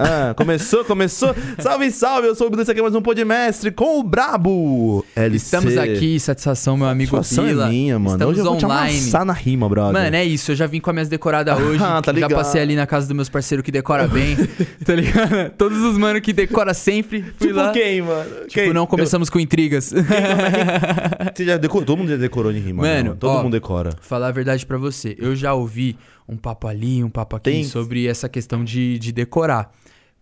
Ah, 0.00 0.32
começou, 0.36 0.84
começou. 0.84 1.34
salve, 1.58 1.90
salve, 1.90 2.28
eu 2.28 2.34
sou 2.36 2.46
o 2.46 2.50
Bilu, 2.50 2.62
esse 2.62 2.70
aqui 2.70 2.78
é 2.78 2.82
mais 2.84 2.94
um 2.94 3.02
Podmestre 3.02 3.72
com 3.72 3.98
o 3.98 4.02
Brabo. 4.04 5.04
LC. 5.16 5.36
Estamos 5.44 5.76
aqui, 5.76 6.20
satisfação, 6.20 6.76
meu 6.76 6.86
amigo 6.86 7.16
Satisfação 7.16 7.44
Bila. 7.44 7.66
é 7.66 7.68
minha, 7.70 7.98
mano. 7.98 8.14
Estamos 8.14 8.30
Hoje 8.32 8.40
eu 8.40 8.44
vou 8.44 8.56
te 8.56 8.64
online. 8.64 8.96
amassar 8.96 9.24
na 9.24 9.32
rima, 9.32 9.68
brother. 9.68 9.92
Mano, 10.00 10.14
é 10.14 10.24
isso, 10.24 10.52
eu 10.52 10.56
já 10.56 10.68
vim 10.68 10.78
com 10.80 10.88
as 10.90 10.94
minhas 10.94 11.08
decoradas 11.08 11.58
hoje. 11.60 11.82
Ah, 11.82 12.00
tá 12.00 12.12
já 12.12 12.14
ligado. 12.14 12.34
passei 12.34 12.60
ali 12.60 12.76
na 12.76 12.86
casa 12.86 13.08
dos 13.08 13.16
meus 13.16 13.28
parceiros 13.28 13.64
que 13.64 13.72
decora 13.72 14.06
bem, 14.06 14.36
tá 14.86 14.94
ligado? 14.94 15.50
Todos 15.58 15.78
os 15.78 15.98
manos 15.98 16.20
que 16.22 16.32
decora 16.32 16.72
sempre, 16.74 17.22
fui 17.36 17.48
tipo 17.48 17.54
lá. 17.58 17.72
quem, 17.72 18.00
mano? 18.00 18.30
Tipo, 18.46 18.52
Quem? 18.54 18.72
não 18.72 18.86
começamos 18.86 19.28
com 19.28 19.40
intrigas. 19.40 19.90
Eu- 19.92 20.04
Você 21.34 21.44
já 21.44 21.56
decorou? 21.56 21.84
Todo 21.84 21.98
mundo 21.98 22.10
já 22.10 22.16
decorou 22.16 22.52
de 22.52 22.60
rima, 22.60 22.82
Mano, 22.84 23.10
não? 23.10 23.16
Todo 23.16 23.30
ó, 23.32 23.42
mundo 23.42 23.52
decora. 23.52 23.90
Falar 24.00 24.28
a 24.28 24.32
verdade 24.32 24.64
pra 24.64 24.78
você, 24.78 25.16
eu 25.18 25.34
já 25.34 25.54
ouvi 25.54 25.96
um 26.28 26.36
papo 26.36 26.68
ali, 26.68 27.02
um 27.02 27.10
papo 27.10 27.34
aqui 27.34 27.50
Tem- 27.50 27.64
sobre 27.64 28.06
essa 28.06 28.28
questão 28.28 28.62
de, 28.62 28.96
de 29.00 29.10
decorar. 29.10 29.72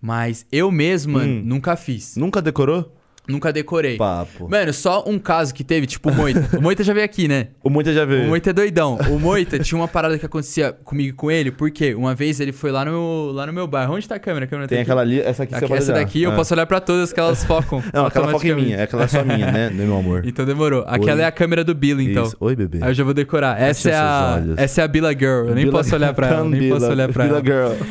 Mas 0.06 0.46
eu 0.52 0.70
mesmo, 0.70 1.14
mano, 1.14 1.40
Hum. 1.40 1.42
nunca 1.44 1.74
fiz. 1.74 2.16
Nunca 2.16 2.40
decorou? 2.40 2.94
Nunca 3.28 3.52
decorei. 3.52 3.96
Papo. 3.96 4.48
Mano, 4.48 4.72
só 4.72 5.02
um 5.06 5.18
caso 5.18 5.52
que 5.54 5.64
teve, 5.64 5.86
tipo 5.86 6.10
o 6.10 6.14
Moita. 6.14 6.56
O 6.58 6.62
Moita 6.62 6.84
já 6.84 6.92
veio 6.92 7.04
aqui, 7.04 7.26
né? 7.26 7.48
O 7.62 7.68
Muita 7.70 7.92
já 7.92 8.04
O 8.04 8.06
veio. 8.06 8.26
Moita 8.28 8.50
é 8.50 8.52
doidão. 8.52 8.98
O 9.10 9.18
Moita 9.18 9.58
tinha 9.58 9.78
uma 9.78 9.88
parada 9.88 10.18
que 10.18 10.24
acontecia 10.24 10.72
comigo 10.72 11.08
e 11.10 11.12
com 11.12 11.30
ele, 11.30 11.50
porque 11.50 11.94
uma 11.94 12.14
vez 12.14 12.38
ele 12.40 12.52
foi 12.52 12.70
lá 12.70 12.84
no, 12.84 13.32
lá 13.32 13.46
no 13.46 13.52
meu 13.52 13.66
bairro. 13.66 13.94
Onde 13.94 14.06
tá 14.08 14.14
a 14.14 14.18
câmera? 14.18 14.44
A 14.44 14.48
câmera 14.48 14.68
Tem 14.68 14.78
tá 14.78 14.82
aquela 14.82 15.00
ali, 15.00 15.20
essa 15.20 15.42
aqui 15.42 15.54
aqui. 15.54 15.66
você 15.66 15.74
essa 15.74 15.92
daqui 15.92 16.22
eu 16.22 16.30
Ah. 16.32 16.34
posso 16.36 16.54
olhar 16.54 16.66
pra 16.66 16.80
todas 16.80 17.12
que 17.12 17.18
elas 17.20 17.42
focam. 17.44 17.82
Não, 17.92 18.06
aquela 18.06 18.28
foca 18.28 18.46
em 18.46 18.50
automaticamente. 18.50 18.66
minha. 18.66 18.82
Aquela 18.84 19.02
é 19.04 19.08
só 19.08 19.24
minha, 19.24 19.50
né, 19.52 19.70
meu 19.74 19.96
amor? 19.96 20.22
Então 20.24 20.44
demorou. 20.44 20.84
Aquela 20.86 21.16
Oi. 21.16 21.22
é 21.22 21.24
a 21.24 21.32
câmera 21.32 21.64
do 21.64 21.74
Bilo, 21.74 22.00
então. 22.00 22.24
Isso. 22.26 22.36
Oi, 22.40 22.54
bebê. 22.54 22.78
Aí 22.82 22.90
eu 22.90 22.94
já 22.94 23.02
vou 23.04 23.12
decorar. 23.14 23.60
Essa 23.60 23.88
é, 23.90 23.92
seus 23.92 23.94
a, 23.96 24.34
olhos. 24.36 24.58
essa 24.58 24.80
é 24.80 24.84
a 24.84 24.88
Bila 24.88 25.12
Girl. 25.12 25.48
Eu 25.48 25.54
nem 25.54 25.64
Bila- 25.64 25.78
posso 25.78 25.94
olhar 25.94 26.14
pra 26.14 26.28
ela. 26.28 26.44
Nem 26.48 26.60
Bila- 26.60 26.78
posso 26.78 26.90
olhar 26.92 27.08
pra 27.12 27.24
Bila 27.24 27.38
ela. 27.38 27.44
Girl. 27.44 27.86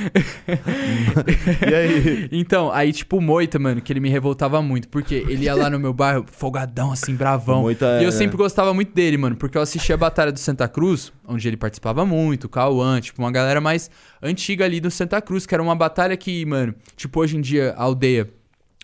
e 1.70 1.74
aí? 1.76 2.30
Então, 2.32 2.72
aí 2.72 2.92
tipo 2.94 3.18
o 3.18 3.22
Moita, 3.22 3.60
mano, 3.60 3.82
que 3.82 3.92
ele 3.92 4.00
me 4.00 4.10
revoltava 4.10 4.62
muito. 4.62 4.88
Porque 4.90 5.25
ele 5.28 5.46
ia 5.46 5.56
lá 5.56 5.70
no 5.70 5.80
meu 5.80 5.94
bairro, 5.94 6.26
folgadão, 6.32 6.92
assim, 6.92 7.16
bravão. 7.16 7.60
O 7.60 7.62
Moita 7.64 8.00
E 8.00 8.04
eu 8.04 8.10
é- 8.10 8.12
sempre 8.12 8.38
gostava 8.38 8.74
muito 8.74 8.94
dele, 8.94 9.18
mano, 9.18 9.36
porque 9.36 9.58
eu 9.58 9.62
assistia 9.62 9.96
a 9.96 9.98
Batalha 9.98 10.32
do 10.32 10.40
Santa 10.40 10.68
Cruz, 10.68 11.12
onde 11.28 11.48
ele 11.48 11.58
participava 11.58 12.06
muito, 12.06 12.48
Cauã, 12.50 13.00
tipo, 13.02 13.22
uma 13.22 13.32
galera 13.32 13.60
mais 13.62 13.90
antiga 14.22 14.66
ali 14.66 14.80
do 14.80 14.90
Santa 14.92 15.22
Cruz, 15.22 15.46
que 15.46 15.54
era 15.54 15.62
uma 15.64 15.76
batalha 15.76 16.16
que, 16.16 16.46
mano, 16.46 16.74
tipo, 16.96 17.20
hoje 17.20 17.38
em 17.38 17.42
dia 17.42 17.74
a 17.78 17.84
aldeia. 17.84 18.30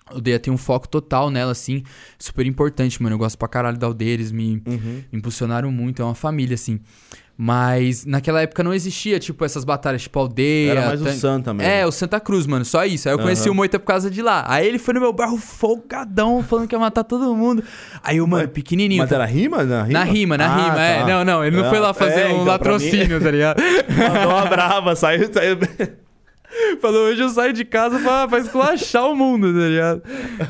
A 0.08 0.16
aldeia 0.16 0.38
tem 0.40 0.52
um 0.54 0.58
foco 0.58 0.90
total 0.90 1.30
nela, 1.30 1.54
assim, 1.54 1.84
super 2.20 2.46
importante, 2.46 3.02
mano. 3.02 3.14
Eu 3.16 3.20
gosto 3.20 3.38
pra 3.38 3.48
caralho 3.48 3.78
da 3.78 3.88
aldeia, 3.88 4.10
eles 4.12 4.30
me, 4.32 4.62
Uhum. 4.68 5.04
me 5.10 5.20
impulsionaram 5.20 5.72
muito, 5.72 6.02
é 6.02 6.06
uma 6.06 6.16
família, 6.16 6.56
assim. 6.56 6.82
Mas 7.44 8.06
naquela 8.06 8.40
época 8.44 8.62
não 8.64 8.72
existia, 8.72 9.18
tipo, 9.18 9.44
essas 9.44 9.64
batalhas, 9.64 10.04
tipo, 10.04 10.20
aldeia. 10.20 10.72
Era 10.74 10.86
mais 10.86 11.02
o 11.02 11.10
Santa 11.10 11.52
mesmo. 11.56 11.68
É, 11.72 11.84
o 11.88 11.92
Santa 11.92 12.20
Cruz, 12.20 12.46
mano, 12.46 12.64
só 12.64 12.86
isso. 12.86 13.10
Aí 13.10 13.16
eu 13.16 13.18
conheci 13.18 13.46
Aham. 13.46 13.54
o 13.54 13.56
Moita 13.56 13.80
por 13.80 13.88
causa 13.88 14.12
de 14.12 14.22
lá. 14.22 14.46
Aí 14.48 14.68
ele 14.68 14.78
foi 14.78 14.94
no 14.94 15.00
meu 15.00 15.12
bairro 15.12 15.38
folgadão, 15.38 16.44
falando 16.44 16.68
que 16.68 16.76
ia 16.76 16.80
matar 16.80 17.04
todo 17.04 17.36
mundo. 17.36 17.64
Aí 18.04 18.18
eu, 18.18 18.28
mano, 18.28 18.48
pequenininho. 18.48 19.02
Mas 19.02 19.12
era 19.12 19.26
rima? 19.26 19.64
Na 19.64 19.82
rima? 19.82 19.94
Na 20.00 20.04
rima, 20.04 20.38
na 20.38 20.46
Ah, 20.46 20.64
rima, 20.66 20.82
é. 20.84 21.00
tá. 21.00 21.08
Não, 21.08 21.26
não, 21.26 21.44
ele 21.44 21.58
não 21.58 21.66
Ah, 21.66 21.70
foi 21.72 21.80
lá 21.80 21.94
fazer 21.96 22.20
é, 22.20 22.28
um 22.28 22.32
então, 22.34 22.44
latrocínio, 22.46 23.20
tá 23.20 23.32
ligado? 23.32 23.60
mim- 23.60 23.68
Mandou 23.98 24.32
uma 24.34 24.46
brava, 24.46 24.96
saiu, 24.96 25.28
saiu... 25.34 25.58
Falou, 26.80 27.08
hoje 27.08 27.22
eu 27.24 27.30
saio 27.30 27.54
de 27.54 27.66
casa 27.66 27.98
pra, 27.98 28.28
pra 28.28 28.38
esculachar 28.38 29.06
o 29.10 29.16
mundo, 29.16 29.52
tá 29.52 29.68
ligado? 29.68 30.04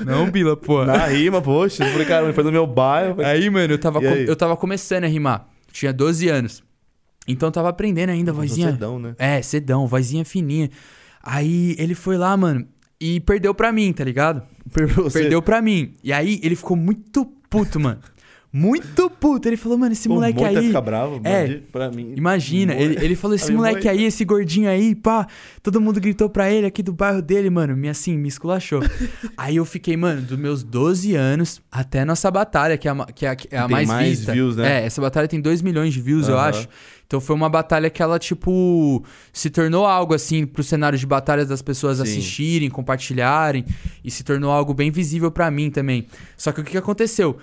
Não, 0.05 0.29
Bila, 0.29 0.57
pô. 0.57 0.83
Na 0.83 1.05
rima, 1.05 1.41
poxa. 1.41 1.85
Eu 1.85 1.91
falei, 1.91 2.05
cara, 2.05 2.33
foi 2.33 2.43
no 2.43 2.51
meu 2.51 2.67
bairro. 2.67 3.21
Aí, 3.23 3.49
mano, 3.49 3.73
eu 3.75 3.77
tava, 3.77 4.01
com- 4.01 4.07
eu 4.07 4.35
tava 4.35 4.57
começando 4.57 5.05
a 5.05 5.07
rimar. 5.07 5.47
Tinha 5.71 5.93
12 5.93 6.27
anos. 6.27 6.61
Então 7.27 7.47
eu 7.47 7.51
tava 7.51 7.69
aprendendo 7.69 8.09
ainda, 8.09 8.33
vozinha. 8.33 8.71
Cedão, 8.71 8.97
né? 8.99 9.15
É, 9.19 9.41
cedão, 9.41 9.87
vozinha 9.87 10.25
fininha. 10.25 10.69
Aí 11.23 11.75
ele 11.77 11.93
foi 11.93 12.17
lá, 12.17 12.35
mano, 12.35 12.65
e 12.99 13.19
perdeu 13.19 13.53
pra 13.53 13.71
mim, 13.71 13.93
tá 13.93 14.03
ligado? 14.03 14.41
Você- 14.95 15.19
Perdeu 15.21 15.41
pra 15.41 15.61
mim. 15.61 15.93
E 16.03 16.11
aí 16.11 16.39
ele 16.43 16.55
ficou 16.55 16.75
muito 16.75 17.25
puto, 17.49 17.79
mano. 17.79 17.99
Muito 18.53 19.09
puto. 19.09 19.47
Ele 19.47 19.55
falou, 19.55 19.77
mano, 19.77 19.93
esse 19.93 20.09
Pô, 20.09 20.15
moleque 20.15 20.43
aí. 20.43 20.67
fica 20.67 20.81
bravo, 20.81 21.21
É. 21.23 21.61
pra 21.71 21.89
mim. 21.89 22.13
Imagina, 22.17 22.73
ele, 22.73 22.97
ele 23.01 23.15
falou: 23.15 23.33
esse 23.35 23.49
moleque 23.49 23.75
Moita. 23.85 23.91
aí, 23.91 24.03
esse 24.03 24.25
gordinho 24.25 24.69
aí, 24.69 24.93
pá. 24.93 25.25
Todo 25.63 25.79
mundo 25.79 26.01
gritou 26.01 26.29
pra 26.29 26.51
ele 26.51 26.67
aqui 26.67 26.83
do 26.83 26.91
bairro 26.91 27.21
dele, 27.21 27.49
mano. 27.49 27.77
Me 27.77 27.87
assim, 27.87 28.17
me 28.17 28.27
esculachou. 28.27 28.81
aí 29.37 29.55
eu 29.55 29.63
fiquei, 29.63 29.95
mano, 29.95 30.21
dos 30.21 30.37
meus 30.37 30.63
12 30.63 31.15
anos 31.15 31.61
até 31.71 32.03
nossa 32.03 32.29
batalha, 32.29 32.77
que 32.77 32.89
é 32.89 32.91
a, 32.91 33.05
que 33.05 33.25
é 33.25 33.29
a, 33.29 33.35
que 33.37 33.47
é 33.51 33.57
a 33.57 33.61
Tem 33.67 33.71
mais, 33.71 33.87
mais 33.87 34.09
vista. 34.17 34.33
views, 34.33 34.57
né? 34.57 34.81
É, 34.81 34.85
essa 34.85 34.99
batalha 34.99 35.29
tem 35.29 35.39
2 35.39 35.61
milhões 35.61 35.93
de 35.93 36.01
views, 36.01 36.27
eu 36.27 36.37
Aham. 36.37 36.49
acho. 36.49 36.67
Então 37.11 37.19
foi 37.19 37.35
uma 37.35 37.49
batalha 37.49 37.89
que 37.89 38.01
ela, 38.01 38.17
tipo, 38.17 39.03
se 39.33 39.49
tornou 39.49 39.85
algo 39.85 40.13
assim 40.13 40.45
pro 40.45 40.63
cenário 40.63 40.97
de 40.97 41.05
batalhas 41.05 41.49
das 41.49 41.61
pessoas 41.61 41.97
Sim. 41.97 42.03
assistirem, 42.03 42.69
compartilharem. 42.69 43.65
E 44.01 44.09
se 44.09 44.23
tornou 44.23 44.49
algo 44.49 44.73
bem 44.73 44.89
visível 44.89 45.29
pra 45.29 45.51
mim 45.51 45.69
também. 45.69 46.07
Só 46.37 46.53
que 46.53 46.61
o 46.61 46.63
que 46.63 46.77
aconteceu? 46.77 47.37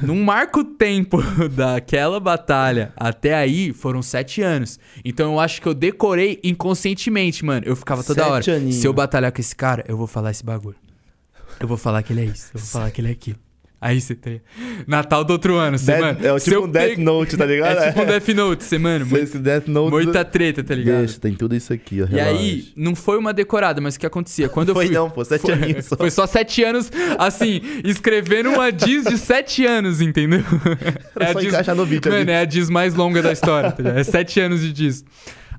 Num 0.00 0.22
marco 0.22 0.62
tempo 0.62 1.18
daquela 1.50 2.20
batalha 2.20 2.92
até 2.96 3.34
aí 3.34 3.72
foram 3.72 4.00
sete 4.00 4.42
anos. 4.42 4.78
Então 5.04 5.32
eu 5.32 5.40
acho 5.40 5.60
que 5.60 5.66
eu 5.66 5.74
decorei 5.74 6.38
inconscientemente, 6.44 7.44
mano. 7.44 7.66
Eu 7.66 7.74
ficava 7.74 8.04
toda 8.04 8.22
Sete 8.22 8.32
hora. 8.32 8.56
aninhos. 8.58 8.76
Se 8.76 8.86
eu 8.86 8.92
batalhar 8.92 9.32
com 9.32 9.40
esse 9.40 9.56
cara, 9.56 9.84
eu 9.88 9.96
vou 9.96 10.06
falar 10.06 10.30
esse 10.30 10.44
bagulho. 10.44 10.76
Eu 11.58 11.66
vou 11.66 11.76
falar 11.76 12.04
que 12.04 12.12
ele 12.12 12.20
é 12.20 12.24
isso. 12.26 12.52
Eu 12.54 12.60
vou 12.60 12.68
falar 12.68 12.92
que 12.92 13.00
ele 13.00 13.08
é 13.08 13.10
aquilo. 13.10 13.40
Aí 13.82 13.98
você 13.98 14.14
tem. 14.14 14.42
Natal 14.86 15.24
do 15.24 15.30
outro 15.32 15.54
ano, 15.56 15.78
Death- 15.78 16.00
mano. 16.00 16.18
é 16.22 16.32
o 16.32 16.38
se 16.38 16.44
tipo 16.44 16.56
eu 16.56 16.64
um 16.64 16.68
Death 16.70 16.88
pego- 16.90 17.00
Note, 17.02 17.36
tá 17.36 17.46
ligado? 17.46 17.78
É 17.78 17.88
tipo 17.88 18.02
um 18.02 18.06
Death 18.06 18.28
Note. 18.28 18.64
Foi 19.08 19.20
esse 19.22 19.38
Death 19.38 19.68
Note. 19.68 19.90
Muita 19.90 20.22
treta, 20.24 20.62
tá 20.62 20.74
ligado? 20.74 20.98
Deixa, 20.98 21.18
tem 21.18 21.32
tudo 21.34 21.56
isso 21.56 21.72
aqui, 21.72 22.02
ó. 22.02 22.06
E 22.14 22.20
aí, 22.20 22.68
não 22.76 22.94
foi 22.94 23.16
uma 23.16 23.32
decorada, 23.32 23.80
mas 23.80 23.94
o 23.94 24.00
que 24.00 24.04
acontecia? 24.04 24.50
Quando 24.50 24.68
eu 24.68 24.74
Foi 24.74 24.86
fui. 24.86 24.94
não, 24.94 25.08
pô, 25.08 25.24
sete 25.24 25.40
foi, 25.40 25.82
só. 25.82 25.96
Foi 25.96 26.10
só 26.10 26.26
sete 26.26 26.62
anos, 26.62 26.90
assim, 27.18 27.62
escrevendo 27.82 28.50
uma 28.50 28.70
diz 28.70 29.04
de 29.04 29.16
sete 29.16 29.64
anos, 29.64 30.02
entendeu? 30.02 30.40
A 31.16 31.32
só 31.32 31.40
diz- 31.40 31.48
encaixar 31.48 31.74
no 31.74 31.84
ali. 31.84 32.00
Mano, 32.04 32.30
é 32.30 32.40
a 32.40 32.44
diz 32.44 32.68
mais 32.68 32.94
longa 32.94 33.22
da 33.22 33.32
história, 33.32 33.72
tá 33.72 33.82
ligado? 33.82 33.98
É 33.98 34.04
sete 34.04 34.40
anos 34.40 34.60
de 34.60 34.72
diz. 34.74 35.04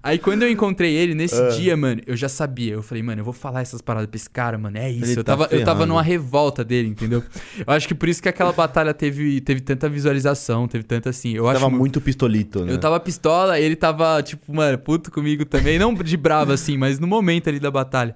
Aí 0.03 0.17
quando 0.17 0.43
eu 0.43 0.49
encontrei 0.49 0.95
ele, 0.95 1.13
nesse 1.13 1.39
Ah. 1.39 1.49
dia, 1.49 1.77
mano, 1.77 2.01
eu 2.07 2.15
já 2.15 2.27
sabia. 2.27 2.73
Eu 2.73 2.81
falei, 2.81 3.03
mano, 3.03 3.21
eu 3.21 3.25
vou 3.25 3.33
falar 3.33 3.61
essas 3.61 3.81
paradas 3.81 4.09
pra 4.09 4.15
esse 4.17 4.29
cara, 4.29 4.57
mano. 4.57 4.77
É 4.77 4.89
isso. 4.89 5.05
Ele 5.11 5.19
eu 5.19 5.23
tá 5.23 5.37
tava, 5.37 5.47
eu 5.53 5.63
tava 5.63 5.85
numa 5.85 6.01
revolta 6.01 6.63
dele, 6.63 6.87
entendeu? 6.87 7.23
Eu 7.59 7.73
acho 7.73 7.87
que 7.87 7.93
por 7.93 8.09
isso 8.09 8.21
que 8.21 8.27
aquela 8.27 8.51
batalha 8.51 8.93
teve, 8.93 9.39
teve 9.41 9.61
tanta 9.61 9.87
visualização, 9.87 10.67
teve 10.67 10.83
tanta 10.83 11.09
assim. 11.11 11.33
Eu 11.35 11.43
Tava 11.45 11.57
acho 11.57 11.69
mu- 11.69 11.77
muito 11.77 12.01
pistolito, 12.01 12.65
né? 12.65 12.73
eu 12.73 12.79
tava 12.79 12.99
pistola, 12.99 13.59
ele 13.59 13.75
tava, 13.75 14.21
tipo, 14.23 14.51
mano, 14.53 14.77
puto 14.77 15.11
comigo 15.11 15.45
também. 15.45 15.77
Não 15.77 15.93
de 15.93 16.17
bravo, 16.17 16.51
assim, 16.51 16.77
mas 16.77 16.97
no 16.99 17.05
momento 17.07 17.47
ali 17.49 17.59
da 17.59 17.69
batalha. 17.69 18.15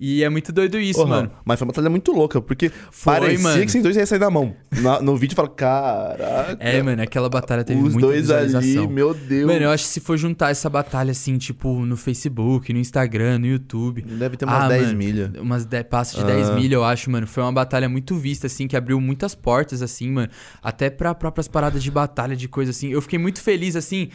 E 0.00 0.22
é 0.22 0.28
muito 0.28 0.52
doido 0.52 0.78
isso, 0.78 1.04
mano. 1.04 1.28
Mas 1.44 1.58
foi 1.58 1.66
uma 1.66 1.72
batalha 1.72 1.90
muito 1.90 2.12
louca, 2.12 2.40
porque 2.40 2.70
Foi, 2.92 3.14
parecia 3.14 3.38
mano. 3.42 3.60
que 3.62 3.66
esses 3.66 3.82
dois 3.82 3.96
iam 3.96 4.06
sair 4.06 4.20
na 4.20 4.30
mão. 4.30 4.54
Na- 4.80 5.00
no 5.02 5.16
vídeo 5.16 5.34
fala, 5.34 5.48
caraca. 5.48 6.56
É, 6.60 6.80
mano, 6.82 7.02
aquela 7.02 7.28
batalha 7.28 7.64
teve 7.64 7.80
Os 7.82 7.94
muita 7.94 8.06
dois 8.06 8.30
ali, 8.30 8.86
meu 8.86 9.12
Deus. 9.12 9.46
Mano, 9.46 9.64
eu 9.64 9.70
acho 9.70 9.84
que 9.84 9.90
se 9.90 10.00
for 10.00 10.16
juntar 10.16 10.50
essa 10.50 10.70
batalha, 10.70 11.10
assim, 11.10 11.36
tipo, 11.36 11.80
no 11.84 11.96
Facebook, 11.96 12.72
no 12.72 12.78
Instagram, 12.78 13.40
no 13.40 13.46
YouTube. 13.46 14.02
Deve 14.02 14.36
ter 14.36 14.44
umas 14.44 14.64
Ah, 14.64 14.68
10 14.68 14.86
mano, 14.86 14.98
milhas. 14.98 15.30
Umas 15.40 15.64
10, 15.64 15.84
passos 15.88 16.14
de 16.16 16.22
Ah. 16.22 16.26
10 16.34 16.50
milha, 16.50 16.76
eu 16.76 16.84
acho, 16.84 17.10
mano. 17.10 17.26
Foi 17.26 17.42
uma 17.42 17.52
batalha 17.52 17.88
muito 17.88 18.16
vista, 18.16 18.46
assim, 18.46 18.68
que 18.68 18.76
abriu 18.76 19.00
muitas 19.00 19.34
portas, 19.34 19.82
assim, 19.82 20.10
mano. 20.10 20.28
Até 20.62 20.90
pra 20.90 21.12
próprias 21.14 21.48
paradas 21.48 21.82
de 21.82 21.90
batalha, 21.90 22.36
de 22.36 22.46
coisa 22.46 22.70
assim. 22.70 22.88
Eu 22.92 23.02
fiquei 23.02 23.18
muito 23.18 23.40
feliz, 23.42 23.74
assim, 23.74 24.10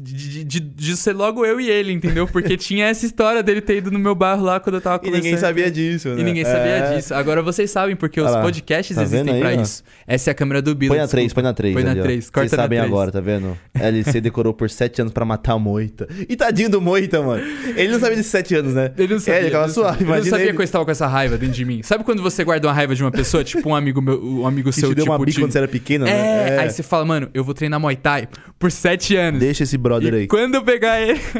de, 0.00 0.44
de, 0.44 0.44
de- 0.44 0.60
de 0.60 0.96
ser 0.96 1.12
logo 1.12 1.44
eu 1.46 1.60
e 1.60 1.70
ele, 1.70 1.92
entendeu? 1.92 2.26
Porque 2.26 2.56
tinha 2.56 2.86
essa 2.86 3.06
história 3.06 3.42
dele 3.42 3.60
ter 3.60 3.78
ido 3.78 3.90
no 3.90 3.98
meu 3.98 4.14
bairro 4.14 4.42
lá 4.44 4.60
quando 4.60 4.76
eu 4.76 4.80
tava 4.80 4.96
E 4.96 4.98
começando. 5.00 5.22
ninguém 5.22 5.38
sabia 5.38 5.70
disso, 5.70 6.08
né? 6.10 6.20
E 6.20 6.24
ninguém 6.24 6.44
sabia 6.44 6.58
É. 6.60 6.96
disso. 6.96 7.14
Agora 7.14 7.42
vocês 7.42 7.70
sabem, 7.70 7.96
porque 7.96 8.20
os 8.20 8.30
lá. 8.30 8.42
podcasts 8.42 8.94
Tá 8.96 9.02
existem 9.02 9.34
aí, 9.34 9.40
pra 9.40 9.50
ó? 9.50 9.62
isso. 9.62 9.82
Essa 10.06 10.30
é 10.30 10.32
a 10.32 10.34
câmera 10.34 10.60
do 10.60 10.74
Bilo. 10.74 10.90
Põe 10.90 10.98
na 10.98 11.04
desculpa. 11.04 11.20
3, 11.22 11.32
põe 11.32 11.42
na 11.42 11.52
3. 11.54 11.74
Põe 11.74 11.82
na 11.84 11.90
ali, 11.92 12.00
ó. 12.00 12.02
3, 12.02 12.30
corta 12.30 12.48
Vocês 12.48 12.60
sabem 12.60 12.78
3. 12.78 12.92
agora, 12.92 13.10
tá 13.12 13.20
vendo? 13.20 13.56
LC 13.74 14.20
decorou 14.20 14.52
por 14.52 14.68
7 14.70 15.00
anos 15.00 15.12
pra 15.12 15.24
matar 15.24 15.52
a 15.54 15.58
Moita. 15.58 16.06
E 16.28 16.36
tadinho 16.36 16.68
do 16.70 16.80
Moita, 16.80 17.22
mano. 17.22 17.42
Ele 17.76 17.92
não 17.92 18.00
sabia 18.00 18.16
desses 18.16 18.30
7 18.30 18.54
anos, 18.56 18.74
né? 18.74 18.92
Ele 18.98 19.14
não 19.14 19.20
sabia. 19.20 19.40
É, 19.40 19.46
ele 19.46 19.50
não 19.56 19.68
suave. 19.68 19.74
sabia. 19.74 19.90
Eu 19.90 20.06
não 20.06 20.14
Imagina 20.14 20.30
sabia 20.30 20.44
ele 20.46 20.52
que 20.56 20.60
eu 20.60 20.64
estava 20.64 20.84
com 20.84 20.90
essa 20.90 21.06
raiva 21.06 21.36
dentro 21.38 21.54
de 21.54 21.64
mim. 21.64 21.82
Sabe 21.82 22.04
quando 22.04 22.22
você 22.22 22.44
guarda 22.44 22.66
uma 22.68 22.74
raiva 22.74 22.94
de 22.94 23.02
uma 23.02 23.10
pessoa, 23.10 23.42
tipo 23.44 23.68
um 23.68 23.74
amigo 23.74 24.00
meu, 24.02 24.22
um 24.22 24.46
amigo 24.46 24.70
que 24.70 24.74
seu, 24.80 24.90
te 24.90 24.94
deu 24.96 25.04
tipo, 25.04 25.12
uma 25.12 25.18
bica 25.24 25.32
te- 25.32 25.40
quando 25.40 25.52
você 25.52 25.58
era 25.58 25.68
pequeno, 25.68 26.06
é, 26.06 26.10
né? 26.50 26.58
aí 26.58 26.70
você 26.70 26.82
fala, 26.82 27.04
mano, 27.04 27.28
eu 27.34 27.42
vou 27.44 27.54
treinar 27.54 27.80
Muay 27.80 27.96
Thai 27.96 28.28
por 28.58 28.70
sete 28.70 29.16
anos. 29.16 29.40
Deixa 29.40 29.62
esse 29.64 29.73
brother 29.78 30.14
e 30.14 30.16
aí. 30.18 30.26
quando 30.26 30.54
eu 30.56 30.62
pegar 30.64 31.00
ele. 31.00 31.20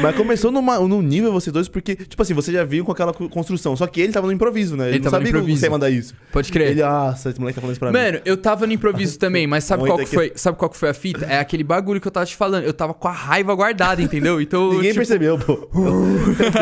Mas 0.00 0.14
começou 0.14 0.52
numa, 0.52 0.78
num 0.78 1.02
nível 1.02 1.32
vocês 1.32 1.52
dois, 1.52 1.68
porque, 1.68 1.96
tipo 1.96 2.20
assim, 2.22 2.34
você 2.34 2.52
já 2.52 2.62
viu 2.62 2.84
com 2.84 2.92
aquela 2.92 3.12
co- 3.12 3.28
construção. 3.28 3.74
Só 3.74 3.86
que 3.86 4.00
ele 4.00 4.12
tava 4.12 4.26
no 4.26 4.32
improviso, 4.32 4.76
né? 4.76 4.84
Ele, 4.88 4.96
Ele 4.96 5.04
não 5.04 5.10
sabia 5.10 5.32
você 5.32 5.66
ia 5.66 5.70
mandar 5.70 5.90
isso. 5.90 6.14
Pode 6.30 6.52
crer. 6.52 6.70
Ele, 6.70 6.82
ah, 6.82 7.12
esse 7.14 7.38
moleque 7.40 7.56
tá 7.56 7.60
falando 7.60 7.72
isso 7.72 7.80
pra 7.80 7.90
mim. 7.90 7.98
Mano, 7.98 8.20
eu 8.24 8.36
tava 8.36 8.66
no 8.66 8.72
improviso 8.72 9.18
também, 9.18 9.46
mas 9.46 9.64
sabe 9.64 9.84
qual 9.86 9.98
que 9.98 10.06
foi? 10.06 10.32
Sabe 10.36 10.56
qual 10.56 10.70
que 10.70 10.76
foi 10.76 10.88
a 10.90 10.94
fita? 10.94 11.24
É 11.26 11.38
aquele 11.40 11.64
bagulho 11.64 12.00
que 12.00 12.06
eu 12.06 12.12
tava 12.12 12.26
te 12.26 12.36
falando. 12.36 12.64
Eu 12.64 12.72
tava 12.72 12.94
com 12.94 13.08
a 13.08 13.12
raiva 13.12 13.54
guardada, 13.54 14.00
entendeu? 14.00 14.40
Então, 14.40 14.68
Ninguém 14.74 14.90
tipo, 14.92 14.96
percebeu, 14.96 15.38
pô. 15.38 15.68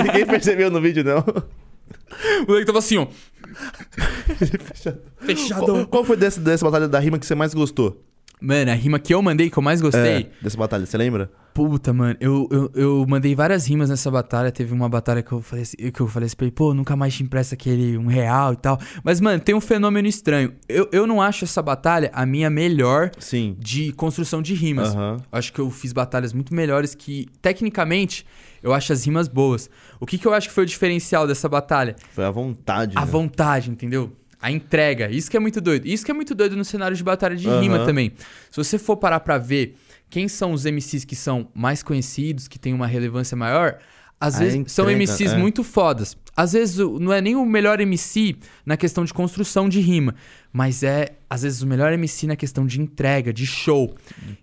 Ninguém 0.07 0.27
percebeu 0.27 0.71
no 0.71 0.81
vídeo, 0.81 1.05
não. 1.05 1.19
o 1.19 2.47
moleque 2.49 2.67
tava 2.67 2.79
assim, 2.79 2.97
ó. 2.97 3.07
Fechado. 5.21 5.65
Qual, 5.67 5.87
qual 5.87 6.05
foi 6.05 6.17
dessa, 6.17 6.41
dessa 6.41 6.65
batalha 6.65 6.89
da 6.89 6.99
rima 6.99 7.19
que 7.19 7.27
você 7.27 7.35
mais 7.35 7.53
gostou? 7.53 8.03
Mano, 8.43 8.73
a 8.73 8.75
rima 8.75 8.99
que 8.99 9.15
eu 9.15 9.23
mandei, 9.23 9.49
que 9.49 9.57
eu 9.57 9.63
mais 9.63 9.81
gostei. 9.81 10.23
É, 10.23 10.31
dessa 10.43 10.57
batalha, 10.57 10.85
você 10.85 10.99
lembra? 10.99 11.31
Puta, 11.55 11.93
mano, 11.93 12.17
eu, 12.19 12.49
eu, 12.51 12.71
eu 12.75 13.07
mandei 13.07 13.35
várias 13.35 13.67
rimas 13.69 13.89
nessa 13.89 14.11
batalha. 14.11 14.51
Teve 14.51 14.73
uma 14.73 14.89
batalha 14.89 15.23
que 15.23 15.31
eu 15.31 15.41
falei 15.41 15.63
assim, 15.63 15.77
que 15.77 16.01
eu 16.01 16.09
falei 16.09 16.27
assim 16.27 16.35
pra 16.37 16.47
ele, 16.47 16.53
pô, 16.53 16.75
nunca 16.75 16.97
mais 16.97 17.15
te 17.15 17.23
empresta 17.23 17.55
aquele 17.55 17.97
um 17.97 18.07
real 18.07 18.55
e 18.55 18.57
tal. 18.57 18.81
Mas, 19.05 19.21
mano, 19.21 19.39
tem 19.39 19.55
um 19.55 19.61
fenômeno 19.61 20.09
estranho. 20.09 20.55
Eu, 20.69 20.89
eu 20.91 21.07
não 21.07 21.23
acho 21.23 21.45
essa 21.45 21.63
batalha 21.63 22.11
a 22.13 22.27
minha 22.27 22.51
melhor 22.51 23.13
Sim. 23.19 23.55
de 23.59 23.93
construção 23.93 24.43
de 24.43 24.55
rimas. 24.55 24.95
Aham. 24.95 25.19
Acho 25.31 25.53
que 25.53 25.61
eu 25.61 25.71
fiz 25.71 25.93
batalhas 25.93 26.33
muito 26.33 26.53
melhores 26.55 26.95
que, 26.95 27.29
tecnicamente, 27.41 28.27
eu 28.63 28.73
acho 28.73 28.93
as 28.93 29.05
rimas 29.05 29.29
boas. 29.29 29.71
O 30.01 30.07
que, 30.07 30.17
que 30.19 30.27
eu 30.27 30.33
acho 30.33 30.49
que 30.49 30.55
foi 30.55 30.65
o 30.65 30.67
diferencial 30.67 31.27
dessa 31.27 31.49
batalha? 31.49 31.95
Foi 32.13 32.25
a 32.25 32.31
vontade. 32.31 32.97
A 32.97 33.05
né? 33.05 33.07
vontade, 33.07 33.71
entendeu? 33.71 34.11
A 34.43 34.51
entrega. 34.51 35.09
Isso 35.11 35.31
que 35.31 35.37
é 35.37 35.41
muito 35.41 35.61
doido. 35.61 35.87
Isso 35.87 36.05
que 36.05 36.11
é 36.11 36.15
muito 36.15 36.35
doido 36.35 36.57
no 36.57 36.65
cenário 36.65 36.97
de 36.97 37.03
batalha 37.05 37.37
de 37.37 37.49
Aham. 37.49 37.61
rima 37.61 37.87
também. 37.87 38.13
Se 38.51 38.57
você 38.57 38.77
for 38.77 38.97
parar 38.97 39.21
pra 39.21 39.39
ver 39.39 39.77
quem 40.11 40.27
são 40.29 40.53
os 40.53 40.65
MCs 40.67 41.05
que 41.05 41.15
são 41.15 41.49
mais 41.55 41.83
conhecidos, 41.83 42.49
que 42.49 42.59
têm 42.59 42.75
uma 42.75 42.87
relevância 42.87 43.37
maior, 43.37 43.79
às 44.21 44.37
A 44.37 44.39
vezes 44.41 44.73
são 44.73 44.91
entrega, 44.91 44.99
MCs 45.13 45.33
é. 45.33 45.37
muito 45.39 45.63
fodas. 45.63 46.17
Às 46.37 46.53
vezes 46.55 46.79
não 46.79 47.13
é 47.13 47.21
nem 47.21 47.37
o 47.37 47.45
melhor 47.45 47.79
MC 47.81 48.37
na 48.65 48.77
questão 48.77 49.05
de 49.05 49.13
construção 49.13 49.69
de 49.69 49.81
rima, 49.81 50.15
mas 50.53 50.83
é, 50.83 51.17
às 51.29 51.43
vezes, 51.43 51.63
o 51.63 51.67
melhor 51.67 51.93
MC 51.93 52.27
na 52.27 52.37
questão 52.37 52.67
de 52.67 52.81
entrega, 52.81 53.33
de 53.33 53.47
show. 53.47 53.95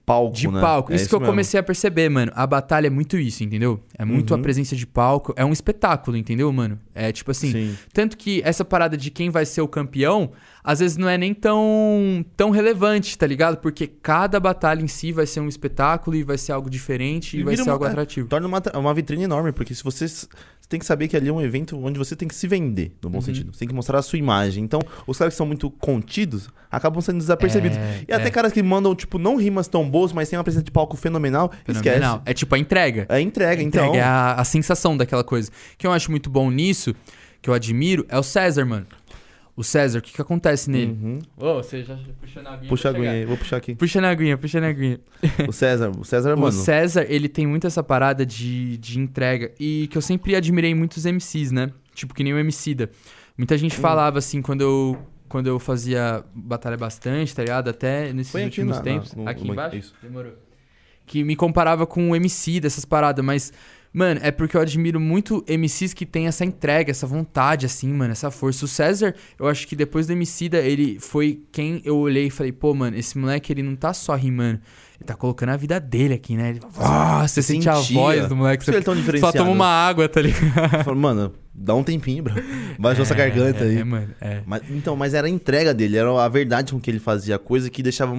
Palco, 0.06 0.36
De 0.36 0.47
né? 0.47 0.59
palco. 0.62 0.91
É 0.91 0.95
isso 0.95 1.07
que 1.09 1.15
eu 1.15 1.19
mesmo. 1.19 1.31
comecei 1.31 1.59
a 1.59 1.63
perceber, 1.63 2.09
mano. 2.09 2.31
A 2.36 2.45
batalha 2.47 2.88
é 2.88 2.89
muito 2.89 3.18
isso, 3.18 3.44
entendeu? 3.44 3.80
É 3.97 4.03
muito 4.06 4.33
Uhum. 4.33 4.39
a 4.39 4.41
presença 4.44 4.75
de 4.75 4.86
palco. 4.88 5.33
É 5.36 5.44
um 5.45 5.51
espetáculo, 5.53 6.18
entendeu, 6.18 6.51
mano? 6.51 6.80
É 6.94 7.12
tipo 7.12 7.31
assim. 7.31 7.51
Sim. 7.51 7.77
Tanto 7.94 8.18
que 8.18 8.41
essa 8.44 8.65
parada 8.65 8.95
de 8.97 9.09
quem 9.12 9.30
vai 9.30 9.45
ser 9.45 9.62
o 9.62 9.68
campeão, 9.68 10.31
às 10.71 10.80
vezes 10.80 10.98
não 10.98 11.10
é 11.10 11.18
nem 11.18 11.33
tão, 11.33 12.24
tão 12.38 12.51
relevante, 12.51 13.18
tá 13.18 13.25
ligado? 13.25 13.57
Porque 13.57 13.88
cada 13.88 14.39
batalha 14.39 14.81
em 14.83 14.88
si 14.88 15.12
vai 15.12 15.25
ser 15.25 15.39
um 15.39 15.48
espetáculo 15.48 16.16
e 16.16 16.24
vai 16.24 16.38
ser 16.38 16.51
algo 16.51 16.69
diferente 16.69 17.38
e, 17.38 17.39
E 17.39 17.44
vai 17.44 17.56
ser 17.56 17.63
uma- 17.63 17.71
algo 17.74 17.86
é, 17.86 17.88
atrativo. 17.89 18.27
Torna 18.27 18.48
uma, 18.48 18.62
uma 18.75 18.94
vitrine 18.94 19.24
enorme, 19.24 19.51
porque 19.51 19.74
se 19.74 19.83
você. 19.83 20.07
Você 20.07 20.27
tem 20.69 20.80
que 20.80 20.86
saber 20.86 21.07
que 21.07 21.18
ali 21.18 21.27
é 21.30 21.33
um 21.33 21.42
evento 21.42 21.75
onde 21.83 21.98
você 21.98 22.16
tem 22.16 22.27
que 22.27 22.36
se 22.36 22.45
vender, 22.48 22.92
no 23.01 23.10
bom 23.10 23.18
Uhum. 23.18 23.21
sentido. 23.24 23.51
Você 23.51 23.57
tem 23.60 23.68
que 23.68 23.74
mostrar 23.74 23.98
a 23.98 24.01
sua 24.04 24.19
imagem. 24.19 24.63
Então, 24.63 24.80
os 25.07 25.18
caras 25.18 25.33
que 25.33 25.38
são 25.39 25.48
muito 25.48 25.71
contidos 25.71 26.48
acabam 26.69 27.01
sendo 27.01 27.18
desapercebidos. 27.18 27.75
É, 27.75 28.04
e 28.07 28.13
até 28.13 28.27
é. 28.27 28.30
caras 28.30 28.54
que 28.54 28.62
mandam, 28.62 28.94
tipo, 28.94 29.18
não 29.18 29.36
rimas 29.36 29.68
tão 29.68 29.89
boas, 29.89 30.13
mas 30.13 30.30
tem 30.30 30.38
uma 30.38 30.44
presença 30.44 30.63
de 30.63 30.69
palco 30.69 30.95
fenomenal, 30.95 31.51
Fenomenal. 31.65 32.18
esquece. 32.18 32.22
É 32.25 32.33
tipo 32.36 32.54
a 32.54 32.60
entrega. 32.60 33.07
É 33.10 33.19
entrega, 33.19 33.60
A 33.62 33.65
então. 33.65 33.86
entrega 33.88 33.98
é 34.06 34.07
a, 34.07 34.33
a 34.36 34.44
sensação 34.44 34.95
daquela 34.95 35.24
coisa. 35.24 35.50
O 35.50 35.77
que 35.80 35.88
eu 35.88 35.92
acho 35.92 36.12
muito 36.12 36.30
bom 36.30 36.51
nisso, 36.51 36.94
que 37.42 37.50
eu 37.50 37.54
admiro, 37.56 38.06
é 38.07 38.19
o 38.19 38.24
César, 38.24 38.63
mano. 38.63 38.86
O 39.59 39.63
César, 39.63 40.00
o 40.00 40.01
que 40.01 40.13
que 40.13 40.21
acontece 40.21 40.69
nele? 40.69 40.91
Uhum. 40.94 41.19
Ô, 41.35 41.56
você 41.56 41.83
já 41.83 41.97
puxou 42.21 42.41
na 42.41 42.51
aguinha. 42.53 42.69
Puxa 42.69 42.88
a 42.88 42.91
aguinha 42.91 43.11
aí, 43.11 43.25
vou 43.25 43.35
puxar 43.35 43.57
aqui. 43.57 43.75
Puxa 43.75 44.00
na 44.00 44.09
aguinha, 44.09 44.38
puxa 44.38 44.61
na 44.61 44.67
aguinha. 44.69 45.00
o 45.47 45.51
César, 45.51 45.89
o 45.89 46.06
César, 46.06 46.33
O 46.35 46.39
mano. 46.39 46.51
César, 46.53 47.06
ele 47.09 47.27
tem 47.27 47.45
muito 47.45 47.67
essa 47.67 47.83
parada 47.83 48.25
de, 48.25 48.77
de 48.77 48.97
entrega. 49.00 49.51
E 49.59 49.88
que 49.91 49.97
eu 49.97 50.01
sempre 50.01 50.33
admirei 50.33 50.73
muitos 50.73 51.03
MCs, 51.06 51.51
né? 51.51 51.71
Tipo, 51.94 52.13
que 52.13 52.23
nem 52.23 52.33
o 52.33 52.39
Emicida. 52.39 52.89
Muita 53.38 53.57
gente 53.57 53.77
Hum. 53.77 53.81
falava 53.81 54.17
assim, 54.19 54.41
quando 54.41 54.61
eu, 54.61 54.97
quando 55.27 55.47
eu 55.47 55.59
fazia 55.59 56.23
batalha 56.33 56.77
bastante, 56.77 57.35
tá 57.35 57.41
ligado? 57.44 57.69
Até 57.69 58.13
nesses 58.13 58.33
aqui 58.33 58.45
últimos 58.45 58.77
na- 58.77 58.77
na- 58.77 58.83
tempos. 58.83 59.13
no- 59.13 59.27
aqui 59.27 59.45
no- 59.45 59.51
embaixo? 59.51 59.75
isso. 59.75 59.94
Demorou. 60.01 60.33
Que 61.05 61.21
me 61.21 61.35
comparava 61.35 61.85
com 61.85 62.12
o 62.12 62.15
MC 62.15 62.62
dessas 62.62 62.85
paradas, 62.85 63.25
mas... 63.25 63.51
Mano, 63.91 64.19
é 64.24 64.30
porque 64.30 64.56
eu 64.56 64.62
admiro 64.62 65.00
muito 65.00 65.44
MCs 65.47 65.94
que 65.94 66.06
tem 66.06 66.27
essa 66.27 66.45
entrega, 66.45 66.91
essa 66.91 67.07
vontade, 67.07 67.65
assim, 67.65 67.91
mano, 67.91 68.12
essa 68.12 68.30
força. 68.30 68.65
O 68.65 68.68
César, 68.68 69.15
eu 69.39 69.47
acho 69.47 69.68
que 69.68 69.75
depois 69.75 70.06
do 70.06 70.13
Emicida, 70.13 70.59
ele 70.59 71.00
foi 71.00 71.41
quem 71.51 71.81
eu 71.83 71.97
olhei 71.97 72.27
e 72.27 72.30
falei, 72.30 72.51
pô, 72.51 72.74
mano, 72.75 72.95
esse 72.95 73.18
moleque, 73.18 73.51
ele 73.51 73.63
não 73.63 73.75
tá 73.75 73.91
só 73.91 74.13
rimando, 74.13 74.59
ele 75.00 75.06
tá 75.06 75.15
colocando 75.15 75.50
a 75.50 75.57
vida 75.57 75.80
dele 75.80 76.13
aqui, 76.13 76.36
né? 76.36 76.51
Ele, 76.51 76.59
ah, 76.77 77.27
você 77.27 77.41
sente 77.41 77.68
a 77.68 77.80
voz 77.80 78.27
do 78.27 78.36
moleque, 78.36 78.62
isso 78.62 78.69
ele 78.69 78.77
é 78.77 78.81
tão 78.81 78.94
só 78.94 79.00
diferenciado. 79.00 79.38
toma 79.38 79.51
uma 79.51 79.68
água, 79.68 80.07
tá 80.07 80.21
ligado? 80.21 80.83
Falo, 80.86 81.00
mano, 81.00 81.33
dá 81.51 81.74
um 81.74 81.83
tempinho, 81.83 82.24
bro. 82.24 82.36
Baixa 82.77 83.00
nossa 83.00 83.15
garganta 83.15 83.63
é, 83.63 83.69
aí. 83.69 83.77
É, 83.77 83.83
mano, 83.83 84.09
é. 84.21 84.44
Mas, 84.45 84.62
então, 84.69 84.95
mas 84.95 85.15
era 85.15 85.25
a 85.25 85.30
entrega 85.30 85.74
dele, 85.74 85.97
era 85.97 86.24
a 86.24 86.30
verdade 86.30 86.74
com 86.74 86.80
que 86.80 86.91
ele 86.91 87.00
fazia, 87.00 87.38
a 87.38 87.39
coisa 87.39 87.71
que 87.71 87.81
deixava. 87.81 88.13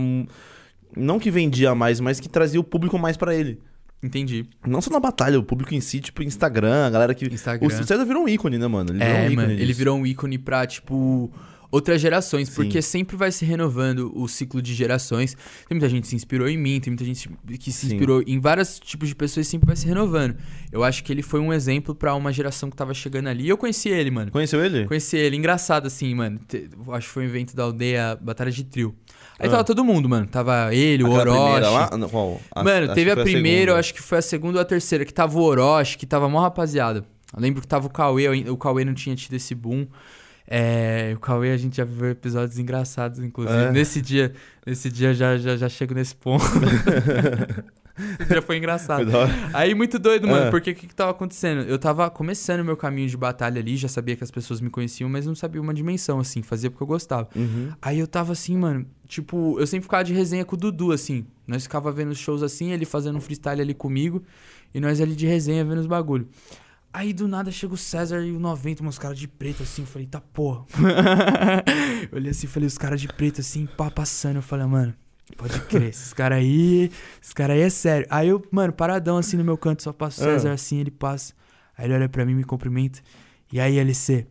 Não 0.96 1.20
que 1.20 1.31
vendia 1.31 1.76
mais, 1.76 2.00
mas 2.00 2.19
que 2.19 2.28
trazia 2.28 2.58
o 2.58 2.64
público 2.64 2.99
mais 2.99 3.17
pra 3.17 3.32
ele. 3.32 3.61
Entendi. 4.02 4.47
Não 4.67 4.81
só 4.81 4.91
na 4.91 4.99
batalha, 5.00 5.38
o 5.38 5.43
público 5.43 5.75
em 5.75 5.81
si, 5.81 6.00
tipo, 6.00 6.23
Instagram, 6.23 6.87
a 6.87 6.91
galera 6.91 7.14
que. 7.14 7.26
Instagram. 7.26 7.67
O 7.67 7.70
César 7.70 8.05
virou 8.05 8.25
um 8.25 8.29
ícone, 8.29 8.56
né, 8.58 8.67
mano? 8.67 8.91
Ele 8.93 8.99
virou 8.99 9.12
um 9.12 9.17
É, 9.19 9.25
ícone. 9.26 9.37
mano, 9.37 9.52
ele 9.52 9.67
disso. 9.67 9.79
virou 9.79 9.99
um 9.99 10.06
ícone 10.06 10.38
pra, 10.38 10.67
tipo, 10.67 11.31
outras 11.70 12.00
gerações, 12.00 12.49
Sim. 12.49 12.55
porque 12.55 12.81
sempre 12.81 13.14
vai 13.14 13.31
se 13.31 13.44
renovando 13.44 14.11
o 14.19 14.26
ciclo 14.26 14.62
de 14.62 14.73
gerações. 14.75 15.35
Tem 15.69 15.76
muita 15.76 15.88
gente 15.88 16.02
que 16.05 16.08
se 16.08 16.17
inspirou 16.17 16.49
em 16.49 16.56
mim, 16.56 16.81
tem 16.81 16.91
muita 16.91 17.05
gente 17.05 17.29
que 17.58 17.70
se 17.70 17.87
Sim. 17.87 17.94
inspirou 17.94 18.23
em 18.26 18.41
vários 18.41 18.81
tipos 18.81 19.06
de 19.08 19.14
pessoas 19.14 19.47
sempre 19.47 19.67
vai 19.67 19.76
se 19.76 19.87
renovando. 19.87 20.35
Eu 20.73 20.82
acho 20.82 21.05
que 21.05 21.12
ele 21.12 21.23
foi 21.23 21.38
um 21.38 21.53
exemplo 21.53 21.94
pra 21.94 22.14
uma 22.14 22.32
geração 22.32 22.70
que 22.70 22.76
tava 22.76 22.94
chegando 22.94 23.29
ali. 23.29 23.44
E 23.44 23.49
eu 23.50 23.58
conheci 23.58 23.88
ele, 23.91 24.11
mano. 24.11 24.31
Conheceu 24.32 24.64
ele? 24.64 24.87
Conheci 24.87 25.17
ele, 25.19 25.37
engraçado 25.37 25.87
assim, 25.87 26.14
mano. 26.14 26.41
Acho 26.93 27.06
que 27.06 27.12
foi 27.12 27.25
um 27.25 27.26
evento 27.26 27.55
da 27.55 27.64
aldeia 27.64 28.17
Batalha 28.20 28.50
de 28.50 28.64
Trio. 28.64 28.94
Aí 29.40 29.48
Ah. 29.48 29.50
tava 29.52 29.64
todo 29.64 29.82
mundo, 29.82 30.08
mano. 30.08 30.26
Tava 30.26 30.75
ele, 30.75 31.02
o 31.02 31.06
Aquela 31.06 31.22
Orochi. 31.32 31.38
primeira 31.44 31.70
lá? 31.70 32.08
Qual? 32.08 32.40
A- 32.54 32.62
Mano, 32.62 32.94
teve 32.94 33.10
a 33.10 33.16
primeira, 33.16 33.72
eu 33.72 33.75
segunda. 33.75 33.78
acho 33.81 33.94
que 33.94 34.02
foi 34.02 34.19
a 34.19 34.22
segunda 34.22 34.58
ou 34.58 34.62
a 34.62 34.64
terceira, 34.64 35.04
que 35.04 35.14
tava 35.14 35.38
o 35.38 35.42
Orochi, 35.42 35.96
que 35.96 36.06
tava 36.06 36.28
mó 36.28 36.40
rapaziada. 36.40 37.04
Eu 37.34 37.40
lembro 37.40 37.60
que 37.62 37.66
tava 37.66 37.87
o 37.87 37.90
Cauê, 37.90 38.25
eu- 38.46 38.52
o 38.52 38.56
Cauê 38.56 38.84
não 38.84 38.92
tinha 38.94 39.16
tido 39.16 39.34
esse 39.34 39.54
boom. 39.54 39.87
É, 40.46 41.12
o 41.16 41.20
Cauê 41.20 41.52
a 41.52 41.56
gente 41.56 41.76
já 41.76 41.84
viveu 41.84 42.10
episódios 42.10 42.58
engraçados, 42.58 43.19
inclusive. 43.20 43.56
É. 43.56 43.70
Nesse 43.72 44.02
dia, 44.02 44.32
nesse 44.66 44.90
dia 44.90 45.14
já, 45.14 45.38
já, 45.38 45.56
já 45.56 45.69
chego 45.69 45.94
nesse 45.94 46.14
ponto. 46.14 46.44
Dia 48.29 48.43
foi 48.43 48.56
engraçado. 48.58 49.11
Aí, 49.52 49.75
muito 49.75 49.99
doido, 49.99 50.26
mano, 50.29 50.47
Ah. 50.47 50.50
porque 50.50 50.70
o 50.70 50.75
que, 50.75 50.87
que 50.87 50.94
tava 50.94 51.11
acontecendo? 51.11 51.62
Eu 51.62 51.79
tava 51.79 52.08
começando 52.11 52.64
meu 52.64 52.76
caminho 52.76 53.08
de 53.08 53.17
batalha 53.17 53.61
ali, 53.61 53.76
já 53.76 53.88
sabia 53.88 54.17
que 54.17 54.25
as 54.25 54.31
pessoas 54.31 54.61
me 54.61 54.70
conheciam, 54.70 55.08
mas 55.08 55.26
não 55.26 55.35
sabia 55.35 55.61
uma 55.61 55.75
dimensão, 55.75 56.19
assim, 56.20 56.43
fazia 56.43 56.70
porque 56.70 56.82
eu 56.82 56.87
gostava. 56.87 57.29
Uhum. 57.37 57.70
Aí 57.81 57.99
eu 57.99 58.06
tava 58.06 58.32
assim, 58.32 58.56
mano, 58.56 58.87
tipo, 59.06 59.58
eu 59.58 59.67
sempre 59.67 59.85
ficava 59.85 60.05
de 60.05 60.12
resenha 60.12 60.44
com 60.44 60.55
o 60.56 60.58
Dudu, 60.58 60.93
assim. 60.93 61.26
Nós 61.47 61.62
ficava 61.64 61.91
vendo 61.93 62.11
os 62.11 62.19
shows 62.19 62.43
assim, 62.43 62.73
ele 62.73 62.85
fazendo 62.85 63.17
um 63.17 63.20
freestyle 63.20 63.61
ali 63.61 63.75
comigo, 63.75 64.23
e 64.73 64.81
nós 64.81 65.00
ali 65.00 65.14
de 65.14 65.26
resenha 65.26 65.64
vendo 65.64 65.79
os 65.79 65.87
bagulho. 65.87 66.29
Aí 66.93 67.12
do 67.12 67.29
nada 67.29 67.53
chega 67.53 67.73
o 67.73 67.76
César 67.76 68.20
e 68.25 68.32
o 68.32 68.41
90, 68.41 68.82
uns 68.85 68.99
caras 68.99 69.17
de 69.17 69.29
preto 69.29 69.62
assim, 69.62 69.82
eu 69.82 69.87
falei, 69.87 70.08
tá 70.08 70.20
porra. 70.20 70.64
eu 72.11 72.19
olhei 72.19 72.31
assim, 72.31 72.46
falei, 72.46 72.67
os 72.67 72.76
caras 72.79 73.00
de 73.00 73.08
preto 73.08 73.41
assim, 73.41 73.67
pá, 73.76 73.91
passando, 73.91 74.37
eu 74.37 74.43
falei, 74.43 74.67
mano, 74.67 74.94
pode 75.37 75.61
crer, 75.62 75.88
esses 75.88 76.12
caras 76.12 76.38
aí, 76.38 76.91
esses 77.23 77.32
caras 77.32 77.56
aí 77.56 77.62
é 77.62 77.71
sério. 77.71 78.06
Aí 78.11 78.29
eu, 78.29 78.43
mano, 78.50 78.73
paradão 78.73 79.17
assim 79.19 79.37
no 79.37 79.44
meu 79.44 79.56
canto, 79.56 79.82
só 79.82 79.93
passo 79.93 80.21
o 80.23 80.25
Ah. 80.29 80.32
César 80.32 80.53
assim, 80.53 80.79
ele 80.81 80.91
passa. 80.91 81.32
Aí 81.77 81.87
ele 81.87 81.94
olha 81.94 82.09
pra 82.09 82.25
mim, 82.27 82.35
me 82.35 82.44
cumprimenta. 82.44 83.00
E 83.53 83.59
aí, 83.61 83.79
LC? 83.79 84.27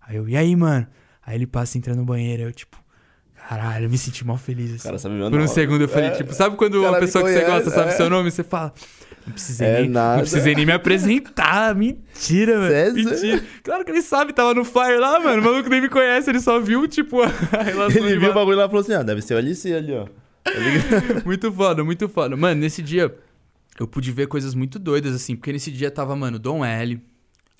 Aí 0.00 0.16
eu, 0.16 0.28
e 0.28 0.36
aí, 0.36 0.54
mano? 0.56 0.86
Aí 1.24 1.36
ele 1.36 1.46
passa 1.46 1.76
entrando 1.78 1.98
no 1.98 2.04
banheiro, 2.04 2.42
aí 2.42 2.48
eu, 2.48 2.52
tipo, 2.52 2.76
caralho, 3.48 3.86
eu 3.86 3.90
me 3.90 3.98
senti 3.98 4.24
mal 4.26 4.36
feliz 4.36 4.72
assim. 4.74 4.84
Cara, 4.84 4.98
sabe 4.98 5.14
meu 5.14 5.28
Por 5.30 5.36
um 5.36 5.42
nome? 5.42 5.48
segundo 5.48 5.82
eu 5.82 5.88
falei, 5.88 6.08
É. 6.08 6.12
tipo, 6.12 6.32
sabe 6.32 6.56
quando 6.56 6.80
uma 6.80 6.98
pessoa 6.98 7.24
que 7.24 7.30
você 7.30 7.40
conhece, 7.44 7.64
gosta 7.64 7.70
sabe 7.70 7.90
é. 7.90 7.92
seu 7.92 8.08
nome? 8.10 8.30
Você 8.30 8.42
fala, 8.42 8.72
não 9.26 9.32
precisei, 9.32 9.68
É 9.68 9.80
nem, 9.82 9.88
nada. 9.90 10.14
não 10.16 10.20
precisei 10.22 10.54
nem 10.54 10.66
me 10.66 10.72
apresentar. 10.72 11.74
Mentira, 11.76 12.56
mano. 12.58 12.70
César? 12.70 12.94
Mentira. 13.10 13.44
Claro 13.62 13.84
que 13.84 13.90
ele 13.90 14.02
sabe, 14.02 14.32
tava 14.32 14.54
no 14.54 14.64
flyer 14.64 14.98
lá, 15.00 15.20
mano. 15.20 15.40
O 15.42 15.44
maluco 15.44 15.68
nem 15.68 15.80
me 15.80 15.88
conhece, 15.88 16.30
ele 16.30 16.40
só 16.40 16.58
viu, 16.60 16.86
tipo, 16.88 17.20
a 17.22 17.62
relação 17.62 18.04
Ele 18.06 18.18
viu 18.18 18.30
o 18.30 18.34
ba- 18.34 18.40
bagulho 18.40 18.56
lá 18.56 18.64
e 18.64 18.68
falou 18.68 18.80
assim: 18.80 18.94
ah, 18.94 19.02
deve 19.02 19.22
ser 19.22 19.34
o 19.34 19.38
LC 19.38 19.74
ali, 19.74 19.92
ó. 19.92 20.06
Tá? 20.42 20.50
Muito 21.24 21.52
foda, 21.52 21.84
muito 21.84 22.08
foda. 22.08 22.36
Mano, 22.36 22.60
nesse 22.60 22.82
dia 22.82 23.14
eu 23.78 23.86
pude 23.86 24.10
ver 24.12 24.26
coisas 24.26 24.54
muito 24.54 24.78
doidas, 24.78 25.14
assim, 25.14 25.34
porque 25.36 25.52
nesse 25.52 25.70
dia 25.70 25.90
tava, 25.90 26.14
mano, 26.14 26.38
Dom 26.38 26.64
L, 26.64 27.00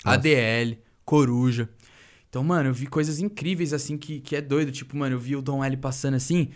Nossa. 0.03 0.17
ADL, 0.17 0.77
Coruja. 1.05 1.69
Então, 2.29 2.43
mano, 2.43 2.69
eu 2.69 2.73
vi 2.73 2.87
coisas 2.87 3.19
incríveis, 3.19 3.73
assim, 3.73 3.97
que, 3.97 4.19
que 4.19 4.35
é 4.35 4.41
doido. 4.41 4.71
Tipo, 4.71 4.97
mano, 4.97 5.15
eu 5.15 5.19
vi 5.19 5.35
o 5.35 5.41
Dom 5.41 5.63
L 5.63 5.77
passando 5.77 6.15
assim. 6.15 6.49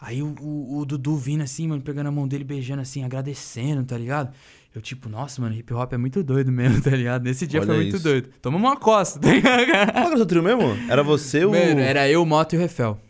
Aí 0.00 0.22
o, 0.22 0.34
o, 0.40 0.78
o 0.78 0.84
Dudu 0.84 1.16
vindo 1.16 1.42
assim, 1.42 1.66
mano, 1.66 1.82
pegando 1.82 2.08
a 2.08 2.12
mão 2.12 2.28
dele, 2.28 2.44
beijando 2.44 2.82
assim, 2.82 3.04
agradecendo, 3.04 3.84
tá 3.84 3.96
ligado? 3.96 4.34
Eu, 4.74 4.82
tipo, 4.82 5.08
nossa, 5.08 5.40
mano, 5.40 5.54
hip 5.54 5.72
hop 5.72 5.92
é 5.92 5.96
muito 5.96 6.22
doido 6.22 6.50
mesmo, 6.52 6.80
tá 6.82 6.90
ligado? 6.90 7.22
Nesse 7.24 7.46
dia 7.46 7.60
Olha 7.60 7.66
foi 7.66 7.76
muito 7.76 7.96
isso. 7.96 8.04
doido. 8.04 8.28
Tomamos 8.42 8.68
uma 8.68 8.76
costa, 8.76 9.18
tá 9.20 9.32
ligado? 9.32 9.92
Qual 9.92 10.04
era 10.04 10.14
o 10.14 10.16
seu 10.16 10.26
trio 10.26 10.42
mesmo? 10.42 10.62
Era 10.88 11.02
você, 11.02 11.44
o. 11.44 11.50
Mano, 11.50 11.80
era 11.80 12.08
eu, 12.08 12.22
o 12.22 12.26
Moto 12.26 12.52
e 12.54 12.56
o 12.56 12.60
Refel. 12.60 13.00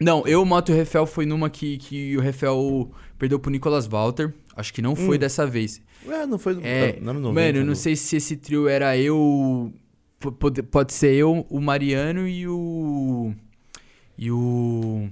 Não, 0.00 0.26
eu, 0.26 0.42
o 0.42 0.46
Moto 0.46 0.68
e 0.70 0.72
o 0.72 0.76
Refel 0.76 1.06
foi 1.06 1.24
numa 1.26 1.48
que, 1.48 1.78
que 1.78 2.16
o 2.16 2.20
Refel 2.20 2.90
perdeu 3.18 3.38
pro 3.38 3.50
Nicolas 3.50 3.86
Walter. 3.86 4.32
Acho 4.54 4.72
que 4.72 4.82
não 4.82 4.94
foi 4.96 5.16
Hum. 5.16 5.20
dessa 5.20 5.46
vez. 5.46 5.80
É, 6.08 6.26
não 6.26 6.38
foi. 6.38 6.58
É, 6.62 6.98
não, 7.00 7.14
não, 7.14 7.32
Mano, 7.32 7.58
eu 7.58 7.64
não 7.64 7.74
sei 7.74 7.96
se 7.96 8.16
esse 8.16 8.36
trio 8.36 8.68
era 8.68 8.96
eu. 8.96 9.72
po- 10.20 10.32
Pode, 10.32 10.62
pode 10.62 10.92
ser 10.92 11.14
eu, 11.14 11.46
o 11.50 11.60
Mariano 11.60 12.28
e 12.28 12.46
o. 12.46 13.32
E 14.18 14.30
o. 14.30 15.08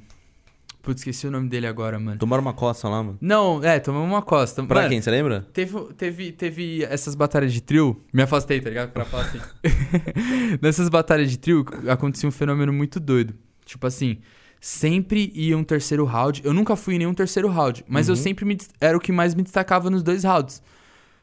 Putz, 0.83 1.01
esqueci 1.01 1.27
o 1.27 1.31
nome 1.31 1.49
dele 1.49 1.67
agora, 1.67 1.99
mano. 1.99 2.19
Tomaram 2.19 2.43
uma 2.43 2.53
coça 2.53 2.87
lá, 2.91 3.03
mano. 3.03 3.17
Não, 3.21 3.65
é, 3.65 3.81
tomamos 3.81 4.07
uma 4.07 4.21
costa. 4.21 4.63
Pra 4.65 4.81
Mano, 4.81 4.91
quem, 4.91 5.01
você 5.01 5.11
lembra? 5.11 5.47
Teve, 5.53 5.73
teve, 5.97 6.33
teve 6.33 6.85
essas 6.85 7.15
batalhas 7.15 7.55
de 7.55 7.63
trio. 7.63 8.03
Me 8.13 8.23
afastei, 8.23 8.61
tá 8.61 8.69
ligado? 8.69 8.93
Pra 8.93 9.07
falar 9.07 9.25
assim. 9.25 9.41
Nessas 10.61 10.89
batalhas 10.91 11.31
de 11.31 11.39
trio 11.39 11.65
acontecia 11.89 12.29
um 12.29 12.33
fenômeno 12.33 12.73
muito 12.73 13.01
doido. 13.01 13.35
Tipo 13.65 13.87
assim, 13.87 14.19
sempre 14.65 15.31
ia 15.35 15.59
um 15.59 15.63
terceiro 15.63 16.07
round. 16.07 16.41
Eu 16.43 16.55
nunca 16.55 16.75
fui 16.75 16.95
em 16.95 16.99
nenhum 16.99 17.13
terceiro 17.13 17.51
round, 17.51 17.85
mas 17.87 18.09
eu 18.09 18.17
sempre 18.17 18.47
me, 18.47 18.57
era 18.81 18.97
o 18.97 19.01
que 19.01 19.13
mais 19.13 19.35
me 19.35 19.43
destacava 19.43 19.91
nos 19.91 20.03
dois 20.03 20.25
rounds. 20.25 20.63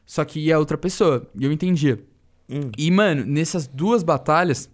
Só 0.06 0.24
que 0.24 0.38
ia 0.38 0.56
outra 0.56 0.78
pessoa, 0.78 1.28
e 1.36 1.44
eu 1.44 1.50
entendia. 1.50 1.98
Hum. 2.48 2.70
E, 2.78 2.88
mano, 2.88 3.26
nessas 3.26 3.66
duas 3.66 4.04
batalhas, 4.04 4.70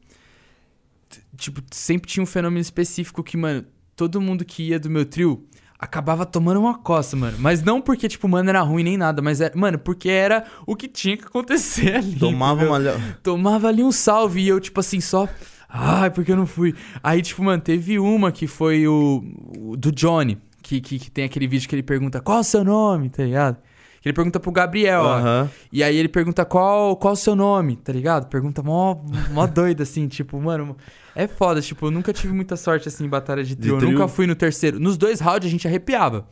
tipo, 1.35 1.63
sempre 1.71 2.11
tinha 2.11 2.23
um 2.23 2.27
fenômeno 2.27 2.61
específico 2.61 3.23
que, 3.23 3.39
mano, 3.39 3.65
todo 3.97 4.21
mundo 4.21 4.45
que 4.45 4.65
ia 4.65 4.79
do 4.79 4.91
meu 4.91 5.07
trio 5.07 5.47
acabava 5.79 6.27
tomando 6.27 6.61
uma 6.61 6.77
coça, 6.77 7.17
mano. 7.17 7.39
Mas 7.41 7.63
não 7.63 7.81
porque, 7.81 8.07
tipo, 8.07 8.29
mano, 8.29 8.51
era 8.51 8.61
ruim 8.61 8.85
nem 8.85 8.99
nada, 8.99 9.23
mas, 9.23 9.41
era, 9.41 9.57
mano, 9.57 9.79
porque 9.79 10.11
era 10.11 10.45
o 10.67 10.77
que 10.77 10.89
tinha 10.89 11.17
que 11.17 11.25
acontecer 11.25 11.97
ali. 12.05 12.17
Tomava 12.17 12.67
entendeu? 12.67 12.97
uma. 12.97 13.19
tomava 13.23 13.69
ali 13.69 13.83
um 13.83 13.93
salve 13.93 14.43
e 14.43 14.49
eu, 14.49 14.61
tipo 14.61 14.79
assim, 14.79 15.01
só. 15.01 15.27
Ai, 15.69 16.11
porque 16.11 16.33
eu 16.33 16.37
não 16.37 16.47
fui? 16.47 16.75
Aí, 17.03 17.21
tipo, 17.21 17.43
mano, 17.43 17.63
teve 17.63 17.99
uma 17.99 18.33
que 18.33 18.47
foi 18.47 18.89
o. 18.89 19.23
o 19.59 19.77
do 19.77 19.93
Johnny, 19.93 20.39
que, 20.63 20.81
que, 20.81 20.99
que 20.99 21.11
tem 21.11 21.25
aquele 21.25 21.47
vídeo 21.47 21.69
que 21.69 21.75
ele 21.75 21.83
pergunta 21.83 22.21
qual 22.21 22.39
é 22.39 22.41
o 22.41 22.45
seu 22.45 22.65
nome, 22.65 23.11
tá 23.11 23.23
ligado? 23.23 23.59
Que 24.01 24.09
ele 24.09 24.15
pergunta 24.15 24.39
pro 24.39 24.53
Gabriel, 24.53 25.03
ó. 25.03 25.47
E 25.73 25.83
aí 25.83 25.97
ele 25.97 26.09
pergunta 26.09 26.45
qual 26.45 26.97
qual 26.97 27.15
o 27.15 27.17
seu 27.17 27.35
nome, 27.35 27.77
tá 27.77 27.93
ligado? 27.93 28.29
Pergunta 28.29 28.63
mó, 28.63 28.97
mó 29.33 29.47
doida, 29.49 29.83
assim, 29.83 30.09
tipo, 30.09 30.41
mano. 30.41 30.77
É 31.15 31.27
foda, 31.27 31.61
tipo, 31.61 31.87
eu 31.87 31.91
nunca 31.91 32.13
tive 32.13 32.33
muita 32.33 32.57
sorte 32.57 32.89
assim 32.89 33.05
em 33.05 33.09
batalha 33.09 33.43
de 33.43 33.57
trio. 33.57 33.75
Eu 33.75 33.79
trio? 33.79 33.91
nunca 33.91 34.09
fui 34.09 34.27
no 34.27 34.37
terceiro. 34.37 34.79
Nos 34.79 34.97
dois 34.97 35.21
rounds 35.21 35.47
a 35.47 35.51
gente 35.51 35.67
arrepiava. 35.67 36.27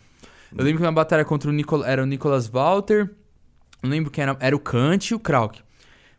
Eu 0.56 0.64
lembro 0.64 0.80
que 0.80 0.86
uma 0.86 0.92
batalha 0.92 1.24
contra 1.24 1.50
o 1.50 1.52
Nicolas. 1.52 1.86
Era 1.88 2.02
o 2.02 2.06
Nicolas 2.06 2.46
Walter. 2.46 3.10
Eu 3.82 3.90
lembro 3.90 4.10
que 4.10 4.20
era, 4.20 4.36
era 4.40 4.54
o 4.54 4.60
Kant 4.60 5.10
e 5.10 5.14
o 5.14 5.18
Krauk. 5.18 5.60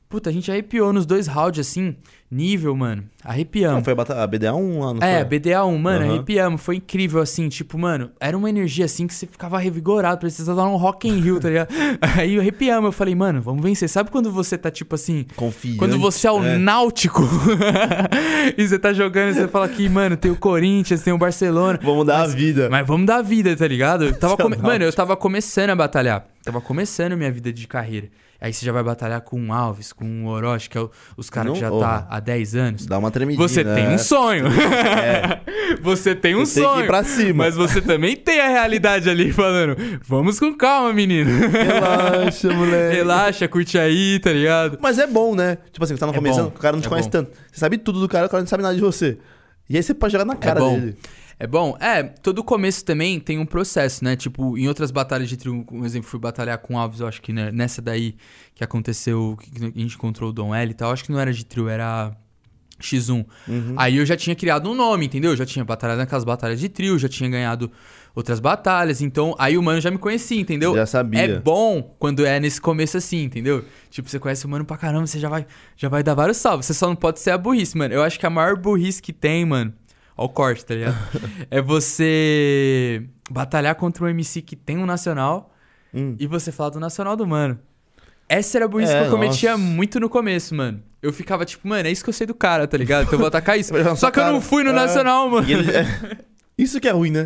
Puta, 0.10 0.30
a 0.30 0.34
gente 0.34 0.50
arrepiou 0.50 0.94
nos 0.94 1.06
dois 1.06 1.28
rounds, 1.28 1.60
assim, 1.60 1.94
nível, 2.32 2.74
mano. 2.74 3.04
Arrepiamos. 3.22 3.76
Não, 3.76 3.84
foi 3.84 3.92
a, 3.92 3.96
bata- 3.98 4.24
a 4.24 4.26
BDA1 4.26 4.80
lá, 4.80 4.94
não 4.94 5.04
É, 5.04 5.20
foi? 5.26 5.38
BDA1, 5.38 5.78
mano, 5.78 6.06
Aham. 6.06 6.14
arrepiamos. 6.14 6.62
Foi 6.62 6.78
incrível, 6.78 7.22
assim, 7.22 7.50
tipo, 7.50 7.78
mano, 7.78 8.10
era 8.18 8.38
uma 8.38 8.50
energia 8.50 8.86
assim 8.86 9.06
que 9.06 9.14
você 9.14 9.28
ficava 9.28 9.60
revigorado, 9.60 10.18
precisava 10.20 10.62
dar 10.62 10.68
um 10.70 10.78
Rock 10.78 11.10
in 11.10 11.20
Rio, 11.20 11.42
tá 11.42 11.50
ligado? 11.50 11.68
Aí 12.18 12.40
arrepiamos, 12.40 12.86
eu 12.86 12.92
falei, 12.94 13.16
mano, 13.16 13.42
vamos 13.42 13.62
vencer. 13.62 13.90
Sabe 13.90 14.10
quando 14.10 14.32
você 14.32 14.58
tá, 14.58 14.72
tipo 14.72 14.96
assim, 14.96 15.26
Confiante. 15.36 15.78
quando 15.78 16.00
você 16.00 16.26
é 16.26 16.32
o 16.32 16.42
é. 16.42 16.58
náutico 16.58 17.24
e 18.58 18.66
você 18.66 18.80
tá 18.80 18.94
jogando 18.94 19.32
e 19.32 19.34
você 19.34 19.48
fala 19.50 19.68
que, 19.68 19.90
mano, 19.90 20.16
tem 20.16 20.32
o 20.32 20.38
Corinthians, 20.38 21.02
tem 21.02 21.12
o 21.12 21.18
Barcelona. 21.18 21.80
Vamos 21.84 22.06
dar 22.06 22.22
a 22.22 22.28
vida. 22.28 22.70
Mas 22.70 22.88
vamos 22.88 23.06
dar 23.08 23.22
vida, 23.22 23.56
tá 23.58 23.68
ligado? 23.68 24.06
Eu 24.06 24.18
tava 24.18 24.36
é 24.36 24.38
come-. 24.38 24.56
Mano, 24.58 24.86
eu 24.86 24.94
tava 24.94 25.18
começando 25.18 25.72
a 25.72 25.76
batalhar. 25.76 26.26
Tava 26.44 26.62
começando 26.62 27.18
minha 27.18 27.32
vida 27.32 27.52
de 27.52 27.68
carreira. 27.68 28.08
Aí 28.40 28.54
você 28.54 28.64
já 28.66 28.72
vai 28.72 28.84
batalhar 28.84 29.20
com 29.22 29.48
o 29.48 29.52
Alves, 29.52 29.92
com 29.92 30.26
o 30.26 30.28
Orochi, 30.28 30.70
que 30.70 30.78
é 30.78 30.82
o- 30.82 30.92
os 31.18 31.30
caras 31.30 31.54
que 31.54 31.60
já 31.60 31.70
Não, 31.72 31.80
tá 31.80 32.06
há 32.10 32.20
10 32.20 32.56
anos. 32.56 32.86
Dá 32.86 32.98
uma 33.00 33.10
tremidinha. 33.10 33.48
Você 33.48 33.64
tem 33.64 33.88
né? 33.88 33.96
um 33.96 33.98
sonho. 33.98 34.46
você 35.82 36.16
tem 36.16 36.36
um 36.36 36.46
Você 36.46 36.60
tem 36.62 36.64
que 36.64 36.70
sonho. 36.70 36.84
ir 36.84 36.88
pra 36.88 37.04
cima. 37.04 37.46
Mas 37.46 37.56
você 37.56 37.82
também 37.82 38.16
tem 38.16 38.40
a 38.40 38.48
realidade 38.48 39.10
ali 39.10 39.32
falando: 39.32 39.76
vamos 40.06 40.40
com 40.40 40.54
calma, 40.56 40.94
menino. 40.94 41.30
Relaxa, 41.50 42.54
moleque. 42.54 42.96
Relaxa, 42.96 43.48
curte 43.48 43.78
aí, 43.78 44.20
tá 44.20 44.32
ligado? 44.32 44.78
Mas 44.82 45.00
é 45.00 45.08
bom, 45.08 45.36
né? 45.36 45.58
Tipo 45.72 45.84
assim, 45.84 45.96
você 45.96 46.00
tá 46.00 46.06
no 46.08 46.14
É 46.14 46.16
começando, 46.16 46.48
o 46.48 46.52
cara 46.52 46.76
não 46.76 46.82
te 46.82 46.88
é 46.88 46.90
conhece 46.90 47.08
bom. 47.08 47.12
tanto. 47.12 47.32
Você 47.52 47.60
sabe 47.60 47.78
tudo 47.78 48.00
do 48.00 48.08
cara, 48.08 48.28
o 48.28 48.30
cara 48.30 48.42
não 48.42 48.48
sabe 48.48 48.64
nada 48.64 48.76
de 48.76 48.82
você. 48.82 49.18
E 49.70 49.76
aí 49.76 49.84
você 49.84 49.94
pode 49.94 50.12
jogar 50.14 50.26
na 50.26 50.36
cara 50.36 50.60
bom. 50.60 50.80
dele. 50.80 50.96
É 51.40 51.46
bom? 51.46 51.78
É, 51.80 52.02
todo 52.02 52.44
começo 52.44 52.84
também 52.84 53.20
tem 53.20 53.38
um 53.38 53.46
processo, 53.46 54.04
né? 54.04 54.16
Tipo, 54.16 54.58
em 54.58 54.68
outras 54.68 54.90
batalhas 54.90 55.30
de 55.30 55.38
trio, 55.38 55.64
por 55.64 55.86
exemplo, 55.86 56.10
fui 56.10 56.20
batalhar 56.20 56.58
com 56.58 56.74
o 56.74 56.78
Alves, 56.80 57.00
eu 57.00 57.08
acho 57.08 57.22
que 57.22 57.32
né, 57.32 57.52
nessa 57.52 57.80
daí 57.80 58.16
que 58.56 58.64
aconteceu, 58.64 59.38
que 59.40 59.64
a 59.64 59.80
gente 59.80 59.96
encontrou 59.96 60.32
o 60.32 60.34
Dom 60.34 60.54
L 60.54 60.72
e 60.72 60.74
tal, 60.74 60.92
acho 60.92 61.04
que 61.04 61.12
não 61.12 61.20
era 61.20 61.32
de 61.32 61.46
trio, 61.46 61.70
era 61.70 62.12
X1. 62.82 63.26
Uhum. 63.48 63.76
Aí 63.78 63.98
eu 63.98 64.06
já 64.06 64.18
tinha 64.18 64.36
criado 64.36 64.68
um 64.70 64.74
nome, 64.74 65.06
entendeu? 65.06 65.32
Eu 65.32 65.38
já 65.38 65.46
tinha 65.46 65.64
batalhado 65.64 66.00
naquelas 66.00 66.24
batalhas 66.24 66.60
de 66.60 66.70
trio, 66.70 66.98
já 66.98 67.08
tinha 67.08 67.30
ganhado 67.30 67.72
outras 68.16 68.40
batalhas, 68.40 69.00
então 69.00 69.36
aí 69.38 69.60
o 69.60 69.62
mano 69.62 69.80
já 69.80 69.92
me 69.92 70.00
conhecia, 70.00 70.42
entendeu? 70.42 70.74
Já 70.74 70.88
sabia. 70.88 71.22
É 71.22 71.40
bom 71.40 71.96
quando 72.00 72.26
é 72.26 72.40
nesse 72.40 72.60
começo 72.60 72.98
assim, 72.98 73.22
entendeu? 73.22 73.64
Tipo, 73.92 74.10
você 74.10 74.18
conhece 74.18 74.44
o 74.44 74.50
mano 74.50 74.66
pra 74.66 74.76
caramba, 74.76 75.06
você 75.06 75.20
já 75.20 75.30
vai, 75.30 75.46
já 75.76 75.88
vai 75.88 76.02
dar 76.02 76.16
vários 76.16 76.38
salvos. 76.38 76.66
Você 76.66 76.74
só 76.74 76.88
não 76.88 76.96
pode 76.96 77.20
ser 77.20 77.30
a 77.30 77.38
burrice, 77.38 77.78
mano. 77.78 77.94
Eu 77.94 78.02
acho 78.02 78.20
que 78.20 78.26
a 78.26 78.30
maior 78.30 78.58
burrice 78.58 79.00
que 79.00 79.14
tem, 79.14 79.46
mano. 79.46 79.72
Ó 80.18 80.26
o 80.26 80.30
corte, 80.30 80.66
tá 80.66 80.74
ligado? 80.76 80.96
é 81.52 81.62
você 81.62 83.04
batalhar 83.30 83.76
contra 83.76 84.04
um 84.04 84.08
MC 84.08 84.42
que 84.42 84.56
tem 84.56 84.78
um 84.78 84.86
nacional 84.86 85.54
Hum. 85.94 86.16
e 86.20 86.28
você 86.28 86.52
falar 86.52 86.70
do 86.72 86.80
nacional 86.80 87.16
do 87.16 87.26
mano. 87.26 87.58
Essa 88.28 88.58
era 88.58 88.66
a 88.66 88.68
burrice 88.68 88.92
É, 88.94 89.00
que 89.02 89.08
eu 89.08 89.12
cometia 89.12 89.52
nossa. 89.52 89.64
muito 89.64 90.00
no 90.02 90.10
começo, 90.10 90.54
mano. 90.54 90.84
Eu 91.02 91.14
ficava 91.14 91.46
tipo, 91.46 91.66
mano, 91.68 91.88
é 91.88 91.92
isso 91.92 92.04
que 92.04 92.10
eu 92.10 92.14
sei 92.14 92.28
do 92.28 92.36
cara, 92.36 92.68
tá 92.68 92.78
ligado? 92.78 93.04
Então 93.04 93.14
eu 93.14 93.20
vou 93.20 93.28
atacar 93.28 93.58
isso. 93.58 93.72
Só 93.96 94.12
que 94.12 94.20
eu 94.20 94.26
não 94.34 94.42
fui 94.42 94.64
no 94.64 94.72
É. 94.72 94.74
nacional, 94.74 95.30
mano. 95.30 95.50
Ele- 95.50 95.72
é- 95.72 96.18
Isso 96.58 96.80
que 96.82 96.88
é 96.88 96.92
ruim, 96.92 97.12
né? 97.12 97.26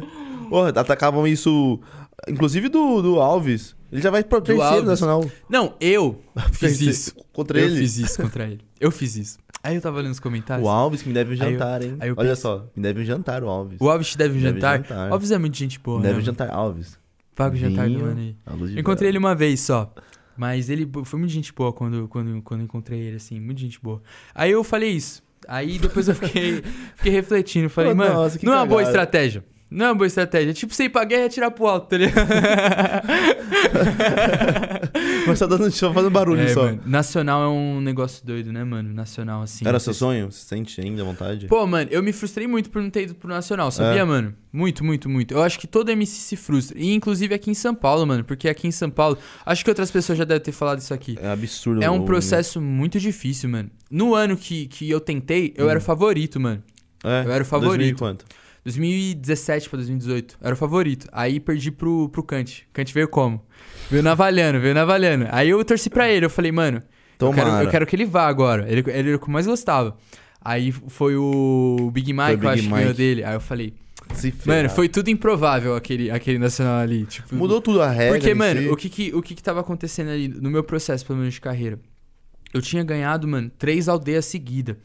Porra, 0.50 0.69
atacavam 0.69 1.25
isso. 1.25 1.79
Inclusive 2.27 2.67
do, 2.67 3.01
do 3.01 3.19
Alves. 3.21 3.74
Ele 3.89 4.01
já 4.01 4.12
vai 4.12 4.24
pro 4.25 4.41
terceiro 4.41 4.83
nacional. 4.86 5.25
Não, 5.50 5.74
eu 5.79 6.21
fiz 6.51 6.81
isso. 6.81 7.15
Contra 7.31 7.57
eu 7.60 7.65
ele. 7.65 7.77
fiz 7.77 7.98
isso 7.98 8.21
contra 8.21 8.43
ele. 8.43 8.60
Eu 8.79 8.91
fiz 8.91 9.15
isso. 9.15 9.39
Aí 9.63 9.75
eu 9.75 9.82
tava 9.82 10.01
lendo 10.01 10.12
os 10.12 10.20
comentários. 10.20 10.65
O 10.68 10.70
Alves 10.70 11.01
que 11.03 11.08
me 11.08 11.13
deve 11.13 11.30
um 11.32 11.34
Aí 11.34 11.39
eu- 11.48 11.51
jantar, 11.60 11.82
hein? 11.84 11.98
aí 12.00 12.10
eu 12.10 12.15
Olha 12.18 12.30
penso- 12.30 12.41
só, 12.41 12.68
me 12.75 12.82
deve 12.82 13.01
um 13.01 13.06
jantar 13.06 13.44
o 13.44 13.48
Alves. 13.50 13.77
O 13.80 13.89
Alves 13.89 14.08
te 14.10 14.18
deve 14.18 14.38
um 14.38 14.41
Deve 14.41 14.56
jantar. 14.60 14.77
jantar. 14.80 15.12
Alves 15.12 15.32
é 15.32 15.38
muito 15.38 15.58
gente 15.58 15.80
boa, 15.80 15.98
me 15.98 16.03
né? 16.03 16.10
deve 16.10 16.20
um 16.22 16.24
mano? 16.25 16.38
jantar, 16.38 16.50
Alves. 16.56 17.00
Paga 17.36 17.56
o 17.56 17.58
jantar 17.60 17.88
do 17.88 17.94
Vinho, 17.94 18.06
mano 18.06 18.20
aí. 18.20 18.36
a 18.46 18.53
luz 18.53 18.72
de 18.72 18.77
Eu 18.77 18.82
encontrei 18.82 19.10
ele 19.10 19.18
uma 19.18 19.34
vez 19.36 19.60
só. 19.62 19.94
Mas 20.38 20.70
ele 20.70 20.89
foi 21.06 21.20
muito 21.20 21.32
gente 21.32 21.53
boa 21.53 21.72
quando, 21.72 22.08
quando, 22.08 22.41
quando 22.41 22.63
encontrei 22.63 23.00
ele, 23.00 23.18
assim, 23.18 23.39
muito 23.39 23.60
gente 23.62 23.80
boa. 23.82 24.01
Aí 24.34 24.51
eu 24.51 24.63
falei 24.63 24.89
isso. 24.91 25.22
Aí 25.48 25.77
depois 25.77 26.08
eu 26.08 26.15
fiquei, 26.15 26.63
fiquei 26.96 27.12
refletindo. 27.12 27.70
Falei, 27.70 27.91
Oh, 27.91 27.96
mano, 27.96 28.13
nossa, 28.15 28.39
não 28.44 28.53
é 28.53 28.56
uma 28.58 28.65
boa 28.65 28.82
estratégia. 28.84 29.44
Não 29.72 29.86
é 29.86 29.90
uma 29.90 29.96
boa 29.96 30.06
estratégia. 30.08 30.51
É 30.51 30.54
tipo 30.54 30.74
você 30.74 30.84
ir 30.84 30.90
pra 30.90 31.06
guerra 31.06 31.24
e 31.24 31.25
atirar 31.28 31.50
pro 31.50 31.66
alto, 31.66 31.88
tá 31.88 31.98
ligado? 31.98 32.28
Mas 35.28 35.40
só 35.40 35.48
dando 35.48 35.70
só 35.72 35.94
fazendo 35.94 36.12
barulho 36.12 36.42
É, 36.42 36.48
só. 36.50 36.63
mano, 36.63 36.82
nacional 36.86 37.44
é 37.44 37.48
um 37.48 37.80
negócio 37.80 38.25
doido, 38.25 38.51
né, 38.51 38.63
mano? 38.63 38.94
Nacional, 38.94 39.42
assim. 39.42 39.66
Era 39.68 39.80
seu 39.80 39.94
sonho? 39.94 40.32
Você 40.32 40.46
sente 40.46 40.82
ainda 40.82 41.04
vontade? 41.04 41.48
Pô, 41.48 41.66
mano, 41.66 41.90
eu 41.92 42.04
me 42.04 42.12
frustrei 42.12 42.48
muito 42.48 42.70
por 42.70 42.82
não 42.82 42.90
ter 42.90 43.04
ido 43.04 43.16
pro 43.16 43.30
Nacional, 43.30 43.72
sabia, 43.72 44.01
É. 44.01 44.04
mano? 44.04 44.34
Muito, 44.51 44.84
muito, 44.84 45.08
muito. 45.08 45.34
Eu 45.34 45.42
acho 45.42 45.58
que 45.58 45.68
todo 45.68 45.90
MC 45.90 46.20
se 46.20 46.36
frustra. 46.36 46.78
E 46.78 46.94
inclusive 46.94 47.34
aqui 47.34 47.50
em 47.50 47.54
São 47.54 47.74
Paulo, 47.74 48.06
mano. 48.06 48.24
Porque 48.25 48.50
aqui 48.50 48.68
em 48.68 48.72
São 48.72 48.90
Paulo, 48.90 49.18
acho 49.46 49.63
que 49.63 49.72
outras 49.72 49.90
pessoas 49.90 50.18
já 50.18 50.25
devem 50.25 50.44
ter 50.44 50.51
falado 50.51 50.80
isso 50.80 50.94
aqui. 50.94 51.18
É 51.22 51.32
absurdo. 51.32 51.82
É 51.82 51.90
um 51.90 52.04
processo 52.04 52.60
muito 52.60 53.00
difícil, 53.00 53.50
mano. 53.50 53.70
No 53.90 54.13
ano 54.13 54.36
que, 54.36 54.68
que 54.68 54.90
eu 54.90 55.00
tentei, 55.00 55.54
eu 55.56 55.70
era 55.70 55.80
o 55.80 55.82
favorito, 55.82 56.40
mano. 56.40 56.62
É, 57.04 57.24
eu 57.25 57.32
era 57.32 57.44
o 57.44 57.48
2000 57.48 57.48
favorito. 57.48 57.98
quanto? 58.00 58.25
2017 58.63 59.70
pra 59.70 59.77
2018. 59.77 60.38
Era 60.41 60.53
o 60.53 60.58
favorito. 60.58 61.08
Aí 61.12 61.39
perdi 61.39 61.72
pro, 61.72 62.10
pro 62.10 62.24
Kant. 62.24 62.68
Kant 62.72 62.94
veio 62.94 63.08
como? 63.08 63.44
Veio 63.89 64.03
navalhando, 64.03 64.60
veio 64.60 64.74
navalhando. 64.74 65.27
Aí 65.32 65.50
eu 65.50 65.63
torci 65.65 65.89
pra 65.89 66.10
ele. 66.10 66.25
Eu 66.25 66.30
falei, 66.30 66.51
mano, 66.51 66.82
eu 67.20 67.34
quero, 67.34 67.50
eu 67.50 67.70
quero 67.70 67.86
que 67.86 67.96
ele 67.96 68.06
vá 68.06 68.27
agora. 68.27 68.65
Ele, 68.72 68.84
ele 68.91 69.10
era 69.10 69.15
o 69.18 69.20
que 69.20 69.25
eu 69.27 69.34
mais 69.34 69.48
gostava. 69.48 69.98
Aí 70.44 70.72
foi 70.72 71.15
o 71.15 71.89
Big 71.94 72.12
Mike, 72.13 72.24
o 72.24 72.32
eu 72.34 72.38
Big 72.38 72.48
acho 72.48 72.62
que 72.63 72.70
ganhou 72.70 72.86
Mike. 72.88 72.98
dele. 72.98 73.24
Aí 73.24 73.34
eu 73.36 73.41
falei, 73.41 73.74
mano, 74.46 74.70
foi 74.70 74.89
tudo 74.89 75.10
improvável 75.10 75.75
aquele, 75.75 76.10
aquele 76.10 76.39
nacional 76.39 76.80
ali. 76.80 77.06
Tipo, 77.06 77.36
Mudou 77.36 77.62
tudo 77.62 77.82
a 77.82 77.89
regra. 77.89 78.18
porque, 78.18 78.34
mano, 78.34 78.62
si. 78.62 78.70
o 78.70 78.75
que 78.75 78.89
que, 78.89 79.13
o 79.13 79.22
que 79.22 79.36
que 79.36 79.44
tava 79.44 79.60
acontecendo 79.60 80.10
ali 80.10 80.27
no 80.27 80.50
meu 80.50 80.63
processo, 80.63 81.06
pelo 81.06 81.20
menos, 81.20 81.34
de 81.36 81.41
carreira? 81.41 81.80
Eu 82.53 82.62
tinha 82.62 82.84
ganhado, 82.84 83.27
mano, 83.27 83.50
três 83.58 83.88
aldeias 83.88 84.25
seguidas. 84.25 84.75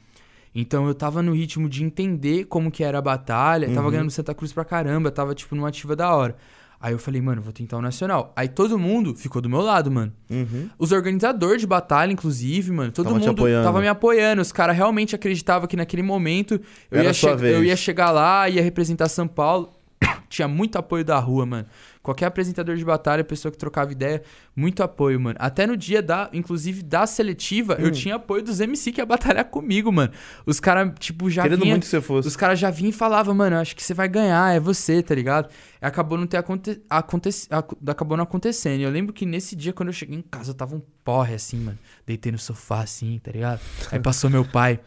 Então 0.58 0.86
eu 0.88 0.94
tava 0.94 1.22
no 1.22 1.34
ritmo 1.34 1.68
de 1.68 1.84
entender 1.84 2.44
como 2.46 2.70
que 2.70 2.82
era 2.82 2.98
a 2.98 3.02
batalha, 3.02 3.68
tava 3.68 3.82
Uhum. 3.86 3.90
ganhando 3.92 4.10
Santa 4.10 4.34
Cruz 4.34 4.54
pra 4.54 4.64
caramba, 4.64 5.10
tava, 5.10 5.34
tipo, 5.34 5.54
numa 5.54 5.68
ativa 5.68 5.94
da 5.94 6.14
hora. 6.14 6.34
Aí 6.80 6.92
eu 6.92 6.98
falei, 6.98 7.20
mano, 7.20 7.42
vou 7.42 7.52
tentar 7.52 7.76
o 7.76 7.82
Nacional. 7.82 8.32
Aí 8.34 8.48
todo 8.48 8.78
mundo 8.78 9.14
ficou 9.14 9.42
do 9.42 9.48
meu 9.50 9.60
lado, 9.60 9.90
mano. 9.90 10.12
Uhum. 10.30 10.68
Os 10.78 10.92
organizadores 10.92 11.60
de 11.60 11.66
batalha, 11.66 12.12
inclusive, 12.12 12.70
mano, 12.72 12.90
todo 12.92 13.06
Tava 13.06 13.18
mundo 13.18 13.24
tava 13.64 13.80
me 13.80 13.88
apoiando. 13.88 14.40
Os 14.40 14.52
caras 14.52 14.76
realmente 14.76 15.14
acreditavam 15.14 15.66
que 15.68 15.76
naquele 15.76 16.02
momento 16.02 16.60
eu 16.90 17.02
ia, 17.02 17.10
eu 17.50 17.64
ia 17.64 17.76
chegar 17.76 18.10
lá, 18.10 18.48
ia 18.48 18.62
representar 18.62 19.08
São 19.08 19.26
Paulo. 19.28 19.72
Tinha 20.28 20.48
muito 20.48 20.76
apoio 20.76 21.04
da 21.04 21.18
rua, 21.18 21.44
mano. 21.46 21.66
Qualquer 22.06 22.26
apresentador 22.26 22.76
de 22.76 22.84
batalha, 22.84 23.24
pessoa 23.24 23.50
que 23.50 23.58
trocava 23.58 23.90
ideia, 23.90 24.22
muito 24.54 24.80
apoio, 24.80 25.18
mano. 25.18 25.36
Até 25.40 25.66
no 25.66 25.76
dia 25.76 26.00
da, 26.00 26.30
inclusive 26.32 26.80
da 26.80 27.04
seletiva, 27.04 27.74
Hum. 27.80 27.86
eu 27.86 27.90
tinha 27.90 28.14
apoio 28.14 28.44
dos 28.44 28.60
MC 28.60 28.92
que 28.92 29.00
ia 29.00 29.04
batalhar 29.04 29.44
comigo, 29.46 29.90
mano. 29.90 30.12
Os 30.46 30.60
caras, 30.60 30.92
tipo, 31.00 31.28
já 31.28 31.42
Querendo 31.42 31.62
vinha, 31.62 31.72
muito 31.72 31.82
que 31.82 31.88
você 31.88 32.00
fosse. 32.00 32.28
os 32.28 32.36
caras 32.36 32.60
já 32.60 32.70
vinham 32.70 32.90
e 32.90 32.92
falavam, 32.92 33.34
mano, 33.34 33.56
acho 33.56 33.74
que 33.74 33.82
você 33.82 33.92
vai 33.92 34.08
ganhar, 34.08 34.54
é 34.54 34.60
você, 34.60 35.02
tá 35.02 35.16
ligado? 35.16 35.48
Acabou 35.80 36.16
não 36.16 36.28
ter 36.28 36.36
aconte... 36.36 36.80
aconte... 36.88 37.28
ac- 37.50 37.76
acabou 37.88 38.16
não 38.16 38.22
acontecendo. 38.22 38.82
Eu 38.82 38.90
lembro 38.90 39.12
que 39.12 39.26
nesse 39.26 39.56
dia, 39.56 39.72
quando 39.72 39.88
eu 39.88 39.92
cheguei 39.92 40.16
em 40.16 40.22
casa, 40.22 40.52
eu 40.52 40.54
tava 40.54 40.76
um 40.76 40.82
porre 41.02 41.34
assim, 41.34 41.56
mano. 41.58 41.78
Deitei 42.06 42.30
no 42.30 42.38
sofá 42.38 42.82
assim, 42.82 43.18
tá 43.18 43.32
ligado? 43.32 43.60
Aí 43.90 43.98
passou 43.98 44.30
meu 44.30 44.44
pai. 44.44 44.78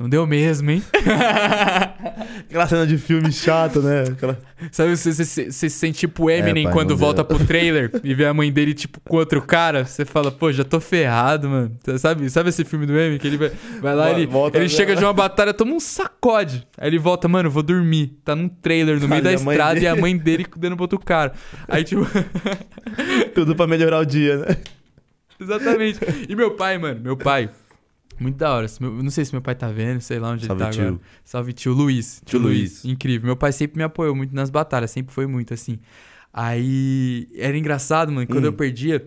Não 0.00 0.08
deu 0.08 0.26
mesmo, 0.26 0.70
hein? 0.70 0.82
Aquela 2.48 2.66
cena 2.66 2.86
de 2.86 2.96
filme 2.96 3.30
chato, 3.30 3.82
né? 3.82 4.04
Aquela... 4.10 4.38
Sabe, 4.72 4.96
você, 4.96 5.12
você, 5.12 5.24
você 5.24 5.52
se 5.52 5.70
sente 5.70 5.98
tipo 6.00 6.30
Eminem 6.30 6.64
pai, 6.64 6.72
quando 6.72 6.96
volta 6.96 7.22
deu. 7.22 7.36
pro 7.36 7.44
trailer 7.46 7.90
e 8.02 8.14
vê 8.14 8.24
a 8.24 8.32
mãe 8.32 8.50
dele, 8.50 8.72
tipo, 8.72 8.98
com 9.00 9.16
outro 9.18 9.42
cara. 9.42 9.84
Você 9.84 10.06
fala, 10.06 10.30
pô, 10.32 10.50
já 10.50 10.64
tô 10.64 10.80
ferrado, 10.80 11.50
mano. 11.50 11.72
Sabe, 11.98 12.30
sabe 12.30 12.48
esse 12.48 12.64
filme 12.64 12.86
do 12.86 12.98
Eminem? 12.98 13.18
Que 13.18 13.26
ele 13.26 13.36
vai, 13.36 13.52
vai 13.80 13.94
lá, 13.94 14.10
ele, 14.10 14.26
volta- 14.26 14.56
ele 14.58 14.68
chega 14.70 14.96
de 14.96 15.04
uma 15.04 15.12
batalha, 15.12 15.52
toma 15.52 15.74
um 15.74 15.80
sacode. 15.80 16.66
Aí 16.78 16.88
ele 16.88 16.98
volta, 16.98 17.28
mano, 17.28 17.50
vou 17.50 17.62
dormir. 17.62 18.18
Tá 18.24 18.34
num 18.34 18.48
trailer 18.48 18.98
no 18.98 19.06
meio 19.06 19.22
da 19.22 19.34
estrada 19.34 19.78
e 19.78 19.86
a 19.86 19.90
dele- 19.90 20.00
mãe 20.00 20.16
dele 20.16 20.46
dando 20.56 20.76
pro 20.76 20.84
outro 20.84 20.98
cara. 20.98 21.32
Aí, 21.68 21.84
tipo, 21.84 22.06
Tudo 23.34 23.54
pra 23.54 23.66
melhorar 23.66 23.98
o 23.98 24.04
dia, 24.06 24.38
né? 24.38 24.56
exatamente. 25.38 25.98
E 26.28 26.34
meu 26.34 26.52
pai, 26.52 26.78
mano, 26.78 27.00
meu 27.00 27.16
pai. 27.16 27.48
Muito 28.20 28.36
da 28.36 28.52
hora. 28.54 28.66
Meu- 28.80 29.02
não 29.02 29.10
sei 29.10 29.24
se 29.24 29.32
meu 29.32 29.40
pai 29.40 29.54
tá 29.54 29.68
vendo, 29.68 30.00
sei 30.00 30.18
lá 30.18 30.30
onde 30.30 30.46
Salve, 30.46 30.62
ele 30.62 30.68
tá 30.70 30.74
tio. 30.76 30.86
agora. 30.88 31.00
Salve 31.24 31.52
tio 31.54 31.72
Luiz. 31.72 32.22
Tio 32.24 32.38
Luiz. 32.38 32.84
Incrível. 32.84 33.26
Meu 33.26 33.36
pai 33.36 33.50
sempre 33.50 33.78
me 33.78 33.82
apoiou 33.82 34.14
muito 34.14 34.34
nas 34.34 34.50
batalhas, 34.50 34.90
sempre 34.90 35.12
foi 35.14 35.26
muito 35.26 35.54
assim. 35.54 35.78
Aí 36.32 37.28
era 37.36 37.56
engraçado, 37.56 38.12
mano, 38.12 38.26
quando 38.26 38.44
Hum. 38.44 38.48
eu 38.48 38.52
perdia, 38.52 39.04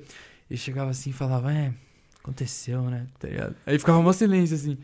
ele 0.50 0.58
chegava 0.58 0.90
assim 0.92 1.12
e 1.12 1.14
falava, 1.14 1.54
é, 1.54 1.72
aconteceu, 2.22 2.82
né? 2.90 3.06
Tá 3.20 3.28
ligado? 3.28 3.56
Aí 3.66 3.80
ficava 3.80 4.00
um 4.00 4.14
silêncio 4.14 4.56
assim. 4.56 4.78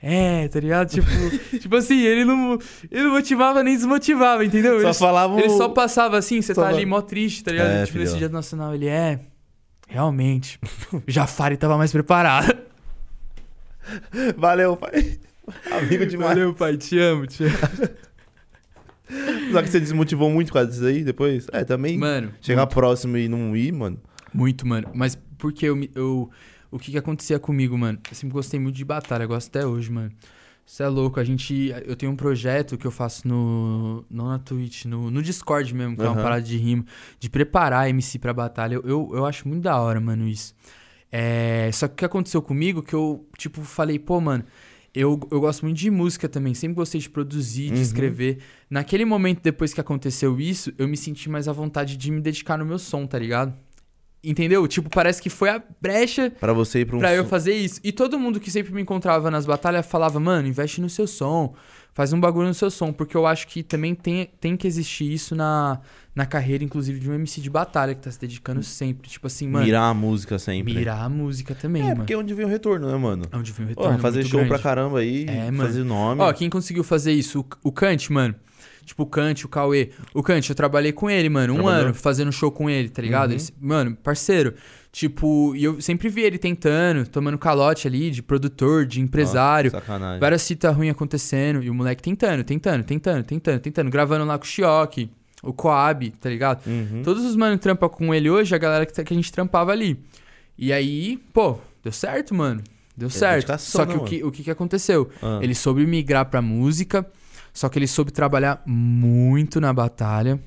É, 0.00 0.46
tá 0.48 0.60
ligado? 0.60 0.90
Tipo, 0.90 1.06
tipo 1.58 1.74
assim, 1.76 2.00
ele 2.02 2.24
não, 2.24 2.58
ele 2.90 3.02
não 3.04 3.10
motivava 3.12 3.62
nem 3.64 3.74
desmotivava, 3.74 4.44
entendeu? 4.44 4.80
Só 4.80 4.88
ele, 4.88 4.94
falavam. 4.94 5.38
ele 5.38 5.50
só 5.50 5.68
passava 5.70 6.16
assim, 6.18 6.40
você 6.42 6.54
Só 6.54 6.62
tá 6.62 6.68
ali 6.68 6.84
mó 6.86 7.00
triste, 7.00 7.42
tá 7.42 7.50
ligado? 7.52 7.68
É, 7.68 7.86
tipo, 7.86 7.98
nesse 7.98 8.12
filhão. 8.12 8.18
dia 8.18 8.28
do 8.28 8.32
nacional, 8.34 8.74
ele 8.74 8.86
é. 8.86 9.20
Realmente. 9.88 10.60
Jafari 11.06 11.56
tava 11.56 11.76
mais 11.78 11.90
preparado. 11.90 12.56
Valeu, 14.36 14.76
pai. 14.76 15.18
Amigo 15.70 16.06
demais. 16.06 16.30
Valeu, 16.30 16.54
pai, 16.54 16.76
te 16.76 16.98
amo, 16.98 17.26
te 17.26 17.44
amo. 17.44 17.54
Só 19.52 19.62
que 19.62 19.68
você 19.68 19.80
desmotivou 19.80 20.30
muito 20.30 20.52
causa 20.52 20.70
disso 20.70 20.84
aí 20.84 21.02
depois? 21.02 21.46
É, 21.52 21.64
também. 21.64 21.96
Mano, 21.96 22.32
Chegar 22.40 22.66
próximo 22.66 23.16
e 23.16 23.28
não 23.28 23.56
ir, 23.56 23.72
mano. 23.72 23.98
Muito, 24.32 24.66
mano. 24.66 24.88
Mas 24.94 25.18
porque 25.38 25.66
eu, 25.66 25.88
eu. 25.94 26.30
O 26.70 26.78
que 26.78 26.90
que 26.90 26.98
acontecia 26.98 27.38
comigo, 27.38 27.76
mano? 27.78 27.98
Eu 28.10 28.14
sempre 28.14 28.34
gostei 28.34 28.60
muito 28.60 28.76
de 28.76 28.84
batalha, 28.84 29.22
eu 29.22 29.28
gosto 29.28 29.48
até 29.48 29.66
hoje, 29.66 29.90
mano. 29.90 30.12
Você 30.66 30.82
é 30.82 30.88
louco, 30.88 31.18
a 31.18 31.24
gente. 31.24 31.72
Eu 31.86 31.96
tenho 31.96 32.12
um 32.12 32.16
projeto 32.16 32.76
que 32.76 32.86
eu 32.86 32.90
faço 32.90 33.26
no. 33.26 34.04
Não 34.10 34.28
na 34.28 34.38
Twitch, 34.38 34.84
no, 34.84 35.10
no 35.10 35.22
Discord 35.22 35.74
mesmo, 35.74 35.96
que 35.96 36.02
é 36.02 36.08
uma 36.08 36.22
parada 36.22 36.42
de 36.42 36.58
rima, 36.58 36.84
de 37.18 37.30
preparar 37.30 37.88
MC 37.88 38.18
pra 38.18 38.34
batalha. 38.34 38.74
Eu, 38.74 38.82
eu, 38.84 39.10
eu 39.14 39.24
acho 39.24 39.48
muito 39.48 39.62
da 39.62 39.80
hora, 39.80 39.98
mano, 39.98 40.28
isso. 40.28 40.54
É, 41.10 41.70
só 41.72 41.88
que 41.88 41.94
o 41.94 41.96
que 41.96 42.04
aconteceu 42.04 42.42
comigo, 42.42 42.82
que 42.82 42.94
eu, 42.94 43.26
tipo, 43.36 43.62
falei, 43.62 43.98
pô, 43.98 44.20
mano, 44.20 44.44
eu, 44.94 45.18
eu 45.30 45.40
gosto 45.40 45.62
muito 45.64 45.76
de 45.78 45.90
música 45.90 46.28
também, 46.28 46.54
sempre 46.54 46.74
gostei 46.74 47.00
de 47.00 47.08
produzir, 47.08 47.68
de 47.70 47.76
Uhum. 47.76 47.82
escrever. 47.82 48.38
Naquele 48.68 49.04
momento, 49.04 49.40
depois 49.42 49.72
que 49.72 49.80
aconteceu 49.80 50.38
isso, 50.40 50.72
eu 50.76 50.86
me 50.88 50.96
senti 50.96 51.28
mais 51.30 51.48
à 51.48 51.52
vontade 51.52 51.96
de 51.96 52.10
me 52.10 52.20
dedicar 52.20 52.58
no 52.58 52.64
meu 52.64 52.78
som, 52.78 53.06
tá 53.06 53.18
ligado? 53.18 53.54
Entendeu? 54.22 54.66
Tipo, 54.66 54.90
parece 54.90 55.22
que 55.22 55.30
foi 55.30 55.48
a 55.48 55.62
brecha 55.80 56.30
Pra 56.40 56.52
você 56.52 56.80
ir 56.80 56.84
pra 56.86 56.96
um. 56.96 56.98
pra 56.98 57.14
eu 57.14 57.24
fazer 57.24 57.54
isso. 57.54 57.80
E 57.84 57.92
todo 57.92 58.18
mundo 58.18 58.40
que 58.40 58.50
sempre 58.50 58.72
me 58.74 58.82
encontrava 58.82 59.30
nas 59.30 59.46
batalhas 59.46 59.86
falava, 59.86 60.18
mano, 60.18 60.48
investe 60.48 60.80
no 60.80 60.90
seu 60.90 61.06
som, 61.06 61.54
faz 61.98 62.12
um 62.12 62.20
bagulho 62.20 62.46
no 62.46 62.54
seu 62.54 62.70
som, 62.70 62.92
porque 62.92 63.16
eu 63.16 63.26
acho 63.26 63.48
que 63.48 63.60
também 63.60 63.92
tem, 63.92 64.30
tem 64.40 64.56
que 64.56 64.68
existir 64.68 65.12
isso 65.12 65.34
na, 65.34 65.80
na 66.14 66.24
carreira, 66.24 66.62
inclusive, 66.62 67.00
de 67.00 67.10
um 67.10 67.14
MC 67.14 67.40
de 67.40 67.50
batalha 67.50 67.92
que 67.92 68.00
tá 68.00 68.08
se 68.08 68.20
dedicando 68.20 68.62
sempre. 68.62 69.10
Tipo 69.10 69.26
assim, 69.26 69.48
mano, 69.48 69.64
Mirar 69.64 69.90
a 69.90 69.94
música 69.94 70.38
sempre. 70.38 70.72
mirar 70.74 71.02
a 71.04 71.08
música 71.08 71.56
também, 71.56 71.82
É, 71.82 71.86
mano. 71.86 71.96
porque 71.96 72.12
é 72.12 72.16
onde 72.16 72.32
vem 72.34 72.46
o 72.46 72.48
retorno, 72.48 72.86
né, 72.88 72.96
mano? 72.96 73.24
É 73.32 73.36
onde 73.36 73.50
vem 73.50 73.66
o 73.66 73.68
retorno. 73.70 73.98
fazer 73.98 74.18
muito 74.20 74.30
show 74.30 74.38
grande. 74.38 74.48
pra 74.54 74.58
caramba 74.62 75.00
aí, 75.00 75.26
É, 75.28 75.50
mano. 75.50 75.56
fazer 75.68 75.82
nome. 75.82 76.22
Ó, 76.22 76.32
quem 76.32 76.48
conseguiu 76.48 76.84
fazer 76.84 77.12
isso? 77.12 77.40
O, 77.40 77.68
o 77.70 77.72
Kant, 77.72 78.12
mano. 78.12 78.32
Tipo, 78.84 79.02
o 79.02 79.06
Kant, 79.06 79.44
o 79.44 79.48
Cauê. 79.48 79.90
O 80.14 80.22
Kant, 80.22 80.48
eu 80.48 80.54
trabalhei 80.54 80.92
com 80.92 81.10
ele, 81.10 81.28
mano. 81.28 81.52
Um 81.54 81.56
Trabalhou? 81.56 81.84
ano 81.86 81.94
fazendo 81.94 82.30
show 82.30 82.52
com 82.52 82.70
ele, 82.70 82.88
tá 82.88 83.02
ligado? 83.02 83.30
Uhum. 83.32 83.36
Ele- 83.36 83.44
mano, 83.60 83.96
parceiro. 83.96 84.54
Tipo, 84.90 85.54
e 85.54 85.62
eu 85.64 85.80
sempre 85.80 86.08
vi 86.08 86.22
ele 86.22 86.38
tentando, 86.38 87.06
tomando 87.06 87.36
calote 87.38 87.86
ali 87.86 88.10
de 88.10 88.22
produtor, 88.22 88.86
de 88.86 89.00
empresário. 89.00 89.70
Nossa, 89.70 89.84
sacanagem. 89.84 90.18
Várias 90.20 90.42
citas 90.42 90.74
ruins 90.74 90.90
acontecendo. 90.90 91.62
E 91.62 91.68
o 91.70 91.74
moleque 91.74 92.02
tentando, 92.02 92.42
tentando, 92.42 92.82
tentando, 92.82 93.22
tentando, 93.24 93.60
tentando. 93.60 93.90
Gravando 93.90 94.24
lá 94.24 94.38
com 94.38 94.44
o 94.44 94.48
Chioque, 94.48 95.10
o 95.42 95.52
Coab, 95.52 96.10
tá 96.12 96.28
ligado? 96.30 96.66
Uhum. 96.66 97.02
Todos 97.04 97.24
os 97.24 97.36
mano 97.36 97.58
trampam 97.58 97.88
com 97.88 98.14
ele 98.14 98.30
hoje, 98.30 98.54
a 98.54 98.58
galera 98.58 98.86
que, 98.86 98.92
tá- 98.92 99.04
que 99.04 99.12
a 99.12 99.16
gente 99.16 99.30
trampava 99.30 99.72
ali. 99.72 100.00
E 100.56 100.72
aí, 100.72 101.18
pô, 101.32 101.58
deu 101.84 101.92
certo, 101.92 102.34
mano. 102.34 102.62
Deu 102.96 103.08
certo. 103.10 103.34
dedicação, 103.46 103.80
Só 103.80 103.86
que, 103.86 103.94
né, 103.94 104.00
o 104.00 104.04
que 104.04 104.24
o 104.24 104.32
que 104.32 104.42
que 104.42 104.50
aconteceu? 104.50 105.08
Ah. 105.22 105.38
Ele 105.40 105.54
soube 105.54 105.86
migrar 105.86 106.24
pra 106.26 106.42
música, 106.42 107.06
só 107.52 107.68
que 107.68 107.78
ele 107.78 107.86
soube 107.86 108.10
trabalhar 108.10 108.60
muito 108.66 109.60
na 109.60 109.72
batalha 109.72 110.40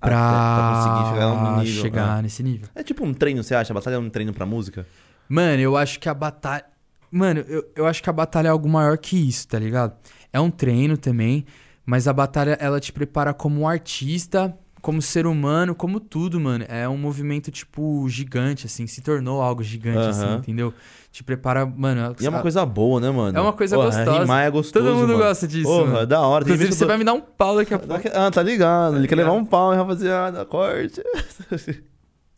pra, 0.00 0.74
conseguir 0.74 1.14
chegar 1.14 1.64
nível, 1.64 1.82
chegar 1.82 2.18
é. 2.18 2.22
nesse 2.22 2.42
nível. 2.42 2.68
É 2.74 2.82
tipo 2.82 3.04
um 3.04 3.14
treino, 3.14 3.42
você 3.42 3.54
acha? 3.54 3.72
A 3.72 3.74
batalha 3.74 3.94
é 3.94 3.98
um 3.98 4.10
treino 4.10 4.32
pra 4.32 4.46
música? 4.46 4.86
Mano, 5.28 5.60
eu 5.60 5.76
acho 5.76 5.98
que 5.98 6.08
a 6.08 6.14
batalha. 6.14 6.64
Mano, 7.10 7.40
eu, 7.48 7.64
eu 7.74 7.86
acho 7.86 8.02
que 8.02 8.10
a 8.10 8.12
batalha 8.12 8.48
é 8.48 8.50
algo 8.50 8.68
maior 8.68 8.98
que 8.98 9.16
isso, 9.16 9.48
tá 9.48 9.58
ligado? 9.58 9.96
É 10.32 10.40
um 10.40 10.50
treino 10.50 10.96
também, 10.96 11.46
mas 11.84 12.06
a 12.06 12.12
batalha 12.12 12.56
ela 12.60 12.80
te 12.80 12.92
prepara 12.92 13.32
como 13.32 13.62
um 13.62 13.68
artista, 13.68 14.56
como 14.86 15.02
ser 15.02 15.26
humano, 15.26 15.74
como 15.74 15.98
tudo, 15.98 16.38
mano. 16.38 16.64
É 16.68 16.88
um 16.88 16.96
movimento, 16.96 17.50
tipo, 17.50 18.08
gigante, 18.08 18.66
assim, 18.66 18.86
se 18.86 19.00
tornou 19.00 19.42
algo 19.42 19.60
gigante, 19.60 19.98
assim, 20.10 20.22
Aham. 20.22 20.36
entendeu? 20.36 20.72
Te 21.10 21.24
prepara, 21.24 21.66
mano. 21.66 22.14
E 22.20 22.24
é 22.24 22.28
uma 22.28 22.40
coisa 22.40 22.64
boa, 22.64 23.00
né, 23.00 23.10
mano? 23.10 23.36
É 23.36 23.40
uma 23.40 23.52
coisa 23.52 23.74
Porra, 23.74 23.88
gostosa. 23.88 24.20
Rimar 24.20 24.44
é 24.46 24.50
gostoso, 24.52 24.84
Todo 24.84 24.94
mundo 24.94 25.08
mano. 25.08 25.18
gosta 25.24 25.48
disso. 25.48 25.64
Porra, 25.64 25.92
mano. 25.92 26.06
da 26.06 26.20
hora. 26.20 26.44
Inclusive, 26.44 26.72
você 26.72 26.84
eu 26.84 26.86
vai 26.86 26.98
me 26.98 27.02
dar 27.02 27.14
um 27.14 27.20
pau 27.20 27.56
daqui 27.56 27.74
a 27.74 27.80
pouco. 27.80 28.08
Ah, 28.14 28.30
tá 28.30 28.40
ligado. 28.44 28.94
Ele 28.98 29.08
quer 29.08 29.16
ligado? 29.16 29.26
levar 29.26 29.40
um 29.40 29.44
pau, 29.44 29.72
hein, 29.72 29.78
rapaziada. 29.80 30.44
Corte. 30.44 31.02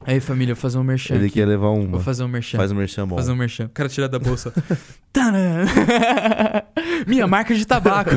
Aí, 0.07 0.19
família, 0.19 0.55
vou 0.55 0.63
fazer 0.63 0.79
um 0.79 0.85
merchan. 0.85 1.17
Ele 1.17 1.27
aqui. 1.27 1.35
quer 1.35 1.47
levar 1.47 1.69
um. 1.69 1.91
Vou 1.91 2.01
fazer 2.01 2.25
um 2.25 2.29
merchan. 2.29 2.57
Faz 2.57 2.73
um 2.73 2.77
merchan 2.77 3.07
bom. 3.07 3.17
Fazer 3.17 3.33
um 3.33 3.37
merchan. 3.37 3.71
Quero 3.75 3.91
tirar 3.91 4.07
da 4.07 4.19
bolsa. 4.19 4.55
Minha 7.07 7.27
marca 7.27 7.55
de 7.55 7.67
tabaco. 7.67 8.13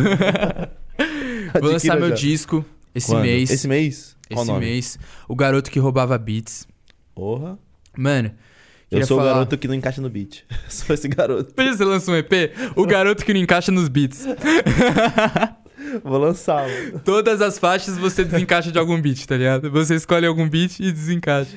Vou 1.59 1.69
lançar 1.69 1.99
meu 1.99 2.09
já. 2.09 2.15
disco 2.15 2.63
esse 2.95 3.07
Quando? 3.07 3.23
mês. 3.23 3.49
Esse 3.49 3.67
mês? 3.67 4.20
Qual 4.33 4.43
Esse 4.43 4.51
nome? 4.51 4.65
mês. 4.65 4.99
O 5.27 5.35
Garoto 5.35 5.69
que 5.71 5.79
Roubava 5.79 6.17
Beats. 6.17 6.67
Porra. 7.15 7.57
Mano, 7.97 8.31
Eu 8.89 9.05
sou 9.05 9.17
falar... 9.17 9.31
o 9.31 9.33
garoto 9.35 9.57
que 9.57 9.67
não 9.67 9.75
encaixa 9.75 10.01
no 10.01 10.09
beat. 10.09 10.43
sou 10.69 10.93
esse 10.93 11.07
garoto. 11.07 11.53
Imagina 11.55 11.77
você 11.77 11.85
lança 11.85 12.11
um 12.11 12.15
EP, 12.15 12.31
o 12.75 12.85
garoto 12.85 13.23
que 13.25 13.33
não 13.33 13.39
encaixa 13.41 13.71
nos 13.71 13.87
beats. 13.89 14.25
Vou 16.03 16.17
lançar, 16.19 16.67
mano. 16.69 17.01
Todas 17.03 17.41
as 17.41 17.57
faixas 17.59 17.97
você 17.97 18.23
desencaixa 18.23 18.71
de 18.71 18.77
algum 18.79 19.01
beat, 19.01 19.25
tá 19.25 19.35
ligado? 19.35 19.69
Você 19.71 19.95
escolhe 19.95 20.25
algum 20.25 20.47
beat 20.47 20.79
e 20.79 20.91
desencaixa. 20.91 21.51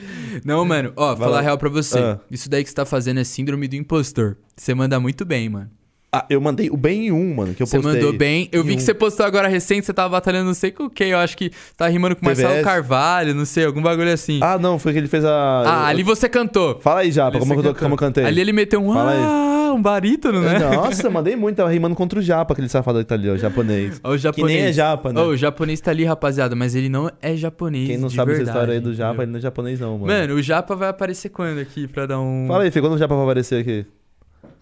Não, 0.44 0.64
mano, 0.64 0.92
ó, 0.96 1.08
Vai 1.08 1.16
falar 1.18 1.30
lá. 1.32 1.38
a 1.38 1.42
real 1.42 1.58
pra 1.58 1.68
você. 1.68 1.98
Ah. 1.98 2.18
Isso 2.30 2.48
daí 2.48 2.64
que 2.64 2.70
você 2.70 2.74
tá 2.74 2.84
fazendo 2.84 3.20
é 3.20 3.24
síndrome 3.24 3.68
do 3.68 3.76
impostor. 3.76 4.37
Você 4.56 4.74
manda 4.74 4.98
muito 4.98 5.24
bem, 5.24 5.48
mano. 5.48 5.70
Ah, 6.14 6.27
eu 6.31 6.40
mandei 6.40 6.70
o 6.70 6.77
bem 6.77 7.07
em 7.09 7.12
um, 7.12 7.35
mano, 7.35 7.55
que 7.55 7.62
eu 7.62 7.66
Você 7.66 7.77
postei. 7.79 8.00
mandou 8.00 8.16
bem. 8.16 8.48
Eu 8.53 8.62
vi 8.62 8.77
que 8.77 8.83
um. 8.83 8.85
você 8.85 8.94
postou 8.94 9.27
agora 9.27 9.48
recente, 9.48 9.85
você 9.87 9.92
tava 9.92 10.09
batalhando 10.11 10.46
não 10.46 10.55
sei 10.55 10.70
com 10.70 10.88
quem. 10.88 11.11
Eu 11.11 11.18
acho 11.18 11.37
que 11.37 11.50
tá 11.77 11.87
rimando 11.88 12.16
com 12.16 12.24
Marcelo 12.24 12.48
TVS. 12.50 12.64
Carvalho, 12.64 13.35
não 13.35 13.44
sei, 13.44 13.64
algum 13.64 13.83
bagulho 13.83 14.12
assim. 14.12 14.38
Ah, 14.42 14.55
Ah, 14.55 14.59
não, 14.59 14.79
foi 14.79 14.92
que 14.92 14.98
ele 14.98 15.09
fez 15.09 15.24
a... 15.24 15.87
ali 15.88 16.03
você 16.03 16.29
cantou. 16.29 16.79
Fala 16.81 17.00
aí, 17.00 17.11
Japa, 17.11 17.38
como, 17.38 17.55
você 17.55 17.68
eu, 17.68 17.74
como 17.74 17.94
eu 17.94 17.98
cantei. 17.98 18.24
Ali 18.24 18.40
ele 18.40 18.53
meteu 18.53 18.81
um 18.81 18.92
Fala 18.92 19.11
aí. 19.11 19.18
ah, 19.20 19.72
um 19.74 19.83
barítono, 19.83 20.40
né? 20.40 20.59
Nossa, 20.59 21.11
mandei 21.11 21.35
muito, 21.35 21.57
tava 21.57 21.70
rimando 21.70 21.94
contra 21.96 22.18
o 22.18 22.22
Japa, 22.22 22.53
aquele 22.53 22.68
safado 22.68 22.98
que 23.00 23.05
tá 23.07 23.16
ali, 23.16 23.29
ó, 23.29 23.37
japonês. 23.37 24.00
O 24.05 24.11
Que 24.12 24.18
japonês. 24.18 24.59
nem 24.61 24.68
é 24.68 24.72
japa, 24.72 25.12
né? 25.12 25.20
Ó, 25.20 25.27
o 25.27 25.37
japonês 25.37 25.81
tá 25.81 25.90
ali, 25.90 26.05
rapaziada, 26.05 26.55
mas 26.55 26.74
ele 26.77 26.88
não 26.88 27.11
é 27.20 27.35
japonês. 27.37 27.88
Quem 27.88 27.98
não 27.98 28.09
sabe 28.09 28.33
verdade, 28.35 28.50
essa 28.50 28.59
história 28.59 28.74
aí 28.74 28.81
do 28.81 28.90
entendeu? 28.90 29.07
Japa, 29.09 29.22
ele 29.22 29.33
não 29.33 29.38
é 29.38 29.42
japonês 29.42 29.81
não, 29.81 29.98
mano. 29.98 30.07
Mano, 30.12 30.35
o 30.35 30.42
Japa 30.42 30.77
vai 30.77 30.88
aparecer 30.88 31.31
quando 31.31 31.59
aqui 31.59 31.88
pra 31.88 32.07
dar 32.07 32.20
um. 32.20 32.44
Fala 32.46 32.62
aí, 32.64 32.70
Fê, 32.70 32.81
quando 32.81 32.92
o 32.94 32.98
Japa 32.98 33.14
vai 33.16 33.24
aparecer 33.24 33.61
aqui? 33.61 33.85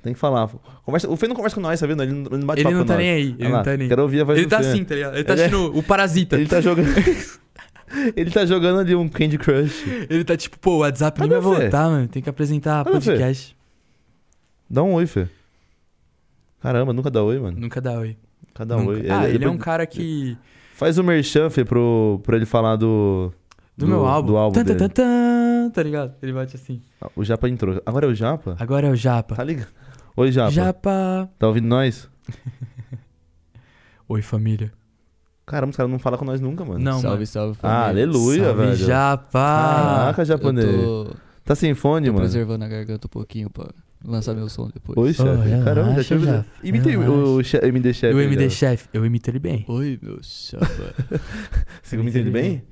Tem 0.03 0.13
que 0.13 0.19
falar. 0.19 0.49
Conversa... 0.85 1.09
O 1.09 1.17
Fê 1.17 1.29
não 1.29 1.35
conversa 1.37 1.55
com 1.55 1.61
nós, 1.61 1.79
tá 1.79 1.87
vendo? 1.87 2.03
Ele 2.03 2.13
não, 2.13 2.27
ele 2.27 2.39
não 2.39 2.47
bate 2.47 2.61
Ele 2.61 2.65
papo 2.65 2.75
não 2.77 2.83
com 2.83 2.89
tá 2.89 2.95
nós. 2.95 3.03
nem 3.03 3.11
aí, 3.13 3.37
ele 3.39 3.45
não 3.49 3.53
lá, 3.53 3.63
tá 3.63 3.71
nem 3.77 3.83
aí. 3.83 3.89
Quero 3.89 4.03
ouvir 4.03 4.21
a 4.21 4.25
voz 4.25 4.39
Ele 4.39 4.47
do 4.47 4.51
tá 4.51 4.59
assim, 4.59 4.85
tá 4.85 4.95
ligado? 4.97 5.15
Ele 5.15 5.25
tá 5.25 5.33
Ele 5.35 5.43
é- 5.43 5.57
o 5.57 5.83
Parasita. 5.83 6.37
Ele 6.37 6.47
tá 6.49 6.61
jogando... 6.61 6.89
ele 8.17 8.31
tá 8.31 8.45
jogando 8.45 8.81
ali 8.81 8.95
um 8.97 9.09
Candy 9.09 9.39
Crush. 9.39 9.85
Ele 10.11 10.25
tá 10.25 10.37
tipo, 10.37 10.59
pô, 10.59 10.73
o 10.73 10.79
WhatsApp 10.79 11.19
Cadê 11.21 11.29
vai 11.31 11.39
o 11.39 11.55
Fê? 11.55 11.61
voltar, 11.63 11.89
mano. 11.89 12.09
Tem 12.09 12.21
que 12.23 12.29
apresentar 12.29 12.85
Cadê 12.85 13.01
Fê? 13.01 13.11
podcast. 13.13 13.57
Dá 14.69 14.83
um 14.83 14.95
oi, 14.95 15.07
Fê. 15.07 15.29
Caramba, 16.61 16.93
nunca 16.93 17.11
dá 17.11 17.23
oi, 17.23 17.39
mano. 17.39 17.59
Nunca 17.61 17.81
dá 17.81 17.93
oi. 17.99 18.17
Cada 18.55 18.77
Nunca. 18.77 18.91
oi. 18.91 19.07
Ah, 19.11 19.25
ele, 19.27 19.37
é 19.37 19.39
depois- 19.39 19.55
um 19.55 19.59
cara 19.59 19.87
que. 19.87 20.37
Faz 20.75 20.99
o 20.99 21.05
merchan, 21.05 21.49
Fê, 21.49 21.65
pro... 21.65 22.21
pra 22.25 22.37
ele 22.37 22.45
falar 22.47 22.75
do... 22.77 23.33
Do, 23.77 23.87
meu 23.87 24.05
álbum. 24.05 24.27
Do 24.33 24.37
álbum 24.37 24.53
Tan, 24.65 24.65
tan, 24.77 24.89
tan, 24.89 25.71
tá 25.73 25.83
ligado? 25.83 26.15
Ele 26.23 26.33
bate 26.33 26.57
assim. 26.57 26.83
Ah, 27.01 27.09
O 27.17 27.25
Japa 27.25 27.49
entrou. 27.49 27.81
Agora 27.87 28.07
é 28.07 28.09
o 28.09 28.15
Japa? 28.15 28.57
Agora 28.59 28.89
é 28.89 28.91
o 28.91 28.97
Japa. 28.97 29.35
Tá 29.37 29.45
ligado? 29.45 29.69
Oi, 30.17 30.31
Japa. 30.33 30.51
Japa. 30.51 31.31
Tá 31.39 31.47
ouvindo 31.49 31.67
nós? 31.69 32.09
Oi, 34.09 34.23
família. 34.23 34.73
Caramba, 35.47 35.71
os 35.71 35.77
caras 35.77 35.91
não 35.91 35.99
falam 35.99 36.19
com 36.19 36.25
nós 36.25 36.41
nunca, 36.41 36.65
mano. 36.65 36.79
Não, 36.83 37.01
salve, 37.01 37.09
mano. 37.09 37.27
salve, 37.27 37.59
Ah, 37.63 37.85
família. 37.85 37.89
aleluia, 38.05 38.45
Salve, 38.45 38.61
velho. 38.63 38.77
Japa. 38.77 39.33
Caraca, 39.33 40.25
japonês. 40.25 40.67
Tô, 40.83 41.15
Tá 41.45 41.55
sem 41.57 41.75
fone, 41.75 42.07
tô 42.07 42.13
mano. 42.13 42.25
preservando 42.25 42.65
a 42.65 42.69
garganta 42.69 43.07
um 43.07 43.11
pouquinho 43.11 43.51
pra, 43.51 43.69
lançar 44.05 44.33
meu 44.35 44.49
som 44.49 44.69
depois. 44.73 44.97
Oi, 44.97 45.13
chefe. 45.13 45.49
relaxa, 45.49 45.65
Caramba, 45.65 46.03
já 46.03 46.17
tinha. 46.17 46.47
Imitei 46.63 46.97
o, 46.97 47.39
o 47.39 47.43
che- 47.43 47.57
MD 47.67 47.93
chefe. 47.93 48.15
E 48.15 48.17
o 48.17 48.21
MD. 48.21 48.49
Chef, 48.51 48.87
eu 48.93 49.05
imito 49.05 49.29
ele 49.31 49.41
bem. 49.41 49.65
Oi, 49.67 49.99
meu 50.01 50.19
chapa. 50.23 50.67
Você 51.83 51.97
imita 51.97 52.19
ele 52.19 52.31
bem? 52.31 52.63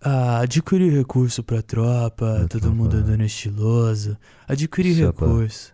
Ah, 0.00 0.40
adquirir 0.40 0.92
recurso 0.92 1.44
pra 1.44 1.62
tropa, 1.62 2.10
Pra 2.38 2.48
todo 2.48 2.60
tropa. 2.62 2.74
mundo 2.74 2.96
andando 2.96 3.22
estiloso. 3.22 4.16
Adquirir 4.48 4.96
recurso. 5.06 5.71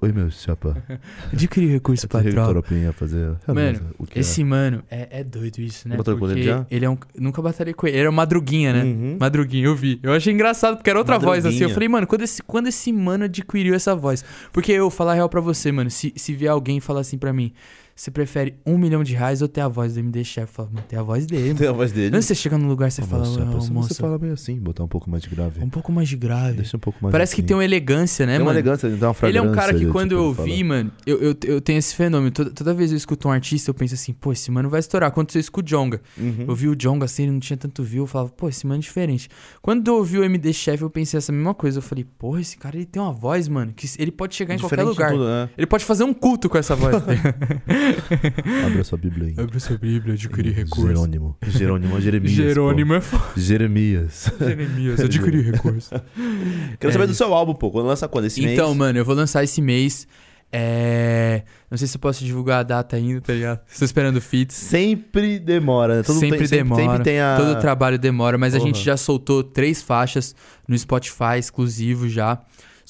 Oi, 0.00 0.12
meu 0.12 0.30
chapa. 0.30 0.76
Adquirir 1.32 1.70
recurso 1.70 2.06
pra 2.08 2.22
tropa. 2.22 2.50
tropinha 2.50 2.92
fazer. 2.92 3.36
Mano, 3.46 3.80
o 3.98 4.06
que 4.06 4.18
Esse 4.18 4.44
mano, 4.44 4.82
é, 4.90 5.20
é 5.20 5.24
doido 5.24 5.60
isso, 5.60 5.88
né? 5.88 5.96
Batalhou 5.96 6.18
com 6.20 6.26
ele 6.26 6.34
Porque 6.34 6.48
já? 6.48 6.66
ele 6.70 6.84
é 6.84 6.90
um. 6.90 6.98
Nunca 7.18 7.40
batalhei 7.40 7.74
com 7.74 7.86
ele. 7.86 7.96
Ele 7.96 8.00
era 8.02 8.10
o 8.10 8.12
Madruguinha, 8.12 8.72
né? 8.72 8.82
Uhum. 8.82 9.16
Madruguinha, 9.18 9.66
eu 9.66 9.74
vi. 9.74 9.98
Eu 10.02 10.12
achei 10.12 10.32
engraçado, 10.32 10.76
porque 10.76 10.90
era 10.90 10.98
outra 10.98 11.18
voz 11.18 11.46
assim. 11.46 11.62
Eu 11.62 11.70
falei, 11.70 11.88
mano, 11.88 12.06
quando 12.06 12.22
esse, 12.22 12.42
quando 12.42 12.66
esse 12.66 12.92
mano 12.92 13.24
adquiriu 13.24 13.74
essa 13.74 13.94
voz? 13.94 14.24
Porque 14.52 14.72
eu, 14.72 14.90
falar 14.90 15.12
a 15.12 15.14
real 15.14 15.28
pra 15.28 15.40
você, 15.40 15.72
mano, 15.72 15.90
se, 15.90 16.12
se 16.16 16.32
vier 16.32 16.50
alguém 16.50 16.78
e 16.78 16.80
falar 16.80 17.00
assim 17.00 17.18
pra 17.18 17.32
mim, 17.32 17.52
você 18.00 18.10
prefere 18.10 18.54
um 18.64 18.78
milhão 18.78 19.04
de 19.04 19.14
reais 19.14 19.42
ou 19.42 19.48
ter 19.48 19.60
a 19.60 19.68
voz 19.68 19.92
do 19.92 20.00
MD 20.00 20.24
Chef? 20.24 20.48
Eu 20.48 20.54
falo, 20.54 20.70
mano, 20.72 20.86
tem 20.88 20.98
a 20.98 21.02
voz 21.02 21.26
dele. 21.26 21.52
Tem 21.52 21.68
a 21.68 21.72
voz 21.72 21.92
dele. 21.92 22.10
Não, 22.10 22.22
você 22.22 22.34
chega 22.34 22.56
num 22.56 22.66
lugar 22.66 22.90
você 22.90 23.02
Ô, 23.02 23.04
fala, 23.04 23.26
moça, 23.26 23.42
"Ô, 23.42 23.44
você- 23.60 23.70
moça, 23.70 23.88
Você 23.94 24.00
fala 24.00 24.18
meio 24.18 24.32
assim, 24.32 24.58
botar 24.58 24.82
um 24.84 24.88
pouco 24.88 25.10
mais 25.10 25.22
de 25.22 25.28
grave. 25.28 25.62
um 25.62 25.68
pouco 25.68 25.92
mais 25.92 26.08
de 26.08 26.16
grave. 26.16 26.56
Deixa 26.56 26.78
um 26.78 26.80
pouco 26.80 26.98
mais 27.02 27.12
Parece 27.12 27.34
que 27.34 27.42
assim. 27.42 27.48
tem 27.48 27.56
uma 27.56 27.62
elegância, 27.64 28.24
né, 28.24 28.32
Tem 28.32 28.40
uma 28.40 28.46
mano? 28.46 28.58
elegância, 28.58 28.88
tem 28.88 28.96
uma 28.98 28.98
Ele 28.98 29.04
é 29.04 29.10
um 29.10 29.14
fragrância 29.44 29.54
cara 29.54 29.74
que 29.74 29.82
ali, 29.84 29.92
quando 29.92 30.08
tipo, 30.10 30.20
eu 30.22 30.24
ouvi, 30.24 30.64
mano, 30.64 30.90
eu, 31.06 31.18
eu, 31.20 31.36
eu 31.44 31.60
tenho 31.60 31.78
esse 31.78 31.94
fenômeno. 31.94 32.30
Toda, 32.30 32.50
toda 32.50 32.72
vez 32.72 32.90
eu 32.90 32.96
escuto 32.96 33.28
um 33.28 33.30
artista, 33.32 33.68
eu 33.68 33.74
penso 33.74 33.92
assim, 33.92 34.14
pô, 34.14 34.32
esse 34.32 34.50
mano 34.50 34.70
vai 34.70 34.80
estourar. 34.80 35.10
Quando 35.10 35.28
eu 35.34 35.38
escuto 35.40 35.66
o 35.66 35.68
Jonga, 35.68 36.00
Uhum. 36.16 36.46
eu 36.48 36.54
vi 36.54 36.68
o 36.68 36.74
Jonga 36.74 37.04
assim, 37.04 37.24
ele 37.24 37.32
não 37.32 37.40
tinha 37.40 37.58
tanto 37.58 37.82
view, 37.82 38.04
eu 38.04 38.06
falava, 38.06 38.30
pô, 38.30 38.48
esse 38.48 38.66
mano 38.66 38.78
é 38.78 38.82
diferente. 38.82 39.28
Quando 39.60 39.86
eu 39.88 39.96
ouvi 39.96 40.18
o 40.18 40.24
MD 40.24 40.54
Chef, 40.54 40.80
eu 40.80 40.88
pensei 40.88 41.18
essa 41.18 41.30
mesma 41.32 41.52
coisa. 41.52 41.76
Eu 41.78 41.82
falei, 41.82 42.06
porra, 42.18 42.40
esse 42.40 42.56
cara 42.56 42.76
ele 42.76 42.86
tem 42.86 43.02
uma 43.02 43.12
voz, 43.12 43.46
mano, 43.46 43.74
que 43.74 43.86
ele 43.98 44.10
pode 44.10 44.34
chegar 44.34 44.54
em 44.54 44.58
qualquer 44.58 44.76
Diferente 44.76 44.88
lugar. 44.96 45.12
tudo, 45.12 45.26
né? 45.26 45.50
Ele 45.58 45.66
pode 45.66 45.84
fazer 45.84 46.04
um 46.04 46.14
culto 46.14 46.48
com 46.48 46.56
essa 46.56 46.74
voz. 46.74 46.96
Abre 48.66 48.80
a 48.80 48.84
sua 48.84 48.98
Bíblia 48.98 49.28
aí. 49.28 49.34
Abre 49.42 49.60
sua 49.60 49.76
Bíblia, 49.78 50.14
adquirir 50.14 50.52
recurso. 50.52 50.86
Jerônimo. 50.86 51.36
Jerônimo, 51.46 52.00
Jeremias. 52.00 52.32
Jerônimo 52.32 52.94
é 52.94 53.00
foda. 53.00 53.24
Jeremias. 53.36 54.32
Jeremias, 54.38 55.00
adquirir 55.00 55.52
recurso. 55.52 55.90
Quero 56.78 56.90
É 56.90 56.92
saber 56.92 57.06
do 57.06 57.14
seu 57.14 57.32
álbum, 57.34 57.54
pô. 57.54 57.70
Quando 57.70 57.86
lança 57.86 58.08
quando? 58.08 58.26
Esse 58.26 58.44
então, 58.44 58.68
mês? 58.68 58.78
mano, 58.78 58.98
eu 58.98 59.04
vou 59.04 59.14
lançar 59.14 59.42
esse 59.44 59.60
mês. 59.60 60.06
É. 60.52 61.42
Não 61.70 61.78
sei 61.78 61.86
se 61.86 61.96
eu 61.96 62.00
posso 62.00 62.24
divulgar 62.24 62.60
a 62.60 62.62
data 62.64 62.96
ainda, 62.96 63.20
tá 63.20 63.32
ligado? 63.32 63.60
Estou 63.70 63.84
esperando 63.86 64.20
feats. 64.20 64.56
Sempre 64.56 65.38
demora, 65.38 65.98
né? 65.98 66.02
Todo 66.02 66.18
sempre 66.18 66.48
tem, 66.48 66.58
demora. 66.58 66.82
Sempre 66.82 67.04
tem 67.04 67.20
a... 67.20 67.36
Todo 67.36 67.60
trabalho 67.60 67.96
demora, 67.98 68.36
mas 68.36 68.54
a 68.54 68.58
Porra. 68.58 68.72
gente 68.72 68.84
já 68.84 68.96
soltou 68.96 69.44
três 69.44 69.80
faixas 69.80 70.34
no 70.66 70.76
Spotify 70.76 71.38
exclusivo 71.38 72.08
já. 72.08 72.40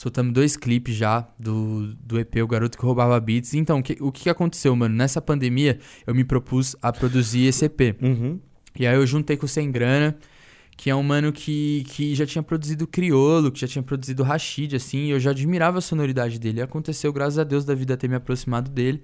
Soltamos 0.01 0.33
dois 0.33 0.57
clipes 0.57 0.95
já 0.95 1.29
do, 1.39 1.95
do 1.97 2.19
EP 2.19 2.37
O 2.43 2.47
Garoto 2.47 2.79
que 2.79 2.83
Roubava 2.83 3.21
Beats. 3.21 3.53
Então, 3.53 3.81
o 3.81 3.83
que, 3.83 3.99
o 4.01 4.11
que 4.11 4.31
aconteceu, 4.31 4.75
mano? 4.75 4.95
Nessa 4.95 5.21
pandemia, 5.21 5.79
eu 6.07 6.15
me 6.15 6.25
propus 6.25 6.75
a 6.81 6.91
produzir 6.91 7.45
esse 7.45 7.67
EP. 7.67 7.99
Uhum. 8.01 8.41
E 8.79 8.87
aí 8.87 8.97
eu 8.97 9.07
juntei 9.07 9.37
com 9.37 9.45
o 9.45 9.49
Sem 9.49 9.71
Grana, 9.71 10.17
que 10.75 10.89
é 10.89 10.97
um 10.97 11.03
mano 11.03 11.31
que, 11.31 11.85
que 11.89 12.15
já 12.15 12.25
tinha 12.25 12.43
produzido 12.43 12.87
Criolo, 12.87 13.53
que 13.53 13.61
já 13.61 13.69
tinha 13.69 13.83
produzido 13.83 14.23
Rashid, 14.23 14.75
assim, 14.75 15.09
e 15.09 15.11
eu 15.11 15.21
já 15.21 15.33
admirava 15.33 15.77
a 15.77 15.83
sonoridade 15.83 16.39
dele. 16.39 16.61
E 16.61 16.63
aconteceu, 16.63 17.13
graças 17.13 17.39
a 17.39 17.45
Deus, 17.45 17.67
da 17.67 17.75
vida 17.75 17.95
ter 17.95 18.09
me 18.09 18.15
aproximado 18.15 18.71
dele. 18.71 19.03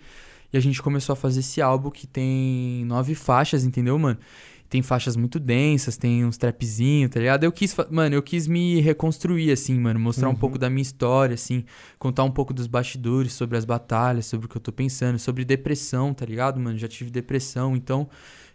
E 0.51 0.57
a 0.57 0.61
gente 0.61 0.81
começou 0.81 1.13
a 1.13 1.17
fazer 1.17 1.41
esse 1.41 1.61
álbum 1.61 1.91
que 1.91 2.07
tem 2.07 2.87
nove 2.87 3.15
faixas, 3.15 3.67
entendeu, 3.67 3.99
mano? 3.99 4.19
Tem 4.68 4.83
faixas 4.83 5.16
muito 5.16 5.38
densas, 5.38 5.96
tem 5.96 6.24
uns 6.24 6.37
trapzinhos, 6.37 7.11
tá 7.11 7.20
ligado? 7.20 7.44
Eu 7.44 7.52
quis, 7.52 7.74
mano, 7.90 8.14
eu 8.14 8.22
quis 8.22 8.46
me 8.48 8.81
reconstruir, 8.81 9.52
assim, 9.52 9.79
mano, 9.79 10.00
mostrar 10.00 10.29
um 10.29 10.33
Uhum. 10.33 10.37
pouco 10.37 10.59
da 10.59 10.68
minha 10.68 10.83
história, 10.83 11.35
assim, 11.35 11.64
contar 11.98 12.24
um 12.24 12.31
pouco 12.31 12.52
dos 12.52 12.66
bastidores, 12.66 13.33
sobre 13.33 13.57
as 13.57 13.64
batalhas, 13.64 14.26
sobre 14.26 14.46
o 14.46 14.48
que 14.48 14.57
eu 14.57 14.61
tô 14.61 14.72
pensando, 14.72 15.18
sobre 15.18 15.44
depressão, 15.44 16.12
tá 16.12 16.26
ligado, 16.26 16.59
mano? 16.59 16.76
Já 16.76 16.88
tive 16.88 17.11
depressão, 17.11 17.76
então 17.76 18.09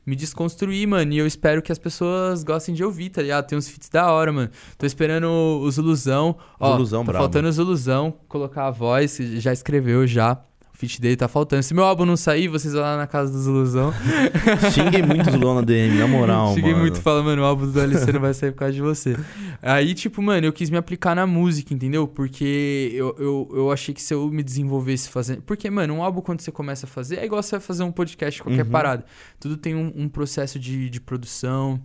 me 0.05 0.15
desconstruir, 0.15 0.87
mano. 0.87 1.13
E 1.13 1.17
eu 1.19 1.27
espero 1.27 1.61
que 1.61 1.71
as 1.71 1.77
pessoas 1.77 2.43
gostem 2.43 2.73
de 2.75 2.83
ouvir, 2.83 3.09
tá 3.09 3.21
ligado? 3.21 3.45
Tem 3.47 3.57
uns 3.57 3.67
feats 3.69 3.87
da 3.87 4.11
hora, 4.11 4.31
mano. 4.33 4.49
Tô 4.77 4.85
esperando 4.85 5.25
o 5.27 5.71
Zuluzão. 5.71 6.35
Ó, 6.59 6.71
Zuluzão 6.73 7.05
tá 7.05 7.11
brabo. 7.11 7.23
faltando 7.23 7.47
o 7.47 7.51
Zuluzão 7.51 8.13
colocar 8.27 8.67
a 8.67 8.71
voz, 8.71 9.15
já 9.17 9.53
escreveu 9.53 10.05
já. 10.07 10.43
Feat 10.81 10.99
dele 10.99 11.15
tá 11.15 11.27
faltando. 11.27 11.61
Se 11.63 11.73
meu 11.73 11.83
álbum 11.83 12.05
não 12.05 12.17
sair, 12.17 12.47
vocês 12.47 12.73
vão 12.73 12.81
lá 12.81 12.97
na 12.97 13.05
casa 13.07 13.31
do 13.31 13.39
Zuluzão. 13.39 13.93
Xinguei 14.73 15.03
muito 15.03 15.29
o 15.29 15.31
Zulão 15.31 15.55
na 15.55 15.61
DM, 15.61 15.97
na 15.97 16.07
moral, 16.07 16.53
Cheguei 16.55 16.71
mano. 16.71 16.81
muito 16.83 16.99
falando, 17.01 17.25
mano, 17.25 17.41
o 17.43 17.45
álbum 17.45 17.65
do 17.67 17.71
DLC 17.71 18.11
não 18.11 18.19
vai 18.19 18.33
sair 18.33 18.51
por 18.51 18.57
causa 18.59 18.73
de 18.73 18.81
você. 18.81 19.15
Aí, 19.61 19.93
tipo, 19.93 20.21
mano, 20.21 20.45
eu 20.47 20.51
quis 20.51 20.69
me 20.69 20.77
aplicar 20.77 21.15
na 21.15 21.27
música, 21.27 21.73
entendeu? 21.73 22.07
Porque 22.07 22.91
eu, 22.93 23.15
eu, 23.19 23.49
eu 23.53 23.71
achei 23.71 23.93
que 23.93 24.01
se 24.01 24.13
eu 24.13 24.27
me 24.29 24.41
desenvolvesse 24.43 25.07
fazendo. 25.09 25.41
Porque, 25.43 25.69
mano, 25.69 25.93
um 25.93 26.03
álbum 26.03 26.21
quando 26.21 26.41
você 26.41 26.51
começa 26.51 26.85
a 26.85 26.89
fazer 26.89 27.17
é 27.17 27.25
igual 27.25 27.41
você 27.43 27.51
vai 27.51 27.59
fazer 27.61 27.83
um 27.83 27.91
podcast, 27.91 28.41
qualquer 28.41 28.65
Uhum. 28.65 28.71
parada. 28.71 29.05
Tudo 29.39 29.57
tem 29.57 29.75
um, 29.75 29.91
um 29.95 30.09
processo 30.09 30.57
de, 30.57 30.89
de 30.89 30.99
produção, 30.99 31.79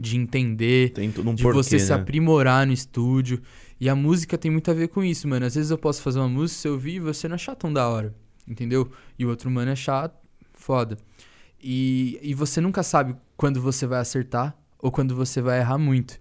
de 0.00 0.16
entender, 0.16 0.92
um 1.24 1.34
de 1.34 1.42
porquê, 1.42 1.56
você 1.62 1.78
se 1.78 1.90
né? 1.90 1.96
aprimorar 1.96 2.66
no 2.66 2.72
estúdio. 2.72 3.40
E 3.80 3.88
a 3.88 3.96
música 3.96 4.36
tem 4.36 4.50
muito 4.50 4.70
a 4.70 4.74
ver 4.74 4.88
com 4.88 5.02
isso, 5.02 5.26
mano. 5.26 5.46
Às 5.46 5.54
vezes 5.54 5.70
eu 5.70 5.78
posso 5.78 6.02
fazer 6.02 6.18
uma 6.18 6.28
música, 6.28 6.68
eu 6.68 6.74
ouvir, 6.74 7.00
você 7.00 7.26
não 7.26 7.34
achar 7.34 7.56
tão 7.56 7.72
da 7.72 7.88
hora, 7.88 8.14
entendeu? 8.46 8.90
E 9.18 9.24
o 9.24 9.30
outro 9.30 9.50
mano 9.50 9.72
achar 9.72 10.12
foda. 10.52 10.98
E, 11.62 12.18
e 12.22 12.34
você 12.34 12.60
nunca 12.60 12.82
sabe 12.82 13.16
quando 13.36 13.60
você 13.60 13.86
vai 13.86 14.00
acertar 14.00 14.54
ou 14.78 14.90
quando 14.90 15.16
você 15.16 15.40
vai 15.40 15.60
errar 15.60 15.78
muito. 15.78 16.18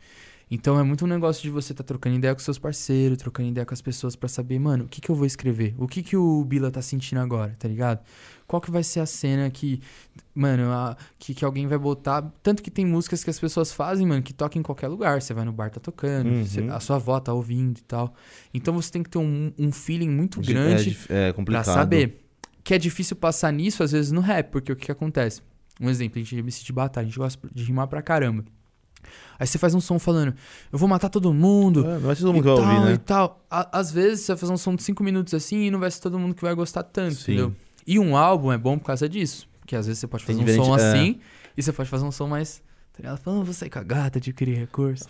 Então 0.51 0.79
é 0.79 0.83
muito 0.83 1.05
um 1.05 1.07
negócio 1.07 1.43
de 1.43 1.49
você 1.49 1.73
estar 1.73 1.83
trocando 1.83 2.15
ideia 2.15 2.33
com 2.33 2.39
seus 2.39 2.57
parceiros, 2.57 3.17
trocando 3.19 3.49
ideia 3.49 3.65
com 3.65 3.73
as 3.73 3.81
pessoas 3.81 4.15
pra 4.15 4.27
saber, 4.27 4.57
mano, 4.57 4.85
o 4.85 4.87
que 4.87 4.99
que 4.99 5.09
eu 5.09 5.15
vou 5.15 5.25
escrever? 5.25 5.75
O 5.77 5.87
que 5.87 6.01
que 6.01 6.17
o 6.17 6.43
Bila 6.43 6.71
tá 6.71 6.81
sentindo 6.81 7.19
agora, 7.19 7.55
tá 7.59 7.67
ligado? 7.67 7.99
Qual 8.49 8.59
que 8.59 8.71
vai 8.71 8.81
ser 8.81 8.99
a 8.99 9.05
cena 9.05 9.47
que, 9.51 9.79
mano, 10.33 10.71
a- 10.71 10.97
que, 11.19 11.35
que 11.35 11.45
alguém 11.45 11.67
vai 11.67 11.77
botar. 11.77 12.23
Tanto 12.41 12.63
que 12.63 12.71
tem 12.71 12.83
músicas 12.83 13.23
que 13.23 13.29
as 13.29 13.39
pessoas 13.39 13.71
fazem, 13.71 14.07
mano, 14.07 14.23
que 14.23 14.33
tocam 14.33 14.59
em 14.59 14.63
qualquer 14.63 14.87
lugar. 14.87 15.21
Você 15.21 15.35
vai 15.35 15.45
no 15.45 15.51
bar, 15.51 15.69
tá 15.69 15.79
tocando, 15.79 16.27
Uhum. 16.31 16.43
você- 16.45 16.61
a 16.61 16.79
sua 16.79 16.95
avó 16.95 17.19
tá 17.19 17.31
ouvindo 17.31 17.77
e 17.77 17.83
tal. 17.83 18.11
Então 18.51 18.73
você 18.73 18.91
tem 18.91 19.03
que 19.03 19.09
ter 19.11 19.19
um, 19.19 19.53
um 19.55 19.71
feeling 19.71 20.09
muito 20.09 20.41
De- 20.41 20.51
grande 20.51 20.97
É, 21.09 21.29
é 21.29 21.33
Pra 21.43 21.63
saber. 21.63 22.25
Que 22.63 22.73
é 22.73 22.79
difícil 22.79 23.15
passar 23.15 23.53
nisso, 23.53 23.83
às 23.83 23.91
vezes, 23.91 24.11
no 24.11 24.19
rap, 24.19 24.49
porque 24.51 24.71
o 24.71 24.75
que, 24.75 24.87
que 24.87 24.91
acontece? 24.91 25.41
Um 25.79 25.87
exemplo, 25.87 26.19
a 26.19 26.23
gente 26.23 26.35
é 26.35 26.39
MC 26.39 26.65
de 26.65 26.73
batalha, 26.73 27.05
a 27.05 27.07
gente 27.07 27.19
gosta 27.19 27.47
de 27.53 27.63
rimar 27.63 27.87
pra 27.87 28.01
caramba. 28.01 28.43
Aí 29.39 29.47
você 29.47 29.57
faz 29.57 29.73
um 29.75 29.79
som 29.79 29.97
falando, 29.97 30.33
eu 30.71 30.77
vou 30.77 30.89
matar 30.89 31.07
todo 31.09 31.33
mundo. 31.33 31.85
É, 31.87 31.93
não 31.93 31.99
vai 32.01 32.15
ser 32.15 32.23
todo 32.23 32.33
mundo 32.33 32.41
e 32.41 32.49
que 32.49 32.55
vai 32.55 32.65
tal, 32.65 32.75
ouvir, 32.75 32.87
e 32.87 32.91
né? 32.93 32.97
tal. 33.05 33.45
A- 33.49 33.79
às 33.79 33.91
vezes 33.91 34.25
você 34.25 34.33
vai 34.33 34.39
fazer 34.39 34.53
um 34.53 34.57
som 34.57 34.75
de 34.75 34.83
5 34.83 35.03
minutos 35.03 35.33
assim 35.33 35.61
e 35.65 35.71
não 35.71 35.79
vai 35.79 35.89
ser 35.91 36.01
todo 36.01 36.17
mundo 36.19 36.33
que 36.35 36.41
vai 36.41 36.53
gostar 36.55 36.83
tanto, 36.83 37.13
Sim. 37.15 37.31
entendeu? 37.33 37.55
E 37.85 37.99
um 37.99 38.15
álbum 38.15 38.51
é 38.51 38.57
bom 38.57 38.77
por 38.77 38.85
causa 38.85 39.07
disso. 39.07 39.47
Porque 39.59 39.75
às 39.75 39.85
vezes 39.85 39.99
você 39.99 40.07
pode 40.07 40.25
Tem 40.25 40.37
fazer 40.37 40.59
um 40.59 40.65
som 40.65 40.77
é. 40.77 40.89
assim 40.89 41.19
e 41.55 41.61
você 41.63 41.71
pode 41.73 41.89
fazer 41.89 42.05
um 42.05 42.11
som 42.11 42.27
mais. 42.27 42.61
Tá 42.99 43.07
ligado? 43.07 43.17
Falando, 43.19 43.45
vou 43.45 43.53
sair 43.53 43.69
com 43.69 43.79
a 43.79 43.83
gata, 43.83 44.19
adquirir 44.19 44.57
recurso. 44.57 45.05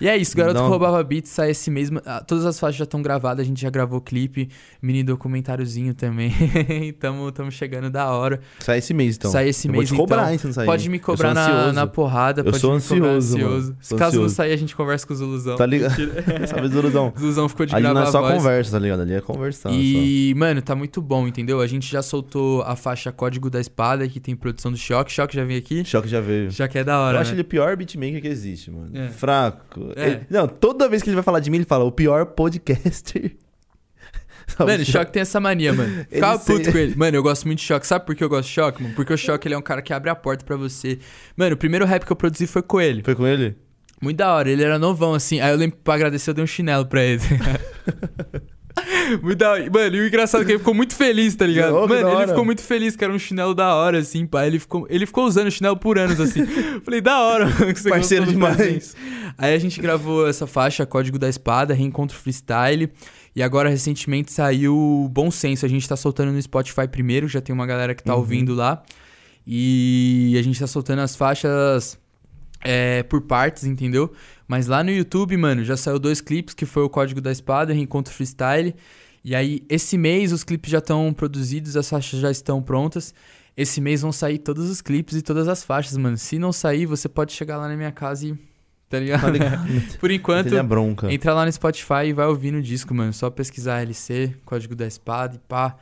E 0.00 0.08
é 0.08 0.16
isso, 0.16 0.36
Garoto 0.36 0.54
Não. 0.58 0.64
que 0.64 0.70
Roubava 0.70 1.02
Beats 1.02 1.30
sai 1.30 1.50
esse 1.50 1.70
mês. 1.70 1.90
ah, 2.06 2.20
Todas 2.26 2.46
as 2.46 2.58
faixas 2.60 2.76
já 2.78 2.84
estão 2.84 3.02
gravadas, 3.02 3.44
a 3.44 3.48
gente 3.48 3.60
já 3.60 3.70
gravou 3.70 4.00
clipe, 4.00 4.48
mini 4.80 5.02
documentáriozinho 5.02 5.94
também. 5.94 6.32
tamo, 7.00 7.30
tamo 7.32 7.50
chegando 7.50 7.90
da 7.90 8.10
hora. 8.10 8.40
Sai 8.60 8.78
esse 8.78 8.94
mês, 8.94 9.16
então. 9.16 9.30
Sai 9.30 9.48
esse 9.48 9.66
eu 9.68 9.72
mês, 9.72 9.88
vou 9.90 9.96
te 9.96 10.00
cobrar, 10.00 10.22
então. 10.22 10.32
hein, 10.32 10.38
se 10.38 10.46
não 10.46 10.52
sair. 10.52 10.66
Pode 10.66 10.88
me 10.88 10.98
cobrar 10.98 11.34
na, 11.34 11.72
na 11.72 11.86
porrada, 11.86 12.40
Eu 12.40 12.44
pode 12.46 12.58
sou 12.58 12.72
ansioso, 12.72 13.36
ansioso. 13.36 13.76
Se 13.80 13.94
caso 13.96 14.16
não 14.16 14.24
ansioso. 14.24 14.34
sair, 14.34 14.52
a 14.52 14.56
gente 14.56 14.76
conversa 14.76 15.06
com 15.06 15.12
o 15.14 15.16
Zuluzão. 15.16 15.56
Tá 15.56 15.66
ligado? 15.66 15.94
Sabe, 16.48 16.68
Zuluzão? 16.68 17.12
O 17.16 17.18
Zuluzão 17.18 17.48
ficou 17.48 17.66
de 17.66 17.74
Ali 17.74 17.82
gravar 17.82 18.00
não 18.00 18.06
é 18.08 18.12
só 18.12 18.22
conversa, 18.22 18.70
tá 18.72 18.78
ligado? 18.78 19.00
Ali 19.02 19.14
é 19.14 19.20
conversar. 19.20 19.70
E, 19.72 20.32
mano, 20.36 20.62
tá 20.62 20.74
muito 20.74 21.02
bom, 21.02 21.26
entendeu? 21.26 21.60
A 21.60 21.66
gente 21.66 21.90
já 21.90 22.02
soltou 22.02 22.62
a 22.62 22.76
faixa 22.76 23.10
Código 23.10 23.50
da 23.50 23.60
Espada, 23.60 24.06
que 24.08 24.20
tem 24.20 24.36
produção 24.36 24.70
do 24.70 24.78
Choque. 24.78 25.12
Choque 25.12 25.34
já 25.34 25.44
vem 25.44 25.56
aqui. 25.56 25.78
só. 25.84 25.98
Choque 25.98 26.08
já 26.08 26.20
veio. 26.20 26.50
Já 26.50 26.68
que 26.68 26.78
é 26.78 26.84
da 26.84 27.00
hora, 27.00 27.23
acho 27.24 27.32
né? 27.32 27.36
ele 27.36 27.42
o 27.42 27.44
pior 27.44 27.76
beatmaker 27.76 28.20
que 28.22 28.28
existe, 28.28 28.70
mano. 28.70 28.90
É. 28.96 29.08
Fraco. 29.08 29.92
É. 29.96 30.06
Ele- 30.08 30.26
não, 30.30 30.46
toda 30.46 30.88
vez 30.88 31.02
que 31.02 31.08
ele 31.08 31.14
vai 31.16 31.24
falar 31.24 31.40
de 31.40 31.50
mim, 31.50 31.56
ele 31.58 31.64
fala 31.66 31.84
o 31.84 31.92
pior 31.92 32.24
podcaster. 32.26 33.36
Mano, 34.58 34.82
o 34.82 34.84
Choque 34.84 35.10
tem 35.10 35.22
essa 35.22 35.40
mania, 35.40 35.72
mano. 35.72 36.04
Ficava 36.10 36.38
sei- 36.38 36.58
puto 36.58 36.70
com 36.70 36.76
ele. 36.76 36.94
Mano, 36.94 37.16
eu 37.16 37.22
gosto 37.22 37.46
muito 37.46 37.60
de 37.60 37.64
Choque. 37.64 37.86
Sabe 37.86 38.04
por 38.04 38.14
que 38.14 38.22
eu 38.22 38.28
gosto 38.28 38.46
de 38.48 38.54
Choque, 38.54 38.82
mano? 38.82 38.94
Porque 38.94 39.10
o 39.10 39.16
Choque, 39.16 39.48
ele 39.48 39.54
é 39.54 39.58
um 39.58 39.62
cara 39.62 39.80
que 39.80 39.90
abre 39.90 40.10
a 40.10 40.14
porta 40.14 40.44
pra 40.44 40.54
você. 40.54 40.98
Mano, 41.34 41.54
o 41.54 41.56
primeiro 41.56 41.86
rap 41.86 42.04
que 42.04 42.12
eu 42.12 42.16
produzi 42.16 42.46
foi 42.46 42.62
com 42.62 42.78
ele. 42.78 43.02
Foi 43.02 43.14
com 43.14 43.26
ele? 43.26 43.56
Muito 44.02 44.18
da 44.18 44.34
hora. 44.34 44.50
Ele 44.50 44.62
era 44.62 44.78
novão, 44.78 45.14
assim. 45.14 45.40
Aí 45.40 45.50
eu 45.50 45.56
lembro, 45.56 45.78
pra 45.82 45.94
agradecer, 45.94 46.28
eu 46.28 46.34
dei 46.34 46.44
um 46.44 46.46
chinelo 46.46 46.84
pra 46.84 47.02
ele. 47.02 47.22
muito 49.22 49.36
da. 49.38 49.58
Mano, 49.70 49.96
e 49.96 50.00
o 50.00 50.06
engraçado 50.06 50.42
é 50.42 50.44
que 50.44 50.52
ele 50.52 50.58
ficou 50.58 50.74
muito 50.74 50.94
feliz, 50.94 51.34
tá 51.34 51.46
ligado? 51.46 51.74
Oh, 51.76 51.86
Mano, 51.88 52.08
ele 52.18 52.26
ficou 52.28 52.44
muito 52.44 52.62
feliz, 52.62 52.96
que 52.96 53.04
era 53.04 53.12
um 53.12 53.18
chinelo 53.18 53.54
da 53.54 53.74
hora, 53.74 53.98
assim, 53.98 54.26
pá. 54.26 54.46
Ele 54.46 54.58
ficou, 54.58 54.86
ele 54.90 55.06
ficou 55.06 55.24
usando 55.26 55.46
o 55.48 55.50
chinelo 55.50 55.76
por 55.76 55.98
anos, 55.98 56.20
assim. 56.20 56.44
Falei, 56.84 57.00
da 57.00 57.20
hora, 57.20 57.46
mano, 57.46 57.72
que 57.72 57.80
você 57.80 57.88
Parceiro 57.90 58.26
demais. 58.26 58.56
presente. 58.56 58.86
Aí 59.36 59.54
a 59.54 59.58
gente 59.58 59.80
gravou 59.80 60.28
essa 60.28 60.46
faixa, 60.46 60.86
Código 60.86 61.18
da 61.18 61.28
Espada, 61.28 61.74
Reencontro 61.74 62.16
Freestyle. 62.16 62.90
E 63.36 63.42
agora, 63.42 63.68
recentemente, 63.68 64.32
saiu 64.32 65.08
Bom 65.12 65.30
Senso. 65.30 65.66
A 65.66 65.68
gente 65.68 65.88
tá 65.88 65.96
soltando 65.96 66.30
no 66.30 66.40
Spotify 66.40 66.86
primeiro, 66.86 67.26
já 67.26 67.40
tem 67.40 67.52
uma 67.52 67.66
galera 67.66 67.94
que 67.94 68.02
tá 68.04 68.12
Uhum. 68.12 68.20
ouvindo 68.20 68.54
lá. 68.54 68.82
E 69.46 70.36
a 70.38 70.42
gente 70.42 70.58
tá 70.58 70.66
soltando 70.66 71.00
as 71.00 71.14
faixas 71.16 71.98
é, 72.64 73.02
por 73.02 73.20
partes, 73.20 73.64
entendeu? 73.64 74.10
Mas 74.48 74.66
lá 74.66 74.82
no 74.82 74.90
YouTube, 74.90 75.36
mano, 75.36 75.62
já 75.62 75.76
saiu 75.76 75.98
dois 75.98 76.20
clipes, 76.20 76.54
que 76.54 76.64
foi 76.64 76.82
o 76.82 76.88
Código 76.88 77.20
da 77.20 77.30
Espada, 77.30 77.72
Reencontro 77.72 78.12
Freestyle. 78.12 78.74
E 79.22 79.34
aí, 79.34 79.62
esse 79.68 79.96
mês 79.96 80.32
os 80.32 80.42
clipes 80.42 80.70
já 80.70 80.78
estão 80.78 81.12
produzidos, 81.12 81.76
as 81.76 81.88
faixas 81.88 82.20
já 82.20 82.30
estão 82.30 82.62
prontas. 82.62 83.14
Esse 83.56 83.80
mês 83.80 84.02
vão 84.02 84.10
sair 84.10 84.38
todos 84.38 84.68
os 84.68 84.80
clipes 84.80 85.16
e 85.16 85.22
todas 85.22 85.46
as 85.46 85.62
faixas, 85.62 85.96
mano. 85.96 86.16
Se 86.16 86.38
não 86.38 86.52
sair, 86.52 86.86
você 86.86 87.08
pode 87.08 87.32
chegar 87.32 87.56
lá 87.56 87.68
na 87.68 87.76
minha 87.76 87.92
casa 87.92 88.26
e. 88.26 88.34
Tá 88.88 88.98
ligado? 88.98 89.22
Tá 89.22 89.30
ligado? 89.30 89.68
Por 89.98 90.10
enquanto, 90.10 90.54
é 90.54 90.62
bronca. 90.62 91.12
entra 91.12 91.32
lá 91.32 91.44
no 91.44 91.52
Spotify 91.52 92.06
e 92.06 92.12
vai 92.12 92.26
ouvir 92.26 92.50
no 92.50 92.60
disco, 92.60 92.92
mano. 92.94 93.12
Só 93.12 93.30
pesquisar 93.30 93.80
LC, 93.80 94.34
código 94.44 94.74
da 94.74 94.86
espada 94.86 95.36
e 95.36 95.38
pá. 95.38 95.76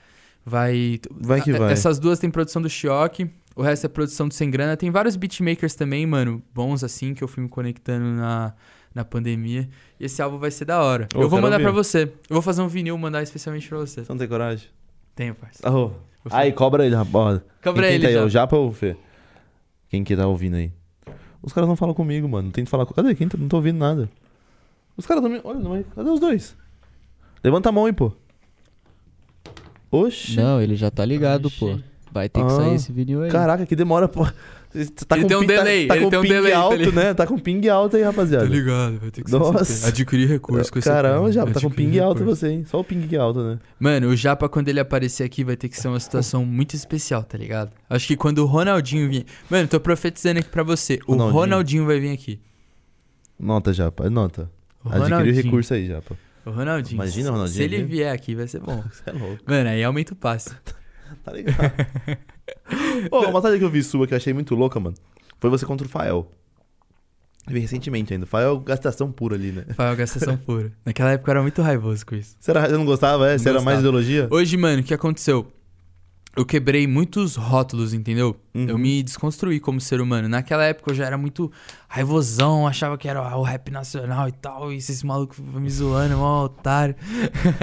Vai. 0.44 1.00
Vai 1.10 1.40
que 1.40 1.52
vai. 1.52 1.72
Essas 1.72 1.98
duas 1.98 2.18
tem 2.18 2.30
produção 2.30 2.60
do 2.60 2.68
Chioque. 2.68 3.30
O 3.54 3.62
resto 3.62 3.84
é 3.84 3.88
produção 3.88 4.28
do 4.28 4.34
Sem 4.34 4.50
Grana. 4.50 4.76
Tem 4.76 4.90
vários 4.90 5.16
beatmakers 5.16 5.74
também, 5.74 6.06
mano, 6.06 6.42
bons 6.54 6.82
assim, 6.82 7.14
que 7.14 7.22
eu 7.22 7.28
fui 7.28 7.42
me 7.42 7.48
conectando 7.48 8.04
na, 8.04 8.54
na 8.94 9.04
pandemia. 9.04 9.68
E 10.00 10.04
esse 10.06 10.22
álbum 10.22 10.38
vai 10.38 10.50
ser 10.50 10.64
da 10.64 10.82
hora. 10.82 11.06
Ô, 11.14 11.22
eu 11.22 11.28
vou 11.28 11.40
mandar 11.40 11.60
pra 11.60 11.70
você. 11.70 12.04
Eu 12.04 12.34
vou 12.34 12.42
fazer 12.42 12.62
um 12.62 12.68
vinil, 12.68 12.96
mandar 12.96 13.22
especialmente 13.22 13.68
pra 13.68 13.78
você. 13.78 14.04
Você 14.04 14.12
não 14.12 14.18
tem 14.18 14.28
coragem? 14.28 14.68
Tenho, 15.14 15.34
parça. 15.34 15.70
Oh. 15.70 15.90
Aí, 16.30 16.52
cobra 16.52 16.86
ele, 16.86 16.94
rapaz. 16.94 17.40
Cobra 17.62 17.86
quem, 17.86 17.96
ele 17.96 18.06
tá 18.06 18.12
já. 18.12 18.20
aí? 18.20 18.26
O 18.26 18.28
Japa 18.28 18.56
ou 18.56 18.68
o 18.68 18.72
Fê? 18.72 18.96
Quem 19.88 20.02
que 20.04 20.16
tá 20.16 20.26
ouvindo 20.26 20.56
aí? 20.56 20.72
Os 21.42 21.52
caras 21.52 21.68
não 21.68 21.76
falam 21.76 21.94
comigo, 21.94 22.28
mano. 22.28 22.50
Tem 22.50 22.64
que 22.64 22.70
falar 22.70 22.86
com... 22.86 22.94
Cadê? 22.94 23.14
Quem 23.14 23.28
tá... 23.28 23.36
Não 23.36 23.48
tô 23.48 23.56
ouvindo 23.56 23.76
nada. 23.78 24.08
Os 24.96 25.04
caras 25.04 25.22
também... 25.22 25.40
Olha, 25.42 25.58
não 25.58 25.74
é- 25.74 25.84
cadê 25.94 26.08
os 26.08 26.20
dois? 26.20 26.56
Levanta 27.42 27.68
a 27.68 27.72
mão 27.72 27.86
aí, 27.86 27.92
pô. 27.92 28.12
Oxi. 29.90 30.36
Não, 30.36 30.62
ele 30.62 30.76
já 30.76 30.90
tá 30.90 31.04
ligado, 31.04 31.46
Oxi. 31.46 31.58
pô. 31.58 31.78
Vai 32.12 32.28
ter 32.28 32.40
que 32.40 32.46
Ah, 32.46 32.50
sair 32.56 32.74
esse 32.74 32.92
vinil 32.92 33.22
aí. 33.22 33.30
Caraca, 33.30 33.64
que 33.64 33.74
demora, 33.74 34.06
pô. 34.08 34.24
Tá 35.06 35.16
Ele 35.16 35.22
com 35.24 35.28
tem 35.28 35.36
um 35.36 35.40
tá- 35.40 35.46
delay, 35.46 35.86
Tá, 35.86 35.96
ele 35.96 36.04
com 36.04 36.10
tem 36.10 36.18
um 36.18 36.22
ping 36.22 36.28
delay, 36.28 36.52
tá 36.52 36.58
alto, 36.58 36.76
ligado? 36.76 36.94
né? 36.94 37.14
Tá 37.14 37.26
com 37.26 37.38
ping 37.38 37.68
alto 37.68 37.96
aí, 37.96 38.02
rapaziada. 38.02 38.44
Tá 38.46 38.50
ligado, 38.50 38.98
vai 39.00 39.10
ter 39.10 39.22
que 39.22 39.30
Nossa. 39.30 39.60
assim. 39.62 39.86
Adquirir 39.86 40.28
recurso 40.28 40.72
com 40.72 40.78
esse 40.78 40.88
Caramba, 40.88 41.18
cara. 41.20 41.32
já 41.32 41.40
tá 41.46 41.60
com 41.60 41.66
Adquirir 41.66 41.90
ping 41.90 41.98
alto 42.00 42.18
recurso. 42.20 42.40
você, 42.40 42.48
hein? 42.48 42.64
Só 42.66 42.80
o 42.80 42.84
ping 42.84 43.06
é 43.14 43.18
alto, 43.18 43.42
né? 43.42 43.58
Mano, 43.78 44.08
o 44.08 44.16
Japa, 44.16 44.48
quando 44.48 44.68
ele 44.68 44.80
aparecer 44.80 45.24
aqui, 45.24 45.44
vai 45.44 45.56
ter 45.56 45.68
que 45.68 45.76
ser 45.78 45.88
uma 45.88 46.00
situação 46.00 46.44
muito 46.46 46.74
especial, 46.74 47.22
tá 47.22 47.36
ligado? 47.36 47.70
Acho 47.88 48.06
que 48.06 48.16
quando 48.16 48.38
o 48.38 48.46
Ronaldinho 48.46 49.10
vir. 49.10 49.26
Mano, 49.50 49.68
tô 49.68 49.78
profetizando 49.78 50.40
aqui 50.40 50.48
pra 50.48 50.62
você. 50.62 50.98
O 51.06 51.12
Ronaldinho. 51.12 51.38
Ronaldinho, 51.40 51.86
vai 51.86 52.00
vir 52.00 52.10
aqui. 52.12 52.40
Nota, 53.38 53.72
Japa. 53.74 54.08
Nota. 54.08 54.50
Ronaldinho. 54.82 55.34
recurso 55.34 55.74
aí, 55.74 55.86
Japa. 55.86 56.16
O 56.46 56.50
Ronaldinho. 56.50 56.96
Imagina 56.96 57.28
o 57.28 57.32
Ronaldinho 57.32 57.56
Se 57.58 57.62
ele 57.62 57.84
vier 57.84 58.12
aqui, 58.12 58.34
vai 58.34 58.48
ser 58.48 58.60
bom. 58.60 58.82
Você 58.90 59.02
é 59.06 59.12
louco. 59.12 59.38
Mano, 59.46 59.68
aí 59.68 59.84
aumenta 59.84 60.14
o 60.14 60.16
passe. 60.16 60.50
Tá 61.24 61.32
ligado? 61.32 61.72
Uma 63.10 63.30
batalha 63.32 63.58
que 63.58 63.64
eu 63.64 63.70
vi 63.70 63.82
sua 63.82 64.06
que 64.06 64.14
eu 64.14 64.16
achei 64.16 64.32
muito 64.32 64.54
louca, 64.54 64.78
mano, 64.80 64.96
foi 65.38 65.50
você 65.50 65.66
contra 65.66 65.86
o 65.86 65.90
Fael. 65.90 66.30
Eu 67.46 67.54
vi 67.54 67.60
recentemente 67.60 68.12
ainda. 68.12 68.24
Fael, 68.24 68.60
gastação 68.60 69.10
pura 69.10 69.34
ali, 69.34 69.50
né? 69.50 69.64
Fael 69.74 69.96
gastação 69.96 70.36
pura. 70.46 70.72
Naquela 70.84 71.10
época 71.10 71.30
eu 71.30 71.32
era 71.32 71.42
muito 71.42 71.60
raivoso 71.60 72.06
com 72.06 72.14
isso. 72.14 72.36
Era, 72.46 72.68
você 72.68 72.72
não 72.72 72.84
gostava, 72.84 73.28
é? 73.28 73.32
Não 73.32 73.38
Você 73.38 73.48
era 73.48 73.60
mais 73.60 73.80
ideologia? 73.80 74.28
Hoje, 74.30 74.56
mano, 74.56 74.80
o 74.80 74.84
que 74.84 74.94
aconteceu? 74.94 75.52
Eu 76.34 76.46
quebrei 76.46 76.86
muitos 76.86 77.36
rótulos, 77.36 77.92
entendeu? 77.92 78.36
Uhum. 78.54 78.66
Eu 78.66 78.78
me 78.78 79.02
desconstruí 79.02 79.60
como 79.60 79.80
ser 79.80 80.00
humano. 80.00 80.28
Naquela 80.28 80.64
época 80.64 80.92
eu 80.92 80.94
já 80.94 81.04
era 81.04 81.18
muito 81.18 81.52
raivosão, 81.86 82.66
achava 82.66 82.96
que 82.96 83.06
era 83.06 83.36
o 83.36 83.42
rap 83.42 83.70
nacional 83.70 84.28
e 84.28 84.32
tal, 84.32 84.72
e 84.72 84.76
esses 84.76 85.02
malucos 85.02 85.38
me 85.38 85.68
zoando, 85.68 86.16
mó 86.16 86.44
otário. 86.44 86.94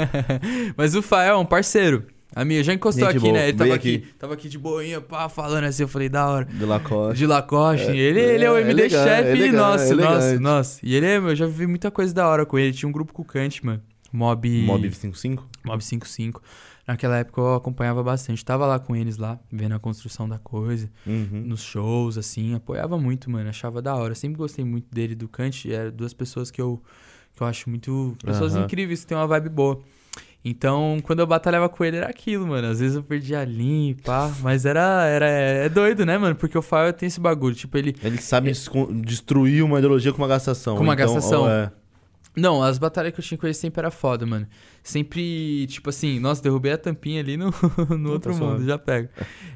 Mas 0.78 0.94
o 0.94 1.02
Fael 1.02 1.36
é 1.36 1.38
um 1.38 1.46
parceiro. 1.46 2.06
Amigo, 2.36 2.64
já 2.64 2.74
encostou 2.74 3.06
Gente 3.08 3.18
aqui, 3.18 3.26
boa, 3.26 3.34
né? 3.34 3.50
Ele 3.50 3.58
tava 3.58 3.74
aqui. 3.74 3.96
aqui. 3.96 4.08
tava 4.20 4.34
aqui 4.36 4.50
de 4.50 4.58
boinha, 4.60 5.02
pá, 5.02 5.28
falando 5.28 5.64
assim, 5.64 5.82
eu 5.84 5.88
falei, 5.88 6.10
da 6.10 6.28
hora. 6.30 6.46
De 6.46 6.64
Lacoste. 6.64 7.18
De 7.18 7.26
Lacoste. 7.26 7.88
ele, 7.92 8.20
ele 8.20 8.46
é 8.46 8.52
o 8.52 8.56
é 8.56 8.62
MD 8.62 8.72
elegante, 8.84 9.04
chefe 9.04 9.30
elegante, 9.30 9.52
nosso, 9.56 9.96
nosso, 9.96 10.18
elegante. 10.26 10.40
nosso. 10.40 10.80
E 10.84 10.96
ele 10.96 11.06
é, 11.08 11.18
eu 11.18 11.36
já 11.36 11.48
vi 11.48 11.66
muita 11.66 11.90
coisa 11.90 12.14
da 12.14 12.28
hora 12.28 12.46
com 12.46 12.58
ele. 12.60 12.72
Tinha 12.72 12.88
um 12.88 12.92
grupo 12.92 13.12
com 13.14 13.24
o 13.24 13.26
Kant, 13.26 13.66
mano. 13.66 13.82
Mob. 14.14 14.48
Mob 14.64 14.90
55? 14.92 15.48
Mob 15.66 15.84
55. 15.84 16.42
Naquela 16.88 17.18
época 17.18 17.42
eu 17.42 17.56
acompanhava 17.56 18.02
bastante. 18.04 18.44
Tava 18.46 18.66
lá 18.66 18.80
com 18.80 18.96
eles 18.96 19.18
lá, 19.18 19.40
vendo 19.52 19.74
a 19.76 19.80
construção 19.80 20.28
da 20.30 20.38
coisa, 20.40 20.90
Uhum. 21.06 21.44
nos 21.46 21.62
shows, 21.62 22.18
assim. 22.18 22.54
Apoiava 22.56 22.98
muito, 22.98 23.30
mano. 23.30 23.50
Achava 23.50 23.82
da 23.82 23.96
hora. 23.96 24.14
Sempre 24.16 24.38
gostei 24.38 24.64
muito 24.64 24.88
dele, 24.94 25.14
do 25.16 25.28
Kant. 25.28 25.72
Eram 25.72 25.92
duas 25.92 26.14
pessoas 26.14 26.50
que 26.52 26.62
eu, 26.62 26.82
que 27.36 27.42
eu 27.44 27.48
acho 27.48 27.70
muito. 27.70 28.16
Pessoas 28.24 28.56
Aham. 28.56 28.66
incríveis, 28.66 29.02
que 29.02 29.08
têm 29.08 29.18
uma 29.18 29.28
vibe 29.28 29.50
boa. 29.50 29.80
Então, 30.44 30.98
quando 31.04 31.20
eu 31.20 31.28
batalhava 31.28 31.68
com 31.68 31.84
ele, 31.84 31.98
era 31.98 32.08
aquilo, 32.08 32.48
mano. 32.48 32.68
Às 32.70 32.80
vezes 32.80 32.96
eu 32.96 33.04
perdia 33.04 33.42
a 33.42 33.46
linha 33.46 33.92
e 33.92 33.96
pá. 33.96 34.32
Mas 34.42 34.66
era, 34.66 35.06
era. 35.06 35.26
É 35.26 35.68
doido, 35.70 36.06
né, 36.06 36.18
mano? 36.18 36.34
Porque 36.36 36.58
o 36.58 36.62
Fire 36.62 36.94
tem 36.94 37.08
esse 37.08 37.20
bagulho. 37.20 37.54
Tipo, 37.54 37.78
ele. 37.78 37.94
Ele 38.02 38.18
sabe 38.22 38.50
escon- 38.50 38.88
destruir 39.02 39.64
uma 39.64 39.80
ideologia 39.80 40.14
com 40.14 40.20
uma 40.22 40.28
gastação. 40.30 40.78
Com 40.78 40.84
uma 40.84 40.94
Então, 40.94 41.06
gastação. 41.14 41.50
é. 41.50 41.72
Não, 42.40 42.64
as 42.64 42.78
batalhas 42.78 43.14
que 43.14 43.20
eu 43.20 43.24
tinha 43.24 43.38
com 43.38 43.46
ele 43.46 43.54
sempre 43.54 43.80
era 43.80 43.92
foda, 43.92 44.26
mano. 44.26 44.48
Sempre, 44.84 45.68
tipo 45.68 45.90
assim, 45.90 46.20
nossa, 46.20 46.42
derrubei 46.42 46.72
a 46.72 46.78
tampinha 46.78 47.20
ali 47.22 47.38
no, 47.38 47.54
no 47.98 48.12
outro 48.12 48.32
tá 48.34 48.40
mundo, 48.40 48.50
suave. 48.56 48.66
já 48.66 48.78
pego. 48.78 49.10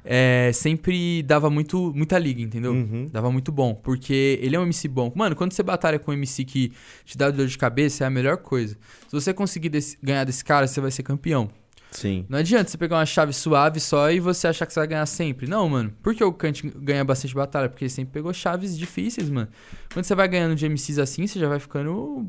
É, 0.03 0.51
sempre 0.53 1.23
dava 1.23 1.49
muito, 1.49 1.91
muita 1.95 2.19
liga, 2.19 2.41
entendeu? 2.41 2.71
Uhum. 2.73 3.07
Dava 3.11 3.31
muito 3.31 3.51
bom, 3.51 3.73
porque 3.73 4.37
ele 4.41 4.55
é 4.55 4.59
um 4.59 4.63
MC 4.63 4.87
bom. 4.87 5.11
Mano, 5.15 5.35
quando 5.35 5.53
você 5.53 5.63
batalha 5.63 5.97
com 5.97 6.11
um 6.11 6.13
MC 6.13 6.43
que 6.45 6.71
te 7.05 7.17
dá 7.17 7.31
dor 7.31 7.47
de 7.47 7.57
cabeça, 7.57 8.03
é 8.03 8.07
a 8.07 8.09
melhor 8.09 8.37
coisa. 8.37 8.75
Se 9.07 9.11
você 9.11 9.33
conseguir 9.33 9.69
desse- 9.69 9.97
ganhar 10.03 10.23
desse 10.25 10.43
cara, 10.43 10.67
você 10.67 10.79
vai 10.81 10.91
ser 10.91 11.03
campeão. 11.03 11.49
Sim. 11.91 12.25
Não 12.27 12.39
adianta 12.39 12.69
você 12.71 12.77
pegar 12.77 12.97
uma 12.97 13.05
chave 13.05 13.31
suave 13.33 13.79
só 13.79 14.11
e 14.11 14.19
você 14.19 14.47
achar 14.47 14.65
que 14.65 14.73
você 14.73 14.79
vai 14.79 14.87
ganhar 14.87 15.05
sempre. 15.05 15.47
Não, 15.47 15.69
mano. 15.69 15.93
Por 16.01 16.15
que 16.15 16.23
o 16.23 16.33
Kant 16.33 16.67
ganha 16.77 17.03
bastante 17.05 17.35
batalha? 17.35 17.69
Porque 17.69 17.83
ele 17.85 17.89
sempre 17.89 18.13
pegou 18.13 18.33
chaves 18.33 18.75
difíceis, 18.75 19.29
mano. 19.29 19.47
Quando 19.93 20.03
você 20.03 20.15
vai 20.15 20.27
ganhando 20.27 20.55
de 20.55 20.65
MCs 20.67 20.97
assim, 20.97 21.27
você 21.27 21.37
já 21.39 21.47
vai 21.47 21.59
ficando. 21.59 22.27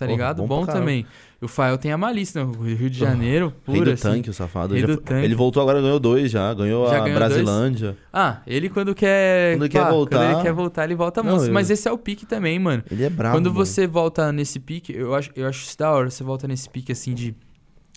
Tá 0.00 0.06
Porra, 0.06 0.16
ligado? 0.16 0.36
bom 0.42 0.60
Bom, 0.60 0.66
também. 0.66 1.06
O 1.42 1.48
Fael 1.48 1.76
tem 1.78 1.90
a 1.92 1.96
malícia, 1.98 2.44
né? 2.44 2.52
O 2.58 2.62
Rio 2.62 2.88
de 2.90 2.98
Janeiro, 2.98 3.46
Rei 3.66 3.76
puro 3.76 3.84
do 3.84 3.90
assim. 3.92 4.02
tanque, 4.02 4.30
o 4.30 4.32
safado. 4.32 4.74
Rei 4.74 4.82
Ele, 4.82 4.94
do 4.96 5.00
tanque. 5.00 5.24
ele 5.24 5.34
voltou 5.34 5.62
agora, 5.62 5.80
ganhou 5.80 5.98
dois 6.00 6.30
já. 6.30 6.52
Ganhou 6.54 6.86
Já 6.88 6.96
a 6.96 7.00
ganhou 7.00 7.18
dois? 7.18 7.32
Brasilândia. 7.32 7.96
Ah, 8.12 8.38
ele 8.46 8.68
quando 8.68 8.94
quer. 8.94 9.56
Quando 9.56 9.70
quer 9.70 9.88
voltar- 9.90 10.16
Quando 10.18 10.32
ele 10.34 10.42
quer 10.42 10.52
voltar, 10.52 10.84
ele 10.84 10.94
volta 10.94 11.22
monstro. 11.22 11.48
eu- 11.50 11.54
Mas 11.54 11.70
esse 11.70 11.88
é 11.88 11.92
o 11.92 11.96
pique 11.98 12.26
também, 12.26 12.58
mano. 12.58 12.82
Ele 12.90 13.04
é 13.04 13.10
brabo. 13.10 13.36
Quando 13.36 13.46
mano. 13.52 13.64
você 13.64 13.86
volta 13.86 14.30
nesse 14.32 14.58
pique, 14.60 14.92
eu 14.94 15.14
acho, 15.14 15.30
eu 15.36 15.46
acho 15.46 15.64
isso 15.64 15.78
da 15.78 15.90
hora. 15.90 16.10
Você 16.10 16.22
volta 16.24 16.46
nesse 16.48 16.68
pique 16.68 16.92
assim 16.92 17.14
de. 17.14 17.34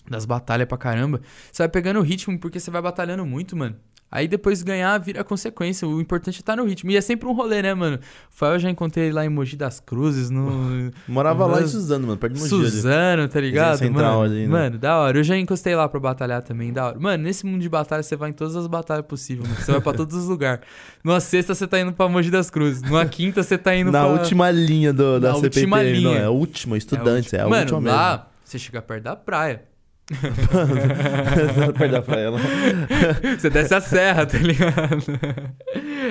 Das 0.08 0.26
batalhas 0.26 0.68
pra 0.68 0.76
caramba. 0.76 1.20
Você 1.50 1.62
vai 1.62 1.68
pegando 1.68 1.98
o 1.98 2.02
ritmo 2.02 2.38
porque 2.38 2.60
você 2.60 2.70
vai 2.70 2.82
batalhando 2.82 3.24
muito, 3.24 3.56
mano. 3.56 3.74
Aí 4.10 4.28
depois 4.28 4.62
ganhar 4.62 4.96
vira 4.98 5.24
consequência. 5.24 5.88
O 5.88 6.00
importante 6.00 6.36
é 6.36 6.38
estar 6.38 6.54
no 6.56 6.64
ritmo. 6.64 6.88
E 6.88 6.96
é 6.96 7.00
sempre 7.00 7.26
um 7.28 7.32
rolê, 7.32 7.60
né, 7.62 7.74
mano? 7.74 7.96
O 7.96 8.00
Fael 8.30 8.52
eu 8.52 8.58
já 8.60 8.70
encontrei 8.70 9.06
ele 9.06 9.12
lá 9.14 9.24
em 9.26 9.28
Mogi 9.28 9.56
das 9.56 9.80
Cruzes, 9.80 10.30
no. 10.30 10.92
Morava 11.08 11.46
lá 11.46 11.60
em 11.60 11.66
Suzano, 11.66 12.06
mano. 12.06 12.16
Perto 12.18 12.34
de 12.34 12.40
Mogi 12.40 12.54
ali. 12.54 12.70
Suzano, 12.70 13.28
tá 13.28 13.40
ligado? 13.40 13.78
Central 13.78 14.20
mano, 14.20 14.22
ali, 14.32 14.42
né? 14.42 14.46
mano, 14.46 14.78
da 14.78 14.98
hora. 14.98 15.18
Eu 15.18 15.24
já 15.24 15.36
encostei 15.36 15.74
lá 15.74 15.88
pra 15.88 15.98
batalhar 15.98 16.42
também, 16.42 16.72
da 16.72 16.86
hora. 16.86 17.00
Mano, 17.00 17.24
nesse 17.24 17.44
mundo 17.44 17.60
de 17.60 17.68
batalha, 17.68 18.04
você 18.04 18.14
vai 18.14 18.30
em 18.30 18.32
todas 18.32 18.54
as 18.54 18.68
batalhas 18.68 19.04
possíveis, 19.04 19.48
mano. 19.48 19.60
Você 19.60 19.72
vai 19.72 19.80
pra 19.80 19.92
todos 19.96 20.14
os 20.14 20.28
lugares. 20.28 20.64
Numa 21.02 21.18
sexta, 21.18 21.52
você 21.52 21.66
tá 21.66 21.80
indo 21.80 21.92
pra 21.92 22.08
Mogi 22.08 22.30
das 22.30 22.50
Cruzes. 22.50 22.82
Numa 22.82 23.04
quinta, 23.06 23.42
você 23.42 23.58
tá 23.58 23.74
indo 23.74 23.90
Na 23.90 24.04
pra... 24.04 24.12
última 24.12 24.48
linha 24.48 24.92
do, 24.92 25.18
da 25.18 25.30
Na 25.30 25.34
CPT. 25.38 25.58
última 25.60 25.76
Não, 25.78 25.90
linha. 25.90 26.18
é 26.18 26.24
a 26.26 26.30
última, 26.30 26.78
estudantes. 26.78 27.32
É 27.32 27.40
a 27.40 27.48
Mano, 27.48 27.62
última 27.62 27.80
mesmo. 27.80 27.96
lá, 27.96 28.28
você 28.44 28.60
chega 28.60 28.80
perto 28.80 29.02
da 29.02 29.16
praia. 29.16 29.62
Perder 31.78 32.02
pra 32.02 32.18
ela. 32.20 32.38
Você 33.38 33.48
desce 33.50 33.74
a 33.74 33.80
serra, 33.80 34.26
tá 34.26 34.38
ligado? 34.38 34.98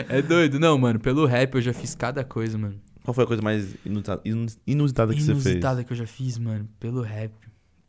É 0.10 0.22
doido. 0.22 0.60
Não, 0.60 0.78
mano, 0.78 1.00
pelo 1.00 1.26
rap 1.26 1.56
eu 1.56 1.62
já 1.62 1.74
fiz 1.74 1.94
cada 1.96 2.24
coisa, 2.24 2.58
mano. 2.58 2.80
Qual 3.04 3.14
foi 3.14 3.24
a 3.24 3.28
coisa 3.28 3.42
mais 3.42 3.76
inusitada, 3.86 4.22
inus- 4.26 4.58
inusitada 4.66 5.14
que 5.14 5.22
você 5.22 5.34
fez? 5.34 5.46
Inusitada 5.46 5.84
que 5.84 5.92
eu 5.92 5.98
já 5.98 6.08
fiz, 6.08 6.38
mano, 6.38 6.68
pelo 6.80 7.02
rap. 7.02 7.34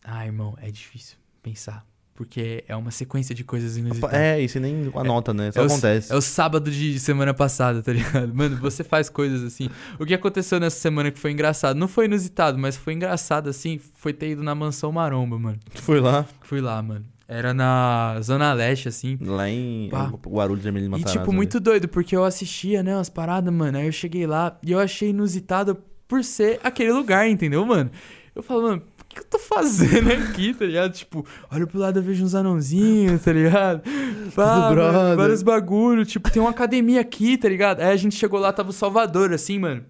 Ah, 0.03 0.27
irmão, 0.27 0.55
é 0.61 0.71
difícil 0.71 1.17
pensar. 1.43 1.87
Porque 2.15 2.63
é 2.69 2.77
uma 2.77 2.93
sequência 2.93 3.35
de 3.35 3.43
coisas 3.43 3.77
inusitadas. 3.77 4.17
É, 4.17 4.41
e 4.41 4.49
você 4.49 4.61
nem 4.61 4.89
anota, 4.95 5.35
né? 5.35 5.51
Só 5.51 5.61
é 5.61 5.63
o- 5.65 5.67
acontece. 5.67 6.13
É 6.13 6.17
o 6.17 6.21
sábado 6.21 6.71
de 6.71 7.01
semana 7.01 7.35
passada, 7.35 7.83
tá 7.83 7.93
ligado? 7.93 8.31
Mano, 8.35 8.57
você 8.59 8.85
faz 8.85 9.09
coisas 9.09 9.43
assim. 9.43 9.69
O 9.99 10.07
que 10.07 10.15
aconteceu 10.15 10.61
nessa 10.61 10.79
semana 10.79 11.11
que 11.11 11.19
foi 11.19 11.33
engraçado? 11.33 11.77
Não 11.77 11.89
foi 11.89 12.05
inusitado, 12.05 12.57
mas 12.57 12.77
foi 12.77 12.93
engraçado 12.93 13.49
assim. 13.51 13.81
Foi 13.97 14.13
ter 14.13 14.31
ido 14.31 14.45
na 14.45 14.55
mansão 14.55 14.93
Maromba, 14.93 15.39
mano. 15.39 15.59
Foi 15.75 15.99
lá, 16.01 16.25
Fui 16.43 16.61
lá, 16.61 16.81
mano. 16.81 17.05
Era 17.27 17.53
na 17.55 18.21
Zona 18.23 18.53
Leste, 18.53 18.87
assim. 18.87 19.19
lá 19.21 19.49
em 19.49 19.89
Pá. 19.91 20.13
Guarulhos 20.29 20.63
de 20.63 20.69
Emílio 20.69 20.87
E, 20.87 20.91
Matarazzo. 20.91 21.19
tipo, 21.19 21.31
ali. 21.31 21.37
muito 21.37 21.59
doido, 21.59 21.89
porque 21.89 22.15
eu 22.15 22.23
assistia, 22.23 22.83
né, 22.83 22.95
umas 22.95 23.09
paradas, 23.09 23.53
mano. 23.53 23.79
Aí 23.79 23.87
eu 23.87 23.93
cheguei 23.93 24.25
lá 24.27 24.57
e 24.63 24.71
eu 24.71 24.79
achei 24.79 25.09
inusitado 25.11 25.77
por 26.07 26.23
ser 26.23 26.61
aquele 26.63 26.93
lugar, 26.93 27.29
entendeu, 27.29 27.65
mano? 27.67 27.91
Eu 28.37 28.43
falo, 28.43 28.63
mano, 28.65 28.83
o 28.94 28.94
que 29.15 29.21
eu 29.21 29.25
tô 29.25 29.39
fazendo 29.39 30.13
aqui, 30.13 30.53
tá 30.53 30.65
ligado? 30.65 30.93
Tipo, 30.93 31.25
olho 31.51 31.67
pro 31.67 31.79
lado, 31.79 31.99
eu 31.99 32.03
vejo 32.03 32.25
uns 32.25 32.35
anãozinhos, 32.35 33.23
tá 33.23 33.33
ligado? 33.33 33.83
Pá, 34.35 34.61
mano, 34.61 34.75
brother. 34.75 35.17
vários 35.17 35.43
bagulho. 35.43 36.05
Tipo, 36.05 36.31
tem 36.31 36.43
uma 36.43 36.51
academia 36.51 37.01
aqui, 37.01 37.39
tá 37.39 37.49
ligado? 37.49 37.81
Aí 37.81 37.89
a 37.89 37.97
gente 37.97 38.17
chegou 38.17 38.39
lá, 38.39 38.53
tava 38.53 38.71
o 38.71 38.73
Salvador, 38.73 39.33
assim, 39.33 39.59
mano. 39.59 39.85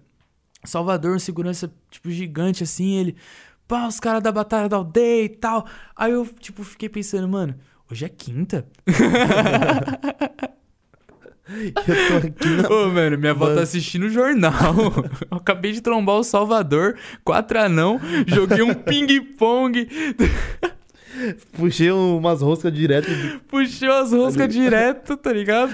Salvador, 0.63 1.15
um 1.15 1.19
segurança, 1.19 1.71
tipo, 1.89 2.09
gigante, 2.09 2.63
assim, 2.63 2.95
ele... 2.95 3.15
Pá, 3.67 3.87
os 3.87 3.99
caras 3.99 4.21
da 4.21 4.31
Batalha 4.31 4.69
da 4.69 4.77
Aldeia 4.77 5.25
e 5.25 5.29
tal. 5.29 5.65
Aí 5.95 6.11
eu, 6.11 6.25
tipo, 6.39 6.63
fiquei 6.63 6.87
pensando, 6.87 7.27
mano, 7.27 7.55
hoje 7.89 8.05
é 8.05 8.09
quinta? 8.09 8.67
Eu 11.47 11.73
tô 11.73 12.27
aqui 12.27 12.49
na... 12.61 12.67
Ô, 12.73 12.89
mano, 12.89 13.17
minha 13.17 13.31
avó 13.31 13.53
tá 13.53 13.61
assistindo 13.61 14.03
o 14.07 14.09
jornal. 14.09 14.53
Eu 15.29 15.37
acabei 15.37 15.71
de 15.71 15.81
trombar 15.81 16.15
o 16.15 16.23
Salvador, 16.23 16.95
quatro 17.23 17.59
anão, 17.59 17.99
joguei 18.27 18.61
um 18.63 18.73
ping-pong. 18.73 19.87
Puxei 21.57 21.91
umas 21.91 22.41
roscas 22.41 22.73
direto. 22.73 23.07
do- 23.09 23.39
Puxou 23.47 23.91
as 23.91 24.11
roscas 24.11 24.49
direto, 24.53 25.15
tá 25.15 25.31
ligado? 25.31 25.71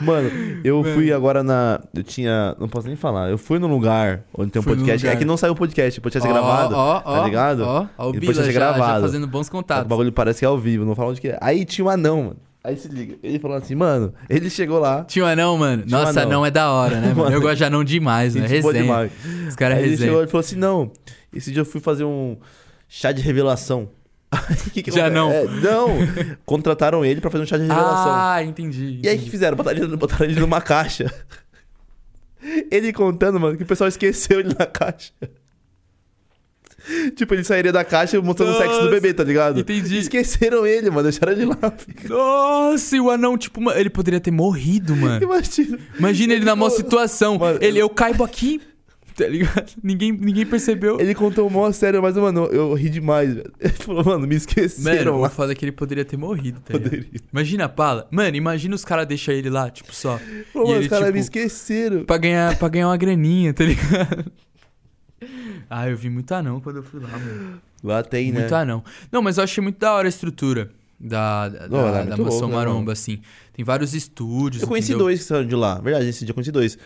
Mano, 0.00 0.30
eu 0.62 0.80
Mano. 0.82 0.94
fui 0.94 1.12
agora 1.12 1.42
na. 1.42 1.80
Eu 1.92 2.02
tinha. 2.04 2.54
Não 2.60 2.68
posso 2.68 2.86
nem 2.86 2.94
falar. 2.96 3.28
Eu 3.30 3.36
fui 3.36 3.58
num 3.58 3.66
lugar 3.66 4.22
onde 4.36 4.50
tem 4.52 4.60
um 4.60 4.62
Fui 4.62 4.76
podcast. 4.76 5.06
É 5.08 5.16
que 5.16 5.24
não 5.24 5.36
saiu 5.36 5.52
o 5.52 5.56
podcast, 5.56 5.98
o 5.98 6.02
podcast 6.02 6.28
é 6.28 6.30
Ó, 6.30 6.34
gravado. 6.34 6.74
ó, 6.76 7.00
tá 7.00 7.10
ó, 7.10 7.24
ligado? 7.24 7.60
Ó, 7.64 7.86
ó, 7.98 8.08
o 8.08 8.12
Bila 8.12 8.34
já, 8.34 8.42
é 8.42 8.44
já 8.46 8.52
gravado. 8.52 9.00
fazendo 9.02 9.26
bons 9.26 9.48
O 9.48 9.50
contatos. 9.50 9.88
bagulho 9.88 10.12
parece 10.12 10.38
que 10.40 10.44
é 10.44 10.48
ao 10.48 10.56
vivo, 10.58 10.84
não 10.84 10.94
fala 10.94 11.10
onde 11.10 11.20
que 11.20 11.28
é. 11.28 11.38
Aí 11.40 11.64
tinha 11.64 11.84
um 11.84 11.88
anão, 11.88 12.22
mano. 12.22 12.36
Aí 12.64 12.76
se 12.78 12.88
liga. 12.88 13.16
Ele 13.22 13.38
falou 13.38 13.58
assim, 13.58 13.74
mano, 13.74 14.14
ele 14.26 14.48
chegou 14.48 14.78
lá. 14.78 15.04
Tinha 15.04 15.26
um 15.26 15.28
anão, 15.28 15.58
mano. 15.58 15.82
Tinha 15.84 15.98
Nossa, 15.98 16.12
anão. 16.22 16.22
anão 16.30 16.46
é 16.46 16.50
da 16.50 16.70
hora, 16.72 16.98
né, 16.98 17.12
mano? 17.14 17.30
Eu 17.30 17.40
gosto 17.42 17.56
de 17.58 17.64
anão 17.64 17.84
demais, 17.84 18.34
né? 18.34 18.46
Resenha. 18.46 18.72
demais. 18.82 19.12
Os 19.48 19.54
caras 19.54 19.76
Aí 19.76 19.84
ele 19.84 19.96
chegou 19.98 20.06
resenham. 20.14 20.24
e 20.24 20.30
falou 20.30 20.40
assim: 20.40 20.56
não, 20.56 20.90
esse 21.34 21.52
dia 21.52 21.60
eu 21.60 21.66
fui 21.66 21.78
fazer 21.80 22.04
um 22.04 22.38
chá 22.88 23.12
de 23.12 23.20
revelação. 23.20 23.88
Que 24.72 24.82
que 24.82 24.90
Já 24.90 25.10
não. 25.10 25.30
É, 25.30 25.44
não. 25.44 25.88
Contrataram 26.46 27.04
ele 27.04 27.20
pra 27.20 27.30
fazer 27.30 27.44
um 27.44 27.46
chá 27.46 27.56
de 27.58 27.64
revelação. 27.64 28.12
Ah, 28.12 28.42
entendi. 28.42 28.98
E 29.02 29.08
aí 29.08 29.16
o 29.18 29.20
que 29.20 29.30
fizeram? 29.30 29.56
Botaram 29.56 29.78
ele, 29.82 29.96
botaram 29.96 30.24
ele 30.24 30.40
numa 30.40 30.60
caixa. 30.60 31.12
Ele 32.70 32.92
contando, 32.92 33.40
mano, 33.40 33.56
que 33.56 33.62
o 33.62 33.66
pessoal 33.66 33.88
esqueceu 33.88 34.40
ele 34.40 34.54
na 34.58 34.66
caixa. 34.66 35.12
Tipo, 37.16 37.34
ele 37.34 37.44
sairia 37.44 37.72
da 37.72 37.82
caixa 37.84 38.20
mostrando 38.20 38.52
o 38.52 38.56
sexo 38.58 38.74
do 38.74 38.78
Nossa, 38.84 38.90
bebê, 38.90 39.14
tá 39.14 39.24
ligado? 39.24 39.60
entendi. 39.60 39.98
Esqueceram 39.98 40.66
ele, 40.66 40.90
mano. 40.90 41.04
Deixaram 41.04 41.32
ele 41.32 41.46
lá. 41.46 41.58
Nossa, 42.08 42.96
e 42.96 43.00
o 43.00 43.10
anão, 43.10 43.36
tipo, 43.38 43.70
ele 43.72 43.90
poderia 43.90 44.20
ter 44.20 44.30
morrido, 44.30 44.94
mano. 44.96 45.22
Imagina. 45.22 45.78
Imagina 45.98 46.32
ele 46.34 46.44
na 46.44 46.54
maior 46.56 46.70
situação. 46.70 47.38
Mano, 47.38 47.58
ele, 47.60 47.78
eu- 47.78 47.84
eu 47.84 47.88
caibo 47.88 48.22
aqui, 48.24 48.60
tá 49.16 49.26
ligado? 49.26 49.70
Ninguém, 49.82 50.12
ninguém 50.12 50.44
percebeu. 50.44 50.98
Ele 51.00 51.14
contou 51.14 51.48
mó 51.48 51.70
sério, 51.72 52.02
mas, 52.02 52.16
mano, 52.16 52.46
eu 52.46 52.74
ri 52.74 52.88
demais, 52.90 53.32
velho. 53.34 53.52
Ele 53.60 53.72
falou, 53.72 54.04
mano, 54.04 54.26
me 54.26 54.34
esqueceram 54.34 55.18
Mano, 55.20 55.30
foda 55.30 55.52
é 55.52 55.54
que 55.54 55.64
ele 55.64 55.72
poderia 55.72 56.04
ter 56.04 56.16
morrido, 56.16 56.60
tá 56.60 56.74
ligado? 56.74 56.90
Poderia. 56.90 57.20
Imagina 57.32 57.64
a 57.64 57.68
pala. 57.68 58.06
Mano, 58.10 58.36
imagina 58.36 58.74
os 58.74 58.84
caras 58.84 59.06
deixam 59.06 59.32
ele 59.34 59.48
lá, 59.50 59.70
tipo, 59.70 59.94
só. 59.94 60.18
Pô, 60.52 60.60
mano, 60.64 60.74
ele, 60.74 60.80
os 60.84 60.88
caras 60.88 61.06
tipo, 61.06 61.14
me 61.14 61.20
esqueceram. 61.20 62.04
Pra 62.04 62.16
ganhar, 62.18 62.56
pra 62.58 62.68
ganhar 62.68 62.88
uma 62.88 62.96
graninha, 62.96 63.54
tá 63.54 63.64
ligado? 63.64 64.24
Ah, 65.76 65.88
eu 65.90 65.96
vi 65.96 66.08
muito 66.08 66.30
anão 66.32 66.60
quando 66.60 66.76
eu 66.76 66.82
fui 66.84 67.00
lá, 67.00 67.08
mano. 67.08 67.60
Lá 67.82 68.02
tem, 68.02 68.30
né? 68.30 68.40
Muito 68.40 68.54
anão. 68.54 68.84
Não, 69.10 69.20
mas 69.20 69.38
eu 69.38 69.44
achei 69.44 69.60
muito 69.62 69.78
da 69.78 69.92
hora 69.92 70.06
a 70.06 70.08
estrutura 70.08 70.70
da, 71.00 71.48
da, 71.48 71.68
Não, 71.68 71.78
ela 71.80 72.00
é 72.00 72.04
da 72.06 72.16
muito 72.16 72.30
Mansão 72.30 72.48
né, 72.48 72.54
Maromba, 72.54 72.78
mano? 72.78 72.90
assim. 72.92 73.20
Tem 73.52 73.64
vários 73.64 73.92
estúdios. 73.92 74.62
Eu 74.62 74.68
conheci 74.68 74.90
entendeu? 74.92 75.06
dois 75.06 75.18
que 75.20 75.24
saíram 75.26 75.48
de 75.48 75.56
lá. 75.56 75.80
Verdade, 75.80 76.06
esse 76.08 76.20
dia 76.24 76.30
eu 76.30 76.34
conheci 76.34 76.52
dois. 76.52 76.78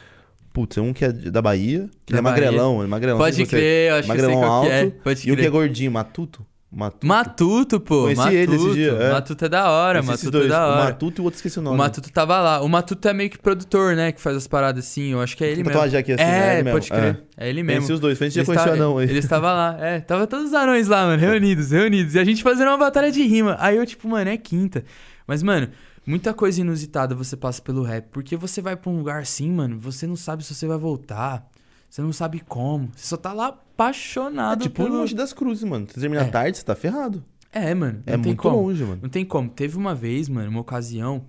Putz, 0.52 0.78
um 0.78 0.92
que 0.94 1.04
é 1.04 1.12
da 1.12 1.42
Bahia, 1.42 1.88
que 2.06 2.12
Da 2.14 2.18
ele 2.18 2.26
é 2.26 2.30
magrelão, 2.30 2.82
é 2.82 2.86
magrelão. 2.86 3.18
Pode 3.18 3.44
crer, 3.46 3.90
eu 3.90 3.96
acho 3.96 4.06
que 4.10 4.12
eu 4.12 4.16
sei 4.16 4.24
magrelão 4.24 4.40
qual 4.40 4.52
alto. 4.52 4.66
que 4.68 4.72
é. 4.72 4.90
Pode 4.90 5.28
E 5.28 5.32
um 5.32 5.34
que 5.34 5.40
é 5.40 5.44
crer. 5.44 5.50
gordinho, 5.50 5.92
Matuto. 5.92 6.46
Matuto. 6.70 7.06
Matuto, 7.06 7.80
pô. 7.80 8.02
Conheci 8.02 8.16
Matuto. 8.20 8.36
ele 8.36 8.54
esse 8.56 8.72
dia, 8.74 8.90
é. 8.92 9.12
Matuto 9.12 9.44
é 9.44 9.48
da 9.48 9.70
hora, 9.70 10.02
Conheci 10.02 10.26
Matuto 10.26 10.44
é 10.44 10.48
da 10.48 10.66
O 10.66 10.70
hora. 10.70 10.84
Matuto 10.84 11.20
e 11.20 11.22
o 11.22 11.24
outro 11.24 11.38
esqueci 11.38 11.58
o 11.58 11.62
O 11.62 11.64
nome. 11.64 11.78
Matuto 11.78 12.12
tava 12.12 12.38
lá. 12.40 12.60
O 12.60 12.68
Matuto 12.68 13.08
é 13.08 13.14
meio 13.14 13.30
que 13.30 13.38
produtor, 13.38 13.96
né? 13.96 14.12
Que 14.12 14.20
faz 14.20 14.36
as 14.36 14.46
paradas 14.46 14.84
assim. 14.84 15.12
Eu 15.12 15.20
acho 15.22 15.34
que 15.34 15.42
é 15.44 15.50
ele 15.50 15.62
mesmo. 15.64 15.80
aqui 15.80 16.12
assim, 16.12 16.22
é, 16.22 16.26
né? 16.26 16.54
Ele 16.56 16.62
mesmo. 16.64 16.78
pode 16.78 16.90
crer. 16.90 17.24
É, 17.38 17.48
ele 17.48 17.62
mesmo. 17.62 17.78
Conheci 17.80 17.92
os 17.94 18.00
dois, 18.00 18.18
foi 18.18 18.26
antes 18.26 18.34
de 18.34 18.40
Eles 18.40 18.46
conhecer 18.46 18.62
o 18.62 18.70
tava- 18.72 18.76
anão 18.76 18.98
aí. 18.98 19.08
Ele 19.08 19.18
estava 19.18 19.52
lá, 19.52 19.76
é. 19.80 20.00
Tava 20.00 20.26
todos 20.26 20.48
os 20.48 20.52
anões 20.52 20.88
lá, 20.88 21.06
mano, 21.06 21.18
reunidos, 21.18 21.70
reunidos. 21.70 22.14
E 22.14 22.18
a 22.18 22.24
gente 22.24 22.42
fazendo 22.42 22.68
uma 22.68 22.76
batalha 22.78 23.10
de 23.10 23.22
rima. 23.26 23.56
Aí 23.58 23.76
eu, 23.78 23.86
tipo, 23.86 24.06
mano, 24.06 24.28
é 24.28 24.36
quinta. 24.36 24.84
Mas, 25.26 25.42
mano, 25.42 25.68
muita 26.06 26.34
coisa 26.34 26.60
inusitada 26.60 27.14
você 27.14 27.34
passa 27.34 27.62
pelo 27.62 27.82
rap. 27.82 28.08
Porque 28.12 28.36
você 28.36 28.60
vai 28.60 28.76
pra 28.76 28.90
um 28.90 28.98
lugar 28.98 29.22
assim, 29.22 29.50
mano, 29.50 29.78
você 29.80 30.06
não 30.06 30.16
sabe 30.16 30.44
se 30.44 30.54
você 30.54 30.66
vai 30.66 30.76
voltar. 30.76 31.48
Você 31.88 32.02
não 32.02 32.12
sabe 32.12 32.40
como. 32.40 32.90
Você 32.94 33.06
só 33.06 33.16
tá 33.16 33.32
lá 33.32 33.46
É 33.46 33.48
apaixonado 33.48 34.62
tipo 34.62 34.82
pelo... 34.82 34.96
longe 34.98 35.14
das 35.14 35.32
cruzes, 35.32 35.64
mano. 35.64 35.86
Você 35.88 36.00
termina 36.00 36.22
É. 36.22 36.28
tarde, 36.28 36.58
você 36.58 36.64
tá 36.64 36.74
ferrado. 36.74 37.22
É, 37.52 37.72
mano. 37.74 38.02
É 38.06 38.16
muito 38.16 38.42
como. 38.42 38.56
longe, 38.60 38.84
mano. 38.84 38.98
Não 39.02 39.08
tem 39.08 39.24
como. 39.24 39.48
Teve 39.48 39.76
uma 39.76 39.94
vez, 39.94 40.28
mano, 40.28 40.50
uma 40.50 40.60
ocasião, 40.60 41.24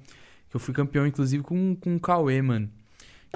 que 0.50 0.56
eu 0.56 0.60
fui 0.60 0.74
campeão, 0.74 1.06
inclusive, 1.08 1.44
com, 1.44 1.76
com 1.76 1.96
o 1.96 2.00
Cauê, 2.00 2.42
mano. 2.42 2.70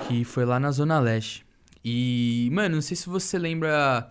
Que 0.08 0.24
foi 0.26 0.44
lá 0.46 0.60
na 0.60 0.72
Zona 0.72 1.00
Leste. 1.00 1.46
E, 1.86 2.50
mano, 2.52 2.76
não 2.76 2.82
sei 2.82 2.98
se 2.98 3.08
você 3.08 3.38
lembra 3.38 4.10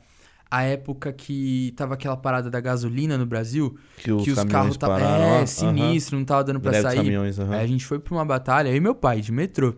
a 0.51 0.63
época 0.63 1.13
que 1.13 1.73
tava 1.77 1.95
aquela 1.95 2.17
parada 2.17 2.49
da 2.51 2.61
gasolina 2.61 3.19
no 3.19 3.27
Brasil. 3.27 3.77
Que 3.99 4.13
os, 4.13 4.25
que 4.25 4.31
os 4.31 4.37
caminhões 4.37 4.53
carros 4.53 4.77
tava. 4.77 4.95
pararam. 5.01 5.25
É, 5.43 5.47
sinistro, 5.47 6.17
não 6.19 6.25
tava 6.25 6.45
dando 6.45 6.61
pra 6.61 6.71
Greve 6.71 6.89
sair. 6.89 6.97
caminhões, 6.97 7.39
aham. 7.39 7.55
Aí 7.55 7.65
a 7.65 7.67
gente 7.67 7.85
foi 7.85 7.99
pra 7.99 8.15
uma 8.15 8.25
batalha, 8.25 8.69
eu 8.69 8.77
e 8.77 8.81
meu 8.81 8.95
pai, 8.95 9.21
de 9.21 9.33
metrô. 9.33 9.75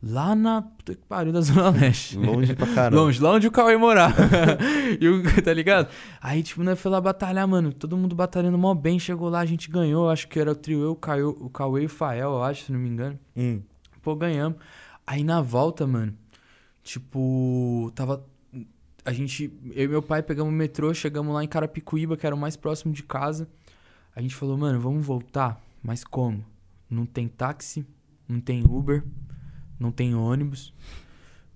Lá 0.00 0.34
na. 0.34 0.62
Puta 0.62 0.94
que 0.94 1.04
pariu 1.06 1.32
da 1.32 1.40
Zona 1.40 1.70
Leste. 1.70 2.16
Longe 2.16 2.54
pra 2.54 2.66
caramba. 2.72 3.02
Longe, 3.02 3.20
lá 3.20 3.32
onde 3.32 3.48
o 3.48 3.50
Cauê 3.50 3.76
morava. 3.76 4.14
e 5.00 5.08
o, 5.08 5.42
tá 5.42 5.52
ligado? 5.52 5.88
Aí, 6.20 6.42
tipo, 6.42 6.62
nós 6.62 6.80
foi 6.80 6.90
lá 6.90 7.00
batalhar, 7.00 7.46
mano. 7.48 7.72
Todo 7.72 7.96
mundo 7.96 8.14
batalhando 8.14 8.56
mó 8.56 8.74
bem. 8.74 8.98
Chegou 8.98 9.28
lá, 9.28 9.40
a 9.40 9.46
gente 9.46 9.68
ganhou. 9.68 10.08
Acho 10.08 10.28
que 10.28 10.38
era 10.38 10.52
o 10.52 10.54
trio 10.54 10.82
eu, 10.82 10.92
o 10.92 10.96
Cauê, 10.96 11.22
o 11.22 11.50
Cauê 11.50 11.82
e 11.82 11.86
o 11.86 11.88
Fael, 11.88 12.30
eu 12.30 12.42
acho, 12.42 12.66
se 12.66 12.72
não 12.72 12.78
me 12.78 12.88
engano. 12.88 13.18
Hum. 13.36 13.60
Pô, 14.00 14.14
ganhamos. 14.14 14.58
Aí 15.04 15.24
na 15.24 15.40
volta, 15.40 15.86
mano, 15.86 16.14
tipo, 16.82 17.90
tava. 17.94 18.24
A 19.04 19.12
gente, 19.12 19.52
eu 19.72 19.84
e 19.84 19.88
meu 19.88 20.02
pai 20.02 20.22
pegamos 20.22 20.52
o 20.52 20.56
metrô, 20.56 20.92
chegamos 20.92 21.34
lá 21.34 21.42
em 21.42 21.48
Carapicuíba, 21.48 22.16
que 22.16 22.26
era 22.26 22.34
o 22.34 22.38
mais 22.38 22.56
próximo 22.56 22.92
de 22.92 23.02
casa. 23.02 23.48
A 24.14 24.20
gente 24.20 24.34
falou, 24.34 24.56
mano, 24.56 24.78
vamos 24.78 25.04
voltar. 25.04 25.60
Mas 25.82 26.04
como? 26.04 26.44
Não 26.90 27.06
tem 27.06 27.26
táxi, 27.26 27.86
não 28.28 28.40
tem 28.40 28.64
Uber, 28.64 29.02
não 29.78 29.90
tem 29.90 30.14
ônibus. 30.14 30.72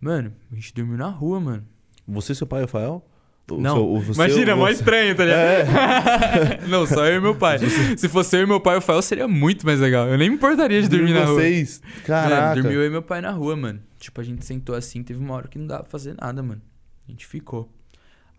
Mano, 0.00 0.32
a 0.50 0.54
gente 0.54 0.74
dormiu 0.74 0.96
na 0.96 1.08
rua, 1.08 1.40
mano. 1.40 1.64
Você 2.08 2.32
e 2.32 2.34
seu 2.34 2.46
pai, 2.46 2.62
Rafael? 2.62 3.06
O 3.50 3.56
Não. 3.58 3.74
seu- 3.76 4.00
você- 4.00 4.20
Imagina, 4.20 4.54
o- 4.54 4.58
mó 4.58 4.68
estranho, 4.68 5.14
tá 5.14 5.24
ligado? 5.24 6.66
não, 6.68 6.86
só 6.86 7.04
eu 7.06 7.18
e 7.18 7.20
meu 7.20 7.34
pai. 7.34 7.58
Se 7.96 8.08
fosse 8.08 8.36
eu 8.36 8.42
e 8.42 8.46
meu 8.46 8.60
pai, 8.60 8.76
o 8.78 8.80
Fael 8.80 9.02
seria 9.02 9.28
muito 9.28 9.66
mais 9.66 9.78
legal. 9.80 10.08
Eu 10.08 10.16
nem 10.16 10.30
me 10.30 10.36
importaria 10.36 10.80
de 10.80 10.88
dormir 10.88 11.12
na 11.12 11.24
rua. 11.24 11.34
vocês. 11.34 11.82
Caraca. 12.04 12.46
Mano, 12.50 12.62
dormiu 12.62 12.80
eu 12.80 12.86
e 12.86 12.90
meu 12.90 13.02
pai 13.02 13.20
na 13.20 13.30
rua, 13.30 13.54
mano. 13.56 13.80
Tipo, 13.98 14.20
a 14.20 14.24
gente 14.24 14.44
sentou 14.46 14.74
assim, 14.74 15.02
teve 15.02 15.20
uma 15.20 15.34
hora 15.34 15.48
que 15.48 15.58
não 15.58 15.66
dava 15.66 15.82
pra 15.82 15.90
fazer 15.90 16.14
nada, 16.20 16.42
mano. 16.42 16.62
A 17.06 17.10
gente 17.10 17.26
ficou. 17.26 17.70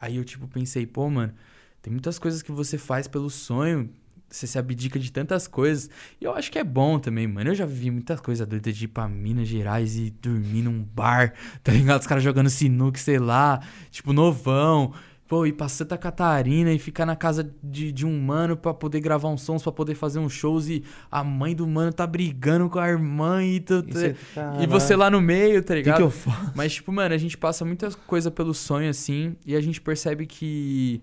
Aí 0.02 0.16
eu, 0.18 0.24
tipo, 0.24 0.48
pensei, 0.48 0.86
pô, 0.86 1.10
mano, 1.10 1.34
tem 1.82 1.92
muitas 1.92 2.18
coisas 2.18 2.42
que 2.42 2.52
você 2.52 2.78
faz 2.78 3.08
pelo 3.08 3.30
sonho. 3.30 3.90
Você 4.36 4.48
se 4.48 4.58
abdica 4.58 4.98
de 5.00 5.12
tantas 5.12 5.48
coisas. 5.48 5.90
E 6.20 6.26
eu 6.26 6.34
acho 6.34 6.52
que 6.52 6.58
é 6.58 6.64
bom 6.64 6.98
também, 6.98 7.28
mano. 7.28 7.52
Eu 7.52 7.56
já 7.56 7.66
vivi 7.66 7.92
muita 7.92 8.18
coisa 8.18 8.46
doida 8.46 8.72
de 8.74 8.86
ir 8.86 8.88
pra 8.88 9.08
Minas 9.08 9.48
Gerais 9.48 9.96
e 9.96 10.10
dormir 10.10 10.64
num 10.64 10.82
bar, 10.84 11.34
tá 11.64 11.72
ligado? 11.72 12.02
Os 12.02 12.08
caras 12.08 12.24
jogando 12.24 12.50
sinuca, 12.50 12.98
sei 13.00 13.20
lá, 13.20 13.62
tipo, 13.92 14.12
novão. 14.12 14.92
Pô, 15.28 15.46
ir 15.46 15.54
pra 15.54 15.68
Santa 15.70 15.98
Catarina 15.98 16.72
e 16.74 16.78
ficar 16.78 17.06
na 17.06 17.16
casa 17.16 17.50
de, 17.64 17.92
de 17.92 18.06
um 18.06 18.20
mano 18.22 18.58
pra 18.58 18.74
poder 18.74 19.00
gravar 19.00 19.30
uns 19.30 19.42
sons, 19.42 19.64
pra 19.64 19.72
poder 19.72 19.96
fazer 19.96 20.20
uns 20.20 20.34
shows 20.34 20.68
e 20.68 20.84
a 21.10 21.24
mãe 21.24 21.56
do 21.56 21.66
mano 21.66 21.92
tá 21.94 22.06
brigando 22.06 22.70
com 22.70 22.78
a 22.78 22.88
irmã 22.90 23.44
e, 23.44 23.60
tu, 23.60 23.84
é- 23.96 24.16
e 24.64 24.68
você 24.68 24.96
lá 24.96 25.10
no 25.10 25.22
meio, 25.22 25.64
tá 25.64 25.74
O 25.74 25.78
que, 25.78 25.84
ligado? 25.84 25.98
que 25.98 26.04
eu 26.04 26.12
faço? 26.12 26.52
Mas, 26.56 26.74
tipo, 26.74 26.92
mano, 26.92 27.16
a 27.16 27.18
gente 27.18 27.38
passa 27.38 27.64
muita 27.64 27.90
coisa 28.06 28.30
pelo 28.30 28.54
sonho, 28.54 28.90
assim, 28.90 29.36
e 29.46 29.56
a 29.56 29.62
gente 29.62 29.80
percebe 29.82 30.26
que, 30.28 31.02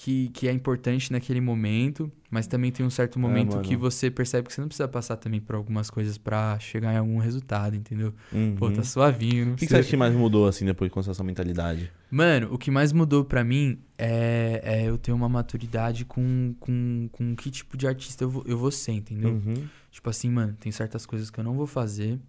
que, 0.00 0.28
que 0.28 0.46
é 0.46 0.52
importante 0.52 1.10
naquele 1.10 1.40
momento, 1.40 2.08
mas 2.30 2.46
também 2.46 2.70
tem 2.70 2.86
um 2.86 2.90
certo 2.90 3.18
momento 3.18 3.56
mano. 3.56 3.62
que 3.62 3.74
você 3.76 4.08
percebe 4.08 4.46
que 4.46 4.54
você 4.54 4.60
não 4.60 4.68
precisa 4.68 4.86
passar 4.86 5.16
também 5.16 5.40
por 5.40 5.56
algumas 5.56 5.90
coisas 5.90 6.16
pra 6.16 6.56
chegar 6.60 6.94
em 6.94 6.98
algum 6.98 7.18
resultado, 7.18 7.74
entendeu? 7.74 8.14
Uhum. 8.32 8.54
Pô, 8.54 8.70
tá 8.70 8.84
suavinho, 8.84 9.44
não 9.46 9.52
O 9.54 9.56
que, 9.56 9.66
que 9.66 9.72
você 9.72 9.78
acha 9.78 9.90
que 9.90 9.96
mais 9.96 10.14
mudou, 10.14 10.46
assim, 10.46 10.64
depois 10.64 10.88
com 10.92 11.00
essa 11.00 11.24
mentalidade? 11.24 11.90
Mano, 12.08 12.48
o 12.54 12.56
que 12.56 12.70
mais 12.70 12.92
mudou 12.92 13.24
pra 13.24 13.42
mim 13.42 13.76
é, 13.98 14.60
é 14.62 14.88
eu 14.88 14.96
ter 14.96 15.10
uma 15.10 15.28
maturidade 15.28 16.04
com, 16.04 16.54
com, 16.60 17.08
com 17.10 17.34
que 17.34 17.50
tipo 17.50 17.76
de 17.76 17.88
artista 17.88 18.22
eu 18.22 18.30
vou, 18.30 18.44
eu 18.46 18.56
vou 18.56 18.70
ser, 18.70 18.92
entendeu? 18.92 19.30
Uhum. 19.30 19.64
Tipo 19.90 20.08
assim, 20.10 20.30
mano, 20.30 20.54
tem 20.60 20.70
certas 20.70 21.04
coisas 21.04 21.28
que 21.28 21.40
eu 21.40 21.44
não 21.44 21.54
vou 21.54 21.66
fazer, 21.66 22.20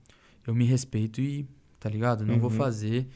eu 0.48 0.56
me 0.56 0.66
respeito 0.66 1.22
e, 1.22 1.46
tá 1.80 1.88
ligado? 1.88 2.26
Não 2.26 2.40
vou 2.40 2.50
Uhum. 2.50 2.58
fazer 2.58 3.08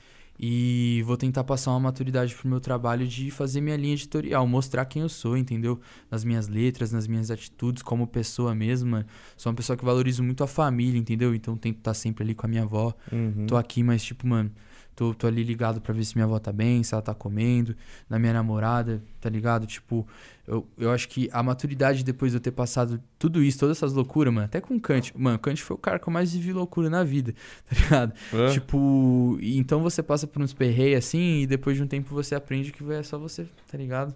e 0.45 1.01
vou 1.03 1.15
tentar 1.15 1.45
passar 1.45 1.71
uma 1.71 1.79
maturidade 1.79 2.35
pro 2.35 2.49
meu 2.49 2.59
trabalho 2.59 3.07
de 3.07 3.31
fazer 3.31 3.61
minha 3.61 3.77
linha 3.77 3.93
editorial, 3.93 4.45
mostrar 4.45 4.83
quem 4.83 5.01
eu 5.01 5.07
sou, 5.07 5.37
entendeu? 5.37 5.79
Nas 6.11 6.25
minhas 6.25 6.49
letras, 6.49 6.91
nas 6.91 7.07
minhas 7.07 7.31
atitudes, 7.31 7.81
como 7.81 8.05
pessoa 8.05 8.53
mesmo, 8.53 8.91
mano. 8.91 9.05
Sou 9.37 9.49
uma 9.49 9.55
pessoa 9.55 9.77
que 9.77 9.85
valorizo 9.85 10.21
muito 10.21 10.43
a 10.43 10.47
família, 10.47 10.99
entendeu? 10.99 11.33
Então 11.33 11.55
tento 11.55 11.77
estar 11.77 11.93
sempre 11.93 12.25
ali 12.25 12.35
com 12.35 12.45
a 12.45 12.49
minha 12.49 12.63
avó, 12.63 12.93
Uhum. 13.09 13.45
Tô 13.47 13.55
aqui, 13.55 13.81
mas 13.83 14.03
tipo, 14.03 14.27
mano, 14.27 14.51
tô, 14.95 15.13
tô 15.13 15.27
ali 15.27 15.43
ligado 15.43 15.81
pra 15.81 15.93
ver 15.93 16.03
se 16.05 16.15
minha 16.15 16.25
avó 16.25 16.37
tá 16.39 16.51
bem, 16.51 16.83
se 16.83 16.93
ela 16.93 17.01
tá 17.01 17.13
comendo, 17.13 17.75
na 18.09 18.17
minha 18.19 18.33
namorada, 18.33 19.01
tá 19.19 19.29
ligado? 19.29 19.65
Tipo, 19.65 20.07
eu, 20.47 20.67
eu 20.77 20.91
acho 20.91 21.07
que 21.09 21.29
a 21.31 21.41
maturidade 21.41 22.03
depois 22.03 22.31
de 22.31 22.37
eu 22.37 22.41
ter 22.41 22.51
passado 22.51 23.01
tudo 23.17 23.41
isso, 23.43 23.59
todas 23.59 23.77
essas 23.77 23.93
loucuras, 23.93 24.33
mano, 24.33 24.45
até 24.45 24.59
com 24.61 24.75
o 24.75 24.79
Kant, 24.81 25.11
mano, 25.17 25.37
o 25.37 25.39
Kant 25.39 25.61
foi 25.61 25.75
o 25.75 25.79
cara 25.79 25.97
que 25.99 26.07
eu 26.07 26.13
mais 26.13 26.33
vivi 26.33 26.53
loucura 26.53 26.89
na 26.89 27.03
vida, 27.03 27.33
tá 27.69 27.75
ligado? 27.75 28.13
É. 28.33 28.49
Tipo, 28.51 29.37
então 29.41 29.81
você 29.81 30.03
passa 30.03 30.27
por 30.27 30.41
uns 30.41 30.53
perreios 30.53 30.99
assim 31.05 31.41
e 31.41 31.47
depois 31.47 31.77
de 31.77 31.83
um 31.83 31.87
tempo 31.87 32.13
você 32.13 32.35
aprende 32.35 32.71
que 32.71 32.83
é 32.91 33.03
só 33.03 33.17
você, 33.17 33.45
tá 33.71 33.77
ligado? 33.77 34.13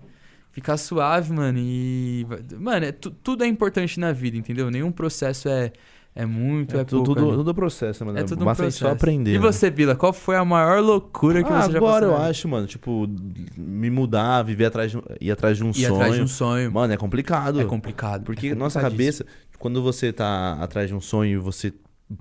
Ficar 0.52 0.76
suave, 0.78 1.32
mano, 1.32 1.60
e. 1.62 2.26
Mano, 2.60 2.86
é 2.88 2.92
tu- 2.92 3.12
tudo 3.12 3.44
é 3.44 3.48
importante 3.48 4.00
na 4.00 4.12
vida, 4.12 4.36
entendeu? 4.38 4.72
Nenhum 4.72 4.92
processo 4.92 5.48
é, 5.48 5.72
É 6.20 6.26
muito, 6.26 6.76
é, 6.76 6.80
É 6.80 6.84
tudo, 6.84 7.04
pouco. 7.04 7.20
tudo, 7.22 7.28
ali. 7.30 7.38
tudo 7.38 7.54
processo, 7.54 8.04
mano. 8.04 8.18
É 8.18 8.24
tudo 8.24 8.42
um 8.42 8.46
processo. 8.46 8.80
só 8.80 8.92
aprender. 8.92 9.32
E 9.36 9.38
né? 9.38 9.40
você, 9.40 9.70
Bila, 9.70 9.96
qual 9.96 10.12
foi 10.12 10.36
a 10.36 10.44
maior 10.44 10.82
loucura 10.82 11.44
que 11.44 11.52
Ah, 11.54 11.62
você 11.62 11.72
já 11.74 11.78
agora 11.78 12.06
eu 12.08 12.12
passou? 12.12 12.26
acho, 12.26 12.48
mano, 12.48 12.66
tipo, 12.66 13.08
me 13.56 13.90
mudar, 13.92 14.42
viver 14.42 14.66
atrás 14.66 14.90
de, 14.90 14.98
um- 14.98 15.04
ir 15.22 15.30
atrás 15.30 15.58
de 15.58 15.64
um 15.64 15.70
Ir 15.70 15.74
sonho. 15.76 15.94
atrás 15.96 16.16
de 16.16 16.22
um 16.24 16.28
sonho. 16.28 16.72
Mano, 16.72 16.92
é 16.92 16.98
complicado. 16.98 17.62
É 17.62 17.66
complicado. 17.66 18.24
Porque 18.24 18.48
é 18.48 18.56
nossa 18.56 18.82
cabeça, 18.82 19.26
quando 19.60 19.82
você 19.84 20.12
tá 20.12 20.54
atrás 20.60 20.90
de 20.90 20.96
um 20.96 21.02
sonho 21.02 21.34
e 21.34 21.38
você 21.38 21.72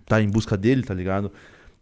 tá 0.04 0.20
em 0.20 0.28
busca 0.28 0.56
dele, 0.58 0.82
tá 0.82 0.92
ligado? 0.92 1.32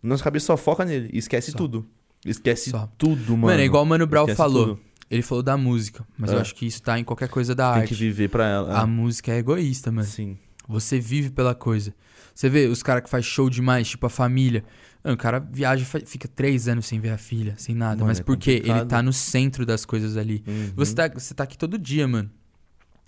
Nossa 0.01 0.23
cabeça 0.23 0.47
só 0.47 0.57
foca 0.57 0.85
nele 0.85 1.11
e 1.13 1.19
esquece 1.19 1.51
Só. 1.51 1.59
tudo. 1.59 1.85
Esquece 2.25 2.71
Só. 2.71 2.89
tudo, 2.97 3.33
mano. 3.33 3.47
Mano, 3.49 3.61
é 3.61 3.65
igual 3.65 3.83
o 3.83 3.87
Mano 3.87 4.07
Brown 4.07 4.23
Esquece 4.25 4.37
falou. 4.37 4.67
tudo. 4.69 4.81
Ele 5.11 5.23
falou 5.23 5.43
da 5.43 5.57
música, 5.57 6.07
mas 6.17 6.31
eu 6.31 6.39
É. 6.39 6.41
acho 6.41 6.55
que 6.55 6.65
isso 6.65 6.81
tá 6.81 6.99
em 6.99 7.05
qualquer 7.05 7.29
coisa 7.29 7.55
da 7.55 7.73
Tem 7.73 7.81
arte. 7.83 7.89
que 7.89 7.95
viver 7.95 8.29
pra 8.29 8.47
ela. 8.47 8.79
A 8.79 8.87
música 8.87 9.33
é 9.33 9.39
egoísta, 9.39 9.91
mano. 9.91 10.07
Sim. 10.07 10.39
Você 10.69 10.99
vive 10.99 11.29
pela 11.31 11.55
coisa. 11.55 11.93
Você 12.35 12.49
vê 12.49 12.67
os 12.67 12.83
caras 12.83 13.05
que 13.05 13.09
faz 13.09 13.25
show 13.25 13.49
demais, 13.49 13.89
tipo 13.89 14.05
a 14.07 14.11
família. 14.11 14.65
Mano, 15.05 15.15
o 15.15 15.19
cara 15.19 15.39
viaja, 15.39 15.85
fica 15.85 16.27
três 16.27 16.67
anos 16.67 16.87
sem 16.87 16.99
ver 16.99 17.11
a 17.11 17.19
filha, 17.19 17.55
sem 17.57 17.75
nada. 17.75 17.97
Mano, 17.97 18.07
mas 18.07 18.21
é 18.21 18.23
por 18.23 18.37
quê? 18.37 18.63
Ele 18.65 18.85
tá 18.87 19.03
no 19.03 19.13
centro 19.13 19.65
das 19.65 19.85
coisas 19.85 20.17
ali. 20.17 20.43
Uhum. 20.47 20.73
Você, 20.75 20.95
tá, 20.95 21.09
você 21.09 21.33
tá 21.33 21.45
aqui 21.45 21.57
todo 21.57 21.79
dia, 21.79 22.09
mano. 22.09 22.31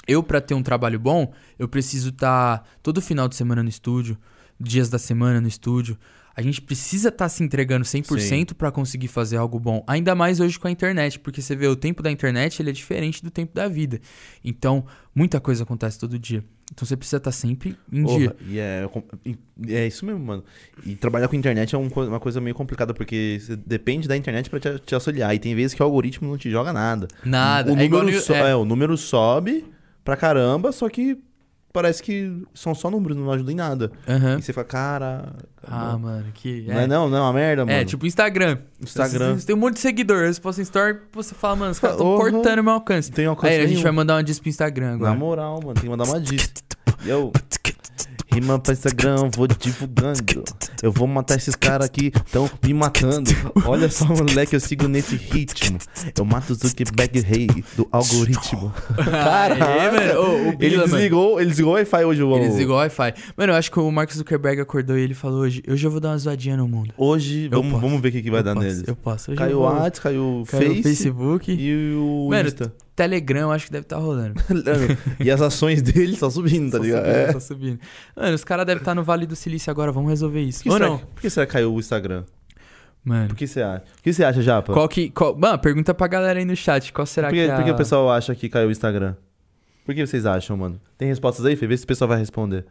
Eu, 0.06 0.22
pra 0.22 0.40
ter 0.40 0.54
um 0.54 0.62
trabalho 0.62 1.00
bom, 1.00 1.32
eu 1.58 1.68
preciso 1.68 2.10
estar 2.10 2.64
todo 2.82 3.02
final 3.02 3.26
de 3.26 3.34
semana 3.34 3.62
no 3.62 3.68
estúdio, 3.68 4.16
dias 4.60 4.88
da 4.88 4.98
semana 4.98 5.40
no 5.40 5.48
estúdio. 5.48 5.98
A 6.36 6.42
gente 6.42 6.60
precisa 6.60 7.08
estar 7.08 7.28
se 7.30 7.42
entregando 7.42 7.84
100% 7.84 8.54
pra 8.54 8.70
conseguir 8.70 9.08
fazer 9.08 9.38
algo 9.38 9.58
bom. 9.58 9.82
Ainda 9.86 10.14
mais 10.14 10.38
hoje 10.38 10.60
com 10.60 10.68
a 10.68 10.70
internet, 10.70 11.18
porque 11.18 11.40
você 11.40 11.56
vê, 11.56 11.66
o 11.66 11.74
tempo 11.74 12.02
da 12.02 12.10
internet 12.10 12.60
ele 12.60 12.68
é 12.68 12.72
diferente 12.74 13.24
do 13.24 13.30
tempo 13.30 13.54
da 13.54 13.66
vida. 13.66 14.00
Então, 14.44 14.84
muita 15.14 15.40
coisa 15.40 15.62
acontece 15.62 15.98
todo 15.98 16.18
dia. 16.18 16.44
Então 16.72 16.86
você 16.86 16.96
precisa 16.96 17.18
estar 17.18 17.30
sempre 17.32 17.76
em 17.92 18.02
Porra, 18.02 18.18
dia. 18.18 18.36
E 18.48 18.58
é, 18.58 18.88
é 19.68 19.86
isso 19.86 20.04
mesmo, 20.04 20.20
mano. 20.20 20.44
E 20.84 20.96
trabalhar 20.96 21.28
com 21.28 21.36
internet 21.36 21.74
é 21.74 21.78
um 21.78 21.86
uma 21.88 22.18
coisa 22.20 22.40
meio 22.40 22.54
complicada, 22.54 22.92
porque 22.92 23.38
você 23.40 23.56
depende 23.56 24.08
da 24.08 24.16
internet 24.16 24.50
pra 24.50 24.58
te, 24.58 24.78
te 24.80 24.94
auxiliar. 24.94 25.34
E 25.34 25.38
tem 25.38 25.54
vezes 25.54 25.74
que 25.74 25.82
o 25.82 25.84
algoritmo 25.86 26.28
não 26.28 26.36
te 26.36 26.50
joga 26.50 26.72
nada. 26.72 27.06
Nada. 27.24 27.72
O 27.72 27.76
é 27.78 27.88
número, 27.88 28.20
so- 28.20 28.34
é. 28.34 28.50
é, 28.50 28.56
o 28.56 28.64
número 28.64 28.96
sobe 28.96 29.64
pra 30.04 30.16
caramba, 30.16 30.72
só 30.72 30.88
que 30.88 31.18
parece 31.76 32.02
que 32.02 32.42
são 32.54 32.74
só 32.74 32.90
números, 32.90 33.14
não 33.16 33.30
ajudam 33.30 33.52
em 33.52 33.56
nada. 33.56 33.92
Aham. 34.08 34.38
E 34.38 34.42
você 34.42 34.50
fala, 34.52 34.66
cara. 34.66 35.32
Ah, 35.62 35.98
mano, 35.98 36.24
que. 36.32 36.62
não 36.66 36.80
é 36.80 36.86
não, 36.86 37.08
não 37.10 37.18
é 37.18 37.20
uma 37.20 37.32
merda, 37.34 37.66
mano. 37.66 37.76
É, 37.76 37.84
tipo 37.84 38.06
Instagram. 38.06 38.56
Instagram. 38.80 39.34
Você, 39.34 39.40
você 39.40 39.46
tem 39.48 39.54
um 39.56 39.58
monte 39.58 39.74
de 39.74 39.80
seguidor. 39.80 40.32
Você 40.32 40.40
posta 40.40 40.62
em 40.62 40.64
story 40.64 40.98
você 41.12 41.34
fala, 41.34 41.56
mano, 41.56 41.72
os 41.72 41.78
caras 41.78 41.96
estão 41.96 42.10
Uhum. 42.12 42.18
cortando 42.18 42.62
meu 42.64 42.72
alcance. 42.72 43.12
Tem 43.12 43.26
alcance 43.26 43.52
Aí 43.52 43.58
a 43.58 43.62
gente 43.62 43.70
nenhum. 43.72 43.82
vai 43.82 43.92
mandar 43.92 44.14
uma 44.14 44.24
diss 44.24 44.38
pro 44.38 44.48
Instagram 44.48 44.88
Na 44.88 44.94
agora. 44.94 45.14
moral, 45.14 45.60
mano, 45.62 45.74
tem 45.74 45.82
que 45.82 45.88
mandar 45.90 46.04
uma 46.04 46.18
diss. 46.20 46.50
Eu. 47.04 47.30
Rima 48.36 48.58
pra 48.58 48.74
Instagram, 48.74 49.30
vou 49.34 49.46
divulgando. 49.46 50.44
Eu 50.82 50.92
vou 50.92 51.08
matar 51.08 51.36
esses 51.36 51.56
caras 51.56 51.86
aqui, 51.86 52.10
tão 52.30 52.50
me 52.62 52.74
matando. 52.74 53.30
Olha 53.64 53.90
só, 53.90 54.04
moleque, 54.04 54.54
eu 54.54 54.60
sigo 54.60 54.86
nesse 54.86 55.16
ritmo. 55.16 55.78
Eu 56.18 56.22
mato 56.26 56.52
o 56.52 56.54
Zuckerberg 56.54 57.18
rei 57.20 57.46
do 57.74 57.88
algoritmo. 57.90 58.70
Aê, 58.98 59.90
mano. 59.90 60.20
Ô, 60.20 60.50
o 60.50 60.56
Ele 60.60 60.76
desligou, 60.76 61.40
ele 61.40 61.48
desligou 61.48 61.72
o 61.72 61.76
Wi-Fi 61.76 62.04
hoje, 62.04 62.22
o 62.22 62.36
Ele 62.36 62.48
desligou 62.48 62.76
o 62.76 62.78
Wi-Fi. 62.78 63.14
Mano, 63.38 63.52
eu 63.54 63.56
acho 63.56 63.70
que 63.72 63.80
o 63.80 63.90
Mark 63.90 64.12
Zuckerberg 64.12 64.60
acordou 64.60 64.98
e 64.98 65.00
ele 65.00 65.14
falou 65.14 65.40
hoje: 65.40 65.62
Hoje 65.66 65.86
eu 65.86 65.90
vou 65.90 65.98
dar 65.98 66.10
uma 66.10 66.18
zoadinha 66.18 66.58
no 66.58 66.68
mundo. 66.68 66.92
Hoje, 66.98 67.44
Eu 67.44 67.50
vamos, 67.62 67.72
posso. 67.72 67.80
vamos 67.86 68.02
ver 68.02 68.08
o 68.08 68.12
que, 68.12 68.22
que 68.22 68.30
vai 68.30 68.40
eu 68.40 68.44
dar 68.44 68.54
posso, 68.54 68.66
neles. 68.66 68.84
Eu 68.86 68.96
posso. 68.96 69.30
Hoje 69.30 69.38
Caiu 69.38 69.56
o 69.56 69.60
vou... 69.62 69.70
WhatsApp, 69.70 70.00
caiu 70.00 70.22
o 70.42 70.44
Caiu 70.46 70.66
Face 70.68 70.80
o 70.80 70.82
Facebook. 70.82 71.52
e 71.58 71.94
o 71.94 72.28
Mano, 72.30 72.48
Insta. 72.48 72.72
Telegram, 72.96 73.52
acho 73.52 73.66
que 73.66 73.72
deve 73.72 73.84
estar 73.84 73.98
rolando. 73.98 74.34
e 75.20 75.30
as 75.30 75.40
ações 75.42 75.82
dele 75.82 76.14
estão 76.14 76.30
subindo, 76.30 76.72
tá 76.72 76.78
Só 76.78 76.82
ligado? 76.82 77.04
subindo, 77.04 77.16
É. 77.28 77.32
só 77.32 77.40
subindo. 77.40 77.80
Mano, 78.16 78.34
os 78.34 78.42
caras 78.42 78.64
devem 78.66 78.80
estar 78.80 78.94
no 78.94 79.04
Vale 79.04 79.26
do 79.26 79.36
Silício 79.36 79.70
agora. 79.70 79.92
Vamos 79.92 80.08
resolver 80.10 80.40
isso. 80.40 80.60
Por 80.60 80.62
que, 80.64 80.68
Ou 80.70 80.76
será, 80.78 80.88
não? 80.88 80.98
por 80.98 81.20
que 81.20 81.30
será 81.30 81.46
que 81.46 81.52
caiu 81.52 81.74
o 81.74 81.78
Instagram? 81.78 82.24
Mano. 83.04 83.28
Por 83.28 83.36
que 83.36 83.46
você 83.46 83.62
acha? 83.62 83.84
O 83.98 84.02
que 84.02 84.12
você 84.12 84.24
acha, 84.24 84.42
Japa? 84.42 84.72
Qual 84.72 84.88
que. 84.88 85.10
Qual... 85.10 85.36
Mano, 85.36 85.58
pergunta 85.58 85.94
pra 85.94 86.08
galera 86.08 86.38
aí 86.38 86.44
no 86.44 86.56
chat. 86.56 86.92
Qual 86.92 87.06
será 87.06 87.28
por 87.28 87.34
que, 87.34 87.44
que 87.44 87.50
é. 87.50 87.54
por 87.54 87.64
que 87.64 87.70
o 87.70 87.76
pessoal 87.76 88.10
acha 88.10 88.34
que 88.34 88.48
caiu 88.48 88.68
o 88.68 88.72
Instagram? 88.72 89.14
Por 89.84 89.94
que 89.94 90.04
vocês 90.04 90.26
acham, 90.26 90.56
mano? 90.56 90.80
Tem 90.98 91.06
respostas 91.06 91.44
aí, 91.46 91.54
Fê? 91.54 91.66
Vê 91.68 91.76
se 91.76 91.84
o 91.84 91.86
pessoal 91.86 92.08
vai 92.08 92.18
responder. 92.18 92.64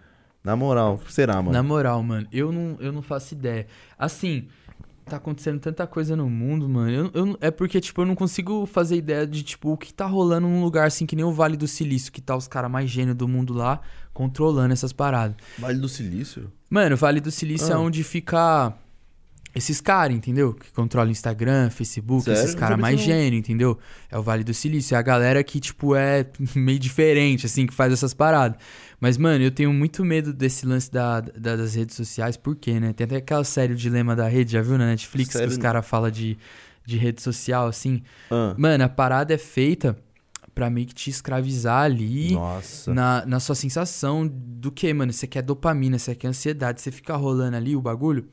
Na 0.44 0.56
moral, 0.56 1.00
será, 1.10 1.36
mano? 1.36 1.52
Na 1.54 1.64
moral, 1.64 2.04
mano, 2.04 2.28
eu 2.32 2.52
não, 2.52 2.78
eu 2.80 2.92
não 2.92 3.02
faço 3.02 3.34
ideia. 3.34 3.66
Assim, 3.98 4.48
tá 5.06 5.18
acontecendo 5.18 5.60
tanta 5.60 5.86
coisa 5.86 6.16
no 6.16 6.30
mundo, 6.30 6.68
mano. 6.68 6.92
Eu, 6.92 7.12
eu- 7.14 7.38
é 7.40 7.52
porque, 7.52 7.80
tipo, 7.80 8.02
eu 8.02 8.06
não 8.06 8.16
consigo 8.16 8.66
fazer 8.66 8.96
ideia 8.96 9.26
de, 9.28 9.44
tipo, 9.44 9.72
o 9.72 9.78
que 9.78 9.94
tá 9.94 10.06
rolando 10.06 10.48
num 10.48 10.64
lugar 10.64 10.88
assim 10.88 11.06
que 11.06 11.16
nem 11.16 11.24
o 11.24 11.32
Vale 11.32 11.56
do 11.56 11.68
Silício, 11.68 12.12
que 12.12 12.22
tá 12.22 12.36
os 12.36 12.48
caras 12.48 12.70
mais 12.72 12.90
gênios 12.90 13.16
do 13.16 13.28
mundo 13.28 13.54
lá 13.54 13.82
controlando 14.14 14.74
essas 14.74 14.92
paradas. 14.94 15.36
Vale 15.60 15.78
do 15.78 15.88
Silício? 15.90 16.52
Mano, 16.70 16.96
o 16.96 16.98
Vale 16.98 17.20
do 17.22 17.30
Silício 17.32 17.70
é 17.72 17.74
Ah. 17.76 17.80
onde 17.80 18.04
fica 18.04 18.74
esses 19.54 19.80
caras, 19.80 20.16
entendeu? 20.16 20.54
Que 20.54 20.70
controlam 20.74 21.12
Instagram, 21.12 21.70
Facebook, 21.70 22.26
Sério? 22.26 22.40
esses 22.42 22.56
caras 22.56 22.78
mais 22.78 23.00
gênios, 23.00 23.40
entendeu? 23.40 23.78
É 24.12 24.18
o 24.18 24.22
Vale 24.24 24.44
do 24.44 24.54
Silício. 24.54 24.96
É 24.96 24.98
a 24.98 25.02
galera 25.02 25.42
que, 25.44 25.60
tipo, 25.62 25.96
é 25.96 26.26
meio 26.56 26.78
diferente, 26.80 27.46
assim, 27.46 27.66
que 27.66 27.74
faz 27.74 27.94
essas 27.94 28.14
paradas. 28.14 28.58
Mas, 29.00 29.18
mano, 29.18 29.44
eu 29.44 29.52
tenho 29.52 29.72
muito 29.74 30.04
medo 30.06 30.34
desse 30.34 30.66
lance 30.66 30.92
da, 30.92 31.20
da- 31.22 31.56
das 31.56 31.76
redes 31.76 31.96
sociais, 31.96 32.38
por 32.38 32.56
quê, 32.56 32.80
né? 32.80 32.94
Tem 32.94 33.06
até 33.06 33.18
aquela 33.18 33.44
série 33.44 33.74
O 33.74 33.76
Dilema 33.76 34.16
da 34.16 34.28
Rede, 34.28 34.54
já 34.54 34.62
viu 34.62 34.78
na 34.78 34.86
Netflix? 34.88 35.36
Que 35.36 35.44
os 35.46 35.58
caras 35.58 35.86
falam 35.86 36.10
de, 36.10 36.38
de 36.86 36.98
rede 36.98 37.22
social, 37.22 37.68
assim. 37.68 38.02
Ah. 38.32 38.56
Mano, 38.58 38.84
a 38.84 38.90
parada 38.90 39.34
é 39.34 39.38
feita 39.38 39.98
pra 40.54 40.70
meio 40.70 40.88
que 40.88 40.94
te 40.96 41.10
escravizar 41.10 41.84
ali 41.84 42.32
Nossa. 42.32 42.94
na, 42.94 43.26
na 43.26 43.40
sua 43.42 43.56
sensação 43.56 44.26
do 44.26 44.72
que, 44.72 44.94
mano? 44.94 45.12
Você 45.12 45.28
quer 45.28 45.42
dopamina, 45.42 46.00
você 46.00 46.16
quer 46.16 46.30
ansiedade, 46.30 46.80
você 46.82 46.92
fica 46.92 47.16
rolando 47.18 47.58
ali 47.58 47.76
o 47.76 47.82
bagulho. 47.82 48.26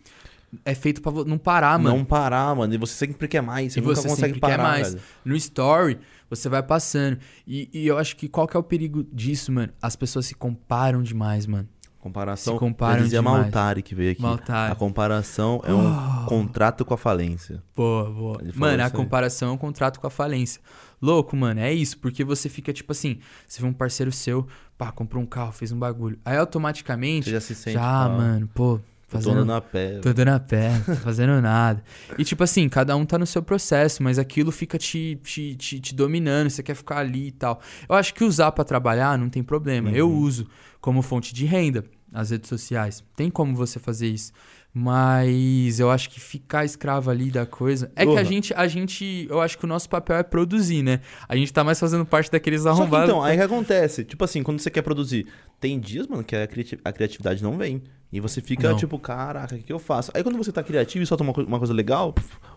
É 0.65 0.75
feito 0.75 1.01
pra 1.03 1.11
vo- 1.11 1.25
não 1.25 1.39
parar, 1.39 1.79
mano. 1.79 1.97
não 1.97 2.05
parar, 2.05 2.55
mano. 2.55 2.73
E 2.75 2.77
você 2.79 2.93
sempre 2.95 3.27
quer 3.27 3.41
mais. 3.41 3.73
Você 3.73 3.81
E 3.81 3.83
nunca 3.83 3.95
você 3.97 4.07
consegue 4.07 4.39
parar, 4.39 4.57
quer 4.57 4.63
mais. 4.63 4.89
velho. 4.93 5.03
No 5.25 5.35
story, 5.35 5.99
você 6.37 6.49
vai 6.49 6.63
passando. 6.63 7.19
E, 7.47 7.69
e 7.73 7.87
eu 7.87 7.99
acho 7.99 8.17
que 8.17 8.29
qual 8.29 8.47
que 8.47 8.57
é 8.57 8.61
o 8.61 8.63
perigo 8.63 9.05
disso, 9.13 9.53
mano? 9.53 9.73
As 9.81 9.95
pessoas 9.97 10.27
se 10.27 10.35
comparam 10.35 11.03
demais, 11.03 11.47
mano. 11.47 11.69
Comparação. 11.99 12.55
Se 12.55 12.59
comparam 12.59 13.03
dizia 13.05 13.21
demais. 13.21 13.43
Maltari 13.43 13.81
que 13.83 13.95
veio 13.95 14.13
aqui. 14.13 14.23
Maltari. 14.23 14.73
A 14.73 14.75
comparação 14.75 15.61
é 15.65 15.73
um 15.73 16.27
contrato 16.27 16.85
com 16.85 16.95
a 16.95 16.97
falência. 16.97 17.63
Boa, 17.77 18.11
boa. 18.11 18.41
Mano, 18.57 18.83
a 18.83 18.87
aí. 18.87 18.91
comparação 18.91 19.51
é 19.51 19.53
um 19.53 19.57
contrato 19.57 20.01
com 20.01 20.07
a 20.09 20.11
falência. 20.11 20.61
Louco, 21.01 21.37
mano, 21.37 21.61
é 21.61 21.73
isso. 21.73 21.99
Porque 21.99 22.25
você 22.25 22.49
fica, 22.49 22.73
tipo 22.73 22.91
assim, 22.91 23.19
você 23.47 23.61
vê 23.61 23.69
um 23.69 23.73
parceiro 23.73 24.11
seu, 24.11 24.49
pá, 24.77 24.91
comprou 24.91 25.23
um 25.23 25.27
carro, 25.27 25.53
fez 25.53 25.71
um 25.71 25.79
bagulho. 25.79 26.19
Aí 26.25 26.37
automaticamente, 26.37 27.27
Você 27.27 27.31
já 27.31 27.41
se 27.41 27.55
sente. 27.55 27.75
já, 27.75 28.09
mano, 28.09 28.49
pô, 28.53 28.81
eu 29.17 29.21
tô 29.23 29.25
fazendo 29.29 29.43
andando 29.43 29.53
a 29.57 29.61
pé. 29.61 29.99
Tô 30.01 30.13
dando 30.13 30.29
a 30.29 30.41
pé, 30.41 30.71
não 30.73 30.95
tô 30.97 31.01
fazendo 31.03 31.41
nada. 31.41 31.83
E 32.19 32.25
tipo 32.25 32.43
assim, 32.43 32.69
cada 32.69 32.97
um 32.97 33.05
tá 33.05 33.19
no 33.19 33.27
seu 33.27 33.43
processo, 33.43 34.03
mas 34.03 34.19
aquilo 34.19 34.51
fica 34.53 34.79
te, 34.79 35.19
te, 35.23 35.55
te, 35.57 35.81
te 35.81 35.95
dominando, 35.95 36.51
você 36.51 36.63
quer 36.63 36.75
ficar 36.75 36.99
ali 36.99 37.29
e 37.29 37.33
tal. 37.33 37.61
Eu 37.89 37.95
acho 37.95 38.15
que 38.15 38.25
usar 38.25 38.53
pra 38.53 38.65
trabalhar 38.65 39.19
não 39.19 39.29
tem 39.29 39.43
problema. 39.43 39.91
Eu 39.91 40.09
Uhum. 40.09 40.19
uso 40.19 40.47
como 40.81 41.03
fonte 41.03 41.33
de 41.35 41.45
renda 41.45 41.85
as 42.13 42.31
redes 42.31 42.49
sociais. 42.49 43.03
Tem 43.17 43.31
como 43.31 43.55
você 43.55 43.79
fazer 43.79 44.09
isso. 44.09 44.33
Mas 44.75 45.79
eu 45.81 45.91
acho 45.91 46.09
que 46.11 46.19
ficar 46.19 46.65
escravo 46.65 47.11
ali 47.11 47.31
da 47.31 47.45
coisa. 47.45 47.93
É 47.95 48.05
que 48.05 48.11
a 48.11 48.15
Porra. 48.15 48.25
gente, 48.25 48.55
a 48.55 48.67
gente. 48.67 49.27
Eu 49.29 49.41
acho 49.41 49.59
que 49.59 49.65
o 49.65 49.69
nosso 49.69 49.89
papel 49.89 50.17
é 50.17 50.23
produzir, 50.23 50.83
né? 50.83 51.01
A 51.29 51.37
gente 51.37 51.53
tá 51.53 51.63
mais 51.63 51.79
fazendo 51.79 52.05
parte 52.07 52.31
daqueles 52.31 52.65
arrombados. 52.67 53.09
então, 53.09 53.23
aí 53.23 53.37
que 53.37 53.43
acontece? 53.43 54.03
Tipo 54.05 54.25
assim, 54.25 54.43
quando 54.43 54.61
você 54.61 54.71
quer 54.71 54.83
produzir, 54.83 55.27
tem 55.61 55.79
dias, 55.79 56.07
mano, 56.07 56.25
que 56.25 56.35
a 56.35 56.93
criatividade 56.93 57.43
não 57.43 57.57
vem. 57.59 57.83
E 58.13 58.21
você 58.21 58.43
fica, 58.43 58.69
Não. 58.69 58.77
tipo, 58.77 58.99
caraca, 58.99 59.55
o 59.55 59.59
que, 59.59 59.65
que 59.65 59.73
eu 59.73 59.79
faço? 59.79 60.11
Aí 60.15 60.23
quando 60.23 60.37
você 60.37 60.53
tá 60.53 60.63
criativo 60.63 61.03
e 61.03 61.07
solta 61.07 61.25
uma, 61.25 61.33
uma 61.33 61.59
coisa 61.59 61.73
legal, 61.73 62.15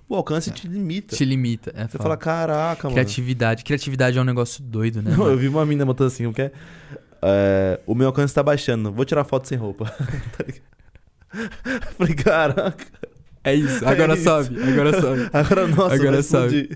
o 0.10 0.14
alcance 0.16 0.51
te 0.51 0.68
limita. 0.68 1.16
Te 1.16 1.24
limita. 1.24 1.72
É 1.74 1.88
Você 1.88 1.97
fala, 1.97 2.18
caraca, 2.18 2.84
mano. 2.84 2.95
Criatividade. 2.95 3.64
Criatividade 3.64 4.18
é 4.18 4.22
um 4.22 4.26
negócio 4.26 4.62
doido, 4.62 5.01
né? 5.01 5.12
Não, 5.12 5.20
mano? 5.20 5.32
eu 5.32 5.38
vi 5.38 5.47
uma 5.47 5.66
mina 5.66 5.86
botando 5.86 6.08
assim, 6.08 6.26
o 6.26 6.34
que 6.34 6.41
é? 6.41 6.51
É, 7.22 7.80
o 7.88 7.95
meu 7.95 8.08
alcance 8.08 8.34
tá 8.34 8.43
baixando, 8.43 8.91
vou 8.91 9.06
tirar 9.06 9.24
foto 9.24 9.47
sem 9.47 9.58
roupa. 9.58 9.86
Tá? 10.38 10.45
Falei, 11.97 12.14
caraca, 12.16 12.86
É 13.43 13.53
isso. 13.53 13.86
Agora 13.88 14.14
É 14.14 14.16
isso. 14.16 14.24
sobe. 14.24 14.62
Agora 14.64 15.01
sobe. 15.01 15.30
agora 15.34 15.68
nossa, 15.68 15.95
Agora 15.95 16.24
sabe. 16.24 16.70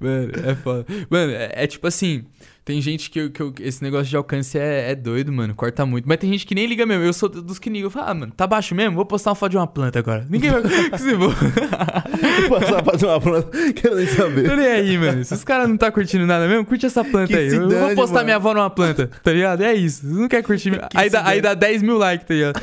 Mano, 0.00 0.32
é 0.44 0.54
foda. 0.54 0.86
Mano, 1.10 1.32
é, 1.32 1.52
é 1.54 1.66
tipo 1.66 1.86
assim. 1.86 2.24
Tem 2.66 2.80
gente 2.80 3.10
que, 3.10 3.30
que 3.30 3.62
esse 3.62 3.80
negócio 3.80 4.06
de 4.06 4.16
alcance 4.16 4.58
é, 4.58 4.90
é 4.90 4.94
doido, 4.96 5.32
mano. 5.32 5.54
Corta 5.54 5.86
muito. 5.86 6.08
Mas 6.08 6.18
tem 6.18 6.28
gente 6.32 6.44
que 6.44 6.52
nem 6.52 6.66
liga 6.66 6.84
mesmo. 6.84 7.04
Eu 7.04 7.12
sou 7.12 7.28
dos 7.28 7.60
que 7.60 7.70
ligam. 7.70 7.86
Eu 7.86 7.90
falo, 7.92 8.10
ah, 8.10 8.14
mano, 8.14 8.32
tá 8.36 8.44
baixo 8.44 8.74
mesmo? 8.74 8.96
Vou 8.96 9.06
postar 9.06 9.30
uma 9.30 9.36
foto 9.36 9.52
de 9.52 9.56
uma 9.56 9.68
planta 9.68 10.00
agora. 10.00 10.26
Ninguém 10.28 10.50
vai. 10.50 10.62
que 10.90 10.98
se. 10.98 11.14
Vou 11.14 11.30
passar 12.50 12.82
pra 12.82 12.92
fazer 12.92 13.06
uma 13.06 13.20
planta, 13.20 13.72
quero 13.72 13.94
nem 13.94 14.06
saber. 14.08 14.48
Tô 14.50 14.56
nem 14.56 14.66
aí, 14.66 14.98
mano. 14.98 15.24
Se 15.24 15.32
os 15.32 15.44
caras 15.44 15.68
não 15.68 15.76
tá 15.76 15.92
curtindo 15.92 16.26
nada 16.26 16.48
mesmo, 16.48 16.66
curte 16.66 16.84
essa 16.86 17.04
planta 17.04 17.28
Que 17.28 17.36
aí. 17.36 17.54
eu 17.54 17.68
vou 17.70 17.94
postar 17.94 18.14
mano. 18.14 18.24
minha 18.24 18.36
avó 18.36 18.52
numa 18.52 18.68
planta, 18.68 19.08
tá 19.22 19.32
ligado? 19.32 19.62
É 19.62 19.72
isso. 19.72 20.04
Você 20.04 20.20
não 20.20 20.28
quer 20.28 20.42
curtir. 20.42 20.72
Que 20.90 20.98
aí, 20.98 21.08
dá, 21.08 21.24
aí 21.24 21.40
dá 21.40 21.54
10 21.54 21.82
mil 21.82 21.96
likes, 21.96 22.26
tá 22.26 22.34
ligado? 22.34 22.60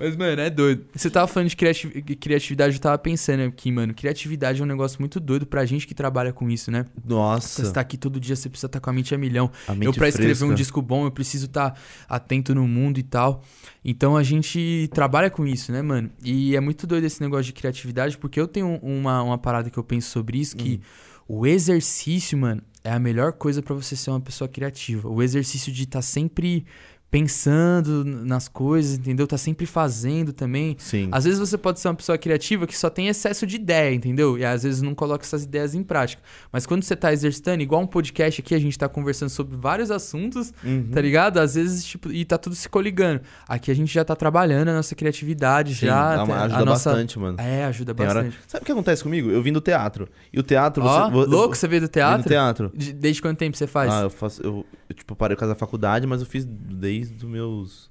Mas, 0.00 0.16
mano, 0.16 0.40
é 0.40 0.48
doido. 0.48 0.86
Você 0.94 1.10
tava 1.10 1.26
falando 1.28 1.48
de 1.50 1.56
criati- 1.56 1.88
criatividade, 2.18 2.74
eu 2.76 2.80
tava 2.80 2.96
pensando 2.98 3.42
aqui, 3.42 3.70
mano. 3.70 3.92
Criatividade 3.94 4.60
é 4.60 4.64
um 4.64 4.66
negócio 4.66 4.98
muito 5.00 5.20
doido 5.20 5.46
pra 5.46 5.64
gente 5.66 5.86
que 5.86 5.94
trabalha 5.94 6.32
com 6.32 6.48
isso, 6.50 6.70
né? 6.70 6.86
Nossa. 7.04 7.64
Você 7.64 7.72
tá 7.72 7.80
aqui 7.82 7.96
todo 7.98 8.18
dia, 8.18 8.34
você 8.34 8.48
precisa 8.48 8.66
estar 8.66 8.80
com 8.80 8.88
a 8.88 8.92
mente 8.92 9.14
a 9.14 9.18
milhão. 9.18 9.50
a 9.68 9.72
mente 9.74 9.84
eu, 9.86 9.92
pra 9.92 10.08
escrever 10.08 10.32
um 10.32 10.36
fresca. 10.48 10.54
disco 10.54 10.80
bom, 10.82 11.04
eu 11.04 11.10
preciso 11.10 11.46
estar 11.46 11.78
atento 12.08 12.54
no 12.54 12.66
mundo 12.66 12.98
e 12.98 13.02
tal. 13.02 13.44
Então 13.84 14.16
a 14.16 14.22
gente 14.22 14.88
trabalha 14.94 15.28
com 15.30 15.46
isso, 15.46 15.70
né, 15.70 15.82
mano? 15.82 16.10
E 16.24 16.56
é 16.56 16.60
muito 16.60 16.86
doido 16.86 17.04
esse 17.04 17.20
negócio 17.20 17.44
de 17.44 17.52
criatividade, 17.52 18.16
porque 18.16 18.40
eu 18.40 18.48
tenho 18.48 18.78
uma, 18.82 19.22
uma 19.22 19.38
parada 19.38 19.68
que 19.70 19.78
eu 19.78 19.84
penso 19.84 20.08
sobre 20.10 20.38
isso, 20.38 20.56
que 20.56 20.80
Hum. 21.28 21.36
o 21.40 21.46
exercício, 21.46 22.38
mano, 22.38 22.62
é 22.82 22.90
a 22.90 22.98
melhor 22.98 23.32
coisa 23.34 23.62
pra 23.62 23.74
você 23.74 23.94
ser 23.94 24.10
uma 24.10 24.20
pessoa 24.20 24.48
criativa. 24.48 25.08
O 25.08 25.22
exercício 25.22 25.70
de 25.72 25.82
estar 25.82 26.00
sempre 26.02 26.64
pensando 27.10 28.04
nas 28.04 28.48
coisas, 28.48 28.96
entendeu? 28.98 29.26
Tá 29.26 29.36
sempre 29.36 29.66
fazendo 29.66 30.32
também. 30.32 30.76
Sim. 30.78 31.08
Às 31.12 31.24
vezes 31.24 31.38
você 31.38 31.58
pode 31.58 31.80
ser 31.80 31.88
uma 31.88 31.94
pessoa 31.94 32.16
criativa 32.16 32.66
que 32.66 32.76
só 32.76 32.88
tem 32.88 33.08
excesso 33.08 33.46
de 33.46 33.56
ideia, 33.56 33.94
entendeu? 33.94 34.38
E 34.38 34.44
às 34.44 34.62
vezes 34.62 34.80
não 34.82 34.94
coloca 34.94 35.24
essas 35.24 35.44
ideias 35.44 35.74
em 35.74 35.82
prática. 35.82 36.22
Mas 36.52 36.66
quando 36.66 36.82
você 36.82 36.96
tá 36.96 37.12
exercitando, 37.12 37.62
igual 37.62 37.82
um 37.82 37.86
podcast 37.86 38.40
aqui, 38.40 38.54
a 38.54 38.58
gente 38.58 38.78
tá 38.78 38.88
conversando 38.88 39.28
sobre 39.28 39.56
vários 39.56 39.90
assuntos, 39.90 40.52
Uhum. 40.64 40.88
tá 40.92 41.00
ligado? 41.00 41.38
Às 41.38 41.54
vezes, 41.54 41.84
tipo, 41.84 42.10
e 42.12 42.24
tá 42.24 42.38
tudo 42.38 42.54
se 42.56 42.68
coligando. 42.68 43.20
Aqui 43.48 43.70
a 43.70 43.74
gente 43.74 43.92
já 43.92 44.04
tá 44.04 44.14
trabalhando 44.16 44.68
a 44.68 44.74
nossa 44.74 44.94
criatividade, 44.94 45.74
Sim, 45.74 45.86
já. 45.86 46.16
dá 46.16 46.24
uma- 46.24 46.36
a 46.36 46.44
ajuda 46.44 46.64
nossa... 46.64 46.90
bastante, 46.90 47.18
mano. 47.18 47.40
É, 47.40 47.64
ajuda 47.64 47.94
Tem 47.94 48.06
hora- 48.06 48.22
bastante. 48.22 48.38
Sabe 48.46 48.62
o 48.62 48.66
que 48.66 48.72
acontece 48.72 49.02
comigo? 49.02 49.30
Eu 49.30 49.42
vim 49.42 49.52
do 49.52 49.60
teatro. 49.60 50.08
E 50.32 50.38
o 50.38 50.42
teatro, 50.42 50.82
Ó, 50.84 51.04
você. 51.06 51.10
vo- 51.12 51.24
louco, 51.26 51.56
você 51.56 51.66
veio 51.68 51.80
do 51.80 51.84
vim 51.84 51.88
do 51.88 51.92
teatro? 51.92 52.28
teatro. 52.28 52.72
De- 52.74 52.92
Desde 52.92 53.20
quanto 53.22 53.38
tempo 53.38 53.56
você 53.56 53.66
faz? 53.66 53.92
Ah, 53.92 54.02
eu 54.02 54.10
faço. 54.10 54.42
Eu, 54.42 54.64
eu, 54.88 54.94
tipo, 54.94 55.14
parei 55.16 55.34
por 55.36 55.40
causa 55.40 55.54
da 55.54 55.58
faculdade, 55.58 56.06
mas 56.06 56.20
eu 56.20 56.26
fiz 56.26 56.44
desde 56.44 56.99
os 57.02 57.22
meus 57.22 57.90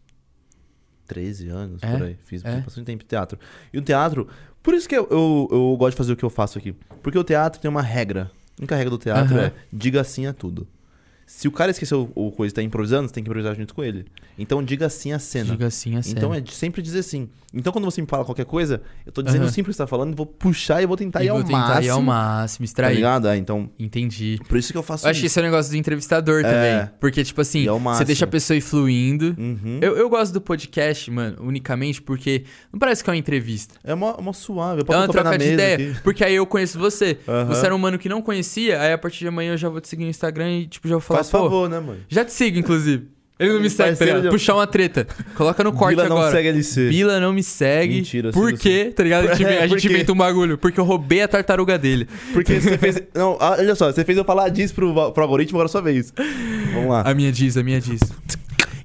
13 1.07 1.49
anos, 1.49 1.81
É? 1.81 1.91
por 1.97 2.03
aí. 2.05 2.17
Fiz 2.23 2.43
É? 2.45 2.61
bastante 2.61 2.85
tempo 2.85 3.03
de 3.03 3.07
teatro. 3.09 3.39
E 3.73 3.77
o 3.77 3.81
teatro. 3.81 4.27
Por 4.61 4.73
isso 4.73 4.87
que 4.87 4.95
eu, 4.95 5.07
eu, 5.09 5.47
eu 5.51 5.75
gosto 5.77 5.91
de 5.91 5.97
fazer 5.97 6.13
o 6.13 6.15
que 6.17 6.23
eu 6.25 6.29
faço 6.29 6.57
aqui. 6.57 6.73
Porque 7.01 7.17
o 7.17 7.23
teatro 7.23 7.59
tem 7.61 7.69
uma 7.69 7.81
regra. 7.81 8.29
A 8.57 8.61
única 8.61 8.75
regra 8.75 8.89
do 8.91 8.97
teatro 8.97 9.35
Aham. 9.35 9.45
é 9.45 9.53
diga 9.71 10.03
sim 10.03 10.25
a 10.27 10.33
tudo. 10.33 10.67
Se 11.31 11.47
o 11.47 11.51
cara 11.51 11.69
esqueceu 11.69 12.11
o 12.15 12.31
coisa 12.31 12.51
e 12.51 12.55
tá 12.55 12.63
improvisando, 12.63 13.07
você 13.07 13.13
tem 13.13 13.23
que 13.23 13.29
improvisar 13.29 13.55
junto 13.55 13.75
com 13.75 13.83
ele. 13.83 14.03
Então 14.37 14.63
diga 14.63 14.89
sim 14.89 15.11
a 15.13 15.19
cena. 15.19 15.51
Diga 15.51 15.67
assim 15.67 15.95
a 15.95 15.99
Então 15.99 16.31
sério. 16.31 16.33
é 16.33 16.41
de- 16.41 16.55
sempre 16.55 16.81
dizer 16.81 17.03
sim. 17.03 17.29
Então 17.53 17.71
quando 17.71 17.85
você 17.85 18.01
me 18.01 18.07
fala 18.07 18.25
qualquer 18.25 18.45
coisa, 18.45 18.81
eu 19.05 19.11
tô 19.11 19.21
dizendo 19.21 19.47
sim 19.49 19.61
pro 19.61 19.71
que 19.71 19.75
você 19.75 19.83
tá 19.83 19.87
falando, 19.87 20.15
vou 20.15 20.25
puxar 20.25 20.81
e 20.81 20.87
vou 20.87 20.97
tentar 20.97 21.21
E 21.21 21.27
ir 21.27 21.29
ao 21.29 21.37
vou 21.37 21.45
tentar 21.45 21.57
máximo. 21.59 21.85
ir 21.85 21.89
ao 21.89 22.01
máximo, 22.01 22.59
Tá 22.59 22.65
extrair. 22.65 22.95
ligado? 22.95 23.27
É, 23.27 23.37
então, 23.37 23.69
Entendi. 23.79 24.39
por 24.49 24.57
isso 24.57 24.71
que 24.71 24.77
eu 24.77 24.81
faço 24.83 25.05
Eu 25.05 25.11
acho 25.11 25.19
que 25.19 25.25
isso. 25.27 25.33
esse 25.33 25.39
é 25.39 25.41
o 25.43 25.45
negócio 25.45 25.71
do 25.71 25.77
entrevistador 25.77 26.39
É. 26.43 26.43
também. 26.43 26.93
Porque, 26.99 27.23
tipo 27.23 27.41
assim, 27.41 27.67
é 27.67 27.71
você 27.71 28.05
deixa 28.05 28.25
a 28.25 28.27
pessoa 28.27 28.57
ir 28.57 28.61
fluindo. 28.61 29.35
Uhum. 29.37 29.79
Eu, 29.81 29.97
eu 29.97 30.09
gosto 30.09 30.33
do 30.33 30.41
podcast, 30.41 31.09
mano, 31.11 31.37
unicamente 31.41 32.01
porque 32.01 32.43
não 32.73 32.79
parece 32.79 33.03
que 33.03 33.09
é 33.09 33.13
uma 33.13 33.17
entrevista. 33.17 33.75
É 33.83 33.93
uma, 33.93 34.15
uma 34.17 34.33
suave. 34.33 34.81
Eu 34.87 34.93
É 34.93 34.97
uma 34.97 35.07
troca 35.07 35.37
de 35.37 35.53
ideia. 35.53 35.75
aqui. 35.91 36.01
Porque 36.03 36.23
aí 36.23 36.33
eu 36.35 36.45
conheço 36.47 36.77
você. 36.79 37.19
Aham. 37.27 37.45
Você 37.53 37.65
era 37.67 37.75
um 37.75 37.79
mano 37.79 37.97
que 37.99 38.09
não 38.09 38.21
conhecia, 38.21 38.81
aí 38.81 38.93
a 38.93 38.97
partir 38.97 39.19
de 39.19 39.27
amanhã 39.27 39.53
eu 39.53 39.57
já 39.57 39.69
vou 39.69 39.79
te 39.79 39.87
seguir 39.87 40.03
no 40.05 40.09
Instagram 40.09 40.51
e, 40.59 40.67
tipo, 40.67 40.87
já 40.87 40.95
vou 40.95 41.01
falar, 41.01 41.18
Faz 41.19 41.29
pô, 41.29 41.39
favor, 41.43 41.69
né, 41.69 41.79
mano? 41.79 41.99
já 42.09 42.23
te 42.25 42.33
sigo, 42.33 42.57
inclusive. 42.59 43.07
Ele 43.39 43.53
não 43.53 43.61
me 43.61 43.69
segue, 43.69 43.97
tá 43.97 44.03
ligado? 44.03 44.23
de- 44.23 44.29
Puxar 44.31 44.53
uma 44.55 44.67
treta. 44.67 45.07
Coloca 45.35 45.63
no 45.63 45.71
corte 45.71 45.95
Bila 45.95 46.09
não 46.09 46.17
agora. 46.17 46.31
segue 46.35 46.49
LC. 46.49 46.89
Bila 46.89 47.21
não 47.21 47.31
me 47.31 47.41
segue. 47.41 47.95
Mentira, 47.95 48.31
Por 48.33 48.51
quê? 48.51 48.91
Tá 48.93 49.01
ligado? 49.01 49.29
A 49.29 49.33
gente, 49.33 49.47
É, 49.47 49.63
a 49.63 49.67
gente 49.67 49.87
inventa 49.87 50.11
um 50.11 50.15
bagulho. 50.17 50.57
Porque 50.57 50.77
eu 50.77 50.83
roubei 50.83 51.21
a 51.21 51.27
tartaruga 51.27 51.77
dele. 51.79 52.05
Porque 52.33 52.59
você 52.59 52.77
fez. 52.77 53.01
Não, 53.15 53.37
ah, 53.39 53.55
olha 53.57 53.75
só, 53.75 53.89
você 53.93 54.03
fez 54.03 54.17
eu 54.17 54.25
falar 54.25 54.49
disso 54.49 54.75
pro, 54.75 55.13
pro 55.13 55.23
algoritmo, 55.23 55.57
agora 55.57 55.69
é 55.69 55.71
sua 55.71 55.81
vez. 55.81 56.13
Vamos 56.73 56.89
lá. 56.89 57.03
A 57.05 57.13
minha 57.13 57.31
diz, 57.31 57.55
a 57.55 57.63
minha 57.63 57.79
diz. 57.79 58.01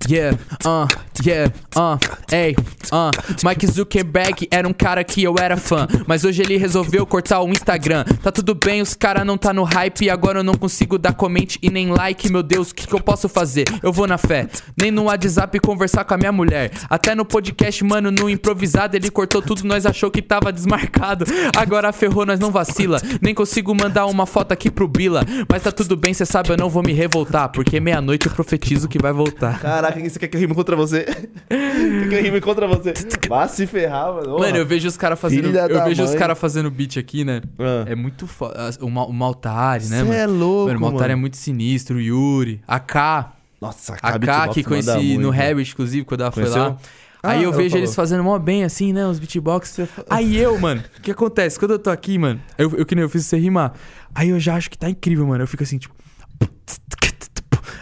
Yeah, 0.08 0.36
uh, 0.66 0.86
yeah, 1.24 1.50
uh, 1.76 1.98
ei, 2.30 2.54
uh. 2.92 3.10
Mike 3.42 3.66
Zuckerberg 3.66 4.46
era 4.50 4.68
um 4.68 4.72
cara 4.72 5.02
que 5.02 5.22
eu 5.22 5.34
era 5.40 5.56
fã, 5.56 5.86
mas 6.06 6.24
hoje 6.24 6.42
ele 6.42 6.58
resolveu 6.58 7.06
cortar 7.06 7.40
o 7.40 7.48
Instagram. 7.48 8.04
Tá 8.22 8.30
tudo 8.30 8.54
bem, 8.54 8.82
os 8.82 8.94
cara 8.94 9.24
não 9.24 9.38
tá 9.38 9.52
no 9.52 9.62
hype 9.62 10.02
e 10.04 10.10
agora 10.10 10.40
eu 10.40 10.44
não 10.44 10.54
consigo 10.54 10.98
dar 10.98 11.14
comente 11.14 11.58
e 11.62 11.70
nem 11.70 11.90
like. 11.90 12.30
Meu 12.30 12.42
Deus, 12.42 12.70
o 12.70 12.74
que, 12.74 12.86
que 12.86 12.94
eu 12.94 13.00
posso 13.00 13.28
fazer? 13.28 13.64
Eu 13.82 13.92
vou 13.92 14.06
na 14.06 14.18
fé, 14.18 14.46
nem 14.78 14.90
no 14.90 15.04
WhatsApp 15.04 15.58
conversar 15.60 16.04
com 16.04 16.14
a 16.14 16.18
minha 16.18 16.32
mulher. 16.32 16.70
Até 16.90 17.14
no 17.14 17.24
podcast, 17.24 17.82
mano, 17.82 18.10
no 18.10 18.28
improvisado 18.28 18.96
ele 18.96 19.10
cortou 19.10 19.40
tudo, 19.40 19.64
nós 19.64 19.86
achou 19.86 20.10
que 20.10 20.20
tava 20.20 20.52
desmarcado. 20.52 21.24
Agora 21.56 21.92
ferrou, 21.92 22.26
nós 22.26 22.38
não 22.38 22.50
vacila. 22.50 22.98
Nem 23.22 23.34
consigo 23.34 23.74
mandar 23.74 24.06
uma 24.06 24.26
foto 24.26 24.52
aqui 24.52 24.70
pro 24.70 24.86
Bila, 24.86 25.24
mas 25.50 25.62
tá 25.62 25.72
tudo 25.72 25.96
bem, 25.96 26.12
cê 26.12 26.26
sabe, 26.26 26.50
eu 26.50 26.56
não 26.56 26.68
vou 26.68 26.82
me 26.82 26.92
revoltar, 26.92 27.48
porque 27.48 27.80
meia-noite 27.80 28.26
eu 28.26 28.32
profetizo 28.32 28.88
que 28.88 28.98
vai 28.98 29.12
voltar. 29.12 29.60
Caraca, 29.60 29.93
você 30.02 30.18
quer 30.18 30.28
que 30.28 30.36
eu 30.36 30.40
rime 30.40 30.54
contra 30.54 30.74
você? 30.76 31.04
quer 31.48 32.08
que 32.08 32.14
eu 32.14 32.22
rime 32.22 32.40
contra 32.40 32.66
você? 32.66 32.92
Vá 33.28 33.46
se 33.48 33.66
ferrar, 33.66 34.12
mano. 34.14 34.38
Mano, 34.38 34.56
eu 34.56 34.66
vejo 34.66 34.86
os 34.88 34.96
caras 34.96 35.18
fazendo. 35.18 35.46
Filha 35.46 35.60
Eu 35.60 35.68
da 35.78 35.84
vejo 35.84 36.02
os 36.02 36.10
mãe. 36.10 36.18
caras 36.18 36.38
fazendo 36.38 36.70
beat 36.70 36.96
aqui, 36.98 37.24
né? 37.24 37.40
Ah. 37.58 37.84
É 37.86 37.94
muito 37.94 38.26
foda. 38.26 38.70
O, 38.80 38.90
Ma- 38.90 39.06
o 39.06 39.12
Maltari, 39.12 39.84
né, 39.86 39.98
Cê 39.98 40.02
mano? 40.04 40.14
é 40.14 40.26
louco, 40.26 40.66
Mano, 40.72 40.78
o 40.78 40.82
Maltari 40.90 41.12
é 41.12 41.16
muito 41.16 41.36
sinistro. 41.36 41.96
O 41.96 42.00
Yuri. 42.00 42.60
A 42.66 42.78
K. 42.80 43.32
Nossa, 43.60 43.94
A 44.02 44.18
K, 44.18 44.48
que 44.48 44.62
conheci 44.64 45.16
no. 45.18 45.30
Rabbit, 45.30 45.72
inclusive, 45.72 46.04
quando 46.04 46.20
ela 46.22 46.30
foi 46.32 46.42
Conheceu? 46.42 46.62
lá. 46.62 46.76
Ah, 47.22 47.30
Aí 47.30 47.42
eu 47.44 47.50
vejo 47.52 47.70
falou. 47.70 47.80
eles 47.84 47.94
fazendo 47.94 48.22
mó 48.22 48.38
bem, 48.38 48.64
assim, 48.64 48.92
né? 48.92 49.06
Os 49.06 49.18
beatbox. 49.18 49.78
Aí 50.10 50.36
eu, 50.36 50.58
mano, 50.60 50.84
o 50.98 51.00
que 51.00 51.10
acontece? 51.10 51.58
Quando 51.58 51.70
eu 51.70 51.78
tô 51.78 51.88
aqui, 51.88 52.18
mano, 52.18 52.38
eu, 52.58 52.70
eu 52.76 52.84
que 52.84 52.94
nem 52.94 53.00
eu 53.02 53.08
fiz 53.08 53.24
você 53.24 53.38
rimar. 53.38 53.72
Aí 54.14 54.28
eu 54.28 54.38
já 54.38 54.56
acho 54.56 54.68
que 54.70 54.76
tá 54.76 54.90
incrível, 54.90 55.26
mano. 55.26 55.42
Eu 55.42 55.48
fico 55.48 55.62
assim, 55.62 55.78
tipo. 55.78 55.94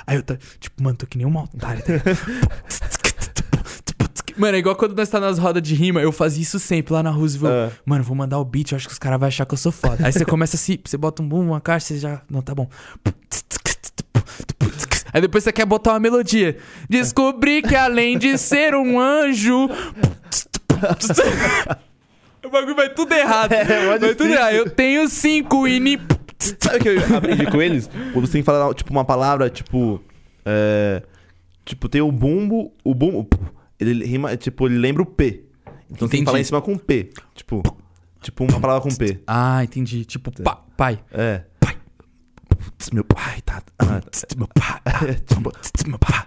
Aí 0.06 0.16
eu 0.16 0.22
tô, 0.22 0.36
tipo, 0.58 0.82
mano, 0.82 0.96
tô 0.96 1.06
que 1.06 1.16
nem 1.16 1.26
um 1.26 1.36
otário. 1.36 1.82
tá? 1.82 1.92
Mano, 4.36 4.56
é 4.56 4.58
igual 4.58 4.74
quando 4.74 4.96
nós 4.96 5.08
tá 5.08 5.20
nas 5.20 5.38
rodas 5.38 5.62
de 5.62 5.74
rima, 5.74 6.00
eu 6.00 6.10
fazia 6.10 6.42
isso 6.42 6.58
sempre 6.58 6.94
lá 6.94 7.02
na 7.02 7.10
Roosevelt. 7.10 7.52
Ah. 7.52 7.70
Mano, 7.84 8.02
vou 8.02 8.16
mandar 8.16 8.38
o 8.38 8.44
beat, 8.44 8.72
eu 8.72 8.76
acho 8.76 8.86
que 8.86 8.92
os 8.92 8.98
caras 8.98 9.18
vão 9.18 9.28
achar 9.28 9.44
que 9.44 9.54
eu 9.54 9.58
sou 9.58 9.70
foda. 9.70 10.06
Aí 10.06 10.12
você 10.12 10.24
começa 10.24 10.56
assim, 10.56 10.78
você 10.82 10.96
bota 10.96 11.22
um 11.22 11.28
boom, 11.28 11.48
uma 11.48 11.60
caixa, 11.60 11.88
você 11.88 11.98
já. 11.98 12.22
Não, 12.30 12.40
tá 12.40 12.54
bom. 12.54 12.68
Aí 15.12 15.20
depois 15.20 15.44
você 15.44 15.52
quer 15.52 15.66
botar 15.66 15.92
uma 15.92 16.00
melodia. 16.00 16.56
Descobri 16.88 17.60
que 17.60 17.76
além 17.76 18.16
de 18.16 18.38
ser 18.38 18.74
um 18.74 18.98
anjo. 18.98 19.68
o 22.42 22.48
bagulho 22.48 22.74
vai 22.74 22.88
tudo 22.88 23.12
errado. 23.12 23.52
É, 23.52 23.86
vai 23.86 23.98
tudo 23.98 24.14
difícil. 24.14 24.32
errado. 24.32 24.54
Eu 24.54 24.70
tenho 24.70 25.06
cinco 25.08 25.68
ini. 25.68 26.00
Sabe 26.60 26.76
o 26.76 26.80
que 26.80 26.88
eu 26.88 27.16
aprendi 27.16 27.46
com 27.46 27.62
eles? 27.62 27.88
Quando 28.12 28.26
você 28.26 28.32
tem 28.32 28.42
que 28.42 28.46
falar, 28.46 28.74
tipo, 28.74 28.90
uma 28.92 29.04
palavra, 29.04 29.48
tipo. 29.48 30.00
É, 30.44 31.02
tipo, 31.64 31.88
tem 31.88 32.00
o 32.00 32.10
bumbo. 32.10 32.72
O 32.84 32.94
bumbo. 32.94 33.28
Ele 33.78 34.04
rima, 34.04 34.36
tipo, 34.36 34.66
ele 34.66 34.78
lembra 34.78 35.02
o 35.02 35.06
P. 35.06 35.44
Então 35.90 36.08
tem 36.08 36.20
que 36.20 36.26
falar 36.26 36.40
em 36.40 36.44
cima 36.44 36.60
com 36.62 36.76
P. 36.76 37.10
Tipo. 37.34 37.62
Tipo, 38.20 38.44
uma 38.44 38.60
palavra 38.60 38.88
com 38.88 38.94
P. 38.96 39.20
Ah, 39.26 39.64
entendi. 39.64 40.04
Tipo, 40.04 40.30
pá, 40.42 40.56
pai. 40.76 41.00
É. 41.10 41.42
Pai. 41.58 41.76
Meu 42.92 43.04
pai 43.04 43.40
tá. 43.42 43.62
Ah, 43.78 44.00
Meu 44.36 44.48
pai. 44.48 44.80
é, 45.10 45.14
tipo, 45.14 45.52
Meu 45.88 45.98
pai. 45.98 46.22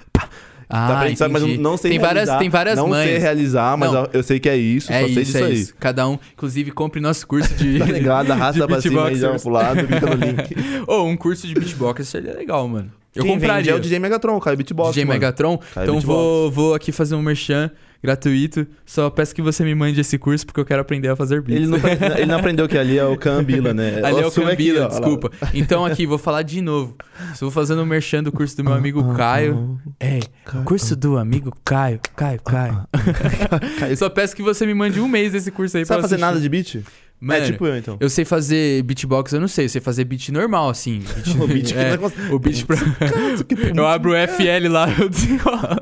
Tá 0.68 0.78
Ah, 0.78 1.06
mas 1.30 1.42
eu 1.44 1.48
entendi. 1.48 1.58
não 1.62 1.78
sei 1.78 1.92
tem 1.92 2.00
realizar. 2.00 2.26
várias, 2.26 2.40
tem 2.40 2.50
várias 2.50 2.78
não 2.78 2.88
mães. 2.90 3.08
sei 3.08 3.18
realizar, 3.20 3.78
mas 3.78 3.92
Não. 3.92 4.10
eu- 4.12 4.24
sei 4.24 4.40
que 4.40 4.50
é 4.50 4.58
isso, 4.58 4.92
É 4.92 5.02
só 5.02 5.06
sei 5.06 5.12
isso, 5.14 5.24
disso 5.26 5.38
é 5.38 5.44
aí. 5.44 5.54
isso. 5.54 5.76
Cada 5.80 6.08
um, 6.08 6.18
inclusive, 6.34 6.72
compre 6.72 7.00
nosso 7.00 7.28
curso 7.28 7.54
de. 7.54 7.78
Tá 7.80 7.86
ligado? 7.86 8.32
Arrasta 8.34 8.68
pra 8.68 8.82
cima 8.82 9.12
e 9.12 9.16
joga 9.16 9.40
pro 9.40 9.50
lado, 9.52 9.86
clica 9.86 10.06
no 10.08 10.16
link. 10.16 10.56
Ô, 10.88 11.04
um 11.04 11.16
curso 11.16 11.48
de 11.48 11.54
beatbox 11.54 12.08
seria 12.08 12.34
legal, 12.34 12.68
mano. 12.68 12.92
Eu 13.16 13.24
Quem 13.24 13.32
vende 13.34 13.46
compraria. 13.46 13.72
É 13.72 13.76
o 13.76 13.80
DJ 13.80 13.98
Megatron, 14.00 14.40
cara, 14.40 14.56
beatbox. 14.56 14.90
DJ 14.90 15.06
mano. 15.06 15.14
Megatron. 15.20 15.58
Cara, 15.58 15.86
então 15.86 15.96
beatbox. 15.96 16.04
vou, 16.06 16.52
vou 16.52 16.74
aqui 16.74 16.92
fazer 16.92 17.16
um 17.16 17.22
merchan 17.22 17.72
gratuito. 18.04 18.68
Só 18.86 19.10
peço 19.10 19.34
que 19.34 19.42
você 19.42 19.64
me 19.64 19.74
mande 19.74 20.00
esse 20.00 20.18
curso 20.18 20.46
porque 20.46 20.60
eu 20.60 20.66
quero 20.66 20.82
aprender 20.82 21.08
a 21.10 21.16
fazer 21.16 21.42
beats. 21.42 21.64
Ele 21.64 21.68
não, 21.68 21.80
ele 22.18 22.26
não 22.26 22.38
aprendeu 22.38 22.68
que 22.68 22.78
ali 22.78 22.98
é 22.98 23.06
o 23.06 23.18
Cambila, 23.18 23.74
né? 23.74 24.02
Ali 24.06 24.20
é 24.20 24.28
o 24.28 24.32
Cambila, 24.32 24.88
desculpa. 24.90 25.32
Então 25.54 25.86
aqui, 25.86 26.06
vou 26.06 26.18
falar 26.18 26.44
de 26.44 26.62
novo. 26.62 26.96
Estou 27.34 27.50
fazendo 27.50 27.82
um 27.82 27.86
merchan 27.86 28.22
do 28.22 28.32
curso 28.32 28.56
do 28.58 28.64
meu 28.64 28.74
amigo 28.74 29.16
Caio. 29.16 29.80
É, 30.00 30.20
curso 30.66 30.96
do 30.96 31.18
amigo 31.18 31.52
Caio. 31.64 32.00
Caio, 32.16 32.42
Caio. 32.44 32.88
Caio. 33.80 33.98
Só 33.98 34.10
peço 34.10 34.36
que 34.36 34.44
você 34.44 34.66
me 34.66 34.74
mande 34.74 35.00
um 35.00 35.08
mês 35.08 35.32
desse 35.32 35.50
curso 35.52 35.78
aí 35.78 35.86
Sabe 35.86 36.02
pra 36.02 36.10
fazer 36.10 36.16
assistir. 36.16 36.28
nada 36.34 36.40
de 36.40 36.50
beat? 36.50 36.84
Mano, 37.20 37.44
é 37.44 37.46
tipo 37.52 37.66
eu, 37.66 37.78
então. 37.78 37.98
Eu 38.00 38.10
sei 38.10 38.26
fazer 38.26 38.84
beatbox, 38.84 39.34
eu 39.34 39.40
não 39.42 39.48
sei. 39.48 39.66
Eu 39.66 39.70
sei 39.70 39.82
fazer 39.82 40.04
beat 40.04 40.30
normal, 40.30 40.70
assim. 40.70 41.00
Beat, 41.00 41.36
O 41.42 41.48
beat 41.48 41.72
é, 41.74 41.92
negócio- 41.92 42.36
o 42.36 42.40
beat 42.40 42.66
pra... 42.66 42.78
Eu 43.76 43.88
abro 43.88 44.12
o 44.12 44.16
FL 44.16 44.68
lá, 44.70 44.88
eu 45.00 45.10
desenrolo. 45.10 45.82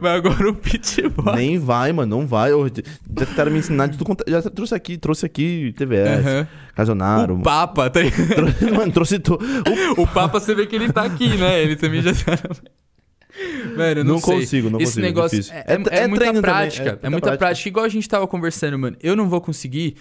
Mas 0.00 0.12
agora 0.12 0.48
o 0.48 0.52
beatbox. 0.52 1.36
Nem 1.36 1.58
vai, 1.58 1.92
mano, 1.92 2.16
não 2.18 2.26
vai. 2.26 2.52
Eu, 2.52 2.66
já 2.66 3.26
tentaram 3.26 3.50
me 3.52 3.58
ensinar 3.58 3.86
de 3.88 3.92
tudo 3.98 4.06
quanto. 4.06 4.24
Já 4.28 4.40
trouxe 4.42 4.74
aqui, 4.74 4.96
trouxe 4.96 5.26
aqui 5.26 5.72
TVS, 5.76 6.26
Aham. 6.26 6.48
Casionaro. 6.74 7.34
O 7.34 7.42
Papa, 7.42 7.90
tá 7.90 8.00
mano, 8.76 8.92
trouxe 8.92 9.18
tu. 9.18 9.38
O 9.96 10.06
Papa, 10.06 10.38
você 10.40 10.54
vê 10.54 10.66
que 10.66 10.76
ele 10.76 10.92
tá 10.92 11.02
aqui, 11.02 11.36
né? 11.36 11.60
Ele 11.62 11.74
também 11.76 12.00
já 12.02 12.12
tá. 12.14 12.38
Mano, 13.76 14.00
eu 14.00 14.04
não, 14.04 14.14
Não 14.14 14.20
sei. 14.20 14.34
consigo, 14.40 14.70
não 14.70 14.80
Esse 14.80 14.92
consigo, 14.92 15.06
negócio 15.06 15.38
difícil. 15.38 15.54
é, 15.56 15.64
É- 15.74 16.00
é 16.00 16.04
é 16.04 16.08
muita 16.08 16.32
prática. 16.40 16.82
é 16.82 16.88
É, 16.88 16.90
muita 16.92 17.10
muita 17.10 17.20
prática. 17.26 17.38
prática. 17.38 17.68
Igual 17.68 17.84
a 17.84 17.88
gente 17.88 18.08
tava 18.08 18.26
conversando, 18.26 18.78
mano. 18.78 18.96
Eu 19.02 19.14
não 19.16 19.28
vou 19.28 19.40
conseguir. 19.40 19.96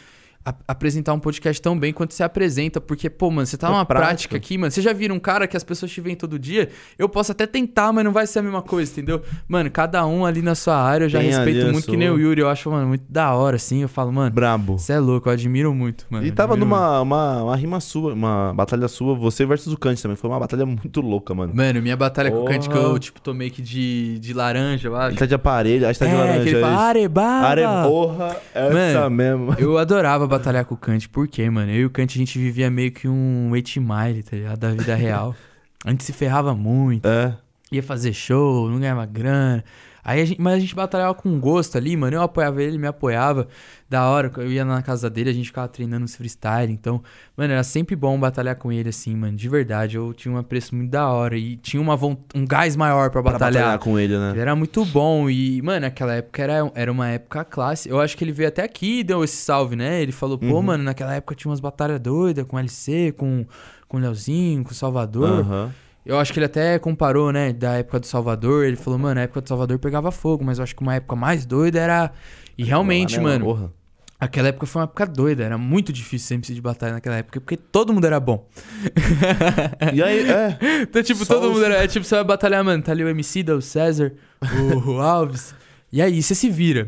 Apresentar 0.67 1.13
um 1.13 1.19
podcast 1.19 1.61
tão 1.61 1.77
bem 1.77 1.91
quanto 1.93 2.13
você 2.13 2.23
apresenta, 2.23 2.79
porque, 2.81 3.09
pô, 3.09 3.29
mano, 3.31 3.45
você 3.45 3.57
tá 3.57 3.67
É 3.67 3.71
numa 3.71 3.85
prática. 3.85 4.07
prática. 4.07 4.37
aqui, 4.37 4.57
mano. 4.57 4.71
Você 4.71 4.81
já 4.81 4.93
viram 4.93 5.15
um 5.15 5.19
cara 5.19 5.47
que 5.47 5.55
as 5.57 5.63
pessoas 5.63 5.91
te 5.91 5.99
veem 6.01 6.15
todo 6.15 6.37
dia? 6.39 6.69
Eu 6.97 7.07
posso 7.09 7.31
até 7.31 7.45
tentar, 7.45 7.91
mas 7.91 8.03
não 8.03 8.11
vai 8.11 8.25
ser 8.27 8.39
a 8.39 8.41
mesma 8.43 8.61
coisa, 8.61 8.91
entendeu? 8.91 9.21
Mano, 9.47 9.69
cada 9.71 10.05
um 10.05 10.25
ali 10.25 10.41
na 10.41 10.55
sua 10.55 10.75
área, 10.77 11.05
eu 11.05 11.09
já 11.09 11.19
Tem 11.19 11.29
respeito 11.29 11.71
muito, 11.71 11.87
que 11.87 11.97
nem 11.97 12.07
sua. 12.07 12.17
o 12.17 12.19
Yuri. 12.19 12.41
Eu 12.41 12.49
acho, 12.49 12.69
mano, 12.71 12.87
muito 12.87 13.03
da 13.09 13.33
hora, 13.33 13.55
assim. 13.55 13.81
Eu 13.81 13.89
falo, 13.89 14.11
mano, 14.11 14.31
Brabo. 14.31 14.77
você 14.77 14.93
é 14.93 14.99
louco, 14.99 15.27
eu 15.29 15.33
admiro 15.33 15.73
muito, 15.73 16.05
mano. 16.09 16.25
E 16.25 16.31
tava 16.31 16.55
numa 16.55 17.01
uma, 17.01 17.43
uma 17.43 17.55
rima 17.55 17.79
sua, 17.79 18.13
uma 18.13 18.53
batalha 18.53 18.87
sua, 18.87 19.15
você 19.15 19.45
versus 19.45 19.71
o 19.73 19.77
Kant 19.77 20.01
também. 20.01 20.15
Foi 20.17 20.29
uma 20.29 20.39
batalha 20.39 20.65
muito 20.65 21.01
louca, 21.01 21.33
mano. 21.33 21.53
Mano, 21.55 21.81
minha 21.81 21.97
batalha 21.97 22.31
com 22.31 22.41
o 22.41 22.45
Kant 22.45 22.69
que 22.69 22.75
eu, 22.75 22.83
Porra. 22.83 22.99
tipo, 22.99 23.21
tomei 23.21 23.49
que 23.49 23.61
de, 23.61 24.19
de 24.19 24.33
laranja, 24.33 24.87
eu 24.87 24.95
acho. 24.95 25.09
Ele 25.09 25.17
tá 25.17 25.25
de 25.25 25.35
aparelho, 25.35 25.87
acho 25.87 25.99
que 25.99 26.05
tá 26.05 26.11
de 26.11 26.17
é, 26.17 26.19
laranja. 26.23 26.43
que 26.43 26.49
ele 26.49 26.61
fala, 26.61 26.73
isso. 26.73 26.81
arebaba. 26.83 27.47
Are, 27.47 27.61
porra, 27.89 28.37
essa 28.53 28.73
Mano, 29.01 29.09
mesmo. 29.15 29.55
Eu 29.57 29.77
adorava 29.77 30.27
batalhar 30.37 30.65
com 30.65 30.75
o 30.75 30.77
Kant, 30.77 31.07
por 31.09 31.27
quê, 31.27 31.49
mano? 31.49 31.71
Eu 31.71 31.77
e 31.81 31.85
o 31.85 31.89
Kant, 31.89 32.15
a 32.15 32.17
gente 32.17 32.37
vivia 32.39 32.69
meio 32.69 32.91
que 32.91 33.07
um 33.07 33.49
8 33.51 33.79
mile, 33.81 34.23
tá 34.23 34.35
ligado? 34.35 34.59
Da 34.59 34.71
vida 34.71 34.95
real. 34.95 35.35
A 35.85 35.91
gente 35.91 36.03
se 36.03 36.11
ferrava 36.11 36.55
muito, 36.55 37.07
É. 37.07 37.37
ia 37.71 37.83
fazer 37.83 38.11
show, 38.11 38.67
não 38.69 38.79
ganhava 38.79 39.05
grana. 39.05 39.63
Aí 40.07 40.21
a 40.21 40.25
gente, 40.25 40.39
mas 40.39 40.53
a 40.53 40.59
gente 40.59 40.73
batalhava 40.73 41.13
com 41.13 41.37
gosto 41.37 41.77
ali, 41.77 41.97
mano. 41.97 42.15
Eu 42.15 42.21
apoiava 42.21 42.61
ele, 42.61 42.71
ele 42.71 42.77
me 42.77 42.87
apoiava. 42.87 43.45
Da 43.89 44.07
hora, 44.09 44.31
eu 44.37 44.49
ia 44.49 44.63
na 44.63 44.81
casa 44.81 45.09
dele, 45.09 45.29
a 45.29 45.33
gente 45.33 45.47
ficava 45.47 45.67
treinando 45.67 46.05
os 46.05 46.15
freestyle. 46.15 46.71
Então, 46.71 47.03
mano, 47.35 47.51
era 47.51 47.61
sempre 47.63 47.93
bom 47.93 48.17
batalhar 48.17 48.55
com 48.55 48.71
ele, 48.71 48.87
assim, 48.87 49.13
mano. 49.17 49.35
De 49.35 49.49
verdade, 49.49 49.97
eu 49.97 50.13
tinha 50.13 50.33
um 50.33 50.37
apreço 50.37 50.73
muito 50.73 50.89
da 50.91 51.09
hora. 51.09 51.37
E 51.37 51.57
tinha 51.57 51.81
uma 51.81 51.95
um 52.33 52.45
gás 52.47 52.77
maior 52.77 53.09
pra 53.09 53.21
Pra 53.21 53.33
batalhar. 53.33 53.53
batalhar 53.63 53.79
com 53.79 53.99
ele, 53.99 54.17
né? 54.17 54.31
Ele 54.31 54.39
era 54.39 54.55
muito 54.55 54.85
bom 54.85 55.29
e, 55.29 55.61
mano, 55.61 55.81
naquela 55.81 56.13
época 56.15 56.41
era, 56.41 56.71
era 56.73 56.89
uma 56.91 57.09
época 57.09 57.43
classe. 57.43 57.89
Eu 57.89 57.99
acho 57.99 58.15
que 58.15 58.23
ele 58.23 58.31
veio 58.31 58.47
até 58.47 58.63
aqui 58.63 58.99
e 58.99 59.03
deu 59.03 59.25
esse 59.25 59.35
salve, 59.35 59.75
né? 59.75 60.01
Ele 60.01 60.13
falou, 60.13 60.37
pô, 60.37 60.45
Uhum. 60.45 60.61
mano, 60.61 60.83
naquela 60.85 61.13
época 61.15 61.35
tinha 61.35 61.49
umas 61.51 61.59
batalhas 61.59 61.99
doidas 61.99 62.45
com 62.45 62.57
LC, 62.57 63.11
com, 63.17 63.45
com 63.89 63.97
o 63.97 63.99
Leozinho, 63.99 64.63
com 64.63 64.71
o 64.71 64.73
Salvador. 64.73 65.41
Aham. 65.41 65.71
Eu 66.07 66.17
acho 66.17 66.31
que 66.31 66.39
ele 66.39 66.45
até 66.45 66.79
comparou, 66.79 67.31
né, 67.33 67.51
da 67.51 67.73
época 67.73 67.99
do 67.99 68.05
Salvador. 68.07 68.65
Ele 68.65 68.77
falou, 68.77 68.97
mano, 68.97 69.19
a 69.19 69.23
época 69.23 69.41
do 69.41 69.47
Salvador 69.49 69.77
pegava 69.77 70.09
fogo, 70.11 70.43
mas 70.45 70.57
eu 70.57 70.63
acho 70.63 70.75
que 70.75 70.81
uma 70.81 70.95
época 70.95 71.15
mais 71.15 71.45
doida 71.45 71.79
era. 71.79 72.11
E 72.57 72.63
realmente, 72.63 73.19
mano, 73.19 73.43
Porra. 73.45 73.73
aquela 74.19 74.47
época 74.47 74.65
foi 74.65 74.79
uma 74.81 74.85
época 74.85 75.05
doida. 75.05 75.43
Era 75.43 75.57
muito 75.57 75.91
difícil 75.91 76.27
ser 76.29 76.33
MC 76.35 76.53
de 76.53 76.61
batalha 76.61 76.93
naquela 76.93 77.17
época, 77.17 77.41
porque 77.41 77.57
todo 77.57 77.93
mundo 77.93 78.07
era 78.07 78.19
bom. 78.19 78.47
E 79.93 80.01
aí, 80.01 80.29
é. 80.29 80.57
Então, 80.81 81.03
tipo, 81.03 81.23
Só 81.25 81.35
todo 81.35 81.47
os- 81.49 81.53
mundo 81.53 81.65
era. 81.65 81.83
É, 81.83 81.87
tipo, 81.87 82.05
você 82.05 82.15
vai 82.15 82.23
batalhar, 82.23 82.63
mano. 82.63 82.81
Tá 82.81 82.91
ali 82.91 83.03
o 83.03 83.09
MC, 83.09 83.43
o 83.51 83.61
César, 83.61 84.13
o, 84.41 84.91
o 84.91 85.01
Alves. 85.01 85.53
E 85.89 86.01
aí, 86.01 86.21
você 86.21 86.35
se 86.35 86.49
vira. 86.49 86.85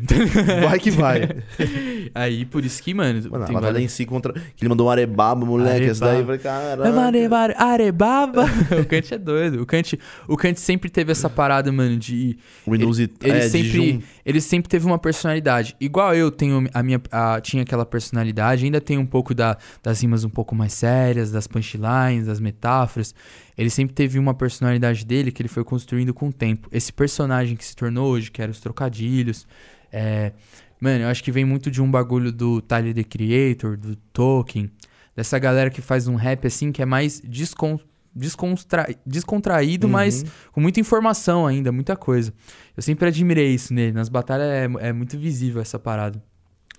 Vai 0.68 0.78
que 0.78 0.90
vai. 0.90 1.26
aí, 2.14 2.44
por 2.44 2.62
isso 2.64 2.82
que, 2.82 2.92
mano. 2.92 3.18
Mano, 3.30 3.44
a 3.44 3.46
tem 3.46 3.54
batalha 3.54 3.72
várias- 3.72 3.92
em 3.92 3.94
si 3.94 4.04
contra. 4.04 4.32
Que 4.34 4.62
ele 4.62 4.68
mandou 4.68 4.88
um 4.88 4.90
arebaba, 4.90 5.46
moleque. 5.46 5.86
Essa 5.86 6.04
daí, 6.04 6.16
Areba, 6.16 6.36
caralho. 6.36 6.98
areba, 7.00 7.38
arebaba. 7.56 8.44
o 8.78 8.84
Kant 8.84 9.14
é 9.14 9.16
doido. 9.18 9.62
O 9.62 9.66
Kant, 9.66 9.98
o 10.28 10.36
Kant 10.36 10.60
sempre 10.60 10.90
teve 10.90 11.12
essa 11.12 11.30
parada, 11.30 11.72
mano, 11.72 11.96
de. 11.96 12.36
O 12.66 12.72
Windows 12.72 12.98
Ele, 12.98 13.10
ele 13.22 13.38
é, 13.38 13.48
sempre, 13.48 14.04
ele 14.24 14.40
sempre 14.40 14.68
teve 14.68 14.84
uma 14.84 14.98
personalidade. 14.98 15.74
Igual 15.80 16.14
eu 16.14 16.30
tenho 16.30 16.68
a 16.74 16.82
minha, 16.82 17.00
a- 17.10 17.40
tinha 17.40 17.62
aquela 17.62 17.86
personalidade, 17.86 18.66
ainda 18.66 18.82
tem 18.82 18.98
um 18.98 19.06
pouco 19.06 19.34
da, 19.34 19.56
das 19.82 20.02
rimas 20.02 20.24
um 20.24 20.30
pouco 20.30 20.54
mais 20.54 20.74
sérias, 20.74 21.30
das 21.32 21.46
punchlines, 21.46 22.26
das 22.26 22.38
metáforas. 22.38 23.14
Ele 23.60 23.68
sempre 23.70 23.94
teve 23.94 24.18
uma 24.18 24.32
personalidade 24.32 25.04
dele 25.04 25.30
que 25.30 25.42
ele 25.42 25.48
foi 25.48 25.62
construindo 25.62 26.14
com 26.14 26.28
o 26.28 26.32
tempo. 26.32 26.66
Esse 26.72 26.90
personagem 26.92 27.56
que 27.56 27.64
se 27.64 27.76
tornou 27.76 28.08
hoje, 28.10 28.30
que 28.30 28.40
era 28.40 28.50
os 28.50 28.58
trocadilhos. 28.58 29.46
É, 29.92 30.32
mano, 30.80 31.04
eu 31.04 31.08
acho 31.08 31.22
que 31.22 31.30
vem 31.30 31.44
muito 31.44 31.70
de 31.70 31.82
um 31.82 31.90
bagulho 31.90 32.32
do 32.32 32.62
Tyler 32.62 32.94
the 32.94 33.04
Creator, 33.04 33.76
do 33.76 33.94
Tolkien, 34.14 34.70
dessa 35.14 35.38
galera 35.38 35.68
que 35.68 35.82
faz 35.82 36.08
um 36.08 36.14
rap 36.14 36.46
assim 36.46 36.72
que 36.72 36.80
é 36.80 36.86
mais 36.86 37.20
descon, 37.20 37.78
descontra, 38.16 38.88
descontraído, 39.04 39.86
Uhum. 39.86 39.92
mas 39.92 40.24
com 40.52 40.60
muita 40.60 40.80
informação 40.80 41.46
ainda, 41.46 41.70
muita 41.70 41.96
coisa. 41.96 42.32
Eu 42.74 42.82
sempre 42.82 43.08
admirei 43.08 43.52
isso 43.54 43.74
nele. 43.74 43.92
Nas 43.92 44.08
batalhas 44.08 44.46
é, 44.48 44.88
é 44.88 44.92
muito 44.92 45.18
visível 45.18 45.60
essa 45.60 45.78
parada. 45.78 46.22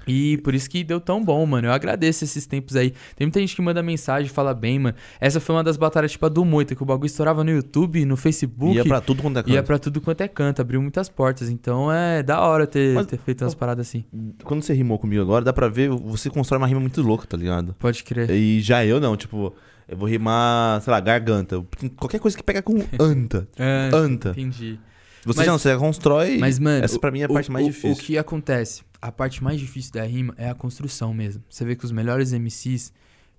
E 0.08 0.38
por 0.38 0.56
isso 0.56 0.70
que 0.70 0.84
deu 0.84 1.00
tão 1.00 1.24
bom, 1.24 1.46
mano. 1.46 1.68
Eu 1.68 1.72
agradeço 1.74 2.24
esses 2.24 2.46
tempos 2.46 2.76
aí. 2.76 2.92
Tem 3.16 3.28
muita 3.28 3.40
gente 3.40 3.56
que 3.56 3.62
manda 3.62 3.84
mensagem, 3.84 4.30
fala 4.30 4.54
bem, 4.54 4.80
mano. 4.80 4.96
Essa 5.20 5.40
foi 5.40 5.56
uma 5.56 5.64
das 5.64 5.78
batalhas 5.78 6.12
tipo 6.12 6.26
a 6.26 6.30
do 6.30 6.44
Moita, 6.44 6.76
que 6.76 6.82
o 6.82 6.86
bagulho 6.86 7.06
estourava 7.06 7.44
no 7.44 7.52
YouTube, 7.52 8.04
no 8.06 8.18
Facebook. 8.18 8.76
Ia 8.76 8.84
pra 8.84 9.00
tudo 9.00 9.22
quanto 9.22 9.38
é 9.40 9.44
canto. 9.44 9.54
Ia 9.54 9.64
pra 9.64 9.78
tudo 9.80 10.02
quanto 10.02 10.22
é 10.22 10.28
canto, 10.28 10.62
abriu 10.62 10.82
muitas 10.82 11.08
portas. 11.08 11.50
Então 11.50 11.92
é 11.92 12.24
da 12.24 12.40
hora 12.42 12.66
ter, 12.66 12.96
Mas- 12.96 13.06
ter 13.06 13.18
feito 13.20 13.44
umas 13.44 13.54
paradas 13.56 13.88
assim. 13.88 14.04
Quando 14.44 14.64
você 14.64 14.74
rimou 14.74 14.98
comigo 14.98 15.22
agora, 15.22 15.46
dá 15.46 15.54
pra 15.54 15.68
ver, 15.70 15.90
você 15.90 16.30
constrói 16.30 16.58
uma 16.60 16.68
rima 16.68 16.80
muito 16.80 17.02
louca, 17.02 17.28
tá 17.28 17.38
ligado? 17.38 17.76
Pode 17.78 18.04
crer. 18.04 18.30
E 18.32 18.60
já 18.62 18.84
eu 18.86 19.00
não, 19.00 19.16
tipo, 19.16 19.54
eu 19.88 19.96
vou 19.98 20.08
rimar, 20.10 20.82
sei 20.82 20.92
lá, 20.92 21.00
garganta. 21.00 21.64
Qualquer 21.96 22.20
coisa 22.20 22.36
que 22.36 22.44
pega 22.44 22.62
com 22.62 22.84
anta. 23.00 23.48
É, 23.58 23.90
Anta. 23.94 24.30
entendi. 24.32 24.80
Você 25.24 25.38
Mas- 25.38 25.46
já 25.46 25.52
não, 25.52 25.60
você 25.60 25.78
constrói. 25.78 26.38
Mas, 26.40 26.58
mano, 26.58 26.84
essa 26.84 26.98
pra 26.98 27.12
mim 27.12 27.20
é 27.22 27.26
a 27.26 27.28
o- 27.30 27.34
parte 27.34 27.52
mais 27.52 27.64
o- 27.66 27.70
difícil. 27.70 27.92
O 27.92 27.98
que 27.98 28.18
acontece? 28.18 28.82
A 29.02 29.12
parte 29.12 29.44
mais 29.44 29.60
difícil 29.60 29.92
da 29.94 30.04
rima 30.04 30.34
é 30.38 30.50
a 30.50 30.54
construção 30.54 31.14
mesmo. 31.14 31.44
Você 31.50 31.66
vê 31.66 31.76
que 31.76 31.84
os 31.84 31.92
melhores 31.92 32.32
MCs, 32.32 32.94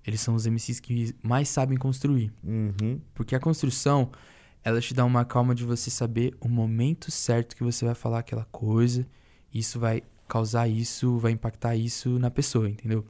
eles 0.05 0.19
são 0.19 0.35
os 0.35 0.45
MCs 0.45 0.79
que 0.79 1.15
mais 1.23 1.47
sabem 1.47 1.77
construir. 1.77 2.31
Uhum. 2.43 2.99
Porque 3.13 3.33
a 3.35 3.39
construção, 3.39 4.11
ela 4.63 4.81
te 4.81 4.93
dá 4.93 5.05
uma 5.05 5.23
calma 5.23 5.55
de 5.55 5.63
você 5.63 5.89
saber 5.89 6.35
o 6.41 6.49
momento 6.49 7.09
certo 7.09 7.55
que 7.55 7.63
você 7.63 7.85
vai 7.85 7.95
falar 7.95 8.19
aquela 8.19 8.45
coisa. 8.51 9.07
Isso 9.53 9.79
vai 9.79 10.03
causar 10.27 10.67
isso, 10.67 11.17
vai 11.17 11.31
impactar 11.31 11.75
isso 11.75 12.19
na 12.19 12.29
pessoa, 12.29 12.69
entendeu? 12.69 13.05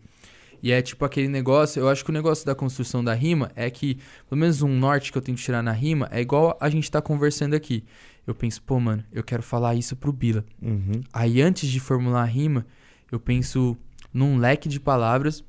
E 0.62 0.72
é 0.72 0.82
tipo 0.82 1.04
aquele 1.04 1.28
negócio, 1.28 1.82
eu 1.82 1.89
acho 1.89 2.06
que 2.06 2.10
o 2.10 2.14
negócio 2.14 2.45
da 2.45 2.56
construção 2.56 3.04
da 3.04 3.14
rima 3.14 3.51
é 3.54 3.70
que, 3.70 3.95
pelo 4.30 4.39
menos 4.39 4.62
um 4.62 4.70
norte 4.70 5.12
que 5.12 5.18
eu 5.18 5.22
tento 5.22 5.38
tirar 5.38 5.62
na 5.62 5.74
rima, 5.74 6.08
é 6.10 6.22
igual 6.22 6.58
a 6.62 6.70
gente 6.70 6.89
tá 6.89 7.01
conversando 7.01 7.54
aqui. 7.54 7.84
Eu 8.26 8.34
penso, 8.34 8.61
pô, 8.61 8.80
mano, 8.80 9.03
eu 9.11 9.24
quero 9.24 9.43
falar 9.43 9.76
isso 9.76 9.95
pro 9.95 10.11
Bila. 10.13 10.45
Uhum. 10.61 11.01
Aí 11.11 11.41
antes 11.41 11.69
de 11.69 11.80
formular 11.80 12.21
a 12.21 12.26
rima, 12.26 12.65
eu 13.11 13.19
penso 13.19 13.78
num 14.13 14.38
leque 14.38 14.69
de 14.69 14.80
palavras 14.80 15.43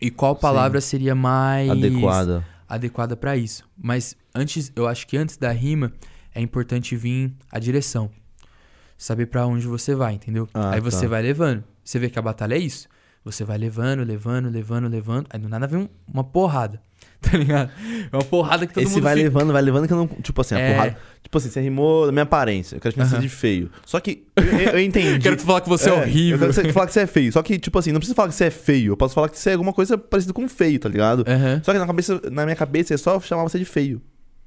e 0.00 0.10
qual 0.10 0.34
Sim. 0.34 0.40
palavra 0.40 0.80
seria 0.80 1.14
mais 1.14 1.68
Adequada. 1.70 2.44
adequada 2.68 3.16
pra 3.16 3.36
isso. 3.36 3.68
Mas 3.76 4.16
antes, 4.34 4.72
eu 4.74 4.88
acho 4.88 5.06
que 5.06 5.16
antes 5.16 5.36
da 5.36 5.50
rima 5.52 5.92
é 6.34 6.40
importante 6.40 6.96
vir 6.96 7.32
a 7.50 7.58
direção. 7.58 8.10
Saber 8.96 9.26
pra 9.26 9.46
onde 9.46 9.66
você 9.66 9.94
vai, 9.94 10.14
entendeu? 10.14 10.48
Ah, 10.54 10.72
aí 10.74 10.80
você 10.80 11.02
tá. 11.02 11.08
vai 11.08 11.22
levando. 11.22 11.64
Você 11.84 11.98
vê 11.98 12.08
que 12.10 12.18
a 12.18 12.22
batalha 12.22 12.54
é 12.54 12.58
isso. 12.58 12.88
Você 13.24 13.44
vai 13.44 13.58
levando, 13.58 14.02
levando, 14.04 14.48
levando, 14.48 14.88
levando. 14.88 15.26
Aí 15.30 15.38
do 15.38 15.48
nada 15.48 15.66
vem 15.66 15.80
um- 15.80 15.88
uma 16.06 16.24
porrada. 16.24 16.80
Tá 17.20 17.36
ligado? 17.36 17.70
É 18.10 18.16
uma 18.16 18.24
porrada 18.24 18.66
que 18.66 18.72
todo 18.72 18.82
Esse 18.82 18.94
mundo 18.94 19.02
vai 19.02 19.14
fica... 19.14 19.24
levando, 19.24 19.52
vai 19.52 19.60
levando 19.60 19.86
que 19.86 19.92
eu 19.92 19.96
não. 19.98 20.06
Tipo 20.06 20.40
assim, 20.40 20.54
a 20.54 20.58
É. 20.58 20.72
porrada. 20.72 20.96
Tipo 21.22 21.36
assim, 21.38 21.50
você 21.50 21.60
rimou 21.60 22.06
da 22.06 22.12
minha 22.12 22.22
aparência. 22.22 22.76
Eu 22.76 22.80
quero 22.80 22.94
te 22.94 22.96
pensar 22.96 23.16
Aham. 23.16 23.20
de 23.22 23.28
feio. 23.28 23.70
Só 23.84 24.00
que 24.00 24.24
eu, 24.34 24.42
eu- 24.44 24.58
eu 24.70 24.80
entendi. 24.80 25.18
Quero 25.20 25.36
te 25.36 25.42
falar 25.44 25.60
que 25.60 25.68
você 25.68 25.90
é, 25.90 25.92
horrível. 25.92 26.48
Eu 26.48 26.52
quero 26.54 26.62
que 26.62 26.68
você- 26.68 26.72
falar 26.72 26.86
que 26.86 26.92
você 26.94 27.00
é 27.00 27.06
feio. 27.06 27.30
Só 27.30 27.42
que, 27.42 27.58
tipo 27.58 27.78
assim, 27.78 27.92
não 27.92 28.00
precisa 28.00 28.14
falar 28.16 28.28
que 28.28 28.34
você 28.34 28.44
é 28.46 28.50
feio. 28.50 28.92
Eu 28.92 28.96
posso 28.96 29.14
falar 29.14 29.28
que 29.28 29.38
você 29.38 29.50
é 29.50 29.52
alguma 29.52 29.72
coisa 29.74 29.98
parecida 29.98 30.32
com 30.32 30.48
feio, 30.48 30.78
tá 30.80 30.88
ligado? 30.88 31.22
Aham. 31.28 31.60
Só 31.62 31.72
que 31.74 31.78
na, 31.78 31.86
cabeça, 31.86 32.20
na 32.30 32.44
minha 32.44 32.56
cabeça 32.56 32.94
é 32.94 32.96
só 32.96 33.20
chamar 33.20 33.42
você 33.42 33.58
de 33.58 33.66
feio. 33.66 34.00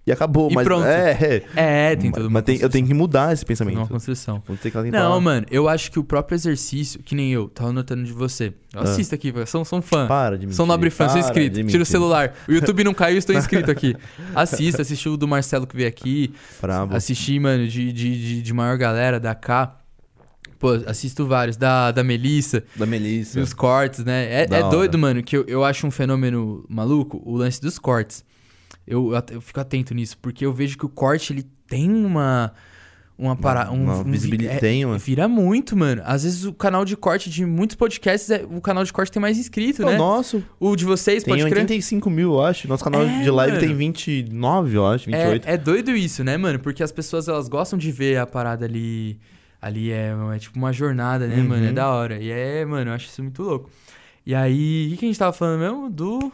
E 0.05 0.11
acabou. 0.11 0.51
E 0.51 0.53
mas 0.53 0.65
pronto. 0.65 0.85
É, 0.85 1.43
é. 1.55 1.91
É, 1.91 1.95
tem 1.95 2.11
uma 2.11 2.29
Mas 2.29 2.43
tem- 2.43 2.57
eu 2.59 2.69
tenho 2.69 2.85
que 2.85 2.93
mudar 2.93 3.31
esse 3.31 3.45
pensamento. 3.45 3.77
Uma 3.77 3.87
construção. 3.87 4.43
Não, 4.91 5.21
mano, 5.21 5.45
eu 5.49 5.69
acho 5.69 5.89
que 5.89 5.97
o 5.97 6.03
próprio 6.03 6.35
exercício, 6.35 7.01
que 7.01 7.15
nem 7.15 7.31
eu, 7.31 7.47
tava 7.47 7.71
notando 7.71 8.03
de 8.03 8.11
você. 8.11 8.53
Eu 8.73 8.81
Ah. 8.81 8.83
assisto 8.83 9.15
aqui, 9.15 9.33
sou, 9.47 9.63
sou 9.63 9.79
um 9.79 9.81
fã. 9.81 10.05
Para 10.07 10.37
de 10.37 10.45
mentir. 10.45 10.57
Sou 10.57 10.65
nobre 10.65 10.89
fã, 10.89 11.07
sou 11.07 11.19
inscrito. 11.19 11.63
Tira 11.65 11.83
o 11.83 11.85
celular. 11.85 12.33
O 12.49 12.51
YouTube 12.51 12.83
não 12.83 12.93
caiu, 12.93 13.17
estou 13.17 13.33
inscrito 13.35 13.71
aqui. 13.71 13.95
Assista, 14.35 14.81
assisti 14.81 15.07
o 15.07 15.15
do 15.15 15.27
Marcelo 15.27 15.65
que 15.65 15.75
veio 15.75 15.87
aqui. 15.87 16.33
Bravo. 16.61 16.93
Assisti, 16.95 17.39
mano, 17.39 17.65
de, 17.65 17.93
de, 17.93 18.19
de, 18.19 18.41
de 18.41 18.53
maior 18.53 18.77
galera 18.77 19.19
da 19.21 19.33
K. 19.33 19.79
Pô, 20.59 20.71
assisto 20.85 21.25
vários. 21.25 21.55
Da, 21.57 21.91
da 21.91 22.03
Melissa, 22.03 22.63
Da 22.75 22.85
Melissa. 22.85 23.39
dos 23.39 23.53
cortes, 23.53 24.03
né? 24.03 24.25
É, 24.25 24.47
é 24.49 24.69
doido, 24.69 24.97
mano, 24.97 25.21
que 25.23 25.35
eu, 25.37 25.43
eu 25.47 25.63
acho 25.63 25.85
um 25.87 25.91
fenômeno 25.91 26.65
maluco 26.69 27.21
o 27.25 27.35
lance 27.37 27.61
dos 27.61 27.77
cortes. 27.79 28.23
Eu, 28.85 29.11
eu, 29.31 29.41
fico 29.41 29.59
atento 29.59 29.93
nisso, 29.93 30.17
porque 30.21 30.45
eu 30.45 30.53
vejo 30.53 30.77
que 30.77 30.85
o 30.85 30.89
corte, 30.89 31.31
ele 31.33 31.43
tem 31.67 31.89
uma... 31.89 32.53
Uma 33.15 33.35
parada. 33.35 33.71
Um, 33.71 33.83
Uma 33.83 33.97
um 33.99 34.03
vi- 34.05 34.11
visibilidade. 34.11 34.57
é- 34.57 34.59
Tem, 34.59 34.83
mano. 34.85 34.97
Vira 34.97 35.27
muito, 35.27 35.77
mano. 35.77 36.01
Às 36.03 36.23
vezes 36.23 36.45
o 36.45 36.51
canal 36.51 36.83
de 36.83 36.97
corte 36.97 37.29
de 37.29 37.45
muitos 37.45 37.75
podcasts, 37.75 38.27
é, 38.31 38.43
o 38.49 38.59
canal 38.59 38.83
de 38.83 38.91
corte 38.91 39.11
tem 39.11 39.21
mais 39.21 39.37
inscrito, 39.37 39.83
O 39.83 39.85
né? 39.85 39.95
nosso 39.95 40.43
O 40.59 40.75
de 40.75 40.83
vocês, 40.83 41.23
tem 41.23 41.31
pode 41.31 41.43
crer. 41.47 41.61
85 41.61 42.09
mil, 42.09 42.33
eu 42.33 42.41
acho. 42.41 42.67
Nosso 42.67 42.83
canal 42.83 43.03
É, 43.03 43.21
de 43.21 43.29
live 43.29 43.53
mano. 43.55 43.65
tem 43.67 43.75
29, 43.75 44.75
eu 44.75 44.85
acho. 44.87 45.05
28. 45.05 45.47
É, 45.47 45.53
é 45.53 45.57
doido 45.57 45.91
isso, 45.91 46.23
né, 46.23 46.37
mano? 46.37 46.57
Porque 46.57 46.81
as 46.81 46.91
pessoas, 46.91 47.27
elas 47.27 47.47
gostam 47.47 47.77
de 47.77 47.91
ver 47.91 48.17
a 48.17 48.25
parada 48.25 48.65
ali... 48.65 49.19
Ali 49.61 49.91
é, 49.91 50.11
é 50.35 50.39
tipo 50.39 50.57
uma 50.57 50.73
jornada, 50.73 51.27
né, 51.27 51.37
Uhum. 51.37 51.47
mano? 51.49 51.65
É 51.67 51.71
da 51.71 51.89
hora. 51.91 52.19
E 52.19 52.31
é, 52.31 52.65
mano, 52.65 52.89
eu 52.89 52.95
acho 52.95 53.05
isso 53.07 53.21
muito 53.21 53.43
louco. 53.43 53.69
E 54.25 54.33
aí, 54.33 54.91
o 54.93 54.97
que 54.97 55.05
a 55.05 55.07
gente 55.07 55.19
tava 55.19 55.31
falando 55.31 55.59
mesmo? 55.59 55.89
Do... 55.89 56.31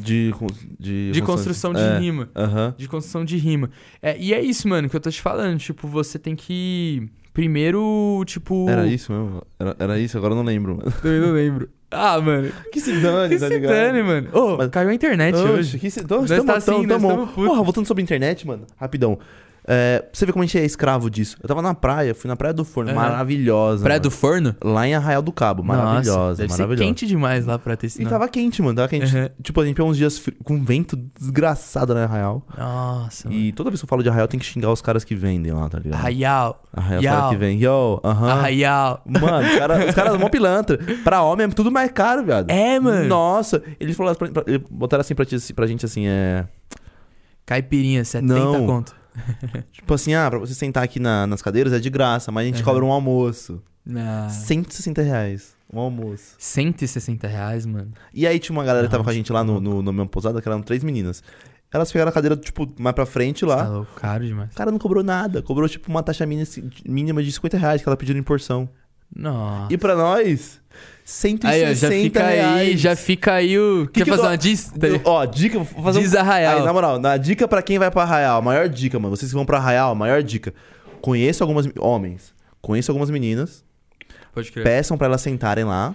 De, 0.00 0.32
de, 0.78 1.10
De 1.12 1.22
construção 1.22 1.72
de 1.72 1.80
é. 1.80 1.98
rima. 1.98 2.28
Aham. 2.34 2.74
De 2.76 2.88
construção 2.88 3.24
de 3.24 3.36
rima. 3.36 3.70
É, 4.02 4.16
e 4.18 4.32
é 4.34 4.40
isso, 4.42 4.66
mano, 4.68 4.88
que 4.88 4.96
eu 4.96 5.00
tô 5.00 5.10
te 5.10 5.20
falando. 5.20 5.58
Tipo, 5.58 5.86
você 5.88 6.18
tem 6.18 6.34
que... 6.34 7.08
Primeiro, 7.32 8.22
tipo... 8.26 8.68
Era 8.68 8.86
isso 8.86 9.12
mesmo? 9.12 9.42
Era, 9.58 9.76
era 9.78 9.98
isso, 9.98 10.18
agora 10.18 10.32
eu 10.32 10.36
não 10.36 10.42
lembro. 10.44 10.76
mano. 10.76 10.92
Eu 11.04 11.26
não 11.28 11.32
lembro. 11.32 11.68
Ah, 11.90 12.20
mano. 12.20 12.50
Que 12.72 12.80
se 12.80 13.00
dane, 13.00 13.34
Que 13.34 13.40
tá 13.40 13.46
se 13.48 13.54
ligado? 13.54 13.72
dane, 13.72 14.02
mano. 14.02 14.28
Ô, 14.32 14.56
Mas- 14.56 14.68
caiu 14.70 14.88
a 14.90 14.94
internet 14.94 15.34
Oxe, 15.36 15.48
hoje. 15.48 15.78
que 15.78 15.90
se... 15.90 16.00
Nós 16.08 16.28
tamo, 16.28 16.44
tá 16.44 16.56
assim, 16.56 16.86
tamo, 16.86 16.86
nós 16.86 17.02
tamo-. 17.02 17.26
Porra, 17.28 17.62
voltando 17.62 17.86
sobre 17.86 18.02
a 18.02 18.04
internet, 18.04 18.46
mano, 18.46 18.66
rapidão. 18.76 19.18
É, 19.72 20.04
você 20.12 20.26
ver 20.26 20.32
como 20.32 20.42
a 20.42 20.46
gente 20.46 20.58
é 20.58 20.64
escravo 20.64 21.08
disso. 21.08 21.36
Eu 21.40 21.46
tava 21.48 21.62
na 21.62 21.72
praia, 21.74 22.12
fui 22.12 22.26
na 22.26 22.34
Praia 22.34 22.52
do 22.52 22.64
Forno, 22.64 22.92
maravilhosa. 22.92 23.84
Praia 23.84 23.98
mano. 24.00 24.02
do 24.02 24.10
Forno? 24.10 24.56
Lá 24.64 24.88
em 24.88 24.94
Arraial 24.94 25.22
do 25.22 25.30
Cabo, 25.30 25.62
Nossa, 25.62 25.78
maravilhosa, 25.82 26.42
deve 26.42 26.52
ser 26.52 26.58
maravilhosa. 26.62 26.84
quente 26.88 27.06
demais 27.06 27.46
lá 27.46 27.56
pra 27.56 27.76
ter 27.76 27.86
E 27.96 28.04
tava 28.04 28.26
quente, 28.28 28.60
mano, 28.62 28.74
tava 28.74 28.88
quente. 28.88 29.14
Uhum. 29.16 29.28
Tipo, 29.40 29.60
a 29.60 29.64
gente 29.66 29.76
pegou 29.76 29.88
uns 29.88 29.96
dias 29.96 30.20
com 30.42 30.64
vento 30.64 30.96
desgraçado 31.16 31.94
na 31.94 32.02
Arraial. 32.02 32.42
Nossa, 32.58 33.28
mano. 33.28 33.40
E 33.40 33.52
toda 33.52 33.70
vez 33.70 33.80
que 33.80 33.84
eu 33.84 33.88
falo 33.88 34.02
de 34.02 34.08
Arraial, 34.08 34.26
tem 34.26 34.40
que 34.40 34.46
xingar 34.46 34.72
os 34.72 34.82
caras 34.82 35.04
que 35.04 35.14
vendem 35.14 35.52
lá, 35.52 35.68
tá 35.68 35.78
ligado? 35.78 36.00
Arraial. 36.00 36.62
Arraial, 36.72 37.02
Yau. 37.02 37.30
que 37.30 37.36
vem. 37.36 37.58
Yo, 37.62 38.00
aham. 38.02 38.28
Arraial. 38.28 39.02
Mano, 39.06 39.46
os 39.48 39.54
caras 39.56 39.88
os 39.88 39.94
caras 39.94 40.18
mó 40.18 40.28
pilantra. 40.28 40.78
Pra 41.04 41.22
homem 41.22 41.46
é 41.46 41.48
tudo 41.50 41.70
mais 41.70 41.92
caro, 41.92 42.24
viado. 42.24 42.50
É, 42.50 42.80
mano. 42.80 43.06
Nossa, 43.06 43.62
eles 43.78 43.96
falaram 43.96 44.18
pra, 44.18 44.28
pra, 44.30 44.44
botaram 44.68 45.00
assim 45.02 45.14
pra, 45.14 45.24
ti- 45.24 45.54
pra 45.54 45.66
gente 45.66 45.84
assim, 45.84 46.06
é. 46.08 46.44
Caipirinha, 47.46 48.04
70 48.04 48.34
Não. 48.34 48.66
conto. 48.66 48.99
Tipo 49.72 49.94
assim, 49.94 50.14
ah, 50.14 50.28
pra 50.30 50.38
você 50.38 50.54
sentar 50.54 50.82
aqui 50.84 50.98
na- 51.00 51.26
nas 51.26 51.42
cadeiras 51.42 51.72
é 51.72 51.78
de 51.78 51.90
graça, 51.90 52.30
mas 52.32 52.44
a 52.44 52.46
gente 52.46 52.58
Uhum. 52.58 52.64
cobra 52.64 52.84
um 52.84 52.92
almoço. 52.92 53.62
Ah, 53.96 54.28
160 54.28 55.02
reais. 55.02 55.54
Um 55.72 55.78
almoço. 55.78 56.34
160 56.38 57.26
reais, 57.28 57.64
mano. 57.64 57.92
E 58.12 58.26
aí 58.26 58.38
tinha 58.38 58.56
uma 58.56 58.64
galera 58.64 58.86
que 58.86 58.90
tava 58.90 59.04
com 59.04 59.10
a 59.10 59.14
gente 59.14 59.32
lá 59.32 59.42
no, 59.44 59.60
no, 59.60 59.82
no 59.82 59.92
mesmo 59.92 60.08
pousada, 60.08 60.40
que 60.42 60.48
eram 60.48 60.62
três 60.62 60.82
meninas. 60.82 61.22
Elas 61.72 61.92
pegaram 61.92 62.08
a 62.10 62.12
cadeira, 62.12 62.36
tipo, 62.36 62.68
mais 62.78 62.94
pra 62.94 63.06
frente 63.06 63.40
Tá 63.46 63.46
lá. 63.54 63.68
louco, 63.68 63.92
caro 63.94 64.26
demais. 64.26 64.50
O 64.52 64.56
cara 64.56 64.72
não 64.72 64.78
cobrou 64.78 65.04
nada. 65.04 65.40
Cobrou, 65.42 65.68
tipo, 65.68 65.88
uma 65.88 66.02
taxa 66.02 66.26
mínima, 66.26 66.48
mínima 66.84 67.22
de 67.22 67.30
50 67.30 67.56
reais 67.56 67.80
que 67.82 67.88
ela 67.88 67.96
pediu 67.96 68.16
em 68.16 68.22
porção. 68.22 68.68
Nossa. 69.14 69.72
E 69.72 69.78
pra 69.78 69.94
nós, 69.94 70.60
160 71.10 71.48
Aí, 71.48 71.62
ó, 71.70 71.74
já 71.74 71.90
fica 71.90 72.26
reais. 72.26 72.56
aí, 72.60 72.76
já 72.76 72.96
fica 72.96 73.32
aí 73.34 73.58
o. 73.58 73.86
Que 73.86 74.00
Quer 74.00 74.04
que 74.04 74.10
eu 74.10 74.14
fazer 74.16 74.22
tô- 74.22 74.28
uma 74.28 74.38
diz? 74.38 74.72
Ó, 75.04 75.24
dica, 75.26 75.58
vou 75.58 75.82
fazer 75.84 76.00
Diz 76.00 76.14
um... 76.14 76.18
Arraial. 76.18 76.58
Aí, 76.58 76.64
na 76.64 76.72
moral, 76.72 76.98
na 76.98 77.16
dica 77.16 77.46
pra 77.48 77.62
quem 77.62 77.78
vai 77.78 77.90
pra 77.90 78.02
Arraial, 78.02 78.38
a 78.38 78.42
maior 78.42 78.68
dica, 78.68 78.98
mano. 78.98 79.14
Vocês 79.16 79.30
que 79.30 79.34
vão 79.36 79.44
pra 79.44 79.58
Arraial, 79.58 79.92
a 79.92 79.94
maior 79.94 80.22
dica. 80.22 80.52
Conheço 81.00 81.42
algumas 81.42 81.66
homens, 81.78 82.34
conheço 82.60 82.90
algumas 82.90 83.10
meninas, 83.10 83.64
Pode 84.34 84.52
crer. 84.52 84.64
peçam 84.64 84.96
pra 84.98 85.06
elas 85.06 85.20
sentarem 85.22 85.64
lá 85.64 85.94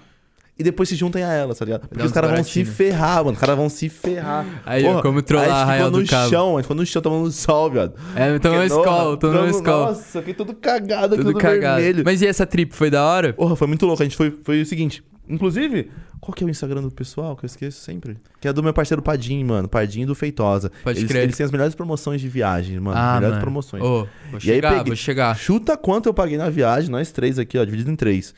e 0.57 0.63
depois 0.63 0.87
se 0.87 0.95
juntem 0.95 1.21
a 1.23 1.31
elas, 1.33 1.57
tá 1.59 1.65
ligado? 1.65 1.87
Porque 1.87 2.03
os 2.05 2.11
caras 2.11 2.31
vão 2.31 2.43
se 2.43 2.63
ferrar, 2.63 3.17
mano. 3.17 3.31
Os 3.33 3.39
caras 3.39 3.57
vão 3.57 3.67
se 3.69 3.89
ferrar. 3.89 4.45
Aí, 4.65 4.85
ó, 4.85 5.01
como 5.01 5.21
trollar 5.21 5.49
a 5.49 5.61
Arraial 5.63 5.87
ficou 5.87 5.91
do 5.91 6.03
no 6.03 6.07
Cabo. 6.09 6.29
chão, 6.29 6.47
a 6.49 6.51
gente 6.53 6.61
ficou 6.63 6.75
no 6.77 6.85
chão 6.85 7.01
tomando 7.01 7.31
sol, 7.31 7.69
viado. 7.71 7.93
É, 8.15 8.39
Porque, 8.39 8.57
escola, 8.65 9.17
tamo- 9.17 9.45
escola. 9.47 9.85
Nossa, 9.87 10.19
fiquei 10.19 10.33
todo 10.33 10.53
cagado, 10.53 11.17
Tudo 11.17 11.27
tudo 11.33 11.39
cagado. 11.39 11.81
vermelho. 11.81 12.03
Mas 12.05 12.21
e 12.21 12.27
essa 12.27 12.45
trip, 12.45 12.73
foi 12.73 12.89
da 12.89 13.03
hora? 13.05 13.33
Porra, 13.33 13.55
foi 13.55 13.67
muito 13.67 13.85
louco. 13.85 14.01
A 14.01 14.05
gente 14.05 14.15
foi, 14.15 14.31
foi 14.43 14.61
o 14.61 14.65
seguinte. 14.65 15.03
Inclusive, 15.27 15.89
qual 16.21 16.33
que 16.33 16.43
é 16.43 16.47
o 16.47 16.49
Instagram 16.51 16.83
do 16.83 16.91
pessoal? 16.91 17.35
Que 17.35 17.45
eu 17.45 17.47
esqueço 17.47 17.81
sempre. 17.81 18.15
Que 18.39 18.47
é 18.47 18.53
do 18.53 18.61
meu 18.61 18.71
parceiro 18.73 19.01
Padim, 19.01 19.43
mano. 19.43 19.67
Padim 19.67 20.05
do 20.05 20.13
Feitosa. 20.13 20.71
Pode 20.83 20.99
eles, 20.99 21.09
crer. 21.09 21.23
eles 21.23 21.35
têm 21.35 21.43
as 21.45 21.51
melhores 21.51 21.73
promoções 21.73 22.21
de 22.21 22.29
viagem, 22.29 22.79
mano. 22.79 22.95
ah, 22.97 23.15
melhores 23.15 23.29
mano. 23.31 23.41
promoções. 23.41 23.83
Ô, 23.83 23.87
vou 23.87 24.07
E 24.33 24.35
aí 24.35 24.39
chegar, 24.39 24.69
peguei- 24.69 24.85
vou 24.85 24.95
chegar. 24.95 25.35
Chuta 25.35 25.75
quanto 25.75 26.07
eu 26.07 26.13
paguei 26.13 26.37
na 26.37 26.49
viagem, 26.49 26.91
nós 26.91 27.11
três 27.11 27.39
aqui, 27.39 27.57
ó, 27.57 27.65
dividido 27.65 27.89
em 27.91 27.95
três. 27.95 28.35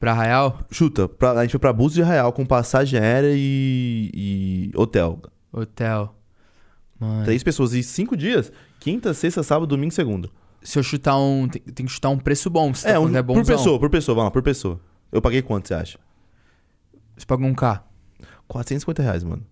Pra 0.00 0.12
Arraial? 0.12 0.58
Chuta, 0.70 1.06
pra- 1.06 1.32
a 1.32 1.42
gente 1.42 1.50
foi 1.50 1.60
pra 1.60 1.74
Búzios 1.74 2.04
de 2.06 2.10
Real 2.10 2.32
com 2.32 2.46
passagem 2.46 2.98
aérea 2.98 3.32
e, 3.34 4.10
e 4.14 4.70
hotel. 4.74 5.20
Hotel. 5.52 6.14
Mano. 6.98 7.24
Três 7.24 7.42
pessoas 7.42 7.74
e 7.74 7.82
cinco 7.82 8.16
dias. 8.16 8.50
Quinta, 8.80 9.12
sexta, 9.12 9.42
sábado, 9.42 9.68
domingo, 9.68 9.92
segundo. 9.92 10.30
Se 10.62 10.78
eu 10.78 10.82
chutar 10.82 11.18
um. 11.18 11.46
Tem, 11.46 11.60
tem 11.60 11.84
que 11.84 11.92
chutar 11.92 12.08
um 12.08 12.18
preço 12.18 12.48
bom. 12.48 12.72
Você 12.72 12.86
tá 12.86 12.94
é, 12.94 12.98
um, 12.98 13.02
falando 13.02 13.12
que 13.12 13.18
é 13.18 13.22
por 13.22 13.46
pessoa, 13.46 13.78
por 13.78 13.90
pessoa, 13.90 14.14
vamos 14.14 14.26
lá, 14.26 14.30
por 14.30 14.42
pessoa. 14.42 14.80
Eu 15.12 15.20
paguei 15.20 15.42
quanto, 15.42 15.68
você 15.68 15.74
acha? 15.74 15.98
Você 17.16 17.26
pagou 17.26 17.46
um 17.46 17.54
K. 17.54 17.84
450 18.48 19.02
reais, 19.02 19.22
mano. 19.22 19.44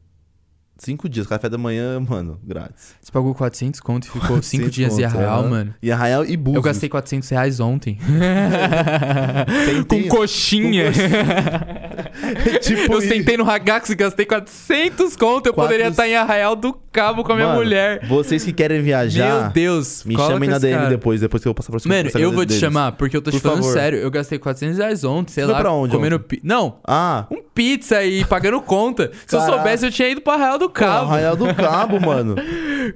Cinco 0.81 1.09
dias, 1.09 1.27
café 1.27 1.49
da 1.49 1.59
manhã, 1.59 1.99
mano, 1.99 2.39
grátis. 2.45 2.95
Você 3.01 3.11
pagou 3.11 3.35
400 3.35 3.81
conto 3.81 4.05
e 4.05 4.11
ficou 4.11 4.41
5 4.41 4.65
400 4.65 4.71
dias 4.71 4.99
em 4.99 5.03
conto, 5.03 5.15
Arraial, 5.17 5.41
aham. 5.41 5.49
mano. 5.51 5.75
E 5.83 5.91
Arraial 5.91 6.25
e 6.25 6.37
Búzios. 6.37 6.57
Eu 6.57 6.63
gastei 6.63 6.89
400 6.89 7.29
reais 7.31 7.59
ontem. 7.59 7.99
Sentei- 9.67 10.03
Com 10.05 10.17
coxinha. 10.17 10.93
tipo 12.63 12.93
eu 12.93 12.99
isso. 12.99 13.09
sentei 13.09 13.37
no 13.37 13.45
Ragax 13.45 13.91
e 13.91 13.95
gastei 13.95 14.25
400 14.27 15.17
conto. 15.17 15.47
Eu 15.49 15.55
Quatro- 15.55 15.73
poderia 15.73 15.91
estar 15.91 16.07
em 16.09 16.15
Arraial 16.17 16.55
do 16.55 16.73
Cabo 16.93 17.23
com 17.25 17.33
a 17.33 17.35
minha 17.37 17.49
Mano, 17.49 17.61
mulher. 17.61 18.07
Vocês 18.07 18.45
que 18.45 18.53
querem 18.53 18.81
viajar, 18.83 19.43
Meu 19.45 19.53
Deus. 19.53 20.05
me 20.05 20.17
chamem 20.17 20.49
com 20.49 20.53
na 20.55 20.59
DM 20.59 20.77
cara. 20.79 20.89
depois, 20.91 21.21
depois 21.21 21.43
que 21.43 21.49
eu 21.49 21.55
passar 21.55 21.71
pra 21.71 21.79
você. 21.81 21.89
Mano, 21.89 22.11
eu 22.15 22.33
vou 22.33 22.45
te 22.47 22.55
chamar 22.55 22.93
porque 22.93 23.17
eu 23.17 23.23
tô 23.23 23.31
te 23.31 23.35
Por 23.35 23.43
falando 23.43 23.63
favor. 23.63 23.73
sério. 23.75 23.99
Eu 23.99 24.11
gastei 24.11 24.39
400 24.39 24.79
reais 24.79 25.05
ontem, 25.05 25.33
sei 25.33 25.45
Você 25.45 25.53
lá, 25.53 25.59
pra 25.61 25.73
onde 25.73 25.95
comendo 25.95 26.17
ontem? 26.17 26.41
Não, 26.43 26.79
Ah, 26.87 27.27
um 27.31 27.43
pizza 27.55 28.03
e 28.05 28.25
pagando 28.25 28.61
conta. 28.61 29.11
Se 29.27 29.35
eu 29.35 29.41
Caraca. 29.41 29.57
soubesse, 29.59 29.87
eu 29.87 29.91
tinha 29.91 30.09
ido 30.09 30.21
pra 30.21 30.35
Arraial 30.35 30.59
do 30.59 30.68
pô, 30.69 30.73
Cabo. 30.75 31.07
Arraial 31.11 31.37
do 31.37 31.55
Cabo, 31.55 32.01
mano. 32.05 32.35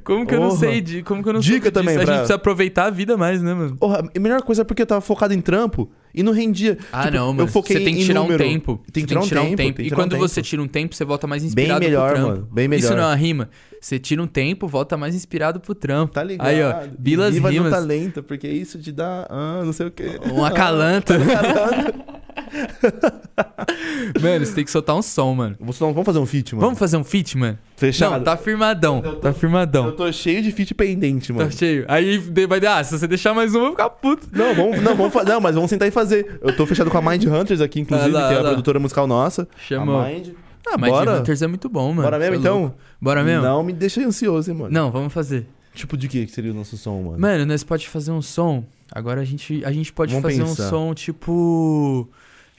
Como 0.04 0.26
que 0.26 0.34
eu 0.34 0.40
não 0.40 0.50
sei 0.52 0.80
de, 0.80 1.02
como 1.02 1.22
que 1.22 1.28
eu 1.28 1.32
não 1.32 1.40
Dica 1.40 1.54
soube 1.54 1.70
disso? 1.70 1.72
também 1.72 1.94
A 1.94 1.98
pra- 1.98 2.06
gente 2.06 2.14
precisa 2.18 2.34
aproveitar 2.36 2.86
a 2.86 2.90
vida 2.90 3.16
mais, 3.16 3.42
né, 3.42 3.52
mano? 3.54 3.76
Porra, 3.76 4.02
a 4.16 4.20
melhor 4.20 4.42
coisa 4.42 4.62
é 4.62 4.64
porque 4.64 4.82
eu 4.82 4.86
tava 4.86 5.00
focado 5.00 5.34
em 5.34 5.40
trampo 5.40 5.90
e 6.14 6.22
não 6.22 6.32
rendia. 6.32 6.76
Ah, 6.92 7.04
Tipo, 7.04 7.16
não, 7.16 7.26
mano. 7.28 7.40
Eu 7.42 7.46
foquei 7.48 7.76
você 7.78 7.84
tem 7.84 7.94
que 7.94 8.04
tirar 8.04 8.22
um 8.22 8.36
tempo. 8.36 8.80
Tem 8.92 9.02
que 9.04 9.08
tirar 9.08 9.20
um 9.22 9.28
tempo. 9.28 9.56
tem 9.56 9.72
que 9.72 9.82
E 9.82 9.84
tirar 9.84 9.96
um 9.96 10.00
quando 10.00 10.10
tempo. 10.12 10.28
você 10.28 10.42
tira 10.42 10.62
um 10.62 10.68
tempo, 10.68 10.94
você 10.94 11.04
volta 11.04 11.26
mais 11.26 11.42
Bem 11.42 11.48
inspirado 11.48 11.84
melhor, 11.84 12.06
pro 12.12 12.14
trampo. 12.20 12.30
mano. 12.30 12.48
Bem 12.52 12.68
melhor. 12.68 12.84
Isso 12.84 12.94
não 12.94 13.02
é 13.02 13.06
uma 13.06 13.14
rima. 13.14 13.48
Você 13.80 13.98
tira 13.98 14.22
um 14.22 14.26
tempo, 14.26 14.68
volta 14.68 14.96
mais 14.96 15.14
inspirado 15.14 15.58
pro 15.60 15.74
trampo. 15.74 16.12
Tá 16.12 16.22
ligado? 16.22 16.46
Aí, 16.46 16.62
ó. 16.62 16.74
Bilas 16.98 17.34
Viva 17.34 17.50
rimas. 17.50 17.64
no 17.66 17.70
talento, 17.76 18.22
porque 18.22 18.46
isso 18.48 18.78
te 18.78 18.92
dá, 18.92 19.26
ah, 19.28 19.62
não 19.64 19.72
sei 19.72 19.86
o 19.86 19.90
quê. 19.90 20.20
Um 20.32 20.44
acalanta. 20.44 21.14
mano, 24.20 24.46
você 24.46 24.54
tem 24.54 24.64
que 24.64 24.70
soltar 24.70 24.96
um 24.96 25.02
som, 25.02 25.34
mano. 25.34 25.56
Vamos 25.58 25.78
vamos 25.78 26.04
fazer 26.04 26.18
um 26.18 26.26
feat, 26.26 26.54
mano. 26.54 26.66
Vamos 26.66 26.78
fazer 26.78 26.96
um 26.96 27.04
feat, 27.04 27.36
mano? 27.36 27.58
Fechado. 27.86 28.12
Não, 28.12 28.22
tá 28.22 28.36
firmadão. 28.36 29.02
Eu 29.04 29.12
tô- 29.14 29.20
Tá 29.20 29.32
firmadão. 29.32 29.86
Eu 29.86 29.92
tô 29.92 30.10
cheio 30.12 30.42
de 30.42 30.52
feat 30.52 30.74
pendente, 30.74 31.32
mano. 31.32 31.50
Tá 31.50 31.56
cheio. 31.56 31.84
Aí 31.88 32.16
vai 32.46 32.60
dar, 32.60 32.78
ah, 32.78 32.84
se 32.84 32.96
você 32.98 33.06
deixar 33.08 33.34
mais 33.34 33.52
um, 33.54 33.58
eu 33.58 33.62
vou 33.62 33.70
ficar 33.72 33.90
puto. 33.90 34.28
Não, 34.32 34.54
vamos, 34.54 34.80
não, 34.82 34.94
vamos 34.94 35.14
não, 35.24 35.40
mas 35.40 35.54
vamos 35.54 35.70
tentar 35.70 35.86
ir 35.86 35.90
fazer. 35.90 36.38
Eu 36.40 36.56
tô 36.56 36.64
fechado 36.66 36.90
com 36.90 36.98
a 36.98 37.02
Mind 37.02 37.24
Hunters 37.24 37.60
aqui, 37.60 37.80
inclusive, 37.80 38.10
Ah 38.16 38.20
lá, 38.20 38.28
que 38.28 38.34
é 38.34 38.38
a 38.38 38.42
lá. 38.42 38.48
produtora 38.50 38.78
musical 38.78 39.06
nossa. 39.06 39.48
Chamou. 39.56 39.98
A 40.00 40.08
Mind. 40.08 40.28
Ah, 40.66 40.78
mas 40.78 40.90
Bora? 40.92 41.18
Hunters 41.18 41.42
é 41.42 41.46
muito 41.48 41.68
bom, 41.68 41.88
mano. 41.88 42.02
Bora 42.02 42.18
mesmo, 42.18 42.34
é 42.34 42.38
então? 42.38 42.74
Bora 43.00 43.24
mesmo? 43.24 43.42
Não 43.42 43.62
me 43.64 43.72
deixa 43.72 44.00
ansioso, 44.06 44.50
hein, 44.50 44.56
mano. 44.56 44.72
Não, 44.72 44.90
vamos 44.92 45.12
fazer. 45.12 45.46
Tipo 45.74 45.96
de 45.96 46.06
que 46.06 46.24
que 46.26 46.30
seria 46.32 46.52
o 46.52 46.54
nosso 46.54 46.76
som, 46.76 47.02
mano? 47.02 47.18
Mano, 47.18 47.46
nós 47.46 47.64
pode 47.64 47.88
fazer 47.88 48.12
um 48.12 48.22
som. 48.22 48.62
Agora 48.92 49.20
a 49.22 49.24
gente, 49.24 49.64
a 49.64 49.72
gente 49.72 49.92
pode 49.92 50.12
Vamos 50.14 50.30
fazer 50.30 50.44
pensar. 50.44 50.66
um 50.66 50.68
som 50.68 50.94
tipo. 50.94 52.08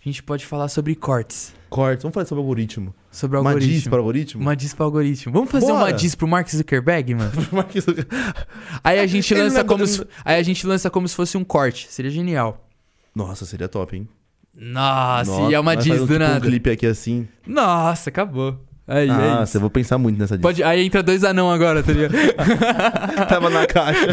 A 0.05 0.09
gente 0.09 0.21
pode 0.21 0.45
falar 0.45 0.67
sobre 0.67 0.95
cortes. 0.95 1.53
Cortes, 1.69 2.03
vamos 2.03 2.13
falar 2.13 2.25
sobre 2.25 2.41
algoritmo. 2.41 2.93
Sobre 3.13 3.37
Uma 3.37 3.51
algoritmo. 3.51 3.73
diz 3.75 3.87
para 3.87 3.97
algoritmo? 3.99 4.41
Uma 4.41 4.55
diz 4.55 4.73
pro 4.73 4.85
algoritmo. 4.85 5.31
Vamos 5.31 5.51
fazer 5.51 5.67
Bora. 5.67 5.77
uma 5.85 5.93
diz 5.93 6.15
pro 6.15 6.27
Mark 6.27 6.49
Zuckerberg, 6.49 7.13
mano? 7.13 7.31
Aí 8.83 8.99
a 8.99 9.05
gente 9.05 9.31
lança 9.35 9.63
como 9.63 9.85
se, 9.85 10.03
aí 10.25 10.39
a 10.39 10.41
gente 10.43 10.65
lança 10.65 10.89
como 10.89 11.07
se 11.07 11.15
fosse 11.15 11.37
um 11.37 11.43
corte. 11.43 11.87
Seria 11.91 12.09
genial. 12.09 12.67
Nossa, 13.15 13.45
seria 13.45 13.67
top, 13.67 13.95
hein? 13.95 14.09
Nossa, 14.55 15.29
Nossa, 15.31 15.51
e 15.51 15.53
é 15.53 15.59
uma 15.59 15.75
diz 15.75 15.95
do 15.99 16.07
tipo, 16.07 16.19
nada. 16.19 16.37
um 16.37 16.41
clipe 16.49 16.71
aqui 16.71 16.87
assim. 16.87 17.27
Nossa, 17.45 18.09
acabou. 18.09 18.59
Aí, 18.87 19.07
é 19.07 19.11
Nossa, 19.13 19.43
isso. 19.43 19.57
eu 19.57 19.61
vou 19.61 19.69
pensar 19.69 19.99
muito 19.99 20.17
nessa 20.19 20.35
diz. 20.35 20.41
Pode, 20.41 20.63
aí 20.63 20.83
entra 20.83 21.03
dois 21.03 21.23
anão 21.23 21.51
agora, 21.51 21.83
tá 21.83 21.91
ligado? 21.91 22.13
Tava 23.29 23.49
na 23.51 23.67
caixa. 23.67 24.07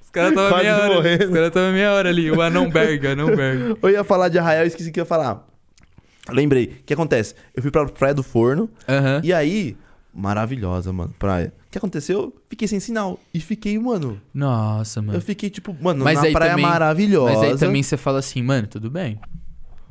Os 0.00 0.10
caras 0.10 0.34
tava 0.34 0.56
meia 0.58 0.76
hora. 0.78 0.94
morrendo. 0.94 1.24
Os 1.24 1.30
caras 1.30 1.50
tava 1.50 1.72
meia 1.72 1.92
hora 1.92 2.08
ali. 2.08 2.30
O 2.30 2.40
anão 2.40 2.70
Berg, 2.70 3.04
anão 3.08 3.34
Berg. 3.34 3.76
Eu 3.82 3.90
ia 3.90 4.04
falar 4.04 4.28
de 4.28 4.38
Arraial 4.38 4.64
e 4.64 4.68
esqueci 4.68 4.92
que 4.92 5.00
ia 5.00 5.04
falar. 5.04 5.44
Lembrei. 6.30 6.78
O 6.80 6.84
que 6.86 6.94
acontece? 6.94 7.34
Eu 7.54 7.62
fui 7.62 7.70
pra 7.70 7.84
Praia 7.86 8.14
do 8.14 8.22
Forno. 8.22 8.70
Aham. 8.88 9.20
E 9.24 9.32
aí, 9.32 9.76
maravilhosa, 10.14 10.92
mano, 10.92 11.12
praia. 11.18 11.52
O 11.66 11.70
que 11.72 11.78
aconteceu? 11.78 12.34
Fiquei 12.48 12.68
sem 12.68 12.78
sinal. 12.80 13.18
E 13.32 13.40
fiquei, 13.40 13.78
mano. 13.78 14.20
Nossa, 14.32 15.00
mano. 15.02 15.16
Eu 15.16 15.22
fiquei, 15.22 15.50
tipo, 15.50 15.74
mano, 15.80 16.04
Mas 16.04 16.22
na 16.22 16.30
praia 16.30 16.50
também- 16.52 16.66
maravilhosa. 16.66 17.34
Mas 17.38 17.42
aí 17.52 17.58
também 17.58 17.82
você 17.82 17.96
fala 17.96 18.18
assim, 18.18 18.42
mano, 18.42 18.66
tudo 18.68 18.90
bem. 18.90 19.18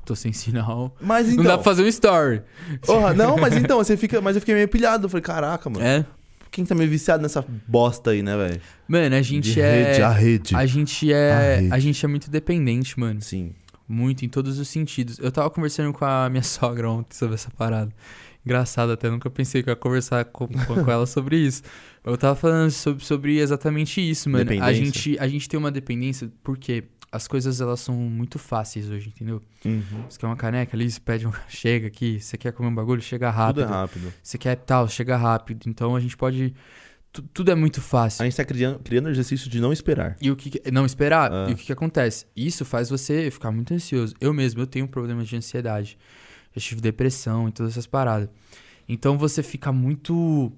Tô 0.06 0.16
sem 0.16 0.32
sinal. 0.34 0.96
Mas 1.02 1.28
então. 1.28 1.44
Não 1.44 1.52
dá 1.52 1.58
pra 1.58 1.64
fazer 1.64 1.84
um 1.84 1.88
story. 1.88 2.42
Porra, 2.86 3.14
não, 3.16 3.38
mas 3.38 3.56
então, 3.56 3.78
você 3.78 3.96
fica. 3.98 4.20
Mas 4.22 4.36
eu 4.36 4.40
fiquei 4.42 4.56
meio 4.56 4.68
pilhado. 4.68 5.06
Eu 5.06 5.10
falei, 5.10 5.22
caraca, 5.22 5.70
mano. 5.70 5.84
É? 5.86 6.06
Quem 6.50 6.66
tá 6.66 6.76
meio 6.76 6.90
viciado 6.90 7.22
nessa 7.24 7.46
bosta 7.68 8.12
aí, 8.12 8.22
né, 8.22 8.36
velho? 8.36 8.60
Mano, 8.88 9.16
a 9.16 9.22
gente 9.22 9.54
De 9.54 9.62
é. 9.62 9.86
rede, 9.86 10.02
a 10.02 10.10
rede. 10.10 10.56
A 10.56 10.66
gente 10.66 11.14
A 11.14 11.18
é. 11.18 11.56
rede. 11.58 11.74
A 11.74 11.80
gente 11.80 12.04
é 12.04 12.08
muito 12.10 12.30
dependente, 12.30 13.00
mano. 13.00 13.22
Sim. 13.22 13.54
Muito, 13.88 14.24
em 14.24 14.30
todos 14.30 14.60
os 14.60 14.68
sentidos. 14.68 15.20
Eu 15.20 15.32
tava 15.32 15.50
conversando 15.50 15.94
com 15.94 16.06
a 16.06 16.30
minha 16.30 16.44
sogra 16.44 16.90
ontem 16.90 17.16
sobre 17.16 17.36
essa 17.36 17.52
parada. 17.52 17.92
Engraçado 18.46 18.92
até, 18.92 19.10
nunca 19.10 19.30
pensei 19.30 19.62
que 19.62 19.70
eu 19.70 19.74
ia 19.74 19.76
conversar 19.76 20.26
com, 20.26 20.48
com, 20.48 20.92
ela 20.92 21.06
sobre 21.06 21.38
isso. 21.38 21.62
Eu 22.04 22.18
tava 22.18 22.36
falando 22.36 22.72
sobre, 22.72 23.06
sobre 23.06 23.38
exatamente 23.38 24.02
isso, 24.02 24.30
mano. 24.30 24.50
A 24.64 24.74
gente, 24.74 25.18
a 25.20 25.28
gente 25.28 25.48
tem 25.48 25.60
uma 25.60 25.72
dependência 25.72 26.32
porque 26.44 26.86
as 27.12 27.28
coisas 27.28 27.60
elas 27.60 27.82
são 27.82 27.94
muito 27.96 28.40
fáceis 28.40 28.90
hoje, 28.90 29.10
entendeu? 29.10 29.42
Uhum. 29.66 30.06
Você 30.10 30.18
quer 30.18 30.26
uma 30.26 30.36
caneca 30.36 30.76
ali, 30.76 30.90
você 30.90 31.00
pede 31.00 31.28
um. 31.28 31.32
Chega 31.50 31.88
aqui. 31.88 32.20
Você 32.20 32.38
quer 32.38 32.54
comer 32.54 32.70
um 32.70 32.76
bagulho, 32.76 33.02
chega 33.02 33.30
Tudo 33.30 33.38
rápido. 33.38 33.62
é 33.62 33.66
rápido. 33.66 34.14
Você 34.24 34.38
quer 34.38 34.56
tal, 34.56 34.88
chega 34.88 35.18
rápido. 35.18 35.68
Então 35.68 35.96
a 35.96 36.00
gente 36.00 36.16
pode 36.16 36.56
tudo 37.34 37.52
é 37.52 37.56
muito 37.56 37.82
fácil. 37.82 38.22
A 38.24 38.26
gente 38.26 38.38
tá 38.38 38.46
criando, 38.46 38.80
criando 38.80 39.10
exercício 39.10 39.50
de 39.50 39.60
não 39.60 39.74
esperar. 39.74 40.16
E 40.22 40.32
o 40.32 40.36
que 40.36 40.50
que- 40.52 40.72
não 40.72 40.86
esperar, 40.86 41.32
Ah. 41.32 41.48
e 41.50 41.54
o 41.54 41.56
que, 41.58 41.66
que 41.66 41.74
acontece? 41.74 42.26
Isso 42.36 42.64
faz 42.64 42.90
você 42.90 43.30
ficar 43.30 43.52
muito 43.52 43.74
ansioso. 43.74 44.14
Eu 44.22 44.34
mesmo, 44.34 44.62
eu 44.62 44.68
tenho 44.68 44.88
problemas 44.88 45.28
de 45.28 45.36
ansiedade. 45.36 45.98
Já 46.56 46.62
tive 46.62 46.82
depressão 46.82 47.48
e 47.50 47.52
todas 47.52 47.74
essas 47.74 47.88
paradas. 47.88 48.30
Então 48.88 49.18
você 49.18 49.42
fica 49.44 49.72
muito 49.72 50.52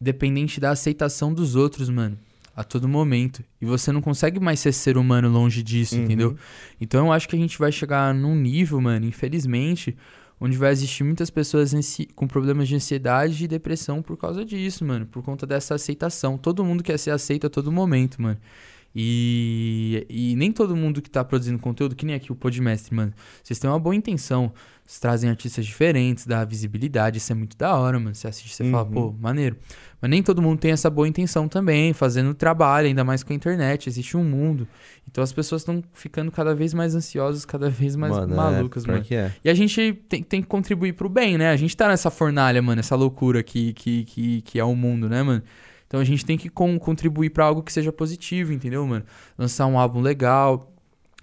dependente 0.00 0.60
da 0.60 0.70
aceitação 0.70 1.32
dos 1.34 1.54
outros, 1.56 1.88
mano. 1.88 2.16
A 2.56 2.64
todo 2.64 2.88
momento. 2.88 3.44
E 3.60 3.66
você 3.66 3.92
não 3.92 4.00
consegue 4.00 4.40
mais 4.40 4.58
ser 4.58 4.72
ser 4.72 4.96
humano 4.96 5.28
longe 5.28 5.62
disso, 5.62 5.94
Uhum. 5.96 6.02
entendeu? 6.04 6.36
Então 6.80 7.06
eu 7.06 7.12
acho 7.12 7.28
que 7.28 7.36
a 7.36 7.38
gente 7.38 7.56
vai 7.56 7.70
chegar 7.70 8.12
num 8.12 8.34
nível, 8.34 8.80
mano, 8.80 9.06
infelizmente, 9.06 9.96
onde 10.40 10.56
vai 10.56 10.70
existir 10.72 11.02
muitas 11.04 11.30
pessoas 11.30 11.72
com 12.14 12.26
problemas 12.26 12.68
de 12.68 12.74
ansiedade 12.76 13.44
e 13.44 13.48
depressão 13.48 14.00
por 14.02 14.16
causa 14.16 14.44
disso, 14.44 14.84
mano. 14.84 15.06
Por 15.06 15.22
conta 15.22 15.46
dessa 15.46 15.74
aceitação. 15.74 16.36
Todo 16.38 16.64
mundo 16.64 16.82
quer 16.82 16.98
ser 16.98 17.10
aceito 17.10 17.46
a 17.46 17.50
todo 17.50 17.70
momento, 17.72 18.20
mano. 18.22 18.38
E, 19.00 20.06
e 20.08 20.34
nem 20.36 20.50
todo 20.50 20.74
mundo 20.74 21.00
que 21.02 21.10
tá 21.10 21.22
produzindo 21.24 21.58
conteúdo, 21.58 21.94
que 21.94 22.04
nem 22.06 22.14
aqui 22.14 22.32
o 22.32 22.34
Podmestre, 22.34 22.94
mano. 22.94 23.12
Vocês 23.42 23.58
têm 23.58 23.68
uma 23.70 23.78
boa 23.78 23.94
intenção. 23.94 24.52
Vocês 24.84 24.98
trazem 25.00 25.28
artistas 25.28 25.66
diferentes, 25.66 26.26
dá 26.26 26.44
visibilidade. 26.44 27.18
Isso 27.18 27.30
é 27.30 27.34
muito 27.34 27.56
da 27.56 27.76
hora, 27.76 27.98
mano. 28.00 28.14
Você 28.14 28.26
assiste, 28.26 28.54
você 28.54 28.70
fala, 28.70 28.84
Uhum. 28.88 28.90
pô, 28.92 29.14
maneiro. 29.20 29.56
Mas 30.00 30.10
nem 30.10 30.22
todo 30.22 30.40
mundo 30.40 30.60
tem 30.60 30.70
essa 30.70 30.88
boa 30.88 31.08
intenção 31.08 31.48
também, 31.48 31.92
fazendo 31.92 32.32
trabalho, 32.32 32.86
ainda 32.86 33.02
mais 33.02 33.22
com 33.24 33.32
a 33.32 33.36
internet. 33.36 33.88
Existe 33.88 34.16
um 34.16 34.22
mundo. 34.22 34.66
Então 35.10 35.24
as 35.24 35.32
pessoas 35.32 35.62
estão 35.62 35.82
ficando 35.92 36.30
cada 36.30 36.54
vez 36.54 36.72
mais 36.72 36.94
ansiosas, 36.94 37.44
cada 37.44 37.68
vez 37.68 37.96
mais 37.96 38.16
mano, 38.16 38.36
malucas, 38.36 38.84
é, 38.84 38.88
mano. 38.90 39.02
que 39.02 39.14
é. 39.14 39.32
E 39.44 39.50
a 39.50 39.54
gente 39.54 39.94
tem, 40.08 40.22
tem 40.22 40.40
que 40.40 40.46
contribuir 40.46 40.92
pro 40.92 41.08
bem, 41.08 41.36
né? 41.36 41.50
A 41.50 41.56
gente 41.56 41.76
tá 41.76 41.88
nessa 41.88 42.10
fornalha, 42.10 42.62
mano, 42.62 42.78
essa 42.78 42.94
loucura 42.94 43.42
que, 43.42 43.72
que, 43.72 44.04
que, 44.04 44.42
que 44.42 44.58
é 44.60 44.64
o 44.64 44.76
mundo, 44.76 45.08
né, 45.08 45.22
mano? 45.22 45.42
Então 45.88 45.98
a 45.98 46.04
gente 46.04 46.24
tem 46.24 46.36
que 46.36 46.48
con- 46.48 46.78
contribuir 46.78 47.30
pra 47.30 47.46
algo 47.46 47.62
que 47.62 47.72
seja 47.72 47.90
positivo, 47.90 48.52
entendeu, 48.52 48.86
mano? 48.86 49.04
Lançar 49.38 49.66
um 49.66 49.78
álbum 49.78 50.00
legal, 50.00 50.70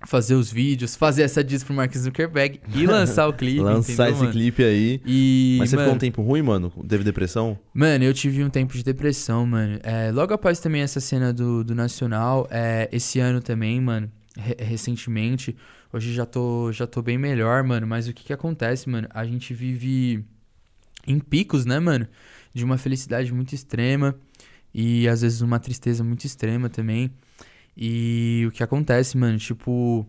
fazer 0.06 0.36
os 0.36 0.52
vídeos, 0.52 0.96
fazer 0.96 1.24
essa 1.24 1.44
diss 1.44 1.64
pro 1.64 1.74
Mark 1.74 1.94
Zuckerberg 1.96 2.60
e 2.76 2.86
lançar 2.88 3.28
o 3.28 3.34
clipe, 3.34 3.62
Lançar 3.62 3.94
entendeu, 3.94 4.08
esse 4.14 4.20
mano? 4.22 4.32
clipe 4.32 4.64
aí. 4.64 5.02
E, 5.06 5.58
Mas 5.60 5.70
você 5.70 5.76
mano, 5.76 5.86
ficou 5.88 5.96
um 5.96 6.00
tempo 6.00 6.22
ruim, 6.22 6.42
mano? 6.42 6.72
Teve 6.88 7.04
depressão? 7.04 7.58
Mano, 7.74 8.04
eu 8.04 8.14
tive 8.14 8.44
um 8.44 8.50
tempo 8.50 8.74
de 8.76 8.84
depressão, 8.84 9.46
mano. 9.46 9.80
É, 9.84 10.12
logo 10.12 10.34
após 10.34 10.60
também 10.60 10.82
essa 10.82 11.00
cena 11.00 11.34
do, 11.34 11.64
do 11.64 11.74
Nacional, 11.76 12.48
é, 12.52 12.88
esse 12.92 13.20
ano 13.20 13.42
também, 13.42 13.82
mano, 13.82 14.10
re- 14.38 14.56
recentemente, 14.60 15.56
hoje 15.92 16.14
já 16.14 16.26
tô, 16.26 16.72
já 16.72 16.86
tô 16.86 17.02
bem 17.02 17.18
melhor, 17.18 17.64
mano. 17.64 17.88
Mas 17.88 18.08
o 18.08 18.14
que 18.14 18.24
que 18.26 18.34
acontece, 18.34 18.90
mano? 18.90 19.08
A 19.12 19.26
gente 19.26 19.54
vive 19.54 20.24
em 21.08 21.20
picos, 21.20 21.66
né, 21.66 21.80
mano? 21.80 22.08
De 22.54 22.64
uma 22.64 22.78
felicidade 22.78 23.34
muito 23.34 23.54
extrema 23.54 24.16
e 24.74 25.08
às 25.08 25.22
vezes 25.22 25.42
uma 25.42 25.60
tristeza 25.60 26.04
muito 26.04 26.26
extrema 26.26 26.70
também. 26.70 27.12
E 27.78 28.46
o 28.48 28.52
que 28.52 28.64
acontece, 28.64 29.18
mano, 29.18 29.38
tipo, 29.38 30.06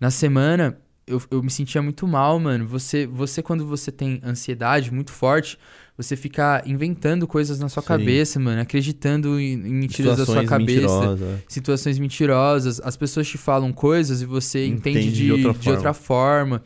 na 0.00 0.10
semana 0.10 0.78
eu, 1.06 1.20
eu 1.30 1.42
me 1.42 1.50
sentia 1.50 1.82
muito 1.82 2.06
mal, 2.06 2.38
mano. 2.38 2.66
Você, 2.68 3.06
você, 3.06 3.42
quando 3.42 3.66
você 3.66 3.90
tem 3.90 4.20
ansiedade 4.24 4.92
muito 4.92 5.10
forte, 5.10 5.58
você 5.96 6.16
fica 6.16 6.62
inventando 6.64 7.26
coisas 7.26 7.58
na 7.58 7.68
sua 7.68 7.82
Sim. 7.82 7.88
cabeça, 7.88 8.38
mano, 8.38 8.60
acreditando 8.62 9.38
em, 9.40 9.52
em 9.54 9.74
mentiras 9.74 10.16
da 10.16 10.24
sua 10.24 10.44
cabeça, 10.44 10.78
mentirosas. 10.78 11.40
situações 11.48 11.98
mentirosas. 11.98 12.80
As 12.80 12.96
pessoas 12.96 13.28
te 13.28 13.36
falam 13.36 13.72
coisas 13.72 14.22
e 14.22 14.26
você 14.26 14.66
entende, 14.66 15.08
Entende 15.08 15.10
de, 15.10 15.24
de 15.24 15.32
outra 15.32 15.52
de 15.52 15.70
outra 15.70 15.92
forma. 15.92 16.62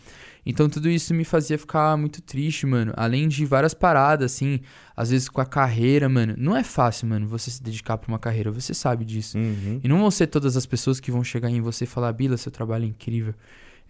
Então 0.47 0.69
tudo 0.69 0.89
isso 0.89 1.15
me 1.15 1.25
fazia 1.25 1.59
ficar 1.59 1.97
muito 1.97 2.21
triste, 2.21 2.67
mano. 2.67 2.93
Além 2.97 3.29
de 3.29 3.45
várias 3.47 3.75
paradas, 3.75 4.33
assim, 4.33 4.61
às 4.97 5.11
vezes 5.11 5.29
com 5.29 5.41
a 5.41 5.47
carreira, 5.47 6.09
mano. 6.09 6.35
Não 6.37 6.57
é 6.57 6.63
fácil, 6.63 7.09
mano, 7.09 7.27
você 7.27 7.51
se 7.51 7.63
dedicar 7.63 7.97
pra 7.99 8.09
uma 8.09 8.19
carreira, 8.19 8.51
você 8.51 8.75
sabe 8.75 9.05
disso. 9.05 9.39
Uhum. 9.39 9.81
E 9.83 9.89
não 9.89 9.99
vão 9.99 10.11
ser 10.11 10.27
todas 10.27 10.57
as 10.57 10.67
pessoas 10.67 11.01
que 11.01 11.11
vão 11.11 11.25
chegar 11.25 11.51
em 11.51 11.61
você 11.61 11.85
e 11.85 11.87
falar, 11.87 12.13
Bila, 12.13 12.37
seu 12.37 12.53
trabalho 12.53 12.85
é 12.85 12.89
incrível. 12.89 13.35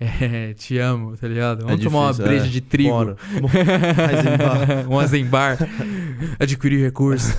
É, 0.20 0.52
te 0.54 0.76
amo, 0.78 1.16
tá 1.16 1.26
ligado? 1.28 1.64
Vamos 1.64 1.82
tomar 1.82 2.10
difícil, 2.10 2.24
uma 2.24 2.28
breja 2.30 2.46
é. 2.46 2.48
de 2.48 2.60
trigo. 2.60 2.90
Bora. 2.90 3.16
Um 4.90 4.98
Azembar. 4.98 5.56
Adquirir 6.38 6.80
recurso. 6.82 7.32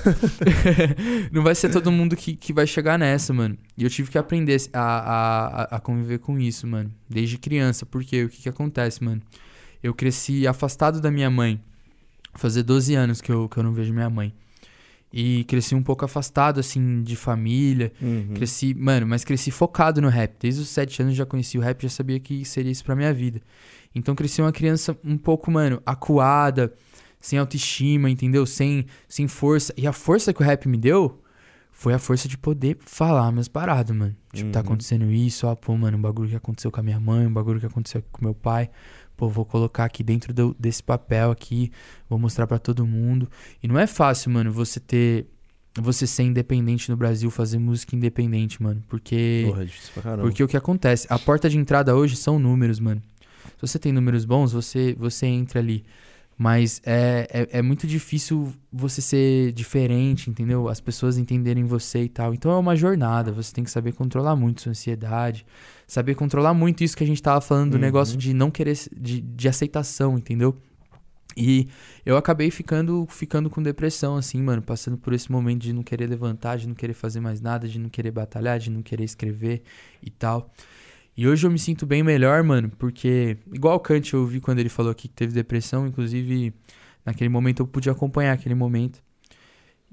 não 1.30 1.42
vai 1.42 1.54
ser 1.54 1.70
todo 1.70 1.92
mundo 1.92 2.16
que, 2.16 2.34
que 2.34 2.52
vai 2.52 2.66
chegar 2.66 2.98
nessa, 2.98 3.32
mano. 3.32 3.56
E 3.76 3.84
eu 3.84 3.90
tive 3.90 4.10
que 4.10 4.18
aprender 4.18 4.60
a, 4.72 4.80
a, 4.80 5.46
a- 5.62 5.76
a 5.76 5.80
conviver 5.80 6.18
com 6.18 6.38
isso, 6.38 6.66
mano. 6.66 6.90
Desde 7.08 7.36
criança. 7.38 7.84
Porque 7.84 8.24
o 8.24 8.28
que, 8.28 8.42
que 8.42 8.48
acontece, 8.48 9.04
mano? 9.04 9.20
Eu 9.82 9.94
cresci 9.94 10.46
afastado 10.46 11.00
da 11.00 11.10
minha 11.10 11.30
mãe. 11.30 11.60
Fazer 12.34 12.62
12 12.62 12.94
anos 12.94 13.20
que 13.20 13.30
eu, 13.30 13.48
que 13.48 13.58
eu 13.58 13.62
não 13.62 13.72
vejo 13.72 13.92
minha 13.92 14.10
mãe. 14.10 14.32
E 15.12 15.44
cresci 15.44 15.74
um 15.74 15.82
pouco 15.82 16.04
afastado, 16.04 16.58
assim, 16.60 17.02
de 17.02 17.16
família. 17.16 17.92
Uhum. 18.02 18.34
Cresci, 18.34 18.74
mano, 18.74 19.06
mas 19.06 19.24
cresci 19.24 19.50
focado 19.50 20.00
no 20.02 20.08
rap. 20.08 20.34
Desde 20.40 20.60
os 20.60 20.68
sete 20.68 21.00
anos 21.00 21.14
já 21.14 21.24
conheci 21.24 21.56
o 21.56 21.60
rap, 21.60 21.82
já 21.82 21.88
sabia 21.88 22.18
que 22.20 22.44
seria 22.44 22.70
isso 22.72 22.84
pra 22.84 22.94
minha 22.96 23.12
vida. 23.14 23.40
Então 23.94 24.14
cresci 24.14 24.42
uma 24.42 24.52
criança 24.52 24.96
um 25.04 25.16
pouco, 25.16 25.50
mano, 25.50 25.80
acuada, 25.86 26.72
sem 27.18 27.38
autoestima, 27.38 28.10
entendeu? 28.10 28.44
Sem, 28.44 28.84
sem 29.08 29.26
força. 29.26 29.72
E 29.76 29.86
a 29.86 29.92
força 29.92 30.34
que 30.34 30.42
o 30.42 30.44
rap 30.44 30.68
me 30.68 30.76
deu 30.76 31.22
foi 31.72 31.94
a 31.94 31.98
força 31.98 32.26
de 32.28 32.36
poder 32.36 32.76
falar 32.80 33.30
minhas 33.32 33.48
paradas, 33.48 33.94
mano. 33.96 34.14
Tipo, 34.32 34.50
tá 34.50 34.58
Uhum. 34.60 34.64
acontecendo 34.66 35.10
isso, 35.12 35.46
ó, 35.46 35.54
pô, 35.54 35.76
mano, 35.76 35.96
um 35.96 36.00
bagulho 36.00 36.28
que 36.28 36.36
aconteceu 36.36 36.70
com 36.70 36.80
a 36.80 36.82
minha 36.82 36.98
mãe, 37.00 37.26
um 37.26 37.32
bagulho 37.32 37.60
que 37.60 37.66
aconteceu 37.66 38.02
com 38.10 38.24
meu 38.24 38.34
pai. 38.34 38.70
Pô, 39.16 39.28
vou 39.28 39.44
colocar 39.44 39.84
aqui 39.84 40.02
dentro 40.02 40.32
do- 40.34 40.54
desse 40.58 40.82
papel 40.82 41.30
aqui, 41.30 41.70
vou 42.08 42.18
mostrar 42.18 42.46
pra 42.46 42.58
todo 42.58 42.86
mundo. 42.86 43.28
E 43.62 43.66
não 43.68 43.78
é 43.78 43.86
fácil, 43.86 44.30
mano, 44.30 44.52
você 44.52 44.78
ter. 44.80 45.26
Você 45.78 46.06
ser 46.06 46.22
independente 46.22 46.90
no 46.90 46.96
Brasil, 46.96 47.30
fazer 47.30 47.58
música 47.58 47.94
independente, 47.94 48.62
mano. 48.62 48.82
Porque. 48.88 49.44
Porra, 49.46 49.62
é 49.62 49.66
difícil 49.66 49.92
pra 49.92 50.02
caramba. 50.02 50.22
Porque 50.22 50.42
o 50.42 50.48
que 50.48 50.56
acontece? 50.56 51.06
A 51.10 51.18
porta 51.18 51.50
de 51.50 51.58
entrada 51.58 51.94
hoje 51.94 52.16
são 52.16 52.38
números, 52.38 52.80
mano. 52.80 53.02
Se 53.56 53.60
você 53.66 53.78
tem 53.78 53.92
números 53.92 54.24
bons, 54.24 54.52
você, 54.52 54.94
você 54.98 55.26
entra 55.26 55.60
ali. 55.60 55.84
Mas 56.38 56.82
é, 56.84 57.26
é, 57.52 57.58
é 57.58 57.62
muito 57.62 57.86
difícil 57.86 58.52
você 58.70 59.00
ser 59.00 59.52
diferente, 59.52 60.28
entendeu? 60.28 60.68
As 60.68 60.80
pessoas 60.80 61.16
entenderem 61.16 61.64
você 61.64 62.02
e 62.04 62.08
tal. 62.10 62.34
Então 62.34 62.50
é 62.52 62.56
uma 62.58 62.76
jornada. 62.76 63.32
Você 63.32 63.54
tem 63.54 63.64
que 63.64 63.70
saber 63.70 63.92
controlar 63.92 64.36
muito 64.36 64.60
sua 64.62 64.70
ansiedade. 64.70 65.46
Saber 65.86 66.14
controlar 66.16 66.52
muito 66.52 66.82
isso 66.82 66.96
que 66.96 67.04
a 67.04 67.06
gente 67.06 67.22
tava 67.22 67.40
falando 67.40 67.70
do 67.72 67.74
Uhum. 67.74 67.80
negócio 67.80 68.16
de 68.16 68.34
não 68.34 68.50
querer. 68.50 68.76
De, 68.96 69.20
de 69.20 69.48
aceitação, 69.48 70.18
entendeu? 70.18 70.56
E 71.36 71.68
eu 72.04 72.16
acabei 72.16 72.50
ficando, 72.50 73.06
ficando 73.10 73.50
com 73.50 73.62
depressão, 73.62 74.16
assim, 74.16 74.42
mano. 74.42 74.62
Passando 74.62 74.96
por 74.96 75.12
esse 75.12 75.30
momento 75.30 75.62
de 75.62 75.72
não 75.72 75.82
querer 75.82 76.06
levantar, 76.08 76.56
de 76.56 76.66
não 76.66 76.74
querer 76.74 76.94
fazer 76.94 77.20
mais 77.20 77.40
nada, 77.40 77.68
de 77.68 77.78
não 77.78 77.88
querer 77.90 78.10
batalhar, 78.10 78.58
de 78.58 78.70
não 78.70 78.82
querer 78.82 79.04
escrever 79.04 79.62
e 80.02 80.10
tal. 80.10 80.50
E 81.16 81.26
hoje 81.28 81.46
eu 81.46 81.50
me 81.50 81.58
sinto 81.58 81.86
bem 81.86 82.02
melhor, 82.02 82.42
mano, 82.42 82.70
porque, 82.78 83.36
igual 83.52 83.76
o 83.76 83.80
Kant 83.80 84.12
eu 84.12 84.20
ouvi 84.20 84.40
quando 84.40 84.58
ele 84.58 84.68
falou 84.68 84.90
aqui 84.92 85.08
que 85.08 85.14
teve 85.14 85.32
depressão, 85.32 85.86
inclusive 85.86 86.52
naquele 87.06 87.28
momento 87.30 87.60
eu 87.60 87.66
pude 87.66 87.88
acompanhar 87.88 88.32
aquele 88.32 88.54
momento. 88.54 89.02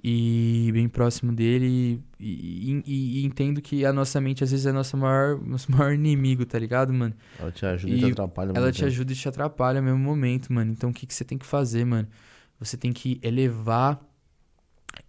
E 0.03 0.69
bem 0.73 0.87
próximo 0.89 1.31
dele. 1.31 2.01
E, 2.25 2.83
e- 2.85 3.19
e 3.21 3.25
entendo 3.25 3.61
que 3.61 3.85
a 3.85 3.91
nossa 3.91 4.21
mente 4.21 4.43
às 4.43 4.51
vezes 4.51 4.65
é 4.65 4.71
nossa 4.71 4.95
maior, 4.95 5.39
nosso 5.45 5.71
maior 5.71 5.93
inimigo, 5.93 6.45
tá 6.45 6.57
ligado, 6.57 6.93
mano? 6.93 7.13
Ela 7.39 7.51
te 7.51 7.65
ajuda 7.65 7.93
e, 7.93 7.99
te 7.99 8.05
atrapalha 8.11 8.51
Ela 8.55 8.71
te 8.71 8.85
ajuda 8.85 9.11
e 9.13 9.15
te 9.15 9.27
atrapalha 9.27 9.81
no 9.81 9.85
mesmo 9.87 9.99
momento, 9.99 10.51
mano. 10.53 10.71
Então 10.71 10.89
o 10.89 10.93
que, 10.93 11.05
que 11.05 11.13
você 11.13 11.23
tem 11.25 11.37
que 11.37 11.45
fazer, 11.45 11.85
mano? 11.85 12.07
Você 12.59 12.77
tem 12.77 12.93
que 12.93 13.19
elevar 13.21 13.99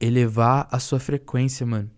elevar 0.01 0.69
a 0.71 0.79
sua 0.79 0.99
frequência, 0.99 1.67
mano. 1.67 1.91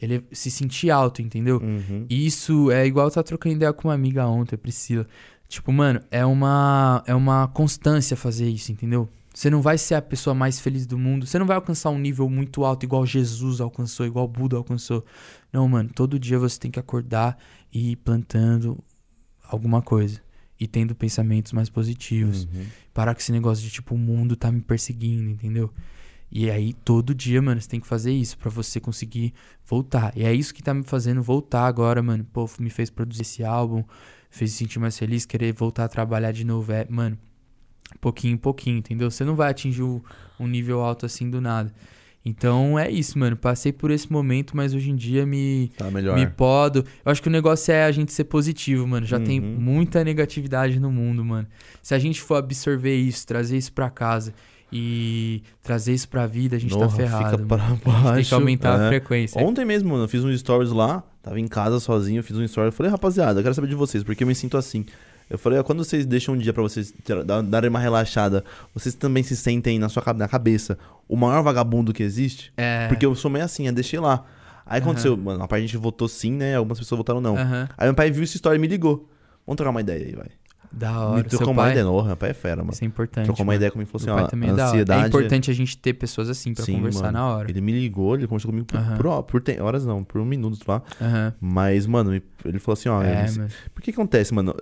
Ele 0.00 0.24
se 0.32 0.50
sentir 0.50 0.90
alto, 0.90 1.22
entendeu? 1.22 1.60
Uhum. 1.62 2.06
E 2.10 2.26
Isso 2.26 2.70
é 2.70 2.84
igual 2.86 3.06
eu 3.06 3.10
tava 3.12 3.24
trocando 3.24 3.54
ideia 3.54 3.72
com 3.72 3.88
uma 3.88 3.94
amiga 3.94 4.26
ontem, 4.26 4.56
a 4.56 4.58
Priscila. 4.58 5.06
Tipo, 5.48 5.72
mano, 5.72 6.00
é 6.10 6.24
uma 6.24 7.02
é 7.06 7.14
uma 7.14 7.46
constância 7.48 8.16
fazer 8.16 8.48
isso, 8.48 8.72
entendeu? 8.72 9.08
Você 9.34 9.48
não 9.48 9.62
vai 9.62 9.78
ser 9.78 9.94
a 9.94 10.02
pessoa 10.02 10.34
mais 10.34 10.60
feliz 10.60 10.86
do 10.86 10.98
mundo. 10.98 11.26
Você 11.26 11.38
não 11.38 11.46
vai 11.46 11.56
alcançar 11.56 11.90
um 11.90 11.98
nível 11.98 12.28
muito 12.28 12.64
alto 12.64 12.84
igual 12.84 13.06
Jesus 13.06 13.60
alcançou, 13.60 14.04
igual 14.04 14.28
Buda 14.28 14.56
alcançou. 14.56 15.04
Não, 15.52 15.66
mano, 15.66 15.90
todo 15.94 16.18
dia 16.18 16.38
você 16.38 16.58
tem 16.58 16.70
que 16.70 16.78
acordar 16.78 17.38
e 17.72 17.92
ir 17.92 17.96
plantando 17.96 18.82
alguma 19.42 19.80
coisa 19.80 20.20
e 20.60 20.66
tendo 20.66 20.94
pensamentos 20.94 21.52
mais 21.52 21.68
positivos. 21.68 22.44
Uhum. 22.44 22.66
Parar 22.92 23.14
com 23.14 23.20
esse 23.20 23.32
negócio 23.32 23.64
de 23.64 23.70
tipo, 23.70 23.94
o 23.94 23.98
mundo 23.98 24.36
tá 24.36 24.52
me 24.52 24.60
perseguindo, 24.60 25.30
entendeu? 25.30 25.72
E 26.30 26.50
aí, 26.50 26.72
todo 26.72 27.14
dia, 27.14 27.42
mano, 27.42 27.60
você 27.60 27.68
tem 27.68 27.80
que 27.80 27.86
fazer 27.86 28.12
isso 28.12 28.38
pra 28.38 28.50
você 28.50 28.80
conseguir 28.80 29.34
voltar. 29.66 30.16
E 30.16 30.24
é 30.24 30.32
isso 30.32 30.54
que 30.54 30.62
tá 30.62 30.72
me 30.72 30.82
fazendo 30.82 31.22
voltar 31.22 31.66
agora, 31.66 32.02
mano. 32.02 32.24
Pô, 32.32 32.48
me 32.58 32.70
fez 32.70 32.88
produzir 32.88 33.22
esse 33.22 33.44
álbum, 33.44 33.84
fez 34.30 34.52
me 34.52 34.56
sentir 34.56 34.78
mais 34.78 34.98
feliz, 34.98 35.26
querer 35.26 35.52
voltar 35.52 35.84
a 35.84 35.88
trabalhar 35.88 36.32
de 36.32 36.44
novo. 36.44 36.72
É, 36.72 36.86
mano, 36.88 37.18
pouquinho 38.00 38.34
em 38.34 38.38
pouquinho, 38.38 38.78
entendeu? 38.78 39.10
Você 39.10 39.24
não 39.24 39.34
vai 39.34 39.50
atingir 39.50 39.82
um 39.82 40.46
nível 40.46 40.80
alto 40.80 41.06
assim 41.06 41.28
do 41.30 41.40
nada. 41.40 41.72
Então 42.24 42.78
é 42.78 42.88
isso, 42.88 43.18
mano. 43.18 43.36
Passei 43.36 43.72
por 43.72 43.90
esse 43.90 44.10
momento, 44.10 44.56
mas 44.56 44.72
hoje 44.74 44.90
em 44.90 44.96
dia 44.96 45.26
me, 45.26 45.72
Tá 45.76 45.90
melhor. 45.90 46.14
me 46.16 46.24
podo. 46.26 46.84
Eu 47.04 47.10
acho 47.10 47.20
que 47.20 47.26
o 47.28 47.30
negócio 47.32 47.72
é 47.72 47.84
a 47.84 47.90
gente 47.90 48.12
ser 48.12 48.24
positivo, 48.24 48.86
mano. 48.86 49.04
Já 49.04 49.18
tem 49.18 49.40
Uhum. 49.40 49.56
muita 49.60 50.04
negatividade 50.04 50.78
no 50.78 50.90
mundo, 50.90 51.24
mano. 51.24 51.48
Se 51.82 51.94
a 51.94 51.98
gente 51.98 52.20
for 52.22 52.36
absorver 52.36 52.94
isso, 52.96 53.26
trazer 53.26 53.56
isso 53.56 53.72
pra 53.72 53.90
casa 53.90 54.32
e 54.72 55.42
trazer 55.62 55.92
isso 55.94 56.08
pra 56.08 56.26
vida, 56.26 56.54
a 56.56 56.58
gente 56.60 56.72
Porra, 56.72 56.86
tá 56.88 56.94
ferrado. 56.94 57.24
Fica 57.24 57.36
mano. 57.38 57.48
para 57.48 57.62
A 57.64 57.68
gente 57.68 57.84
baixo. 57.84 58.14
tem 58.14 58.24
que 58.24 58.34
aumentar 58.34 58.80
a 58.80 58.84
é. 58.84 58.88
frequência. 58.88 59.42
Ontem 59.44 59.64
mesmo, 59.64 59.90
mano, 59.90 60.04
eu 60.04 60.08
fiz 60.08 60.22
um 60.24 60.34
stories 60.36 60.70
lá, 60.70 61.02
tava 61.22 61.40
em 61.40 61.48
casa 61.48 61.80
sozinho, 61.80 62.22
fiz 62.22 62.36
um 62.36 62.44
story. 62.44 62.68
Eu 62.68 62.72
falei, 62.72 62.90
rapaziada, 62.90 63.40
eu 63.40 63.42
quero 63.42 63.54
saber 63.54 63.66
de 63.68 63.74
vocês, 63.74 64.04
porque 64.04 64.22
eu 64.22 64.28
me 64.28 64.34
sinto 64.34 64.56
assim. 64.56 64.86
Eu 65.32 65.38
falei, 65.38 65.58
ó, 65.58 65.62
quando 65.62 65.82
vocês 65.82 66.04
deixam 66.04 66.34
um 66.34 66.38
dia 66.38 66.52
pra 66.52 66.62
vocês 66.62 66.92
darem 67.46 67.70
uma 67.70 67.78
relaxada, 67.80 68.44
vocês 68.74 68.94
também 68.94 69.22
se 69.22 69.34
sentem 69.34 69.78
na 69.78 69.88
sua 69.88 70.02
na 70.12 70.28
cabeça 70.28 70.78
o 71.08 71.16
maior 71.16 71.42
vagabundo 71.42 71.92
que 71.92 72.02
existe? 72.02 72.52
É. 72.56 72.86
Porque 72.88 73.06
eu 73.06 73.14
sou 73.14 73.30
meio 73.30 73.44
assim, 73.44 73.66
eu 73.66 73.72
deixei 73.72 73.98
lá. 73.98 74.24
Aí 74.66 74.80
aconteceu, 74.80 75.16
mano, 75.16 75.42
a 75.42 75.48
parte 75.48 75.64
a 75.64 75.66
gente 75.66 75.76
votou 75.78 76.06
sim, 76.06 76.32
né? 76.32 76.54
Algumas 76.56 76.78
pessoas 76.78 76.96
votaram 76.98 77.20
não. 77.20 77.36
Aham. 77.36 77.68
Aí 77.76 77.86
meu 77.86 77.94
pai 77.94 78.10
viu 78.10 78.22
essa 78.22 78.36
história 78.36 78.56
e 78.56 78.60
me 78.60 78.66
ligou. 78.68 79.08
Vamos 79.46 79.56
trocar 79.56 79.70
uma 79.70 79.80
ideia 79.80 80.06
aí, 80.06 80.14
vai. 80.14 80.26
Da 80.70 80.90
Me 80.90 80.96
hora. 80.96 81.24
trocou 81.24 81.38
Seu 81.46 81.52
uma 81.52 81.62
pai, 81.64 81.70
ideia, 81.72 81.84
não, 81.84 82.02
meu 82.02 82.16
pai 82.16 82.30
é 82.30 82.32
fera, 82.32 82.56
mano. 82.62 82.72
isso 82.72 82.82
é 82.82 82.86
importante. 82.86 83.26
Trocou 83.26 83.42
uma 83.44 83.54
ideia 83.54 83.70
comigo 83.70 83.90
e 83.90 83.92
falou 83.92 84.16
assim, 84.16 84.24
ó, 84.40 84.46
é 84.46 84.50
ansiedade... 84.50 85.04
É 85.04 85.08
importante 85.08 85.50
a 85.50 85.54
gente 85.54 85.76
ter 85.76 85.92
pessoas 85.92 86.30
assim 86.30 86.54
pra 86.54 86.64
Sim, 86.64 86.76
conversar 86.76 87.02
mano. 87.02 87.12
na 87.12 87.26
hora. 87.26 87.50
Ele 87.50 87.60
me 87.60 87.72
ligou, 87.72 88.14
ele 88.14 88.26
conversou 88.26 88.50
comigo 88.50 88.66
por, 88.66 88.80
por- 88.96 89.22
por 89.24 89.42
tem- 89.42 89.60
horas 89.60 89.84
não, 89.84 90.02
por 90.02 90.18
um 90.20 90.24
minuto 90.24 90.58
lá. 90.66 90.80
Aham. 90.98 91.34
Mas, 91.38 91.86
mano, 91.86 92.10
me- 92.12 92.22
ele 92.44 92.58
falou 92.58 92.72
assim, 92.72 92.88
ó, 92.88 93.02
É, 93.02 93.26
eu- 93.28 93.32
mano. 93.36 93.48
por 93.74 93.82
que 93.82 93.90
acontece, 93.90 94.32
mano? 94.32 94.54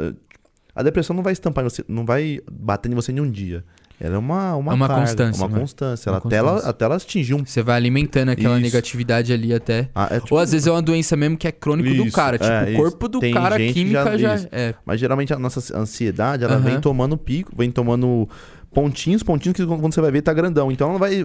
A 0.75 0.83
depressão 0.83 1.15
não 1.17 1.23
vai 1.23 1.33
estampar 1.33 1.65
em 1.65 1.69
você, 1.69 1.85
não 1.89 2.05
vai 2.05 2.41
bater 2.51 2.91
em 2.91 2.95
você 2.95 3.13
em 3.13 3.21
um 3.21 3.31
dia. 3.31 3.65
Ela 4.03 4.15
é 4.15 4.19
uma, 4.19 4.57
uma, 4.57 4.73
É 4.73 4.75
uma 4.75 4.89
carga, 4.89 5.03
constância, 5.05 5.43
uma 5.43 5.49
mano. 5.49 5.61
constância. 5.61 6.11
Uma 6.11 6.17
Ela, 6.17 6.27
Até, 6.27 6.37
ela, 6.37 6.49
constância. 6.53 6.71
até 6.71 6.85
ela 6.87 6.97
atingir 6.97 7.35
um... 7.35 7.45
Você 7.45 7.63
vai 7.63 7.77
alimentando 7.77 8.31
aquela 8.31 8.55
Isso. 8.55 8.63
negatividade 8.63 9.31
ali 9.31 9.53
até. 9.53 9.91
Ah, 9.95 10.09
é 10.11 10.21
tipo- 10.21 10.35
Ou 10.35 10.41
às 10.41 10.53
vezes 10.53 10.67
é 10.67 10.71
uma 10.71 10.81
doença 10.81 11.15
mesmo 11.17 11.37
que 11.37 11.47
é 11.47 11.53
crônico 11.53 11.95
do 11.95 12.07
Isso, 12.07 12.17
cara. 12.17 12.39
Tipo, 12.39 12.51
é, 12.51 12.73
o 12.73 12.77
corpo 12.77 13.09
do 13.09 13.21
Tem 13.21 13.35
cara, 13.35 13.57
a 13.57 13.59
química 13.59 14.17
já- 14.17 14.37
já. 14.39 14.49
é. 14.51 14.75
Mas 14.87 14.99
geralmente 14.99 15.35
a 15.35 15.39
nossa 15.39 15.77
ansiedade, 15.79 16.45
ela 16.45 16.57
vem 16.59 16.81
tomando 16.81 17.15
pico, 17.19 17.53
vem 17.55 17.71
tomando 17.71 18.27
pontinhos, 18.73 19.23
pontinhos 19.23 19.55
que 19.57 19.67
quando 19.67 19.93
você 19.93 20.01
vai 20.01 20.11
ver 20.11 20.23
tá 20.23 20.33
grandão. 20.33 20.73
Então 20.73 20.87
ela 20.89 20.93
não 20.95 20.99
vai, 20.99 21.23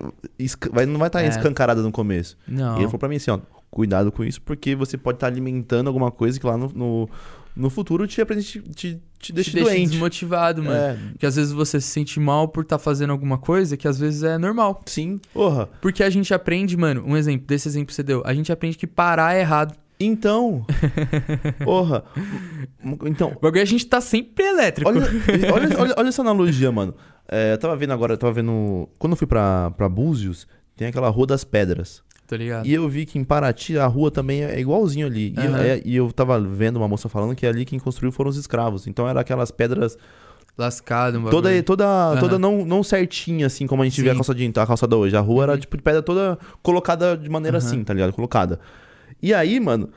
vai- 0.74 0.86
não 0.86 1.00
vai 1.00 1.08
estar 1.08 1.22
É. 1.22 1.28
escancarada 1.30 1.82
no 1.82 1.94
começo. 1.94 2.38
Não. 2.46 2.74
E 2.76 2.80
ele 2.80 2.86
falou 2.88 3.00
pra 3.00 3.08
mim 3.08 3.16
assim, 3.16 3.32
ó, 3.32 3.40
cuidado 3.72 4.12
com 4.12 4.22
isso, 4.22 4.42
porque 4.42 4.76
você 4.76 4.98
pode 4.98 5.16
estar 5.16 5.28
alimentando 5.28 5.88
alguma 5.88 6.12
coisa 6.12 6.38
que 6.38 6.46
lá 6.46 6.58
no, 6.58 6.70
no, 6.76 7.10
no 7.56 7.70
futuro 7.70 8.06
te, 8.06 8.24
te, 8.26 8.62
te, 8.62 9.02
te 9.20 9.34
deixa 9.34 9.52
te 9.52 9.60
doente. 9.62 9.92
desmotivado, 9.92 10.62
mano. 10.64 10.76
É, 10.76 10.98
Que 11.18 11.26
às 11.26 11.36
vezes 11.36 11.52
você 11.54 11.80
se 11.80 11.88
sente 11.88 12.20
mal 12.20 12.48
por 12.50 12.64
estar 12.64 12.78
fazendo 12.78 13.12
alguma 13.12 13.38
coisa 13.38 13.78
que 13.78 13.88
às 13.88 13.98
vezes 13.98 14.24
é 14.24 14.38
normal. 14.38 14.82
sim. 14.86 15.20
Porra. 15.34 15.70
Porque 15.82 16.04
a 16.04 16.10
gente 16.10 16.34
aprende, 16.34 16.76
mano, 16.76 17.04
um 17.06 17.16
exemplo, 17.16 17.48
desse 17.48 17.68
exemplo 17.68 17.88
que 17.88 17.94
você 17.94 18.04
deu, 18.04 18.22
a 18.26 18.34
gente 18.34 18.52
aprende 18.52 18.78
que 18.78 18.86
parar 18.88 19.36
é 19.36 19.40
errado. 19.42 19.74
Então. 19.98 20.66
Porra. 21.64 22.04
Então, 23.06 23.32
O 23.36 23.40
bagulho 23.40 23.62
a 23.62 23.66
gente 23.66 23.86
tá 23.86 24.02
sempre 24.02 24.44
elétrico. 24.46 24.90
olha, 24.90 25.02
olha, 25.54 25.80
olha, 25.80 25.94
olha 25.98 26.08
essa 26.10 26.22
analogia, 26.22 26.72
mano. 26.72 26.94
É, 27.28 27.54
eu 27.54 27.58
tava 27.58 27.76
vendo 27.76 27.94
agora, 27.94 28.14
eu 28.14 28.18
tava 28.18 28.34
vendo. 28.34 28.90
Quando 29.00 29.14
eu 29.14 29.18
fui 29.18 29.26
pra, 29.28 29.72
pra 29.72 29.88
Búzios, 29.90 30.48
tem 30.76 30.88
aquela 30.90 31.10
Rua 31.10 31.26
das 31.28 31.44
Pedras. 31.44 32.04
Tá 32.28 32.36
ligado? 32.38 32.66
E 32.66 32.74
eu 32.74 32.90
vi 32.90 33.06
que 33.06 33.20
em 33.20 33.24
Paraty 33.24 33.78
a 33.78 33.86
rua 33.86 34.10
também 34.10 34.44
é 34.44 34.60
igualzinho 34.60 35.06
ali. 35.06 35.34
E, 35.38 35.40
é- 35.64 35.82
e 35.86 35.96
eu 35.96 36.12
tava 36.12 36.40
vendo 36.40 36.78
uma 36.78 36.88
moça 36.88 37.08
falando 37.08 37.36
que 37.36 37.46
ali 37.46 37.66
quem 37.66 37.78
construiu 37.78 38.12
foram 38.12 38.30
os 38.30 38.38
escravos. 38.38 38.88
Então 38.88 39.08
era 39.08 39.20
aquelas 39.22 39.52
pedras 39.52 39.98
Lascado, 40.58 41.20
um 41.20 41.24
toda, 41.30 41.50
toda, 41.64 41.86
toda 42.18 42.34
Aham. 42.36 42.40
não, 42.40 42.66
não 42.66 42.82
certinha, 42.82 43.46
assim, 43.46 43.68
como 43.68 43.82
a 43.82 43.86
gente 43.86 44.02
vê 44.02 44.08
a 44.10 44.14
Sim. 44.14 44.18
calçadinha, 44.20 44.52
a 44.56 44.66
calçada 44.66 44.96
hoje. 44.96 45.14
A 45.16 45.20
rua 45.20 45.44
era 45.44 45.52
Uhum. 45.54 45.60
tipo 45.60 45.76
de 45.76 45.84
pedra 45.84 46.02
toda 46.02 46.40
colocada 46.64 47.18
de 47.18 47.30
maneira 47.30 47.58
Aham. 47.58 47.68
assim, 47.68 47.84
tá 47.84 47.94
ligado? 47.94 48.14
Colocada. 48.14 48.60
E 49.22 49.34
aí, 49.34 49.60
mano, 49.60 49.90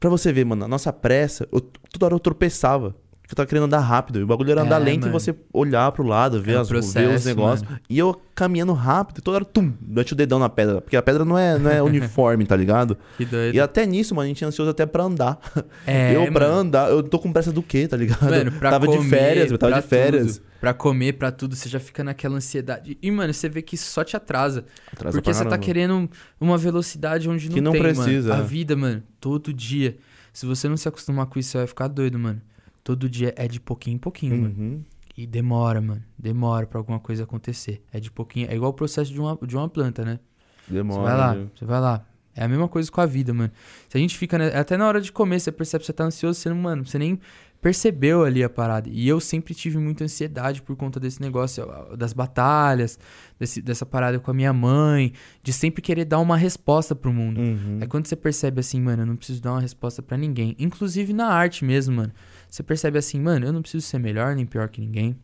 pra 0.00 0.10
você 0.10 0.32
ver, 0.32 0.44
mano, 0.44 0.64
a 0.64 0.68
nossa 0.68 0.92
pressa, 0.92 1.46
eu, 1.52 1.60
toda 1.60 2.06
hora 2.06 2.14
eu 2.16 2.18
tropeçava. 2.18 2.96
Eu 3.32 3.36
tava 3.36 3.46
querendo 3.46 3.64
andar 3.64 3.78
rápido. 3.80 4.20
E 4.20 4.22
o 4.22 4.26
bagulho 4.26 4.50
era 4.52 4.60
É, 4.60 4.64
andar 4.64 4.76
lento 4.76 5.04
mano. 5.06 5.12
e 5.16 5.18
você 5.18 5.34
olhar 5.54 5.90
pro 5.92 6.06
lado, 6.06 6.42
ver, 6.42 6.52
É 6.52 6.58
um 6.58 6.60
as, 6.60 6.68
ver 6.68 6.76
os 6.76 6.92
processo, 6.92 7.26
negócios. 7.26 7.66
E 7.88 7.98
eu 7.98 8.20
caminhando 8.34 8.74
rápido, 8.74 9.18
e 9.18 9.20
toda 9.22 9.36
hora, 9.36 9.44
tum, 9.44 9.72
bate 9.80 10.12
o 10.12 10.16
dedão 10.16 10.38
na 10.38 10.50
pedra. 10.50 10.82
Porque 10.82 10.96
a 10.96 11.02
pedra 11.02 11.24
não 11.24 11.38
é, 11.38 11.58
não 11.58 11.70
é 11.70 11.80
uniforme, 11.82 12.44
tá 12.44 12.54
ligado? 12.54 12.96
Que 13.16 13.24
doido. 13.24 13.54
E 13.54 13.60
até 13.60 13.86
nisso, 13.86 14.14
mano, 14.14 14.26
a 14.26 14.28
gente 14.28 14.44
é 14.44 14.46
ansioso 14.46 14.70
até 14.70 14.84
pra 14.84 15.04
andar. 15.04 15.38
É, 15.86 16.12
eu, 16.16 16.30
pra 16.30 16.48
mano. 16.48 16.60
andar, 16.60 16.90
eu 16.90 17.02
tô 17.02 17.18
com 17.18 17.32
pressa 17.32 17.50
do 17.50 17.62
quê, 17.62 17.88
tá 17.88 17.96
ligado? 17.96 18.22
Mano, 18.22 18.52
pra 18.52 18.70
tava 18.70 18.84
comer, 18.84 19.00
de 19.00 19.08
férias, 19.08 19.50
eu 19.50 19.56
tava 19.56 19.72
pra 19.72 19.80
de 19.80 19.86
férias. 19.88 20.36
Tudo, 20.36 20.46
pra 20.60 20.74
comer, 20.74 21.12
pra 21.14 21.32
tudo, 21.32 21.56
você 21.56 21.70
já 21.70 21.80
fica 21.80 22.04
naquela 22.04 22.36
ansiedade. 22.36 22.98
E, 23.00 23.10
mano, 23.10 23.32
você 23.32 23.48
vê 23.48 23.62
que 23.62 23.76
isso 23.76 23.90
só 23.90 24.04
te 24.04 24.14
atrasa. 24.14 24.66
Atrasa 24.92 25.16
porque 25.16 25.30
pra 25.30 25.38
você 25.38 25.44
tá 25.46 25.56
querendo 25.56 26.06
uma 26.38 26.58
velocidade 26.58 27.30
onde 27.30 27.48
não 27.48 27.54
Que 27.54 27.60
não 27.62 27.72
tem, 27.72 27.80
precisa, 27.80 28.28
mano. 28.28 28.42
A 28.42 28.44
é. 28.44 28.46
vida, 28.46 28.76
mano, 28.76 29.02
todo 29.18 29.54
dia. 29.54 29.96
Se 30.34 30.44
você 30.44 30.68
não 30.68 30.76
se 30.76 30.86
acostumar 30.86 31.24
com 31.26 31.38
isso, 31.38 31.50
você 31.50 31.58
vai 31.58 31.66
ficar 31.66 31.88
doido, 31.88 32.18
mano. 32.18 32.40
Todo 32.84 33.08
dia 33.08 33.32
é 33.36 33.46
de 33.46 33.60
pouquinho 33.60 33.94
em 33.96 33.98
pouquinho, 33.98 34.36
mano. 34.36 34.54
Uhum. 34.58 34.82
E 35.16 35.26
demora, 35.26 35.80
mano. 35.80 36.02
Demora 36.18 36.66
pra 36.66 36.78
alguma 36.78 36.98
coisa 36.98 37.24
acontecer. 37.24 37.82
É 37.92 38.00
de 38.00 38.10
pouquinho. 38.10 38.50
É 38.50 38.54
igual 38.56 38.70
o 38.70 38.74
processo 38.74 39.12
de 39.12 39.20
uma, 39.20 39.38
de 39.46 39.56
uma 39.56 39.68
planta, 39.68 40.04
né? 40.04 40.18
Demora. 40.66 41.00
Você 41.02 41.06
vai 41.08 41.16
lá, 41.16 41.34
viu? 41.34 41.50
você 41.54 41.64
vai 41.64 41.80
lá. 41.80 42.06
É 42.34 42.44
a 42.44 42.48
mesma 42.48 42.66
coisa 42.66 42.90
com 42.90 43.00
a 43.00 43.04
vida, 43.06 43.32
mano. 43.34 43.52
Se 43.90 43.96
a 43.98 44.00
gente 44.00 44.16
fica. 44.16 44.38
né, 44.38 44.56
até 44.56 44.76
na 44.76 44.86
hora 44.88 45.00
de 45.02 45.12
comer, 45.12 45.38
você 45.38 45.52
percebe 45.52 45.82
que 45.82 45.86
você 45.86 45.92
tá 45.92 46.04
ansioso, 46.04 46.40
você 46.40 46.48
não, 46.48 46.56
mano, 46.56 46.84
você 46.86 46.98
nem 46.98 47.20
percebeu 47.60 48.24
ali 48.24 48.42
a 48.42 48.48
parada. 48.48 48.88
E 48.90 49.06
eu 49.06 49.20
sempre 49.20 49.54
tive 49.54 49.76
muita 49.78 50.02
ansiedade 50.04 50.62
por 50.62 50.74
conta 50.74 50.98
desse 50.98 51.20
negócio, 51.20 51.64
das 51.96 52.12
batalhas, 52.12 52.98
desse- 53.38 53.60
dessa 53.62 53.84
parada 53.86 54.18
com 54.18 54.30
a 54.30 54.34
minha 54.34 54.52
mãe, 54.52 55.12
de 55.42 55.52
sempre 55.52 55.82
querer 55.82 56.06
dar 56.06 56.18
uma 56.20 56.36
resposta 56.36 56.94
pro 56.96 57.12
mundo. 57.12 57.38
Uhum. 57.40 57.78
É 57.80 57.86
quando 57.86 58.06
você 58.06 58.16
percebe 58.16 58.60
assim, 58.60 58.80
mano, 58.80 59.02
eu 59.02 59.06
não 59.06 59.14
preciso 59.14 59.40
dar 59.42 59.52
uma 59.52 59.60
resposta 59.60 60.02
pra 60.02 60.16
ninguém. 60.16 60.56
Inclusive 60.58 61.12
na 61.12 61.26
arte 61.28 61.64
mesmo, 61.64 61.94
mano. 61.96 62.12
Você 62.52 62.62
percebe 62.62 62.98
assim, 62.98 63.18
mano, 63.18 63.46
eu 63.46 63.52
não 63.52 63.62
preciso 63.62 63.86
ser 63.86 63.96
melhor 63.98 64.36
nem 64.36 64.44
pior 64.44 64.68
que 64.68 64.78
ninguém. 64.78 65.16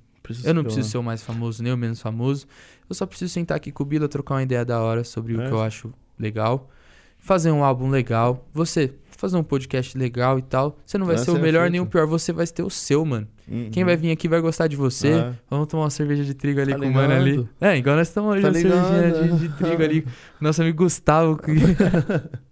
Eu 0.44 0.54
não 0.54 0.64
preciso 0.64 0.88
ser 0.88 0.96
o 0.96 1.02
mais 1.02 1.22
famoso 1.22 1.62
nem 1.62 1.70
o 1.70 1.76
menos 1.76 2.00
famoso. 2.00 2.46
Eu 2.88 2.94
só 2.94 3.04
preciso 3.04 3.30
sentar 3.30 3.54
aqui 3.58 3.70
com 3.70 3.82
o 3.82 3.86
Bila, 3.86 4.08
trocar 4.08 4.36
uma 4.36 4.42
ideia 4.42 4.64
da 4.64 4.80
hora 4.80 5.04
sobre 5.04 5.34
o 5.36 5.42
É. 5.42 5.46
que 5.46 5.52
eu 5.52 5.60
acho 5.60 5.92
legal. 6.18 6.70
Fazer 7.18 7.50
um 7.50 7.62
álbum 7.62 7.90
legal. 7.90 8.48
Você 8.54 8.94
fazer 9.10 9.36
um 9.36 9.42
podcast 9.42 9.96
legal 9.98 10.38
e 10.38 10.42
tal. 10.42 10.78
Você 10.86 10.96
não 10.96 11.04
vai 11.04 11.18
ser 11.18 11.30
o 11.32 11.36
é 11.36 11.40
melhor 11.40 11.60
feito. 11.62 11.72
nem 11.72 11.80
o 11.82 11.86
pior, 11.86 12.06
você 12.06 12.32
vai 12.32 12.46
ter 12.46 12.62
o 12.62 12.70
seu, 12.70 13.04
mano. 13.04 13.28
Uhum. 13.46 13.68
Quem 13.70 13.84
vai 13.84 13.94
vir 13.96 14.10
aqui 14.10 14.26
vai 14.26 14.40
gostar 14.40 14.66
de 14.68 14.76
você. 14.76 15.08
É. 15.08 15.32
Vamos 15.50 15.66
tomar 15.66 15.82
uma 15.84 15.90
cerveja 15.90 16.24
de 16.24 16.32
trigo 16.32 16.60
ali 16.62 16.72
Tá 16.72 16.78
com 16.78 16.86
o 16.86 16.92
mano 16.94 17.12
ali. 17.12 17.46
É, 17.60 17.76
igual 17.76 17.94
nós 17.96 18.08
estamos 18.08 18.32
hoje, 18.32 18.40
Tá 18.42 18.48
uma 18.48 18.54
cervejinha 18.54 19.06
ligado? 19.06 19.38
de, 19.38 19.48
de 19.48 19.54
trigo 19.54 19.82
ali. 19.82 20.06
Nosso 20.40 20.62
amigo 20.62 20.78
Gustavo. 20.78 21.36
que- 21.36 21.52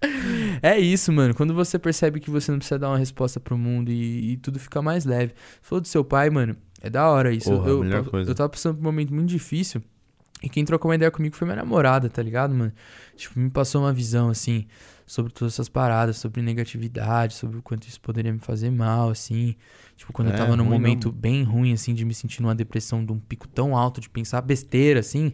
é 0.62 0.78
isso, 0.78 1.12
mano. 1.12 1.34
Quando 1.34 1.54
você 1.54 1.78
percebe 1.78 2.20
que 2.20 2.30
você 2.30 2.50
não 2.50 2.58
precisa 2.58 2.78
dar 2.78 2.88
uma 2.88 2.98
resposta 2.98 3.38
pro 3.38 3.56
mundo 3.56 3.90
e, 3.90 4.32
e 4.32 4.36
tudo 4.38 4.58
fica 4.58 4.80
mais 4.82 5.04
leve. 5.04 5.34
Falou 5.62 5.80
do 5.80 5.88
seu 5.88 6.04
pai, 6.04 6.30
mano. 6.30 6.56
É 6.80 6.88
da 6.88 7.08
hora 7.08 7.32
isso. 7.32 7.50
Porra, 7.50 7.68
eu, 7.68 7.84
eu, 7.84 8.04
coisa. 8.04 8.30
eu 8.30 8.34
tava 8.34 8.48
passando 8.48 8.76
por 8.76 8.80
um 8.80 8.84
momento 8.84 9.12
muito 9.12 9.28
difícil. 9.28 9.82
E 10.42 10.48
quem 10.48 10.64
trocou 10.64 10.88
uma 10.88 10.94
ideia 10.94 11.10
comigo 11.10 11.34
foi 11.34 11.46
minha 11.46 11.56
namorada, 11.56 12.08
tá 12.08 12.22
ligado, 12.22 12.54
mano? 12.54 12.72
Tipo, 13.16 13.40
me 13.40 13.50
passou 13.50 13.82
uma 13.82 13.92
visão, 13.92 14.28
assim, 14.28 14.66
sobre 15.04 15.32
todas 15.32 15.54
essas 15.54 15.68
paradas, 15.68 16.16
sobre 16.16 16.40
negatividade, 16.40 17.34
sobre 17.34 17.58
o 17.58 17.62
quanto 17.62 17.88
isso 17.88 18.00
poderia 18.00 18.32
me 18.32 18.38
fazer 18.38 18.70
mal, 18.70 19.10
assim. 19.10 19.56
Tipo, 19.96 20.12
quando 20.12 20.28
eu 20.28 20.34
É, 20.34 20.36
tava 20.36 20.54
num 20.54 20.64
momento 20.64 21.10
bem 21.10 21.42
ruim, 21.42 21.72
assim, 21.72 21.92
de 21.92 22.04
me 22.04 22.14
sentir 22.14 22.40
numa 22.40 22.54
depressão 22.54 23.04
de 23.04 23.12
um 23.12 23.18
pico 23.18 23.48
tão 23.48 23.76
alto, 23.76 24.00
de 24.00 24.08
pensar 24.08 24.40
besteira, 24.40 25.00
assim. 25.00 25.32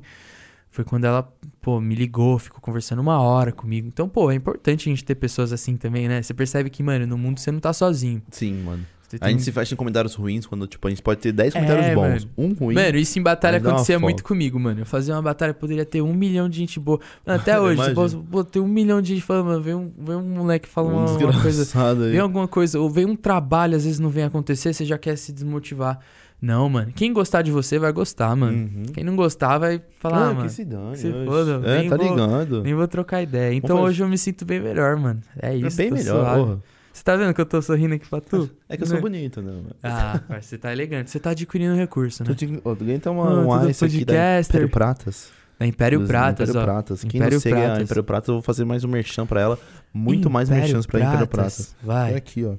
Foi 0.74 0.82
quando 0.84 1.04
ela, 1.04 1.22
pô, 1.62 1.80
me 1.80 1.94
ligou, 1.94 2.36
ficou 2.36 2.60
conversando 2.60 2.98
uma 3.00 3.20
hora 3.20 3.52
comigo. 3.52 3.86
Então, 3.86 4.08
pô, 4.08 4.28
é 4.28 4.34
importante 4.34 4.88
a 4.88 4.90
gente 4.90 5.04
ter 5.04 5.14
pessoas 5.14 5.52
assim 5.52 5.76
também, 5.76 6.08
né? 6.08 6.20
Você 6.20 6.34
percebe 6.34 6.68
que, 6.68 6.82
mano, 6.82 7.06
no 7.06 7.16
mundo 7.16 7.38
você 7.38 7.52
não 7.52 7.60
tá 7.60 7.72
sozinho. 7.72 8.20
Sim, 8.32 8.54
mano. 8.64 8.84
Você 9.08 9.14
A 9.16 9.18
tem- 9.20 9.28
gente 9.34 9.44
se 9.44 9.52
fecha 9.52 9.72
em 9.72 9.76
comentários 9.76 10.16
ruins 10.16 10.46
quando, 10.46 10.66
tipo, 10.66 10.84
a 10.88 10.90
gente 10.90 11.00
pode 11.00 11.20
ter 11.20 11.30
10 11.30 11.54
É, 11.54 11.60
comentários 11.60 11.94
bons. 11.94 12.24
mano. 12.24 12.30
Um 12.36 12.52
ruim. 12.54 12.74
Mano, 12.74 12.98
isso 12.98 13.16
em 13.16 13.22
batalha 13.22 13.58
acontecia 13.58 14.00
muito 14.00 14.24
comigo, 14.24 14.58
mano. 14.58 14.80
Eu 14.80 14.86
fazia 14.86 15.14
uma 15.14 15.22
batalha, 15.22 15.54
poderia 15.54 15.84
ter 15.84 16.02
um 16.02 16.12
milhão 16.12 16.48
de 16.48 16.56
gente 16.58 16.80
boa. 16.80 16.98
Até 17.24 17.54
hoje, 17.60 17.94
pode 17.94 18.16
pô, 18.16 18.42
ter 18.42 18.58
um 18.58 18.66
milhão 18.66 19.00
de 19.00 19.14
gente 19.14 19.22
falando, 19.24 19.46
mano, 19.46 19.62
vem 19.62 19.74
um, 19.76 19.92
vem 19.96 20.16
um 20.16 20.22
moleque 20.38 20.68
falando 20.68 20.94
um 21.08 21.16
uma, 21.18 21.40
coisa. 21.40 21.88
aí. 22.04 22.10
Vem 22.10 22.18
alguma 22.18 22.48
coisa, 22.48 22.80
ou 22.80 22.90
vem 22.90 23.06
um 23.06 23.14
trabalho, 23.14 23.76
às 23.76 23.84
vezes 23.84 24.00
não 24.00 24.10
vem 24.10 24.24
acontecer, 24.24 24.72
você 24.74 24.84
já 24.84 24.98
quer 24.98 25.16
se 25.16 25.32
desmotivar. 25.32 26.00
Não, 26.44 26.68
mano. 26.68 26.92
Quem 26.94 27.10
gostar 27.12 27.40
de 27.42 27.50
você 27.50 27.78
vai 27.78 27.90
gostar, 27.90 28.36
mano. 28.36 28.56
Uhum. 28.56 28.82
Quem 28.92 29.02
não 29.02 29.16
gostar 29.16 29.56
vai 29.56 29.80
falar, 29.98 30.16
Ah, 30.18 30.28
ah, 30.28 30.34
mano. 30.34 30.42
que 30.46 30.52
se 30.52 30.64
dane. 30.64 30.96
se 30.96 31.10
foda, 31.24 31.62
É, 31.64 31.78
nem 31.78 31.88
tá 31.88 31.96
vou- 31.96 32.10
ligado. 32.10 32.62
Nem 32.62 32.74
vou 32.74 32.86
trocar 32.86 33.22
ideia. 33.22 33.54
Então 33.54 33.80
hoje 33.80 34.02
eu 34.02 34.08
me 34.08 34.18
sinto 34.18 34.44
bem 34.44 34.60
melhor, 34.60 34.96
mano. 34.96 35.20
É 35.40 35.56
isso. 35.56 35.80
é 35.80 35.84
bem 35.84 35.88
tô 35.88 35.94
melhor. 35.96 36.58
Você 36.92 37.02
tá 37.02 37.16
vendo 37.16 37.32
que 37.34 37.40
eu 37.40 37.46
tô 37.46 37.60
sorrindo 37.62 37.94
aqui 37.94 38.06
pra 38.08 38.20
tu? 38.20 38.48
É 38.68 38.76
que 38.76 38.82
eu 38.82 38.86
sou 38.86 38.96
Né? 38.96 39.00
bonito, 39.02 39.40
né? 39.42 39.50
mano? 39.52 39.70
Ah, 39.82 40.20
você 40.40 40.56
tá 40.58 40.70
elegante. 40.72 41.10
Você 41.10 41.18
tá 41.18 41.30
adquirindo 41.30 41.74
recurso, 41.74 42.22
né? 42.22 42.28
Tô 42.28 42.34
tem 42.34 42.60
Ah, 43.06 43.10
uma, 43.10 43.30
um 43.64 43.68
ice 43.70 43.84
aqui 43.84 44.04
da. 44.04 44.40
Império 44.40 44.68
Pratas. 44.68 45.30
Da 45.58 45.66
Império 45.66 45.98
Dos- 46.00 46.08
Pratas, 46.08 46.48
Império 46.50 46.60
ó. 46.60 46.64
Pratas. 46.72 47.04
Quem 47.04 47.18
Império 47.18 47.34
não 47.36 47.40
segue 47.40 47.56
a 47.56 47.60
Pratas. 47.64 47.82
Império 47.84 48.04
Pratas, 48.04 48.28
eu 48.28 48.34
vou 48.34 48.42
fazer 48.42 48.64
mais 48.64 48.84
um 48.84 48.88
merchan 48.88 49.24
pra 49.26 49.40
ela. 49.40 49.58
Muito 49.94 50.28
mais 50.28 50.48
Império 50.48 50.64
merchans 50.66 50.86
pra 50.86 51.00
Império 51.00 51.26
Pratas. 51.26 51.74
Vai. 51.82 52.14
aqui, 52.14 52.44
ó. 52.44 52.54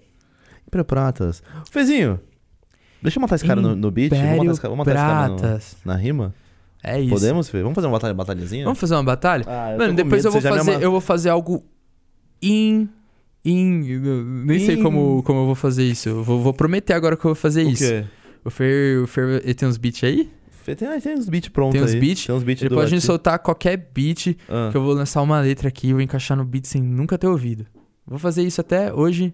Império 0.68 0.86
Pratas. 0.86 1.44
Fezinho, 1.72 2.20
deixa 3.02 3.18
eu 3.18 3.22
matar 3.22 3.36
esse 3.36 3.46
cara 3.46 3.62
no, 3.62 3.76
no 3.76 3.92
beat. 3.92 4.12
Vamos 4.12 4.38
matar 4.38 4.52
esse 4.52 4.62
cara, 4.62 4.74
vamos 4.76 4.86
matar 4.88 4.96
esse 5.58 5.76
cara 5.76 5.84
no- 5.86 5.92
na 5.92 5.96
rima? 5.98 6.34
É 6.84 7.00
isso. 7.02 7.10
Podemos, 7.16 7.50
Fê? 7.50 7.62
Vamos 7.62 7.76
fazer 7.76 7.88
uma 7.88 7.94
batalha, 7.94 8.14
batalhazinha? 8.14 8.64
Vamos 8.64 8.80
fazer 8.80 8.94
uma 8.96 9.04
batalha? 9.04 9.44
Ah, 9.48 9.72
eu 9.72 9.78
Mano, 9.80 9.94
depois 9.94 10.24
medo, 10.24 10.28
eu 10.28 10.32
vou 10.32 10.42
fazer, 10.42 10.72
ama- 10.72 10.82
eu 10.84 10.92
vou 10.92 11.02
fazer 11.02 11.30
algo 11.30 11.64
in 12.42 12.88
in, 13.44 14.00
nem 14.46 14.60
sei 14.60 14.76
In. 14.76 14.84
como, 14.84 15.22
como 15.24 15.40
eu 15.42 15.46
vou 15.46 15.56
fazer 15.56 15.84
isso. 15.84 16.10
Eu 16.10 16.24
vou, 16.24 16.42
vou 16.42 16.54
prometer 16.54 16.94
agora 16.94 17.16
que 17.16 17.24
eu 17.26 17.30
vou 17.30 17.36
fazer 17.36 17.64
O 17.66 17.70
isso. 17.70 17.84
quê? 17.84 18.06
O 18.44 18.50
Fer, 18.50 19.02
o 19.04 19.08
Fer, 19.08 19.42
ele 19.44 19.54
tem 19.54 19.68
uns 19.68 19.78
beats 19.78 20.04
aí? 20.04 20.30
Tem, 20.76 20.88
ah, 20.88 21.00
tem 21.00 21.14
uns 21.14 21.30
beats 21.30 21.50
prontos 21.50 21.74
Tem 21.74 21.84
uns 21.84 21.94
beats? 21.94 22.26
Tem 22.26 22.36
uns 22.36 22.42
beats 22.44 22.68
pode 22.70 22.92
me 22.92 22.98
Ati. 22.98 23.06
soltar 23.06 23.38
qualquer 23.38 23.78
beat 23.94 24.36
Ah. 24.50 24.70
que 24.72 24.78
eu 24.78 24.82
vou 24.82 24.94
lançar 24.94 25.22
uma 25.22 25.40
letra 25.40 25.68
aqui 25.68 25.90
e 25.90 25.94
vou 25.94 26.02
encaixar 26.02 26.36
no 26.36 26.44
beat 26.44 26.66
sem 26.66 26.82
nunca 26.82 27.18
ter 27.20 27.28
ouvido. 27.28 27.68
Vou 28.06 28.18
fazer 28.18 28.42
isso 28.44 28.62
até 28.62 28.92
hoje, 28.92 29.32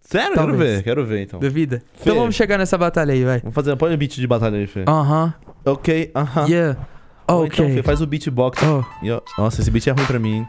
Sério? 0.00 0.34
Talvez. 0.34 0.58
Quero 0.58 0.74
ver, 0.76 0.82
quero 0.82 1.06
ver 1.06 1.22
então. 1.22 1.40
duvida? 1.40 1.78
Fê. 1.94 2.00
Então 2.02 2.16
vamos 2.16 2.34
chegar 2.34 2.58
nessa 2.58 2.76
batalha 2.76 3.12
aí, 3.14 3.24
vai. 3.24 3.38
Vamos 3.40 3.54
fazer, 3.54 3.76
põe 3.76 3.94
o 3.94 3.96
beat 3.96 4.12
de 4.16 4.26
batalha 4.26 4.58
aí, 4.58 4.66
Fê. 4.66 4.84
Aham, 4.88 5.32
Ok, 5.64 6.10
aham. 6.14 6.46
yeah, 6.48 6.76
Ou 7.28 7.46
Então, 7.46 7.66
Fê, 7.66 7.72
ok. 7.72 7.82
faz 7.82 8.00
o 8.00 8.06
beatbox. 8.06 8.60
Oh. 8.62 8.84
Nossa, 9.40 9.60
esse 9.60 9.70
beat 9.70 9.86
é 9.86 9.90
ruim 9.92 10.04
pra 10.06 10.18
mim, 10.18 10.32
hein? 10.38 10.48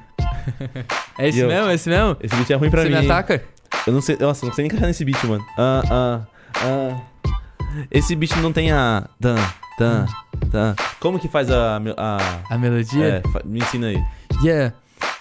É 1.19 1.27
esse 1.29 1.39
eu? 1.39 1.47
mesmo? 1.47 1.69
É 1.69 1.73
esse 1.75 1.89
mesmo? 1.89 2.17
Esse 2.21 2.35
beat 2.35 2.49
é 2.49 2.55
ruim 2.55 2.69
pra 2.71 2.81
Você 2.81 2.89
mim. 2.89 2.95
me 2.99 3.05
ataca? 3.05 3.43
Eu 3.85 3.93
não 3.93 4.01
sei, 4.01 4.17
nossa, 4.19 4.45
não 4.45 4.53
sei 4.53 4.63
nem 4.63 4.67
encaixar 4.67 4.87
nesse 4.87 5.05
beat, 5.05 5.23
mano. 5.25 5.43
Ah, 5.57 5.81
ah, 5.91 6.21
ah. 6.57 7.01
Esse 7.91 8.15
beat 8.15 8.35
não 8.37 8.51
tem 8.51 8.71
a. 8.71 9.07
Tan, 9.19 9.35
tan, 9.77 10.05
tan. 10.51 10.75
Como 10.99 11.19
que 11.19 11.27
faz 11.27 11.49
a. 11.51 11.77
a 11.97 12.17
A 12.49 12.57
melodia? 12.57 13.21
é, 13.25 13.29
fa- 13.31 13.41
me 13.45 13.59
ensina 13.59 13.87
aí. 13.87 14.03
Yeah. 14.43 14.73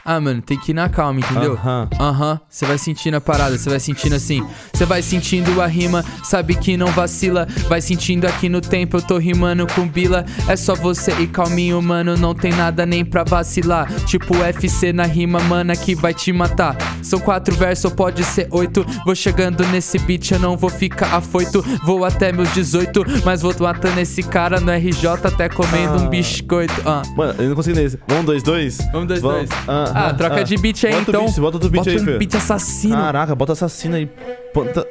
Ah, 0.04 0.18
mano, 0.18 0.40
tem 0.40 0.58
que 0.58 0.72
ir 0.72 0.74
na 0.74 0.88
calma, 0.88 1.20
entendeu? 1.20 1.52
Aham. 1.54 1.88
Aham, 2.00 2.40
você 2.48 2.64
vai 2.64 2.78
sentindo 2.78 3.16
a 3.16 3.20
parada, 3.20 3.56
você 3.56 3.68
vai 3.68 3.78
sentindo 3.78 4.14
assim. 4.14 4.44
Você 4.72 4.84
vai 4.86 5.02
sentindo 5.02 5.60
a 5.60 5.66
rima, 5.66 6.04
sabe 6.24 6.54
que 6.54 6.76
não 6.76 6.86
vacila. 6.88 7.46
Vai 7.68 7.80
sentindo 7.80 8.26
aqui 8.26 8.48
no 8.48 8.60
tempo, 8.60 8.96
eu 8.96 9.02
tô 9.02 9.18
rimando 9.18 9.66
com 9.66 9.86
bila. 9.86 10.24
É 10.48 10.56
só 10.56 10.74
você 10.74 11.12
ir 11.20 11.26
calminho, 11.28 11.80
mano, 11.82 12.16
não 12.16 12.34
tem 12.34 12.50
nada 12.52 12.86
nem 12.86 13.04
pra 13.04 13.24
vacilar. 13.24 13.92
Tipo 14.06 14.36
UFC 14.38 14.92
na 14.92 15.04
rima, 15.04 15.38
mana, 15.40 15.76
que 15.76 15.94
vai 15.94 16.14
te 16.14 16.32
matar. 16.32 16.76
São 17.02 17.20
quatro 17.20 17.54
versos, 17.54 17.84
ou 17.84 17.90
pode 17.90 18.24
ser 18.24 18.48
oito. 18.50 18.84
Vou 19.04 19.14
chegando 19.14 19.64
nesse 19.68 19.98
beat, 19.98 20.30
eu 20.32 20.38
não 20.38 20.56
vou 20.56 20.70
ficar 20.70 21.14
afoito. 21.14 21.62
Vou 21.84 22.04
até 22.04 22.32
meus 22.32 22.52
18, 22.54 23.04
mas 23.24 23.42
vou 23.42 23.54
matando 23.60 24.00
esse 24.00 24.22
cara 24.22 24.58
no 24.60 24.72
RJ, 24.72 25.06
até 25.24 25.48
comendo 25.48 25.98
um 25.98 26.06
Ah. 26.06 26.08
biscoito. 26.08 26.74
Ah. 26.86 27.02
Mano, 27.16 27.34
eu 27.38 27.48
não 27.50 27.54
consigo 27.56 27.76
nesse. 27.76 27.98
Vamos, 28.08 28.24
dois, 28.24 28.42
dois? 28.42 28.78
Vamos 28.92 29.08
dois, 29.08 29.20
Vamos. 29.20 29.48
dois. 29.48 29.68
Ah, 29.68 29.89
Ah, 29.94 30.08
ah, 30.08 30.14
troca 30.14 30.40
ah. 30.40 30.42
de 30.42 30.56
beat 30.56 30.84
aí, 30.84 30.92
Bota 30.92 31.10
então. 31.10 31.24
beat, 31.24 31.40
bota 31.40 31.56
outro 31.56 31.70
beat 31.70 31.84
Bota 31.84 31.90
aí, 31.90 32.00
um 32.00 32.04
Fê. 32.04 32.18
beat 32.18 32.34
assassino. 32.34 32.96
Caraca, 32.96 33.34
bota 33.34 33.52
assassino 33.52 33.96
aí. 33.96 34.08
Ponta... 34.52 34.86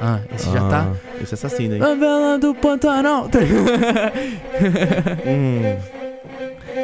Ah, 0.00 0.20
esse 0.34 0.50
já 0.50 0.68
tá. 0.68 0.88
Ah, 0.90 1.22
Esse 1.22 1.34
é 1.34 1.36
assassino 1.36 1.74
aí. 1.74 1.80
Novela 1.80 2.38
do 2.38 2.54
Pantanal. 2.54 3.28
Hum. 5.26 5.76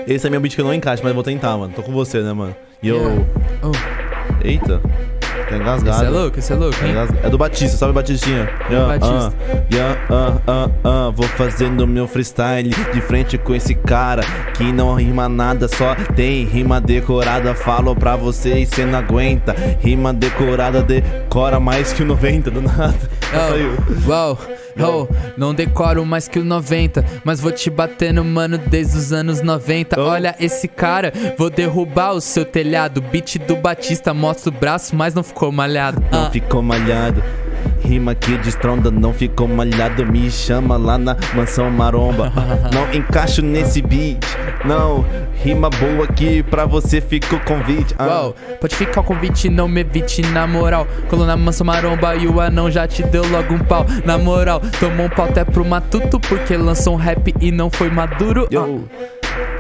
Esse 0.07 0.27
é 0.27 0.31
meu 0.31 0.41
beat 0.41 0.55
que 0.55 0.61
eu 0.61 0.65
não 0.65 0.73
encaixa, 0.73 1.03
mas 1.03 1.11
eu 1.11 1.15
vou 1.15 1.25
tentar, 1.25 1.57
mano. 1.57 1.73
Tô 1.75 1.83
com 1.83 1.93
você, 1.93 2.23
né, 2.23 2.33
mano? 2.33 2.55
E 2.83 2.89
eu. 2.89 2.97
Yeah. 2.97 3.25
Oh, 3.63 4.47
Eita. 4.47 4.81
Tá 5.51 5.57
engasgado. 5.57 5.97
esse 5.97 6.05
é 6.05 6.09
louco, 6.09 6.39
esse 6.39 6.53
é 6.53 6.57
louco, 6.57 6.79
Tá 6.79 6.89
engasgado. 6.89 7.27
É 7.27 7.31
do 7.31 7.37
Batistas, 7.37 7.79
sabe 7.79 7.93
Batistinha? 7.93 8.49
Yeah, 8.71 8.99
Batista. 8.99 9.33
ah, 9.51 9.75
yeah, 9.75 10.01
ah, 10.09 10.39
ah, 10.47 10.71
ah. 10.85 11.11
Vou 11.13 11.27
fazendo 11.27 11.87
meu 11.87 12.07
freestyle 12.07 12.71
de 12.71 13.01
frente 13.01 13.37
com 13.37 13.55
esse 13.55 13.75
cara 13.75 14.23
que 14.55 14.73
não 14.73 14.95
rima 14.95 15.29
nada, 15.29 15.67
só 15.67 15.97
tem 16.15 16.45
rima 16.45 16.81
decorada. 16.81 17.55
Falo 17.55 17.97
pra 17.97 18.15
vocês, 18.15 18.69
cê 18.69 18.85
não 18.87 19.01
aguenta. 19.01 19.55
Rima 19.81 20.15
decorada 20.15 20.83
decora 20.83 21.59
mais 21.59 21.93
que 21.93 22.03
o 22.03 22.07
90 22.07 22.51
do 22.51 22.63
nada. 22.63 22.95
Saiu. 23.33 23.77
Oh, 24.07 24.11
uau, 24.11 24.39
oh, 24.79 25.09
não 25.37 25.55
decoro 25.55 26.05
mais 26.05 26.29
que 26.29 26.39
o 26.39 26.45
90, 26.45 27.05
mas 27.25 27.41
vou 27.41 27.53
te 27.53 27.71
batendo, 27.71 28.25
mano, 28.25 28.59
desde 28.59 28.97
os 28.97 29.13
anos 29.13 29.41
90. 29.41 30.01
Oh. 30.01 30.05
Olha 30.05 30.35
esse 30.39 30.69
cara, 30.69 31.13
vou 31.37 31.51
derrubar 31.51 32.13
o 32.13 32.21
seu 32.21 32.45
telhado. 32.45 33.01
Beat 33.01 33.39
do 33.39 33.57
Batista, 33.57 34.13
mostra 34.15 34.51
o 34.51 34.53
braço, 34.53 34.95
mas 34.95 35.15
não 35.15 35.23
ficou 35.23 35.51
malhado. 35.53 36.03
Não 36.11 36.27
Ah, 36.27 36.31
ficou 36.31 36.63
malhado. 36.63 37.23
Rima 37.91 38.15
que 38.15 38.39
destronda, 38.39 38.89
não 38.89 39.13
ficou 39.13 39.49
malhado. 39.49 40.07
Me 40.07 40.31
chama 40.31 40.77
lá 40.77 40.97
na 40.97 41.17
mansão 41.35 41.69
maromba. 41.73 42.33
Não 42.73 42.95
encaixo 42.95 43.43
nesse 43.43 43.83
beat. 43.83 44.25
Não, 44.65 45.05
rima 45.43 45.69
boa 45.69 46.05
aqui 46.05 46.41
pra 46.41 46.67
você 46.67 47.01
fica 47.01 47.35
o 47.35 47.41
convite. 47.41 47.93
Ah. 47.99 48.07
Uau, 48.07 48.37
pode 48.61 48.77
ficar 48.77 49.01
o 49.01 49.05
convite, 49.05 49.49
não 49.49 49.67
me 49.67 49.81
evite 49.81 50.23
na 50.23 50.47
moral. 50.47 50.87
Colou 51.09 51.27
na 51.27 51.37
mansa 51.37 51.65
maromba 51.65 52.15
e 52.15 52.29
o 52.29 52.41
anão 52.41 52.71
já 52.71 52.87
te 52.87 53.03
deu 53.03 53.29
logo 53.29 53.55
um 53.55 53.59
pau. 53.59 53.85
Na 54.05 54.17
moral, 54.17 54.61
tomou 54.79 55.07
um 55.07 55.11
pau 55.11 55.27
até 55.27 55.45
pro 55.45 55.65
matuto 55.65 56.21
porque 56.21 56.57
lançou 56.57 56.95
um 56.95 56.97
rap 56.97 57.35
e 57.41 57.51
não 57.51 57.71
foi 57.71 57.91
maduro. 57.91 58.47
Ah, 58.53 58.55
Yo. 58.55 58.85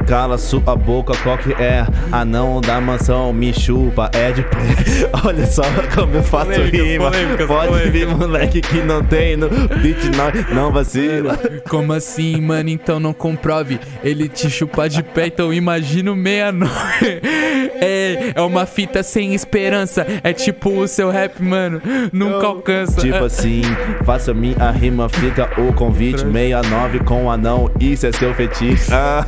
Cala 0.06 0.38
sua 0.38 0.74
boca, 0.76 1.12
qual 1.22 1.38
que 1.38 1.52
é? 1.52 1.86
Anão 2.10 2.60
da 2.60 2.80
mansão, 2.80 3.32
me 3.32 3.52
chupa, 3.52 4.10
é 4.12 4.32
de 4.32 4.42
pé. 4.42 4.58
Olha 5.24 5.46
só 5.46 5.62
como 5.94 6.16
eu 6.16 6.22
faço 6.22 6.46
Polêmicas, 6.46 6.80
rima. 6.80 7.10
polêmicas, 7.10 7.46
Pode 7.46 7.68
polêmicas. 7.68 7.92
vir, 7.92 8.06
moleque, 8.08 8.60
que 8.60 8.82
não 8.82 9.04
tem 9.04 9.36
no 9.36 9.48
beat, 9.48 10.04
não, 10.16 10.54
não 10.54 10.72
vacila. 10.72 11.38
Como 11.68 11.92
assim, 11.92 12.40
mano? 12.40 12.68
Então 12.70 12.98
não 12.98 13.12
comprove. 13.12 13.78
Ele 14.02 14.28
te 14.28 14.50
chupa 14.50 14.88
de 14.88 15.02
pé, 15.02 15.26
então 15.26 15.52
imagina 15.52 16.12
o 16.12 16.16
69. 16.16 17.20
É, 17.82 18.32
é 18.34 18.40
uma 18.40 18.66
fita 18.66 19.02
sem 19.02 19.34
esperança. 19.34 20.06
É 20.22 20.32
tipo 20.32 20.70
o 20.70 20.88
seu 20.88 21.10
rap, 21.10 21.40
mano. 21.42 21.80
Nunca 22.12 22.46
alcança. 22.46 23.00
Tipo 23.00 23.24
assim, 23.24 23.62
faça 24.04 24.34
minha 24.34 24.70
rima, 24.70 25.08
fica 25.08 25.48
o 25.60 25.72
convite 25.72 26.20
69 26.20 27.00
com 27.00 27.30
anão, 27.30 27.70
isso 27.78 28.06
é 28.06 28.12
seu 28.12 28.34
fetiche 28.34 28.90
ah, 28.92 29.24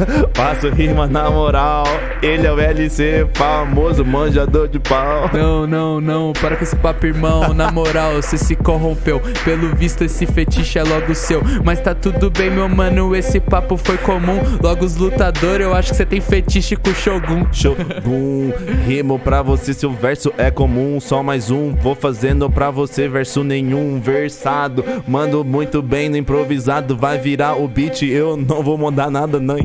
Faço 0.62 0.76
rima 0.76 1.08
na 1.08 1.28
moral, 1.28 1.84
ele 2.22 2.46
é 2.46 2.52
o 2.52 2.60
LC, 2.60 3.26
famoso 3.34 4.04
manjador 4.04 4.68
de 4.68 4.78
pau 4.78 5.28
Não, 5.32 5.66
não, 5.66 6.00
não, 6.00 6.32
para 6.32 6.56
com 6.56 6.62
esse 6.62 6.76
papo, 6.76 7.04
irmão. 7.04 7.52
Na 7.52 7.72
moral, 7.72 8.14
você 8.14 8.38
se 8.38 8.54
corrompeu. 8.54 9.20
Pelo 9.44 9.74
visto, 9.74 10.04
esse 10.04 10.24
fetiche 10.24 10.78
é 10.78 10.84
logo 10.84 11.16
seu. 11.16 11.42
Mas 11.64 11.80
tá 11.80 11.96
tudo 11.96 12.30
bem, 12.30 12.48
meu 12.48 12.68
mano, 12.68 13.16
esse 13.16 13.40
papo 13.40 13.76
foi 13.76 13.98
comum. 13.98 14.40
Logo, 14.62 14.84
os 14.84 14.96
lutadores, 14.96 15.66
eu 15.66 15.74
acho 15.74 15.90
que 15.90 15.96
você 15.96 16.06
tem 16.06 16.20
fetiche 16.20 16.76
com 16.76 16.90
o 16.90 16.94
Shogun. 16.94 17.44
Shogun, 17.50 18.52
rimo 18.86 19.18
pra 19.18 19.42
você, 19.42 19.74
seu 19.74 19.90
verso 19.90 20.32
é 20.38 20.48
comum, 20.48 21.00
só 21.00 21.22
mais 21.22 21.50
um 21.50 21.74
Vou 21.74 21.96
fazendo 21.96 22.48
pra 22.48 22.70
você, 22.70 23.08
verso 23.08 23.42
nenhum, 23.42 24.00
versado 24.00 24.84
Mando 25.06 25.44
muito 25.44 25.82
bem 25.82 26.08
no 26.08 26.16
improvisado, 26.16 26.96
vai 26.96 27.18
virar 27.18 27.54
o 27.54 27.66
beat, 27.66 28.02
eu 28.02 28.36
não 28.36 28.62
vou 28.62 28.78
mandar 28.78 29.10
nada, 29.10 29.40
não 29.40 29.56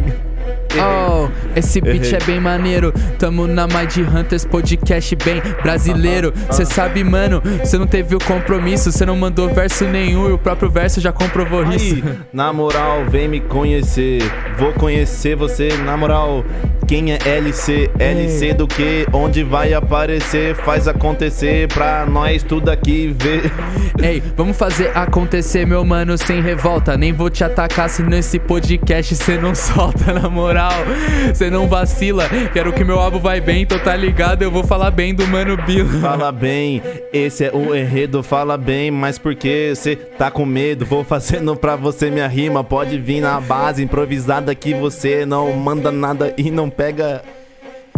Oh, 0.88 1.30
esse 1.56 1.82
beat 1.82 2.14
é 2.14 2.20
bem 2.26 2.40
maneiro. 2.40 2.94
Tamo 3.20 3.48
na 3.48 3.68
Mind 3.68 3.98
Hunters 3.98 4.46
podcast 4.46 5.16
bem 5.16 5.42
brasileiro. 5.62 6.34
Cê 6.52 6.66
sabe, 6.66 7.04
mano, 7.04 7.42
cê 7.66 7.78
não 7.78 7.88
teve 7.88 8.16
o 8.16 8.20
compromisso, 8.20 8.92
cê 8.92 9.06
não 9.06 9.16
mandou 9.16 9.54
verso 9.54 9.86
nenhum 9.86 10.30
e 10.30 10.34
o 10.34 10.38
próprio 10.38 10.70
verso 10.70 11.02
já 11.02 11.12
comprovou 11.12 11.64
isso. 11.74 11.96
Aí, 11.96 12.04
na 12.32 12.54
moral, 12.54 13.06
vem 13.10 13.28
me 13.28 13.40
conhecer. 13.40 14.22
Vou 14.58 14.74
conhecer 14.74 15.36
você, 15.36 15.70
na 15.84 15.98
moral. 15.98 16.44
Quem 16.88 17.12
é 17.12 17.20
LC? 17.26 17.92
LC 18.00 18.54
do 18.54 18.66
que? 18.66 19.06
Onde 19.12 19.44
vai 19.44 19.74
aparecer? 19.74 20.56
Faz 20.56 20.88
acontecer 20.88 21.68
pra 21.68 22.06
nós 22.06 22.44
tudo 22.44 22.70
aqui 22.70 23.14
ver. 23.20 23.52
Ei, 24.02 24.24
vamos 24.38 24.56
fazer 24.56 24.96
acontecer, 24.96 25.66
meu 25.66 25.84
mano, 25.84 26.18
sem 26.18 26.42
revolta. 26.42 26.96
Nem 26.96 27.12
vou 27.12 27.30
te 27.30 27.44
atacar 27.44 27.90
se 27.90 28.04
nesse 28.04 28.40
podcast 28.40 29.14
cê 29.18 29.38
não 29.38 29.54
solta, 29.54 30.14
na 30.14 30.30
moral. 30.30 30.77
Cê 31.34 31.50
não 31.50 31.68
vacila. 31.68 32.26
Quero 32.54 32.74
que 32.74 32.84
meu 32.84 33.00
álbum 33.00 33.20
vai 33.20 33.40
bem, 33.42 33.64
então 33.64 33.80
tá 33.80 33.96
ligado? 33.96 34.42
Eu 34.42 34.52
vou 34.52 34.64
falar 34.64 34.92
bem 34.92 35.14
do 35.14 35.28
mano 35.28 35.58
Bila. 35.58 36.00
Fala 36.02 36.32
bem, 36.32 36.82
esse 37.12 37.46
é 37.46 37.52
o 37.52 37.76
enredo, 37.76 38.24
fala 38.24 38.58
bem, 38.58 38.92
mas 38.92 39.18
porque 39.18 39.74
cê 39.76 39.96
tá 39.96 40.30
com 40.32 40.46
medo? 40.46 40.86
Vou 40.86 41.04
fazendo 41.04 41.56
pra 41.56 41.76
você 41.76 42.10
minha 42.10 42.28
rima, 42.28 42.64
pode 42.64 42.98
vir 42.98 43.22
na 43.22 43.40
base 43.40 43.84
improvisada 43.84 44.54
que 44.56 44.74
você 44.74 45.26
não 45.26 45.54
manda 45.54 45.92
nada 45.92 46.34
e 46.38 46.50
não 46.52 46.70
pega. 46.70 47.22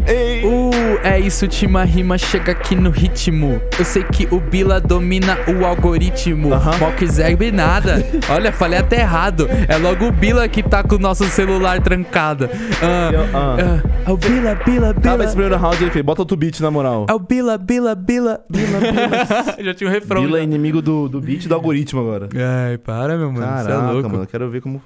Ei! 0.10 0.44
Uh, 0.44 0.72
é 1.04 1.20
isso, 1.20 1.46
última 1.46 1.84
rima 1.84 2.18
chega 2.18 2.52
aqui 2.52 2.76
no 2.76 2.90
ritmo. 2.90 3.62
Eu 3.78 3.86
sei 3.86 4.04
que 4.04 4.28
o 4.34 4.40
Bila 4.40 4.82
domina 4.82 5.38
o 5.48 5.64
algoritmo. 5.66 6.52
Aham. 6.54 6.78
Mal 6.80 6.92
quiser 6.94 7.38
nada. 7.54 8.04
Olha, 8.30 8.52
falei 8.52 8.80
até 8.80 9.02
errado. 9.02 9.48
É 9.68 9.78
logo 9.78 10.08
o 10.08 10.12
Bila 10.12 10.48
que 10.48 10.64
tá 10.64 10.84
com 10.84 10.96
o 10.96 11.00
nosso 11.00 11.26
celular 11.26 11.80
trancado. 11.82 12.50
Ah, 12.82 13.12
Eu- 13.14 13.22
ah. 13.38 13.58
ah, 13.86 14.10
é 14.10 14.12
o 14.12 14.18
Bila, 14.18 14.56
Bila, 14.56 14.90
Acaba 14.90 15.12
Bila. 15.12 15.24
esse 15.26 15.34
primeiro 15.34 15.58
round 15.58 15.84
aí, 15.84 15.92
Fê. 15.92 16.02
Bota 16.02 16.22
outro 16.24 16.36
beat 16.36 16.60
na 16.60 16.72
moral. 16.72 17.06
É 17.08 17.14
o 17.14 17.20
Bila, 17.20 17.58
Bila, 17.58 17.94
Bila, 17.94 18.42
Bila, 18.50 18.80
Bila. 18.80 19.56
Já 19.64 19.74
tinha 19.76 19.90
o 19.90 19.94
refrão. 19.94 20.22
Bila 20.24 20.38
é 20.38 20.42
já. 20.42 20.44
inimigo 20.44 20.82
do, 20.82 21.08
do 21.08 21.22
beat 21.22 21.46
e 21.46 21.48
do 21.48 21.54
algoritmo 21.54 22.00
agora. 22.02 22.30
Ai, 22.36 22.78
para, 22.80 23.16
meu 23.18 23.32
mano. 23.32 23.46
É 23.46 23.50
Caraca, 23.50 23.92
louco. 23.92 24.10
mano, 24.10 24.26
quero 24.28 24.50
ver 24.50 24.62
como. 24.62 24.78
O 24.78 24.82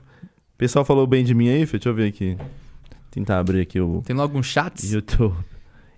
pessoal 0.58 0.84
falou 0.84 1.08
bem 1.08 1.24
de 1.24 1.34
mim 1.34 1.48
aí, 1.50 1.66
Fê. 1.66 1.78
Deixa 1.78 1.90
eu 1.90 1.94
ver 1.94 2.08
aqui. 2.10 2.38
Tentar 3.14 3.38
abrir 3.38 3.62
aqui 3.62 3.80
o 3.80 4.02
Tem 4.04 4.16
logo 4.16 4.36
um 4.38 4.42
chat? 4.42 4.82
YouTube. 4.92 5.36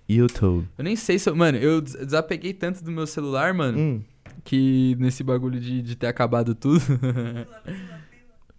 YouTube. 0.06 0.68
Eu 0.76 0.84
nem 0.84 0.94
sei 0.96 1.18
se 1.18 1.30
eu. 1.30 1.34
Mano, 1.34 1.56
eu 1.56 1.80
des- 1.80 1.94
desapeguei 1.94 2.52
tanto 2.52 2.84
do 2.84 2.90
meu 2.92 3.06
celular, 3.06 3.54
mano, 3.54 3.78
Hum. 3.78 4.02
que 4.44 4.94
nesse 5.00 5.24
bagulho 5.24 5.58
de, 5.58 5.80
de 5.80 5.96
ter 5.96 6.08
acabado 6.08 6.54
tudo. 6.54 6.82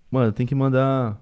Mano, 0.09 0.31
tem 0.31 0.45
que 0.47 0.55
mandar. 0.55 1.21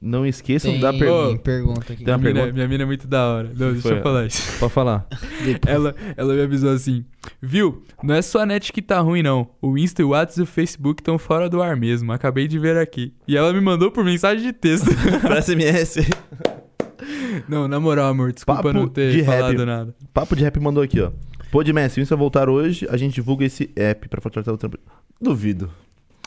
Não 0.00 0.24
esqueçam 0.24 0.70
Tem 0.72 0.80
da 0.80 0.92
pergunta. 0.92 1.38
pergunta 1.42 1.92
aqui. 1.92 2.04
Tem 2.04 2.14
uma 2.14 2.18
minha, 2.18 2.28
mina, 2.32 2.40
pergunta? 2.40 2.54
minha 2.54 2.68
mina 2.68 2.82
é 2.84 2.86
muito 2.86 3.08
da 3.08 3.26
hora. 3.26 3.48
Não, 3.48 3.72
deixa 3.72 3.88
Foi. 3.88 3.98
eu 3.98 4.02
falar 4.02 4.26
isso. 4.26 4.58
Pode 4.60 4.72
falar. 4.72 5.06
Ela, 5.66 5.94
ela 6.16 6.34
me 6.34 6.42
avisou 6.42 6.70
assim: 6.72 7.04
Viu? 7.42 7.82
Não 8.02 8.14
é 8.14 8.22
só 8.22 8.40
a 8.42 8.46
net 8.46 8.72
que 8.72 8.80
tá 8.80 9.00
ruim, 9.00 9.22
não. 9.22 9.48
O 9.60 9.76
Insta, 9.76 10.04
o 10.04 10.10
WhatsApp 10.10 10.40
e 10.40 10.42
o 10.42 10.46
Facebook 10.46 11.00
estão 11.00 11.18
fora 11.18 11.48
do 11.48 11.60
ar 11.60 11.76
mesmo. 11.76 12.12
Acabei 12.12 12.46
de 12.46 12.58
ver 12.58 12.76
aqui. 12.76 13.12
E 13.26 13.36
ela 13.36 13.52
me 13.52 13.60
mandou 13.60 13.90
por 13.90 14.04
mensagem 14.04 14.44
de 14.44 14.52
texto. 14.52 14.86
pra 15.20 15.42
SMS. 15.42 15.96
não, 17.48 17.66
na 17.68 17.80
moral, 17.80 18.08
amor, 18.10 18.32
desculpa 18.32 18.62
Papo 18.62 18.72
não 18.74 18.88
ter 18.88 19.12
de 19.12 19.24
falado 19.24 19.56
rap. 19.58 19.64
nada. 19.66 19.94
Papo 20.12 20.36
de 20.36 20.44
rap 20.44 20.58
mandou 20.60 20.82
aqui, 20.82 21.00
ó. 21.00 21.10
Pô, 21.50 21.62
de 21.64 21.72
Messi, 21.72 22.04
se 22.04 22.12
eu 22.12 22.18
voltar 22.18 22.48
hoje, 22.48 22.86
a 22.90 22.96
gente 22.96 23.14
divulga 23.14 23.44
esse 23.44 23.70
app 23.74 24.06
pra 24.08 24.20
facilitar 24.20 24.54
o 24.54 24.58
trampo. 24.58 24.78
Duvido. 25.20 25.70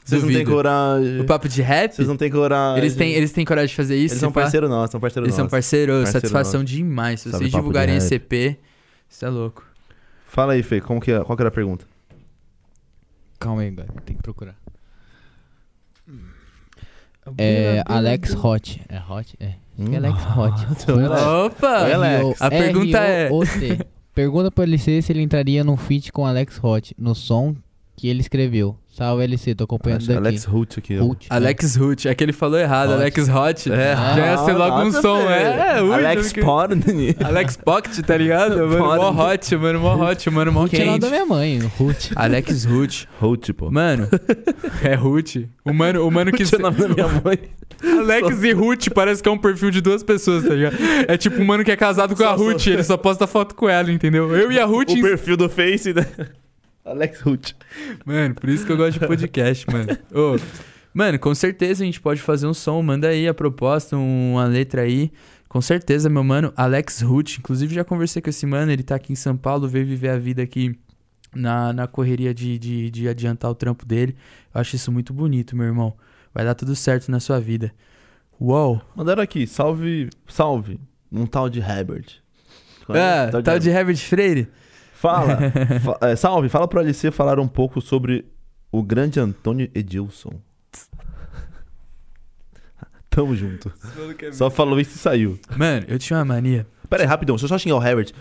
Vocês 0.03 0.22
não 0.22 0.30
Duvido. 0.30 0.45
têm 0.45 0.56
coragem. 0.56 1.19
O 1.22 1.26
papo 1.26 1.48
de 1.48 1.61
rap? 1.61 1.91
Vocês 1.94 2.07
não 2.07 2.18
têm 2.18 2.30
coragem. 2.32 2.78
Eles 2.84 2.95
têm, 2.95 3.11
eles 3.14 3.32
têm 3.32 3.45
coragem 3.45 3.68
de 3.69 3.76
fazer 3.76 3.95
isso? 3.95 4.14
Eles 4.14 4.19
são 4.19 4.32
pá? 4.32 4.41
parceiro 4.41 4.68
nosso, 4.68 4.91
são 4.94 4.99
parceiro 4.99 5.26
Eles 5.26 5.36
são 5.36 5.44
nosso. 5.45 5.52
parceiro, 5.52 5.91
Parceiro 5.94 6.11
satisfação 6.11 6.61
nosso. 6.61 6.73
demais. 6.73 7.22
Se 7.22 7.30
Sabe 7.32 7.44
vocês 7.44 7.52
divulgarem 7.53 7.95
esse 7.95 8.15
EP, 8.15 8.57
isso 9.10 9.26
é 9.26 9.30
louco. 9.30 9.64
Fala 10.28 10.53
aí, 10.53 10.64
Fê, 10.64 10.82
como 10.82 10.99
que 10.99 11.11
é? 11.11 11.23
qual 11.23 11.36
que 11.38 11.41
era 11.44 11.49
a 11.49 11.52
pergunta? 11.52 11.86
Calma 13.40 13.61
aí, 13.61 13.68
agora. 13.69 13.88
Tem 14.06 14.15
que 14.15 14.23
procurar. 14.23 14.56
É 17.38 17.84
Alex 17.86 18.34
Hot. 18.36 18.82
É 18.90 18.99
Hot? 19.11 19.36
É. 19.40 19.53
Hum. 19.78 19.86
Alex 19.95 20.18
Hot. 20.36 20.91
Opa! 21.45 21.84
Oi, 21.84 21.94
Alex. 21.94 22.41
A 22.41 22.49
pergunta 22.49 22.98
é-. 22.99 23.30
Pergunta 24.14 24.52
pro 24.52 24.64
LC 24.64 25.02
se 25.02 25.11
ele 25.14 25.22
entraria 25.22 25.64
num 25.64 25.78
feat 25.78 26.11
com 26.11 26.26
Alex 26.26 26.60
Hot 26.61 26.94
no 26.98 27.14
som 27.15 27.56
que 27.95 28.07
ele 28.07 28.19
escreveu. 28.22 28.78
Salve 28.94 29.24
LC, 29.24 29.56
tô 29.56 29.64
acompanhando 29.64 30.06
daqui. 30.06 30.18
Alex 30.18 30.46
Hut 30.48 30.80
aqui. 30.80 31.00
ó. 31.00 31.04
Hut, 31.06 31.28
né? 31.30 31.36
Alex 31.38 31.78
Hut, 31.78 32.08
é 32.10 32.14
que 32.14 32.22
ele 32.22 32.34
falou 32.34 32.60
errado, 32.60 32.90
Hot. 32.90 32.96
Alex 33.00 33.30
Hot. 33.30 33.72
É, 33.72 33.96
Já 33.96 34.18
ia 34.32 34.38
ser 34.40 34.52
logo 34.52 34.82
um 34.82 34.92
som, 34.92 35.22
Fê. 35.22 35.28
é, 35.34 35.42
é, 35.42 35.78
Alex 35.80 36.34
que- 36.34 36.42
Portney. 36.42 37.16
Alex 37.24 37.56
Pocket, 37.56 38.06
tá 38.06 38.18
ligado? 38.18 38.58
Mano, 38.68 38.80
mó 38.80 38.98
Porn. 39.14 39.20
hot, 39.34 39.56
mano, 39.56 39.80
mó 39.80 39.96
hot, 39.96 40.30
mano, 40.30 40.52
mó 40.52 40.64
Hut 40.66 40.76
é 40.76 40.84
o 40.84 40.86
nome 40.88 41.00
da 41.00 41.08
quente. 41.08 41.12
minha 41.24 41.26
mãe, 41.26 41.72
Hut. 41.80 42.12
Alex 42.18 42.66
Hut. 42.66 43.08
Hut, 43.22 43.54
pô. 43.54 43.72
Mano, 43.72 44.10
é 44.84 45.00
Hut. 45.00 45.50
O 45.64 45.74
mano, 45.74 46.06
o 46.06 46.12
mano 46.12 46.30
que... 46.34 46.44
Hut 46.44 46.54
é 46.56 46.58
o 46.58 46.62
nome 46.62 46.78
da 46.78 46.88
minha 46.90 47.08
mãe. 47.08 47.40
Alex 47.84 48.44
e 48.44 48.52
Ruth 48.52 48.90
parece 48.94 49.24
que 49.24 49.30
é 49.30 49.32
um 49.32 49.38
perfil 49.38 49.72
de 49.72 49.80
duas 49.82 50.04
pessoas, 50.04 50.44
tá 50.44 50.54
ligado? 50.54 50.76
É 51.08 51.18
tipo 51.18 51.42
um 51.42 51.46
mano 51.46 51.64
que 51.64 51.72
é 51.72 51.76
casado 51.78 52.16
com 52.16 52.22
a 52.24 52.28
Só- 52.28 52.38
só- 52.38 52.44
Ruth, 52.44 52.68
ele 52.68 52.84
só 52.84 52.96
posta 52.98 53.26
foto 53.26 53.56
com 53.56 53.68
ela, 53.70 53.90
entendeu? 53.92 54.36
Eu 54.36 54.52
e 54.52 54.60
a 54.60 54.66
Ruth. 54.66 54.90
O 54.92 55.02
perfil 55.02 55.36
do 55.38 55.50
Face, 55.50 55.94
né? 55.94 56.06
Alex 56.84 57.26
Hut. 57.26 57.56
Mano, 58.06 58.36
por 58.36 58.49
isso 58.49 58.66
que 58.66 58.72
eu 58.72 58.78
gosto 58.78 58.99
de 58.99 59.08
podcast, 59.08 59.66
mano. 59.72 59.98
Ô, 60.12 60.40
mano, 60.94 61.20
com 61.20 61.34
certeza 61.36 61.84
a 61.84 61.86
gente 61.86 62.02
pode 62.02 62.22
fazer 62.22 62.48
um 62.48 62.53
som. 62.53 62.82
Manda 62.82 63.08
aí 63.08 63.28
a 63.28 63.34
proposta, 63.34 63.95
uma 63.95 64.45
letra 64.45 64.82
aí. 64.82 65.12
Com 65.48 65.62
certeza, 65.62 66.10
meu 66.10 66.24
mano, 66.24 66.53
Alex 66.56 67.02
Ruth. 67.02 67.38
Inclusive, 67.40 67.76
já 67.76 67.84
conversei 67.84 68.22
com 68.22 68.30
esse 68.30 68.45
mano, 68.45 68.72
ele 68.72 68.84
tá 68.84 68.95
aqui 68.95 69.14
em 69.14 69.18
São 69.18 69.36
Paulo, 69.36 69.68
veio 69.68 69.86
viver 69.86 70.10
a 70.10 70.18
vida 70.18 70.41
aqui 70.41 70.78
na, 71.36 71.74
na 71.74 71.88
correria 71.88 72.34
de, 72.34 72.58
de, 72.58 72.90
de 72.90 73.08
adiantar 73.08 73.52
o 73.52 73.56
trampo 73.56 73.86
dele. 73.86 74.16
Eu 74.53 74.62
acho 74.62 74.76
isso 74.76 74.91
muito 74.91 75.14
bonito, 75.14 75.56
meu 75.56 75.66
irmão. 75.66 75.94
Vai 76.34 76.45
dar 76.45 76.56
tudo 76.56 76.76
certo 76.76 77.12
na 77.12 77.20
sua 77.20 77.40
vida. 77.40 77.72
Uou! 78.40 78.82
Mandaram 78.95 79.22
aqui, 79.22 79.45
salve, 79.45 80.10
salve, 80.28 80.80
um 81.12 81.26
tal 81.26 81.49
de 81.49 81.60
Herbert. 81.60 82.22
Ah, 82.90 83.30
tal 83.44 83.60
de 83.60 83.70
Herbert 83.70 83.98
Freire? 83.98 84.48
Fala, 85.02 85.36
fa- 85.84 85.98
é, 86.10 86.15
salve, 86.15 86.48
fala 86.48 86.68
pro 86.68 86.80
LC 86.80 87.10
falar 87.10 87.40
um 87.40 87.48
pouco 87.48 87.82
sobre 87.82 88.23
o 88.72 88.84
grande 88.84 89.19
Antônio 89.19 89.68
Edilson. 89.73 90.40
Tamo 93.10 93.36
junto. 93.36 93.72
Só 94.32 94.49
falou 94.52 94.80
isso 94.80 94.95
e 94.95 94.99
saiu. 94.99 95.40
Mano, 95.57 95.86
eu 95.90 95.98
tinha 95.98 96.19
uma 96.19 96.26
mania. 96.26 96.68
Pera 96.90 97.02
aí, 97.03 97.07
rapidão, 97.07 97.36
deixa 97.36 97.45
eu 97.45 97.49
só 97.49 97.57
xingar 97.57 97.78
o 97.78 97.84
Herbert. 97.84 98.11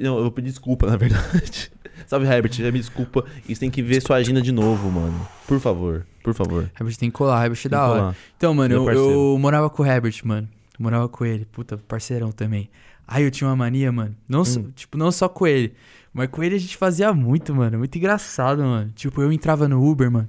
Não, 0.00 0.16
eu 0.16 0.22
vou 0.22 0.32
pedir 0.32 0.48
desculpa, 0.50 0.86
na 0.90 0.96
verdade. 0.96 1.70
Salve, 2.06 2.26
Herbert, 2.26 2.52
me 2.58 2.72
desculpa. 2.80 3.24
Isso 3.48 3.60
tem 3.60 3.70
que 3.70 3.82
ver 3.82 4.00
sua 4.02 4.16
agenda 4.16 4.42
de 4.42 4.50
novo, 4.50 4.90
mano. 4.90 5.26
Por 5.46 5.60
favor, 5.60 6.04
por 6.24 6.34
favor. 6.34 6.68
Herbert 6.78 6.96
tem 6.96 7.10
que 7.10 7.16
colar, 7.16 7.44
Herbert 7.44 7.60
é 7.64 7.68
da 7.68 7.86
hora. 7.86 8.00
colar. 8.00 8.16
Então, 8.36 8.52
mano, 8.54 8.74
eu, 8.74 8.90
eu 8.90 9.38
morava 9.38 9.70
com 9.70 9.82
o 9.82 9.86
Herbert, 9.86 10.20
mano. 10.24 10.48
Eu 10.78 10.82
morava 10.82 11.08
com 11.08 11.24
ele. 11.24 11.44
Puta, 11.46 11.76
parceirão 11.78 12.32
também. 12.32 12.68
Aí 13.12 13.24
eu 13.24 13.30
tinha 13.30 13.48
uma 13.48 13.56
mania, 13.56 13.92
mano. 13.92 14.16
Não, 14.26 14.40
Hum. 14.42 14.70
Tipo, 14.74 14.96
não 14.96 15.12
só 15.12 15.28
com 15.28 15.46
ele. 15.46 15.74
Mas 16.14 16.28
com 16.30 16.42
ele 16.42 16.54
a 16.56 16.58
gente 16.58 16.76
fazia 16.76 17.12
muito, 17.12 17.54
mano. 17.54 17.78
Muito 17.78 17.96
engraçado, 17.96 18.62
mano. 18.62 18.90
Tipo, 18.94 19.20
eu 19.22 19.30
entrava 19.30 19.68
no 19.68 19.86
Uber, 19.86 20.10
mano. 20.10 20.28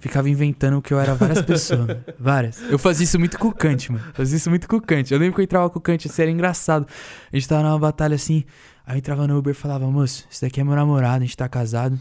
Ficava 0.00 0.28
inventando 0.28 0.80
que 0.82 0.92
eu 0.92 0.98
era 0.98 1.14
várias 1.14 1.42
pessoas. 1.42 1.80
mano. 1.86 2.04
Várias. 2.18 2.60
Eu 2.70 2.78
fazia 2.78 3.04
isso 3.04 3.18
muito 3.18 3.38
com 3.38 3.48
o 3.48 3.52
Kant, 3.52 3.92
mano. 3.92 4.04
Fazia 4.14 4.36
isso 4.36 4.50
muito 4.50 4.68
com 4.68 4.76
o 4.76 4.80
Kant. 4.80 5.12
Eu 5.12 5.18
lembro 5.18 5.34
que 5.36 5.40
eu 5.40 5.44
entrava 5.44 5.70
com 5.70 5.78
o 5.78 5.82
Kant, 5.82 6.06
assim, 6.08 6.22
era 6.22 6.30
engraçado. 6.30 6.86
A 7.32 7.36
gente 7.36 7.48
tava 7.48 7.62
numa 7.62 7.78
batalha 7.78 8.14
assim. 8.16 8.44
Aí 8.86 8.94
eu 8.96 8.98
entrava 8.98 9.26
no 9.26 9.38
Uber 9.38 9.52
e 9.52 9.54
falava, 9.54 9.86
moço, 9.90 10.26
esse 10.30 10.40
daqui 10.42 10.60
é 10.60 10.64
meu 10.64 10.74
namorado, 10.74 11.16
a 11.22 11.26
gente 11.26 11.36
tá 11.36 11.48
casado. 11.48 11.98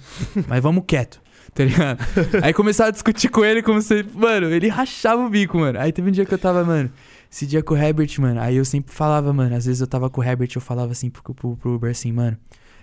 mas 0.48 0.62
vamos 0.64 0.84
quieto. 0.88 1.22
Tá 1.58 1.64
ligado? 1.64 1.98
Aí 2.44 2.54
começava 2.54 2.90
a 2.90 2.92
discutir 2.92 3.30
com 3.30 3.44
ele 3.44 3.64
como 3.64 3.82
se. 3.82 4.06
Mano, 4.14 4.48
ele 4.48 4.68
rachava 4.68 5.26
o 5.26 5.30
bico, 5.30 5.58
mano. 5.58 5.80
Aí 5.80 5.92
teve 5.92 6.08
um 6.10 6.12
dia 6.12 6.24
que 6.24 6.32
eu 6.32 6.38
tava, 6.38 6.64
mano. 6.64 6.92
Esse 7.32 7.46
dia 7.46 7.62
com 7.62 7.74
o 7.74 7.78
Herbert, 7.78 8.10
mano. 8.20 8.40
Aí 8.40 8.56
eu 8.56 8.66
sempre 8.66 8.94
falava, 8.94 9.32
mano. 9.34 9.56
Às 9.56 9.66
vezes 9.66 9.82
eu 9.82 9.88
tava 9.88 10.10
com 10.10 10.22
o 10.22 10.24
Herbert, 10.24 10.50
eu 10.56 10.62
falava 10.62 10.92
assim 10.92 11.10
pro, 11.10 11.34
pro, 11.34 11.56
pro 11.56 11.76
Uber 11.76 11.92
assim, 11.92 12.12
mano. 12.12 12.38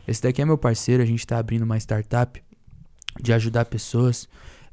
Esse 0.07 0.23
daqui 0.23 0.43
é 0.43 0.45
meu 0.45 0.59
parceiro, 0.59 1.03
a 1.03 1.07
gente 1.07 1.27
tá 1.27 1.39
abrindo 1.39 1.63
uma 1.63 1.79
startup 1.79 2.43
de 3.21 3.33
ajudar 3.33 3.65
pessoas. 3.65 4.29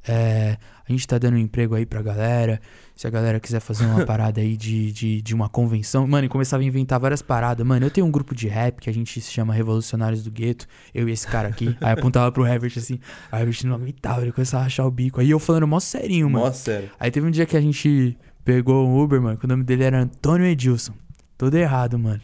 É, 0.07 0.57
a 0.87 0.91
gente 0.91 1.07
tá 1.07 1.17
dando 1.17 1.35
um 1.35 1.37
emprego 1.37 1.75
aí 1.75 1.85
pra 1.85 2.01
galera. 2.01 2.59
Se 2.95 3.07
a 3.07 3.09
galera 3.09 3.39
quiser 3.39 3.59
fazer 3.59 3.85
uma 3.85 4.03
parada 4.05 4.41
aí 4.41 4.57
de, 4.57 4.91
de, 4.91 5.21
de 5.21 5.33
uma 5.33 5.47
convenção. 5.47 6.05
Mano, 6.07 6.25
e 6.25 6.29
começava 6.29 6.63
a 6.63 6.65
inventar 6.65 6.99
várias 6.99 7.21
paradas. 7.21 7.65
Mano, 7.65 7.85
eu 7.85 7.91
tenho 7.91 8.05
um 8.05 8.11
grupo 8.11 8.35
de 8.35 8.47
rap 8.47 8.81
que 8.81 8.89
a 8.89 8.93
gente 8.93 9.21
se 9.21 9.31
chama 9.31 9.53
Revolucionários 9.53 10.23
do 10.23 10.31
Gueto. 10.31 10.67
Eu 10.93 11.07
e 11.07 11.11
esse 11.11 11.27
cara 11.27 11.49
aqui. 11.49 11.75
Aí 11.79 11.93
apontava 11.93 12.31
pro 12.31 12.45
Herbert 12.45 12.73
assim. 12.75 12.99
Aí 13.31 13.39
o 13.39 13.43
Herbert 13.43 13.65
não 13.65 13.75
aguentava, 13.75 14.21
ele 14.21 14.31
começava 14.31 14.61
a 14.61 14.63
rachar 14.65 14.85
o 14.85 14.91
bico. 14.91 15.21
Aí 15.21 15.29
eu 15.29 15.39
falando 15.39 15.67
mó 15.67 15.79
serinho, 15.79 16.29
mano. 16.29 16.45
Nossa, 16.45 16.63
sério. 16.63 16.89
Aí 16.99 17.09
teve 17.09 17.27
um 17.27 17.31
dia 17.31 17.45
que 17.45 17.55
a 17.55 17.61
gente 17.61 18.17
pegou 18.43 18.87
um 18.87 19.01
Uber, 19.01 19.21
mano, 19.21 19.37
que 19.37 19.45
o 19.45 19.47
nome 19.47 19.63
dele 19.63 19.83
era 19.83 20.01
Antônio 20.01 20.45
Edilson. 20.45 20.93
Todo 21.37 21.55
errado, 21.55 21.97
mano. 21.97 22.21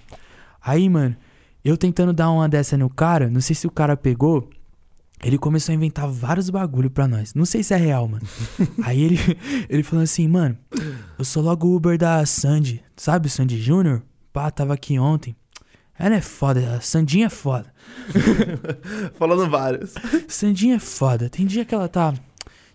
Aí, 0.62 0.90
mano, 0.90 1.16
eu 1.64 1.78
tentando 1.78 2.14
dar 2.14 2.30
uma 2.30 2.48
dessa 2.48 2.78
no 2.78 2.90
cara, 2.90 3.30
não 3.30 3.42
sei 3.42 3.56
se 3.56 3.68
o 3.68 3.72
cara 3.72 3.98
pegou. 3.98 4.50
Ele 5.24 5.38
começou 5.38 5.74
a 5.74 5.76
inventar 5.76 6.08
vários 6.08 6.50
bagulho 6.50 6.92
pra 6.92 7.08
nós. 7.08 7.34
Não 7.34 7.44
sei 7.44 7.64
se 7.64 7.74
é 7.74 7.78
real, 7.78 8.08
mano. 8.08 8.26
Aí 8.84 9.02
ele, 9.02 9.18
ele 9.68 9.82
falou 9.82 10.04
assim, 10.04 10.28
mano, 10.28 10.56
eu 11.18 11.26
sou 11.26 11.42
logo 11.42 11.68
o 11.68 11.76
Uber 11.76 11.98
da 11.98 12.24
Sandy. 12.26 12.84
Sabe 12.96 13.28
o 13.28 13.30
Sandy 13.30 13.60
Júnior? 13.60 14.04
Pá, 14.32 14.52
tava 14.52 14.76
aqui 14.76 15.00
ontem. 15.00 15.36
Ela 16.00 16.16
é 16.16 16.22
foda, 16.22 16.76
a 16.76 16.82
Sandinha 16.82 17.26
é 17.26 17.30
foda. 17.30 17.74
Falando 19.18 19.50
vários. 19.50 19.96
Sandinha 20.28 20.76
é 20.76 20.80
foda. 20.80 21.28
Tem 21.28 21.46
dia 21.46 21.66
que 21.66 21.74
ela 21.74 21.88
tá. 21.88 22.14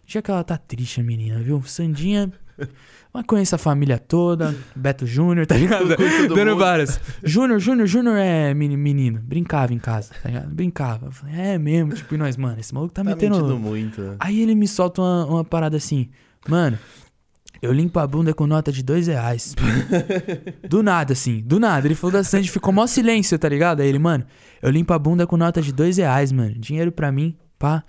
Dia 0.04 0.20
que 0.20 0.30
ela 0.30 0.42
tá 0.42 0.58
triste, 0.58 1.00
a 1.00 1.04
menina, 1.04 1.38
viu? 1.38 1.62
Sandinha. 1.62 2.32
Mas 3.14 3.24
conhece 3.26 3.54
a 3.54 3.58
família 3.58 3.98
toda. 3.98 4.54
Beto 4.74 5.06
Júnior, 5.06 5.46
tá 5.46 5.54
ligado? 5.54 5.86
Dando 6.34 6.56
várias. 6.56 6.98
Júnior, 7.22 7.60
Júnior, 7.60 7.86
Júnior 7.86 8.16
é 8.16 8.54
meni- 8.54 8.76
menino. 8.76 9.20
Brincava 9.22 9.74
em 9.74 9.78
casa, 9.78 10.14
tá 10.22 10.28
ligado? 10.30 10.48
Brincava. 10.48 11.06
Eu 11.06 11.12
falei, 11.12 11.34
é 11.38 11.58
mesmo, 11.58 11.92
tipo, 11.92 12.14
e 12.14 12.16
nós, 12.18 12.38
mano, 12.38 12.58
esse 12.58 12.72
maluco 12.72 12.94
tá, 12.94 13.04
Tá 13.04 13.10
metendo. 13.10 13.58
muito. 13.58 14.16
Aí 14.18 14.40
ele 14.40 14.54
me 14.54 14.66
solta 14.66 15.02
uma, 15.02 15.26
uma 15.26 15.44
parada 15.44 15.76
assim, 15.76 16.08
mano. 16.48 16.78
Eu 17.60 17.70
limpo 17.72 17.98
a 18.00 18.06
bunda 18.06 18.32
com 18.34 18.44
nota 18.46 18.72
de 18.72 18.82
dois 18.82 19.06
reais. 19.06 19.54
do 20.68 20.82
nada, 20.82 21.12
assim, 21.12 21.40
do 21.44 21.60
nada. 21.60 21.86
Ele 21.86 21.94
falou 21.94 22.12
da 22.12 22.24
Sandy, 22.24 22.50
ficou 22.50 22.72
mó 22.72 22.86
silêncio, 22.86 23.38
tá 23.38 23.48
ligado? 23.48 23.80
Aí 23.80 23.88
ele, 23.88 23.98
mano, 23.98 24.24
eu 24.60 24.70
limpo 24.70 24.92
a 24.92 24.98
bunda 24.98 25.26
com 25.26 25.36
nota 25.36 25.60
de 25.62 25.72
dois 25.72 25.96
reais, 25.98 26.32
mano. 26.32 26.54
Dinheiro 26.58 26.90
pra 26.90 27.12
mim, 27.12 27.36
pá. 27.58 27.84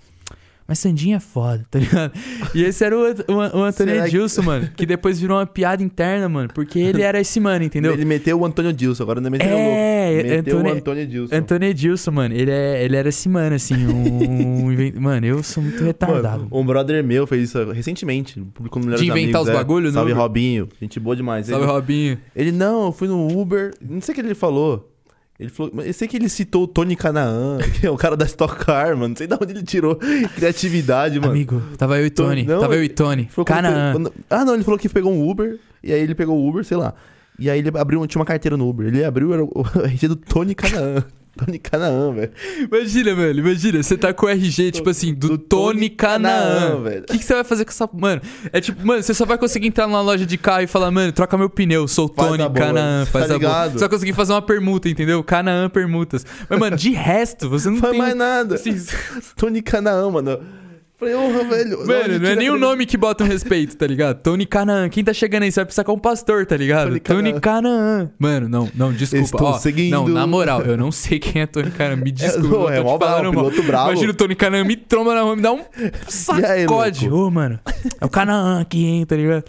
Mas 0.66 0.78
Sandinha 0.78 1.16
é 1.16 1.20
foda, 1.20 1.62
tá 1.70 1.78
ligado? 1.78 2.12
E 2.54 2.62
esse 2.62 2.82
era 2.82 2.96
o, 2.96 3.02
o, 3.02 3.34
o 3.34 3.62
Antônio 3.64 3.72
Será 3.72 4.02
que- 4.04 4.08
Edilson, 4.16 4.42
mano. 4.42 4.70
Que 4.74 4.86
depois 4.86 5.20
virou 5.20 5.36
uma 5.36 5.44
piada 5.44 5.82
interna, 5.82 6.26
mano. 6.26 6.48
Porque 6.54 6.78
ele 6.78 7.02
era 7.02 7.20
esse 7.20 7.38
mano, 7.38 7.64
entendeu? 7.66 7.92
Ele 7.92 8.04
meteu 8.06 8.40
o 8.40 8.46
Antônio 8.46 8.72
Dilson, 8.72 9.02
agora 9.02 9.20
não 9.20 9.30
meteu 9.30 9.46
É, 9.46 9.52
o 9.52 9.56
louco. 9.58 10.28
Meteu 10.30 10.56
Antônio- 10.56 10.74
o 10.74 10.78
Antônio 10.78 11.06
Dilson. 11.06 11.34
Antônio 11.36 11.68
Edilson, 11.68 12.10
mano. 12.12 12.34
Ele, 12.34 12.50
é, 12.50 12.82
ele 12.82 12.96
era 12.96 13.08
esse 13.10 13.28
mano, 13.28 13.54
assim. 13.56 13.74
Um, 13.86 15.00
mano, 15.00 15.26
eu 15.26 15.42
sou 15.42 15.62
muito 15.62 15.84
retardado. 15.84 16.44
Mano, 16.44 16.48
um 16.50 16.64
brother 16.64 17.04
meu 17.04 17.26
fez 17.26 17.50
isso 17.50 17.70
recentemente. 17.72 18.40
Publicou 18.54 18.82
no 18.82 18.94
De 18.96 19.02
inventar 19.04 19.18
Amigos, 19.18 19.42
os 19.42 19.48
é. 19.48 19.52
bagulho 19.52 19.86
no 19.88 19.92
Salve? 19.92 20.12
Robinho. 20.12 20.68
Gente 20.80 20.98
boa 20.98 21.14
demais. 21.14 21.46
Salve, 21.46 21.64
ele, 21.64 21.72
Robinho. 21.72 22.18
ele, 22.34 22.52
não, 22.52 22.86
eu 22.86 22.92
fui 22.92 23.06
no 23.06 23.38
Uber. 23.38 23.74
Não 23.86 24.00
sei 24.00 24.12
o 24.12 24.14
que 24.14 24.20
ele 24.22 24.34
falou. 24.34 24.90
Ele 25.38 25.48
falou. 25.50 25.72
Eu 25.82 25.92
sei 25.92 26.06
que 26.06 26.16
ele 26.16 26.28
citou 26.28 26.62
o 26.62 26.66
Tony 26.68 26.94
Canaan, 26.94 27.58
que 27.80 27.86
é 27.86 27.90
o 27.90 27.96
cara 27.96 28.16
da 28.16 28.24
Stock 28.24 28.56
Car, 28.64 28.96
mano. 28.96 29.08
Não 29.08 29.16
sei 29.16 29.26
de 29.26 29.34
onde 29.34 29.52
ele 29.52 29.62
tirou 29.64 29.96
criatividade, 30.36 31.18
mano. 31.18 31.32
Amigo, 31.32 31.60
tava 31.76 31.98
eu 31.98 32.06
e 32.06 32.10
Tony. 32.10 32.44
Não, 32.44 32.60
tava 32.60 32.76
eu 32.76 32.84
e 32.84 32.88
Tony. 32.88 33.28
Quando- 33.92 34.12
Ah, 34.30 34.44
não, 34.44 34.54
ele 34.54 34.62
falou 34.64 34.78
que 34.78 34.88
pegou 34.88 35.12
um 35.12 35.28
Uber. 35.28 35.58
E 35.82 35.92
aí 35.92 36.00
ele 36.00 36.14
pegou 36.14 36.38
o 36.38 36.48
Uber, 36.48 36.64
sei 36.64 36.76
lá. 36.76 36.94
E 37.38 37.50
aí 37.50 37.58
ele 37.58 37.70
abriu, 37.76 38.06
tinha 38.06 38.20
uma 38.20 38.24
carteira 38.26 38.56
no 38.56 38.68
Uber. 38.68 38.86
Ele 38.86 39.04
abriu, 39.04 39.32
era 39.34 39.42
o 39.44 39.64
RG 39.84 40.06
do 40.08 40.16
Tony 40.16 40.54
Canaan. 40.54 41.02
Tony 41.44 41.58
Canaan, 41.58 42.12
velho. 42.14 42.32
Imagina, 42.70 43.14
mano, 43.14 43.38
imagina, 43.40 43.82
você 43.82 43.96
tá 43.96 44.12
com 44.12 44.26
o 44.26 44.28
RG, 44.28 44.70
tipo 44.72 44.88
assim, 44.90 45.12
do, 45.12 45.28
do 45.30 45.38
Tony 45.38 45.74
Tony 45.74 45.90
Canaan. 45.90 46.80
Velho. 46.82 47.02
O 47.02 47.06
que, 47.06 47.18
que 47.18 47.24
você 47.24 47.34
vai 47.34 47.44
fazer 47.44 47.64
com 47.64 47.70
essa. 47.70 47.88
Mano, 47.92 48.20
é 48.52 48.60
tipo, 48.60 48.86
mano, 48.86 49.02
você 49.02 49.12
só 49.12 49.24
vai 49.24 49.36
conseguir 49.38 49.66
entrar 49.68 49.86
numa 49.86 50.00
loja 50.00 50.24
de 50.24 50.38
carro 50.38 50.62
e 50.62 50.66
falar, 50.66 50.90
mano, 50.90 51.12
troca 51.12 51.36
meu 51.36 51.50
pneu, 51.50 51.88
sou 51.88 52.06
o 52.06 52.14
Faz 52.14 52.28
Tony 52.28 52.50
Canaan, 52.54 53.04
tá 53.04 53.10
faz 53.10 53.30
a 53.30 53.38
boa. 53.38 53.68
Você 53.70 53.78
vai 53.78 53.88
conseguir 53.88 54.12
fazer 54.12 54.32
uma 54.32 54.42
permuta, 54.42 54.88
entendeu? 54.88 55.22
Canaan 55.24 55.68
permutas. 55.68 56.24
Mas, 56.48 56.58
mano, 56.58 56.76
de 56.76 56.90
resto, 56.90 57.48
você 57.50 57.66
não 57.68 57.74
Não 57.74 57.80
faz 57.80 57.92
tem. 57.92 58.00
mais 58.00 58.14
nada. 58.14 58.54
assim, 58.54 58.76
Tony 59.36 59.60
Canaan, 59.62 60.10
mano. 60.10 60.38
Falei, 61.04 61.14
velho. 61.64 61.86
Mano, 61.86 62.18
não 62.18 62.28
é 62.30 62.36
nem 62.36 62.50
o 62.50 62.58
nome 62.58 62.86
que 62.86 62.96
bota 62.96 63.24
um 63.24 63.26
respeito, 63.26 63.76
tá 63.76 63.86
ligado? 63.86 64.22
Tony 64.22 64.46
Canaan. 64.46 64.88
Quem 64.88 65.04
tá 65.04 65.12
chegando 65.12 65.42
aí? 65.42 65.52
Você 65.52 65.60
vai 65.60 65.64
precisar 65.66 65.84
com 65.84 65.92
um 65.92 65.98
pastor, 65.98 66.46
tá 66.46 66.56
ligado? 66.56 66.88
Tony 66.88 67.00
Tony 67.00 67.40
Canaan. 67.40 68.10
Mano, 68.18 68.48
não, 68.48 68.68
não, 68.74 68.92
desculpa. 68.92 69.24
Estou 69.24 69.48
Ó, 69.48 69.58
seguindo. 69.58 69.90
Não, 69.90 70.08
na 70.08 70.26
moral, 70.26 70.62
eu 70.62 70.76
não 70.76 70.90
sei 70.90 71.18
quem 71.18 71.42
é 71.42 71.46
Tony 71.46 71.70
Canaan. 71.70 71.96
Me 71.96 72.10
desculpa. 72.12 72.48
não, 72.48 72.62
eu 72.62 72.68
é 72.70 72.76
tô 72.78 72.84
mó 72.84 72.98
bravo, 72.98 73.30
piloto 73.30 73.62
bravo. 73.62 73.90
Imagina 73.90 74.10
o 74.10 74.14
Tony 74.14 74.34
Canaan 74.34 74.64
me 74.64 74.76
tromba 74.76 75.14
na 75.14 75.22
rua, 75.22 75.36
me 75.36 75.42
dá 75.42 75.52
um 75.52 75.60
sacode. 76.08 77.10
Ô, 77.10 77.30
mano, 77.30 77.58
é 78.00 78.04
o 78.04 78.08
Canaan 78.08 78.60
aqui, 78.60 78.84
hein, 78.84 79.06
tá 79.06 79.16
ligado? 79.16 79.44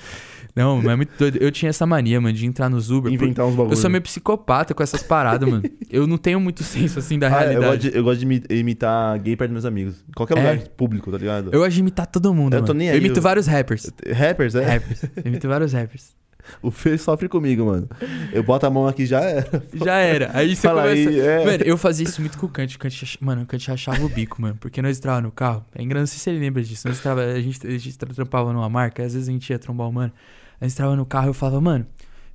Não, 0.56 0.78
mas 0.78 0.88
é 0.88 0.96
muito 0.96 1.12
doido. 1.20 1.38
Eu 1.42 1.52
tinha 1.52 1.70
essa 1.70 1.86
mania, 1.86 2.22
mano, 2.22 2.34
de 2.34 2.46
entrar 2.46 2.70
nos 2.70 2.90
Uber. 2.90 3.12
Inventar 3.12 3.46
uns 3.46 3.52
Eu 3.52 3.58
bagulhos. 3.58 3.80
sou 3.80 3.90
meio 3.90 4.02
psicopata 4.02 4.74
com 4.74 4.82
essas 4.82 5.04
paradas, 5.04 5.50
mano. 5.50 5.64
Eu 5.90 6.08
não 6.08 6.18
tenho 6.18 6.40
muito 6.40 6.64
senso, 6.64 6.98
assim, 7.00 7.20
da 7.20 7.28
Ah, 7.28 7.30
eu 7.30 7.36
gosto 7.36 7.50
realidade. 7.60 7.92
de, 7.92 7.98
eu 7.98 8.04
gosto 8.04 8.20
de 8.20 8.26
imi- 8.26 8.44
imitar 8.50 9.20
gay 9.20 9.36
perto 9.36 9.50
dos 9.50 9.56
meus 9.56 9.66
amigos. 9.66 9.96
Qualquer 10.16 10.38
É? 10.38 10.40
lugar 10.52 10.68
público, 10.70 11.12
tá 11.12 11.18
ligado? 11.18 11.50
Eu 11.52 11.60
gosto 11.60 11.74
de 11.74 11.80
imitar 11.82 12.08
todo 12.08 12.34
mundo, 12.34 12.54
Eu 12.54 12.58
mano. 12.60 12.68
tô 12.68 12.74
nem 12.74 12.88
eu 12.88 12.94
aí, 12.94 13.00
imito 13.00 13.20
eu- 13.20 13.24
vários 13.24 13.48
rappers. 13.48 13.92
Rappers, 14.18 14.56
é? 14.56 14.64
Rappers. 14.66 15.04
Eu 15.04 15.24
imito 15.26 15.48
vários 15.48 15.74
rappers. 15.74 16.16
O 16.62 16.70
Fê 16.70 16.96
sofre 16.96 17.28
comigo, 17.28 17.66
mano. 17.66 17.90
Eu 18.32 18.44
boto 18.44 18.68
a 18.68 18.70
mão 18.70 18.88
aqui 18.88 19.04
já 19.08 19.20
era. 19.20 19.64
Já 19.84 19.96
era. 19.96 20.30
Aí 20.32 20.56
você 20.56 20.68
Fala 20.68 20.84
começa. 20.84 21.10
aí, 21.10 21.20
é. 21.20 21.44
Mano, 21.44 21.64
eu 21.66 21.76
fazia 21.76 22.06
isso 22.08 22.22
muito 22.22 22.38
com 22.38 22.46
o 22.46 22.50
Kant. 22.50 22.76
O 22.76 22.80
Kant 22.80 23.18
mano, 23.20 23.42
o 23.42 23.46
Kant 23.48 23.68
rachava 23.68 24.06
o 24.06 24.10
bico, 24.10 24.40
mano. 24.40 24.56
Porque 24.62 24.80
nós 24.80 25.00
entrava 25.00 25.22
no 25.22 25.32
carro. 25.32 25.66
É 25.74 25.82
engraçado, 25.82 26.02
não 26.04 26.08
sei 26.08 26.20
se 26.20 26.30
ele 26.30 26.38
lembra 26.40 26.62
disso. 26.62 26.88
Nós 26.88 27.00
entrava, 27.00 27.22
a, 27.24 27.42
gente, 27.42 27.66
a 27.66 27.72
gente 27.72 27.98
tra- 27.98 28.14
trampava 28.14 28.54
numa 28.54 28.70
marca. 28.70 29.02
Às 29.04 29.14
vezes 29.16 29.28
a 29.28 29.32
gente 29.32 29.50
ia 29.50 29.58
trombar 29.58 29.90
o 29.90 29.92
mano. 29.92 30.12
Nós 30.60 30.74
entrava 30.74 30.96
no 30.96 31.06
carro 31.06 31.28
e 31.28 31.30
eu 31.30 31.34
falava, 31.34 31.62
mano, 31.62 31.86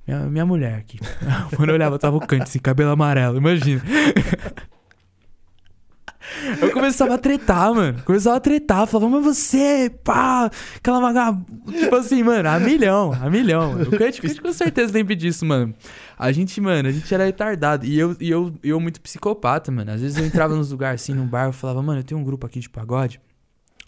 minha, 0.07 0.19
minha 0.21 0.45
mulher 0.45 0.75
aqui. 0.75 0.99
O 1.55 1.59
mano 1.59 1.73
olhava, 1.73 1.99
tava 1.99 2.17
o 2.17 2.25
Kant, 2.25 2.43
assim, 2.43 2.59
cabelo 2.59 2.91
amarelo. 2.91 3.37
Imagina. 3.37 3.81
Eu 6.61 6.71
começava 6.71 7.15
a 7.15 7.17
tretar, 7.17 7.73
mano. 7.73 8.01
Começava 8.03 8.37
a 8.37 8.39
tretar. 8.39 8.87
Falava, 8.87 9.09
mas 9.09 9.23
você, 9.23 9.91
pá, 10.03 10.49
aquela 10.75 10.99
vagabunda. 10.99 11.71
Tipo 11.71 11.95
assim, 11.95 12.23
mano, 12.23 12.47
a 12.47 12.59
milhão, 12.59 13.11
a 13.19 13.29
milhão. 13.29 13.81
O 13.81 13.91
Kant, 13.97 14.21
Kant 14.21 14.41
com 14.41 14.53
certeza 14.53 14.93
lembra 14.93 15.15
disso, 15.15 15.45
mano. 15.45 15.73
A 16.17 16.31
gente, 16.31 16.59
mano, 16.61 16.89
a 16.89 16.91
gente 16.91 17.13
era 17.13 17.25
retardado. 17.25 17.85
E 17.85 17.97
eu, 17.97 18.15
e 18.19 18.29
eu, 18.29 18.53
eu 18.63 18.79
muito 18.79 19.01
psicopata, 19.01 19.71
mano. 19.71 19.91
Às 19.91 20.01
vezes 20.01 20.17
eu 20.17 20.25
entrava 20.25 20.55
nos 20.55 20.71
lugares 20.71 21.01
assim, 21.01 21.13
num 21.13 21.27
bar, 21.27 21.47
eu 21.47 21.53
falava, 21.53 21.81
mano, 21.81 21.99
eu 21.99 22.03
tenho 22.03 22.19
um 22.19 22.23
grupo 22.23 22.45
aqui 22.45 22.59
de 22.59 22.69
pagode. 22.69 23.19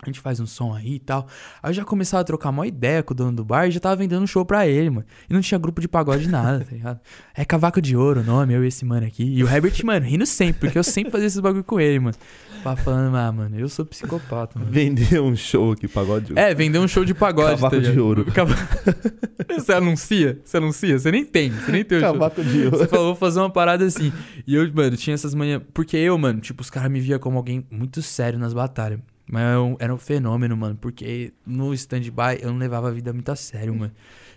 A 0.04 0.12
gente 0.12 0.20
faz 0.20 0.40
um 0.40 0.46
som 0.46 0.74
aí 0.74 0.96
e 0.96 1.00
tal. 1.00 1.28
Aí 1.62 1.70
eu 1.70 1.74
já 1.74 1.84
começava 1.84 2.22
a 2.22 2.24
trocar 2.24 2.50
uma 2.50 2.68
ideia 2.68 3.02
com 3.02 3.14
o 3.14 3.16
dono 3.16 3.32
do 3.32 3.46
bar 3.46 3.68
e 3.68 3.72
já 3.72 3.80
tava 3.80 3.96
vendendo 3.96 4.22
um 4.22 4.28
show 4.28 4.46
pra 4.46 4.68
ele, 4.68 4.90
mano. 4.90 5.06
E 5.30 5.34
não 5.34 5.42
tinha 5.42 5.58
grupo 5.58 5.82
de 5.82 5.88
pagode 5.88 6.28
nada, 6.28 6.64
tá 6.64 6.72
ligado? 6.72 7.00
É 7.36 7.44
Cavaco 7.44 7.82
de 7.82 7.98
Ouro 7.98 8.22
o 8.22 8.24
nome, 8.24 8.54
eu 8.54 8.64
e 8.64 8.68
esse 8.68 8.86
mano 8.86 9.08
aqui. 9.08 9.24
E 9.24 9.44
o 9.44 9.50
Herbert, 9.50 9.74
mano, 9.84 10.06
rindo 10.06 10.26
sempre, 10.26 10.62
porque 10.62 10.78
eu 10.78 10.84
sempre 10.84 11.12
fazia 11.12 11.26
esses 11.26 11.40
bagulho 11.40 11.64
com 11.64 11.80
ele, 11.80 12.00
mano. 12.00 12.16
Tava 12.64 12.78
falando, 12.78 13.18
ah, 13.18 13.32
mano, 13.32 13.60
eu 13.60 13.68
sou 13.68 13.86
psicopata, 13.86 14.58
mano. 14.58 14.72
Vender 14.72 15.20
um 15.20 15.36
show 15.36 15.72
aqui, 15.72 15.88
pagode. 15.88 16.32
É, 16.38 16.54
vender 16.54 16.80
um 16.80 16.88
show 16.88 17.04
de 17.04 17.14
pagode, 17.14 17.60
Cavaco 17.60 17.76
tá 17.76 17.82
de? 17.82 18.00
Ouro. 18.00 18.26
Você 19.50 19.74
anuncia? 19.74 20.40
Você 20.46 20.58
anuncia? 20.58 20.98
Você 20.98 21.12
nem 21.12 21.26
tem, 21.26 21.52
você 21.52 21.72
nem 21.72 21.84
tem 21.84 21.98
o 21.98 22.02
show. 22.02 22.14
Cavaco 22.14 22.44
de 22.44 22.66
ouro. 22.66 22.78
Você 22.78 22.88
falou, 22.88 23.06
vou 23.08 23.16
fazer 23.16 23.40
uma 23.40 23.50
parada 23.50 23.84
assim. 23.84 24.14
E 24.48 24.56
eu, 24.56 24.72
mano, 24.74 24.96
tinha 24.96 25.14
essas 25.14 25.36
manhãs. 25.36 25.62
Porque 25.74 25.98
eu, 25.98 26.18
mano, 26.18 26.40
tipo, 26.40 26.62
os 26.62 26.70
caras 26.70 26.90
me 26.90 27.00
via 27.00 27.20
como 27.20 27.38
alguém 27.38 27.66
muito 27.70 28.02
sério 28.02 28.40
nas 28.40 28.54
batalhas. 28.54 29.00
Mas 29.28 29.42
era 29.44 29.62
um, 29.62 29.76
era 29.80 29.94
um 29.94 29.98
fenômeno, 29.98 30.56
mano. 30.58 30.78
Porque 30.80 31.34
no 31.46 31.74
stand-by 31.74 32.40
eu 32.42 32.52
não 32.52 32.58
levava 32.58 32.90
a 32.90 32.92
vida 32.92 33.14
muito 33.14 33.30
a 33.32 33.36
sério, 33.36 33.74
mano. 33.76 33.92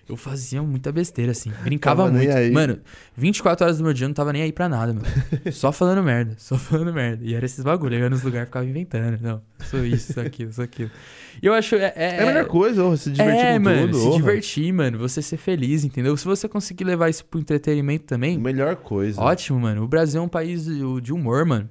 Eu 0.08 0.16
fazia 0.16 0.62
muita 0.62 0.92
besteira, 0.92 1.32
assim. 1.32 1.50
Brincava 1.64 2.04
Tava 2.04 2.16
muito. 2.16 2.52
Mano, 2.52 2.78
24 3.16 3.64
horas 3.64 3.78
do 3.78 3.84
meu 3.84 3.92
dia 3.92 4.04
eu 4.04 4.08
não 4.08 4.14
tava 4.14 4.32
nem 4.32 4.42
aí 4.42 4.52
pra 4.52 4.68
nada, 4.68 4.94
mano. 4.94 5.06
Só 5.50 5.72
falando 5.72 6.02
merda, 6.02 6.34
só 6.38 6.56
falando 6.56 6.92
merda. 6.92 7.24
E 7.24 7.34
era 7.34 7.44
esses 7.44 7.64
bagulho. 7.64 7.96
Eu 7.96 8.00
ia 8.02 8.10
nos 8.10 8.22
lugares 8.22 8.44
e 8.44 8.46
ficava 8.46 8.64
inventando. 8.64 9.20
Não, 9.20 9.42
sou 9.64 9.84
isso, 9.84 10.12
sou 10.12 10.22
aquilo, 10.22 10.52
sou 10.52 10.62
aquilo. 10.62 10.90
E 11.42 11.46
eu 11.46 11.52
acho. 11.52 11.74
É, 11.74 11.92
É 11.96 12.22
a 12.22 12.26
melhor 12.26 12.46
coisa, 12.46 12.84
ô, 12.84 12.96
se 12.96 13.10
divertir 13.10 13.44
é, 13.44 13.58
com 13.58 13.64
mano, 13.64 13.92
tudo. 13.92 14.12
se 14.12 14.16
divertir, 14.16 14.72
mano. 14.72 14.98
Você 14.98 15.20
ser 15.20 15.36
feliz, 15.36 15.82
entendeu? 15.84 16.16
Se 16.16 16.24
você 16.24 16.48
conseguir 16.48 16.84
levar 16.84 17.08
isso 17.08 17.24
pro 17.24 17.40
entretenimento 17.40 18.04
também, 18.04 18.38
Melhor 18.38 18.76
coisa. 18.76 19.20
Ótimo, 19.20 19.58
mano. 19.58 19.82
O 19.82 19.88
Brasil 19.88 20.20
é 20.20 20.24
um 20.24 20.28
país 20.28 20.66
de 21.02 21.12
humor, 21.12 21.44
mano. 21.44 21.68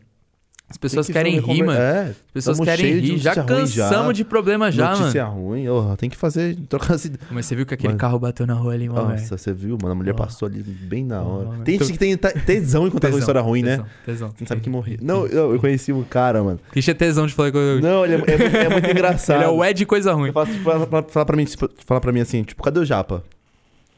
As 0.75 0.77
pessoas 0.77 1.07
que 1.07 1.13
querem 1.13 1.39
rir, 1.39 1.63
mano. 1.63 1.79
É, 1.79 2.01
As 2.09 2.15
pessoas 2.33 2.59
querem 2.59 2.99
de 2.99 3.11
rir. 3.13 3.17
Já 3.17 3.33
notícia 3.33 3.55
ruim 3.55 3.65
já. 3.65 3.89
cansamos 3.89 4.13
de 4.13 4.25
problema 4.25 4.69
já, 4.69 4.91
notícia 4.97 5.25
mano. 5.25 5.41
ruim, 5.47 5.69
ô, 5.69 5.95
tem 5.95 6.09
que 6.09 6.17
fazer, 6.17 6.57
trocar 6.67 6.95
essa 6.95 7.07
ideia. 7.07 7.21
Mas 7.31 7.45
você 7.45 7.55
viu 7.55 7.65
que 7.65 7.73
aquele 7.73 7.87
Mano. 7.93 7.99
carro 7.99 8.19
bateu 8.19 8.45
na 8.45 8.53
rua 8.55 8.73
ali, 8.73 8.89
mano. 8.89 9.09
Nossa, 9.09 9.37
você 9.37 9.53
viu, 9.53 9.77
mano? 9.81 9.93
A 9.93 9.95
mulher 9.95 10.11
Ó. 10.11 10.17
passou 10.17 10.47
ali 10.47 10.61
bem 10.61 11.05
na 11.05 11.21
hora. 11.21 11.47
mano. 11.47 11.63
Tem 11.63 11.79
gente 11.79 11.93
que 11.93 11.97
tem 11.97 12.15
te- 12.17 12.39
tesão 12.45 12.85
em 12.85 12.91
contar 12.91 13.07
uma 13.09 13.19
história 13.19 13.39
ruim, 13.39 13.63
né? 13.63 13.85
Tesão. 14.05 14.33
Não 14.37 14.45
sabe 14.47 14.59
que 14.59 14.69
morreu. 14.69 14.97
Não, 15.01 15.25
eu, 15.27 15.53
eu 15.53 15.59
conheci 15.61 15.93
um 15.93 16.03
cara, 16.03 16.43
mano. 16.43 16.59
Christian 16.71 16.91
é 16.91 16.95
tesão 16.95 17.25
de 17.25 17.33
falar 17.33 17.53
coisa 17.53 17.79
Não, 17.79 18.03
ele 18.03 18.15
é, 18.15 18.17
é 18.17 18.19
muito- 18.19 18.55
é 18.57 18.69
muito 18.69 18.91
engraçado. 18.91 19.37
Ele 19.37 19.45
é 19.45 19.47
o 19.49 19.63
Ed 19.63 19.85
coisa 19.85 20.11
ruim. 20.11 20.27
Eu 20.27 20.33
faço, 20.33 20.51
ela 20.69 20.85
fala, 20.85 21.03
fala 21.07 21.25
pra 21.25 21.37
mim, 21.37 21.45
tipo, 21.45 21.69
fala 21.85 22.01
pra 22.01 22.11
mim 22.11 22.19
assim, 22.19 22.43
tipo, 22.43 22.61
cadê 22.61 22.79
o 22.81 22.85
Japa? 22.85 23.23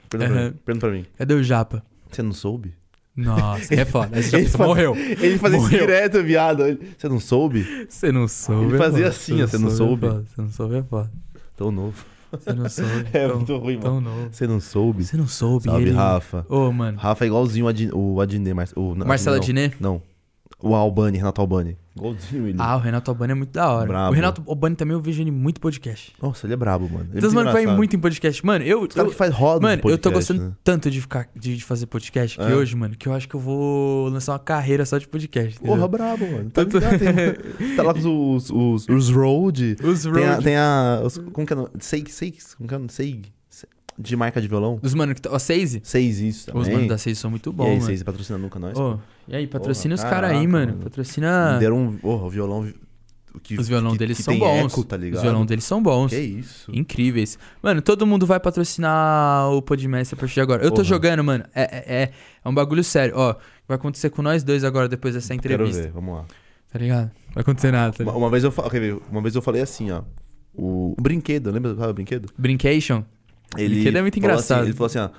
Pergunta, 0.09 0.31
pra 0.31 0.39
Aham. 0.41 0.49
mim, 0.51 0.55
pergunta 0.63 0.87
pra 0.87 0.95
mim. 0.95 1.05
Cadê 1.17 1.33
o 1.33 1.43
Japa? 1.43 1.83
Você 2.11 2.21
não 2.21 2.33
soube? 2.33 2.71
Nossa, 3.17 3.73
é 3.73 3.83
foda. 3.83 4.19
Esse 4.19 4.35
Ele 4.35 4.47
faz- 4.47 4.67
morreu. 4.67 4.95
Ele 4.95 5.37
fazia 5.39 5.57
isso 5.57 5.65
Morreu. 5.67 5.79
direto, 5.87 6.23
viado. 6.23 6.63
Você 6.97 7.09
não 7.09 7.19
soube? 7.19 7.85
Você 7.89 8.11
não 8.11 8.27
soube. 8.27 8.65
Ele 8.65 8.75
é 8.75 8.77
fazia 8.77 8.97
foda. 8.97 9.07
assim, 9.09 9.41
ó, 9.41 9.47
você 9.47 9.57
não 9.57 9.69
soube? 9.71 10.05
é. 10.05 10.09
Você 10.09 10.41
não 10.41 10.49
soube, 10.49 10.75
é 10.75 10.83
foda. 10.83 11.11
Tão 11.57 11.71
novo. 11.71 12.05
Você 12.31 12.53
não 12.53 12.69
soube. 12.69 13.05
É 13.13 13.27
tão, 13.27 13.37
muito 13.37 13.57
ruim, 13.57 13.77
mano. 13.77 13.81
tão 13.85 14.01
novo. 14.01 14.29
Você 14.31 14.45
não 14.47 14.59
soube? 14.59 15.03
Você 15.03 15.17
não 15.17 15.27
soube. 15.27 15.65
Salve, 15.65 15.81
ele... 15.81 15.91
Rafa. 15.91 16.45
Ô, 16.47 16.71
mano. 16.71 16.97
Rafa 16.97 17.23
é 17.25 17.27
igualzinho 17.27 17.65
o 17.65 17.69
Adnet. 17.69 17.95
O 17.95 18.21
Adnet 18.21 18.53
Mar... 18.53 18.67
o, 18.75 18.93
não, 18.95 19.07
Marcelo 19.07 19.35
não, 19.37 19.43
Adnet? 19.43 19.75
Não. 19.79 20.01
O 20.61 20.73
Albani, 20.73 21.17
Renato 21.17 21.39
Albani. 21.41 21.77
Igualzinho 21.95 22.47
ele. 22.47 22.57
Ah, 22.59 22.75
o 22.75 22.79
Renato 22.79 23.09
Albani 23.11 23.31
é 23.31 23.35
muito 23.35 23.51
da 23.51 23.69
hora. 23.71 23.87
Brabo. 23.87 24.11
O 24.11 24.15
Renato 24.15 24.43
Albani 24.47 24.75
também 24.75 24.93
eu 24.93 25.01
vejo 25.01 25.21
ele 25.21 25.31
muito 25.31 25.57
em 25.57 25.61
podcast. 25.61 26.13
Nossa, 26.21 26.45
ele 26.45 26.53
é 26.53 26.55
brabo, 26.55 26.87
mano. 26.89 27.05
Ele 27.11 27.15
é 27.15 27.17
Então, 27.19 27.31
mano, 27.31 27.51
vai 27.51 27.65
muito 27.65 27.95
em 27.95 27.99
podcast. 27.99 28.45
Mano, 28.45 28.63
eu. 28.65 28.81
Os 28.83 28.93
caras 28.93 29.11
que 29.11 29.17
faz 29.17 29.33
roda 29.33 29.61
mano, 29.61 29.81
podcast, 29.81 29.91
eu 29.91 29.97
tô 29.97 30.11
gostando 30.11 30.41
né? 30.43 30.51
tanto 30.63 30.89
de 30.91 31.01
ficar 31.01 31.27
de, 31.35 31.57
de 31.57 31.63
fazer 31.63 31.85
podcast 31.87 32.37
que 32.37 32.43
É. 32.43 32.55
hoje, 32.55 32.75
mano, 32.75 32.95
que 32.95 33.07
eu 33.07 33.13
acho 33.13 33.27
que 33.27 33.35
eu 33.35 33.39
vou 33.39 34.09
lançar 34.09 34.33
uma 34.33 34.39
carreira 34.39 34.85
só 34.85 34.97
de 34.97 35.07
podcast. 35.07 35.55
entendeu? 35.55 35.75
Porra, 35.75 35.87
brabo, 35.87 36.25
mano. 36.31 36.49
Tá, 36.51 36.63
Tanto- 36.65 36.77
ligado? 36.79 36.99
Tem- 36.99 37.73
tá 37.75 37.83
lá 37.83 37.93
com 37.93 38.35
os, 38.35 38.49
os, 38.49 38.87
os 38.87 39.09
Road. 39.09 39.75
Os 39.83 40.03
Tem 40.03 40.23
a. 40.23 40.31
road. 40.33 40.43
Tem 40.43 40.55
a 40.57 41.01
os, 41.03 41.17
como 41.17 41.45
que 41.47 41.53
é 41.53 41.55
o 41.55 41.59
nome? 41.59 41.69
Seig, 41.79 42.09
Seig, 42.11 42.37
como 42.57 42.67
que 42.67 42.73
é 42.73 42.77
o 42.77 42.79
nome? 42.79 42.91
Seig. 42.91 43.25
Se- 43.49 43.67
De 43.97 44.15
marca 44.15 44.39
de 44.41 44.47
violão. 44.47 44.79
Os 44.83 44.93
mano 44.93 45.15
que 45.15 45.21
tá. 45.21 45.29
Ó, 45.31 45.39
Seise? 45.39 45.81
Seis, 45.83 46.19
isso 46.19 46.45
também. 46.45 46.61
Os 46.61 46.67
mano 46.69 46.87
da 46.87 46.97
Seise 46.97 47.19
são 47.19 47.31
muito 47.31 47.49
E 47.49 47.53
bons, 47.53 47.65
aí, 47.65 47.73
mano. 47.75 47.85
Seis 47.85 48.03
patrocina 48.03 48.37
nunca 48.37 48.59
nós? 48.59 48.77
Ô, 48.77 48.99
e 49.27 49.35
aí, 49.35 49.47
patrocina 49.47 49.95
Porra, 49.95 50.07
os 50.07 50.11
caras 50.13 50.31
aí, 50.31 50.47
mano. 50.47 50.71
mano. 50.73 50.83
Patrocina. 50.83 51.53
Me 51.53 51.59
deram 51.59 51.77
um. 51.77 51.97
Porra, 51.97 52.25
o 52.25 52.29
violão. 52.29 52.61
vi- 52.63 52.75
Que, 53.43 53.55
Os 53.59 53.67
violão 53.67 53.91
que- 53.91 53.99
deles 53.99 54.17
que 54.17 54.23
são 54.23 54.37
bons. 54.39 54.71
Eco, 54.73 54.83
tá 54.83 54.97
ligado? 54.97 55.17
Os 55.17 55.21
violão 55.21 55.45
deles 55.45 55.63
são 55.63 55.81
bons. 55.83 56.09
Que 56.09 56.17
isso? 56.19 56.71
Incríveis. 56.73 57.37
Mano, 57.61 57.83
todo 57.83 58.05
mundo 58.07 58.25
vai 58.25 58.39
patrocinar 58.39 59.51
o 59.51 59.61
Podmestre 59.61 60.15
a 60.15 60.19
partir 60.19 60.33
de 60.35 60.41
agora. 60.41 60.63
Eu 60.63 60.69
tô 60.71 60.77
Porra. 60.77 60.85
jogando, 60.85 61.23
mano. 61.23 61.43
É, 61.53 61.61
é, 61.61 62.01
é, 62.03 62.11
é 62.43 62.49
um 62.49 62.53
bagulho 62.53 62.83
sério. 62.83 63.13
Ó, 63.15 63.35
vai 63.67 63.75
acontecer 63.75 64.09
com 64.09 64.23
nós 64.23 64.43
dois 64.43 64.63
agora, 64.63 64.87
depois 64.89 65.13
dessa 65.13 65.35
Quero 65.37 65.53
entrevista. 65.53 65.83
ver, 65.83 65.91
vamos 65.91 66.15
lá. 66.15 66.25
Tá 66.71 66.79
ligado? 66.79 67.11
Vai 67.33 67.41
acontecer 67.41 67.71
nada, 67.71 67.93
tá 67.93 68.03
Uma, 68.03 68.13
uma 68.15 68.29
vez 68.31 68.43
eu? 68.43 68.51
Uma 69.11 69.21
vez 69.21 69.35
eu 69.35 69.41
falei 69.41 69.61
assim, 69.61 69.91
ó. 69.91 70.01
O, 70.55 70.95
o 70.97 71.01
brinquedo, 71.01 71.51
lembra 71.51 71.75
sabe 71.75 71.91
o 71.91 71.93
brinquedo? 71.93 72.29
Brincation? 72.35 73.03
Brinquedo 73.53 73.97
é 73.97 74.01
muito 74.01 74.15
falou 74.15 74.29
engraçado. 74.31 74.59
Assim, 74.61 74.69
ele 74.69 74.73
falou 74.77 74.87
assim, 74.87 74.97
ó. 74.99 75.09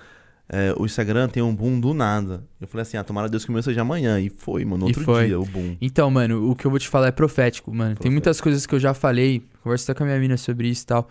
É, 0.50 0.74
o 0.78 0.86
Instagram 0.86 1.28
tem 1.28 1.42
um 1.42 1.54
boom 1.54 1.78
do 1.78 1.92
nada. 1.92 2.42
Eu 2.58 2.66
falei 2.66 2.82
assim, 2.82 2.96
ah, 2.96 3.04
tomara 3.04 3.28
Deus 3.28 3.44
que 3.44 3.50
o 3.50 3.52
meu 3.52 3.62
seja 3.62 3.82
amanhã. 3.82 4.18
E 4.18 4.30
foi, 4.30 4.64
mano. 4.64 4.86
Outro 4.86 5.04
dia, 5.04 5.38
o 5.38 5.44
boom. 5.44 5.76
Então, 5.80 6.10
mano, 6.10 6.50
o 6.50 6.56
que 6.56 6.66
eu 6.66 6.70
vou 6.70 6.80
te 6.80 6.88
falar 6.88 7.08
é 7.08 7.10
profético, 7.10 7.70
mano. 7.70 7.90
Tem 7.90 7.94
Profético. 7.94 8.12
muitas 8.12 8.40
coisas 8.40 8.66
que 8.66 8.74
eu 8.74 8.80
já 8.80 8.94
falei. 8.94 9.42
Conversa 9.62 9.94
com 9.94 10.04
a 10.04 10.06
minha 10.06 10.18
mina 10.18 10.36
sobre 10.38 10.68
isso 10.68 10.84
e 10.84 10.86
tal. 10.86 11.08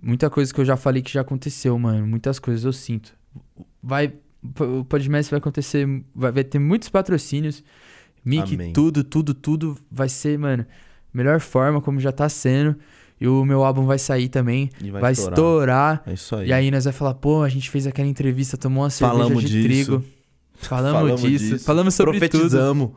Muita 0.00 0.30
coisa 0.30 0.54
que 0.54 0.60
eu 0.60 0.64
já 0.64 0.76
falei 0.76 1.02
que 1.02 1.12
já 1.12 1.20
aconteceu, 1.20 1.78
mano. 1.78 2.06
Muitas 2.06 2.38
coisas 2.38 2.64
eu 2.64 2.72
sinto. 2.72 3.12
Vai. 3.82 4.12
O 4.58 4.84
Podmestre 4.84 5.32
vai 5.32 5.38
acontecer. 5.38 5.86
Vai, 6.14 6.32
vai 6.32 6.44
ter 6.44 6.58
muitos 6.58 6.88
patrocínios. 6.88 7.62
Mic, 8.24 8.72
tudo, 8.72 9.04
tudo, 9.04 9.34
tudo. 9.34 9.78
Vai 9.90 10.08
ser, 10.08 10.38
mano, 10.38 10.64
melhor 11.12 11.40
forma, 11.40 11.80
como 11.80 12.00
já 12.00 12.12
tá 12.12 12.28
sendo. 12.28 12.76
E 13.20 13.26
o 13.26 13.44
meu 13.44 13.64
álbum 13.64 13.84
vai 13.84 13.98
sair 13.98 14.28
também. 14.28 14.70
E 14.80 14.90
vai, 14.90 15.00
Vai, 15.00 15.12
estourar. 15.12 15.34
estourar. 15.34 16.02
É 16.06 16.12
isso 16.12 16.36
aí. 16.36 16.48
E 16.48 16.52
aí 16.52 16.70
nós 16.70 16.84
vai 16.84 16.92
falar, 16.92 17.14
pô, 17.14 17.42
a 17.42 17.48
gente 17.48 17.68
fez 17.70 17.86
aquela 17.86 18.08
entrevista, 18.08 18.56
tomou 18.56 18.84
uma 18.84 18.90
cerveja 18.90 19.18
Falamos 19.18 19.42
de 19.42 19.48
disso. 19.48 19.64
trigo. 19.68 20.04
Falamos, 20.60 20.92
Falamos 21.00 21.20
disso. 21.20 21.44
disso. 21.54 21.64
Falamos 21.64 21.94
sobre 21.94 22.12
tudo. 22.20 22.30
Profetizamos. 22.40 22.90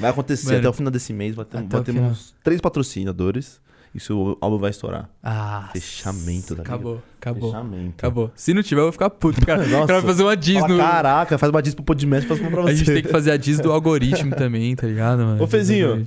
Vai 0.00 0.10
acontecer 0.10 0.46
Mano, 0.46 0.58
até 0.58 0.68
o 0.68 0.72
final 0.72 0.90
desse 0.90 1.12
mês. 1.12 1.34
Vai 1.34 1.44
ter, 1.44 1.62
vai 1.62 1.82
ter 1.82 1.92
uns 1.92 2.34
três 2.42 2.60
patrocinadores. 2.60 3.60
Isso 3.94 4.16
o 4.18 4.38
álbum 4.40 4.58
vai 4.58 4.70
estourar. 4.70 5.08
Ah. 5.22 5.68
Fechamento, 5.72 6.54
ligado? 6.54 6.66
Acabou, 6.66 7.02
acabou. 7.20 7.52
Fechamento. 7.52 7.94
Acabou. 7.96 8.32
Se 8.34 8.52
não 8.52 8.60
tiver, 8.60 8.80
eu 8.80 8.86
vou 8.86 8.92
ficar 8.92 9.08
puto. 9.08 9.44
Cara, 9.46 9.62
o 9.62 9.64
cara 9.66 9.78
Nossa. 9.78 9.92
vai 9.92 10.02
fazer 10.02 10.22
uma 10.24 10.36
diz 10.36 10.66
no. 10.66 10.78
Caraca, 10.78 11.38
faz 11.38 11.50
uma 11.50 11.62
diz 11.62 11.74
pro 11.76 11.84
Podmatch 11.84 12.26
pra 12.26 12.36
pra 12.36 12.62
você. 12.62 12.70
A 12.70 12.74
gente 12.74 12.92
tem 12.92 13.02
que 13.02 13.08
fazer 13.08 13.30
a 13.30 13.36
diz 13.36 13.60
do 13.60 13.70
algoritmo 13.70 14.34
também, 14.34 14.74
tá 14.74 14.86
ligado, 14.86 15.20
mano? 15.20 15.40
Ô, 15.42 15.46
Fezinho. 15.46 16.04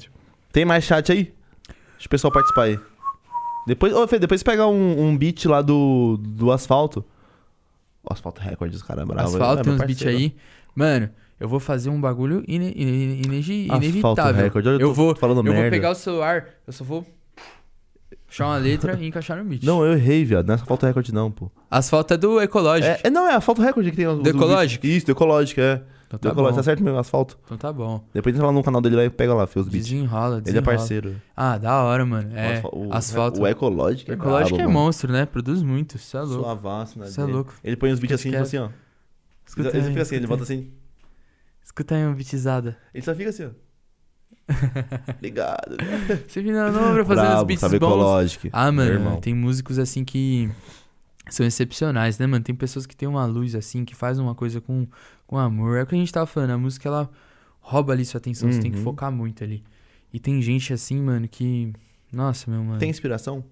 Tem 0.51 0.65
mais 0.65 0.83
chat 0.83 1.09
aí? 1.11 1.33
Deixa 1.93 2.07
o 2.07 2.09
pessoal 2.09 2.31
participar 2.33 2.63
aí. 2.63 2.79
Depois, 3.67 3.93
ô, 3.93 4.07
Fê, 4.07 4.17
depois 4.17 4.41
pega 4.41 4.65
um, 4.65 5.07
um 5.07 5.17
beat 5.17 5.45
lá 5.45 5.61
do, 5.61 6.17
do 6.21 6.51
Asfalto. 6.51 7.03
O 8.03 8.13
Asfalto 8.13 8.41
Records, 8.41 8.81
cara, 8.81 9.01
é 9.01 9.05
bravo. 9.05 9.29
Asfalto, 9.35 9.59
é, 9.59 9.63
tem 9.63 9.73
uns 9.73 9.81
beats 9.81 10.07
aí. 10.07 10.33
Mano, 10.73 11.09
eu 11.39 11.49
vou 11.49 11.59
fazer 11.59 11.89
um 11.89 11.99
bagulho 11.99 12.43
ine- 12.47 12.69
Asfalto 13.69 13.85
inevitável. 13.85 14.51
Olha, 14.55 14.69
Eu 14.69 14.79
tô 14.79 14.93
vou, 14.93 15.15
falando 15.15 15.39
eu 15.39 15.43
vou 15.43 15.53
merda. 15.53 15.69
pegar 15.69 15.91
o 15.91 15.95
celular, 15.95 16.47
eu 16.65 16.71
só 16.71 16.83
vou 16.85 17.05
puxar 18.25 18.45
uma 18.45 18.57
letra 18.57 18.97
e 18.99 19.05
encaixar 19.07 19.37
no 19.37 19.43
beat. 19.43 19.63
Não, 19.63 19.85
eu 19.85 19.93
errei, 19.93 20.23
viado. 20.23 20.47
Não 20.47 20.53
é 20.53 20.55
Asfalto 20.55 20.85
Records, 20.85 21.11
não, 21.11 21.29
pô. 21.29 21.51
Asfalto 21.69 22.13
é 22.13 22.17
do 22.17 22.39
Ecológico. 22.41 22.87
É, 22.87 23.01
é, 23.03 23.09
não, 23.09 23.27
é 23.27 23.35
Asfalto 23.35 23.61
Records 23.61 23.91
que 23.91 23.97
tem 23.97 24.05
Do 24.05 24.29
Ecológico? 24.29 24.85
Isso, 24.87 25.05
do 25.05 25.11
Ecológico, 25.11 25.59
é. 25.59 25.81
Então 26.07 26.17
tá 26.19 26.29
Ecológico, 26.29 26.55
tá 26.57 26.63
certo 26.63 26.81
mesmo, 26.83 26.97
Asfalto. 26.97 27.37
Então 27.45 27.57
tá 27.57 27.71
bom. 27.73 28.01
Depois 28.13 28.33
entra 28.33 28.47
lá 28.47 28.53
no 28.53 28.63
canal 28.63 28.79
dele 28.81 28.95
lá 28.95 29.03
e 29.03 29.09
pega 29.09 29.33
lá, 29.33 29.45
Fê, 29.45 29.59
os 29.59 29.67
beats. 29.67 29.87
Desenrola, 29.89 30.39
desenrola. 30.41 30.43
Ele 30.49 30.57
é 30.57 30.61
parceiro. 30.61 31.21
Ah, 31.35 31.57
da 31.57 31.83
hora, 31.83 32.05
mano. 32.05 32.29
É, 32.33 32.47
O 32.47 32.53
asfa- 32.53 32.69
o, 32.73 32.93
asfalto. 32.93 33.41
O 33.41 33.47
Ecológico 33.47 34.09
O 34.09 34.13
é 34.13 34.15
Ecológico 34.17 34.55
brabo, 34.55 34.71
é 34.71 34.73
mano. 34.73 34.85
monstro, 34.85 35.11
né? 35.11 35.25
Produz 35.25 35.61
muito, 35.61 35.97
isso 35.97 36.15
é 36.17 36.21
louco. 36.21 36.43
Suavaço, 36.43 36.97
né? 36.97 37.07
Isso 37.07 37.19
é 37.19 37.25
louco. 37.25 37.53
Ele 37.61 37.75
põe 37.75 37.91
os 37.91 37.99
beats 37.99 38.19
assim, 38.21 38.29
tipo 38.31 38.41
assim, 38.41 38.57
ó. 38.57 38.69
Escuta 39.45 39.69
Ele 39.69 39.79
aí, 39.79 39.83
fica 39.89 40.01
assim, 40.01 40.15
ele 40.15 40.27
volta 40.27 40.43
assim. 40.43 40.71
Escuta 41.63 41.95
aí 41.95 42.05
uma 42.05 42.15
beatzada. 42.15 42.77
Ele 42.93 43.03
só 43.03 43.13
fica 43.13 43.29
assim, 43.29 43.45
ó. 43.45 43.49
Ligado. 45.21 45.75
Você 46.27 46.41
vira 46.41 46.71
não 46.71 46.93
pra 46.93 47.03
fazer 47.05 47.35
os 47.37 47.43
beats 47.43 47.59
sabe 47.59 47.79
bons. 47.79 47.87
Ecológico. 47.87 48.47
Ah, 48.53 48.71
mano, 48.71 49.19
tem 49.19 49.33
músicos 49.33 49.77
assim 49.77 50.05
que 50.05 50.49
são 51.29 51.45
excepcionais, 51.45 52.17
né, 52.17 52.25
mano? 52.27 52.43
Tem 52.43 52.55
pessoas 52.55 52.85
que 52.85 52.95
têm 52.95 53.07
uma 53.09 53.25
luz 53.25 53.55
assim, 53.55 53.83
que 53.83 53.93
faz 53.93 54.17
uma 54.19 54.33
coisa 54.33 54.61
com, 54.61 54.87
com 55.27 55.37
amor. 55.37 55.77
É 55.77 55.83
o 55.83 55.85
que 55.85 55.93
a 55.93 55.97
gente 55.97 56.11
tava 56.11 56.25
falando, 56.25 56.51
a 56.51 56.57
música 56.57 56.87
ela 56.89 57.09
rouba 57.59 57.93
ali 57.93 58.05
sua 58.05 58.17
atenção, 58.17 58.51
você 58.51 58.59
tem 58.61 58.71
que 58.71 58.77
Uhum. 58.77 58.83
focar 58.83 59.11
muito 59.11 59.43
ali. 59.43 59.63
E 60.11 60.19
tem 60.19 60.41
gente 60.41 60.73
assim, 60.73 60.99
mano, 61.01 61.27
que. 61.27 61.71
Nossa, 62.11 62.49
meu 62.49 62.63
mano. 62.63 62.79
Tem 62.79 62.89
inspiração? 62.89 63.43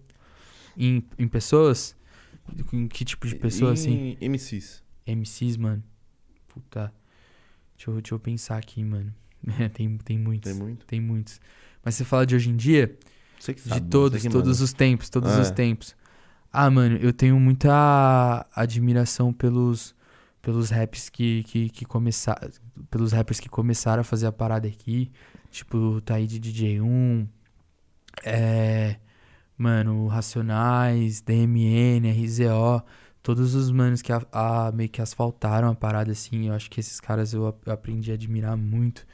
Em, 0.77 1.03
em 1.19 1.27
pessoas? 1.27 1.95
Em 2.73 2.87
que 2.87 3.03
tipo 3.03 3.27
de 3.27 3.35
pessoa 3.35 3.73
assim? 3.73 4.15
Em 4.21 4.29
MCs. 4.29 4.81
MCs, 5.05 5.57
mano. 5.57 5.83
Puta. 6.47 6.93
Deixa 7.75 7.89
eu, 7.91 7.95
deixa 8.01 8.15
eu 8.15 8.19
pensar 8.19 8.57
aqui, 8.57 8.83
mano. 8.83 9.13
tem, 9.73 9.97
tem 9.97 10.17
muitos. 10.17 10.51
Tem 10.51 10.59
muito. 10.61 10.85
Tem 10.85 11.01
muitos. 11.01 11.41
Mas 11.83 11.95
você 11.95 12.05
fala 12.05 12.25
de 12.25 12.35
hoje 12.35 12.49
em 12.49 12.55
dia, 12.55 12.97
Você 13.39 13.53
que 13.53 13.61
de 13.61 13.67
sabe, 13.69 13.89
todos, 13.89 14.21
você 14.21 14.27
que 14.27 14.31
todos 14.31 14.57
manda. 14.57 14.63
os 14.63 14.73
tempos, 14.73 15.09
todos 15.09 15.31
É. 15.33 15.41
os 15.41 15.51
tempos. 15.51 15.95
Ah, 16.51 16.69
mano, 16.71 16.95
eu 16.97 17.11
tenho 17.11 17.37
muita 17.39 18.47
admiração 18.55 19.33
pelos 19.33 19.93
pelos 20.45 20.71
raps 20.71 21.09
que 21.09 21.43
que, 21.45 21.69
que 21.71 21.85
começaram, 21.85 22.49
pelos 22.91 23.11
rappers 23.13 23.41
que 23.41 23.49
começaram 23.49 24.01
a 24.01 24.05
fazer 24.05 24.27
a 24.27 24.33
parada 24.33 24.67
aqui, 24.69 25.11
tipo 25.51 26.01
Taíde 26.01 26.39
DJ1, 26.39 27.27
é, 28.25 28.97
mano, 29.57 30.07
Racionais, 30.07 31.21
DMN, 31.21 32.09
RZO, 32.09 32.83
todos 33.23 33.55
os 33.55 33.71
manos 33.71 34.01
que 34.01 34.11
a, 34.13 34.21
a- 34.31 34.71
meio 34.73 34.89
que 34.89 35.01
asfaltaram 35.01 35.69
a 35.69 35.75
parada 35.75 36.11
assim, 36.11 36.47
eu 36.49 36.53
acho 36.53 36.69
que 36.69 36.79
esses 36.79 36.99
caras 36.99 37.33
eu, 37.33 37.43
eu 37.65 37.73
aprendi 37.73 38.11
a 38.11 38.15
admirar 38.15 38.57
muito, 38.57 39.05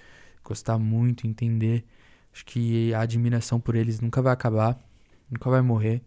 gostar 0.44 0.78
muito, 0.80 1.28
entender. 1.28 1.86
Acho 2.34 2.46
que 2.46 2.94
a 2.94 3.02
admiração 3.02 3.60
por 3.60 3.76
eles 3.76 4.00
nunca 4.02 4.22
vai 4.22 4.34
acabar, 4.34 4.80
nunca 5.30 5.50
vai 5.50 5.62
morrer. 5.62 6.02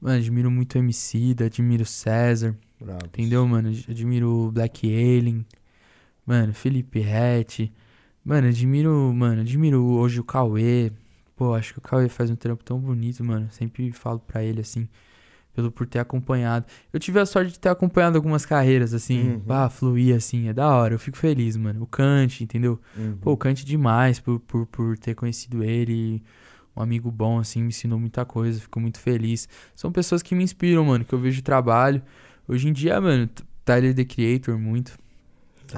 Mano, 0.00 0.18
admiro 0.18 0.50
muito 0.50 0.74
o 0.76 0.78
MC, 0.78 1.34
admiro 1.44 1.82
o 1.82 1.86
César, 1.86 2.56
Bravo. 2.80 3.06
entendeu, 3.06 3.46
mano? 3.46 3.68
Admiro 3.88 4.28
o 4.48 4.50
Black 4.52 4.86
Alien, 4.86 5.44
mano, 6.26 6.52
Felipe 6.52 7.00
Rett. 7.00 7.72
Mano, 8.24 8.48
admiro, 8.48 9.12
mano, 9.14 9.40
admiro 9.42 9.82
hoje 9.84 10.20
o 10.20 10.24
Cauê. 10.24 10.90
Pô, 11.36 11.54
acho 11.54 11.72
que 11.74 11.78
o 11.78 11.82
Cauê 11.82 12.08
faz 12.08 12.30
um 12.30 12.36
trampo 12.36 12.64
tão 12.64 12.78
bonito, 12.78 13.22
mano. 13.24 13.48
Sempre 13.50 13.90
falo 13.92 14.18
pra 14.20 14.42
ele 14.42 14.60
assim, 14.60 14.88
pelo 15.54 15.70
por 15.70 15.86
ter 15.86 15.98
acompanhado. 15.98 16.64
Eu 16.92 16.98
tive 17.00 17.18
a 17.20 17.26
sorte 17.26 17.52
de 17.52 17.58
ter 17.60 17.68
acompanhado 17.68 18.16
algumas 18.16 18.46
carreiras 18.46 18.94
assim, 18.94 19.32
Uhum. 19.34 19.40
pá, 19.40 19.68
fluir 19.68 20.14
assim, 20.16 20.48
é 20.48 20.52
da 20.52 20.68
hora. 20.74 20.94
Eu 20.94 20.98
fico 20.98 21.16
feliz, 21.18 21.56
mano. 21.56 21.82
O 21.82 21.86
Kant, 21.86 22.42
entendeu? 22.42 22.80
Uhum. 22.96 23.16
Pô, 23.20 23.32
o 23.32 23.36
Kant 23.36 23.64
demais 23.64 24.18
por, 24.20 24.40
por, 24.40 24.66
por 24.66 24.96
ter 24.98 25.14
conhecido 25.14 25.62
ele. 25.62 26.22
Um 26.76 26.82
amigo 26.82 27.10
bom, 27.10 27.38
assim, 27.38 27.62
me 27.62 27.68
ensinou 27.68 27.98
muita 28.00 28.24
coisa. 28.24 28.58
Fico 28.60 28.80
muito 28.80 28.98
feliz. 28.98 29.48
São 29.76 29.92
pessoas 29.92 30.22
que 30.22 30.34
me 30.34 30.42
inspiram, 30.42 30.84
mano, 30.84 31.04
que 31.04 31.12
eu 31.12 31.18
vejo 31.18 31.42
trabalho. 31.42 32.02
Hoje 32.48 32.68
em 32.68 32.72
dia, 32.72 33.00
mano, 33.00 33.28
Tyler 33.64 33.94
The 33.94 34.04
Creator, 34.04 34.58
muito. 34.58 34.92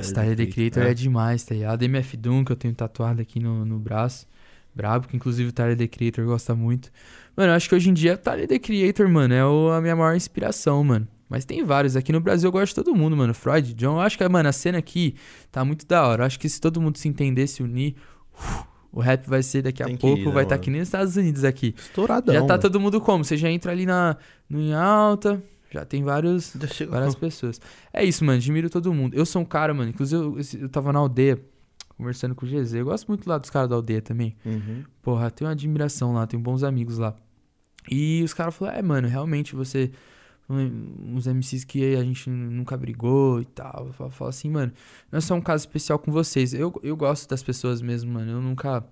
Esse 0.01 0.13
Tyler 0.13 0.37
The 0.37 0.47
Creator 0.47 0.83
é 0.83 0.95
demais, 0.95 1.45
tá 1.45 1.55
ligado? 1.55 1.83
MF 1.85 2.17
Doom, 2.17 2.45
que 2.45 2.53
eu 2.53 2.57
tenho 2.57 2.75
tatuado 2.75 3.23
aqui 3.23 3.39
no, 3.41 3.65
no 3.65 3.79
braço. 3.79 4.27
Brabo, 4.75 5.09
que 5.09 5.17
inclusive 5.17 5.49
o 5.49 5.53
Tyler 5.53 5.77
The 5.77 5.87
Creator 5.89 6.25
gosta 6.27 6.55
muito. 6.55 6.91
Mano, 7.35 7.53
eu 7.53 7.57
acho 7.57 7.67
que 7.69 7.75
hoje 7.75 7.89
em 7.89 7.95
dia 7.95 8.15
o 8.15 8.19
Tyler 8.19 8.47
The 8.47 8.59
Creator, 8.59 9.09
mano, 9.09 9.33
é 9.33 9.45
o- 9.45 9.71
a 9.73 9.81
minha 9.81 9.97
maior 9.97 10.15
inspiração, 10.15 10.85
mano. 10.85 11.09
Mas 11.31 11.45
tem 11.47 11.65
vários. 11.65 11.97
Aqui 11.97 12.13
no 12.13 12.21
Brasil 12.21 12.49
eu 12.49 12.53
gosto 12.53 12.69
de 12.77 12.85
todo 12.85 12.95
mundo, 12.95 13.17
mano. 13.17 13.33
Freud, 13.33 13.73
John. 13.75 13.95
Eu 13.95 14.01
acho 14.01 14.19
que, 14.19 14.29
mano, 14.29 14.49
a 14.49 14.53
cena 14.53 14.79
aqui 14.79 15.15
tá 15.51 15.65
muito 15.65 15.87
da 15.87 16.07
hora. 16.07 16.23
Eu 16.23 16.27
acho 16.27 16.39
que 16.39 16.49
se 16.49 16.61
todo 16.61 16.81
mundo 16.81 16.99
se 16.99 17.09
entender, 17.09 17.47
se 17.47 17.63
unir, 17.63 17.97
uf, 18.39 18.65
o 18.93 19.01
rap 19.01 19.27
vai 19.27 19.43
ser 19.43 19.63
daqui 19.63 19.83
a 19.83 19.87
Tem 19.87 19.97
pouco, 19.97 20.19
ir, 20.19 20.27
né, 20.27 20.31
vai 20.33 20.43
estar 20.45 20.57
mano? 20.57 20.65
que 20.65 20.71
nem 20.71 20.81
nos 20.81 20.89
Estados 20.89 21.17
Unidos 21.17 21.43
aqui. 21.43 21.75
Estouradão. 21.79 22.35
já 22.35 22.43
tá 22.43 22.47
mano. 22.49 22.63
todo 22.63 22.79
mundo 22.79 23.01
como? 23.01 23.25
Você 23.25 23.37
já 23.37 23.51
entra 23.51 23.73
ali 23.73 23.87
na, 23.87 24.17
no 24.49 24.61
em 24.61 24.73
alta, 24.75 25.43
já 25.77 25.85
tem 25.85 26.03
vários, 26.03 26.57
várias 26.89 27.15
pessoas. 27.15 27.61
É 27.93 28.05
isso, 28.05 28.24
mano. 28.24 28.39
Admiro 28.39 28.70
todo 28.70 28.93
mundo. 28.93 29.15
Eu 29.15 29.27
sou 29.27 29.43
um 29.43 29.44
cara, 29.44 29.73
mano. 29.74 29.90
Inclusive, 29.90 30.23
eu, 30.23 30.36
eu 30.62 30.69
tava 30.69 30.93
na 30.93 30.98
aldeia 30.98 31.40
conversando 31.97 32.35
com 32.35 32.44
o 32.44 32.48
GZ. 32.48 32.74
Eu 32.74 32.85
gosto 32.86 33.07
muito 33.09 33.28
lá 33.28 33.39
dos 33.39 33.51
caras 33.51 33.69
da 33.69 33.77
aldeia 33.77 34.03
também. 34.03 34.36
Uhum. 34.44 34.85
Porra, 35.03 35.31
tenho 35.31 35.48
uma 35.48 35.53
admiração 35.53 36.12
lá, 36.12 36.27
tenho 36.27 36.43
bons 36.43 36.62
amigos 36.62 36.98
lá. 36.98 37.15
E 37.90 38.23
os 38.23 38.35
caras 38.35 38.55
falaram, 38.55 38.78
é, 38.78 38.82
mano, 38.82 39.09
realmente 39.09 39.55
você. 39.55 39.90
Uns 40.48 41.27
MCs 41.27 41.65
que 41.65 41.97
a 41.97 42.05
gente 42.05 42.31
nunca 42.31 42.77
brigou 42.77 43.40
e 43.40 43.44
tal. 43.44 43.93
Falo 43.93 44.28
assim, 44.28 44.48
mano, 44.48 44.73
não 45.11 45.19
é 45.19 45.20
só 45.20 45.35
um 45.35 45.40
caso 45.40 45.62
especial 45.62 45.98
com 45.98 46.12
vocês. 46.12 46.55
Eu, 46.55 46.73
eu 46.85 46.97
gosto 46.97 47.28
das 47.28 47.43
pessoas 47.43 47.82
mesmo, 47.82 48.12
mano. 48.12 48.31
Eu 48.31 48.40
nunca 48.40 48.85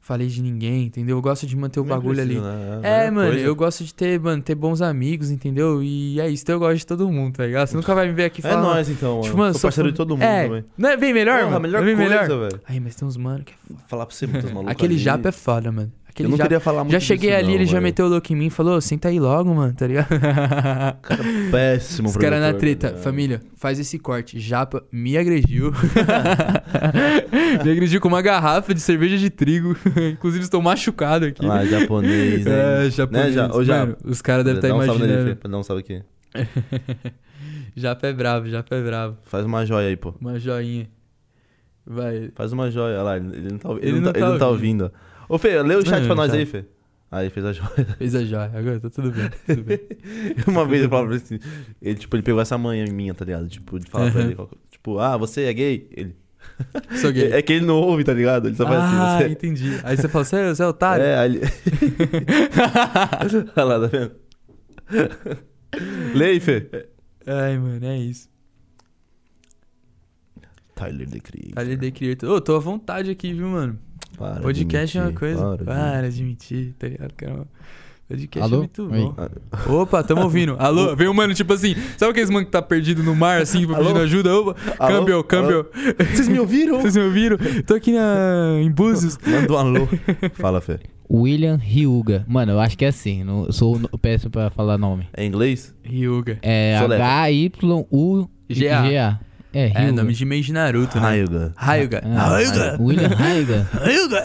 falei 0.00 0.26
de 0.28 0.42
ninguém, 0.42 0.86
entendeu? 0.86 1.16
Eu 1.18 1.22
gosto 1.22 1.46
de 1.46 1.54
manter 1.56 1.78
o 1.78 1.84
bagulho 1.84 2.16
precisa, 2.16 2.38
ali. 2.50 2.80
né? 2.80 2.80
É, 2.82 3.06
a 3.06 3.12
mano, 3.12 3.30
coisa. 3.30 3.44
eu 3.46 3.54
gosto 3.54 3.84
de 3.84 3.94
ter, 3.94 4.18
mano, 4.18 4.42
ter 4.42 4.54
bons 4.54 4.82
amigos, 4.82 5.30
entendeu? 5.30 5.82
E 5.82 6.18
é 6.20 6.28
isso, 6.28 6.42
então 6.42 6.54
eu 6.56 6.58
gosto 6.58 6.76
de 6.78 6.86
todo 6.86 7.08
mundo, 7.10 7.34
tá 7.36 7.46
ligado? 7.46 7.68
Você 7.68 7.76
nunca 7.76 7.94
vai 7.94 8.06
me 8.08 8.12
ver 8.14 8.24
aqui 8.24 8.40
É 8.44 8.50
falando. 8.50 8.64
nóis, 8.64 8.88
então, 8.88 9.20
Tipo, 9.20 9.36
mano. 9.36 9.52
Sou 9.52 9.60
sou 9.60 9.68
parceiro 9.68 9.88
fã- 9.88 9.92
de 9.92 9.96
todo 9.96 10.10
mundo 10.16 10.22
é, 10.22 10.44
também. 10.46 10.64
Não 10.76 10.88
é 10.90 10.96
bem 10.96 11.12
melhor, 11.14 11.38
Porra, 11.40 11.50
mano? 11.50 11.60
melhor 11.62 11.82
é 11.82 11.84
bem 11.84 11.96
coisa, 11.96 12.22
melhor. 12.22 12.38
velho. 12.50 12.60
Aí, 12.66 12.80
mas 12.80 12.94
tem 12.96 13.06
uns 13.06 13.16
mano 13.16 13.44
que 13.44 13.52
é 13.52 13.56
foda. 13.68 13.80
Falar 13.88 14.06
pra 14.06 14.14
você, 14.16 14.26
muitos 14.26 14.50
malucos 14.50 14.72
Aquele 14.72 14.94
ali. 14.94 15.02
japa 15.02 15.28
é 15.28 15.32
foda, 15.32 15.70
mano. 15.70 15.92
Aquele 16.10 16.26
Eu 16.26 16.30
não 16.30 16.36
japa. 16.36 16.48
queria 16.48 16.60
falar 16.60 16.80
muito 16.84 16.92
Já 16.92 17.00
cheguei 17.00 17.32
ali, 17.32 17.46
não, 17.48 17.54
ele 17.54 17.66
já 17.66 17.80
meteu 17.80 18.06
o 18.06 18.08
louco 18.08 18.32
em 18.32 18.36
mim 18.36 18.46
e 18.46 18.50
falou, 18.50 18.80
senta 18.80 19.08
aí 19.08 19.18
logo, 19.20 19.54
mano, 19.54 19.72
tá 19.72 19.86
ligado? 19.86 20.08
Cara, 21.00 21.22
péssimo 21.50 22.08
Os 22.08 22.16
caras 22.16 22.40
na 22.40 22.52
treta. 22.52 22.90
né? 22.92 22.98
Família, 22.98 23.40
faz 23.56 23.78
esse 23.78 23.98
corte. 23.98 24.38
Japa 24.40 24.82
me 24.92 25.16
agrediu. 25.16 25.72
me 27.64 27.70
agrediu 27.70 28.00
com 28.00 28.08
uma 28.08 28.20
garrafa 28.22 28.74
de 28.74 28.80
cerveja 28.80 29.16
de 29.16 29.30
trigo. 29.30 29.76
Inclusive, 30.12 30.44
estou 30.44 30.60
machucado 30.60 31.26
aqui. 31.26 31.44
Lá, 31.44 31.64
japonês, 31.64 32.44
né? 32.44 32.86
É, 32.86 32.90
japonês. 32.90 33.26
Né, 33.26 33.32
já- 33.32 33.62
já- 33.62 33.86
Mano, 33.86 33.96
os 34.04 34.20
caras 34.22 34.44
devem 34.44 34.58
estar 34.58 34.68
nele, 34.76 34.84
imaginando. 34.84 35.36
Fê, 35.40 35.48
Dá 35.48 35.58
um 35.58 35.62
salve 35.62 35.82
aqui. 35.82 36.02
Japa 37.76 38.06
é 38.08 38.12
bravo, 38.12 38.48
Japa 38.48 38.74
é 38.74 38.82
bravo. 38.82 39.16
Faz 39.24 39.44
uma 39.46 39.64
joia 39.64 39.88
aí, 39.88 39.96
pô. 39.96 40.14
Uma 40.20 40.38
joinha. 40.38 40.88
Vai. 41.86 42.30
Faz 42.34 42.52
uma 42.52 42.70
joia. 42.70 42.94
Olha 42.96 43.02
lá, 43.02 43.16
ele 43.16 43.48
não 43.50 43.58
tá, 43.58 43.70
ele 43.70 43.80
Ele 43.82 43.92
não 43.92 44.00
não 44.02 44.12
tá, 44.12 44.18
ele 44.18 44.26
tá 44.26 44.32
não 44.32 44.38
tá 44.38 44.48
ouvindo. 44.48 44.92
Ô, 45.32 45.38
Fê, 45.38 45.62
lê 45.62 45.76
o 45.76 45.86
chat 45.86 46.00
Não, 46.00 46.06
pra 46.08 46.16
nós 46.16 46.32
tá. 46.32 46.36
aí, 46.36 46.44
Fê. 46.44 46.64
Aí, 47.08 47.30
fez 47.30 47.46
a 47.46 47.52
joia. 47.52 47.70
Fez 47.98 48.14
a 48.16 48.24
joia. 48.24 48.50
Agora 48.52 48.80
tá 48.80 48.90
tudo 48.90 49.12
bem. 49.12 49.30
Tudo 49.46 49.62
bem. 49.62 49.78
Uma 50.46 50.64
vez 50.66 50.82
eu 50.82 50.88
falava 50.88 51.06
pra 51.08 51.16
ele 51.16 51.24
assim, 51.24 51.38
ele, 51.80 51.94
tipo, 51.98 52.16
ele 52.16 52.22
pegou 52.24 52.40
essa 52.40 52.58
manha 52.58 52.84
minha, 52.86 53.14
tá 53.14 53.24
ligado? 53.24 53.48
Tipo, 53.48 53.78
de 53.78 53.88
falar 53.88 54.10
pra 54.10 54.20
Uhum. 54.22 54.26
ele, 54.26 54.34
qual- 54.34 54.50
tipo, 54.70 54.98
ah, 54.98 55.16
você 55.16 55.42
é 55.44 55.52
gay? 55.52 55.88
Ele. 55.92 56.16
Sou 57.00 57.12
gay. 57.12 57.30
É, 57.34 57.42
que 57.42 57.52
ele 57.52 57.64
não 57.66 57.76
ouve, 57.76 58.02
tá 58.02 58.12
ligado? 58.12 58.48
Ele 58.48 58.56
só 58.56 58.64
faz 58.66 58.80
ah, 58.80 59.16
assim, 59.18 59.24
você. 59.26 59.32
entendi. 59.32 59.80
Aí 59.84 59.96
você 59.96 60.08
fala, 60.08 60.24
você 60.24 60.36
é, 60.36 60.48
você 60.54 60.62
é 60.62 60.66
otário? 60.66 61.04
É, 61.04 61.18
aí 61.18 61.36
ele... 61.36 61.40
Olha 63.56 63.64
lá, 63.64 63.80
tá 63.80 63.86
vendo? 63.86 64.12
Lê 66.14 66.24
aí, 66.26 66.40
Fê. 66.40 66.88
Ai, 67.26 67.56
mano, 67.58 67.84
é 67.86 67.98
isso. 67.98 68.28
Tyler 70.74 71.08
The 71.08 71.20
Creator. 71.20 71.52
Ali 71.58 71.76
de 71.76 71.90
Creator. 71.92 72.30
Ô, 72.30 72.40
tô 72.40 72.56
à 72.56 72.58
vontade 72.58 73.10
aqui, 73.10 73.32
viu, 73.32 73.48
mano? 73.48 73.78
Para 74.20 74.42
Podcast 74.42 74.98
é 74.98 75.00
uma 75.00 75.12
coisa. 75.12 75.56
para 75.56 75.64
Para, 75.64 76.10
de 76.10 76.22
mentir, 76.22 76.74
tá 76.78 76.86
ligado? 76.86 77.14
Cara, 77.16 77.46
podcast 78.06 78.42
Alô? 78.42 78.56
é 78.56 78.58
muito 78.58 78.82
Oi. 78.82 79.00
bom. 79.00 79.14
Opa, 79.80 80.02
tamo 80.04 80.24
ouvindo. 80.24 80.56
Alô? 80.60 80.94
Vem 80.94 81.08
um 81.08 81.14
mano, 81.14 81.32
tipo 81.32 81.50
assim, 81.54 81.74
sabe 81.96 82.10
aqueles 82.10 82.28
mano 82.28 82.44
que 82.44 82.52
tá 82.52 82.60
perdido 82.60 83.02
no 83.02 83.16
mar, 83.16 83.40
assim, 83.40 83.64
Alô? 83.64 83.76
pedindo 83.76 83.98
ajuda? 84.00 84.36
Opa, 84.36 84.54
Alô? 84.78 84.92
câmbio, 84.92 85.24
câmbio. 85.24 85.66
Vocês 86.12 86.28
me 86.28 86.38
ouviram? 86.38 86.82
Vocês 86.82 86.94
me 86.96 87.02
ouviram? 87.04 87.38
Tô 87.66 87.72
aqui 87.72 87.92
na... 87.92 88.58
em 88.60 88.70
Búzios. 88.70 89.16
Manda 89.26 89.50
um 89.54 89.56
alô. 89.56 89.88
Fala, 90.34 90.60
Fê. 90.60 90.80
William 91.10 91.56
Hyuga. 91.56 92.26
Mano, 92.28 92.52
eu 92.52 92.60
acho 92.60 92.76
que 92.76 92.84
é 92.84 92.88
assim. 92.88 93.24
Não, 93.24 93.46
eu 93.46 93.54
sou 93.54 93.80
eu 93.90 93.98
péssimo 93.98 94.30
pra 94.30 94.50
falar 94.50 94.76
nome. 94.76 95.08
É 95.14 95.24
inglês? 95.24 95.74
Ryuga. 95.82 96.38
É. 96.42 96.76
H-Y-U-G-A. 96.76 97.70
É, 99.52 99.66
É, 99.66 99.80
Hyuga. 99.86 99.92
nome 100.02 100.12
de 100.14 100.24
meio 100.24 100.42
de 100.42 100.52
Naruto, 100.52 101.00
né? 101.00 101.16
Hyuga. 101.16 101.52
Ryuga. 101.56 102.02
Ah, 102.16 102.36
Ryuga. 102.38 102.76
William 102.80 103.08
Hyuga. 103.08 103.68
Ryuga. 103.84 104.22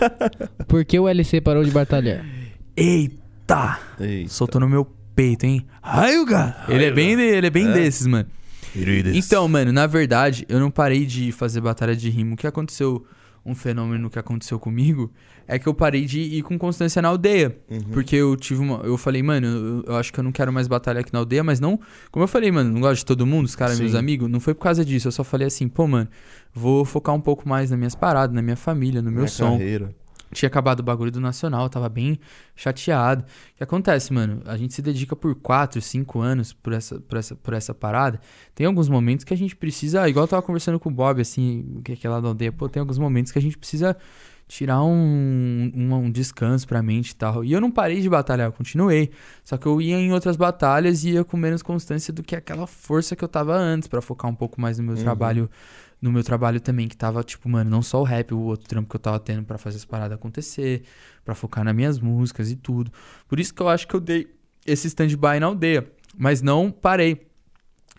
Por 0.66 0.84
que 0.84 0.98
o 0.98 1.08
LC 1.08 1.40
parou 1.40 1.62
de 1.64 1.70
batalhar? 1.70 2.24
Eita! 2.76 3.78
Eita. 4.00 4.30
Soltou 4.30 4.60
no 4.60 4.68
meu 4.68 4.84
peito, 5.14 5.44
hein? 5.44 5.66
Ryuga. 5.82 6.56
Ele 6.68 6.84
é 6.86 6.90
bem, 6.90 7.12
ele 7.12 7.46
é 7.46 7.50
bem 7.50 7.68
É? 7.68 7.72
desses, 7.72 8.06
mano. 8.06 8.26
Irides. 8.74 9.14
Então, 9.14 9.46
mano, 9.46 9.72
na 9.72 9.86
verdade, 9.86 10.44
eu 10.48 10.58
não 10.58 10.70
parei 10.70 11.06
de 11.06 11.30
fazer 11.30 11.60
batalha 11.60 11.94
de 11.94 12.10
rima. 12.10 12.34
O 12.34 12.36
que 12.36 12.46
aconteceu, 12.46 13.06
um 13.44 13.54
fenômeno 13.54 14.08
que 14.08 14.18
aconteceu 14.18 14.58
comigo, 14.58 15.12
é 15.46 15.58
que 15.58 15.66
eu 15.66 15.74
parei 15.74 16.06
de 16.06 16.20
ir 16.20 16.42
com 16.42 16.58
constância 16.58 17.02
na 17.02 17.08
aldeia. 17.08 17.56
Uhum. 17.70 17.80
Porque 17.92 18.16
eu 18.16 18.34
tive 18.36 18.60
uma. 18.60 18.78
Eu 18.84 18.96
falei, 18.96 19.22
mano, 19.22 19.46
eu, 19.46 19.84
eu 19.86 19.96
acho 19.96 20.12
que 20.12 20.18
eu 20.18 20.24
não 20.24 20.32
quero 20.32 20.52
mais 20.52 20.66
batalha 20.66 21.00
aqui 21.00 21.12
na 21.12 21.18
aldeia, 21.18 21.44
mas 21.44 21.60
não. 21.60 21.78
Como 22.10 22.24
eu 22.24 22.28
falei, 22.28 22.50
mano, 22.50 22.72
não 22.72 22.80
gosto 22.80 23.00
de 23.00 23.06
todo 23.06 23.26
mundo, 23.26 23.44
os 23.44 23.54
caras, 23.54 23.78
meus 23.78 23.94
amigos. 23.94 24.30
Não 24.30 24.40
foi 24.40 24.54
por 24.54 24.62
causa 24.62 24.84
disso. 24.84 25.08
Eu 25.08 25.12
só 25.12 25.22
falei 25.22 25.46
assim, 25.46 25.68
pô, 25.68 25.86
mano, 25.86 26.08
vou 26.54 26.84
focar 26.84 27.14
um 27.14 27.20
pouco 27.20 27.48
mais 27.48 27.70
nas 27.70 27.78
minhas 27.78 27.94
paradas, 27.94 28.34
na 28.34 28.40
minha 28.40 28.56
família, 28.56 29.02
no 29.02 29.10
meu 29.10 29.20
Minha 29.20 29.28
som. 29.28 29.58
carreira. 29.58 29.94
Tinha 30.34 30.48
acabado 30.48 30.80
o 30.80 30.82
bagulho 30.82 31.10
do 31.10 31.20
Nacional, 31.20 31.62
eu 31.64 31.68
tava 31.70 31.88
bem 31.88 32.18
chateado. 32.54 33.22
O 33.22 33.56
que 33.56 33.62
acontece, 33.64 34.12
mano? 34.12 34.42
A 34.44 34.56
gente 34.56 34.74
se 34.74 34.82
dedica 34.82 35.16
por 35.16 35.34
4, 35.34 35.80
5 35.80 36.20
anos 36.20 36.52
por 36.52 36.72
essa, 36.72 37.00
por, 37.00 37.16
essa, 37.18 37.34
por 37.36 37.54
essa 37.54 37.72
parada. 37.72 38.20
Tem 38.54 38.66
alguns 38.66 38.88
momentos 38.88 39.24
que 39.24 39.32
a 39.32 39.36
gente 39.36 39.56
precisa, 39.56 40.06
igual 40.08 40.24
eu 40.24 40.28
tava 40.28 40.42
conversando 40.42 40.78
com 40.78 40.88
o 40.90 40.92
Bob, 40.92 41.20
assim, 41.20 41.80
que 41.84 42.06
é 42.06 42.10
lá 42.10 42.20
da 42.20 42.28
aldeia, 42.28 42.52
pô, 42.52 42.68
tem 42.68 42.80
alguns 42.80 42.98
momentos 42.98 43.32
que 43.32 43.38
a 43.38 43.42
gente 43.42 43.56
precisa 43.56 43.96
tirar 44.46 44.82
um, 44.84 45.72
um, 45.74 45.94
um 45.94 46.10
descanso 46.10 46.68
pra 46.68 46.82
mente 46.82 47.10
e 47.10 47.14
tal. 47.16 47.42
E 47.42 47.52
eu 47.52 47.60
não 47.62 47.70
parei 47.70 48.02
de 48.02 48.08
batalhar, 48.10 48.46
eu 48.48 48.52
continuei. 48.52 49.10
Só 49.42 49.56
que 49.56 49.64
eu 49.66 49.80
ia 49.80 49.96
em 49.96 50.12
outras 50.12 50.36
batalhas 50.36 51.02
e 51.02 51.12
ia 51.12 51.24
com 51.24 51.36
menos 51.38 51.62
constância 51.62 52.12
do 52.12 52.22
que 52.22 52.36
aquela 52.36 52.66
força 52.66 53.16
que 53.16 53.24
eu 53.24 53.28
tava 53.28 53.56
antes, 53.56 53.88
pra 53.88 54.02
focar 54.02 54.30
um 54.30 54.34
pouco 54.34 54.60
mais 54.60 54.78
no 54.78 54.84
meu 54.84 54.96
Uhum. 54.96 55.02
trabalho 55.02 55.50
no 56.04 56.12
meu 56.12 56.22
trabalho 56.22 56.60
também, 56.60 56.86
que 56.86 56.94
tava, 56.94 57.24
tipo, 57.24 57.48
mano, 57.48 57.70
não 57.70 57.80
só 57.80 57.98
o 57.98 58.04
rap, 58.04 58.34
o 58.34 58.40
outro 58.40 58.68
trampo 58.68 58.90
que 58.90 58.94
eu 58.94 59.00
tava 59.00 59.18
tendo 59.18 59.42
pra 59.42 59.56
fazer 59.56 59.78
as 59.78 59.86
paradas 59.86 60.14
acontecer, 60.14 60.82
pra 61.24 61.34
focar 61.34 61.64
nas 61.64 61.74
minhas 61.74 61.98
músicas 61.98 62.50
e 62.50 62.56
tudo. 62.56 62.92
Por 63.26 63.40
isso 63.40 63.54
que 63.54 63.62
eu 63.62 63.70
acho 63.70 63.88
que 63.88 63.94
eu 63.94 64.00
dei 64.00 64.28
esse 64.66 64.86
stand-by 64.86 65.40
na 65.40 65.46
aldeia, 65.46 65.90
mas 66.14 66.42
não 66.42 66.70
parei. 66.70 67.26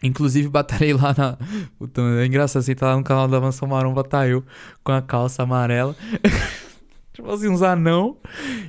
Inclusive, 0.03 0.47
batalhei 0.49 0.93
lá 0.93 1.15
na. 1.17 1.35
Puta, 1.79 1.99
é 2.21 2.27
engraçado, 2.27 2.61
você 2.61 2.75
tá 2.75 2.89
lá 2.89 2.97
no 2.97 3.03
canal 3.03 3.27
da 3.27 3.41
Mansão 3.41 3.67
Maromba, 3.67 4.03
tá 4.03 4.27
eu 4.27 4.45
com 4.83 4.91
a 4.91 5.01
calça 5.01 5.41
amarela. 5.41 5.95
tipo 7.15 7.31
assim, 7.31 7.47
uns 7.47 7.61
anão. 7.61 8.17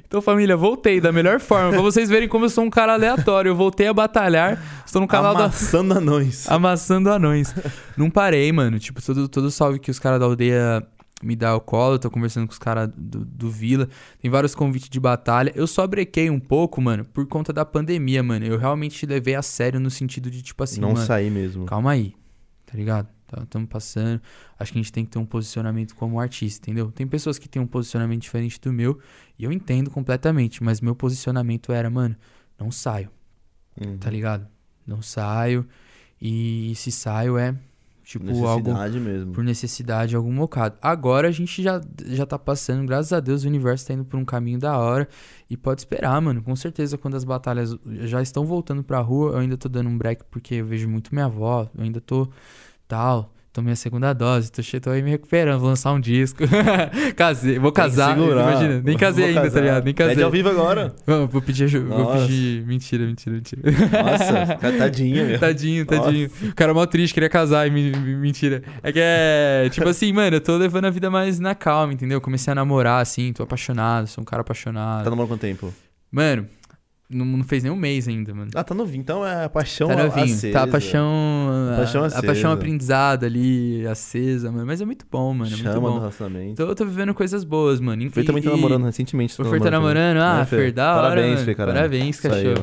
Então, 0.07 0.23
família, 0.23 0.57
voltei 0.57 1.01
da 1.01 1.11
melhor 1.11 1.41
forma. 1.41 1.71
Pra 1.71 1.83
vocês 1.83 2.09
verem 2.09 2.29
como 2.29 2.45
eu 2.45 2.49
sou 2.49 2.65
um 2.65 2.71
cara 2.71 2.95
aleatório. 2.95 3.51
Eu 3.51 3.57
voltei 3.57 3.89
a 3.89 3.93
batalhar. 3.93 4.63
Estou 4.87 5.01
no 5.01 5.09
canal 5.09 5.35
da. 5.35 5.45
Amassando 5.45 5.95
anões. 5.95 6.47
Amassando 6.51 7.11
anões. 7.11 7.55
Não 7.97 8.09
parei, 8.09 8.51
mano. 8.53 8.79
Tipo, 8.79 9.03
todo, 9.03 9.29
todo 9.29 9.51
salve 9.51 9.79
que 9.79 9.91
os 9.91 9.99
caras 9.99 10.21
da 10.21 10.27
aldeia 10.27 10.87
me 11.23 11.35
dá 11.35 11.51
ao 11.51 11.61
colo. 11.61 11.95
Eu 11.95 11.99
tô 11.99 12.11
conversando 12.11 12.47
com 12.47 12.53
os 12.53 12.59
caras 12.59 12.89
do, 12.97 13.25
do 13.25 13.51
Vila. 13.51 13.89
Tem 14.23 14.31
vários 14.31 14.55
convites 14.55 14.89
de 14.89 15.01
batalha. 15.01 15.53
Eu 15.55 15.67
só 15.67 15.87
brequei 15.87 16.31
um 16.31 16.39
pouco, 16.41 16.81
mano, 16.81 17.05
por 17.05 17.27
conta 17.27 17.53
da 17.53 17.65
pandemia, 17.65 18.23
mano. 18.23 18.47
Eu 18.47 18.59
realmente 18.59 19.05
levei 19.07 19.35
a 19.35 19.43
sério 19.43 19.81
no 19.81 19.91
sentido 19.91 20.31
de, 20.31 20.41
tipo 20.43 20.63
assim, 20.63 20.81
não 20.81 20.93
mano, 20.93 21.05
sair 21.05 21.31
mesmo. 21.31 21.67
calma 21.67 21.91
aí. 21.91 22.15
Tá 22.65 22.77
ligado? 22.77 23.09
Estamos 23.43 23.69
passando. 23.69 24.21
Acho 24.59 24.73
que 24.73 24.79
a 24.79 24.83
gente 24.83 24.93
tem 24.93 25.05
que 25.05 25.11
ter 25.11 25.19
um 25.19 25.27
posicionamento 25.27 25.95
como 25.95 26.21
artista, 26.21 26.71
entendeu? 26.71 26.91
Tem 26.93 27.07
pessoas 27.07 27.39
que 27.39 27.49
têm 27.49 27.61
um 27.61 27.67
posicionamento 27.67 28.23
diferente 28.23 28.61
do 28.61 28.73
meu. 28.73 28.99
E 29.39 29.45
eu 29.45 29.53
entendo 29.53 29.91
completamente. 29.91 30.63
Mas 30.63 30.81
meu 30.81 30.95
posicionamento 30.95 31.73
era, 31.73 31.91
mano, 31.91 32.17
não 32.59 32.71
saio 32.71 33.11
Uhum. 33.81 33.99
tá 33.99 34.11
ligado? 34.11 34.47
Não 34.87 35.03
saio. 35.03 35.67
E 36.21 36.73
se 36.77 36.91
saio 36.91 37.37
é, 37.37 37.55
tipo, 38.03 38.25
algo 38.47 38.69
Necessidade 38.71 39.01
mesmo. 39.01 39.33
por 39.33 39.45
necessidade, 39.45 40.17
algum 40.17 40.35
bocado. 40.35 40.79
Agora 40.81 41.29
a 41.29 41.31
gente 41.31 41.63
já, 41.63 41.79
já 42.07 42.25
tá 42.25 42.39
passando, 42.39 42.87
graças 42.87 43.13
a 43.13 43.21
Deus, 43.21 43.45
o 43.45 43.49
universo 43.49 43.87
tá 43.87 43.93
indo 43.93 44.05
por 44.05 44.19
um 44.19 44.25
caminho 44.25 44.59
da 44.59 44.79
hora. 44.79 45.07
E 45.51 45.57
pode 45.59 45.83
esperar, 45.83 46.19
mano. 46.23 46.43
Com 46.43 46.57
certeza, 46.57 46.97
quando 46.97 47.17
as 47.17 47.25
batalhas 47.25 47.77
já 48.05 48.23
estão 48.23 48.47
voltando 48.47 48.83
pra 48.83 48.99
rua, 49.01 49.33
eu 49.33 49.39
ainda 49.39 49.59
tô 49.59 49.69
dando 49.69 49.91
um 49.91 49.99
break 49.99 50.25
porque 50.31 50.55
eu 50.55 50.65
vejo 50.67 50.89
muito 50.89 51.15
minha 51.15 51.27
avó. 51.27 51.69
Eu 51.77 51.85
ainda 51.85 52.01
tô 52.01 52.27
tal. 52.87 53.33
Tomei 53.53 53.73
a 53.73 53.77
segunda 53.77 54.13
dose, 54.13 54.53
tô, 54.53 54.61
tô 54.83 54.91
aí 54.91 55.03
me 55.03 55.09
recuperando, 55.09 55.59
vou 55.59 55.71
lançar 55.71 55.91
um 55.91 55.99
disco. 55.99 56.43
Casei, 57.17 57.59
vou 57.59 57.73
casar, 57.73 58.15
imagina. 58.19 58.83
Nem 58.85 58.99
casei 58.99 59.29
ainda, 59.29 59.41
tá 59.41 59.47
casar. 59.47 59.61
ligado? 59.63 59.85
Nem 59.85 59.95
casei. 59.95 60.15
Pede 60.15 60.23
ao 60.25 60.31
vivo 60.31 60.51
agora. 60.51 60.95
Vou, 61.07 61.27
vou 61.27 61.41
pedir, 61.41 61.65
aju- 61.65 61.87
vou 61.87 61.99
Nossa. 62.01 62.27
pedir. 62.27 62.67
Mentira, 62.67 63.07
mentira, 63.07 63.35
mentira. 63.37 63.63
Nossa, 64.03 64.57
cara, 64.57 64.77
tadinha, 64.77 65.25
meu. 65.25 65.39
Tadinho, 65.39 65.87
tadinho. 65.87 66.31
O 66.51 66.55
cara 66.55 66.73
é 66.73 66.75
mó 66.75 66.85
triste, 66.85 67.15
queria 67.15 67.31
casar 67.31 67.67
e 67.67 67.71
me, 67.71 67.93
me- 67.93 68.17
mentira. 68.17 68.63
É 68.83 68.93
que 68.93 69.01
é. 69.03 69.69
Tipo 69.71 69.89
assim, 69.89 70.13
mano, 70.13 70.37
eu 70.37 70.41
tô 70.43 70.55
levando 70.59 70.85
a 70.85 70.91
vida 70.91 71.11
mais 71.11 71.41
na 71.41 71.55
calma, 71.55 71.95
entendeu? 71.95 72.21
Comecei 72.21 72.53
a 72.53 72.55
namorar, 72.55 73.01
assim, 73.01 73.33
tô 73.33 73.43
apaixonado, 73.43 74.07
sou 74.07 74.21
um 74.21 74.25
cara 74.27 74.43
apaixonado. 74.43 75.03
Tá 75.05 75.09
namorando 75.09 75.31
quanto 75.31 75.41
tempo? 75.41 75.73
Mano, 76.13 76.47
não, 77.09 77.25
não 77.25 77.45
fez 77.45 77.63
nem 77.63 77.71
um 77.73 77.77
mês 77.77 78.09
ainda, 78.09 78.35
mano. 78.35 78.51
Ah, 78.55 78.65
tá 78.65 78.75
novinho. 78.75 79.01
Então 79.01 79.25
é 79.27 79.45
a 79.45 79.49
paixão 79.49 79.89
Tá 79.89 79.97
novinho, 80.05 80.25
acesa. 80.25 80.53
tá 80.53 80.63
a 80.65 80.67
paixão. 80.67 81.49
A 81.73 81.77
paixão 81.77 82.01
a, 82.01 82.05
a 82.05 82.07
acesa. 82.09 82.23
paixão 82.27 82.53
aprendizada 82.53 83.27
ali, 83.27 83.87
acesa, 83.87 84.51
mano. 84.51 84.67
Mas 84.67 84.81
é 84.81 84.85
muito 84.85 85.07
bom, 85.11 85.33
mano. 85.33 85.47
É 85.51 85.55
muito 85.55 85.63
Chama 85.63 85.75
no 85.75 85.81
bom. 85.95 85.99
relacionamento. 86.01 86.51
Então 86.53 86.67
eu 86.69 86.75
tô 86.75 86.85
vivendo 86.85 87.15
coisas 87.15 87.45
boas, 87.45 87.81
mano. 87.81 88.05
O 88.07 88.11
Fê 88.11 88.25
também 88.25 88.43
tá 88.43 88.51
namorando 88.51 88.85
recentemente. 88.85 89.41
O 89.41 89.45
Fer 89.45 89.61
tá 89.61 89.71
namorando? 89.71 90.19
Ah, 90.19 90.39
Né, 90.39 90.45
Fer, 90.47 90.73
da 90.73 90.97
hora. 90.97 91.09
Parabéns, 91.11 91.41
mano. 91.41 91.55
Caralho. 91.55 91.77
Parabéns, 91.77 92.21
cachorro. 92.21 92.63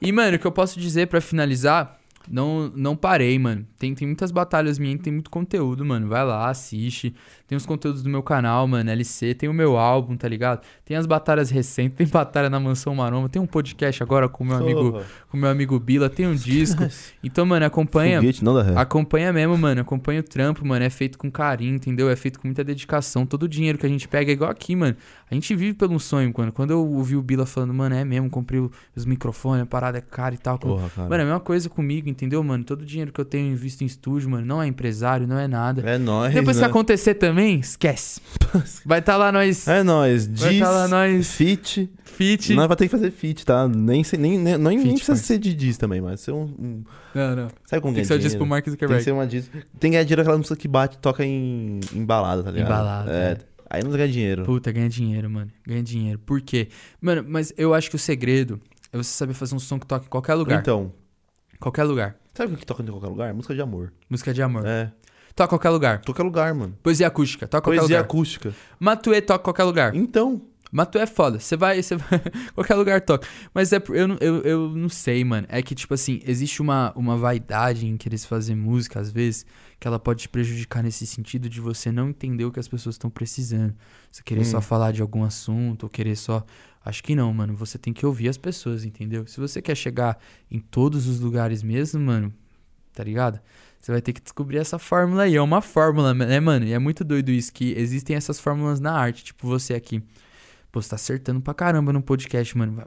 E, 0.00 0.10
mano, 0.12 0.36
o 0.36 0.38
que 0.38 0.46
eu 0.46 0.52
posso 0.52 0.78
dizer 0.80 1.06
pra 1.06 1.20
finalizar, 1.20 1.96
não, 2.30 2.72
não 2.74 2.96
parei, 2.96 3.38
mano. 3.38 3.66
Tem, 3.78 3.94
tem 3.94 4.06
muitas 4.06 4.30
batalhas 4.30 4.78
minhas, 4.78 5.00
tem 5.00 5.12
muito 5.12 5.30
conteúdo, 5.30 5.84
mano. 5.84 6.08
Vai 6.08 6.24
lá, 6.24 6.48
assiste. 6.48 7.14
Tem 7.46 7.56
os 7.56 7.66
conteúdos 7.66 8.02
do 8.02 8.08
meu 8.08 8.22
canal, 8.22 8.66
mano, 8.66 8.90
LC. 8.90 9.34
Tem 9.34 9.48
o 9.48 9.52
meu 9.52 9.76
álbum, 9.76 10.16
tá 10.16 10.28
ligado? 10.28 10.62
Tem 10.84 10.96
as 10.96 11.06
batalhas 11.06 11.50
recentes, 11.50 11.96
tem 11.96 12.06
batalha 12.06 12.48
na 12.48 12.58
Mansão 12.58 12.94
Maromba. 12.94 13.28
Tem 13.28 13.40
um 13.40 13.46
podcast 13.46 14.02
agora 14.02 14.28
com 14.28 14.44
o 14.44 14.46
meu 14.46 14.56
amigo, 14.56 14.92
Porra. 14.92 15.04
com 15.30 15.36
meu 15.36 15.50
amigo 15.50 15.78
Bila. 15.78 16.08
Tem 16.08 16.26
um 16.26 16.34
disco. 16.34 16.82
Então, 17.22 17.46
mano, 17.46 17.64
acompanha. 17.64 18.18
Foguete 18.18 18.44
não 18.44 18.54
dá 18.54 18.62
ré. 18.62 18.72
Acompanha 18.76 19.32
mesmo, 19.32 19.56
mano. 19.56 19.80
Acompanha 19.80 20.20
o 20.20 20.22
trampo, 20.22 20.66
mano. 20.66 20.84
É 20.84 20.90
feito 20.90 21.16
com 21.16 21.30
carinho, 21.30 21.76
entendeu? 21.76 22.10
É 22.10 22.16
feito 22.16 22.38
com 22.40 22.48
muita 22.48 22.64
dedicação. 22.64 23.24
Todo 23.24 23.44
o 23.44 23.48
dinheiro 23.48 23.78
que 23.78 23.86
a 23.86 23.88
gente 23.88 24.08
pega 24.08 24.30
é 24.30 24.34
igual 24.34 24.50
aqui, 24.50 24.74
mano. 24.74 24.96
A 25.30 25.34
gente 25.34 25.54
vive 25.54 25.74
pelo 25.74 25.98
sonho, 25.98 26.32
mano. 26.36 26.52
Quando 26.52 26.72
eu 26.72 26.86
ouvi 26.86 27.16
o 27.16 27.22
Bila 27.22 27.46
falando, 27.46 27.72
mano, 27.72 27.94
é 27.94 28.04
mesmo, 28.04 28.28
comprei 28.28 28.60
os 28.94 29.06
microfones, 29.06 29.62
a 29.62 29.66
parada 29.66 29.98
é 29.98 30.00
cara 30.00 30.34
e 30.34 30.38
tal. 30.38 30.58
Porra, 30.58 30.90
cara. 30.90 31.08
Mano, 31.08 31.20
é 31.20 31.22
a 31.22 31.26
mesma 31.26 31.40
coisa 31.40 31.68
comigo, 31.70 32.08
entendeu, 32.12 32.42
mano? 32.44 32.62
Todo 32.62 32.82
o 32.82 32.86
dinheiro 32.86 33.12
que 33.12 33.20
eu 33.20 33.24
tenho 33.24 33.50
invisto 33.52 33.82
em 33.82 33.86
estúdio, 33.86 34.30
mano, 34.30 34.46
não 34.46 34.62
é 34.62 34.66
empresário, 34.66 35.26
não 35.26 35.38
é 35.38 35.48
nada. 35.48 35.82
É 35.88 35.98
nóis, 35.98 36.32
Depois 36.32 36.56
que 36.56 36.62
né? 36.62 36.68
acontecer 36.68 37.14
também, 37.14 37.58
esquece. 37.58 38.20
Vai 38.86 39.00
estar 39.00 39.16
lá 39.16 39.32
nós, 39.32 39.66
É 39.66 39.82
nóis. 39.82 40.26
vai 40.26 40.50
Diz, 40.50 40.60
tá 40.60 40.70
lá 40.70 40.86
nós, 40.88 41.32
fit. 41.34 41.90
fit. 42.04 42.54
Nós 42.54 42.68
vai 42.68 42.76
ter 42.76 42.84
que 42.84 42.90
fazer 42.90 43.10
fit, 43.10 43.44
tá? 43.44 43.66
Nem, 43.66 44.04
sei- 44.04 44.18
nem, 44.18 44.38
nem, 44.38 44.56
nem, 44.58 44.78
Fit, 44.78 44.94
precisa 44.94 45.16
ser 45.16 45.38
de 45.38 45.52
diz 45.54 45.76
também, 45.76 46.00
mas 46.00 46.20
ser 46.20 46.32
um... 46.32 46.42
um- 46.44 46.84
Não, 47.14 47.34
não. 47.36 47.48
Sabe 47.66 47.82
como 47.82 47.94
Tem 47.94 48.02
que 48.02 48.06
ser 48.08 48.14
o 48.14 48.18
disco 48.18 48.38
pro? 48.38 48.46
Mark 48.46 48.64
Tem 48.64 48.70
que 48.70 48.70
Zuckerberg. 48.72 49.02
ser 49.02 49.12
uma 49.12 49.26
diz. 49.26 49.48
Tem 49.80 49.90
que 49.90 49.96
ganhar 49.96 50.02
dinheiro 50.04 50.22
aquela 50.22 50.36
música 50.38 50.54
que 50.56 50.68
bate 50.68 50.98
toca 50.98 51.24
em, 51.24 51.80
em 51.94 52.04
balada, 52.04 52.42
tá 52.42 52.50
ligado? 52.50 52.68
Embalada, 52.68 53.10
É. 53.12 53.32
é. 53.32 53.38
Aí 53.70 53.82
não 53.82 53.90
ganha 53.90 54.06
dinheiro. 54.06 54.42
Puta, 54.44 54.70
ganha 54.70 54.86
dinheiro, 54.88 55.30
mano. 55.30 55.50
Ganha 55.66 55.82
dinheiro. 55.82 56.18
Por 56.18 56.42
quê? 56.42 56.68
Mano, 57.00 57.24
mas 57.26 57.54
eu 57.56 57.72
acho 57.72 57.88
que 57.88 57.96
o 57.96 57.98
segredo 57.98 58.60
é 58.92 58.98
você 58.98 59.08
saber 59.08 59.32
fazer 59.32 59.54
um 59.54 59.58
som 59.58 59.78
que 59.78 59.86
toque 59.86 60.04
em 60.04 60.08
qualquer 60.10 60.34
lugar. 60.34 60.60
Então, 60.60 60.92
Qualquer 61.62 61.84
lugar. 61.84 62.16
sabe 62.34 62.54
o 62.54 62.56
que 62.56 62.66
toca 62.66 62.82
em 62.82 62.86
qualquer 62.86 63.08
lugar? 63.08 63.32
Música 63.34 63.54
de 63.54 63.60
amor. 63.62 63.92
Música 64.10 64.34
de 64.34 64.42
amor. 64.42 64.66
É. 64.66 64.92
Toca 65.34 65.46
em 65.54 65.58
qualquer 65.58 65.70
lugar. 65.70 66.02
Qualquer 66.04 66.22
lugar, 66.24 66.54
mano. 66.54 66.76
Poesia 66.82 67.06
acústica. 67.06 67.46
Toca 67.46 67.62
qualquer 67.62 67.78
Poesia 67.80 67.96
lugar. 67.98 68.04
acústica. 68.06 68.54
Matuê 68.78 69.20
toca 69.22 69.40
em 69.40 69.44
qualquer 69.44 69.64
lugar. 69.64 69.94
Então, 69.94 70.42
Matuê 70.70 71.02
é 71.02 71.06
foda. 71.06 71.38
Você 71.38 71.56
vai, 71.56 71.82
você 71.82 71.96
vai. 71.96 72.20
qualquer 72.54 72.74
lugar 72.74 73.00
toca. 73.02 73.26
Mas 73.54 73.72
é, 73.72 73.82
eu, 73.90 74.08
não- 74.08 74.16
eu, 74.20 74.40
eu 74.42 74.68
não 74.70 74.88
sei, 74.88 75.22
mano. 75.24 75.46
É 75.50 75.62
que, 75.62 75.74
tipo 75.74 75.92
assim, 75.94 76.20
existe 76.26 76.60
uma, 76.62 76.92
uma 76.96 77.16
vaidade 77.16 77.86
em 77.86 77.96
querer 77.96 78.18
fazer 78.18 78.54
música, 78.54 78.98
às 78.98 79.10
vezes, 79.12 79.44
que 79.78 79.86
ela 79.86 79.98
pode 79.98 80.22
te 80.22 80.28
prejudicar 80.28 80.82
nesse 80.82 81.06
sentido 81.06 81.48
de 81.48 81.60
você 81.60 81.92
não 81.92 82.08
entender 82.08 82.44
o 82.46 82.50
que 82.52 82.58
as 82.60 82.68
pessoas 82.68 82.94
estão 82.94 83.08
precisando. 83.10 83.74
Você 84.10 84.22
querer 84.22 84.40
Hum. 84.42 84.44
só 84.44 84.60
falar 84.60 84.92
de 84.92 85.00
algum 85.02 85.22
assunto, 85.24 85.84
ou 85.84 85.88
querer 85.90 86.16
só. 86.16 86.44
Acho 86.84 87.02
que 87.02 87.14
não, 87.14 87.32
mano. 87.32 87.54
Você 87.56 87.78
tem 87.78 87.92
que 87.92 88.04
ouvir 88.04 88.28
as 88.28 88.36
pessoas, 88.36 88.84
entendeu? 88.84 89.26
Se 89.26 89.38
você 89.38 89.62
quer 89.62 89.76
chegar 89.76 90.18
em 90.50 90.58
todos 90.58 91.06
os 91.06 91.20
lugares 91.20 91.62
mesmo, 91.62 92.00
mano, 92.00 92.32
tá 92.92 93.04
ligado? 93.04 93.40
Você 93.80 93.90
vai 93.92 94.00
ter 94.00 94.12
que 94.12 94.20
descobrir 94.20 94.58
essa 94.58 94.78
fórmula 94.78 95.24
aí. 95.24 95.36
É 95.36 95.42
uma 95.42 95.60
fórmula, 95.60 96.14
né, 96.14 96.40
mano? 96.40 96.64
E 96.64 96.72
é 96.72 96.78
muito 96.78 97.04
doido 97.04 97.30
isso, 97.30 97.52
que 97.52 97.72
existem 97.76 98.16
essas 98.16 98.38
fórmulas 98.38 98.80
na 98.80 98.92
arte. 98.92 99.24
Tipo, 99.24 99.46
você 99.46 99.74
aqui. 99.74 100.02
Pô, 100.70 100.80
você 100.80 100.88
tá 100.88 100.96
acertando 100.96 101.40
pra 101.40 101.52
caramba 101.52 101.92
no 101.92 102.02
podcast, 102.02 102.56
mano. 102.56 102.84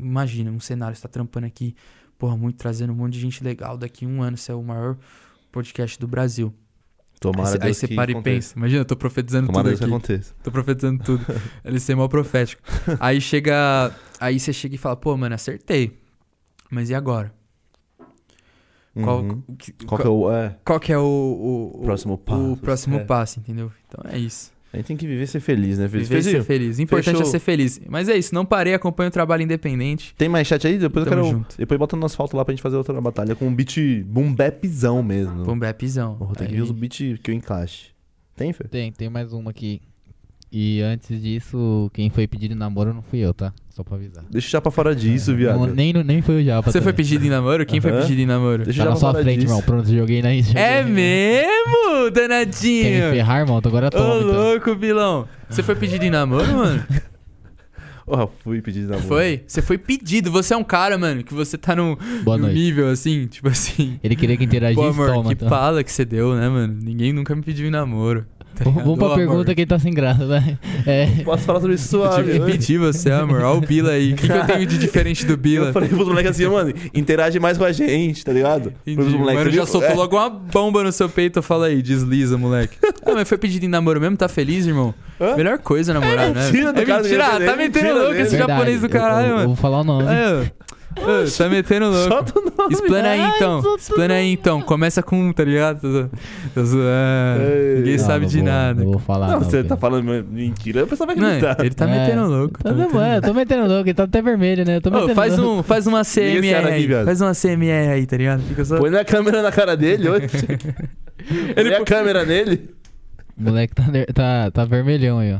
Imagina, 0.00 0.50
um 0.50 0.60
cenário, 0.60 0.96
você 0.96 1.02
tá 1.02 1.08
trampando 1.08 1.46
aqui, 1.46 1.74
porra, 2.18 2.36
muito, 2.36 2.56
trazendo 2.56 2.92
um 2.92 2.96
monte 2.96 3.14
de 3.14 3.20
gente 3.20 3.44
legal. 3.44 3.76
Daqui 3.76 4.06
um 4.06 4.22
ano 4.22 4.36
você 4.36 4.52
é 4.52 4.54
o 4.54 4.62
maior 4.62 4.96
podcast 5.52 5.98
do 5.98 6.08
Brasil. 6.08 6.54
Tomara 7.20 7.48
aí 7.48 7.52
cê- 7.52 7.58
aí 7.58 7.64
Deus 7.64 7.76
você 7.78 7.88
que 7.88 7.94
para 7.94 8.10
e 8.10 8.14
aconteça. 8.14 8.36
pensa. 8.48 8.58
Imagina, 8.58 8.80
eu 8.80 8.84
tô 8.84 8.96
profetizando 8.96 9.46
Tomara 9.46 9.62
tudo 9.64 9.68
Deus 9.70 9.78
que 9.78 9.84
aqui. 9.84 9.94
aconteça. 9.94 10.34
Tô 10.42 10.50
profetizando 10.50 11.02
tudo. 11.02 11.24
Ele 11.64 11.80
ser 11.80 11.94
mal 11.96 12.08
profético. 12.08 12.62
Aí 13.00 13.20
chega. 13.20 13.92
Aí 14.20 14.38
você 14.38 14.52
chega 14.52 14.74
e 14.74 14.78
fala, 14.78 14.96
pô, 14.96 15.16
mano, 15.16 15.34
acertei. 15.34 15.98
Mas 16.70 16.90
e 16.90 16.94
agora? 16.94 17.32
Qual, 18.94 19.20
Uhum. 19.22 19.42
que- 19.58 19.72
Qual 19.84 20.00
que 20.00 20.06
é 20.06 20.10
o... 20.10 20.32
É, 20.32 20.56
qual 20.64 20.80
que 20.80 20.92
é 20.92 20.98
o, 20.98 21.02
o, 21.02 21.80
o- 21.80 21.84
Próximo 21.84 22.16
passo, 22.16 22.52
O 22.52 22.56
próximo 22.56 22.96
é. 22.96 23.04
passo, 23.04 23.38
entendeu? 23.40 23.70
Então 23.86 24.02
é 24.10 24.18
isso. 24.18 24.50
A 24.72 24.76
gente 24.76 24.86
tem 24.86 24.96
que 24.96 25.06
viver 25.06 25.22
e 25.22 25.26
ser 25.26 25.40
feliz, 25.40 25.78
né? 25.78 25.88
Feliz. 25.88 26.08
Viver 26.08 26.20
e 26.20 26.22
ser 26.22 26.44
feliz. 26.44 26.78
O 26.78 26.82
importante 26.82 27.16
fechou. 27.16 27.28
é 27.28 27.30
ser 27.30 27.38
feliz. 27.38 27.80
Mas 27.88 28.08
é 28.08 28.16
isso, 28.16 28.34
não 28.34 28.44
parei, 28.44 28.74
acompanho 28.74 29.08
o 29.08 29.12
trabalho 29.12 29.42
independente. 29.42 30.14
Tem 30.16 30.28
mais 30.28 30.46
chat 30.46 30.66
aí? 30.66 30.78
Depois 30.78 31.06
eu 31.06 31.10
Tamo 31.10 31.22
quero... 31.24 31.36
junto. 31.38 31.56
Depois 31.56 31.78
bota 31.78 31.96
no 31.96 32.04
asfalto 32.04 32.36
lá 32.36 32.44
pra 32.44 32.52
gente 32.52 32.62
fazer 32.62 32.76
outra 32.76 33.00
batalha 33.00 33.34
com 33.34 33.46
um 33.46 33.54
beat 33.54 34.04
boom 34.04 34.34
bapzão 34.34 35.02
mesmo. 35.02 35.44
Boom 35.44 35.58
bapzão. 35.58 36.18
Tem 36.36 36.48
que 36.48 36.54
ver 36.54 36.62
os 36.62 36.72
beats 36.72 37.18
que 37.22 37.30
eu 37.30 37.34
encaixe. 37.34 37.90
Tem, 38.34 38.52
Fê? 38.52 38.64
Tem, 38.64 38.92
tem 38.92 39.08
mais 39.08 39.32
uma 39.32 39.50
aqui. 39.50 39.80
E 40.58 40.80
antes 40.80 41.20
disso, 41.20 41.90
quem 41.92 42.08
foi 42.08 42.26
pedido 42.26 42.54
em 42.54 42.56
namoro 42.56 42.94
não 42.94 43.02
fui 43.02 43.18
eu, 43.18 43.34
tá? 43.34 43.52
Só 43.68 43.84
pra 43.84 43.96
avisar. 43.96 44.24
Deixa 44.30 44.46
eu 44.46 44.50
já 44.52 44.58
pra 44.62 44.70
fora 44.70 44.96
disso, 44.96 45.36
viado. 45.36 45.58
Não, 45.58 45.66
nem, 45.66 45.92
nem 45.92 46.22
foi 46.22 46.40
o 46.40 46.44
Japa. 46.44 46.70
Você 46.72 46.80
foi 46.80 46.92
também. 46.94 47.04
pedido 47.04 47.26
em 47.26 47.28
namoro? 47.28 47.66
Quem 47.66 47.78
foi 47.78 47.92
pedido 47.92 48.22
em 48.22 48.24
namoro? 48.24 48.64
Deixa 48.64 48.78
Tá 48.78 48.84
eu 48.84 48.86
já 48.86 48.90
na 48.94 48.96
sua 48.96 49.10
fora 49.12 49.22
frente, 49.22 49.40
disso. 49.40 49.52
irmão. 49.52 49.62
Pronto, 49.62 49.86
joguei 49.94 50.22
na 50.22 50.32
joguei 50.40 50.62
É 50.62 50.82
na- 50.82 50.88
mesmo, 50.88 51.76
Quer 51.92 52.04
me 52.04 52.10
danadinho? 52.10 53.10
ferrar, 53.10 53.40
irmão? 53.40 53.58
Então 53.58 53.68
Agora 53.68 53.88
Ô, 53.88 53.90
toma, 53.90 54.16
então. 54.16 54.42
louco, 54.44 54.74
vilão. 54.76 55.28
Você 55.50 55.62
foi 55.62 55.74
pedido 55.76 56.04
em 56.06 56.10
namoro, 56.10 56.46
mano? 56.50 56.82
Porra, 58.06 58.28
fui 58.42 58.62
pedir 58.62 58.82
namoro. 58.84 59.02
Foi? 59.08 59.42
Você 59.46 59.60
foi 59.60 59.76
pedido. 59.76 60.30
Você 60.30 60.54
é 60.54 60.56
um 60.56 60.64
cara, 60.64 60.96
mano, 60.96 61.22
que 61.24 61.34
você 61.34 61.58
tá 61.58 61.74
num, 61.76 61.96
Boa 62.22 62.38
num 62.38 62.46
nível 62.48 62.88
assim, 62.88 63.26
tipo 63.26 63.48
assim. 63.48 63.98
Ele 64.02 64.14
queria 64.16 64.36
que 64.36 64.44
interagisse, 64.44 64.80
Pô, 64.80 64.88
amor, 64.88 65.08
toma. 65.12 65.28
que 65.28 65.34
então. 65.34 65.48
pala 65.48 65.82
que 65.84 65.90
você 65.92 66.04
deu, 66.04 66.34
né, 66.36 66.48
mano? 66.48 66.78
Ninguém 66.80 67.12
nunca 67.12 67.34
me 67.34 67.42
pediu 67.42 67.66
em 67.66 67.70
namoro. 67.70 68.24
Tá 68.56 68.64
Vamos 68.70 68.98
pra 68.98 69.14
pergunta 69.14 69.42
amor, 69.42 69.54
que 69.54 69.66
tá 69.66 69.78
sem 69.78 69.92
graça, 69.92 70.24
né? 70.26 70.58
É. 70.86 71.06
Posso 71.24 71.44
falar 71.44 71.60
sobre 71.60 71.74
isso 71.76 71.94
Eu 71.96 72.00
suave? 72.08 72.24
tive 72.32 72.38
que 72.40 72.52
pedir 72.52 72.78
você, 72.78 73.10
amor. 73.10 73.42
Olha 73.42 73.58
o 73.58 73.60
Bila 73.60 73.90
aí. 73.90 74.14
O 74.14 74.16
que, 74.16 74.26
que 74.26 74.32
eu 74.32 74.44
tenho 74.46 74.66
de 74.66 74.78
diferente 74.78 75.26
do 75.26 75.36
Bila? 75.36 75.66
Eu 75.68 75.72
falei 75.74 75.88
pros 75.90 76.08
moleques 76.08 76.30
assim, 76.30 76.46
mano, 76.48 76.72
interage 76.94 77.38
mais 77.38 77.58
com 77.58 77.64
a 77.64 77.72
gente, 77.72 78.24
tá 78.24 78.32
ligado? 78.32 78.72
Entendi. 78.86 79.16
Moleques, 79.16 79.34
mano 79.44 79.50
já 79.50 79.62
viu? 79.64 79.66
soltou 79.66 79.90
É. 79.90 79.94
logo 79.94 80.16
uma 80.16 80.30
bomba 80.30 80.82
no 80.82 80.90
seu 80.90 81.08
peito. 81.08 81.42
Fala 81.42 81.66
aí, 81.66 81.82
desliza, 81.82 82.38
moleque. 82.38 82.76
Ah, 83.04 83.12
mas 83.14 83.28
foi 83.28 83.36
pedido 83.38 83.64
em 83.64 83.68
namoro 83.68 84.00
mesmo? 84.00 84.16
Tá 84.16 84.28
feliz, 84.28 84.66
irmão? 84.66 84.94
Hã? 85.20 85.36
Melhor 85.36 85.58
coisa 85.58 85.92
namorar, 85.94 86.30
né? 86.34 86.44
mentira 86.44 86.70
é 86.70 86.72
mentira, 87.00 87.24
tá 87.46 87.56
metendo 87.56 87.94
louco 87.94 88.14
esse 88.14 88.36
japonês 88.36 88.80
do 88.80 88.86
eu- 88.86 88.90
caralho, 88.90 89.26
eu, 89.26 89.30
eu 89.30 89.36
mano. 89.36 89.46
vou 89.48 89.56
falar 89.56 89.80
o 89.80 89.84
nome. 89.84 90.04
É, 90.08 90.50
ô, 90.96 91.30
tá 91.38 91.48
metendo 91.48 91.86
louco. 91.90 92.08
Solta 92.08 92.38
o 92.38 92.42
nome. 92.42 92.72
Explana 92.74 93.08
aí 93.08 93.20
então. 93.36 93.76
Explana 93.76 94.14
aí 94.14 94.32
então. 94.32 94.62
Começa 94.62 95.02
com 95.02 95.20
um, 95.20 95.32
tá 95.32 95.44
ligado? 95.44 95.80
Tô, 95.80 95.90
zo- 95.92 96.10
tô 96.54 96.64
zoando. 96.64 97.42
Ei. 97.42 97.74
Ninguém 97.78 97.96
Não, 97.96 98.04
sabe 98.04 98.20
não 98.24 98.28
de 98.30 98.36
vou- 98.38 98.46
nada. 98.46 98.84
Não 98.84 98.90
vou 98.92 99.00
falar. 99.00 99.28
Não, 99.28 99.38
você 99.40 99.56
cara. 99.58 99.68
tá 99.68 99.76
falando 99.76 100.24
mentira, 100.30 100.82
a 100.82 100.86
pessoa 100.86 101.06
vai 101.06 101.16
Não, 101.16 101.26
acreditar. 101.26 101.56
ele 101.64 101.74
tá 101.74 101.88
É. 101.88 101.98
metendo 102.00 102.26
louco. 102.26 102.62
Tá 102.62 102.70
tá 102.70 102.74
metendo 102.76 103.00
é, 103.00 103.20
tô 103.20 103.34
metendo 103.34 103.66
louco, 103.68 103.88
ele 103.88 103.94
tá 103.94 104.02
até 104.04 104.22
vermelho, 104.22 104.64
né? 104.64 104.76
Eu 104.76 104.80
tô 104.80 104.90
Ô, 104.90 104.92
metendo 104.92 105.14
faz, 105.14 105.36
louco. 105.38 105.60
um, 105.60 105.62
faz 105.62 105.86
uma 105.86 106.02
CMR 106.04 106.54
aqui, 106.68 106.94
aí. 106.94 107.04
Faz 107.04 107.20
uma 107.20 107.32
CMR 107.34 107.88
aí, 107.92 108.06
tá 108.06 108.16
ligado? 108.16 108.42
Fica 108.42 108.64
só. 108.64 108.78
Põe 108.78 108.90
na 108.90 109.04
câmera 109.04 109.42
na 109.42 109.52
cara 109.52 109.76
dele 109.76 110.08
hoje. 110.08 110.26
Ele 111.56 111.70
Põe 111.70 111.74
a 111.80 111.84
câmera 111.84 112.24
nele. 112.24 112.70
O 113.38 113.42
moleque 113.42 113.74
tá, 113.74 113.84
tá, 114.14 114.50
tá 114.50 114.64
vermelhão 114.64 115.18
aí, 115.18 115.34
ó. 115.34 115.38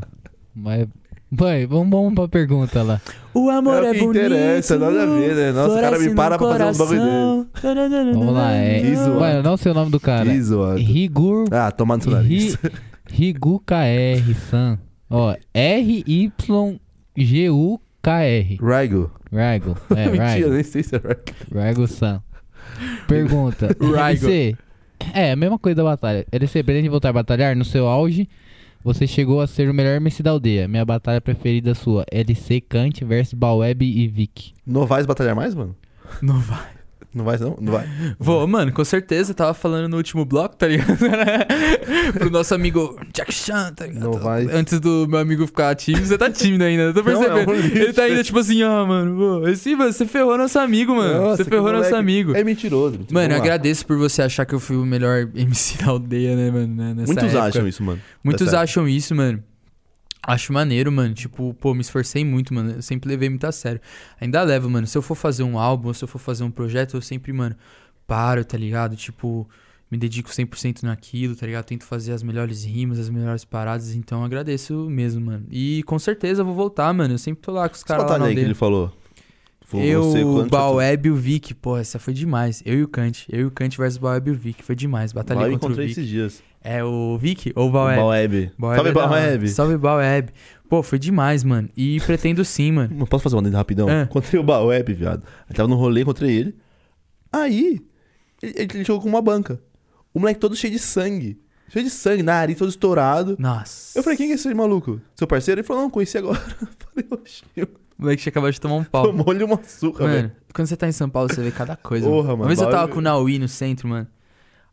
Mas. 0.54 0.86
Vai, 1.30 1.66
vamos, 1.66 1.90
vamos 1.90 2.14
pra 2.14 2.28
pergunta 2.28 2.82
lá. 2.82 3.00
O 3.34 3.50
amor 3.50 3.82
É 3.82 3.88
é, 3.88 3.90
o 3.90 3.94
que 3.94 4.00
bonito. 4.00 4.16
interessa, 4.24 4.78
nada 4.78 5.02
a 5.02 5.06
ver, 5.06 5.34
né? 5.34 5.52
Nossa, 5.52 5.76
o 5.76 5.80
cara 5.80 5.98
me 5.98 6.14
para 6.14 6.38
pra 6.38 6.48
fazer 6.48 6.64
uns 6.64 6.78
bagulho 6.78 7.00
coração. 7.00 7.46
Vamos 8.14 8.32
lá, 8.34 8.52
é. 8.52 8.82
Mano, 9.08 9.42
não 9.42 9.56
sei 9.56 9.72
o 9.72 9.74
nome 9.74 9.90
do 9.90 9.98
cara. 10.00 10.24
Que 10.30 10.40
zoado. 10.40 10.78
Rigur. 10.78 11.48
Ah, 11.52 11.70
toma 11.72 11.96
no 11.96 12.02
seu 12.02 12.12
nariz. 12.12 12.54
Ri, 12.54 12.70
Rigu 13.10 13.60
KR 13.66 14.34
San. 14.50 14.78
Ó, 15.10 15.34
R-Y-G-U-K-R. 17.26 18.58
Raigo. 18.62 19.10
Raigo. 19.32 19.76
É, 19.96 20.04
Mentira, 20.06 20.24
Raigo. 20.24 20.50
nem 20.50 20.62
sei 20.62 20.82
se 20.82 20.94
é 20.96 20.98
Raigo. 20.98 21.22
Raigo 21.54 21.86
San. 21.88 22.22
Pergunta. 23.08 23.68
Raigo. 23.80 24.26
LC, 24.26 24.56
é, 25.12 25.32
a 25.32 25.36
mesma 25.36 25.58
coisa 25.58 25.76
da 25.76 25.84
batalha. 25.84 26.24
LC, 26.32 26.62
pretende 26.62 26.88
voltar 26.88 27.10
a 27.10 27.12
batalhar? 27.12 27.56
No 27.56 27.64
seu 27.64 27.86
auge, 27.86 28.28
você 28.86 29.04
chegou 29.04 29.40
a 29.40 29.48
ser 29.48 29.68
o 29.68 29.74
melhor 29.74 29.96
MC 29.96 30.22
da 30.22 30.30
aldeia. 30.30 30.68
Minha 30.68 30.84
batalha 30.84 31.20
preferida 31.20 31.74
sua. 31.74 32.04
LC 32.08 32.60
Kant 32.60 33.04
versus 33.04 33.34
Baweb 33.34 33.84
e 33.84 34.06
Vic. 34.06 34.52
Novais 34.64 35.04
batalhar 35.04 35.34
mais, 35.34 35.56
mano? 35.56 35.74
Não 36.22 36.38
vai. 36.38 36.75
Não 37.16 37.24
vai, 37.24 37.38
não? 37.38 37.56
Não 37.58 37.72
vai. 37.72 37.88
Vou, 38.18 38.46
mano, 38.46 38.70
com 38.72 38.84
certeza. 38.84 39.32
Tava 39.32 39.54
falando 39.54 39.88
no 39.88 39.96
último 39.96 40.22
bloco, 40.26 40.54
tá 40.54 40.66
ligado? 40.68 40.98
Pro 42.18 42.28
nosso 42.30 42.54
amigo 42.54 42.94
Jack 43.14 43.32
Chan, 43.32 43.72
tá 43.74 43.86
ligado? 43.86 44.02
Não 44.02 44.12
vai. 44.12 44.44
Antes 44.52 44.78
do 44.78 45.06
meu 45.08 45.18
amigo 45.18 45.46
ficar 45.46 45.74
tímido, 45.74 46.04
você 46.06 46.18
tá 46.18 46.30
tímido 46.30 46.64
ainda, 46.64 46.82
eu 46.82 46.94
tô 46.94 47.02
Não, 47.02 47.10
é 47.22 47.26
percebendo. 47.26 47.50
um. 47.52 47.54
Ele 47.54 47.92
tá 47.94 48.02
ainda 48.02 48.22
tipo 48.22 48.38
assim, 48.38 48.62
ah, 48.62 48.84
mano, 48.84 49.16
pô, 49.16 49.48
esse, 49.48 49.74
mano, 49.74 49.90
você 49.94 50.04
ferrou 50.04 50.36
nosso 50.36 50.58
amigo, 50.58 50.94
mano. 50.94 51.22
Nossa, 51.22 51.42
você 51.42 51.48
ferrou 51.48 51.72
nosso 51.72 51.96
amigo. 51.96 52.36
É 52.36 52.44
mentiroso. 52.44 52.98
Mano, 53.10 53.32
eu 53.32 53.38
agradeço 53.38 53.86
por 53.86 53.96
você 53.96 54.20
achar 54.20 54.44
que 54.44 54.54
eu 54.54 54.60
fui 54.60 54.76
o 54.76 54.84
melhor 54.84 55.26
MC 55.34 55.78
da 55.78 55.86
aldeia, 55.92 56.36
né, 56.36 56.50
mano? 56.50 56.66
né, 56.76 56.92
nessa 56.94 57.06
Muitos 57.14 57.30
época. 57.30 57.42
acham 57.48 57.66
isso, 57.66 57.82
mano. 57.82 58.00
Muitos 58.22 58.50
Tá 58.50 58.60
acham 58.60 58.86
isso, 58.86 59.14
mano. 59.14 59.42
Acho 60.26 60.52
maneiro, 60.52 60.90
mano. 60.90 61.14
Tipo, 61.14 61.54
pô, 61.54 61.72
me 61.72 61.80
esforcei 61.82 62.24
muito, 62.24 62.52
mano. 62.52 62.72
Eu 62.72 62.82
sempre 62.82 63.08
levei 63.08 63.28
muito 63.28 63.46
a 63.46 63.52
sério. 63.52 63.80
Ainda 64.20 64.42
levo, 64.42 64.68
mano. 64.68 64.84
Se 64.84 64.98
eu 64.98 65.02
for 65.02 65.14
fazer 65.14 65.44
um 65.44 65.56
álbum, 65.56 65.94
se 65.94 66.02
eu 66.02 66.08
for 66.08 66.18
fazer 66.18 66.42
um 66.42 66.50
projeto, 66.50 66.96
eu 66.96 67.00
sempre, 67.00 67.32
mano, 67.32 67.54
paro, 68.08 68.44
tá 68.44 68.58
ligado? 68.58 68.96
Tipo, 68.96 69.48
me 69.88 69.96
dedico 69.96 70.28
100% 70.28 70.82
naquilo, 70.82 71.36
tá 71.36 71.46
ligado? 71.46 71.64
Tento 71.66 71.84
fazer 71.84 72.12
as 72.12 72.24
melhores 72.24 72.64
rimas, 72.64 72.98
as 72.98 73.08
melhores 73.08 73.44
paradas. 73.44 73.94
Então, 73.94 74.24
agradeço 74.24 74.74
mesmo, 74.90 75.24
mano. 75.24 75.46
E 75.48 75.84
com 75.84 75.96
certeza 75.96 76.42
eu 76.42 76.44
vou 76.44 76.56
voltar, 76.56 76.92
mano. 76.92 77.14
Eu 77.14 77.18
sempre 77.18 77.42
tô 77.42 77.52
lá 77.52 77.68
com 77.68 77.76
os 77.76 77.84
caras 77.84 78.02
lá 78.02 78.08
batalha 78.08 78.24
na 78.24 78.30
aí 78.30 78.34
que 78.34 78.40
ele 78.40 78.54
falou. 78.54 78.92
Foi 79.60 79.80
Eu, 79.80 80.02
o 80.02 80.46
Baweb 80.46 81.08
e 81.08 81.10
o 81.10 81.16
Vic, 81.16 81.52
pô, 81.54 81.76
essa 81.76 81.98
foi 81.98 82.14
demais. 82.14 82.62
Eu 82.64 82.78
e 82.78 82.82
o 82.82 82.88
Kant. 82.88 83.26
Eu 83.28 83.40
e 83.40 83.44
o 83.44 83.50
Kant 83.50 83.76
versus 83.76 83.96
o 83.96 84.00
Baweb 84.00 84.30
e 84.30 84.32
o 84.32 84.36
Vic. 84.36 84.62
Foi 84.62 84.74
demais. 84.74 85.12
Batalhei 85.12 85.42
Lá 85.44 85.50
eu 85.50 85.58
contra 85.58 85.74
o 85.74 85.76
Vic. 85.76 85.90
esses 85.90 86.08
dias. 86.08 86.42
É 86.68 86.82
o 86.82 87.16
Vic 87.16 87.52
ou 87.54 87.68
o 87.68 87.70
Baweb? 87.70 88.50
Baweb. 88.58 88.74
Salve. 88.74 88.92
Baweb. 88.92 89.48
Salve 89.48 89.76
Baweb. 89.78 90.30
Pô, 90.68 90.82
foi 90.82 90.98
demais, 90.98 91.44
mano. 91.44 91.68
E 91.76 92.00
pretendo 92.00 92.44
sim, 92.44 92.72
mano. 92.72 92.92
Não 92.92 93.06
posso 93.06 93.22
fazer 93.22 93.36
uma 93.36 93.42
dentro 93.42 93.56
rapidão? 93.56 93.88
É. 93.88 94.02
Encontrei 94.02 94.40
o 94.40 94.42
Baweb, 94.42 94.92
viado. 94.92 95.22
Ele 95.48 95.56
tava 95.56 95.68
no 95.68 95.76
rolê, 95.76 96.00
encontrei 96.02 96.34
ele. 96.34 96.56
Aí, 97.32 97.80
ele, 98.42 98.54
ele 98.58 98.84
chegou 98.84 99.00
com 99.00 99.08
uma 99.08 99.22
banca. 99.22 99.60
O 100.12 100.18
moleque 100.18 100.40
todo 100.40 100.56
cheio 100.56 100.72
de 100.72 100.80
sangue. 100.80 101.40
Cheio 101.68 101.84
de 101.84 101.90
sangue, 101.90 102.24
nariz 102.24 102.58
todo 102.58 102.68
estourado. 102.68 103.36
Nossa. 103.38 103.96
Eu 103.96 104.02
falei, 104.02 104.16
quem 104.16 104.26
que 104.26 104.32
é 104.32 104.34
esse 104.34 104.52
maluco? 104.52 105.00
Seu 105.14 105.28
parceiro? 105.28 105.60
Ele 105.60 105.66
falou, 105.68 105.84
não, 105.84 105.90
conheci 105.90 106.18
agora. 106.18 106.42
Eu 106.60 106.68
falei, 107.04 107.08
oxi, 107.22 107.44
O 107.62 107.68
moleque 108.02 108.22
tinha 108.22 108.30
acabado 108.32 108.52
de 108.52 108.60
tomar 108.60 108.74
um 108.74 108.82
pau. 108.84 109.04
tomou-lhe 109.06 109.44
uma 109.44 109.60
surra, 109.62 110.00
Mano, 110.04 110.14
velho. 110.14 110.32
quando 110.52 110.66
você 110.66 110.76
tá 110.76 110.88
em 110.88 110.92
São 110.92 111.08
Paulo, 111.08 111.32
você 111.32 111.42
vê 111.42 111.52
cada 111.52 111.76
coisa. 111.76 112.08
Porra, 112.08 112.30
mano. 112.30 112.42
Uma 112.42 112.48
vez 112.48 112.60
eu 112.60 112.68
tava 112.68 112.88
com 112.88 112.98
o 112.98 113.00
Naui 113.02 113.38
no 113.38 113.46
centro, 113.46 113.86
mano. 113.86 114.08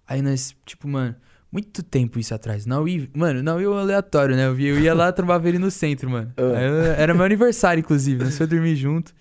Aí 0.07 0.24
nós, 0.24 0.56
tipo, 0.65 0.88
mano, 0.88 1.15
muito 1.53 1.84
tempo 1.84 2.19
isso 2.19 2.34
atrás. 2.34 2.65
Naui, 2.65 3.09
mano, 3.15 3.43
Naui 3.43 3.63
é 3.63 3.69
um 3.69 3.77
aleatório, 3.77 4.35
né? 4.35 4.47
Eu, 4.47 4.59
eu 4.59 4.80
ia 4.80 4.93
lá 4.93 5.11
trombar 5.11 5.39
ele 5.45 5.59
no 5.59 5.69
centro, 5.69 6.09
mano. 6.09 6.34
Ah. 6.35 6.41
Eu- 6.41 6.84
era 6.97 7.13
meu 7.13 7.23
aniversário, 7.23 7.80
inclusive. 7.80 8.23
Nós 8.23 8.35
foi 8.35 8.47
dormir 8.47 8.75
junto. 8.75 9.13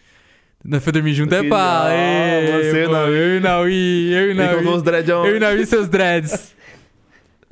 Nós 0.65 0.83
foi 0.83 0.93
dormir 0.93 1.13
junto, 1.13 1.35
é 1.35 1.47
pá. 1.47 1.89
você, 2.63 2.85
pô, 2.87 2.93
Naui. 2.93 3.15
Eu 3.15 3.37
e 3.37 3.41
Naui, 3.41 3.73
eu 3.75 4.27
e 4.29 4.31
Ele 4.31 4.35
Naui. 4.35 4.67
os 4.67 4.83
dreadão. 4.83 5.27
Eu 5.27 5.37
e 5.37 5.41
Naui 5.41 5.61
e 5.61 5.67
seus 5.67 5.89
dreads. 5.89 6.55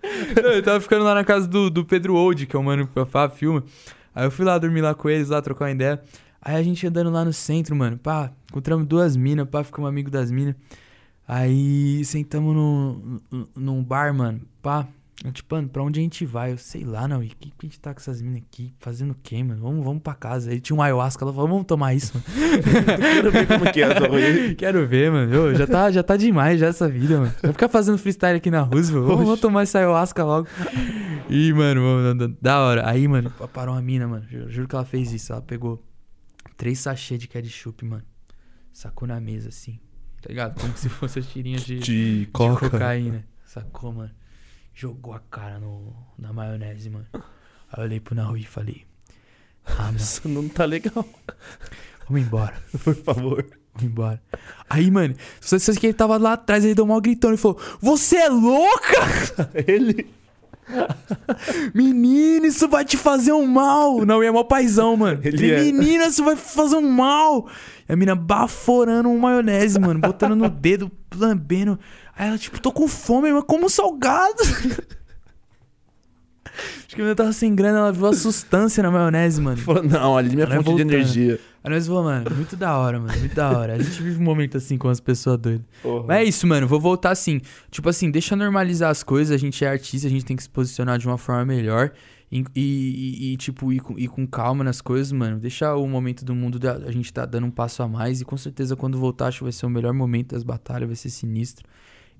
Não, 0.43 0.51
eu 0.53 0.63
tava 0.63 0.81
ficando 0.81 1.05
lá 1.05 1.15
na 1.15 1.25
casa 1.25 1.47
do, 1.47 1.69
do 1.69 1.85
Pedro 1.85 2.15
Old, 2.15 2.47
que 2.47 2.57
é 2.57 2.59
o 2.59 2.63
mano 2.63 2.87
que 2.87 3.05
Fá 3.05 3.29
filma. 3.29 3.63
Aí 4.15 4.25
eu 4.25 4.31
fui 4.31 4.45
lá 4.47 4.57
dormir 4.59 4.81
lá 4.81 4.95
com 4.95 5.11
eles, 5.11 5.29
lá 5.29 5.43
trocar 5.43 5.67
uma 5.67 5.71
ideia. 5.73 6.01
Aí 6.41 6.57
a 6.57 6.63
gente 6.63 6.87
andando 6.87 7.11
lá 7.11 7.23
no 7.23 7.33
centro, 7.35 7.77
mano, 7.77 7.99
pá, 7.99 8.31
encontramos 8.51 8.87
duas 8.87 9.15
minas, 9.15 9.47
pá, 9.47 9.63
ficamos 9.63 9.89
amigo 9.89 10.11
das 10.11 10.31
minas. 10.31 10.55
Aí 11.33 12.05
sentamos 12.05 12.53
num, 12.57 13.21
num- 13.31 13.47
num 13.55 13.85
bar, 13.85 14.13
mano, 14.13 14.41
pá. 14.61 14.89
Eu, 15.25 15.31
Tipo, 15.31 15.55
mano, 15.55 15.69
pra 15.69 15.83
onde 15.83 16.01
a 16.01 16.03
gente 16.03 16.25
vai? 16.27 16.51
Eu 16.53 16.59
sei 16.59 16.83
lá, 16.83 17.07
não. 17.07 17.23
E 17.23 17.29
que, 17.29 17.51
que 17.51 17.55
a 17.61 17.67
gente 17.67 17.79
tá 17.79 17.93
com 17.95 18.01
essas 18.01 18.21
minas 18.21 18.39
aqui? 18.43 18.75
Fazendo 18.81 19.11
o 19.13 19.17
quê, 19.23 19.45
mano? 19.45 19.61
Vamos, 19.61 19.85
vamos 19.85 20.03
pra 20.03 20.15
casa. 20.15 20.51
Aí 20.51 20.59
tinha 20.61 20.75
um 20.75 20.83
ayahuasca. 20.83 21.23
Ela 21.25 21.33
falou, 21.33 21.47
vamos 21.49 21.67
tomar 21.67 21.95
isso, 21.95 22.15
mano. 22.15 22.25
Quero 22.99 23.31
ver 23.31 23.47
como 23.47 23.71
que 23.73 23.81
é 23.83 23.85
essa 23.93 24.09
rolê. 24.09 24.55
Quero 24.57 24.89
ver, 24.89 25.13
mano. 25.13 25.43
Ô, 25.45 25.55
já, 25.55 25.67
tá, 25.69 25.91
já 25.93 26.03
tá 26.03 26.17
demais 26.17 26.59
já 26.59 26.67
essa 26.69 26.89
vida, 26.89 27.21
mano. 27.21 27.33
Vai 27.43 27.53
ficar 27.53 27.69
fazendo 27.69 27.99
freestyle 27.99 28.39
aqui 28.39 28.51
na 28.51 28.63
Roosevelt. 28.63 29.07
Vamos, 29.07 29.25
vamos 29.27 29.41
tomar 29.41 29.63
esse 29.65 29.77
ayahuasca 29.79 30.25
logo. 30.25 30.49
Ih, 31.29 31.53
mano, 31.53 31.81
mano, 31.83 32.15
da- 32.29 32.35
da 32.41 32.61
hora. 32.61 32.89
Aí, 32.91 33.07
mano, 33.07 33.31
parou 33.53 33.75
uma 33.75 33.83
mina, 33.83 34.09
mano. 34.09 34.25
Juro, 34.29 34.51
juro 34.51 34.67
que 34.67 34.75
ela 34.75 34.85
fez 34.87 35.13
isso. 35.13 35.33
Ela 35.33 35.43
pegou 35.43 35.85
três 36.57 36.79
sachês 36.81 37.21
de 37.21 37.29
ketchup, 37.29 37.85
mano. 37.85 38.03
Sacou 38.73 39.07
na 39.07 39.21
mesa, 39.21 39.51
assim. 39.51 39.79
Tá 40.21 40.29
ligado? 40.29 40.61
Como 40.61 40.77
se 40.77 40.89
fosse 40.89 41.19
as 41.19 41.27
tirinhas 41.27 41.63
de, 41.65 41.79
de 41.79 42.21
De 42.25 42.27
coca. 42.33 42.69
cocaína. 42.71 43.25
Sacou, 43.47 43.93
mano? 43.93 44.11
Jogou 44.75 45.15
a 45.15 45.21
cara 45.21 45.59
no, 45.59 45.95
na 46.19 46.33
maionese, 46.33 46.89
mano. 46.91 47.07
Aí 47.15 47.21
eu 47.79 47.85
olhei 47.85 48.01
pro 48.01 48.15
Naui 48.15 48.41
e 48.41 48.47
falei: 48.47 48.85
Ah, 49.67 49.85
mano, 49.85 49.97
Isso 49.97 50.29
não 50.29 50.49
tá 50.49 50.65
legal. 50.65 51.07
vamos 52.09 52.23
embora. 52.23 52.55
Por 52.85 52.95
favor. 52.95 53.45
Vamos 53.75 53.91
embora. 53.91 54.23
Aí, 54.69 54.91
mano, 54.91 55.15
só 55.41 55.59
sei 55.59 55.75
que 55.77 55.87
ele 55.87 55.95
tava 55.95 56.17
lá 56.19 56.35
atrás, 56.35 56.65
ele 56.65 56.75
deu 56.75 56.85
um 56.85 56.89
maior 56.89 57.01
gritão 57.01 57.33
e 57.33 57.37
falou: 57.37 57.59
Você 57.81 58.17
é 58.17 58.29
louca? 58.29 59.51
Ele. 59.67 60.11
Menino, 61.75 62.47
isso 62.47 62.69
vai 62.69 62.85
te 62.85 62.97
fazer 62.97 63.33
um 63.33 63.47
mal. 63.47 64.05
Não, 64.05 64.23
e 64.23 64.27
é 64.27 64.31
mó 64.31 64.45
paizão, 64.45 64.97
mano. 64.97 65.21
Ele 65.25 65.51
é. 65.51 65.61
Menina, 65.63 66.07
isso 66.07 66.25
vai 66.25 66.37
fazer 66.37 66.77
um 66.77 66.91
mal. 66.91 67.49
E 67.89 67.93
a 67.93 67.97
mina 67.97 68.15
baforando 68.15 69.09
um 69.09 69.19
maionese, 69.19 69.79
mano. 69.79 70.01
Botando 70.01 70.37
no 70.37 70.49
dedo, 70.49 70.91
lambendo. 71.15 71.79
Aí 72.17 72.29
ela, 72.29 72.39
tipo, 72.39 72.61
tô 72.61 72.71
com 72.73 72.87
fome, 72.87 73.33
mas 73.33 73.45
como 73.45 73.69
salgado. 73.69 74.43
Acho 76.87 76.89
que 76.89 76.95
a 76.97 76.99
menina 76.99 77.15
tava 77.15 77.33
sem 77.33 77.55
grana, 77.55 77.79
ela 77.79 77.93
viu 77.93 78.07
a 78.07 78.13
sustância 78.13 78.83
na 78.83 78.91
maionese, 78.91 79.41
mano. 79.41 79.57
Falou, 79.57 79.83
não, 79.83 80.17
ali 80.17 80.31
minha 80.31 80.45
Ela 80.45 80.55
é 80.55 80.57
fonte 80.57 80.65
de 80.65 80.71
voltando. 80.71 80.93
energia. 80.93 81.41
Aí 81.63 81.71
nós 81.71 81.87
falamos, 81.87 82.25
mano, 82.25 82.37
muito 82.37 82.57
da 82.57 82.79
hora, 82.79 82.99
mano, 82.99 83.19
muito 83.19 83.35
da 83.35 83.51
hora. 83.59 83.75
A 83.75 83.79
gente 83.79 84.03
vive 84.03 84.19
um 84.19 84.25
momento 84.25 84.57
assim 84.57 84.79
com 84.79 84.89
as 84.89 84.99
pessoas 85.01 85.37
doidas. 85.39 85.67
Mas 86.07 86.17
é 86.19 86.25
isso, 86.25 86.47
mano, 86.47 86.67
vou 86.67 86.81
voltar 86.81 87.11
assim. 87.11 87.41
Tipo 87.71 87.89
assim, 87.91 88.11
deixa 88.11 88.35
normalizar 88.35 88.91
as 88.91 89.03
coisas, 89.03 89.35
a 89.35 89.39
gente 89.39 89.63
é 89.65 89.69
artista, 89.69 90.07
a 90.07 90.11
gente 90.11 90.25
tem 90.25 90.37
que 90.37 90.43
se 90.43 90.49
posicionar 90.49 90.99
de 90.99 91.07
uma 91.07 91.19
forma 91.19 91.45
melhor. 91.45 91.93
E, 92.33 92.45
e- 92.55 93.33
e, 93.33 93.37
tipo, 93.37 93.73
ir 93.73 93.81
com, 93.81 93.99
ir 93.99 94.07
com 94.09 94.25
calma 94.27 94.63
nas 94.63 94.81
coisas, 94.81 95.11
mano. 95.13 95.39
Deixa 95.39 95.75
o 95.75 95.87
momento 95.87 96.25
do 96.25 96.33
mundo, 96.35 96.59
da, 96.61 96.75
a 96.77 96.91
gente 96.93 97.13
tá 97.13 97.27
dando 97.27 97.47
um 97.49 97.51
passo 97.51 97.83
a 97.83 97.89
mais. 97.89 98.21
E 98.21 98.25
com 98.25 98.37
certeza 98.37 98.77
quando 98.77 98.97
voltar, 98.97 99.27
acho 99.27 99.39
que 99.39 99.43
vai 99.45 99.53
ser 99.53 99.67
o 99.67 99.71
melhor 99.71 99.93
momento 99.93 100.33
das 100.33 100.43
batalhas, 100.45 100.89
vai 100.89 100.97
ser 100.97 101.11
sinistro. 101.11 101.67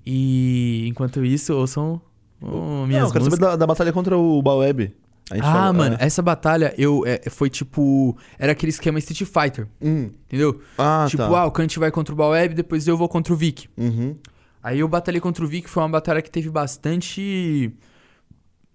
E 0.05 0.85
enquanto 0.87 1.23
isso, 1.23 1.53
ouçam 1.53 2.01
oh, 2.41 2.85
minhas 2.85 3.01
não, 3.03 3.07
eu 3.07 3.11
quero 3.11 3.23
músicas. 3.25 3.39
saber 3.39 3.39
da, 3.39 3.55
da 3.55 3.65
batalha 3.67 3.93
contra 3.93 4.17
o 4.17 4.41
Baweb. 4.41 4.93
Ah, 5.39 5.51
falou- 5.53 5.73
mano, 5.73 5.97
é. 5.99 6.05
essa 6.05 6.21
batalha 6.21 6.73
eu 6.77 7.03
é, 7.05 7.29
foi 7.29 7.49
tipo. 7.49 8.17
Era 8.37 8.51
aquele 8.51 8.71
esquema 8.71 8.99
Street 8.99 9.23
Fighter, 9.29 9.67
Hum. 9.81 10.09
entendeu? 10.27 10.61
Ah, 10.77 11.05
tipo, 11.09 11.23
tá. 11.23 11.29
ah, 11.39 11.45
o 11.45 11.51
Kant 11.51 11.77
vai 11.79 11.91
contra 11.91 12.13
o 12.13 12.17
Balweb, 12.17 12.53
depois 12.55 12.87
eu 12.87 12.97
vou 12.97 13.07
contra 13.07 13.33
o 13.33 13.35
Vic. 13.37 13.67
Uhum. 13.77 14.15
Aí 14.63 14.79
eu 14.79 14.87
batalhei 14.87 15.21
contra 15.21 15.43
o 15.43 15.47
Vic, 15.47 15.69
foi 15.69 15.81
uma 15.83 15.89
batalha 15.89 16.21
que 16.21 16.29
teve 16.29 16.49
bastante 16.49 17.71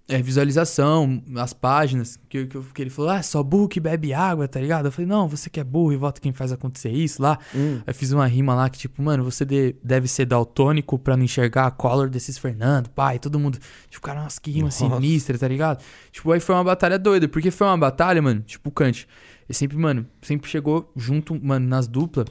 é, 0.08 0.22
visualização, 0.22 1.20
as 1.36 1.52
páginas, 1.52 2.18
que, 2.28 2.46
que, 2.46 2.60
que 2.72 2.82
ele 2.82 2.90
falou, 2.90 3.10
ah, 3.10 3.22
só 3.22 3.42
burro 3.42 3.68
que 3.68 3.80
bebe 3.80 4.14
água, 4.14 4.46
tá 4.46 4.60
ligado? 4.60 4.86
Eu 4.86 4.92
falei, 4.92 5.06
não, 5.08 5.26
você 5.28 5.50
que 5.50 5.58
é 5.58 5.64
burro 5.64 5.92
e 5.92 5.96
vota 5.96 6.20
quem 6.20 6.32
faz 6.32 6.52
acontecer 6.52 6.90
isso 6.90 7.20
lá. 7.20 7.38
Hum. 7.54 7.80
Aí 7.86 7.92
fiz 7.92 8.12
uma 8.12 8.26
rima 8.26 8.54
lá 8.54 8.70
que, 8.70 8.78
tipo, 8.78 9.02
mano, 9.02 9.24
você 9.24 9.44
de- 9.44 9.74
deve 9.82 10.06
ser 10.06 10.24
daltônico 10.26 10.98
pra 10.98 11.16
não 11.16 11.24
enxergar 11.24 11.66
a 11.66 11.70
color 11.70 12.08
desses 12.08 12.38
Fernando, 12.38 12.88
pai, 12.90 13.18
todo 13.18 13.38
mundo. 13.38 13.58
Tipo, 13.90 14.06
cara, 14.06 14.22
nossa, 14.22 14.40
que 14.40 14.50
rima 14.50 14.66
Nossa. 14.66 14.88
sinistra, 14.88 15.36
tá 15.36 15.48
ligado? 15.48 15.82
Tipo, 16.12 16.30
aí 16.30 16.38
foi 16.40 16.54
uma 16.54 16.64
batalha 16.64 16.98
doida, 16.98 17.26
porque 17.28 17.50
foi 17.50 17.66
uma 17.66 17.78
batalha, 17.78 18.22
mano, 18.22 18.40
tipo, 18.42 18.68
o 18.68 18.72
Kant. 18.72 19.08
Ele 19.48 19.54
sempre, 19.56 19.76
mano, 19.76 20.06
sempre 20.22 20.48
chegou 20.50 20.90
junto, 20.96 21.34
mano, 21.42 21.66
nas 21.68 21.86
duplas. 21.88 22.26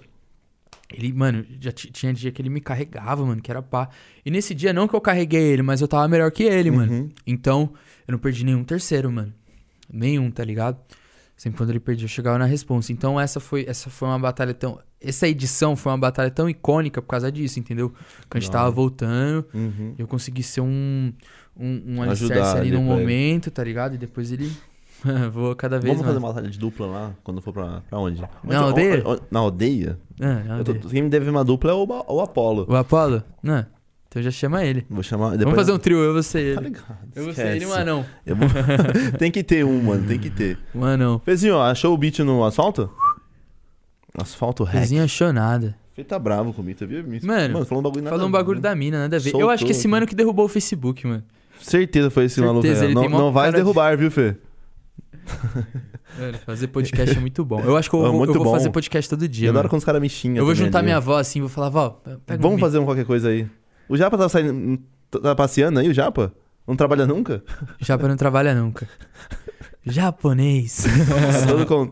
Ele, 0.94 1.12
mano, 1.14 1.44
já 1.60 1.72
ti- 1.72 1.92
tinha 1.92 2.14
dia 2.14 2.32
que 2.32 2.42
ele 2.42 2.50
me 2.50 2.62
carregava, 2.62 3.26
mano, 3.26 3.42
que 3.42 3.50
era 3.50 3.62
pá. 3.62 3.90
E 4.26 4.30
nesse 4.32 4.54
dia, 4.54 4.72
não 4.72 4.88
que 4.88 4.96
eu 4.96 5.02
carreguei 5.02 5.42
ele, 5.42 5.62
mas 5.62 5.82
eu 5.82 5.88
tava 5.88 6.08
melhor 6.08 6.32
que 6.32 6.44
ele, 6.44 6.70
mano. 6.72 6.92
Uhum. 6.94 7.10
Então, 7.26 7.72
eu 8.08 8.12
não 8.14 8.20
perdi 8.20 8.46
nenhum 8.46 8.64
terceiro, 8.64 9.12
mano. 9.12 9.34
Nenhum, 9.92 10.30
tá 10.32 10.44
ligado? 10.44 10.78
Sempre 11.36 11.58
quando 11.58 11.72
ele 11.72 11.80
perdia, 11.80 12.06
eu 12.06 12.10
chegava 12.10 12.38
na 12.38 12.46
responsa. 12.46 12.92
Então, 12.94 13.20
essa 13.20 13.40
foi, 13.40 13.66
essa 13.68 13.90
foi 13.90 14.08
uma 14.08 14.20
batalha 14.20 14.54
tão. 14.54 14.80
Essa 15.02 15.28
edição 15.28 15.76
foi 15.76 15.92
uma 15.92 15.98
batalha 15.98 16.32
tão 16.32 16.50
icônica 16.50 17.02
por 17.02 17.10
causa 17.10 17.32
disso, 17.32 17.60
entendeu? 17.60 17.92
Que 18.30 18.38
a 18.38 18.40
gente 18.40 18.50
tava 18.52 18.72
voltando, 18.72 19.46
Uhum. 19.54 19.96
eu 19.98 20.08
consegui 20.08 20.44
ser 20.44 20.62
um. 20.62 21.12
Um, 21.58 21.96
um 21.96 22.02
alicerce 22.02 22.58
ali 22.58 22.68
ali 22.68 22.72
num 22.72 22.86
pra 22.86 22.94
ele. 22.96 23.02
momento, 23.02 23.50
tá 23.50 23.64
ligado? 23.64 23.96
E 23.96 23.98
depois 23.98 24.32
ele. 24.32 24.52
Vou 25.32 25.56
cada 25.56 25.78
vez 25.80 25.86
Vamos 25.94 26.02
mais. 26.02 26.08
fazer 26.14 26.18
uma 26.18 26.28
batalha 26.34 26.50
de 26.50 26.58
dupla 26.60 26.88
lá, 26.88 27.12
quando 27.24 27.42
for 27.42 27.54
pra, 27.54 27.82
pra 27.90 28.00
onde? 28.00 28.22
Na 28.22 28.28
Onde- 28.44 28.56
aldeia? 28.56 29.04
onde- 29.06 29.22
Na 29.30 29.40
aldeia? 29.40 30.00
Ah, 30.22 30.44
não, 30.48 30.58
Eu 30.60 30.64
tô- 30.64 30.74
quem 30.90 31.02
me 31.04 31.10
deve 31.10 31.30
uma 31.30 31.44
dupla 31.44 31.72
é 31.72 31.74
o, 31.74 31.86
o 31.86 32.22
Apollo. 32.22 32.66
O 32.70 32.76
Apolo? 32.76 33.22
Não. 33.44 33.66
Então 34.08 34.24
já 34.24 34.32
chama 34.32 34.64
ele. 34.64 34.86
Vou 34.90 35.04
chamar. 35.04 35.32
Depois 35.32 35.44
Vamos 35.44 35.56
fazer 35.60 35.72
um 35.74 35.78
trio, 35.78 35.98
eu 35.98 36.14
vou 36.14 36.24
ser 36.24 36.56
Tá 36.56 36.62
ele. 36.62 36.70
ligado. 36.70 36.98
Eu 37.14 37.24
vou 37.26 37.34
ser 37.34 37.48
ele 37.56 37.66
e 37.66 37.68
um 37.68 37.74
anão. 37.74 38.06
Eu 38.26 38.36
vou- 38.36 38.48
tem 39.20 39.30
que 39.30 39.44
ter 39.44 39.66
um, 39.66 39.82
mano, 39.84 40.08
tem 40.08 40.18
que 40.18 40.30
ter. 40.30 40.58
Um 40.74 40.86
anão. 40.86 41.20
Fezinho, 41.26 41.60
achou 41.60 41.94
o 41.94 41.98
beat 41.98 42.20
no 42.20 42.44
asfalto? 42.46 42.90
Asfalto 44.18 44.64
hack. 44.64 44.80
Pezinho 44.80 45.04
achou 45.04 45.34
nada. 45.34 45.76
Ele 45.98 46.06
tá 46.06 46.18
bravo 46.20 46.54
comigo, 46.54 46.78
você 46.80 46.86
viu? 46.86 47.04
Me- 47.04 47.20
Mano, 47.22 47.66
falou 47.66 47.80
um 47.80 47.84
bagulho 47.84 48.06
Falou 48.10 48.28
um 48.28 48.32
bagulho 48.32 48.58
ver. 48.60 48.64
da 48.70 48.76
mina, 48.76 49.00
nada 49.00 49.16
a 49.16 49.20
ver. 49.20 49.28
eu 49.30 49.32
Soltou 49.32 49.50
acho 49.50 49.66
que 49.66 49.72
esse 49.72 49.88
mano 49.88 50.06
que 50.06 50.16
derrubou 50.16 50.46
o 50.46 50.50
Facebook, 50.50 51.06
mano. 51.08 51.24
Certeza 51.60 52.10
foi 52.10 52.26
esse 52.26 52.36
Certeza, 52.36 52.88
maluco. 52.88 53.10
Não, 53.10 53.20
não 53.20 53.32
vai 53.32 53.46
cara 53.46 53.58
de- 53.58 53.64
derrubar, 53.64 53.98
viu, 53.98 54.12
Fê? 54.12 54.36
Fazer 56.46 56.68
podcast 56.68 57.18
é 57.18 57.20
muito 57.20 57.44
bom. 57.44 57.60
Eu 57.62 57.76
acho 57.76 57.90
que 57.90 57.96
eu, 57.96 58.06
É 58.06 58.10
vou, 58.12 58.26
eu 58.26 58.34
vou 58.34 58.52
fazer 58.54 58.70
podcast 58.70 59.10
todo 59.10 59.28
dia. 59.28 59.48
Eu 59.48 59.52
adoro 59.52 59.64
mano. 59.64 59.70
quando 59.70 59.80
os 59.80 59.86
caras 59.86 60.02
me 60.02 60.08
xingam. 60.10 60.38
Eu 60.38 60.46
vou 60.46 60.56
juntar 60.56 60.82
minha 60.84 60.98
avó 60.98 61.18
assim, 61.18 61.40
vou 61.40 61.50
falar, 61.50 61.70
vó, 61.70 62.02
pega 62.26 62.42
Vamos 62.42 62.58
um 62.58 62.60
fazer 62.60 62.80
um 62.80 62.86
qualquer 62.86 63.06
coisa 63.06 63.30
aí. 63.30 63.48
O 63.90 63.98
Japa 63.98 64.18
tá 64.18 64.30
saindo. 64.30 64.80
Tá 65.22 65.36
passeando 65.36 65.80
aí, 65.80 65.90
o 65.90 65.94
Japa? 65.94 66.34
Não 66.68 66.76
trabalha 66.76 67.06
nunca? 67.06 67.44
Japa 67.80 68.08
não 68.08 68.16
trabalha 68.16 68.54
nunca. 68.56 68.88
Japonês. 69.86 70.84
Tá 71.42 71.48
todo, 71.48 71.66
con- 71.66 71.92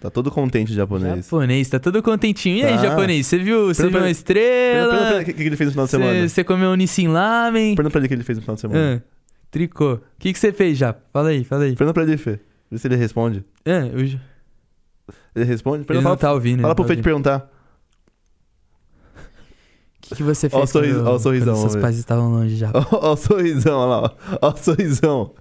tá 0.00 0.10
todo 0.10 0.30
contente 0.30 0.72
o 0.72 0.74
japonês. 0.74 1.24
japonês, 1.26 1.68
tá 1.68 1.78
todo 1.78 2.02
contentinho. 2.02 2.56
E 2.58 2.64
aí, 2.64 2.74
Tá. 2.76 2.82
japonês, 2.88 3.26
você 3.26 3.38
viu, 3.38 3.66
você 3.66 3.82
viu 3.88 3.90
uma 3.90 3.92
Pergunta 3.92 3.98
pra 3.98 4.00
ele 4.00 4.10
estrela? 4.10 5.20
O 5.20 5.24
que, 5.24 5.32
que 5.34 5.42
ele 5.42 5.56
fez 5.56 5.66
no 5.68 5.72
final 5.72 5.84
de 5.86 5.90
semana? 5.92 6.12
Você 6.22 6.28
você 6.28 6.44
comeu 6.44 6.70
um 6.70 6.74
Nissin 6.74 7.08
Lamen? 7.08 7.74
Pergunta 7.76 7.92
pra 7.92 7.98
ele 8.00 8.06
o 8.06 8.08
que 8.08 8.14
ele 8.14 8.24
fez 8.24 8.38
no 8.38 8.42
final 8.42 8.54
de 8.56 8.60
semana. 8.62 9.02
Ah, 9.04 9.10
tricô. 9.50 9.94
O 9.94 10.00
que 10.18 10.32
que 10.32 10.38
você 10.38 10.52
fez, 10.52 10.76
Japa? 10.76 11.00
Fala 11.12 11.28
aí, 11.28 11.44
fala 11.44 11.64
aí. 11.64 11.76
Pergunta 11.76 11.94
pra 11.94 12.02
ele, 12.02 12.16
Fê. 12.16 12.40
Vê 12.70 12.78
se 12.78 12.86
ele 12.86 12.96
responde. 12.96 13.44
Ah, 13.66 13.70
eu- 13.86 13.98
ele 13.98 14.20
Ele 15.34 15.44
responde? 15.44 15.84
Pergunta, 15.84 15.94
não 16.08 16.16
fala, 16.16 16.16
tá 16.16 16.32
ouvindo. 16.32 16.60
fala 16.62 16.72
ele 16.72 16.74
pro 16.76 16.84
tá 16.84 16.88
Fê 16.88 16.96
te 16.96 17.02
perguntar. 17.02 17.50
O 19.96 20.00
que, 20.02 20.14
que 20.16 20.22
você 20.22 20.46
Ó 20.48 20.50
fez 20.50 20.62
o 20.64 20.66
sorriso- 20.72 20.94
quando, 21.00 21.08
ó 21.08 21.14
o 21.14 21.18
sorrisão, 21.20 21.56
seus 21.56 21.76
pais 21.76 21.96
estavam 21.96 22.30
longe 22.30 22.56
já? 22.56 22.70
Ó, 22.74 22.84
ó 23.10 23.12
o 23.12 23.16
sorrisão, 23.16 23.78
olha 23.78 24.00
lá. 24.02 24.14
Ó, 24.42 24.48
ó 24.48 24.52
o 24.52 24.56
sorrisão. 24.56 25.34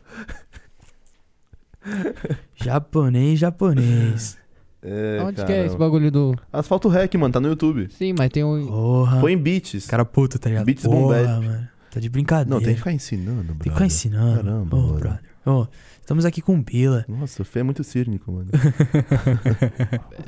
Japonês, 2.55 3.39
japonês. 3.39 4.37
É, 4.81 5.21
Onde 5.23 5.43
que 5.43 5.51
é 5.51 5.65
esse 5.65 5.75
bagulho 5.77 6.09
do. 6.11 6.35
Asfalto 6.53 6.87
Rec, 6.87 7.13
mano, 7.15 7.33
tá 7.33 7.39
no 7.39 7.49
YouTube. 7.49 7.89
Sim, 7.91 8.13
mas 8.17 8.29
tem 8.29 8.43
um. 8.43 8.65
Porra. 8.65 9.19
Põe 9.19 9.35
beats. 9.37 9.85
Cara 9.87 10.05
puto, 10.05 10.37
tá 10.39 10.49
ligado? 10.49 10.65
Beats 10.65 10.83
Porra, 10.83 10.97
Bombete. 11.23 11.47
mano. 11.47 11.67
Tá 11.91 11.99
de 11.99 12.09
brincadeira. 12.09 12.49
Não, 12.49 12.59
tem 12.61 12.73
que 12.73 12.79
ficar 12.79 12.91
ensinando, 12.91 13.37
Tem 13.37 13.45
que 13.47 13.53
brother. 13.53 13.73
ficar 13.73 13.85
ensinando. 13.85 14.43
Caramba, 14.43 14.75
Ô, 14.77 14.81
mano. 14.81 14.99
brother. 14.99 15.19
Ô, 15.45 15.67
estamos 15.99 16.25
aqui 16.25 16.41
com 16.41 16.55
o 16.57 16.61
Bila. 16.61 17.05
Nossa, 17.07 17.41
o 17.41 17.45
Fê 17.45 17.59
é 17.59 17.63
muito 17.63 17.83
cínico, 17.83 18.31
mano. 18.31 18.49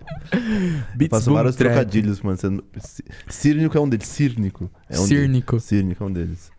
Faço 1.10 1.26
Boom 1.30 1.36
vários 1.36 1.56
Trap. 1.56 1.74
trocadilhos, 1.74 2.22
mano. 2.22 2.38
Você 2.38 2.50
não- 2.50 2.64
Cí- 2.80 3.04
Cínico 3.28 3.78
é 3.78 3.82
um 3.82 3.90
deles. 3.90 4.08
Círnico. 4.08 4.70
É 4.90 5.00
um 5.00 5.06
Círnico. 5.06 5.52
deles. 5.54 5.64
Círnico 5.66 6.04
é 6.04 6.08
um 6.08 6.12
deles. 6.12 6.52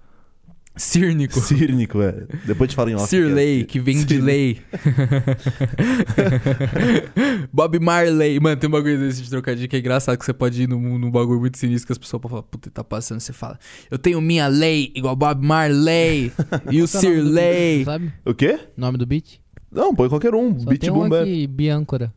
Círnico. 0.75 1.39
Círnico, 1.39 2.01
é. 2.01 2.25
Depois 2.47 2.71
te 2.71 2.77
falo 2.77 2.89
em 2.89 2.95
off. 2.95 3.07
Sirley, 3.07 3.65
que 3.65 3.79
vem 3.79 4.03
de 4.05 4.19
lei. 4.19 4.59
Bob 7.53 7.79
Marley. 7.79 8.41
Mano, 8.41 8.57
tem 8.57 8.69
um 8.69 8.73
bagulho 8.73 8.99
desse 8.99 9.23
de 9.23 9.29
trocadilho 9.29 9.69
que 9.69 9.77
é 9.77 9.79
engraçado, 9.79 10.17
que 10.17 10.25
você 10.25 10.33
pode 10.33 10.63
ir 10.63 10.69
num, 10.69 10.99
num 10.99 11.11
bagulho 11.11 11.41
muito 11.41 11.59
sinistro 11.59 11.89
que 11.89 11.93
as 11.93 11.99
pessoas 11.99 12.23
podem 12.23 12.31
falar, 12.31 12.43
puta, 12.45 12.71
tá 12.71 12.83
passando, 12.83 13.21
você 13.21 13.35
fala, 13.35 13.59
eu 13.91 13.99
tenho 13.99 14.19
minha 14.23 14.49
lei, 14.49 14.91
igual 14.95 15.15
Bob 15.15 15.45
Marley, 15.45 16.33
e 16.71 16.81
o 16.81 16.85
é 16.85 16.87
Sirley. 16.87 17.85
Sabe? 17.85 18.11
O 18.25 18.33
quê? 18.33 18.59
Nome 18.75 18.97
do 18.97 19.05
beat? 19.05 19.41
Não, 19.71 19.95
põe 19.95 20.09
qualquer 20.09 20.35
um. 20.35 20.59
Só 20.59 20.71
beat 20.71 20.81
tem 20.81 20.91
boom 20.91 21.05
um 21.05 21.09
bap. 21.11 21.23
aqui, 21.23 21.47
Biâncora. 21.47 22.15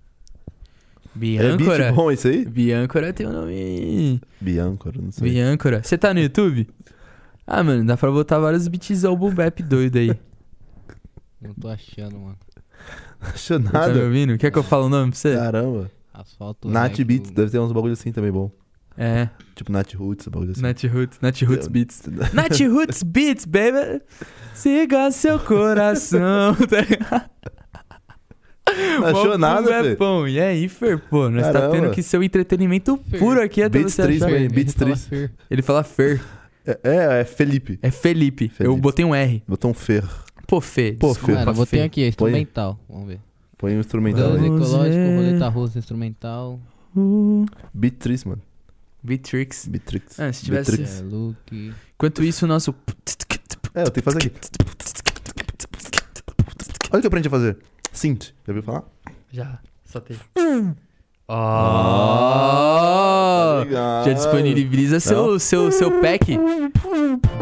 É 1.14 1.18
Biâncora? 1.18 1.84
beat 1.86 1.95
bom 1.95 2.10
esse 2.10 2.27
aí? 2.30 2.45
Biâncora 2.45 3.11
tem 3.11 3.27
um 3.27 3.34
nome... 3.34 4.22
Biâncora, 4.40 4.98
não 5.02 5.11
sei. 5.11 5.30
Biâncora. 5.30 5.84
Você 5.84 5.98
tá 5.98 6.14
no 6.14 6.22
YouTube? 6.22 6.69
Ah, 7.48 7.64
mano, 7.64 7.86
dá 7.86 7.96
pra 7.96 8.12
botar 8.12 8.40
vários 8.40 8.68
beatzão 8.68 9.16
boom 9.16 9.34
bap 9.34 9.62
doido 9.64 9.98
aí. 9.98 10.08
Não 11.42 11.54
tô 11.54 11.68
achando, 11.68 12.18
mano. 12.20 12.38
Achou 13.22 13.60
Tá 13.60 13.66
me 13.66 13.72
nada. 13.88 14.04
ouvindo? 14.04 14.38
Quer 14.38 14.52
que 14.52 14.58
eu 14.58 14.64
fale 14.64 14.84
o 14.86 14.90
nome 14.90 15.12
pra 15.12 15.20
você? 15.20 15.36
Caramba. 15.36 15.92
Asfalto. 16.14 16.68
Nat 16.70 16.98
Beats, 17.04 17.30
deve 17.32 17.52
ter 17.52 17.60
uns 17.60 17.72
bagulho 17.72 17.94
assim 17.94 18.12
também 18.12 18.32
bom. 18.32 18.50
É, 18.98 19.28
Tipo 19.54 19.72
Nat 19.74 19.94
Roots, 19.94 20.28
bagulho 20.30 20.52
assim. 20.52 20.62
Nat 20.62 20.82
Roots, 20.86 21.20
Nat 21.22 21.42
Roots 21.42 21.68
Beats. 21.68 22.04
Nat 22.34 22.60
Roots 22.62 23.04
Beats, 23.04 23.46
baby. 23.46 24.02
Siga 24.54 25.12
seu 25.12 25.38
coração. 25.38 26.56
tá 26.70 26.82
ligado? 26.82 27.30
Não 29.00 29.06
achou 29.08 29.28
Mó 29.32 29.38
nada, 29.38 29.68
Fê? 29.84 29.90
bapão. 29.92 30.28
E 30.28 30.40
aí, 30.40 30.68
Fer, 30.70 30.98
pô, 31.00 31.30
nós 31.30 31.46
tá 31.48 31.54
Caramba. 31.54 31.72
tendo 31.76 31.92
que 31.92 32.02
ser 32.02 32.18
o 32.18 32.24
entretenimento 32.24 32.98
Fer. 33.10 33.20
puro 33.20 33.42
aqui 33.42 33.62
até 33.62 33.78
Beats 33.80 33.94
você 33.94 34.04
três 34.04 34.22
achar. 34.22 34.32
também. 34.32 34.46
Ele 34.46 34.54
Beats 34.54 34.74
fala 34.74 34.86
três. 34.86 35.08
Fer. 35.08 35.32
Ele 35.52 35.62
fala 35.62 35.84
Fer. 35.84 36.22
É, 36.66 36.80
é, 36.84 37.22
é 37.22 37.26
Felipe. 37.26 37.80
É 37.82 37.92
Felipe. 37.92 38.46
Eu 38.46 38.50
Felipe. 38.52 38.82
botei 38.82 39.06
um 39.06 39.14
R. 39.14 39.44
Botou 39.48 39.72
um 39.72 39.74
Fer. 39.74 40.04
Pô, 40.48 40.60
Fê. 40.62 40.94
Pô. 41.00 41.16
Mano, 41.28 41.52
eu 41.52 41.54
botei 41.54 41.80
Fê. 41.80 41.86
aqui, 41.86 42.08
instrumental. 42.08 42.80
Vamos 42.90 43.08
ver. 43.08 43.20
Põe 43.58 43.76
um 43.76 43.80
instrumental 43.80 44.32
Danos 44.32 44.42
aí. 44.44 44.50
Vamos 44.50 44.68
ecológico, 44.68 45.06
roleta 45.16 45.48
russa, 45.50 45.80
instrumental. 45.80 46.60
Uh, 46.96 47.46
Beat 47.74 47.96
Tricks, 47.96 48.24
mano. 48.26 48.42
Beatrix. 49.04 49.68
Beat 49.68 49.84
Tricks. 49.84 50.20
Ah, 50.20 50.34
se 50.34 50.46
tivesse- 50.46 50.72
Beatrix. 50.72 51.00
É, 51.00 51.04
Luke. 51.04 51.74
Enquanto 51.96 52.24
isso, 52.24 52.46
o 52.46 52.48
nosso... 52.48 52.74
É, 53.76 53.82
eu 53.84 53.92
tenho 53.92 53.94
que 53.94 54.02
fazer 54.02 54.18
aqui. 54.18 54.32
Olha 56.92 56.98
o 56.98 57.02
que 57.02 57.06
eu 57.06 57.08
aprendi 57.08 57.28
a 57.28 57.32
fazer. 57.32 57.58
Synth. 57.94 58.34
Já 58.46 58.52
ouviu 58.54 58.64
falar? 58.64 58.84
Já, 59.32 59.60
só 59.86 60.00
tem. 60.00 60.18
Tá 61.27 61.34
Oh! 63.60 63.64
ligado. 63.64 64.06
Já 64.06 64.14
disponibiliza 64.14 64.99
seu, 64.99 65.39
seu, 65.39 65.72
seu 65.72 65.91
pack. 66.02 66.38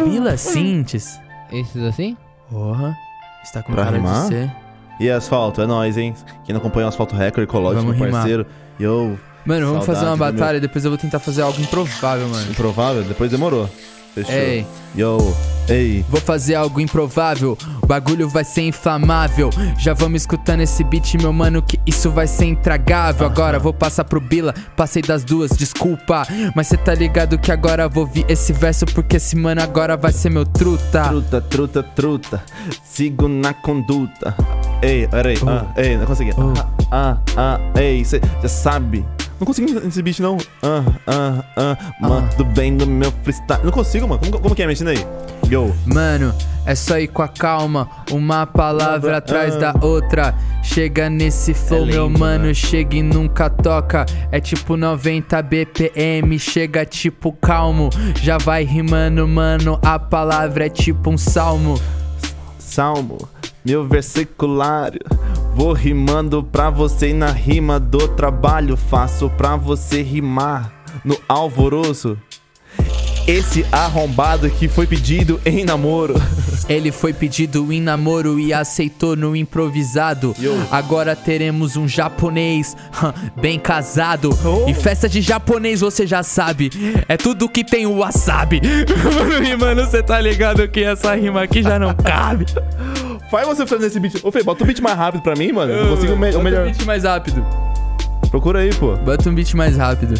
Bila 0.03 0.37
Sintes. 0.37 1.19
Esses 1.51 1.83
assim? 1.83 2.15
Porra. 2.49 2.95
Está 3.43 3.61
com 3.61 3.73
Pra 3.73 3.83
cara 3.85 3.97
rimar? 3.97 4.21
de 4.23 4.27
ser. 4.29 4.51
E 4.99 5.09
asfalto, 5.09 5.61
é 5.61 5.67
nóis, 5.67 5.97
hein? 5.97 6.13
Quem 6.45 6.53
não 6.53 6.59
acompanha 6.61 6.85
o 6.85 6.89
Asfalto 6.89 7.15
Record, 7.15 7.43
Ecológico, 7.43 7.81
Vamos 7.81 7.97
meu 7.97 8.05
rimar. 8.05 8.21
parceiro. 8.21 8.45
Yo, 8.79 9.17
Mano, 9.45 9.67
vamos 9.67 9.85
fazer 9.85 10.05
uma 10.05 10.15
Saudade 10.15 10.31
do 10.35 10.39
batalha, 10.39 10.59
depois 10.61 10.85
eu 10.85 10.91
vou 10.91 10.97
tentar 10.97 11.19
fazer 11.19 11.41
algo 11.41 11.59
improvável, 11.59 12.29
mano. 12.29 12.49
improvável, 12.51 13.03
depois 13.03 13.29
demorou. 13.29 13.69
Fechou. 14.13 14.33
Ei. 14.33 14.65
Yo, 14.95 15.35
ei. 15.67 16.05
Vou 16.07 16.21
fazer 16.21 16.53
algo 16.53 16.79
improvável, 16.79 17.57
o 17.81 17.87
bagulho 17.87 18.29
vai 18.29 18.43
ser 18.43 18.61
inflamável. 18.61 19.49
Já 19.77 19.93
vamos 19.93 20.21
escutando 20.21 20.61
esse 20.61 20.83
beat, 20.83 21.15
meu 21.15 21.33
mano, 21.33 21.63
que 21.63 21.79
isso 21.85 22.11
vai 22.11 22.27
ser 22.27 22.45
intragável. 22.45 23.25
Agora 23.25 23.57
vou 23.57 23.73
passar 23.73 24.03
pro 24.03 24.21
Bila, 24.21 24.53
passei 24.77 25.01
das 25.01 25.23
duas, 25.23 25.51
desculpa. 25.57 26.27
Mas 26.55 26.67
cê 26.67 26.77
tá 26.77 26.93
ligado 26.93 27.39
que 27.39 27.51
agora 27.51 27.89
vou 27.89 28.05
vir 28.05 28.23
esse 28.29 28.53
verso, 28.53 28.85
porque 28.85 29.17
esse 29.17 29.35
mano 29.35 29.63
agora 29.63 29.97
vai 29.97 30.11
ser 30.11 30.29
meu 30.29 30.45
truta. 30.45 31.05
Truta, 31.07 31.41
truta, 31.41 31.83
truta. 31.83 32.43
Sigo 32.83 33.27
na 33.27 33.53
conduta. 33.53 34.35
Ei, 34.81 35.07
peraí. 35.07 35.37
Ah, 35.47 35.65
ei, 35.75 35.97
não 35.97 36.05
consegui. 36.05 36.33
Oh. 36.37 36.53
Ah, 36.91 37.17
ah, 37.35 37.59
ah, 37.75 37.81
ei, 37.81 38.05
cê 38.05 38.21
já 38.43 38.47
sabe. 38.47 39.03
Não 39.39 39.45
consegui 39.47 39.73
nesse 39.73 40.01
beat, 40.01 40.19
não. 40.19 40.37
Ah, 40.61 40.83
ah, 41.07 41.43
ah. 41.57 41.77
Mando 41.99 42.45
bem 42.45 42.71
no 42.71 42.85
meu 42.85 43.11
freestyle. 43.23 43.61
Não 43.63 43.71
consigo, 43.71 44.07
mano. 44.07 44.21
Como, 44.21 44.39
como 44.39 44.55
que 44.55 44.63
é? 44.63 44.67
Me 44.67 44.73
ensina 44.73 44.91
aí. 44.91 45.05
Yo. 45.49 45.73
Mano, 45.85 46.33
é 46.65 46.73
só 46.73 46.97
ir 46.97 47.07
com 47.09 47.21
a 47.21 47.27
calma, 47.27 47.89
uma 48.11 48.45
palavra 48.47 49.15
Ah. 49.15 49.17
atrás 49.17 49.55
da 49.57 49.73
outra. 49.81 50.33
Chega 50.63 51.09
nesse 51.09 51.53
flow, 51.53 51.83
É 51.83 51.85
meu 51.87 52.09
mano, 52.09 52.45
né? 52.45 52.53
chega 52.53 52.95
e 52.95 53.03
nunca 53.03 53.49
toca. 53.49 54.05
É 54.31 54.39
tipo 54.39 54.77
90 54.77 55.41
BPM, 55.41 56.39
chega 56.39 56.85
tipo 56.85 57.33
calmo. 57.33 57.89
Já 58.21 58.37
vai 58.37 58.63
rimando, 58.63 59.27
mano, 59.27 59.77
a 59.83 59.99
palavra 59.99 60.67
é 60.67 60.69
tipo 60.69 61.09
um 61.09 61.17
salmo. 61.17 61.79
Salmo, 62.57 63.17
meu 63.65 63.85
versiculário. 63.85 65.01
Vou 65.55 65.71
rimando 65.71 66.43
pra 66.43 66.69
você 66.69 67.09
e 67.09 67.13
na 67.13 67.31
rima 67.31 67.79
do 67.79 68.07
trabalho. 68.07 68.75
Faço 68.75 69.29
pra 69.29 69.55
você 69.55 70.01
rimar 70.01 70.73
no 71.05 71.17
alvoroço. 71.27 72.17
Esse 73.27 73.65
arrombado 73.71 74.49
que 74.49 74.67
foi 74.67 74.85
pedido 74.85 75.39
em 75.45 75.63
namoro. 75.63 76.15
Ele 76.67 76.91
foi 76.91 77.13
pedido 77.13 77.71
em 77.71 77.81
namoro 77.81 78.39
e 78.39 78.53
aceitou 78.53 79.15
no 79.15 79.35
improvisado. 79.35 80.35
Yo. 80.39 80.53
Agora 80.71 81.15
teremos 81.15 81.77
um 81.77 81.87
japonês 81.87 82.75
bem 83.39 83.59
casado. 83.59 84.37
Oh. 84.43 84.69
E 84.69 84.73
festa 84.73 85.07
de 85.07 85.21
japonês 85.21 85.81
você 85.81 86.07
já 86.07 86.23
sabe. 86.23 86.71
É 87.07 87.15
tudo 87.15 87.47
que 87.47 87.63
tem 87.63 87.85
o 87.85 87.99
wasabi. 87.99 88.61
Mano, 89.03 89.59
mano, 89.59 89.85
você 89.85 90.01
tá 90.01 90.19
ligado 90.19 90.67
que 90.67 90.83
essa 90.83 91.15
rima 91.15 91.43
aqui 91.43 91.61
já 91.61 91.77
não 91.77 91.93
cabe. 91.93 92.45
Faz 93.33 93.47
você 93.47 93.65
fazer 93.65 93.87
esse 93.87 93.99
beat. 93.99 94.23
Ô, 94.23 94.31
Fê, 94.31 94.43
bota 94.43 94.63
o 94.63 94.67
beat 94.67 94.79
mais 94.79 94.95
rápido 94.95 95.23
pra 95.23 95.35
mim, 95.35 95.51
mano. 95.51 95.73
Eu 95.73 95.95
consigo 95.95 96.13
o, 96.13 96.17
me- 96.19 96.29
o 96.29 96.33
Bota 96.33 96.43
melhor. 96.43 96.61
um 96.67 96.71
beat 96.71 96.85
mais 96.85 97.03
rápido. 97.03 97.43
Procura 98.29 98.59
aí, 98.59 98.71
pô. 98.75 98.95
Bota 98.97 99.27
um 99.27 99.33
beat 99.33 99.55
mais 99.55 99.75
rápido. 99.75 100.13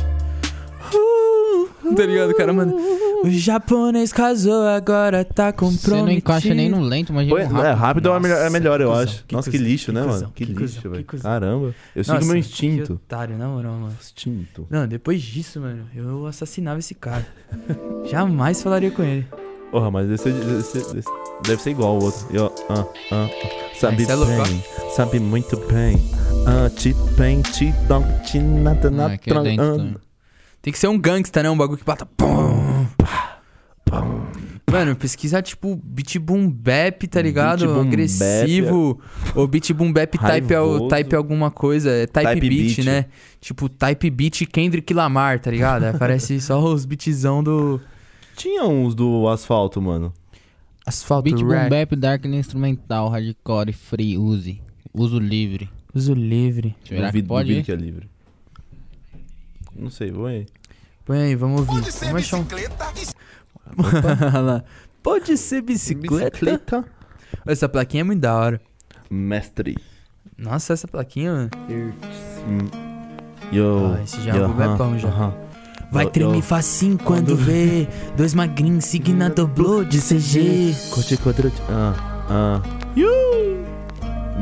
Tá 1.95 2.05
ligado, 2.07 2.33
cara, 2.33 2.51
mano? 2.51 2.75
O 3.23 3.29
japonês 3.29 4.11
casou, 4.11 4.63
agora 4.67 5.23
tá 5.23 5.53
comprometido. 5.53 5.95
Você 5.95 6.01
não 6.01 6.11
encaixa 6.11 6.53
nem 6.55 6.69
no 6.69 6.81
lento, 6.81 7.13
no 7.13 7.19
rápido. 7.19 7.61
é, 7.61 7.71
rápido 7.71 8.09
é 8.11 8.19
melhor, 8.19 8.37
é 8.45 8.49
melhor, 8.49 8.81
eu 8.81 8.87
cuzão, 8.89 9.03
acho. 9.03 9.23
que 9.27 9.35
Nossa, 9.35 9.51
que 9.51 9.57
cuzão, 9.59 9.71
lixo, 9.71 9.91
né, 9.93 10.01
que 10.01 10.07
mano? 10.07 10.13
cuzão, 10.19 10.31
Que 10.33 10.45
que 10.47 10.51
lixo, 10.53 10.75
cuzão, 10.77 10.91
velho. 10.91 11.03
que. 11.05 11.17
Caramba. 11.19 11.75
Eu 11.95 12.03
sigo 12.03 12.15
Nossa, 12.15 12.25
meu 12.25 12.33
Que 12.35 12.39
instinto. 12.39 12.93
otário, 12.93 13.37
na 13.37 13.47
moral, 13.47 13.73
mano. 13.73 13.93
Instinto. 14.01 14.65
Não, 14.71 14.87
depois 14.87 15.21
disso, 15.21 15.59
mano, 15.61 15.85
eu 15.95 16.25
assassinava 16.25 16.79
esse 16.79 16.95
cara. 16.95 17.27
Jamais 18.09 18.61
falaria 18.61 18.89
com 18.89 19.03
ele. 19.03 19.27
Porra, 19.73 19.89
mas 19.89 20.07
esse, 20.07 20.29
esse- 20.29 20.97
esse 20.99 21.09
deve 21.47 21.59
ser 21.59 21.71
igual 21.71 21.95
ao 21.95 22.03
outro. 22.03 22.27
Eu, 22.31 22.53
ah, 22.69 22.85
ah, 23.11 23.27
sabe 23.75 24.03
Esse 24.03 24.11
é 24.11 24.15
bem, 24.15 24.63
sabe 24.95 25.19
muito 25.19 25.57
bem. 25.57 25.97
Ah, 26.45 26.69
te 26.69 26.93
bem, 27.17 27.41
te 27.41 27.71
dom, 27.87 28.03
te 28.23 28.37
nada, 28.37 28.91
Não, 28.91 28.97
nada. 29.09 29.15
é 29.15 29.55
ah. 29.59 29.99
Tem 30.61 30.71
que 30.71 30.77
ser 30.77 30.87
um 30.89 30.99
gangsta, 30.99 31.41
né? 31.41 31.49
Um 31.49 31.57
bagulho 31.57 31.79
que 31.79 31.83
bata. 31.83 32.05
Pum, 32.05 32.85
pá, 32.99 33.39
pum. 33.83 34.21
Mano, 34.71 34.95
pesquisa 34.95 35.41
tipo 35.41 35.75
beat 35.83 36.19
boom 36.19 36.47
bap, 36.49 37.07
tá 37.07 37.19
ligado? 37.21 37.65
Beat 37.65 37.87
Agressivo. 37.87 38.99
Ou 39.33 39.47
beat 39.47 39.71
boom 39.73 39.91
bap 39.91 40.17
type, 40.19 40.55
o- 40.55 40.87
type 40.87 41.15
alguma 41.15 41.49
coisa. 41.49 41.89
É 41.89 42.05
type, 42.05 42.27
Type 42.27 42.39
beat, 42.47 42.75
beat. 42.75 42.85
né? 42.85 43.05
Tipo 43.41 43.67
type 43.67 44.07
beat 44.11 44.45
Kendrick 44.51 44.93
Lamar, 44.93 45.39
tá 45.39 45.49
ligado? 45.49 45.83
Aí 45.85 45.93
Parece 45.97 46.39
só 46.39 46.63
os 46.63 46.85
beatzão 46.85 47.43
do 47.43 47.81
Tinha 48.35 48.63
uns 48.65 48.95
do 48.95 49.27
asfalto, 49.27 49.81
mano. 49.81 50.13
asfalto 50.85 51.23
Beat 51.23 51.37
boom 51.43 51.69
bap, 51.69 51.95
dark 51.95 52.25
instrumental, 52.25 53.09
hardcore, 53.09 53.71
free, 53.73 54.17
use. 54.17 54.61
Uso 54.93 55.19
livre. 55.19 55.69
Uso 55.93 56.13
livre. 56.13 56.75
Será 56.87 57.07
que 57.07 57.21
Duvido- 57.21 57.27
pode? 57.27 57.47
duvido 57.49 57.65
que 57.65 57.71
é 57.71 57.75
livre. 57.75 58.09
Não 59.75 59.89
sei, 59.89 60.11
vou 60.11 60.25
aí. 60.27 60.45
Põe 61.05 61.21
aí, 61.21 61.35
vamos 61.35 61.61
ouvir. 61.61 61.73
Pode 61.81 61.91
ser 61.91 62.05
Vamos 62.07 62.21
achar 62.23 62.37
um... 62.37 62.43
bicicleta, 62.43 62.85
Olha 64.27 64.39
lá. 64.39 64.63
Pode 65.01 65.37
ser 65.37 65.61
bicicleta? 65.61 66.85
Essa 67.45 67.67
plaquinha 67.67 68.01
é 68.01 68.03
muito 68.03 68.21
da 68.21 68.35
hora. 68.35 68.61
Mestre. 69.09 69.75
Nossa, 70.37 70.73
essa 70.73 70.87
plaquinha, 70.87 71.31
mano. 71.33 71.49
Yo. 73.51 73.93
Ah, 73.97 74.01
esse 74.03 74.21
já 74.21 74.35
é 74.35 74.41
o 74.45 74.47
bebão 74.49 74.73
aham, 74.91 74.99
já. 74.99 75.07
aham. 75.09 75.33
Vai 75.93 76.05
Eu- 76.05 76.09
tremer 76.09 76.35
eu- 76.37 76.41
facinho 76.41 76.97
quando 76.97 77.35
vê 77.35 77.87
Dois 78.17 78.33
magrinhos 78.33 78.85
seguindo 78.85 79.21
a 79.21 79.29
doblô 79.29 79.83
de 79.83 80.01
CG 80.01 80.75
Corte 80.89 81.15
quadrado. 81.17 81.53
Ah, 81.69 81.93
ah. 82.29 82.61
Yo! 82.97 83.07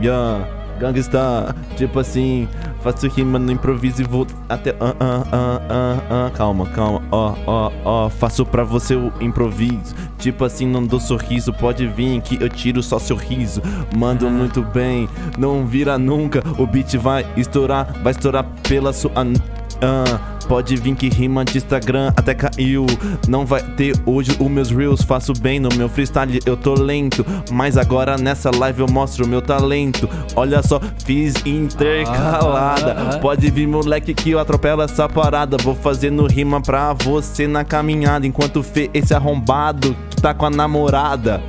Yeah, 0.02 0.48
gangsta. 0.80 1.54
Tipo 1.76 2.00
assim, 2.00 2.48
faço 2.82 3.08
rima 3.08 3.38
no 3.38 3.52
improviso 3.52 4.02
e 4.02 4.06
vou 4.06 4.26
até. 4.50 4.72
Ah, 4.80 4.96
ah, 5.00 5.24
ah, 5.32 5.62
ah, 5.70 6.00
ah. 6.10 6.32
Calma, 6.34 6.66
calma. 6.68 7.02
Ó, 7.12 7.36
ó, 7.46 7.72
ó. 7.86 8.10
Faço 8.10 8.46
pra 8.46 8.64
você 8.64 8.96
o 8.96 9.12
improviso. 9.22 9.94
Tipo 10.18 10.46
assim, 10.46 10.66
não 10.66 10.86
dou 10.86 11.00
sorriso. 11.00 11.54
Pode 11.54 11.86
vir 11.88 12.22
que 12.22 12.42
eu 12.42 12.50
tiro 12.50 12.82
só 12.82 12.98
seu 12.98 13.16
riso. 13.16 13.62
Mando 13.96 14.30
muito 14.30 14.62
bem, 14.62 15.08
não 15.38 15.66
vira 15.68 15.98
nunca. 15.98 16.42
O 16.58 16.66
beat 16.66 16.96
vai 16.98 17.26
estourar, 17.38 17.94
vai 18.02 18.12
estourar 18.12 18.46
pela 18.68 18.92
sua. 18.94 19.12
Ah, 19.82 20.38
pode 20.48 20.76
vir 20.76 20.96
que 20.96 21.10
rima 21.10 21.44
de 21.44 21.58
Instagram 21.58 22.14
até 22.16 22.36
caiu. 22.36 22.86
Não 23.28 23.46
vai 23.46 23.62
ter 23.62 23.96
hoje 24.06 24.32
os 24.40 24.50
meus 24.50 24.70
reels. 24.70 25.02
Faço 25.02 25.34
bem 25.34 25.60
no 25.60 25.70
meu 25.76 25.90
freestyle, 25.90 26.40
eu 26.46 26.56
tô 26.56 26.74
lento. 26.76 27.26
Mas 27.52 27.78
agora 27.78 28.18
nessa 28.18 28.52
live 28.56 28.82
eu 28.82 28.88
mostro 28.88 29.26
o 29.26 29.28
meu 29.28 29.42
talento. 29.42 30.08
Olha 30.36 30.62
só, 30.62 30.80
fiz 31.04 31.34
intercalada. 31.46 32.94
Ah, 32.94 33.06
ah, 33.10 33.16
ah. 33.16 33.18
Pode 33.18 33.50
vir, 33.50 33.68
moleque, 33.68 34.14
que 34.14 34.32
eu 34.32 34.40
atropelo 34.40 34.84
essa 34.84 35.10
parada. 35.10 35.58
Vou 35.58 35.74
fazendo 35.74 36.28
rima 36.28 36.62
pra 36.62 36.94
você 36.94 37.48
na 37.48 37.64
caminhada. 37.64 38.28
Enquanto 38.28 38.62
Fê, 38.62 38.90
esse 38.94 39.14
arrombado 39.14 39.96
que 40.10 40.22
tá 40.22 40.34
com 40.34 40.46
a 40.46 40.50
namorada. 40.50 41.42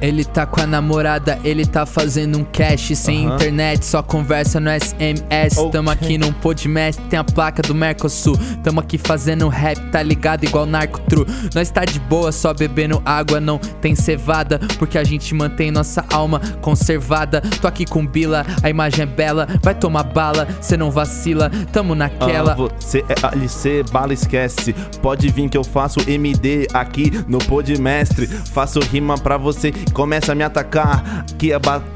Ele 0.00 0.24
tá 0.24 0.44
com 0.46 0.60
a 0.60 0.66
namorada, 0.66 1.38
ele 1.44 1.64
tá 1.64 1.86
fazendo 1.86 2.38
um 2.38 2.44
cash 2.44 2.92
sem 2.96 3.26
Aham. 3.26 3.34
internet, 3.36 3.84
só 3.84 4.02
conversa 4.02 4.60
no 4.60 4.70
SMS. 4.70 5.54
Tamo 5.70 5.90
Ok. 5.90 6.06
aqui 6.06 6.18
num 6.18 6.32
podcast, 6.32 7.00
tem 7.02 7.18
a 7.18 7.24
placa 7.24 7.62
do 7.62 7.74
Mercosul. 7.74 8.36
Tamo 8.62 8.80
aqui 8.80 8.98
fazendo 8.98 9.48
rap, 9.48 9.78
tá 9.90 10.02
ligado? 10.02 10.44
Igual 10.44 10.66
Narco 10.66 11.00
True. 11.00 11.26
Nós 11.54 11.70
tá 11.70 11.84
de 11.84 11.98
boa, 12.00 12.30
só 12.32 12.52
bebendo 12.52 13.00
água, 13.04 13.40
não 13.40 13.58
tem 13.58 13.94
cevada. 13.94 14.58
Porque 14.78 14.98
a 14.98 15.04
gente 15.04 15.34
mantém 15.34 15.70
nossa 15.70 16.04
alma 16.12 16.40
conservada. 16.60 17.40
Tô 17.60 17.66
aqui 17.68 17.84
com 17.86 18.06
Bila, 18.06 18.44
a 18.62 18.68
imagem 18.70 19.02
é 19.02 19.06
bela. 19.06 19.48
Vai 19.62 19.74
tomar 19.74 20.02
bala, 20.04 20.46
cê 20.60 20.76
não 20.76 20.90
vacila. 20.90 21.50
Tamo 21.72 21.94
naquela. 21.94 22.52
Ah, 22.52 22.68
você 22.78 23.04
é 23.08 23.14
ALC, 23.26 23.90
bala 23.92 24.12
esquece. 24.12 24.74
Pode 25.00 25.28
vir 25.30 25.48
que 25.48 25.56
eu 25.56 25.64
faço 25.64 26.00
MD 26.08 26.66
aqui 26.72 27.10
no 27.26 27.38
Podmestre. 27.38 28.26
Faço 28.26 28.80
rima 28.80 29.16
pra 29.18 29.36
você, 29.36 29.72
começa 29.92 30.32
a 30.32 30.34
me 30.34 30.42
atacar. 30.42 31.24
Que 31.38 31.52
é 31.52 31.58
batalha 31.58 31.93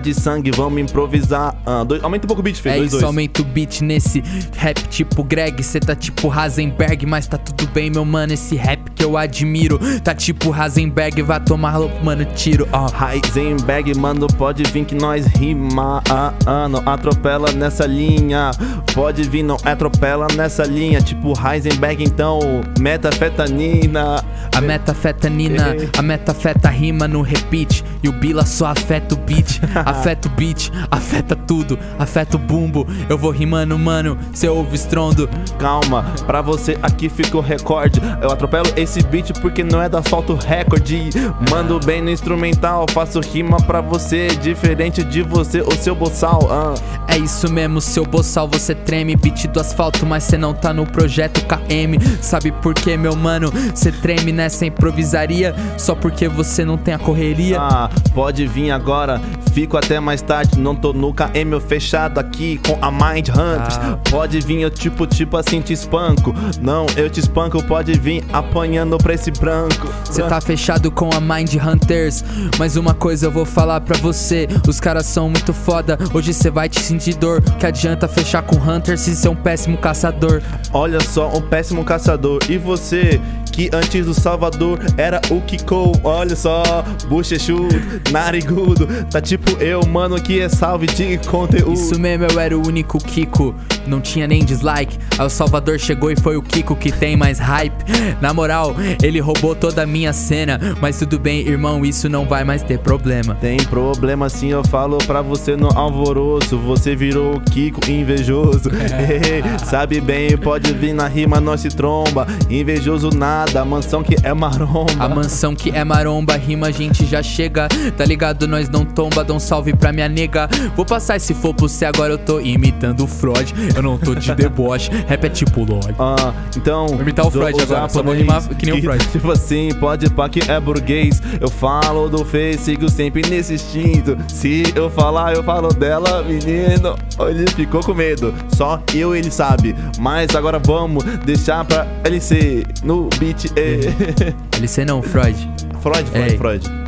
de 0.00 0.14
sangue, 0.14 0.50
vamos 0.50 0.80
improvisar. 0.80 1.54
Ah, 1.66 1.84
dois- 1.84 2.02
aumenta 2.02 2.26
um 2.26 2.28
pouco 2.28 2.40
o 2.40 2.42
beat, 2.42 2.56
Fê. 2.56 2.70
É 2.70 2.72
dois, 2.76 2.86
isso, 2.86 2.92
dois. 2.96 3.04
aumenta 3.04 3.42
o 3.42 3.44
beat 3.44 3.80
nesse 3.82 4.22
rap 4.56 4.80
tipo 4.88 5.22
Greg. 5.22 5.62
Cê 5.62 5.78
tá 5.78 5.94
tipo 5.94 6.28
Rasenberg, 6.28 7.04
mas 7.06 7.26
tá 7.26 7.36
tudo 7.36 7.66
bem, 7.72 7.90
meu 7.90 8.04
mano. 8.04 8.32
Esse 8.32 8.56
rap 8.56 8.90
que 8.94 9.04
eu 9.04 9.16
admiro. 9.16 9.78
Tá 10.02 10.14
tipo 10.14 10.50
Rasenberg, 10.50 11.20
vai 11.22 11.40
tomar, 11.40 11.78
mano, 12.02 12.24
tiro, 12.34 12.66
ó. 12.72 12.86
Heisenberg, 13.12 13.94
mano, 13.98 14.26
pode 14.38 14.62
vir 14.64 14.84
que 14.84 14.94
nós 14.94 15.26
rima. 15.26 16.02
Ah, 16.08 16.32
ah, 16.46 16.68
não 16.68 16.82
atropela 16.86 17.52
nessa 17.52 17.86
linha. 17.86 18.50
Pode 18.94 19.22
vir, 19.24 19.42
não 19.42 19.56
atropela 19.64 20.26
nessa 20.34 20.64
linha. 20.64 21.00
Tipo 21.00 21.32
Heisenberg, 21.38 22.02
então, 22.04 22.40
metafetanina. 22.80 24.24
A 24.54 24.60
metafetanina, 24.60 25.76
a 25.96 26.02
metafeta 26.02 26.68
rima 26.68 27.06
no 27.08 27.22
repeat. 27.22 27.84
E 28.02 28.08
o 28.08 28.12
Bila 28.12 28.44
só 28.44 28.66
afeta 28.66 29.14
o 29.14 29.18
beat. 29.18 29.41
Hit, 29.42 29.60
afeta 29.74 30.28
o 30.28 30.30
beat, 30.30 30.70
afeta 30.90 31.34
tudo, 31.36 31.78
afeta 31.98 32.36
o 32.36 32.40
bumbo. 32.40 32.86
Eu 33.08 33.18
vou 33.18 33.30
rimando, 33.30 33.78
mano, 33.78 34.16
cê 34.32 34.48
ouve 34.48 34.76
estrondo. 34.76 35.28
Calma, 35.58 36.04
pra 36.26 36.40
você 36.40 36.78
aqui 36.82 37.08
ficou 37.08 37.40
recorde. 37.40 38.00
Eu 38.20 38.30
atropelo 38.30 38.68
esse 38.76 39.02
beat 39.02 39.32
porque 39.40 39.62
não 39.64 39.82
é 39.82 39.88
da 39.88 39.98
asfalto 39.98 40.34
recorde. 40.34 41.10
Mando 41.50 41.78
bem 41.84 42.00
no 42.00 42.10
instrumental, 42.10 42.86
faço 42.90 43.20
rima 43.20 43.56
pra 43.58 43.80
você, 43.80 44.28
diferente 44.28 45.02
de 45.02 45.22
você, 45.22 45.60
o 45.60 45.72
seu 45.72 45.94
boçal. 45.94 46.48
ah. 46.50 46.74
É 47.08 47.18
isso 47.18 47.50
mesmo, 47.52 47.80
seu 47.80 48.06
boçal, 48.06 48.48
você 48.48 48.74
treme. 48.74 49.16
Beat 49.16 49.46
do 49.48 49.60
asfalto, 49.60 50.06
mas 50.06 50.24
cê 50.24 50.38
não 50.38 50.54
tá 50.54 50.72
no 50.72 50.86
projeto 50.86 51.44
KM. 51.46 51.98
Sabe 52.20 52.50
por 52.50 52.74
quê, 52.74 52.96
meu 52.96 53.14
mano? 53.14 53.52
Cê 53.74 53.92
treme 53.92 54.32
nessa 54.32 54.64
improvisaria 54.64 55.54
só 55.76 55.94
porque 55.94 56.28
você 56.28 56.64
não 56.64 56.78
tem 56.78 56.94
a 56.94 56.98
correria. 56.98 57.58
Ah, 57.60 57.90
pode 58.14 58.46
vir 58.46 58.70
agora, 58.70 59.20
fico 59.52 59.76
até 59.76 60.00
mais 60.00 60.22
tarde. 60.22 60.58
Não 60.58 60.74
tô 60.74 60.92
no 60.92 61.12
KM, 61.12 61.60
fechado 61.60 62.18
aqui 62.18 62.60
com 62.66 62.78
a 62.80 62.90
Mind 62.90 63.28
Hunters. 63.28 63.78
Ah. 63.78 63.98
Pode 64.10 64.40
vir, 64.40 64.60
eu 64.60 64.70
tipo, 64.70 65.06
tipo 65.06 65.36
assim 65.36 65.60
te 65.60 65.72
espanco. 65.72 66.34
Não, 66.60 66.86
eu 66.96 67.08
te 67.10 67.20
espanco, 67.20 67.62
pode 67.64 67.92
vir 67.98 68.24
apanhando 68.32 68.96
pra 68.98 69.14
esse 69.14 69.30
branco. 69.30 69.88
Cê 70.04 70.22
tá 70.22 70.40
fechado 70.40 70.90
com 70.90 71.10
a 71.12 71.20
Mind 71.20 71.54
Hunters. 71.54 72.24
Mas 72.58 72.76
uma 72.76 72.94
coisa 72.94 73.26
eu 73.26 73.30
vou 73.30 73.44
falar 73.44 73.80
pra 73.80 73.98
você: 73.98 74.48
os 74.68 74.80
caras 74.80 75.06
são 75.06 75.28
muito 75.28 75.52
foda. 75.52 75.98
Hoje 76.12 76.32
cê 76.32 76.50
vai 76.50 76.68
te 76.68 76.80
sentir 76.80 77.14
dor. 77.14 77.42
Que 77.58 77.66
adianta 77.66 78.08
fechar 78.08 78.42
com 78.42 78.56
Hunter 78.56 78.98
se 78.98 79.14
cê 79.16 79.28
é 79.28 79.30
um 79.30 79.36
péssimo 79.36 79.78
caçador. 79.78 80.42
Olha 80.72 81.00
só, 81.00 81.28
um 81.34 81.40
péssimo 81.40 81.84
caçador. 81.84 82.40
E 82.48 82.58
você, 82.58 83.20
que 83.52 83.70
antes 83.72 84.06
do 84.06 84.14
Salvador 84.14 84.78
era 84.96 85.20
o 85.30 85.40
Kiko. 85.40 85.92
Olha 86.02 86.34
só, 86.34 86.62
bochechudo, 87.08 87.74
narigudo. 88.10 88.86
Tá 89.10 89.20
tipo 89.22 89.50
eu, 89.62 89.86
mano, 89.86 90.20
que 90.20 90.40
é 90.40 90.48
salve 90.48 90.86
de 90.86 91.18
conteúdo. 91.18 91.72
Isso 91.72 91.98
mesmo, 91.98 92.26
eu 92.26 92.40
era 92.40 92.56
o 92.56 92.66
único 92.66 92.98
Kiko. 92.98 93.54
Não 93.86 94.00
tinha 94.00 94.26
nem 94.26 94.44
dislike. 94.44 94.98
Aí 95.18 95.26
o 95.26 95.30
Salvador 95.30 95.78
chegou 95.78 96.10
e 96.10 96.16
foi 96.16 96.36
o 96.36 96.42
Kiko 96.42 96.76
que 96.76 96.92
tem 96.92 97.16
mais 97.16 97.38
hype. 97.38 97.74
Na 98.20 98.32
moral, 98.32 98.74
ele 99.02 99.20
roubou 99.20 99.54
toda 99.54 99.82
a 99.82 99.86
minha 99.86 100.12
cena. 100.12 100.60
Mas 100.80 100.98
tudo 100.98 101.18
bem, 101.18 101.46
irmão, 101.46 101.84
isso 101.84 102.08
não 102.08 102.26
vai 102.26 102.44
mais 102.44 102.62
ter 102.62 102.78
problema. 102.78 103.34
Tem 103.34 103.56
problema 103.64 104.28
sim, 104.28 104.50
eu 104.50 104.64
falo 104.66 104.98
pra 104.98 105.22
você 105.22 105.56
no 105.56 105.68
alvoroço. 105.76 106.58
Você 106.58 106.94
virou 106.94 107.36
o 107.36 107.40
Kiko 107.40 107.80
invejoso. 107.90 108.70
Sabe 109.64 110.00
bem, 110.00 110.36
pode 110.36 110.72
vir 110.72 110.92
na 110.92 111.08
rima, 111.08 111.40
nós 111.40 111.60
se 111.60 111.68
tromba. 111.68 112.26
Invejoso 112.50 113.10
nada, 113.10 113.64
mansão 113.64 114.02
que 114.02 114.16
é 114.22 114.32
maromba. 114.32 115.04
A 115.04 115.08
mansão 115.08 115.54
que 115.54 115.70
é 115.70 115.84
maromba, 115.84 116.36
rima 116.36 116.68
a 116.68 116.70
gente 116.70 117.06
já 117.06 117.22
chega. 117.22 117.68
Tá 117.96 118.04
ligado? 118.04 118.46
Nós 118.46 118.68
não 118.68 118.84
tomba, 119.12 119.24
dá 119.24 119.34
um 119.34 119.38
salve 119.38 119.74
pra 119.74 119.92
minha 119.92 120.08
nega. 120.08 120.48
Vou 120.74 120.84
passar 120.84 121.16
esse 121.16 121.34
for 121.34 121.54
pro 121.54 121.68
cê, 121.68 121.84
agora 121.84 122.14
eu 122.14 122.18
tô 122.18 122.40
imitando 122.40 123.04
o 123.04 123.06
Freud. 123.06 123.52
Eu 123.76 123.82
não 123.82 123.98
tô 123.98 124.14
de 124.14 124.34
deboche, 124.34 124.90
rap 125.06 125.24
é 125.24 125.28
tipo 125.28 125.64
Lorde. 125.64 125.94
Ah, 125.98 126.32
então. 126.56 126.86
Vou 126.88 127.00
imitar 127.00 127.26
o 127.26 127.30
Freud 127.30 127.60
agora, 127.60 127.88
só 127.88 128.02
vou 128.02 128.14
rimar 128.14 128.42
que 128.48 128.66
nem 128.66 128.78
o 128.78 128.82
Freud. 128.82 129.02
Tipo 129.12 129.30
assim, 129.32 129.68
pode 129.78 130.08
pá 130.10 130.28
que 130.28 130.40
é 130.50 130.58
burguês. 130.58 131.20
Eu 131.40 131.48
falo 131.48 132.08
do 132.08 132.24
Fê, 132.24 132.56
sigo 132.56 132.88
sempre 132.88 133.22
nesse 133.28 133.54
instinto. 133.54 134.16
Se 134.28 134.62
eu 134.74 134.88
falar, 134.90 135.34
eu 135.34 135.42
falo 135.42 135.68
dela, 135.68 136.22
menino. 136.22 136.96
Ele 137.28 137.50
ficou 137.50 137.82
com 137.82 137.92
medo. 137.94 138.34
Só 138.56 138.82
eu 138.94 139.14
ele 139.14 139.30
sabe. 139.30 139.74
Mas 139.98 140.34
agora 140.34 140.58
vamos 140.58 141.04
deixar 141.24 141.64
pra 141.64 141.86
LC 142.04 142.64
no 142.82 143.08
beat. 143.18 143.46
eh. 143.56 144.32
LC 144.58 144.84
não, 144.84 145.02
Freud. 145.02 145.36
Freud, 145.80 146.08
Freud, 146.10 146.30
Ei. 146.32 146.38
Freud. 146.38 146.81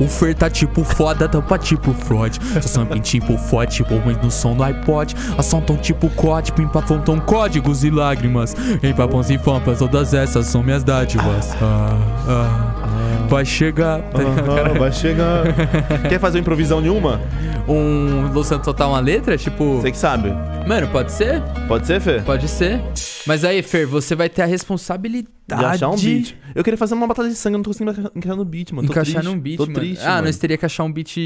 O 0.00 0.08
Fer 0.08 0.34
tá 0.34 0.50
tipo 0.50 0.82
foda, 0.84 1.28
tampa 1.28 1.58
tipo 1.58 1.92
Freud. 1.92 2.38
Seu 2.52 2.62
sample 2.62 3.00
tipo 3.00 3.36
forte, 3.38 3.76
tipo 3.76 3.96
ruim 3.96 4.16
no 4.22 4.30
som 4.30 4.54
do 4.54 4.62
iPod. 4.62 5.14
Ação 5.38 5.60
tão 5.60 5.76
tipo 5.76 6.08
COD, 6.10 6.52
pimpafão 6.52 7.00
tão 7.00 7.18
códigos 7.20 7.84
e 7.84 7.90
lágrimas. 7.90 8.54
Em 8.82 8.92
papões 8.92 9.30
e 9.30 9.38
fampas, 9.38 9.78
todas 9.78 10.14
essas 10.14 10.46
são 10.46 10.62
minhas 10.62 10.82
dádivas. 10.82 11.52
Ah, 11.62 11.98
ah, 12.28 13.26
vai 13.28 13.44
chegar. 13.44 14.00
tá 14.02 14.18
ligado? 14.18 14.50
Aham, 14.50 14.78
vai 14.78 14.92
chegar. 14.92 15.44
Quer 16.08 16.18
fazer 16.18 16.38
uma 16.38 16.42
improvisão 16.42 16.80
nenhuma? 16.80 17.20
Um 17.68 18.28
Luciano 18.32 18.62
soltar 18.64 18.88
uma 18.88 19.00
letra? 19.00 19.36
Tipo. 19.38 19.76
Você 19.80 19.90
que 19.90 19.98
sabe. 19.98 20.32
Mano, 20.66 20.88
pode 20.88 21.12
ser? 21.12 21.40
Pode 21.68 21.86
ser, 21.86 22.00
Fê? 22.00 22.20
Pode 22.20 22.48
ser. 22.48 22.80
Mas 23.26 23.44
aí, 23.44 23.62
Fer, 23.62 23.86
você 23.86 24.14
vai 24.14 24.28
ter 24.28 24.42
a 24.42 24.46
responsabilidade. 24.46 25.32
De 25.48 25.54
achar 25.64 25.88
um 25.90 25.96
beat. 25.96 26.36
Eu 26.54 26.62
queria 26.62 26.76
fazer 26.76 26.94
uma 26.94 27.06
batalha 27.06 27.28
de 27.28 27.34
sangue, 27.34 27.54
eu 27.54 27.58
não 27.58 27.62
tô 27.62 27.70
conseguindo 27.70 28.10
encaixar 28.14 28.36
no 28.36 28.44
beat, 28.44 28.72
mano. 28.72 28.86
Tô 28.86 28.92
Encaixar 28.92 29.20
triste, 29.22 29.34
num 29.34 29.40
beat, 29.40 29.56
tô 29.56 29.64
mano. 29.66 29.74
triste, 29.74 30.04
ah, 30.04 30.10
mano. 30.16 30.26
nós 30.26 30.36
teria 30.38 30.58
que 30.58 30.66
achar 30.66 30.84
um 30.84 30.92
beat. 30.92 31.16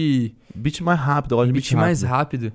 Beat 0.54 0.80
mais 0.80 1.00
rápido, 1.00 1.32
eu 1.32 1.36
gosto 1.38 1.46
de 1.48 1.52
beat 1.52 1.64
beat, 1.70 1.74
mais 1.78 2.02
rápido. 2.02 2.52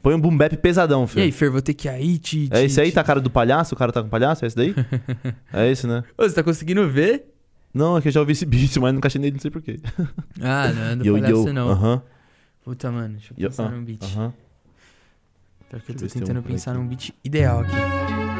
Põe 0.00 0.14
um 0.14 0.20
boom 0.20 0.36
bap 0.36 0.56
pesadão, 0.58 1.04
E 1.04 1.08
filho. 1.08 1.22
aí, 1.24 1.32
Fer, 1.32 1.50
vou 1.50 1.60
ter 1.60 1.74
que 1.74 1.88
ir 1.88 1.90
aí, 1.90 2.18
te. 2.18 2.48
É 2.52 2.64
esse 2.64 2.80
aí, 2.80 2.92
tá 2.92 3.00
a 3.00 3.04
cara 3.04 3.20
do 3.20 3.28
palhaço? 3.30 3.74
O 3.74 3.78
cara 3.78 3.90
tá 3.92 4.00
com 4.02 4.08
palhaço? 4.08 4.44
É 4.44 4.48
esse 4.48 4.56
daí? 4.56 4.74
é 5.52 5.70
esse, 5.70 5.86
né? 5.86 6.04
Ô, 6.16 6.22
você 6.22 6.34
tá 6.34 6.42
conseguindo 6.42 6.88
ver? 6.88 7.34
Não, 7.74 7.98
é 7.98 8.00
que 8.00 8.08
eu 8.08 8.12
já 8.12 8.20
ouvi 8.20 8.32
esse 8.32 8.46
beat, 8.46 8.76
mas 8.76 8.94
nunca 8.94 9.08
achei 9.08 9.20
nele, 9.20 9.32
não 9.34 9.40
sei 9.40 9.50
porquê. 9.50 9.80
Ah, 10.40 10.72
não 10.72 10.82
é 10.84 10.96
do 10.96 11.04
Yo, 11.04 11.14
palhaço 11.14 11.48
yo, 11.48 11.52
não. 11.52 11.68
aham. 11.68 12.02
Puta, 12.64 12.90
mano, 12.92 13.14
deixa 13.14 13.32
eu 13.36 13.42
yo, 13.42 13.48
pensar 13.50 13.66
ah, 13.66 13.70
num 13.70 13.84
beat. 13.84 14.02
Aham. 14.04 14.32
Pior 15.68 15.82
que 15.82 15.90
eu 15.92 15.96
tô 15.96 16.06
tentando 16.06 16.40
um 16.40 16.42
pensar 16.42 16.74
num 16.74 16.86
beat 16.86 17.10
ideal 17.24 17.60
aqui. 17.60 18.37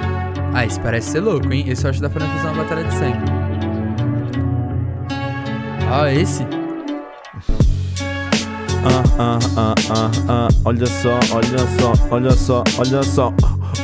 Ah, 0.55 0.65
esse 0.65 0.81
parece 0.81 1.11
ser 1.11 1.21
louco, 1.21 1.53
hein? 1.53 1.65
Esse 1.69 1.85
eu 1.85 1.91
acho 1.91 1.99
que 1.99 2.03
dá 2.03 2.11
pra 2.11 2.27
fazer 2.27 2.49
uma 2.49 2.63
batalha 2.63 2.85
de 2.85 2.95
sangue. 2.95 3.19
Ah, 5.91 6.13
esse? 6.13 6.43
Ah, 8.85 9.03
ah, 9.19 9.39
ah, 9.57 9.75
ah, 9.91 10.11
ah. 10.29 10.49
Olha 10.65 10.87
só, 10.87 11.19
olha 11.33 11.59
só, 11.79 11.93
olha 12.11 12.31
só, 12.33 12.65
olha 12.79 13.03
só. 13.03 13.33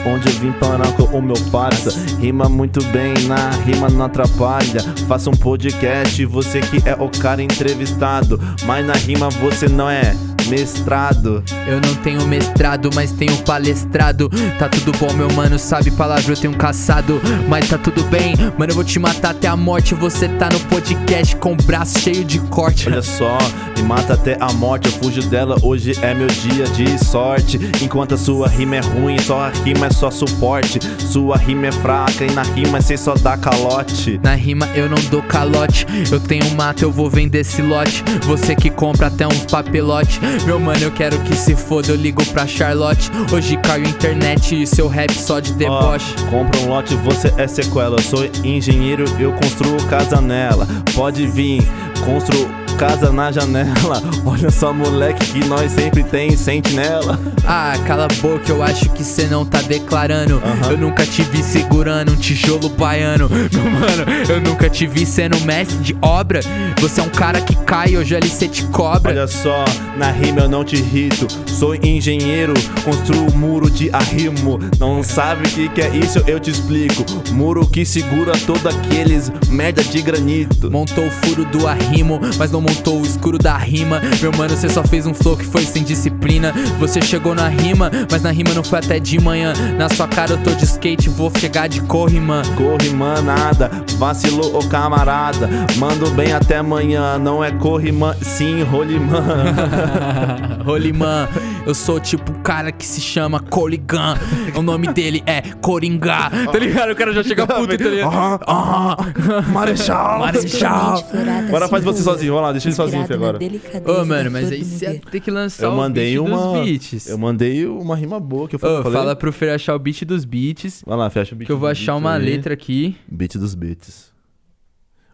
Onde 0.07 0.29
eu 0.29 0.35
vim 0.35 0.53
parar 0.53 0.91
com 0.93 1.05
o 1.05 1.23
meu 1.23 1.37
parça 1.51 1.93
Rima 2.21 2.49
muito 2.49 2.83
bem, 2.87 3.15
na 3.27 3.51
rima 3.51 3.89
não 3.89 4.05
atrapalha 4.07 4.83
Faça 5.09 5.31
um 5.31 5.35
podcast, 5.35 6.25
você 6.27 6.61
que 6.61 6.89
é 6.89 6.95
o 6.95 7.09
cara 7.09 7.43
entrevistado 7.43 8.41
Mas 8.65 8.87
na 8.87 8.95
rima 8.95 9.29
você 9.31 9.69
não 9.69 9.89
é 9.89 10.15
mestrado 10.49 11.43
Eu 11.67 11.81
não 11.81 11.95
tenho 11.97 12.27
mestrado, 12.27 12.91
mas 12.95 13.13
tenho 13.13 13.37
palestrado. 13.39 14.31
Tá 14.59 14.69
tudo 14.69 14.93
bom, 14.99 15.13
meu 15.13 15.31
mano, 15.33 15.59
sabe 15.59 15.91
palavra 15.91 16.33
eu 16.33 16.37
tenho 16.37 16.55
caçado. 16.55 17.21
Mas 17.49 17.69
tá 17.69 17.79
tudo 17.79 18.03
bem, 18.05 18.35
mano, 18.59 18.73
eu 18.73 18.75
vou 18.75 18.85
te 18.85 18.99
matar 18.99 19.31
até 19.31 19.49
a 19.49 19.57
morte. 19.57 19.95
Você 19.95 20.29
tá 20.29 20.49
no 20.53 20.61
podcast 20.61 21.37
com 21.37 21.53
o 21.53 21.57
braço 21.57 21.99
cheio 22.01 22.25
de 22.25 22.39
corte. 22.41 22.89
Olha 22.89 23.03
só, 23.03 23.39
me 23.77 23.83
mata 23.83 24.15
até 24.15 24.37
a 24.41 24.53
morte, 24.53 24.87
eu 24.87 24.93
fujo 24.93 25.23
dela, 25.29 25.57
hoje 25.63 25.93
é 26.03 26.15
meu 26.15 26.27
dia 26.27 26.65
de 26.67 27.03
sorte. 27.05 27.59
Enquanto 27.83 28.15
a 28.15 28.19
sua 28.19 28.49
rima 28.49 28.77
é 28.77 28.81
ruim, 28.81 29.19
só 29.19 29.41
a 29.41 29.49
rima 29.49 29.84
é 29.87 29.91
só 29.91 30.11
suporte. 30.11 30.79
Sua 30.99 31.37
rima 31.37 31.67
é 31.67 31.73
fraca 31.73 32.25
e 32.25 32.31
na 32.33 32.43
rima 32.43 32.81
cê 32.81 32.97
só 32.97 33.15
dá 33.15 33.37
calote. 33.37 34.21
Na 34.23 34.35
rima 34.35 34.69
eu 34.75 34.89
não 34.89 34.99
dou 35.11 35.23
calote. 35.23 35.87
Eu 36.11 36.21
tenho 36.21 36.51
mato, 36.53 36.83
eu 36.83 36.91
vou 36.91 37.09
vender 37.11 37.41
esse 37.41 37.63
lote. 37.63 38.03
Você 38.25 38.55
que 38.55 38.71
compra 38.71 39.09
até 39.09 39.27
uns 39.27 39.45
papelote. 39.47 40.21
Meu 40.47 40.59
mano, 40.59 40.83
eu 40.83 40.91
quero 40.91 41.19
que 41.21 41.35
se 41.37 41.55
foda, 41.55 41.89
eu 41.91 41.97
ligo 41.97 42.25
pra 42.27 42.47
Charlotte. 42.47 43.11
Hoje 43.33 43.57
caiu 43.59 43.87
internet 43.87 44.61
e 44.61 44.67
seu 44.67 44.89
rap 44.89 45.13
só 45.13 45.41
de 45.41 45.53
deboche. 45.53 46.15
compra 46.31 46.61
um 46.61 46.69
lote, 46.69 46.95
você 46.97 47.33
é 47.37 47.47
sequela. 47.47 47.97
Eu 47.97 48.03
sou 48.03 48.25
engenheiro, 48.43 49.05
eu 49.19 49.33
construo 49.33 49.77
casa 49.89 50.21
nela. 50.21 50.67
Pode 50.95 51.27
vir, 51.27 51.63
construo 52.05 52.64
casa 52.77 53.11
na 53.11 53.31
janela. 53.31 54.03
Olha 54.25 54.51
só, 54.51 54.73
moleque, 54.73 55.25
que 55.27 55.47
nós 55.47 55.73
sempre 55.73 56.03
tem 56.03 56.37
sentinela. 56.37 57.19
Ah, 57.47 57.75
cala 57.87 58.05
a 58.05 58.23
boca, 58.23 58.51
eu 58.51 58.63
acho 58.63 58.89
que 58.91 59.05
cê 59.05 59.27
não 59.27 59.45
tá 59.45 59.61
declarando. 59.63 60.37
Aham. 60.45 60.73
Eu 60.73 60.79
nunca 60.79 61.07
te 61.07 61.23
vi 61.23 61.43
segurando 61.43 62.13
um 62.13 62.17
tijolo 62.17 62.69
baiano. 62.69 63.29
Meu 63.31 63.71
mano, 63.71 64.05
eu 64.29 64.41
nunca 64.41 64.69
te 64.69 64.87
vi 64.87 65.07
sendo 65.07 65.39
mestre 65.41 65.77
de 65.79 65.97
obra. 66.01 66.41
Você 66.81 67.01
é 67.01 67.05
um 67.05 67.09
cara 67.09 67.41
que 67.41 67.55
cai, 67.65 67.97
hoje 67.97 68.17
ali 68.17 68.29
cê 68.29 68.49
te 68.49 68.65
cobra. 68.65 69.13
Olha 69.13 69.27
só, 69.27 69.65
na 69.97 70.11
rima 70.11 70.41
eu 70.41 70.49
não 70.49 70.65
te 70.65 70.77
irrito. 70.77 71.27
Sou 71.47 71.75
engenheiro, 71.75 72.55
construo 72.85 73.33
muro 73.35 73.71
de 73.71 73.91
arrimo. 73.93 74.59
Não 74.79 75.03
sabe 75.03 75.47
o 75.47 75.51
que, 75.51 75.69
que 75.69 75.81
é 75.81 75.89
isso? 75.97 76.23
Eu 76.27 76.41
te 76.41 76.51
explico. 76.51 77.05
Muro 77.33 77.67
que 77.67 77.85
segura 77.85 78.33
todo 78.47 78.69
aqueles 78.69 79.31
merda 79.49 79.83
de 79.83 80.03
granito. 80.03 80.71
Montou 80.71 81.07
o 81.07 81.11
furo 81.11 81.45
do 81.47 81.67
arrimo, 81.67 82.21
mas 82.39 82.51
não 82.51 82.64
montou 82.65 83.01
o 83.01 83.05
escuro 83.05 83.39
da 83.39 83.57
rima. 83.57 84.01
Meu 84.23 84.33
mano, 84.33 84.57
você 84.57 84.69
só 84.69 84.83
fez 84.83 85.07
um 85.07 85.13
flow 85.13 85.37
que 85.37 85.45
foi 85.45 85.63
sem 85.65 85.85
disciplina. 85.85 86.53
Você 86.79 87.03
chegou 87.03 87.35
na 87.35 87.49
rima, 87.49 87.91
mas 88.11 88.23
na 88.23 88.31
rima 88.31 88.55
não 88.55 88.65
foi 88.65 88.79
até 88.79 88.99
de 88.99 89.21
manhã. 89.21 89.53
Na 89.77 89.89
sua 89.91 90.09
cara 90.09 90.33
eu 90.33 90.43
tô 90.43 90.51
de 90.51 90.65
skate, 90.65 91.11
vou 91.11 91.31
chegar 91.39 91.69
de 91.69 91.83
corrimã. 91.83 92.43
Corrimã 92.57 93.21
nada, 93.21 93.71
vacilou 93.99 94.59
ô 94.59 94.67
camarada. 94.69 95.49
Mando 95.77 96.11
bem 96.13 96.33
até 96.33 96.57
amanhã, 96.57 97.19
não 97.19 97.45
é 97.45 97.51
corrimã, 97.51 98.15
sim 98.23 98.63
rolimã. 98.63 99.23
Rolimã, 100.65 101.29
eu 101.67 101.75
sou 101.75 102.01
tipo 102.01 102.33
o 102.33 102.37
cara 102.37 102.73
que 102.73 102.87
se 102.87 102.99
chama 102.99 103.39
Coligan. 103.39 104.17
O 104.57 104.63
nome 104.63 104.89
dele 104.89 105.23
é 105.27 105.43
Coringá. 105.61 106.31
Tá 106.51 106.59
ligado? 106.59 106.93
O 106.93 106.97
cara 106.97 107.13
já 107.13 107.23
chega 107.23 107.47
puto, 107.47 107.77
tá 107.77 107.85
ligado? 107.85 108.11
Ah, 108.15 108.39
ah, 108.47 109.43
Marechal. 109.53 110.21
Marechal. 110.21 111.05
Agora 111.49 111.69
faz 111.69 111.85
você 111.85 112.03
sozinho, 112.03 112.33
vamos 112.33 112.49
lá, 112.49 112.54
deixa 112.55 112.69
ele 112.69 112.75
sozinho 112.77 113.03
Inspirado 113.03 113.23
agora. 113.25 113.33
na 113.35 113.39
delicadeza 113.39 114.03
Ô, 114.03 114.05
mano, 114.07 114.31
mas 114.31 114.51
aí 114.51 114.65
você 114.65 115.01
ter 115.11 115.21
que 115.21 115.31
lançar 115.31 115.65
Eu 115.67 115.73
o 115.73 115.77
mandei 115.77 116.15
beat 116.17 116.27
uma. 116.29 116.37
dos 116.39 116.65
beats. 116.65 117.09
Eu 117.09 117.19
mandei 117.19 117.67
uma 117.67 117.97
rima 117.97 118.19
boa 118.19 118.49
que 118.49 118.55
eu 118.55 118.59
falei. 118.59 118.79
Ô, 118.79 118.83
falei. 118.83 118.99
fala 118.99 119.15
pro 119.17 119.33
Fer 119.33 119.51
achar 119.55 119.75
o 119.75 119.79
beat 119.79 120.03
dos 120.05 120.25
beats. 120.25 120.83
Vai 120.87 120.97
lá, 120.97 121.11
fecha 121.11 121.35
o 121.35 121.39
beat. 121.39 121.47
Que 121.47 121.53
eu 121.53 121.59
vou 121.59 121.69
achar 121.69 121.95
uma 121.97 122.15
aí. 122.15 122.25
letra 122.25 122.55
aqui. 122.55 122.97
Beat 123.07 123.37
dos 123.37 123.55
beats. 123.55 124.13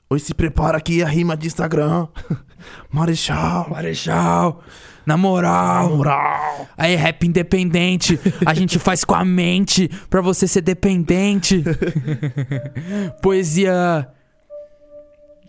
Oi, 0.09 0.19
se 0.19 0.35
prepara 0.35 0.77
aqui 0.79 1.03
a 1.03 1.07
rima 1.09 1.37
de 1.37 1.47
Instagram. 1.47 2.09
Marechal. 2.91 3.69
Marechal, 3.71 4.61
na 5.07 5.17
moral. 5.17 5.97
Moral. 5.97 6.67
Aí, 6.77 6.97
rap 6.97 7.27
independente. 7.27 8.19
A 8.45 8.53
gente 8.53 8.77
faz 8.81 9.05
com 9.05 9.15
a 9.15 9.25
mente 9.25 9.89
pra 10.11 10.21
você 10.21 10.49
ser 10.49 10.63
dependente. 10.63 11.63
Poesia. 13.23 14.09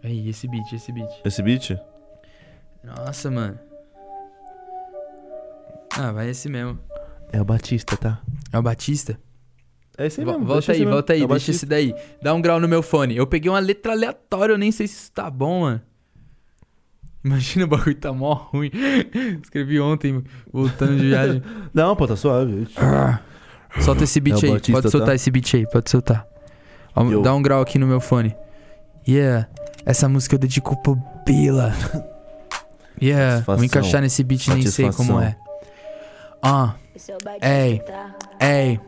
Aí, 0.03 0.29
esse 0.29 0.47
beat, 0.47 0.71
esse 0.73 0.91
beat. 0.91 1.09
Esse 1.23 1.41
beat? 1.43 1.77
Nossa, 2.83 3.29
mano. 3.29 3.57
Ah, 5.97 6.11
vai 6.11 6.29
esse 6.29 6.49
mesmo. 6.49 6.79
É 7.31 7.41
o 7.41 7.45
Batista, 7.45 7.95
tá? 7.97 8.19
É 8.51 8.57
o 8.57 8.61
Batista? 8.61 9.19
É 9.97 10.07
esse 10.07 10.23
Vo- 10.23 10.31
mesmo. 10.33 10.45
volta 10.45 10.71
aí, 10.71 10.79
mesmo. 10.79 10.93
volta 10.93 11.13
aí, 11.13 11.17
É 11.19 11.19
deixa 11.21 11.33
Batista. 11.33 11.51
esse 11.51 11.65
daí. 11.65 11.95
Dá 12.21 12.33
um 12.33 12.41
grau 12.41 12.59
no 12.59 12.67
meu 12.67 12.81
fone. 12.81 13.15
Eu 13.15 13.27
peguei 13.27 13.49
uma 13.51 13.59
letra 13.59 13.91
aleatória, 13.91 14.53
eu 14.53 14.57
nem 14.57 14.71
sei 14.71 14.87
se 14.87 14.95
isso 14.95 15.11
tá 15.11 15.29
bom, 15.29 15.61
mano. 15.61 15.81
Imagina 17.23 17.65
o 17.65 17.67
bagulho 17.67 17.95
tá 17.95 18.11
mó 18.11 18.33
ruim. 18.33 18.71
Escrevi 19.43 19.79
ontem, 19.79 20.23
voltando 20.51 20.95
de 20.97 21.07
viagem. 21.09 21.43
Não, 21.73 21.95
pô, 21.95 22.07
tá 22.07 22.15
suave. 22.15 22.67
Solta 23.81 24.03
esse 24.05 24.19
beat 24.19 24.41
É 24.43 24.47
aí, 24.47 24.53
Batista, 24.53 24.81
pode 24.81 24.91
soltar 24.91 25.09
tá? 25.09 25.15
esse 25.15 25.29
beat 25.29 25.53
aí, 25.53 25.67
pode 25.69 25.89
soltar. 25.89 26.27
Dá 27.23 27.33
um 27.33 27.41
grau 27.41 27.61
aqui 27.61 27.77
no 27.77 27.85
meu 27.87 28.01
fone. 28.01 28.35
Yeah, 29.07 29.47
essa 29.85 30.07
música 30.07 30.35
eu 30.35 30.39
dedico 30.39 30.75
pro 30.81 30.95
Bila. 31.25 31.73
Yeah, 33.01 33.41
vou 33.41 33.63
encaixar 33.63 33.99
nesse 33.99 34.23
beat, 34.23 34.47
nem 34.49 34.61
sei 34.67 34.91
como 34.91 35.19
é. 35.19 35.35
Ah, 36.39 36.75
é 37.41 37.67
Ei. 37.67 37.81
Ei, 38.39 38.79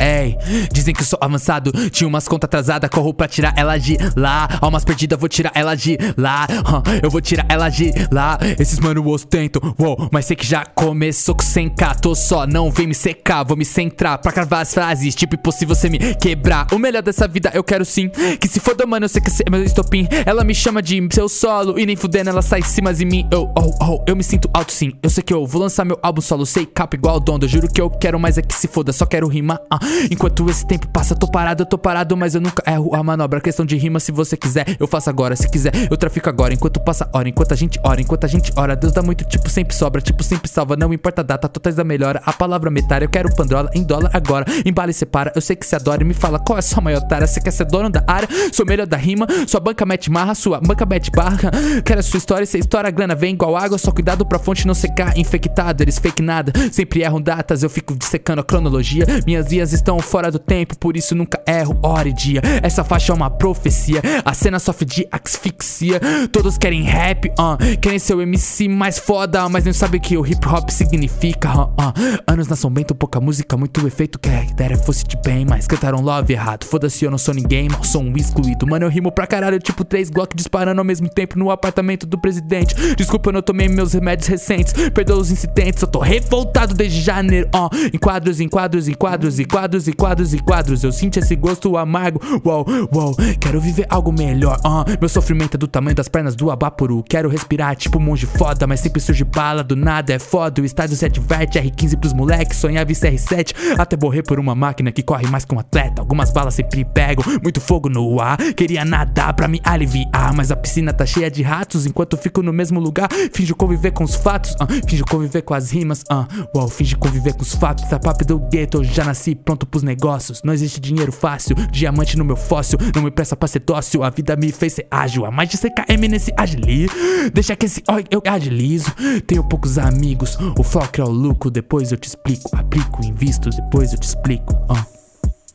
ei, 0.00 0.36
dizem 0.72 0.94
que 0.94 1.02
eu 1.02 1.06
sou 1.06 1.18
avançado. 1.20 1.72
Tinha 1.90 2.06
umas 2.06 2.28
contas 2.28 2.48
atrasadas, 2.48 2.90
corro 2.90 3.12
pra 3.12 3.28
tirar 3.28 3.54
ela 3.56 3.76
de 3.78 3.96
lá. 4.16 4.48
Almas 4.60 4.84
perdidas, 4.84 5.18
vou 5.18 5.28
tirar 5.28 5.52
ela 5.54 5.74
de 5.74 5.98
lá. 6.16 6.46
Hã, 6.50 6.82
eu 7.02 7.10
vou 7.10 7.20
tirar 7.20 7.46
ela 7.48 7.68
de 7.68 7.92
lá. 8.10 8.38
Esses 8.58 8.78
mano 8.78 9.06
ostentam, 9.08 9.74
uou, 9.78 10.08
mas 10.12 10.26
sei 10.26 10.36
que 10.36 10.46
já 10.46 10.64
começou 10.64 11.34
com 11.34 11.42
100k. 11.42 12.00
Tô 12.00 12.14
só, 12.14 12.46
não 12.46 12.70
vem 12.70 12.86
me 12.86 12.94
secar, 12.94 13.44
vou 13.44 13.56
me 13.56 13.64
centrar 13.64 14.18
pra 14.18 14.32
cravar 14.32 14.62
as 14.62 14.72
frases. 14.72 15.14
Tipo, 15.14 15.34
impossível 15.34 15.74
você 15.74 15.88
me 15.88 16.14
quebrar. 16.14 16.66
O 16.72 16.78
melhor 16.78 17.02
dessa 17.02 17.26
vida 17.26 17.50
eu 17.54 17.64
quero 17.64 17.84
sim. 17.84 18.08
Que 18.40 18.48
se 18.48 18.60
for 18.60 18.74
do 18.74 18.86
mano, 18.86 19.04
eu 19.04 19.08
sei 19.08 19.20
que 19.20 19.28
esse 19.28 19.42
é 19.46 19.50
meu 19.50 19.62
estopim. 19.64 20.06
Ela 20.24 20.44
me 20.44 20.54
chama 20.54 20.80
de 20.82 21.08
seu 21.12 21.28
solo 21.28 21.78
e 21.78 21.86
nem 21.86 21.96
fudendo, 21.96 22.30
ela 22.30 22.42
sai 22.42 22.62
cima 22.62 22.92
de 22.94 23.04
mim. 23.04 23.26
Eu, 23.30 23.52
oh, 23.56 23.84
oh, 23.84 24.04
eu 24.06 24.14
me 24.14 24.22
sinto 24.22 24.48
alto 24.52 24.72
sim. 24.72 24.92
Eu 25.02 25.10
sei 25.10 25.22
que 25.22 25.32
eu 25.32 25.46
vou 25.46 25.62
lançar 25.62 25.84
meu 25.84 25.98
álbum 26.02 26.20
solo, 26.20 26.46
sei 26.46 26.66
capa 26.66 26.96
igual 26.96 27.16
o 27.16 27.20
Dondo. 27.20 27.46
Eu 27.46 27.48
juro 27.48 27.68
que 27.68 27.80
eu 27.80 27.90
quero 27.90 28.18
mais 28.18 28.38
é 28.38 28.42
que 28.42 28.54
se 28.54 28.68
foda, 28.68 28.92
só 28.92 29.06
quero 29.06 29.26
rimar. 29.26 29.57
Ah. 29.70 29.78
Enquanto 30.10 30.48
esse 30.48 30.66
tempo 30.66 30.88
passa, 30.88 31.14
tô 31.14 31.26
parado, 31.26 31.62
eu 31.62 31.66
tô 31.66 31.78
parado, 31.78 32.16
mas 32.16 32.34
eu 32.34 32.40
nunca 32.40 32.62
erro 32.70 32.94
a 32.94 33.02
manobra. 33.02 33.40
Questão 33.40 33.64
de 33.64 33.76
rima, 33.76 34.00
se 34.00 34.12
você 34.12 34.36
quiser, 34.36 34.76
eu 34.78 34.86
faço 34.86 35.10
agora. 35.10 35.36
Se 35.36 35.48
quiser, 35.48 35.72
eu 35.90 35.96
trafico 35.96 36.28
agora. 36.28 36.54
Enquanto 36.54 36.80
passa 36.80 37.08
hora, 37.12 37.28
enquanto 37.28 37.52
a 37.52 37.56
gente 37.56 37.78
ora, 37.82 38.00
enquanto 38.00 38.24
a 38.24 38.28
gente 38.28 38.52
ora. 38.56 38.76
Deus 38.76 38.92
dá 38.92 39.02
muito, 39.02 39.24
tipo, 39.24 39.48
sempre 39.48 39.74
sobra, 39.74 40.00
tipo, 40.00 40.22
sempre 40.22 40.48
salva. 40.48 40.76
Não 40.76 40.92
importa 40.92 41.22
a 41.22 41.24
data, 41.24 41.48
totais 41.48 41.76
da 41.76 41.84
melhora. 41.84 42.20
A 42.24 42.32
palavra 42.32 42.70
metária, 42.70 43.04
eu 43.04 43.08
quero 43.08 43.34
pandrola 43.34 43.70
em 43.74 43.82
dólar 43.82 44.10
agora. 44.12 44.44
Embala 44.64 44.90
e 44.90 44.94
separa, 44.94 45.32
eu 45.34 45.40
sei 45.40 45.56
que 45.56 45.66
você 45.66 45.76
adora 45.76 46.02
e 46.02 46.06
me 46.06 46.14
fala 46.14 46.38
qual 46.38 46.56
é 46.56 46.60
a 46.60 46.62
sua 46.62 46.80
maior 46.80 47.00
tara. 47.02 47.26
Você 47.26 47.40
quer 47.40 47.50
ser 47.50 47.64
dono 47.64 47.90
da 47.90 48.02
área? 48.06 48.28
Sou 48.52 48.66
melhor 48.66 48.86
da 48.86 48.96
rima, 48.96 49.26
sua 49.46 49.60
banca 49.60 49.84
mete 49.84 50.10
marra, 50.10 50.34
sua 50.34 50.60
banca 50.60 50.84
mete 50.86 51.10
barra. 51.10 51.50
Quero 51.84 52.00
a 52.00 52.02
sua 52.02 52.18
história, 52.18 52.46
a 52.52 52.58
história 52.58 52.88
a 52.88 52.90
grana 52.90 53.14
vem 53.14 53.34
igual 53.34 53.56
água. 53.56 53.78
Só 53.78 53.90
cuidado 53.90 54.24
pra 54.26 54.38
fonte 54.38 54.66
não 54.66 54.74
secar, 54.74 55.16
infectado. 55.18 55.82
Eles 55.82 55.98
fake 55.98 56.22
nada, 56.22 56.52
sempre 56.72 57.02
erram 57.02 57.20
datas. 57.20 57.62
Eu 57.62 57.70
fico 57.70 57.94
dissecando 57.94 58.40
a 58.40 58.44
cronologia. 58.44 59.04
Minhas 59.26 59.47
vias 59.48 59.72
estão 59.72 59.98
fora 59.98 60.30
do 60.30 60.38
tempo, 60.38 60.76
por 60.78 60.96
isso 60.96 61.14
nunca 61.14 61.40
erro 61.46 61.78
hora 61.82 62.08
e 62.08 62.12
dia. 62.12 62.40
Essa 62.62 62.84
faixa 62.84 63.12
é 63.12 63.14
uma 63.14 63.30
profecia, 63.30 64.02
a 64.24 64.34
cena 64.34 64.58
sofre 64.58 64.84
de 64.84 65.08
asfixia. 65.10 66.00
Todos 66.30 66.58
querem 66.58 66.82
rap, 66.82 67.28
uh, 67.30 67.78
querem 67.80 67.98
ser 67.98 68.14
o 68.14 68.20
MC 68.20 68.68
mais 68.68 68.98
foda, 68.98 69.48
mas 69.48 69.64
nem 69.64 69.72
sabem 69.72 70.00
que 70.00 70.16
o 70.16 70.26
hip 70.26 70.46
hop 70.46 70.68
significa. 70.70 71.50
Uh, 71.50 71.62
uh. 71.62 72.18
Anos 72.26 72.48
na 72.48 72.56
São 72.56 72.70
Bento, 72.70 72.94
pouca 72.94 73.20
música, 73.20 73.56
muito 73.56 73.86
efeito. 73.86 74.18
Que 74.18 74.28
a 74.28 74.44
ideia 74.44 74.76
fosse 74.76 75.04
de 75.06 75.16
bem, 75.24 75.46
mas 75.48 75.66
cantaram 75.66 76.00
love 76.00 76.32
errado. 76.32 76.64
Foda-se, 76.64 77.04
eu 77.04 77.10
não 77.10 77.18
sou 77.18 77.34
ninguém, 77.34 77.68
mal 77.68 77.82
sou 77.84 78.02
um 78.02 78.14
excluído. 78.16 78.66
Mano, 78.66 78.84
eu 78.84 78.90
rimo 78.90 79.10
pra 79.10 79.26
caralho, 79.26 79.58
tipo 79.58 79.84
três 79.84 80.10
Glock 80.10 80.36
disparando 80.36 80.80
ao 80.80 80.84
mesmo 80.84 81.08
tempo 81.08 81.38
no 81.38 81.50
apartamento 81.50 82.06
do 82.06 82.18
presidente. 82.18 82.74
Desculpa, 82.96 83.30
eu 83.30 83.34
não 83.34 83.42
tomei 83.42 83.68
meus 83.68 83.92
remédios 83.94 84.28
recentes. 84.28 84.74
Perdoa 84.90 85.18
os 85.18 85.30
incidentes, 85.30 85.80
eu 85.80 85.88
tô 85.88 86.00
revoltado 86.00 86.74
desde 86.74 87.00
janeiro. 87.00 87.48
Uh. 87.54 87.68
Em 87.94 87.98
quadros, 87.98 88.40
em 88.40 88.48
quadros, 88.48 88.88
em 88.88 88.94
quadros, 88.94 89.37
em 89.38 89.44
quadros, 89.44 89.88
em 89.88 89.92
quadros, 89.92 90.34
em 90.34 90.38
quadros. 90.38 90.84
Eu 90.84 90.92
sinto 90.92 91.18
esse 91.18 91.34
gosto 91.36 91.76
amargo. 91.76 92.20
Uou, 92.44 92.66
uou, 92.92 93.16
quero 93.40 93.60
viver 93.60 93.86
algo 93.88 94.12
melhor. 94.12 94.58
Uh. 94.64 94.98
Meu 95.00 95.08
sofrimento 95.08 95.56
é 95.56 95.58
do 95.58 95.66
tamanho 95.66 95.94
das 95.94 96.08
pernas 96.08 96.34
do 96.34 96.50
Abapuru. 96.50 97.02
Quero 97.02 97.28
respirar 97.28 97.76
tipo 97.76 97.98
um 97.98 98.00
monge 98.00 98.26
foda, 98.26 98.66
mas 98.66 98.80
sempre 98.80 99.00
surge 99.00 99.24
bala 99.24 99.62
do 99.62 99.76
nada. 99.76 100.12
É 100.12 100.18
foda, 100.18 100.60
o 100.62 100.64
estádio 100.64 100.96
se 100.96 101.04
adverte. 101.04 101.58
R15 101.58 101.98
pros 101.98 102.12
moleques, 102.12 102.58
sonhava 102.58 102.90
em 102.90 102.94
CR7. 102.94 103.54
Até 103.78 103.96
morrer 103.96 104.22
por 104.22 104.38
uma 104.38 104.54
máquina 104.54 104.92
que 104.92 105.02
corre 105.02 105.26
mais 105.28 105.44
que 105.44 105.54
um 105.54 105.58
atleta. 105.58 106.02
Algumas 106.02 106.30
balas 106.30 106.54
sempre 106.54 106.84
pegam, 106.84 107.24
muito 107.42 107.60
fogo 107.60 107.88
no 107.88 108.20
ar. 108.20 108.36
Queria 108.54 108.84
nadar 108.84 109.34
pra 109.34 109.48
me 109.48 109.60
aliviar, 109.64 110.34
mas 110.34 110.50
a 110.50 110.56
piscina 110.56 110.92
tá 110.92 111.06
cheia 111.06 111.30
de 111.30 111.42
ratos. 111.42 111.86
Enquanto 111.86 112.16
fico 112.16 112.42
no 112.42 112.52
mesmo 112.52 112.80
lugar, 112.80 113.08
finjo 113.32 113.54
conviver 113.54 113.92
com 113.92 114.04
os 114.04 114.14
fatos. 114.14 114.52
Uh, 114.52 114.88
finjo 114.88 115.04
conviver 115.04 115.42
com 115.42 115.54
as 115.54 115.70
rimas. 115.70 116.02
Uh, 116.02 116.48
uau, 116.56 116.68
finge 116.68 116.96
conviver 116.96 117.34
com 117.34 117.42
os 117.42 117.54
fatos. 117.54 117.92
A 117.92 117.98
papo 117.98 118.24
do 118.24 118.38
gueto, 118.38 118.78
eu 118.78 118.84
já 118.84 119.04
nasci 119.04 119.27
pronto 119.34 119.66
pros 119.66 119.82
negócios. 119.82 120.42
Não 120.42 120.52
existe 120.52 120.80
dinheiro 120.80 121.12
fácil, 121.12 121.54
diamante 121.70 122.16
no 122.16 122.24
meu 122.24 122.36
fóssil. 122.36 122.78
Não 122.94 123.02
me 123.02 123.10
presta 123.10 123.36
pra 123.36 123.48
ser 123.48 123.60
dócil, 123.60 124.02
a 124.02 124.10
vida 124.10 124.36
me 124.36 124.52
fez 124.52 124.74
ser 124.74 124.86
ágil. 124.90 125.24
A 125.24 125.30
mais 125.30 125.48
de 125.48 125.56
100 125.56 125.70
km 125.74 126.08
nesse 126.10 126.32
agili. 126.36 126.88
Deixa 127.32 127.56
que 127.56 127.66
esse 127.66 127.82
ó, 127.88 127.98
eu 128.10 128.22
agilizo. 128.26 128.92
Tenho 129.26 129.44
poucos 129.44 129.78
amigos, 129.78 130.36
o 130.58 130.62
foco 130.62 131.00
é 131.00 131.04
o 131.04 131.08
lucro. 131.08 131.50
Depois 131.50 131.92
eu 131.92 131.98
te 131.98 132.08
explico. 132.08 132.48
Aplico, 132.56 133.04
invisto, 133.04 133.50
depois 133.50 133.92
eu 133.92 133.98
te 133.98 134.06
explico. 134.06 134.54
Uh. 134.70 134.98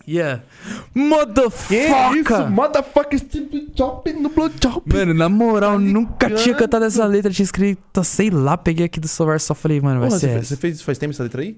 Yeah. 0.06 0.44
Motherfucker! 0.94 2.50
Motherfucker 2.52 3.20
Steve 3.20 3.72
Jobs 3.74 4.14
no 4.14 4.30
blowjob. 4.30 4.82
Mano, 4.86 5.14
na 5.14 5.30
moral, 5.30 5.80
nunca 5.80 6.30
tinha 6.30 6.54
cantado 6.56 6.84
essa 6.86 7.06
letra, 7.06 7.32
tinha 7.32 7.46
escrito, 7.46 8.04
sei 8.04 8.30
lá, 8.30 8.58
peguei 8.58 8.86
aqui 8.86 9.00
do 9.00 9.08
celular 9.08 9.40
só 9.40 9.56
falei, 9.56 9.80
mano, 9.80 10.02
vai 10.02 10.10
Porra, 10.10 10.20
ser 10.20 10.28
você, 10.28 10.34
fez, 10.34 10.46
essa. 10.52 10.58
fez 10.58 10.76
isso 10.76 10.84
faz 10.84 10.98
tempo 10.98 11.12
essa 11.12 11.24
letra 11.24 11.42
aí? 11.42 11.58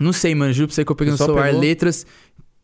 Não 0.00 0.12
sei, 0.12 0.34
mano, 0.34 0.52
juro 0.52 0.68
pra 0.68 0.74
você 0.74 0.84
que 0.84 0.90
eu 0.92 0.96
peguei 0.96 1.12
no 1.12 1.18
só 1.18 1.26
celular 1.26 1.46
pegou? 1.46 1.60
letras, 1.60 2.06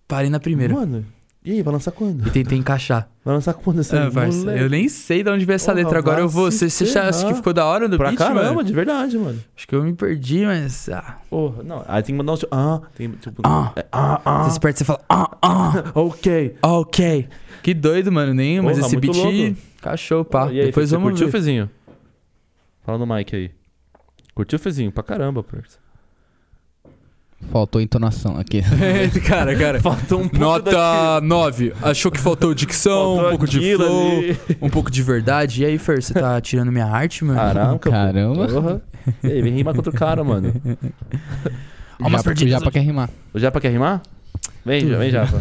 parei 0.07 0.31
na 0.31 0.41
primeira. 0.41 0.75
Mano, 0.75 1.05
e 1.45 1.53
aí, 1.53 1.63
vai 1.63 1.73
lançar 1.73 1.93
quando? 1.93 2.27
E 2.27 2.31
tentei 2.31 2.59
encaixar. 2.59 3.09
Vai 3.25 3.35
lançar 3.35 3.55
quando 3.55 3.81
essa 3.81 4.07
Ah, 4.07 4.11
parça, 4.11 4.39
moleque? 4.41 4.61
eu 4.61 4.69
nem 4.69 4.89
sei 4.89 5.23
de 5.23 5.31
onde 5.31 5.45
veio 5.47 5.55
essa 5.55 5.73
Porra, 5.73 5.83
letra. 5.85 5.99
Agora 5.99 6.21
eu 6.21 6.29
vou. 6.29 6.51
Você 6.51 6.99
acha 6.99 7.27
que 7.27 7.35
ficou 7.35 7.53
da 7.55 7.65
hora 7.65 7.89
do 7.89 7.97
Pra 7.97 8.09
beat, 8.09 8.19
caramba, 8.19 8.43
mano? 8.55 8.65
de 8.65 8.73
verdade, 8.73 9.17
mano. 9.17 9.39
Acho 9.57 9.67
que 9.69 9.75
eu 9.75 9.83
me 9.83 9.95
perdi, 9.95 10.45
mas. 10.45 10.89
Ah, 10.89 11.19
Porra, 11.31 11.63
não. 11.63 11.85
Aí 11.87 12.03
tem 12.03 12.15
que 12.15 12.19
mandar 12.19 12.33
um. 12.35 12.39
Ah, 12.51 12.81
tem 12.95 13.11
tipo. 13.13 13.41
Ah. 13.45 13.73
é, 13.77 13.87
ah, 13.93 14.21
ah. 14.25 14.43
Você 14.45 14.51
esperto, 14.51 14.79
você 14.79 14.85
fala. 14.85 15.01
Ah, 15.09 15.31
ah, 15.41 15.85
Ok. 15.95 16.57
ok. 16.61 17.29
Que 17.63 17.73
doido, 17.73 18.11
mano. 18.11 18.35
Nem, 18.35 18.61
mas 18.61 18.77
Porra, 18.77 18.87
esse 18.87 18.97
muito 18.97 19.13
beat. 19.13 19.17
louco. 19.47 19.61
Cachou, 19.81 20.25
pá. 20.25 20.49
Aí, 20.49 20.65
Depois 20.67 20.91
vamos 20.91 21.11
curtiu, 21.11 21.27
ver. 21.27 21.33
Fezinho? 21.33 21.71
Fala 22.85 22.99
no 22.99 23.07
mic 23.07 23.35
aí. 23.35 23.51
Curtiu, 24.35 24.59
Fezinho? 24.59 24.91
Pra 24.93 25.03
caramba, 25.03 25.43
parça. 25.43 25.79
Faltou 27.52 27.81
entonação 27.81 28.36
aqui. 28.39 28.62
cara, 29.27 29.56
cara. 29.56 29.81
Faltou 29.81 30.20
um 30.20 30.28
pouco 30.28 30.39
Nota 30.39 31.20
9. 31.23 31.73
Achou 31.82 32.10
que 32.10 32.19
faltou 32.20 32.52
dicção, 32.52 33.16
Faltou 33.16 33.27
um 33.27 33.31
pouco 33.31 33.47
de 33.47 33.74
flow, 33.77 34.19
ali. 34.19 34.39
um 34.60 34.69
pouco 34.69 34.90
de 34.90 35.02
verdade. 35.02 35.62
E 35.62 35.66
aí, 35.66 35.78
Fer, 35.78 36.02
você 36.02 36.12
tá 36.12 36.39
tirando 36.40 36.70
minha 36.70 36.85
arte, 36.86 37.24
mano? 37.24 37.39
Caraca, 37.39 37.90
Caramba. 37.90 38.48
Porra. 38.48 38.82
E 39.23 39.28
aí, 39.28 39.40
vem 39.40 39.55
rimar 39.55 39.74
contra 39.74 39.90
o 39.90 39.94
cara, 39.94 40.23
mano. 40.23 40.52
Já, 42.01 42.23
perdidas 42.23 42.52
já 42.52 42.60
pra 42.60 42.70
quer 42.70 42.81
rimar. 42.81 43.09
O 43.32 43.39
Japa 43.39 43.60
quer 43.60 43.70
rimar? 43.73 44.02
Vem, 44.65 44.85
vem, 44.85 45.10
Japa. 45.10 45.39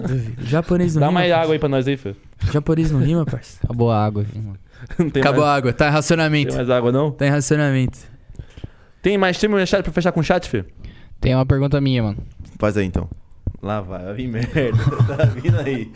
Japonês 0.42 0.94
não 0.94 1.00
Dá 1.00 1.06
rima. 1.08 1.20
mais 1.20 1.32
água 1.32 1.52
aí 1.54 1.58
pra 1.58 1.68
nós 1.68 1.86
aí, 1.86 1.96
Fê. 1.96 2.14
Japonês 2.50 2.90
não 2.90 3.00
rima, 3.00 3.26
parça. 3.26 3.58
Acabou 3.62 3.90
a 3.90 4.02
água. 4.04 4.24
tem 5.12 5.20
Acabou 5.20 5.42
mais, 5.42 5.52
a 5.52 5.54
água, 5.56 5.72
tá 5.72 5.84
em 5.84 5.88
Tem 5.88 5.94
racionamento. 5.94 6.54
mais 6.54 6.70
água, 6.70 6.90
não? 6.90 7.10
Tá 7.10 7.26
em 7.26 7.30
racionamento. 7.30 7.98
Tem 9.02 9.18
mais 9.18 9.38
time 9.38 9.54
no 9.54 9.66
chat 9.66 9.82
pra 9.82 9.92
fechar 9.92 10.12
com 10.12 10.20
o 10.20 10.24
chat, 10.24 10.48
Fê? 10.48 10.64
Tem 11.20 11.34
uma 11.34 11.44
pergunta 11.46 11.80
minha, 11.80 12.02
mano. 12.02 12.18
Faz 12.58 12.76
aí, 12.76 12.86
então. 12.86 13.08
Lá 13.62 13.82
vai, 13.82 14.02
vai 14.04 14.14
vir 14.14 14.26
merda. 14.28 14.50
Tá 15.16 15.24
vindo 15.26 15.60
aí. 15.60 15.90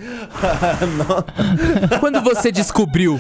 Quando 1.99 2.21
você 2.21 2.53
descobriu? 2.53 3.19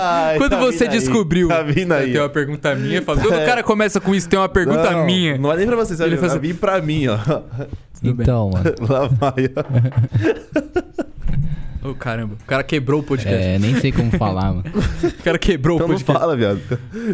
Ai, 0.00 0.38
Quando 0.38 0.50
tá 0.50 0.60
você 0.60 0.84
vindo 0.84 0.92
aí. 0.92 0.98
descobriu? 1.00 1.48
Tá 1.48 1.62
vindo 1.62 1.92
aí. 1.92 2.12
Tem 2.12 2.20
uma 2.20 2.28
pergunta 2.28 2.74
minha. 2.76 3.02
Fala, 3.02 3.20
todo 3.20 3.32
cara 3.44 3.62
começa 3.64 4.00
com 4.00 4.14
isso, 4.14 4.28
tem 4.28 4.38
uma 4.38 4.48
pergunta 4.48 4.88
Não, 4.92 5.04
minha. 5.04 5.36
Não 5.36 5.50
é 5.50 5.56
nem 5.56 5.66
pra 5.66 5.74
vocês, 5.74 5.98
Ele 5.98 6.10
Ele 6.10 6.16
faz- 6.20 6.32
vai 6.32 6.40
vir 6.40 6.54
pra 6.54 6.80
mim, 6.80 7.08
ó. 7.08 7.16
Tudo 7.18 8.14
bem. 8.14 8.22
então, 8.22 8.50
mano. 8.50 8.72
Lá 8.88 9.08
vai, 9.08 9.50
ó. 9.56 9.62
Ô, 11.84 11.94
caramba, 11.94 12.34
o 12.40 12.44
cara 12.46 12.62
quebrou 12.62 13.00
o 13.00 13.02
podcast. 13.02 13.42
É, 13.44 13.58
nem 13.58 13.74
sei 13.80 13.90
como 13.90 14.10
falar, 14.12 14.52
mano. 14.52 14.64
O 15.02 15.22
cara 15.24 15.38
quebrou 15.38 15.76
Então 15.76 15.86
o 15.86 15.90
não 15.90 15.96
podcast. 15.98 16.20
fala, 16.20 16.36
viado. 16.36 16.60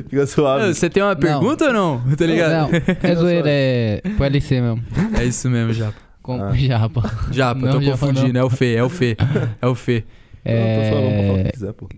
Fica 0.09 0.27
suave. 0.27 0.75
Você 0.75 0.91
tem 0.91 1.03
uma 1.03 1.17
pergunta 1.17 1.67
ou 1.67 1.73
não? 1.73 2.01
Tá 2.17 2.27
ligado? 2.27 2.71
Não, 2.73 2.79
é 3.03 3.15
zoeira, 3.15 3.49
é 3.51 4.03
pro 4.17 4.25
LC 4.27 4.61
mesmo. 4.61 4.85
É 5.19 5.25
isso 5.25 5.49
mesmo, 5.49 5.73
Japa. 5.73 5.95
Com 6.23 6.43
Ah. 6.45 6.53
japa. 6.55 7.03
Japa, 7.33 7.61
Não, 7.61 7.73
tô 7.73 7.81
Japa, 7.83 7.99
confundindo. 8.07 8.39
É 8.39 8.45
o 8.45 8.51
Fê, 8.51 8.75
é 8.75 8.83
o 8.85 8.89
Fê. 8.91 9.17
É 9.63 9.67
o 9.67 9.75
Fê. 9.75 10.05
Não, 10.45 10.53
tô 10.55 10.91
falando, 10.91 11.27
falar 11.27 11.33
o 11.33 11.39
É... 11.41 11.45
que 11.45 11.53
quiser, 11.53 11.73
pô. 11.73 11.89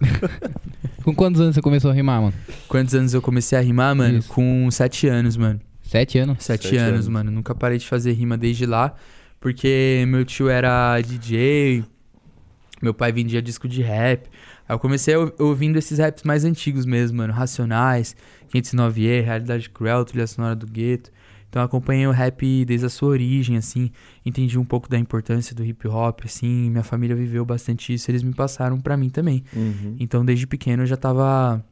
Com 1.04 1.14
quantos 1.14 1.40
anos 1.40 1.54
você 1.54 1.62
começou 1.62 1.90
a 1.90 1.94
rimar, 1.94 2.20
mano? 2.20 2.34
Quantos 2.68 2.94
anos 2.94 3.14
eu 3.14 3.22
comecei 3.22 3.56
a 3.58 3.60
rimar, 3.62 3.94
mano? 3.94 4.18
Isso. 4.18 4.28
Com 4.28 4.70
sete 4.70 5.06
anos, 5.08 5.36
mano. 5.36 5.58
Sete 5.82 6.18
anos? 6.18 6.36
Sete, 6.44 6.64
Sete 6.64 6.76
anos, 6.76 6.92
anos. 6.92 7.08
mano. 7.08 7.30
Nunca 7.30 7.54
parei 7.54 7.78
de 7.78 7.86
fazer 7.88 8.12
rima 8.12 8.36
desde 8.36 8.66
lá, 8.66 8.94
porque 9.40 10.04
meu 10.06 10.24
tio 10.26 10.50
era 10.50 11.00
DJ, 11.00 11.82
meu 12.82 12.94
pai 12.94 13.12
vendia 13.12 13.40
disco 13.42 13.66
de 13.68 13.82
rap. 13.82 14.28
Aí 14.68 14.74
eu 14.74 14.78
comecei 14.78 15.14
ou- 15.16 15.32
ouvindo 15.38 15.76
esses 15.78 15.98
raps 15.98 16.22
mais 16.22 16.44
antigos 16.44 16.84
mesmo, 16.86 17.18
mano. 17.18 17.32
Racionais, 17.32 18.14
509E, 18.52 19.20
Realidade 19.20 19.70
Cruel, 19.70 20.04
Trilha 20.04 20.26
Sonora 20.26 20.54
do 20.54 20.66
Gueto. 20.66 21.10
Então 21.48 21.62
eu 21.62 21.66
acompanhei 21.66 22.06
o 22.06 22.10
rap 22.10 22.64
desde 22.66 22.84
a 22.86 22.90
sua 22.90 23.08
origem, 23.08 23.56
assim. 23.56 23.90
Entendi 24.24 24.58
um 24.58 24.64
pouco 24.64 24.88
da 24.88 24.98
importância 24.98 25.54
do 25.56 25.64
hip 25.64 25.88
hop, 25.88 26.20
assim. 26.24 26.68
Minha 26.70 26.82
família 26.84 27.16
viveu 27.16 27.44
bastante 27.44 27.92
isso, 27.94 28.10
eles 28.10 28.22
me 28.22 28.34
passaram 28.34 28.78
pra 28.80 28.96
mim 28.98 29.08
também. 29.08 29.42
Uhum. 29.56 29.96
Então 29.98 30.24
desde 30.24 30.46
pequeno 30.46 30.82
eu 30.82 30.86
já 30.86 30.96
tava 30.96 31.64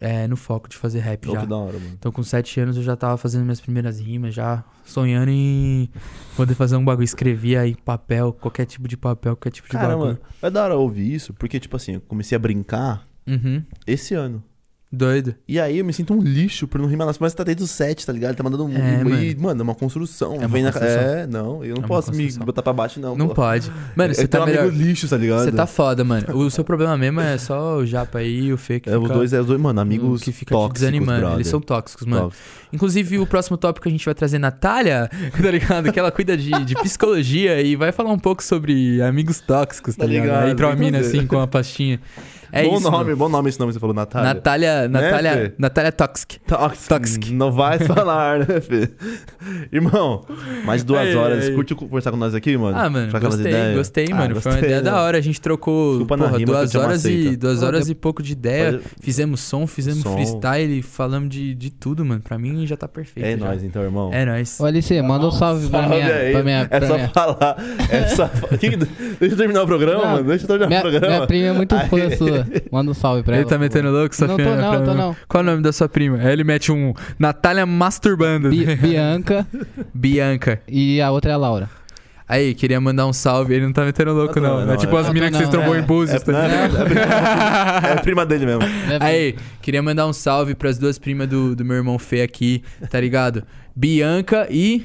é, 0.00 0.26
no 0.28 0.36
foco 0.36 0.68
de 0.68 0.76
fazer 0.76 1.00
rap 1.00 1.26
já. 1.30 1.40
que 1.40 1.46
da 1.46 1.56
hora, 1.56 1.78
mano. 1.78 1.92
Então, 1.98 2.12
com 2.12 2.22
sete 2.22 2.60
anos, 2.60 2.76
eu 2.76 2.82
já 2.82 2.94
tava 2.96 3.16
fazendo 3.16 3.42
minhas 3.44 3.60
primeiras 3.60 3.98
rimas, 4.00 4.34
já 4.34 4.62
sonhando 4.84 5.30
em 5.30 5.88
poder 6.36 6.54
fazer 6.54 6.76
um 6.76 6.84
bagulho. 6.84 7.04
Escrevia 7.04 7.60
aí 7.62 7.74
papel, 7.74 8.32
qualquer 8.32 8.64
tipo 8.66 8.86
de 8.88 8.96
papel, 8.96 9.34
qualquer 9.36 9.50
tipo 9.50 9.66
de 9.68 9.72
Cara, 9.72 9.88
bagulho. 9.88 10.06
mano, 10.08 10.18
é 10.42 10.50
da 10.50 10.64
hora 10.64 10.76
ouvir 10.76 11.12
isso, 11.12 11.34
porque, 11.34 11.58
tipo 11.60 11.76
assim, 11.76 11.94
eu 11.94 12.00
comecei 12.02 12.36
a 12.36 12.38
brincar 12.38 13.02
Uhum. 13.26 13.62
esse 13.86 14.14
ano. 14.14 14.42
Doido. 14.90 15.34
E 15.46 15.60
aí 15.60 15.78
eu 15.80 15.84
me 15.84 15.92
sinto 15.92 16.14
um 16.14 16.18
lixo 16.22 16.66
por 16.66 16.80
não 16.80 16.88
rimar 16.88 17.06
nas 17.06 17.18
mas 17.18 17.34
tá 17.34 17.44
desde 17.44 17.62
os 17.62 17.70
sete, 17.70 18.06
tá 18.06 18.12
ligado? 18.12 18.34
Tá 18.34 18.42
mandando 18.42 18.64
um. 18.64 18.72
É, 18.74 19.02
e, 19.22 19.36
mano, 19.36 19.60
é 19.60 19.62
uma 19.62 19.74
construção. 19.74 20.34
É 20.36 20.38
uma 20.38 20.48
Vem 20.48 20.62
na- 20.62 20.72
construção. 20.72 21.00
É, 21.02 21.26
não, 21.26 21.62
eu 21.62 21.74
não 21.76 21.84
É 21.84 21.86
posso 21.86 22.10
me 22.10 22.30
botar 22.38 22.62
pra 22.62 22.72
baixo, 22.72 22.98
não. 22.98 23.14
Não 23.14 23.28
pô. 23.28 23.34
pode. 23.34 23.70
Mano, 23.94 24.14
você 24.14 24.26
tá 24.26 24.44
tenho 24.46 24.56
melhor. 24.62 24.72
lixos, 24.72 25.10
tá 25.10 25.18
ligado? 25.18 25.44
Você 25.44 25.52
tá 25.52 25.66
foda, 25.66 26.02
mano. 26.04 26.34
O 26.34 26.50
seu 26.50 26.64
problema 26.64 26.96
mesmo 26.96 27.20
é 27.20 27.36
só 27.36 27.76
o 27.76 27.84
Japa 27.86 28.20
aí 28.20 28.44
e 28.46 28.52
o 28.52 28.56
Fê 28.56 28.80
que 28.80 28.88
É, 28.88 28.96
os 28.96 29.10
dois, 29.10 29.32
é 29.34 29.40
os 29.42 29.46
dois, 29.46 29.60
mano, 29.60 29.78
amigos 29.78 30.22
que 30.22 30.32
fica 30.32 30.54
te 30.54 30.58
tóxicos, 30.58 30.80
desanimando. 30.80 31.18
brother. 31.20 31.36
Eles 31.36 31.48
são 31.48 31.60
tóxicos, 31.60 32.06
mano. 32.06 32.22
Tóxicos. 32.30 32.48
Inclusive, 32.72 33.18
o 33.18 33.26
próximo 33.26 33.58
tópico 33.58 33.82
que 33.82 33.88
a 33.90 33.92
gente 33.92 34.04
vai 34.06 34.14
trazer 34.14 34.38
Natália, 34.38 35.10
tá 35.42 35.50
ligado? 35.50 35.92
Que 35.92 35.98
ela 35.98 36.10
cuida 36.10 36.34
de, 36.34 36.50
de 36.64 36.74
psicologia 36.76 37.60
e 37.60 37.76
vai 37.76 37.92
falar 37.92 38.10
um 38.10 38.18
pouco 38.18 38.42
sobre 38.42 39.02
amigos 39.02 39.38
tóxicos, 39.40 39.96
tá, 39.96 40.04
Tá 40.04 40.08
ligado? 40.08 40.24
ligado, 40.24 40.44
Aí 40.46 40.54
tem 40.54 40.70
que 40.70 40.76
mina 40.82 40.98
assim 41.00 41.26
com 41.26 41.38
a 41.40 41.46
pastinha. 41.46 42.00
É 42.52 42.64
bom 42.64 42.76
isso. 42.76 42.90
nome, 42.90 43.04
mano. 43.04 43.16
bom 43.16 43.28
nome 43.28 43.48
esse 43.48 43.58
nome 43.60 43.70
que 43.70 43.74
você 43.74 43.80
falou, 43.80 43.94
Natália. 43.94 44.34
Natália, 44.34 44.88
Natália, 44.88 45.32
Fê? 45.32 45.52
Natália 45.58 45.92
Toxic. 45.92 46.40
Tóxico. 46.46 46.88
Tóxico. 46.88 47.26
Não 47.32 47.52
vai 47.52 47.78
falar, 47.80 48.40
né, 48.40 48.60
Fê? 48.60 48.88
Irmão, 49.72 50.24
mais 50.64 50.82
duas 50.84 51.14
horas. 51.14 51.48
Curte 51.50 51.74
conversar 51.74 52.10
com 52.10 52.16
nós 52.16 52.34
aqui, 52.34 52.56
mano? 52.56 52.76
Ah, 52.78 52.88
mano, 52.88 53.12
gostei, 53.20 53.46
ideias? 53.50 53.76
gostei, 53.76 54.06
Ah, 54.10 54.14
mano. 54.14 54.40
Foi 54.40 54.50
uma 54.52 54.56
gostei, 54.56 54.68
ideia 54.70 54.82
da 54.82 54.92
mano. 54.92 55.02
hora. 55.04 55.18
A 55.18 55.20
gente 55.20 55.40
trocou, 55.40 55.90
Desculpa 55.98 56.18
porra, 56.18 56.38
duas 56.44 56.74
horas 56.74 57.04
e 57.04 57.36
duas 57.36 57.62
horas 57.62 57.86
de- 57.86 57.92
e 57.92 57.94
pouco 57.94 58.22
de 58.22 58.32
ideia. 58.32 58.72
Pode- 58.72 58.84
Fizemos 59.00 59.40
som, 59.40 59.66
fizemos 59.66 60.02
Som. 60.02 60.12
freestyle, 60.14 60.82
falamos 60.82 61.28
de, 61.28 61.54
de 61.54 61.70
tudo, 61.70 62.04
mano. 62.04 62.20
Pra 62.22 62.38
mim 62.38 62.66
já 62.66 62.76
tá 62.76 62.88
perfeito. 62.88 63.26
É 63.26 63.36
já. 63.36 63.44
nóis, 63.44 63.62
então, 63.62 63.82
irmão. 63.82 64.10
É 64.12 64.24
nóis. 64.24 64.58
Ô, 64.60 64.66
LC, 64.66 65.00
manda 65.02 65.26
um 65.26 65.30
salve 65.30 65.68
pra 65.68 65.88
minha. 65.88 66.06
aí. 66.06 66.32
Pra 66.32 66.42
minha, 66.42 66.60
é 66.62 66.78
pra 66.78 66.86
só 66.86 66.94
minha... 66.94 67.08
falar. 67.08 67.56
É 67.90 68.06
só... 68.08 68.28
Deixa 69.18 69.34
eu 69.34 69.36
terminar 69.36 69.62
o 69.62 69.66
programa, 69.66 70.04
mano. 70.04 70.24
Deixa 70.24 70.44
eu 70.44 70.48
terminar 70.58 70.78
o 70.78 70.82
programa. 70.82 71.14
minha 71.14 71.26
prima 71.26 71.46
é 71.48 71.52
muito 71.52 71.76
fã 71.88 71.96
Aí. 71.96 72.37
Manda 72.72 72.90
um 72.90 72.94
salve 72.94 73.22
pra 73.22 73.34
Ele 73.34 73.42
ela. 73.42 73.50
tá 73.50 73.58
metendo 73.58 73.90
louco, 73.90 74.14
sua 74.14 74.28
Não 74.28 74.36
filha? 74.36 74.50
tô 74.50 74.56
não, 74.56 74.70
Pra- 74.70 74.80
tô 74.82 74.94
não. 74.94 75.16
Qual 75.28 75.40
é 75.40 75.46
o 75.46 75.50
nome 75.50 75.62
da 75.62 75.72
sua 75.72 75.88
prima? 75.88 76.18
Aí 76.18 76.32
ele 76.32 76.44
mete 76.44 76.70
um 76.72 76.92
Natália 77.18 77.64
masturbando. 77.66 78.50
Bi- 78.50 78.74
Bianca 78.76 79.46
Bianca. 79.94 80.60
e 80.68 81.00
a 81.00 81.10
outra 81.10 81.30
é 81.30 81.34
a 81.34 81.36
Laura. 81.36 81.70
Aí, 82.30 82.52
queria 82.54 82.78
mandar 82.78 83.06
um 83.06 83.12
salve. 83.12 83.54
Ele 83.54 83.64
não 83.64 83.72
tá 83.72 83.82
metendo 83.86 84.12
louco, 84.12 84.38
Não, 84.38 84.58
não. 84.60 84.66
não, 84.66 84.72
é 84.74 84.76
tipo 84.76 84.94
é- 84.94 85.00
as 85.00 85.08
minas 85.10 85.28
que 85.30 85.32
não, 85.32 85.38
vocês 85.40 85.48
trombou 85.48 85.74
é- 85.74 85.78
em 85.78 85.82
Búzios, 85.82 86.20
É, 86.20 86.24
tá 86.26 86.32
não, 86.32 86.38
é, 86.40 86.66
ligado? 86.68 87.86
é, 87.86 87.90
é 87.92 87.96
prima 88.02 88.26
dele 88.26 88.44
mesmo. 88.44 88.60
Deve- 88.86 89.02
Aí, 89.04 89.36
queria 89.62 89.80
mandar 89.82 90.06
um 90.06 90.12
salve 90.12 90.54
pras 90.54 90.76
duas 90.76 90.98
primas 90.98 91.26
do, 91.26 91.56
do 91.56 91.64
meu 91.64 91.76
irmão 91.76 91.98
Fê 91.98 92.20
aqui, 92.20 92.62
tá 92.90 93.00
ligado? 93.00 93.44
Bianca 93.74 94.46
e 94.50 94.84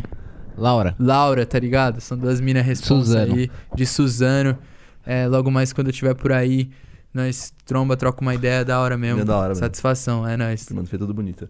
Laura. 0.57 0.95
Laura, 0.97 1.45
tá 1.45 1.59
ligado? 1.59 1.99
São 1.99 2.17
duas 2.17 2.39
minas 2.39 2.65
responsa 2.65 3.05
Suzano. 3.07 3.35
aí, 3.35 3.51
de 3.75 3.85
Suzano. 3.85 4.57
É, 5.05 5.27
logo 5.27 5.51
mais 5.51 5.73
quando 5.73 5.87
eu 5.87 5.91
estiver 5.91 6.13
por 6.13 6.31
aí, 6.31 6.69
nós 7.13 7.53
tromba, 7.65 7.95
troca 7.95 8.21
uma 8.21 8.33
ideia 8.33 8.65
da 8.65 8.79
hora 8.79 8.97
mesmo. 8.97 9.21
É 9.21 9.25
da 9.25 9.37
hora 9.37 9.49
mesmo. 9.49 9.59
Satisfação, 9.59 10.27
é 10.27 10.35
nóis. 10.35 10.67
Mano, 10.69 10.87
fez 10.87 10.99
tudo 10.99 11.13
bonita. 11.13 11.49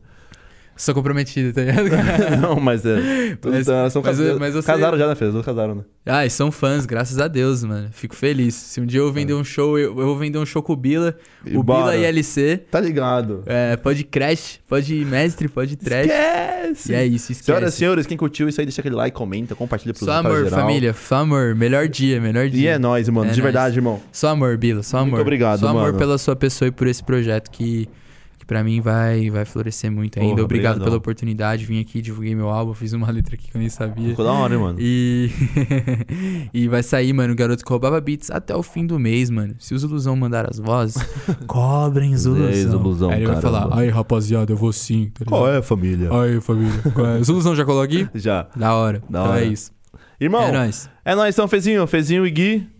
Sou 0.76 0.94
comprometido, 0.96 1.54
tá 1.54 1.62
ligado? 1.62 1.88
não, 2.42 2.60
mas 2.60 2.84
é. 2.86 3.36
Tudo, 3.40 3.54
Mas- 3.54 3.68
elas 3.68 3.94
são 3.94 4.02
mas 4.04 4.18
cas- 4.18 4.40
mas 4.40 4.54
você- 4.56 4.66
Casaram 4.66 4.98
já, 4.98 5.06
né? 5.08 5.12
As 5.14 5.20
duas 5.32 5.46
casaram, 5.46 5.76
né? 5.76 5.82
Ai, 6.06 6.30
são 6.30 6.52
fãs, 6.52 6.86
graças 6.86 7.20
a 7.20 7.28
Deus, 7.28 7.64
mano. 7.64 7.90
Fico 7.92 8.16
feliz. 8.16 8.56
Se 8.56 8.82
um 8.82 8.86
dia 8.86 9.00
eu 9.00 9.12
vender 9.14 9.34
um 9.34 9.44
show, 9.44 9.78
eu, 9.78 9.90
eu 9.98 10.06
vou 10.06 10.18
vender 10.18 10.38
um 10.40 10.46
show 10.46 10.62
com 10.64 10.74
o 10.74 10.76
Bila, 10.76 11.16
E 11.46 11.56
o 11.56 11.62
bora. 11.64 11.92
Bila 11.92 11.98
e 11.98 12.04
LC. 12.06 12.58
Tá 12.72 12.80
ligado? 12.80 13.44
É, 13.46 13.76
pode 13.78 14.04
crash, 14.04 14.60
pode 14.68 14.94
mestre, 15.06 15.48
pode 15.48 15.76
trash. 15.76 16.08
Esquece! 16.08 16.92
E 16.92 16.96
é 16.96 17.06
isso, 17.06 17.32
esquece. 17.32 17.46
Senhoras 17.46 17.74
e 17.74 17.78
senhores, 17.78 18.08
quem 18.08 18.18
curtiu 18.18 18.50
isso 18.50 18.60
aí, 18.60 18.66
deixa 18.66 18.82
aquele 18.82 18.96
like, 18.96 19.16
comenta, 19.16 19.54
compartilha 19.56 19.94
pro 19.94 20.04
Só 20.06 20.14
amor, 20.14 20.44
geral. 20.46 20.60
família. 20.60 20.94
Só 20.94 21.16
amor. 21.18 21.54
Melhor 21.56 21.88
dia, 21.88 22.20
melhor 22.20 22.46
E 22.48 22.50
dia. 22.50 22.72
é 22.72 22.80
nóis, 22.80 23.08
mano. 23.10 23.30
É 23.30 23.34
de 23.34 23.40
nóis. 23.40 23.44
verdade, 23.54 23.78
irmão. 23.78 24.02
Só 24.12 24.30
amor, 24.30 24.58
Bila. 24.58 24.82
Só 24.84 24.98
Muito 25.02 25.10
amor. 25.14 25.22
obrigado, 25.22 25.60
Só 25.60 25.68
amor 25.68 25.84
mano. 25.84 25.98
pela 25.98 26.18
sua 26.18 26.36
pessoa 26.36 26.68
e 26.68 26.72
por 26.72 26.88
esse 26.88 27.04
projeto 27.04 27.50
que, 27.52 27.88
que 28.44 28.48
pra 28.48 28.62
mim 28.62 28.82
vai, 28.82 29.30
vai 29.30 29.46
florescer 29.46 29.90
muito 29.90 30.20
ainda. 30.20 30.34
Porra, 30.36 30.44
Obrigado 30.44 30.84
pela 30.84 30.98
oportunidade. 30.98 31.66
Vim 31.66 31.80
aqui, 31.80 32.02
divulguei 32.02 32.36
meu 32.36 32.50
álbum, 32.50 32.74
fiz 32.74 32.92
uma 32.92 33.10
letra 33.12 33.36
aqui 33.36 33.50
que 33.50 33.56
eu 33.56 33.60
nem 33.60 33.70
sabia. 33.70 34.10
Ficou 34.10 34.26
da 34.26 34.34
hora, 34.34 34.54
hein, 34.54 34.60
mano. 34.60 34.78
E... 34.82 35.32
e 36.54 36.68
vai 36.68 36.84
sair, 36.84 37.14
mano, 37.14 37.32
o 37.32 37.36
Garoto 37.36 37.64
que 37.64 37.70
Roubava 37.70 38.00
Beats 38.02 38.30
até 38.30 38.54
o 38.54 38.62
fim 38.62 38.86
do 38.86 39.00
mês, 39.00 39.30
mano. 39.30 39.56
Se 39.60 39.74
os 39.74 39.84
Ilusão 39.84 40.16
mandar 40.18 40.50
as 40.50 40.60
vozes, 40.60 40.98
cobrem 41.48 42.14
os 42.14 42.26
É, 42.26 42.30
Ilusão. 42.30 42.80
Ilusão, 42.82 43.10
Aí 43.12 43.18
ele 43.20 43.28
vai 43.28 43.42
caramba. 43.42 43.60
falar, 43.62 43.78
ai 43.80 43.88
rapaziada, 43.88 44.52
eu 44.52 44.58
vou 44.58 44.74
sim. 44.74 45.10
Tá 45.14 45.24
ligado? 45.24 45.48
é, 45.48 45.62
família? 45.62 46.10
Ai, 46.12 46.42
família. 46.42 46.82
Qual 46.94 47.08
é? 47.08 47.20
Os 47.20 47.30
Ilusão 47.30 47.56
já 47.56 47.64
colou 47.64 47.82
aqui? 47.82 48.08
Já. 48.14 48.48
Da 48.56 48.76
hora. 48.76 49.00
Da 49.10 49.22
então 49.22 49.32
hora. 49.32 49.42
é 49.42 49.46
isso. 49.46 49.72
Irmão, 50.20 50.42
é 50.44 50.50
é, 50.50 50.52
nóis. 50.52 50.90
nóis 51.16 51.36
então, 51.36 51.48
Fezinho. 51.48 51.88
Fezinho 51.88 52.28
e 52.28 52.32
Gui. 52.32 52.73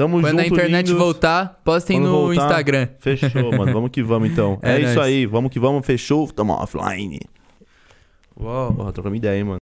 Tamo 0.00 0.18
Quando 0.18 0.30
junto, 0.30 0.40
a 0.40 0.46
internet 0.46 0.86
lindos. 0.86 0.98
voltar, 1.02 1.60
postem 1.62 1.98
Quando 1.98 2.06
no 2.10 2.20
voltar, 2.22 2.42
Instagram. 2.42 2.88
Fechou, 3.00 3.52
mano. 3.52 3.70
Vamos 3.74 3.90
que 3.90 4.02
vamos, 4.02 4.30
então. 4.30 4.58
É 4.62 4.76
É, 4.76 4.80
isso 4.80 4.98
aí. 4.98 5.26
Vamos 5.26 5.50
que 5.52 5.60
vamos. 5.60 5.84
Fechou. 5.84 6.26
Tamo 6.32 6.54
offline. 6.54 7.20
Uau. 8.34 8.72
Porra, 8.72 8.92
trocamos 8.94 9.18
ideia, 9.18 9.36
hein, 9.36 9.44
mano. 9.44 9.59